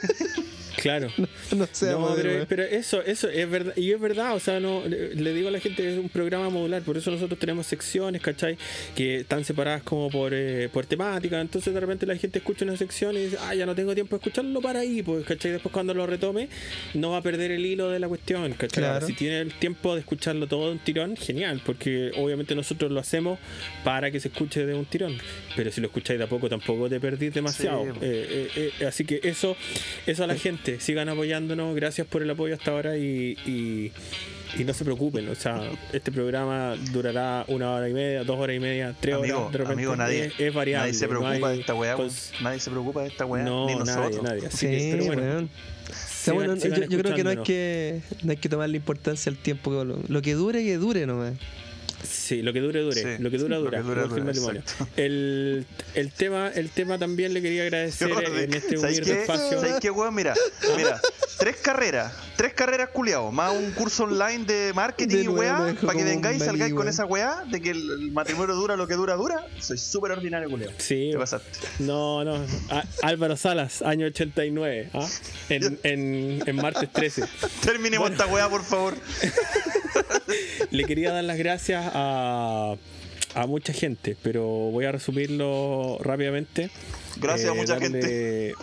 Claro. 0.81 1.09
No 1.55 1.67
sé, 1.71 1.91
No, 1.91 1.99
madre, 1.99 2.45
pero, 2.47 2.63
eso, 2.63 3.01
eso 3.01 3.29
es 3.29 3.49
verdad, 3.49 3.73
y 3.75 3.91
es 3.91 3.99
verdad, 3.99 4.35
o 4.35 4.39
sea, 4.39 4.59
no, 4.59 4.83
le, 4.87 5.33
digo 5.33 5.49
a 5.49 5.51
la 5.51 5.59
gente, 5.59 5.93
es 5.93 5.97
un 5.99 6.09
programa 6.09 6.49
modular, 6.49 6.81
por 6.81 6.97
eso 6.97 7.11
nosotros 7.11 7.39
tenemos 7.39 7.67
secciones, 7.67 8.21
¿cachai? 8.21 8.57
Que 8.95 9.17
están 9.17 9.43
separadas 9.43 9.83
como 9.83 10.09
por, 10.09 10.33
eh, 10.33 10.69
por 10.71 10.85
temática, 10.85 11.39
entonces 11.39 11.73
de 11.73 11.79
repente 11.79 12.05
la 12.05 12.15
gente 12.17 12.39
escucha 12.39 12.65
una 12.65 12.77
sección 12.77 13.15
y 13.15 13.25
dice, 13.25 13.37
ah, 13.41 13.53
ya 13.53 13.65
no 13.65 13.75
tengo 13.75 13.93
tiempo 13.93 14.15
de 14.15 14.17
escucharlo, 14.17 14.61
para 14.61 14.79
ahí, 14.79 15.03
pues, 15.03 15.25
¿cachai? 15.25 15.51
Después 15.51 15.71
cuando 15.71 15.93
lo 15.93 16.07
retome, 16.07 16.49
no 16.93 17.11
va 17.11 17.17
a 17.17 17.21
perder 17.21 17.51
el 17.51 17.65
hilo 17.65 17.89
de 17.89 17.99
la 17.99 18.07
cuestión, 18.07 18.53
¿cachai? 18.53 18.83
Claro. 18.83 19.05
Si 19.05 19.13
tiene 19.13 19.41
el 19.41 19.53
tiempo 19.53 19.93
de 19.93 20.01
escucharlo 20.01 20.47
todo 20.47 20.67
de 20.67 20.71
un 20.73 20.79
tirón, 20.79 21.15
genial, 21.15 21.61
porque 21.65 22.11
obviamente 22.17 22.55
nosotros 22.55 22.91
lo 22.91 22.99
hacemos 22.99 23.39
para 23.83 24.11
que 24.11 24.19
se 24.19 24.29
escuche 24.29 24.65
de 24.65 24.73
un 24.73 24.85
tirón, 24.85 25.17
pero 25.55 25.71
si 25.71 25.81
lo 25.81 25.87
escucháis 25.87 26.19
de 26.19 26.25
a 26.25 26.27
poco 26.27 26.49
tampoco 26.49 26.89
te 26.89 26.99
perdís 26.99 27.33
demasiado. 27.33 27.83
Sí. 27.85 27.89
Eh, 28.01 28.49
eh, 28.55 28.71
eh, 28.79 28.85
así 28.85 29.05
que 29.05 29.19
eso, 29.23 29.55
eso 30.05 30.23
a 30.23 30.27
la 30.27 30.35
gente, 30.35 30.65
sigan 30.80 31.10
apoyándonos, 31.10 31.76
gracias 31.76 32.08
por 32.08 32.22
el 32.22 32.30
apoyo 32.30 32.56
hasta 32.56 32.72
ahora 32.72 32.98
y, 32.98 33.38
y, 33.45 33.92
y 34.60 34.64
no 34.64 34.74
se 34.74 34.84
preocupen, 34.84 35.27
o 35.30 35.35
sea, 35.35 35.61
este 35.94 36.11
programa 36.11 36.76
durará 36.92 37.45
una 37.48 37.72
hora 37.72 37.90
y 37.90 37.94
media, 37.94 38.24
dos 38.24 38.38
horas 38.40 38.56
y 38.56 38.60
media, 38.60 38.95
tres 39.00 39.16
Amigo, 39.16 39.38
horas, 39.40 39.52
de 39.52 39.58
repente 39.60 39.74
amigo, 39.74 39.95
nadie, 39.95 40.26
es, 40.26 40.34
es 40.40 40.53
variable. 40.53 40.88
nadie 40.88 40.94
se 41.00 41.06
no 41.08 41.10
preocupa 41.19 41.48
hay 41.50 41.56
de 41.56 41.61
esta 41.61 41.74
weá. 41.76 41.98
Nadie 42.42 42.60
se 42.60 42.69
preocupa 42.72 43.02
de 43.03 43.08
esta 43.10 43.26
weá. 43.26 43.44
No, 43.44 43.68
ni 43.68 43.76
nosotros. 43.76 44.24
nadie. 44.24 44.48
Así 44.48 44.58
Sí, 44.58 44.66
que, 44.68 44.90
pero 44.92 45.06
bueno, 45.06 45.22
sigan- 45.22 46.34
bueno, 46.35 46.56
sigan 46.58 46.82
yo, 46.82 46.88
yo 46.90 46.98
creo 47.00 47.16
que 47.16 47.24
no 47.24 47.30
hay 47.30 47.38
que 47.44 48.02
no 48.24 48.32
hay 48.32 48.38
que 48.38 48.50
tomarle 48.50 48.77
importancia 48.77 49.30
al 49.30 49.38
tiempo 49.38 49.69
que 49.72 49.85
lo, 49.85 50.00
lo 50.08 50.22
que 50.24 50.34
dure 50.34 50.64
que 50.64 50.77
dure 50.77 51.06
nomás. 51.06 51.34
Sí, 52.03 52.24
lo 52.41 52.53
que 52.53 52.59
dure, 52.61 52.81
dure. 52.81 52.95
Sí, 53.17 53.23
lo 53.23 53.29
que 53.31 53.37
dura, 53.37 53.57
dura. 53.57 53.77
que 53.77 53.83
dura, 53.83 54.01
como 54.03 54.15
el 54.15 54.21
dura, 54.21 54.23
matrimonio. 54.25 54.61
exacto. 54.61 54.87
El, 54.97 55.65
el, 55.93 56.11
tema, 56.11 56.49
el 56.49 56.69
tema 56.69 56.97
también 56.97 57.33
le 57.33 57.41
quería 57.41 57.63
agradecer 57.63 58.09
en 58.09 58.53
este 58.53 58.77
¿Sabes 58.77 58.97
humilde 58.99 59.13
qué? 59.15 59.21
espacio. 59.21 59.59
¿Sabes 59.59 59.75
qué, 59.81 59.89
weón? 59.91 60.13
Mira, 60.15 60.33
mira, 60.77 60.99
tres 61.37 61.57
carreras, 61.57 62.13
tres 62.35 62.53
carreras 62.53 62.89
culiados, 62.89 63.31
más 63.33 63.53
un 63.53 63.71
curso 63.71 64.03
online 64.05 64.45
de 64.45 64.71
marketing 64.73 65.15
De 65.15 65.23
y 65.23 65.27
weá, 65.27 65.75
para 65.85 65.97
que 65.97 66.03
vengáis 66.03 66.41
y 66.41 66.45
salgáis 66.45 66.73
con 66.73 66.87
esa 66.87 67.05
weá 67.05 67.43
de 67.49 67.61
que 67.61 67.71
el, 67.71 67.91
el 67.91 68.11
matrimonio 68.11 68.55
dura 68.55 68.75
lo 68.75 68.87
que 68.87 68.95
dura, 68.95 69.15
dura. 69.15 69.45
Soy 69.59 69.77
súper 69.77 70.11
ordinario, 70.11 70.49
culiado. 70.49 70.73
Sí, 70.77 71.09
¿Qué 71.11 71.17
pasaste? 71.17 71.49
no, 71.79 72.23
no. 72.23 72.45
Álvaro 73.03 73.35
Salas, 73.37 73.81
año 73.81 74.07
89, 74.07 74.89
¿ah? 74.93 75.07
en, 75.49 75.79
en, 75.83 76.43
en 76.45 76.55
martes 76.55 76.89
13. 76.91 77.23
Terminemos 77.63 78.09
esta 78.11 78.25
weá, 78.27 78.49
por 78.49 78.63
favor. 78.63 78.95
Le 80.71 80.83
quería 80.85 81.11
dar 81.11 81.23
las 81.23 81.37
gracias 81.37 81.85
a, 81.93 82.15
a 82.18 83.48
mucha 83.48 83.74
gente, 83.74 84.16
pero 84.24 84.44
voy 84.45 84.85
a 84.85 84.92
resumirlo 84.94 85.98
rápidamente. 86.02 86.69
Gracias 87.18 87.50
a 87.50 87.53
Eh, 87.53 87.58
mucha 87.58 87.74
darle- 87.77 88.02
gente. 88.02 88.53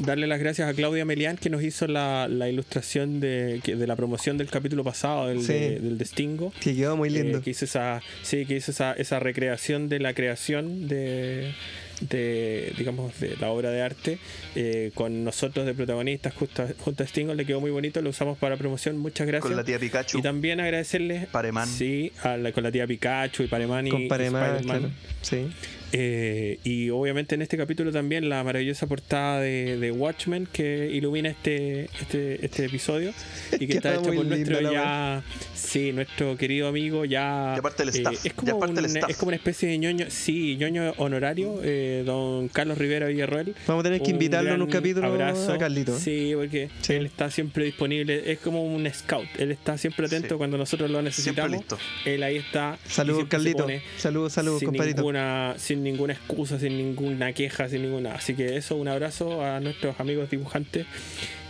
Darle 0.00 0.26
las 0.28 0.38
gracias 0.38 0.68
a 0.68 0.74
Claudia 0.74 1.04
Melián 1.04 1.36
que 1.38 1.50
nos 1.50 1.62
hizo 1.62 1.86
la, 1.88 2.28
la 2.28 2.48
ilustración 2.48 3.20
de, 3.20 3.60
la 3.66 3.96
promoción 3.96 4.38
del 4.38 4.48
capítulo 4.48 4.84
pasado, 4.84 5.26
del, 5.28 5.42
Sí. 5.42 5.52
de, 5.54 5.80
del 5.80 5.98
Destingo. 5.98 6.52
Que 6.60 6.76
quedó 6.76 6.96
muy 6.96 7.10
lindo. 7.10 7.38
Eh, 7.38 7.40
que 7.42 7.50
hizo 7.50 7.64
esa, 7.64 8.00
sí, 8.22 8.44
que 8.46 8.56
hizo 8.56 8.70
esa, 8.70 8.92
esa 8.92 9.18
recreación 9.18 9.88
de 9.88 9.98
la 9.98 10.14
creación 10.14 10.86
de, 10.88 11.52
de 12.00 12.72
digamos, 12.78 13.18
de 13.20 13.36
la 13.40 13.50
obra 13.50 13.70
de 13.70 13.82
arte 13.82 14.18
eh, 14.54 14.90
con 14.94 15.24
nosotros 15.24 15.66
de 15.66 15.74
protagonistas 15.74 16.34
justo, 16.34 16.66
junto 16.78 17.02
a 17.02 17.06
Stingo. 17.06 17.34
Le 17.34 17.44
quedó 17.44 17.60
muy 17.60 17.70
bonito, 17.70 18.00
lo 18.00 18.10
usamos 18.10 18.38
para 18.38 18.56
promoción. 18.56 18.98
Muchas 18.98 19.26
gracias. 19.26 19.48
Con 19.48 19.56
la 19.56 19.64
tía 19.64 19.78
Pikachu. 19.78 20.18
Y 20.18 20.22
también 20.22 20.60
agradecerles 20.60 21.26
Pareman. 21.26 21.68
Sí, 21.68 22.12
a 22.22 22.36
la- 22.36 22.52
con 22.52 22.62
la 22.62 22.70
tía 22.72 22.86
Pikachu 22.86 23.42
y 23.42 23.46
Pareman 23.46 23.86
y 23.86 23.90
con 23.90 24.02
y 24.02 24.08
claro. 24.08 24.90
Sí. 25.22 25.48
Eh, 25.92 26.58
y 26.64 26.90
obviamente 26.90 27.34
en 27.34 27.40
este 27.42 27.56
capítulo 27.56 27.90
también 27.92 28.28
la 28.28 28.44
maravillosa 28.44 28.86
portada 28.86 29.40
de, 29.40 29.78
de 29.78 29.90
Watchmen 29.90 30.46
que 30.52 30.90
ilumina 30.92 31.30
este, 31.30 31.84
este, 32.00 32.44
este 32.44 32.66
episodio 32.66 33.12
y 33.58 33.66
que 33.66 33.72
está 33.78 33.98
muy 34.00 34.16
por 34.16 34.26
nuestro 34.26 34.60
ya 34.72 35.22
sí, 35.54 35.92
nuestro 35.92 36.36
querido 36.36 36.68
amigo 36.68 37.04
ya 37.06 37.54
Ya 37.56 37.62
parte 37.62 37.84
del 37.86 37.94
eh, 37.94 37.98
staff, 37.98 38.14
es 38.14 38.22
ya 38.24 38.32
como 38.34 38.58
parte 38.60 38.74
del 38.74 38.84
un- 38.84 38.96
staff. 38.96 39.10
es 39.10 39.16
como 39.16 39.28
una 39.28 39.36
especie 39.36 39.68
de 39.70 39.78
ñoño, 39.78 40.06
sí, 40.10 40.56
ñoño 40.56 40.92
honorario, 40.98 41.60
eh, 41.62 42.02
don 42.04 42.48
Carlos 42.48 42.76
Rivera 42.76 43.06
Villarroel. 43.06 43.54
Vamos 43.66 43.80
a 43.80 43.84
tener 43.84 44.02
que 44.02 44.10
invitarlo 44.10 44.52
en 44.54 44.60
un 44.62 44.68
capítulo 44.70 45.06
abrazo. 45.06 45.52
a 45.54 45.58
Carlito. 45.58 45.98
Sí, 45.98 46.32
porque 46.36 46.68
Sí. 46.82 46.92
él 46.94 47.06
está 47.06 47.30
siempre 47.30 47.64
disponible, 47.64 48.30
es 48.30 48.38
como 48.40 48.62
un 48.62 48.86
scout, 48.92 49.26
él 49.38 49.52
está 49.52 49.78
siempre 49.78 50.04
atento 50.06 50.34
Sí. 50.34 50.34
cuando 50.36 50.58
nosotros 50.58 50.90
lo 50.90 51.00
necesitamos. 51.00 51.52
listo. 51.58 51.78
Él 52.04 52.22
ahí 52.22 52.36
está. 52.36 52.78
Saludos, 52.86 53.24
Carlito. 53.28 53.66
Saludos, 53.96 54.34
saludos, 54.34 54.58
sin 54.60 54.66
compadrito. 54.68 54.98
ninguna, 54.98 55.54
sin 55.56 55.77
ninguna 55.82 56.12
excusa, 56.12 56.58
sin 56.58 56.76
ninguna 56.76 57.32
queja, 57.32 57.68
sin 57.68 57.82
ninguna. 57.82 58.14
Así 58.14 58.34
que 58.34 58.56
eso, 58.56 58.76
un 58.76 58.88
abrazo 58.88 59.44
a 59.44 59.60
nuestros 59.60 59.98
amigos 60.00 60.30
dibujantes. 60.30 60.86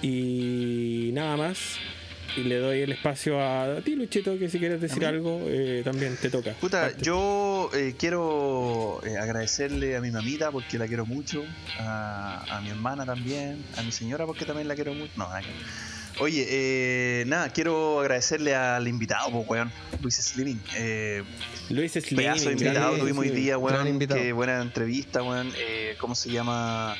Y 0.02 1.10
nada 1.12 1.36
más. 1.36 1.78
Y 2.36 2.44
le 2.44 2.58
doy 2.58 2.82
el 2.82 2.92
espacio 2.92 3.40
a 3.42 3.80
ti, 3.80 3.96
Luchito, 3.96 4.38
que 4.38 4.48
si 4.48 4.58
quieres 4.58 4.80
decir 4.80 5.04
algo, 5.06 5.40
eh, 5.46 5.80
también 5.82 6.14
te 6.16 6.28
toca. 6.30 6.52
Puta, 6.52 6.82
Parte. 6.82 7.02
yo 7.02 7.70
eh, 7.74 7.94
quiero 7.98 9.00
eh, 9.04 9.16
agradecerle 9.16 9.96
a 9.96 10.00
mi 10.00 10.10
mamita 10.10 10.50
porque 10.52 10.78
la 10.78 10.86
quiero 10.86 11.06
mucho, 11.06 11.42
a, 11.80 12.44
a 12.58 12.60
mi 12.60 12.68
hermana 12.68 13.06
también, 13.06 13.64
a 13.76 13.82
mi 13.82 13.90
señora 13.92 14.26
porque 14.26 14.44
también 14.44 14.68
la 14.68 14.74
quiero 14.74 14.92
mucho. 14.94 15.12
No, 15.16 15.26
Oye, 16.20 16.46
eh, 16.48 17.24
nada, 17.26 17.50
quiero 17.50 18.00
agradecerle 18.00 18.54
al 18.54 18.88
invitado, 18.88 19.30
pues, 19.30 19.48
weón, 19.48 19.72
Luis 20.02 20.16
Slimming. 20.16 20.60
Eh, 20.76 21.22
Luis 21.70 21.92
Slim. 21.92 22.16
pedazo 22.16 22.50
de 22.50 22.56
sí, 22.58 22.64
invitado 22.64 22.94
sí, 22.94 23.00
tuvimos 23.00 23.22
hoy 23.24 23.30
día, 23.30 23.56
weón. 23.56 23.98
Qué 24.00 24.32
buena 24.32 24.60
entrevista, 24.60 25.22
weón. 25.22 25.52
Eh, 25.56 25.96
¿Cómo 26.00 26.14
se 26.16 26.30
llama? 26.30 26.96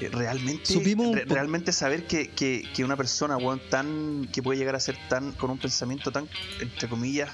Eh, 0.00 0.08
realmente, 0.12 0.66
Supimos 0.66 1.16
re- 1.16 1.26
po- 1.26 1.34
realmente 1.34 1.72
saber 1.72 2.06
que, 2.06 2.28
que, 2.28 2.62
que 2.72 2.84
una 2.84 2.96
persona, 2.96 3.36
weón, 3.36 3.60
tan, 3.70 4.28
que 4.32 4.40
puede 4.40 4.58
llegar 4.58 4.76
a 4.76 4.80
ser 4.80 4.96
tan, 5.08 5.32
con 5.32 5.50
un 5.50 5.58
pensamiento 5.58 6.12
tan, 6.12 6.28
entre 6.60 6.88
comillas, 6.88 7.30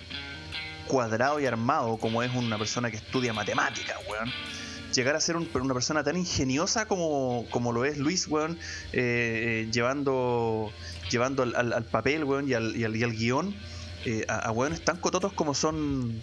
cuadrado 0.87 1.39
y 1.41 1.45
armado 1.47 1.99
como 1.99 2.23
es 2.23 2.35
una 2.35 2.57
persona 2.57 2.91
que 2.91 2.97
estudia 2.97 3.35
matemáticas, 3.35 3.99
weón. 4.11 4.31
Llegar 4.95 5.17
a 5.17 5.21
ser 5.21 5.37
un- 5.37 5.49
una 5.55 5.75
persona 5.75 6.05
tan 6.05 6.17
ingeniosa 6.17 6.87
como, 6.87 7.47
como 7.51 7.73
lo 7.73 7.85
es 7.85 7.99
Luis, 7.99 8.27
weón, 8.29 8.53
eh, 8.93 9.67
eh, 9.67 9.69
llevando, 9.73 10.73
llevando 11.11 11.43
al, 11.43 11.55
al- 11.57 11.73
al 11.73 11.85
papel, 11.85 12.25
weón, 12.25 12.49
y 12.49 12.55
al, 12.55 12.77
y 12.77 12.85
al, 12.85 12.95
y 12.97 13.03
al 13.03 13.13
guion 13.13 13.55
eh, 14.05 14.25
a, 14.29 14.37
a 14.39 14.51
weones 14.53 14.83
tan 14.83 14.97
cototos 14.99 15.33
como 15.33 15.55
son 15.55 16.23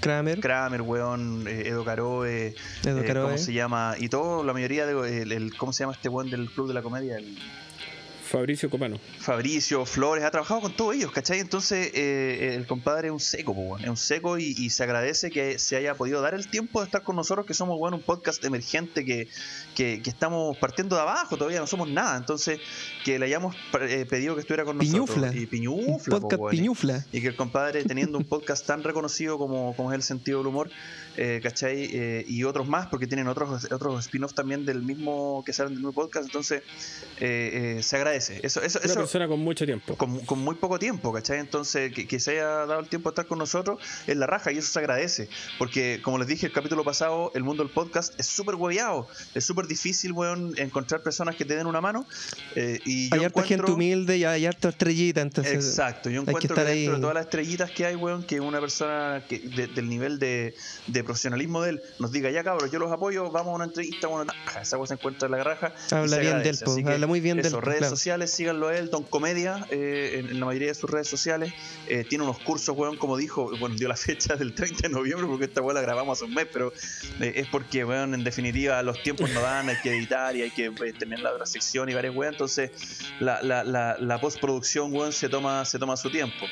Kramer. 0.00 0.40
Kramer, 0.40 0.82
weón, 0.82 1.46
eh, 1.46 1.68
Edo 1.68 1.84
Caroe, 1.84 2.54
Edo 2.84 3.00
eh, 3.00 3.04
Caroe. 3.06 3.24
¿cómo 3.26 3.38
se 3.38 3.52
llama? 3.52 3.94
Y 3.98 4.08
todo, 4.08 4.42
la 4.44 4.52
mayoría 4.52 4.86
de, 4.86 5.22
el, 5.22 5.32
el- 5.32 5.56
¿cómo 5.56 5.72
se 5.72 5.82
llama 5.84 5.92
este 5.92 6.08
weón 6.08 6.30
del 6.30 6.50
Club 6.50 6.68
de 6.68 6.74
la 6.74 6.82
Comedia? 6.82 7.16
El 7.18 7.36
Fabricio 8.24 8.70
Copano. 8.70 8.96
Fabricio, 9.18 9.84
Flores, 9.84 10.22
ha 10.24 10.30
trabajado 10.30 10.60
con 10.60 10.72
todos 10.76 10.94
ellos, 10.94 11.10
¿cachai? 11.10 11.40
Entonces 11.40 11.90
eh, 11.94 12.54
el 12.54 12.64
compadre 12.64 13.08
es 13.08 13.12
un 13.12 13.18
seco, 13.18 13.52
po, 13.56 13.60
weón, 13.62 13.82
es 13.82 13.88
un 13.90 13.96
seco 13.96 14.38
y, 14.38 14.54
y 14.56 14.70
se 14.70 14.84
agradece 14.84 15.32
que 15.32 15.58
se 15.58 15.74
haya 15.74 15.94
podido 15.96 16.20
dar 16.22 16.34
el 16.34 16.46
tiempo 16.48 16.78
de 16.80 16.84
estar 16.86 17.02
con 17.02 17.16
nosotros, 17.16 17.44
que 17.44 17.54
somos, 17.54 17.76
bueno, 17.76 17.96
un 17.96 18.04
podcast 18.04 18.44
emergente 18.44 19.04
que, 19.04 19.26
que, 19.80 20.02
que 20.02 20.10
estamos 20.10 20.58
partiendo 20.58 20.94
de 20.94 21.00
abajo, 21.00 21.38
todavía 21.38 21.58
no 21.58 21.66
somos 21.66 21.88
nada, 21.88 22.18
entonces 22.18 22.60
que 23.02 23.18
le 23.18 23.24
hayamos 23.24 23.56
eh, 23.80 24.04
pedido 24.08 24.34
que 24.34 24.42
estuviera 24.42 24.64
con 24.66 24.76
nosotros. 24.76 25.08
Piñufla. 25.08 25.34
Y 25.34 25.46
piñufla, 25.46 26.20
podcast 26.20 26.42
y- 26.52 26.56
piñufla. 26.58 27.06
y 27.12 27.20
que 27.22 27.28
el 27.28 27.36
compadre 27.36 27.82
teniendo 27.84 28.18
un 28.18 28.24
podcast 28.24 28.66
tan 28.66 28.82
reconocido 28.84 29.38
como, 29.38 29.74
como 29.76 29.90
es 29.90 29.94
el 29.96 30.02
sentido 30.02 30.40
del 30.40 30.48
humor, 30.48 30.68
eh, 31.16 31.40
¿cachai? 31.42 31.88
Eh, 31.94 32.24
y 32.28 32.44
otros 32.44 32.68
más, 32.68 32.88
porque 32.88 33.06
tienen 33.06 33.26
otros, 33.26 33.72
otros 33.72 34.00
spin-offs 34.04 34.34
también 34.34 34.66
del 34.66 34.82
mismo, 34.82 35.42
que 35.46 35.54
salen 35.54 35.72
del 35.72 35.78
mismo 35.78 35.92
podcast, 35.92 36.26
entonces 36.26 36.62
eh, 37.18 37.76
eh, 37.78 37.82
se 37.82 37.96
agradece. 37.96 38.40
Eso, 38.42 38.60
eso, 38.62 38.80
Una 38.80 38.86
eso 38.92 39.00
persona 39.00 39.28
con 39.28 39.40
mucho 39.40 39.64
tiempo. 39.64 39.96
con, 39.96 40.20
con 40.26 40.40
muy 40.40 40.56
poco 40.56 40.78
tiempo, 40.78 41.10
¿cachai? 41.10 41.38
Entonces, 41.38 41.90
que, 41.94 42.06
que 42.06 42.20
se 42.20 42.32
haya 42.32 42.44
dado 42.66 42.80
el 42.80 42.88
tiempo 42.88 43.08
de 43.08 43.12
estar 43.14 43.26
con 43.26 43.38
nosotros 43.38 43.78
es 44.06 44.16
la 44.18 44.26
raja 44.26 44.52
y 44.52 44.58
eso 44.58 44.70
se 44.70 44.78
agradece. 44.78 45.28
Porque, 45.58 46.00
como 46.02 46.18
les 46.18 46.28
dije 46.28 46.44
el 46.46 46.52
capítulo 46.52 46.84
pasado, 46.84 47.32
el 47.34 47.44
mundo 47.44 47.62
del 47.64 47.72
podcast 47.72 48.18
es 48.20 48.26
súper 48.26 48.56
hueviado. 48.56 49.08
Es 49.34 49.44
súper 49.44 49.66
difícil, 49.70 50.12
weón, 50.12 50.52
encontrar 50.58 51.02
personas 51.02 51.34
que 51.36 51.46
te 51.46 51.56
den 51.56 51.66
una 51.66 51.80
mano. 51.80 52.06
eh, 52.54 52.78
y 52.84 53.08
yo 53.08 53.16
Hay 53.16 53.24
harta 53.24 53.42
gente 53.44 53.70
humilde 53.72 54.18
y 54.18 54.24
hay 54.24 54.44
harta 54.44 54.68
estrellita, 54.68 55.22
entonces. 55.22 55.54
Exacto, 55.54 56.10
yo 56.10 56.22
que 56.24 56.30
encuentro 56.32 56.54
que, 56.54 56.60
dentro 56.64 56.72
ahí. 56.72 56.86
de 56.96 57.00
todas 57.00 57.14
las 57.14 57.24
estrellitas 57.24 57.70
que 57.70 57.86
hay, 57.86 57.94
weón, 57.96 58.22
que 58.24 58.40
una 58.40 58.60
persona 58.60 59.24
que 59.28 59.38
de- 59.38 59.68
del 59.68 59.88
nivel 59.88 60.18
de, 60.18 60.54
de 60.86 61.04
profesionalismo 61.04 61.62
de 61.62 61.70
él 61.70 61.82
nos 61.98 62.12
diga, 62.12 62.30
ya 62.30 62.44
cabros, 62.44 62.70
yo 62.70 62.78
los 62.78 62.92
apoyo, 62.92 63.30
vamos 63.30 63.52
a 63.52 63.54
una 63.56 63.64
entrevista, 63.64 64.08
bueno, 64.08 64.30
esa 64.60 64.76
cosa 64.76 64.88
se 64.88 64.94
encuentra 65.00 65.26
en 65.26 65.32
la 65.32 65.44
raja. 65.44 65.72
y 65.90 65.94
Habla 65.94 66.18
bien 66.18 66.32
agradece. 66.34 66.64
de 66.64 66.70
él, 66.80 66.84
po, 66.84 66.90
habla 66.90 67.06
muy 67.06 67.20
bien 67.20 67.36
de 67.40 67.48
eso, 67.48 67.56
él, 67.58 67.62
redes 67.64 67.78
claro. 67.78 67.96
sociales, 67.96 68.30
síganlo 68.30 68.68
a 68.68 68.76
él, 68.76 68.90
Don 68.90 69.04
Comedia, 69.04 69.66
eh, 69.70 70.16
en, 70.20 70.28
en 70.30 70.40
la 70.40 70.46
mayoría 70.46 70.68
de 70.68 70.74
sus 70.74 70.90
redes 70.90 71.08
sociales. 71.08 71.52
Eh, 71.88 72.04
tiene 72.08 72.24
unos 72.24 72.38
cursos, 72.40 72.76
weón, 72.76 72.96
como 72.96 73.16
dijo, 73.16 73.50
bueno, 73.58 73.76
dio 73.76 73.88
la 73.88 73.96
fecha 73.96 74.34
del 74.36 74.54
30 74.54 74.82
de 74.82 74.88
noviembre 74.88 75.26
porque 75.28 75.44
esta 75.44 75.60
weón 75.62 75.74
la 75.76 75.80
grabamos 75.82 76.18
hace 76.18 76.24
un 76.24 76.34
mes, 76.34 76.46
pero 76.52 76.72
eh, 77.20 77.32
es 77.36 77.46
porque, 77.48 77.84
weón, 77.84 78.14
en 78.14 78.24
definitiva 78.24 78.82
los 78.82 79.02
tiempos 79.02 79.30
no 79.30 79.40
dan, 79.40 79.49
hay 79.50 79.76
que 79.82 79.90
editar 79.90 80.36
y 80.36 80.42
hay 80.42 80.50
que 80.50 80.66
eh, 80.66 80.92
tener 80.98 81.20
la 81.20 81.32
otra 81.32 81.46
sección 81.46 81.88
y 81.88 81.94
varias 81.94 82.14
weón, 82.14 82.34
entonces 82.34 82.70
la, 83.20 83.42
la, 83.42 83.64
la, 83.64 83.96
la 83.98 84.20
postproducción, 84.20 84.92
weón, 84.94 85.12
se 85.12 85.28
toma, 85.28 85.64
se 85.64 85.78
toma 85.78 85.96
su 85.96 86.10
tiempo. 86.10 86.46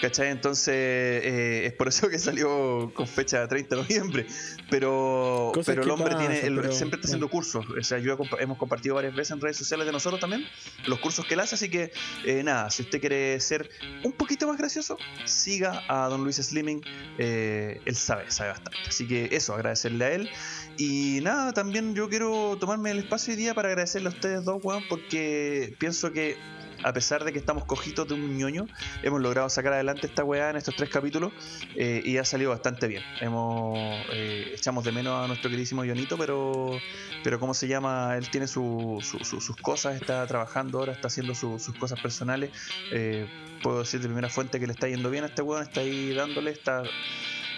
¿Cachai? 0.00 0.28
Entonces 0.28 0.74
eh, 0.74 1.66
es 1.66 1.72
por 1.74 1.88
eso 1.88 2.08
que 2.08 2.18
salió 2.18 2.90
con 2.94 3.06
fecha 3.06 3.46
30 3.46 3.76
de 3.76 3.82
noviembre. 3.82 4.26
Pero, 4.70 5.50
Cosas 5.52 5.66
pero 5.66 5.82
el 5.82 5.90
hombre 5.90 6.12
pasan, 6.12 6.30
tiene, 6.30 6.46
él 6.46 6.56
pero, 6.56 6.72
siempre 6.72 6.96
está 6.96 7.08
haciendo 7.08 7.28
cursos. 7.28 7.66
O 7.68 7.82
sea, 7.82 7.98
yo 7.98 8.14
he 8.14 8.42
hemos 8.42 8.56
compartido 8.56 8.94
varias 8.94 9.14
veces 9.14 9.32
en 9.32 9.40
redes 9.40 9.58
sociales 9.58 9.86
de 9.86 9.92
nosotros 9.92 10.20
también 10.20 10.46
los 10.86 11.00
cursos 11.00 11.26
que 11.26 11.34
él 11.34 11.40
hace. 11.40 11.56
Así 11.56 11.68
que 11.68 11.92
eh, 12.24 12.42
nada, 12.42 12.70
si 12.70 12.82
usted 12.82 13.00
quiere 13.00 13.38
ser 13.40 13.68
un 14.02 14.12
poquito 14.12 14.46
más 14.46 14.56
gracioso, 14.56 14.96
siga 15.26 15.82
a 15.88 16.08
don 16.08 16.24
Luis 16.24 16.36
Slimming. 16.36 16.82
Eh, 17.18 17.80
él 17.84 17.96
sabe, 17.96 18.30
sabe 18.30 18.50
bastante. 18.50 18.78
Así 18.86 19.06
que 19.06 19.28
eso, 19.32 19.54
agradecerle 19.54 20.04
a 20.04 20.12
él. 20.12 20.30
Y 20.76 21.20
nada, 21.22 21.52
también 21.52 21.94
yo 21.94 22.08
quiero 22.08 22.56
tomarme 22.58 22.90
el 22.90 22.98
espacio 22.98 23.32
hoy 23.34 23.36
día 23.38 23.54
para 23.54 23.68
agradecerle 23.68 24.08
a 24.08 24.12
ustedes 24.12 24.44
dos, 24.44 24.60
weón, 24.62 24.82
porque 24.88 25.74
pienso 25.78 26.10
que 26.12 26.36
a 26.82 26.94
pesar 26.94 27.24
de 27.24 27.32
que 27.34 27.38
estamos 27.38 27.66
cojitos 27.66 28.08
de 28.08 28.14
un 28.14 28.38
ñoño, 28.38 28.66
hemos 29.02 29.20
logrado 29.20 29.50
sacar 29.50 29.74
adelante 29.74 30.06
esta 30.06 30.24
weá 30.24 30.48
en 30.48 30.56
estos 30.56 30.74
tres 30.76 30.88
capítulos 30.88 31.30
eh, 31.76 32.00
y 32.02 32.16
ha 32.16 32.24
salido 32.24 32.48
bastante 32.52 32.88
bien. 32.88 33.02
Hemos 33.20 33.76
eh, 34.14 34.52
echamos 34.54 34.82
de 34.84 34.92
menos 34.92 35.22
a 35.22 35.26
nuestro 35.26 35.50
queridísimo 35.50 35.84
Jonito, 35.84 36.16
pero 36.16 36.78
pero 37.22 37.38
cómo 37.38 37.52
se 37.52 37.68
llama, 37.68 38.16
él 38.16 38.30
tiene 38.30 38.46
su- 38.46 38.98
su- 39.02 39.22
su- 39.22 39.42
sus 39.42 39.56
cosas, 39.56 39.96
está 40.00 40.26
trabajando 40.26 40.78
ahora, 40.78 40.92
está 40.92 41.08
haciendo 41.08 41.34
su- 41.34 41.58
sus 41.58 41.76
cosas 41.76 42.00
personales. 42.00 42.50
Eh, 42.92 43.26
puedo 43.62 43.80
decir 43.80 44.00
de 44.00 44.06
primera 44.06 44.30
fuente 44.30 44.58
que 44.58 44.66
le 44.66 44.72
está 44.72 44.88
yendo 44.88 45.10
bien 45.10 45.24
a 45.24 45.26
este 45.26 45.42
weón, 45.42 45.62
está 45.62 45.80
ahí 45.80 46.14
dándole, 46.14 46.50
está 46.50 46.82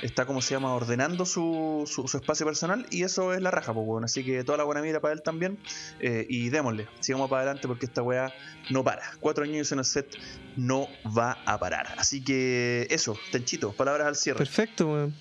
está 0.03 0.27
como 0.27 0.43
se 0.43 0.55
llama 0.55 0.75
ordenando 0.75 1.25
su, 1.25 1.85
su, 1.87 2.17
espacio 2.17 2.45
personal 2.45 2.87
y 2.91 3.05
eso 3.05 3.33
es 3.33 3.41
la 3.41 3.51
raja, 3.51 3.73
pues 3.73 3.87
weón. 3.87 4.05
Así 4.05 4.25
que 4.25 4.45
toda 4.45 4.59
la 4.59 4.65
buena 4.65 4.83
mira 4.83 5.01
para 5.01 5.15
él 5.15 5.23
también 5.23 5.59
eh, 6.01 6.27
y 6.29 6.51
démosle, 6.51 6.89
sigamos 7.01 7.31
para 7.31 7.43
adelante 7.43 7.69
porque 7.69 7.87
esta 7.87 8.03
weá 8.03 8.33
no 8.69 8.85
para. 8.85 9.03
Cuatro 9.21 9.45
años 9.45 9.71
en 9.73 9.79
el 9.79 9.85
set 9.85 10.19
no 10.57 10.89
va 11.17 11.39
a 11.47 11.59
parar. 11.59 11.95
Así 11.97 12.23
que 12.23 12.87
eso, 12.91 13.17
Tenchito, 13.31 13.73
palabras 13.73 14.07
al 14.09 14.17
cierre. 14.17 14.39
Perfecto, 14.39 14.93
weón. 14.93 15.15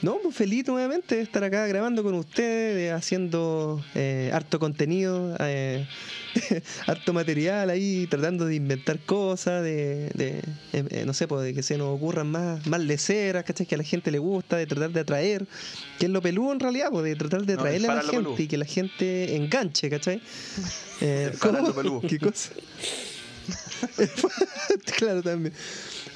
No, 0.00 0.18
pues 0.22 0.34
feliz 0.36 0.66
nuevamente 0.68 1.16
de 1.16 1.22
estar 1.22 1.42
acá 1.42 1.66
grabando 1.66 2.04
con 2.04 2.14
ustedes, 2.14 2.76
de 2.76 2.92
haciendo 2.92 3.84
eh, 3.96 4.30
harto 4.32 4.60
contenido, 4.60 5.36
eh, 5.40 5.88
harto 6.86 7.12
material 7.12 7.68
ahí, 7.70 8.06
tratando 8.06 8.44
de 8.46 8.54
inventar 8.54 9.00
cosas, 9.00 9.62
de, 9.64 10.10
de, 10.14 10.38
eh, 10.72 10.84
eh, 10.90 11.02
no 11.04 11.12
sé, 11.14 11.26
pues, 11.26 11.42
de 11.42 11.54
que 11.54 11.64
se 11.64 11.76
nos 11.78 11.96
ocurran 11.96 12.30
más, 12.30 12.64
más 12.66 12.80
leceras, 12.80 13.42
¿cachai? 13.44 13.66
Que 13.66 13.74
a 13.74 13.78
la 13.78 13.84
gente 13.84 14.12
le 14.12 14.18
gusta, 14.18 14.56
de 14.56 14.66
tratar 14.66 14.90
de 14.90 15.00
atraer, 15.00 15.46
que 15.98 16.06
es 16.06 16.12
lo 16.12 16.22
peludo 16.22 16.52
en 16.52 16.60
realidad, 16.60 16.90
pues, 16.90 17.04
de 17.04 17.16
tratar 17.16 17.44
de 17.44 17.54
atraerle 17.54 17.88
a 17.88 17.94
la 17.96 18.02
gente 18.02 18.42
y 18.42 18.46
que 18.46 18.56
la 18.56 18.66
gente 18.66 19.34
enganche, 19.36 19.90
¿cachai? 19.90 20.22
¿Qué 22.08 22.18
cosa? 22.18 22.50
claro, 24.96 25.22
también. 25.22 25.54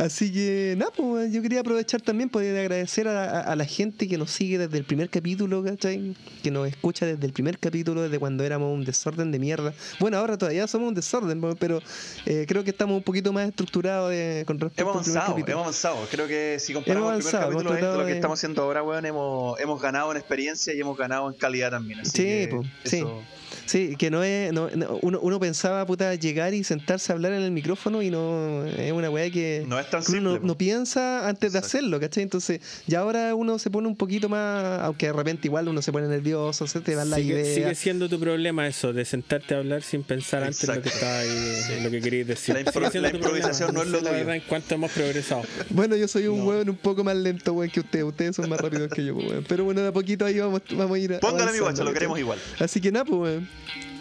Así 0.04 0.32
que, 0.32 0.74
nada, 0.76 0.90
pues 0.96 1.32
yo 1.32 1.42
quería 1.42 1.60
aprovechar 1.60 2.00
también 2.00 2.28
pues, 2.28 2.44
de 2.52 2.58
agradecer 2.60 3.06
a, 3.08 3.24
a- 3.24 3.40
a 3.52 3.56
la 3.56 3.64
gente 3.64 4.08
que 4.08 4.18
nos 4.18 4.30
sigue 4.30 4.58
desde 4.58 4.76
el 4.78 4.84
primer 4.84 5.08
capítulo, 5.10 5.62
¿cachai? 5.62 6.16
Que 6.42 6.50
nos 6.50 6.66
escucha 6.66 7.06
desde 7.06 7.24
el 7.26 7.32
primer 7.32 7.58
capítulo, 7.58 8.02
desde 8.02 8.18
cuando 8.18 8.42
éramos 8.44 8.72
un 8.74 8.84
desorden 8.84 9.30
de 9.30 9.38
mierda. 9.38 9.72
Bueno, 10.00 10.16
ahora 10.18 10.36
todavía 10.36 10.66
somos 10.66 10.88
un 10.88 10.94
desorden, 10.94 11.40
pues, 11.40 11.54
pero 11.58 11.80
eh, 12.26 12.44
creo 12.48 12.64
que 12.64 12.70
estamos 12.70 12.96
un 12.96 13.02
poquito 13.02 13.32
más 13.32 13.48
estructurados 13.48 14.10
de- 14.10 14.44
con 14.46 14.58
respecto 14.58 14.82
Hemos 14.90 15.08
avanzado, 15.08 15.38
hemos 15.38 15.50
avanzado. 15.62 16.06
Creo 16.10 16.26
que 16.26 16.56
si 16.58 16.72
comparamos 16.72 17.10
Hemos 17.10 17.16
el 17.18 17.22
primer 17.24 17.36
avanzado, 17.36 17.52
capítulo 17.64 17.74
esto, 17.90 18.00
lo 18.00 18.06
que 18.06 18.12
estamos 18.12 18.38
haciendo 18.38 18.62
ahora, 18.62 18.82
weón, 18.82 19.06
hemos, 19.06 19.60
hemos 19.60 19.80
ganado 19.80 20.10
en 20.10 20.16
experiencia 20.16 20.74
y 20.74 20.80
hemos 20.80 20.96
ganado 20.98 21.28
en 21.30 21.36
calidad 21.36 21.70
también. 21.70 22.00
Así 22.00 22.10
Sí, 22.10 22.22
que 22.22 22.48
po, 22.50 22.62
sí. 22.84 22.96
eso- 22.96 23.22
Sí, 23.66 23.96
que 23.96 24.10
no 24.10 24.22
es. 24.22 24.52
no- 24.52 24.68
no- 24.70 24.98
uno, 25.02 25.18
uno 25.20 25.40
pensaba, 25.40 25.84
puta, 25.86 26.14
llegar 26.14 26.54
y 26.54 26.64
sentarse 26.64 27.12
a 27.12 27.14
hablar 27.14 27.32
en 27.32 27.42
el 27.42 27.50
micrófono 27.50 28.02
y 28.02 28.10
no 28.10 28.64
es 28.66 28.92
una 28.92 29.10
weá 29.10 29.30
que 29.30 29.64
No 29.66 29.78
es 29.78 29.88
tan 29.90 30.02
que 30.02 30.12
uno 30.12 30.32
simple, 30.32 30.46
no, 30.46 30.58
piensa 30.58 31.28
antes 31.28 31.52
de 31.52 31.58
Exacto. 31.58 31.66
hacerlo, 31.78 32.00
¿cachai? 32.00 32.22
Entonces, 32.22 32.60
ya 32.86 33.00
ahora 33.00 33.34
uno 33.34 33.58
se 33.58 33.70
pone 33.70 33.88
un 33.88 33.96
poquito 33.96 34.28
más, 34.28 34.80
aunque 34.82 35.06
de 35.06 35.12
repente 35.12 35.48
igual 35.48 35.68
uno 35.68 35.82
se 35.82 35.92
pone 35.92 36.08
nervioso, 36.08 36.66
se 36.66 36.80
te 36.80 36.94
van 36.94 37.10
las 37.10 37.18
sigue, 37.20 37.34
ideas. 37.40 37.54
sigue 37.54 37.74
siendo 37.74 38.08
tu 38.08 38.18
problema 38.20 38.66
eso, 38.66 38.92
de 38.92 39.04
sentarte 39.04 39.54
a 39.54 39.58
hablar 39.58 39.82
sin 39.82 40.02
pensar 40.02 40.42
antes 40.42 40.66
lo 40.68 40.80
que 40.82 40.88
está 40.88 41.20
ahí, 41.20 41.62
en 41.78 41.84
lo 41.84 41.90
que 41.90 42.00
queréis 42.00 42.26
decir. 42.26 42.54
La 42.54 42.62
impro- 42.62 42.92
la 43.00 43.08
improvisación 43.10 43.70
problema. 43.70 43.72
no 43.72 43.82
es 43.82 43.88
lo 43.88 44.00
la 44.00 44.10
verdad 44.16 44.36
en 44.36 44.42
cuánto 44.48 44.74
hemos 44.74 44.90
progresado. 44.92 45.42
Bueno, 45.70 45.96
yo 45.96 46.08
soy 46.08 46.26
un 46.26 46.38
No. 46.40 46.44
hueón 46.46 46.68
un 46.70 46.76
poco 46.76 47.04
más 47.04 47.16
lento, 47.16 47.52
weón, 47.52 47.70
que 47.70 47.80
ustedes. 47.80 48.04
Ustedes 48.04 48.36
son 48.36 48.48
más 48.48 48.60
rápidos 48.60 48.90
que 48.92 49.04
yo, 49.04 49.14
weón. 49.14 49.44
Pero 49.48 49.64
bueno, 49.64 49.80
de 49.80 49.88
a 49.88 49.92
poquito 49.92 50.24
ahí 50.24 50.38
vamos, 50.38 50.62
vamos 50.76 50.96
a 50.96 50.98
ir 50.98 51.18
Póngale 51.20 51.52
mi 51.52 51.58
guacho, 51.58 51.84
lo 51.84 51.92
queremos 51.92 52.18
igual. 52.18 52.38
Así 52.58 52.80
que 52.80 52.90
nada, 52.92 53.04
pues, 53.04 53.20
weón. 53.20 53.41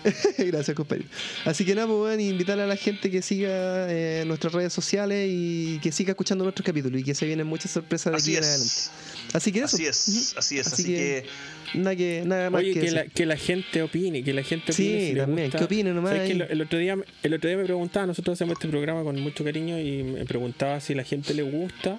Gracias, 0.37 0.75
compañero. 0.75 1.07
Así 1.45 1.63
que 1.63 1.75
nada, 1.75 1.85
pues, 1.87 1.99
weón, 1.99 2.19
invitarle 2.19 2.63
a 2.63 2.67
la 2.67 2.75
gente 2.75 3.11
que 3.11 3.21
siga 3.21 3.85
eh, 3.91 4.23
nuestras 4.25 4.51
redes 4.53 4.73
sociales 4.73 5.29
y 5.31 5.77
que 5.79 5.91
siga 5.91 6.11
escuchando 6.11 6.43
nuestros 6.43 6.65
capítulos 6.65 6.99
y 7.01 7.03
que 7.03 7.13
se 7.13 7.25
vienen 7.27 7.45
muchas 7.45 7.69
sorpresas 7.71 8.11
de 8.11 8.17
Así 8.17 8.31
aquí 8.31 8.37
en 8.37 8.43
adelante. 8.43 8.65
es. 8.67 8.91
Así 9.33 9.51
que 9.51 9.59
eso. 9.59 9.75
Así 9.77 9.85
es, 9.85 10.33
así 10.37 10.57
es. 10.57 10.67
Así, 10.67 10.73
Así 10.73 10.83
que, 10.85 10.95
que- 10.95 11.25
Nada, 11.73 11.95
que, 11.95 12.23
nada 12.25 12.49
más 12.49 12.59
Oye, 12.63 12.73
que, 12.73 12.79
que, 12.81 12.91
la, 12.91 13.05
que 13.05 13.25
la 13.25 13.37
gente 13.37 13.81
opine, 13.81 14.23
que 14.25 14.33
la 14.33 14.43
gente 14.43 14.73
Sí, 14.73 14.87
opine. 14.89 15.07
si 15.07 15.13
le 15.13 15.19
también, 15.21 15.45
gusta. 15.47 15.57
que 15.59 15.63
opine 15.65 15.93
nomás 15.93 16.11
¿Sabes 16.11 16.27
que 16.27 16.33
ahí. 16.33 16.41
el, 16.41 16.51
el 16.51 16.61
otro 16.63 16.79
día, 16.79 16.97
el 17.23 17.33
otro 17.33 17.47
día 17.49 17.57
me 17.57 17.63
preguntaba, 17.63 18.05
nosotros 18.07 18.33
hacemos 18.33 18.53
este 18.53 18.67
programa 18.67 19.03
con 19.03 19.17
mucho 19.21 19.43
cariño 19.45 19.79
y 19.79 20.03
me 20.03 20.25
preguntaba 20.25 20.81
si 20.81 20.93
la 20.95 21.03
gente 21.05 21.33
le 21.33 21.43
gusta 21.43 21.97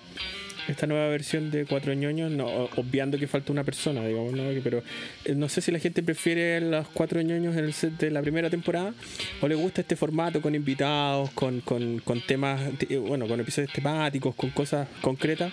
esta 0.68 0.86
nueva 0.86 1.08
versión 1.08 1.50
de 1.50 1.66
Cuatro 1.66 1.92
ñoños, 1.94 2.30
no, 2.30 2.46
obviando 2.76 3.18
que 3.18 3.26
falta 3.26 3.52
una 3.52 3.64
persona, 3.64 4.04
digamos, 4.04 4.32
¿no? 4.32 4.44
pero 4.62 4.82
eh, 5.24 5.34
no 5.34 5.48
sé 5.48 5.60
si 5.60 5.72
la 5.72 5.78
gente 5.78 6.02
prefiere 6.02 6.60
los 6.60 6.88
Cuatro 6.88 7.20
ñoños 7.20 7.56
en 7.56 7.64
el 7.64 7.72
set 7.72 7.98
de 7.98 8.10
la 8.10 8.22
primera 8.22 8.50
temporada 8.50 8.94
o 9.40 9.48
le 9.48 9.54
gusta 9.54 9.80
este 9.80 9.96
formato 9.96 10.40
con 10.40 10.54
invitados, 10.54 11.30
con, 11.30 11.60
con, 11.60 11.98
con 12.00 12.20
temas, 12.20 12.60
eh, 12.88 12.96
bueno, 12.96 13.26
con 13.26 13.40
episodios 13.40 13.72
temáticos, 13.72 14.34
con 14.34 14.50
cosas 14.50 14.88
concretas 15.00 15.52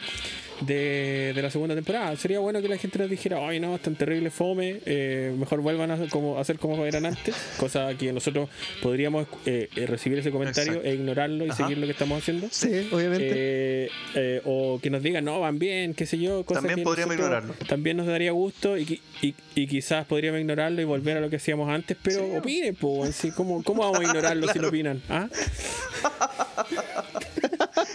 de, 0.62 1.32
de 1.36 1.42
la 1.42 1.50
segunda 1.52 1.76
temporada. 1.76 2.16
Sería 2.18 2.40
bueno 2.40 2.62
que 2.62 2.68
la 2.68 2.78
gente 2.78 3.00
nos 3.00 3.10
dijera, 3.10 3.48
ay 3.48 3.60
no, 3.60 3.76
es 3.76 3.82
tan 3.82 3.96
terrible 3.96 4.30
fome, 4.30 4.80
eh, 4.86 5.34
mejor 5.38 5.62
vuelvan 5.62 5.92
a 5.92 5.96
hacer 5.96 6.10
como, 6.10 6.38
a 6.38 6.42
hacer 6.42 6.58
como 6.60 6.86
eran 6.86 7.06
antes, 7.06 7.36
cosa 7.58 7.94
que 7.98 8.12
nosotros 8.14 8.50
podríamos 8.82 9.28
eh, 9.46 9.70
eh, 9.76 9.86
recibir 9.86 10.20
ese 10.20 10.32
comentario 10.32 10.74
Exacto. 10.74 10.90
e 10.90 10.94
ignorarlo 10.96 11.46
y 11.46 11.50
Ajá. 11.50 11.58
seguir 11.64 11.78
lo 11.78 11.86
que 11.86 11.92
estamos 11.94 12.18
haciendo. 12.22 12.48
Sí, 12.52 12.88
obviamente. 12.92 13.28
Eh, 13.32 13.90
eh, 14.16 14.42
o 14.46 14.80
que 14.82 14.90
nos 14.90 15.02
digan, 15.04 15.24
no, 15.26 15.40
van 15.40 15.60
bien, 15.60 15.94
qué 15.94 16.06
sé 16.06 16.18
yo. 16.18 16.44
Cosas 16.46 16.62
También 16.64 16.78
que 16.80 16.84
podríamos 16.84 17.16
ignorarlo. 17.16 17.54
También 17.68 17.98
nos 17.98 18.08
daría 18.08 18.32
gusto 18.32 18.78
y, 18.78 19.02
y, 19.22 19.36
y 19.56 19.68
quizás 19.68 20.06
podríamos 20.06 20.40
ignorarlo 20.42 20.82
y 20.82 20.86
volver 20.86 21.18
a 21.18 21.22
lo 21.22 21.30
que 21.30 21.38
hacíamos 21.38 21.70
antes, 21.70 21.98
pero 22.02 22.20
Sí. 22.20 22.38
opinen, 22.38 22.76
pues, 22.76 23.28
¿cómo, 23.36 23.64
¿cómo 23.64 23.84
vamos 23.84 24.00
a 24.00 24.04
ignorarlo 24.04 24.48
si 24.52 24.60
no 24.60 24.68
opinan? 24.70 25.02
¿Ah? 25.10 25.28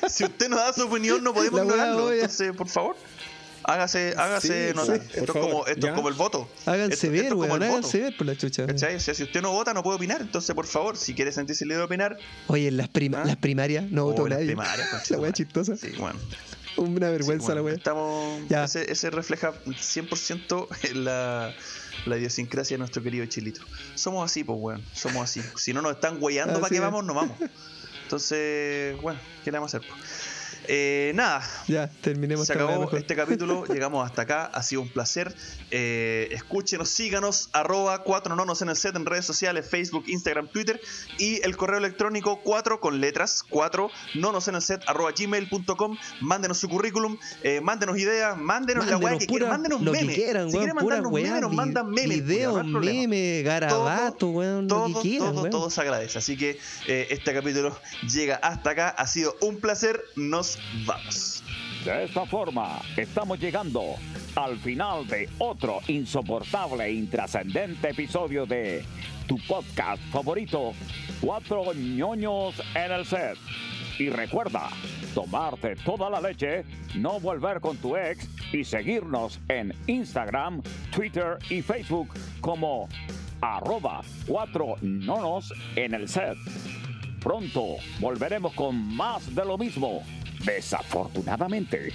si 0.08 0.24
usted 0.24 0.48
nos 0.48 0.58
da 0.60 0.72
su 0.72 0.82
opinión, 0.82 1.22
no 1.22 1.32
podemos 1.34 1.60
La 1.60 1.64
ignorarlo. 1.66 2.12
Entonces, 2.12 2.52
por 2.56 2.68
favor, 2.68 2.96
hágase, 3.64 4.14
hágase 4.16 4.70
Sí, 4.70 4.76
notar. 4.76 5.00
sí, 5.00 5.06
esto 5.14 5.24
es 5.24 5.30
como, 5.30 5.66
esto 5.66 5.86
es 5.86 5.92
como 5.94 6.08
el 6.08 6.14
voto. 6.14 6.48
háganse 6.66 6.94
esto- 6.94 7.10
ver, 7.10 7.22
esto 7.24 7.36
weón, 7.36 7.62
háganse 7.62 7.98
voto. 7.98 8.04
ver 8.04 8.16
por 8.16 8.26
la 8.26 8.36
chucha. 8.36 8.66
O 8.72 8.78
sea, 8.78 8.98
si 9.14 9.22
usted 9.22 9.42
no 9.42 9.52
vota, 9.52 9.72
no 9.74 9.82
puede 9.82 9.96
opinar. 9.96 10.20
Entonces, 10.20 10.54
por 10.54 10.66
favor, 10.66 10.96
si 10.96 11.14
quiere 11.14 11.32
sentirse 11.32 11.64
libre 11.64 11.78
de 11.78 11.84
opinar, 11.84 12.16
Oye, 12.48 12.68
en 12.68 12.76
las, 12.76 12.88
prima- 12.88 13.22
¿Ah? 13.22 13.24
las 13.26 13.36
primarias 13.36 13.90
no 13.90 14.04
votó 14.04 14.22
oh, 14.22 14.28
las 14.28 14.38
nadie. 14.38 14.46
primarias, 14.48 14.88
La 15.10 15.18
wea 15.18 15.32
chistosa. 15.32 15.76
Sí, 15.76 15.92
bueno. 15.98 16.18
Una 16.76 17.06
Sí, 17.06 17.12
vergüenza 17.12 17.46
bueno, 17.46 17.60
la 17.60 17.62
wea. 17.66 17.74
Estamos, 17.74 18.42
Ya. 18.48 18.64
ese, 18.64 18.90
ese 18.90 19.08
refleja 19.10 19.52
100% 19.64 20.66
la, 20.94 21.54
la 22.04 22.16
idiosincrasia 22.18 22.74
de 22.74 22.78
nuestro 22.80 23.00
querido 23.00 23.24
Chilito. 23.26 23.60
Somos 23.94 24.28
así, 24.28 24.42
pues, 24.42 24.58
weón. 24.60 24.82
Somos 24.92 25.22
así. 25.22 25.40
Si 25.56 25.72
no 25.72 25.82
nos 25.82 25.92
están 25.92 26.18
weyando 26.20 26.60
para 26.60 26.70
que 26.74 26.80
vamos, 26.80 27.04
no 27.04 27.14
vamos. 27.14 27.38
Entonces, 28.04 28.96
bueno, 29.00 29.18
¿qué 29.42 29.50
vamos 29.50 29.74
a 29.74 29.78
hacer? 29.78 29.90
Eh, 30.66 31.12
nada, 31.14 31.42
Ya, 31.68 31.88
terminemos 32.00 32.46
se 32.46 32.52
acabó 32.54 32.90
este 32.96 33.14
capítulo, 33.14 33.64
llegamos 33.72 34.04
hasta 34.06 34.22
acá, 34.22 34.46
ha 34.46 34.62
sido 34.62 34.82
un 34.82 34.88
placer. 34.88 35.34
Eh, 35.70 36.28
escúchenos, 36.32 36.88
síganos, 36.88 37.50
arroba 37.52 38.02
4 38.02 38.34
nonos 38.36 38.62
en 38.62 38.68
el 38.68 38.76
set 38.76 38.96
en 38.96 39.06
redes 39.06 39.24
sociales, 39.26 39.68
Facebook, 39.68 40.04
Instagram, 40.06 40.48
Twitter 40.48 40.80
y 41.18 41.42
el 41.44 41.56
correo 41.56 41.78
electrónico 41.78 42.40
4 42.42 42.80
con 42.80 43.00
letras, 43.00 43.44
4 43.48 43.90
nonos 44.14 44.48
en 44.48 44.54
el 44.54 44.62
set 44.62 44.82
arroba 44.86 45.12
gmail.com. 45.12 45.96
Mándenos 46.20 46.58
su 46.58 46.68
currículum, 46.68 47.18
eh, 47.42 47.60
mándenos 47.60 47.98
ideas, 47.98 48.36
mándenos, 48.36 48.86
la 48.86 48.96
weá 48.96 49.12
Mándenos 49.12 49.18
que 49.20 49.26
quieran, 49.26 49.48
mándenos 49.50 49.82
lo 49.82 49.92
memes. 49.92 50.08
que 50.08 50.22
quieran, 50.22 50.50
si 50.50 50.56
quieren 50.56 50.74
mandarnos 50.76 51.12
weá, 51.12 51.24
memes, 51.24 51.40
nos 51.42 51.52
mandan 51.52 51.90
memes. 51.90 52.24
Video, 52.24 52.62
no 52.62 52.80
meme, 52.80 53.42
garabato, 53.42 54.28
weón, 54.28 54.62
lo 54.62 54.68
Todo, 54.68 54.86
que 55.02 55.08
quieran, 55.08 55.28
todo, 55.28 55.40
weón. 55.42 55.50
todo 55.50 55.70
se 55.70 55.80
agradece. 55.80 56.18
Así 56.18 56.36
que 56.36 56.58
eh, 56.86 57.08
este 57.10 57.34
capítulo 57.34 57.76
llega 58.08 58.36
hasta 58.36 58.70
acá. 58.70 58.88
Ha 58.88 59.06
sido 59.06 59.36
un 59.40 59.60
placer. 59.60 60.02
Nos 60.16 60.53
vamos. 60.86 61.42
De 61.84 62.04
esta 62.04 62.24
forma, 62.24 62.80
estamos 62.96 63.38
llegando 63.38 63.96
al 64.36 64.56
final 64.58 65.06
de 65.06 65.28
otro 65.38 65.80
insoportable 65.88 66.84
e 66.86 66.92
intrascendente 66.92 67.90
episodio 67.90 68.46
de 68.46 68.84
tu 69.26 69.38
podcast 69.46 70.02
favorito, 70.10 70.72
Cuatro 71.20 71.72
ñoños 71.72 72.60
en 72.74 72.92
el 72.92 73.06
set. 73.06 73.38
Y 73.98 74.10
recuerda, 74.10 74.68
tomarte 75.14 75.76
toda 75.76 76.10
la 76.10 76.20
leche, 76.20 76.64
no 76.96 77.20
volver 77.20 77.60
con 77.60 77.76
tu 77.76 77.96
ex 77.96 78.28
y 78.52 78.64
seguirnos 78.64 79.40
en 79.48 79.72
Instagram, 79.86 80.62
Twitter 80.90 81.38
y 81.48 81.62
Facebook 81.62 82.08
como 82.40 82.88
arroba 83.40 84.02
cuatro 84.26 84.76
nonos 84.82 85.52
en 85.76 85.94
el 85.94 86.08
set. 86.08 86.36
Pronto 87.20 87.76
volveremos 88.00 88.52
con 88.52 88.76
más 88.94 89.34
de 89.34 89.44
lo 89.44 89.56
mismo. 89.56 90.02
Desafortunadamente. 90.44 91.92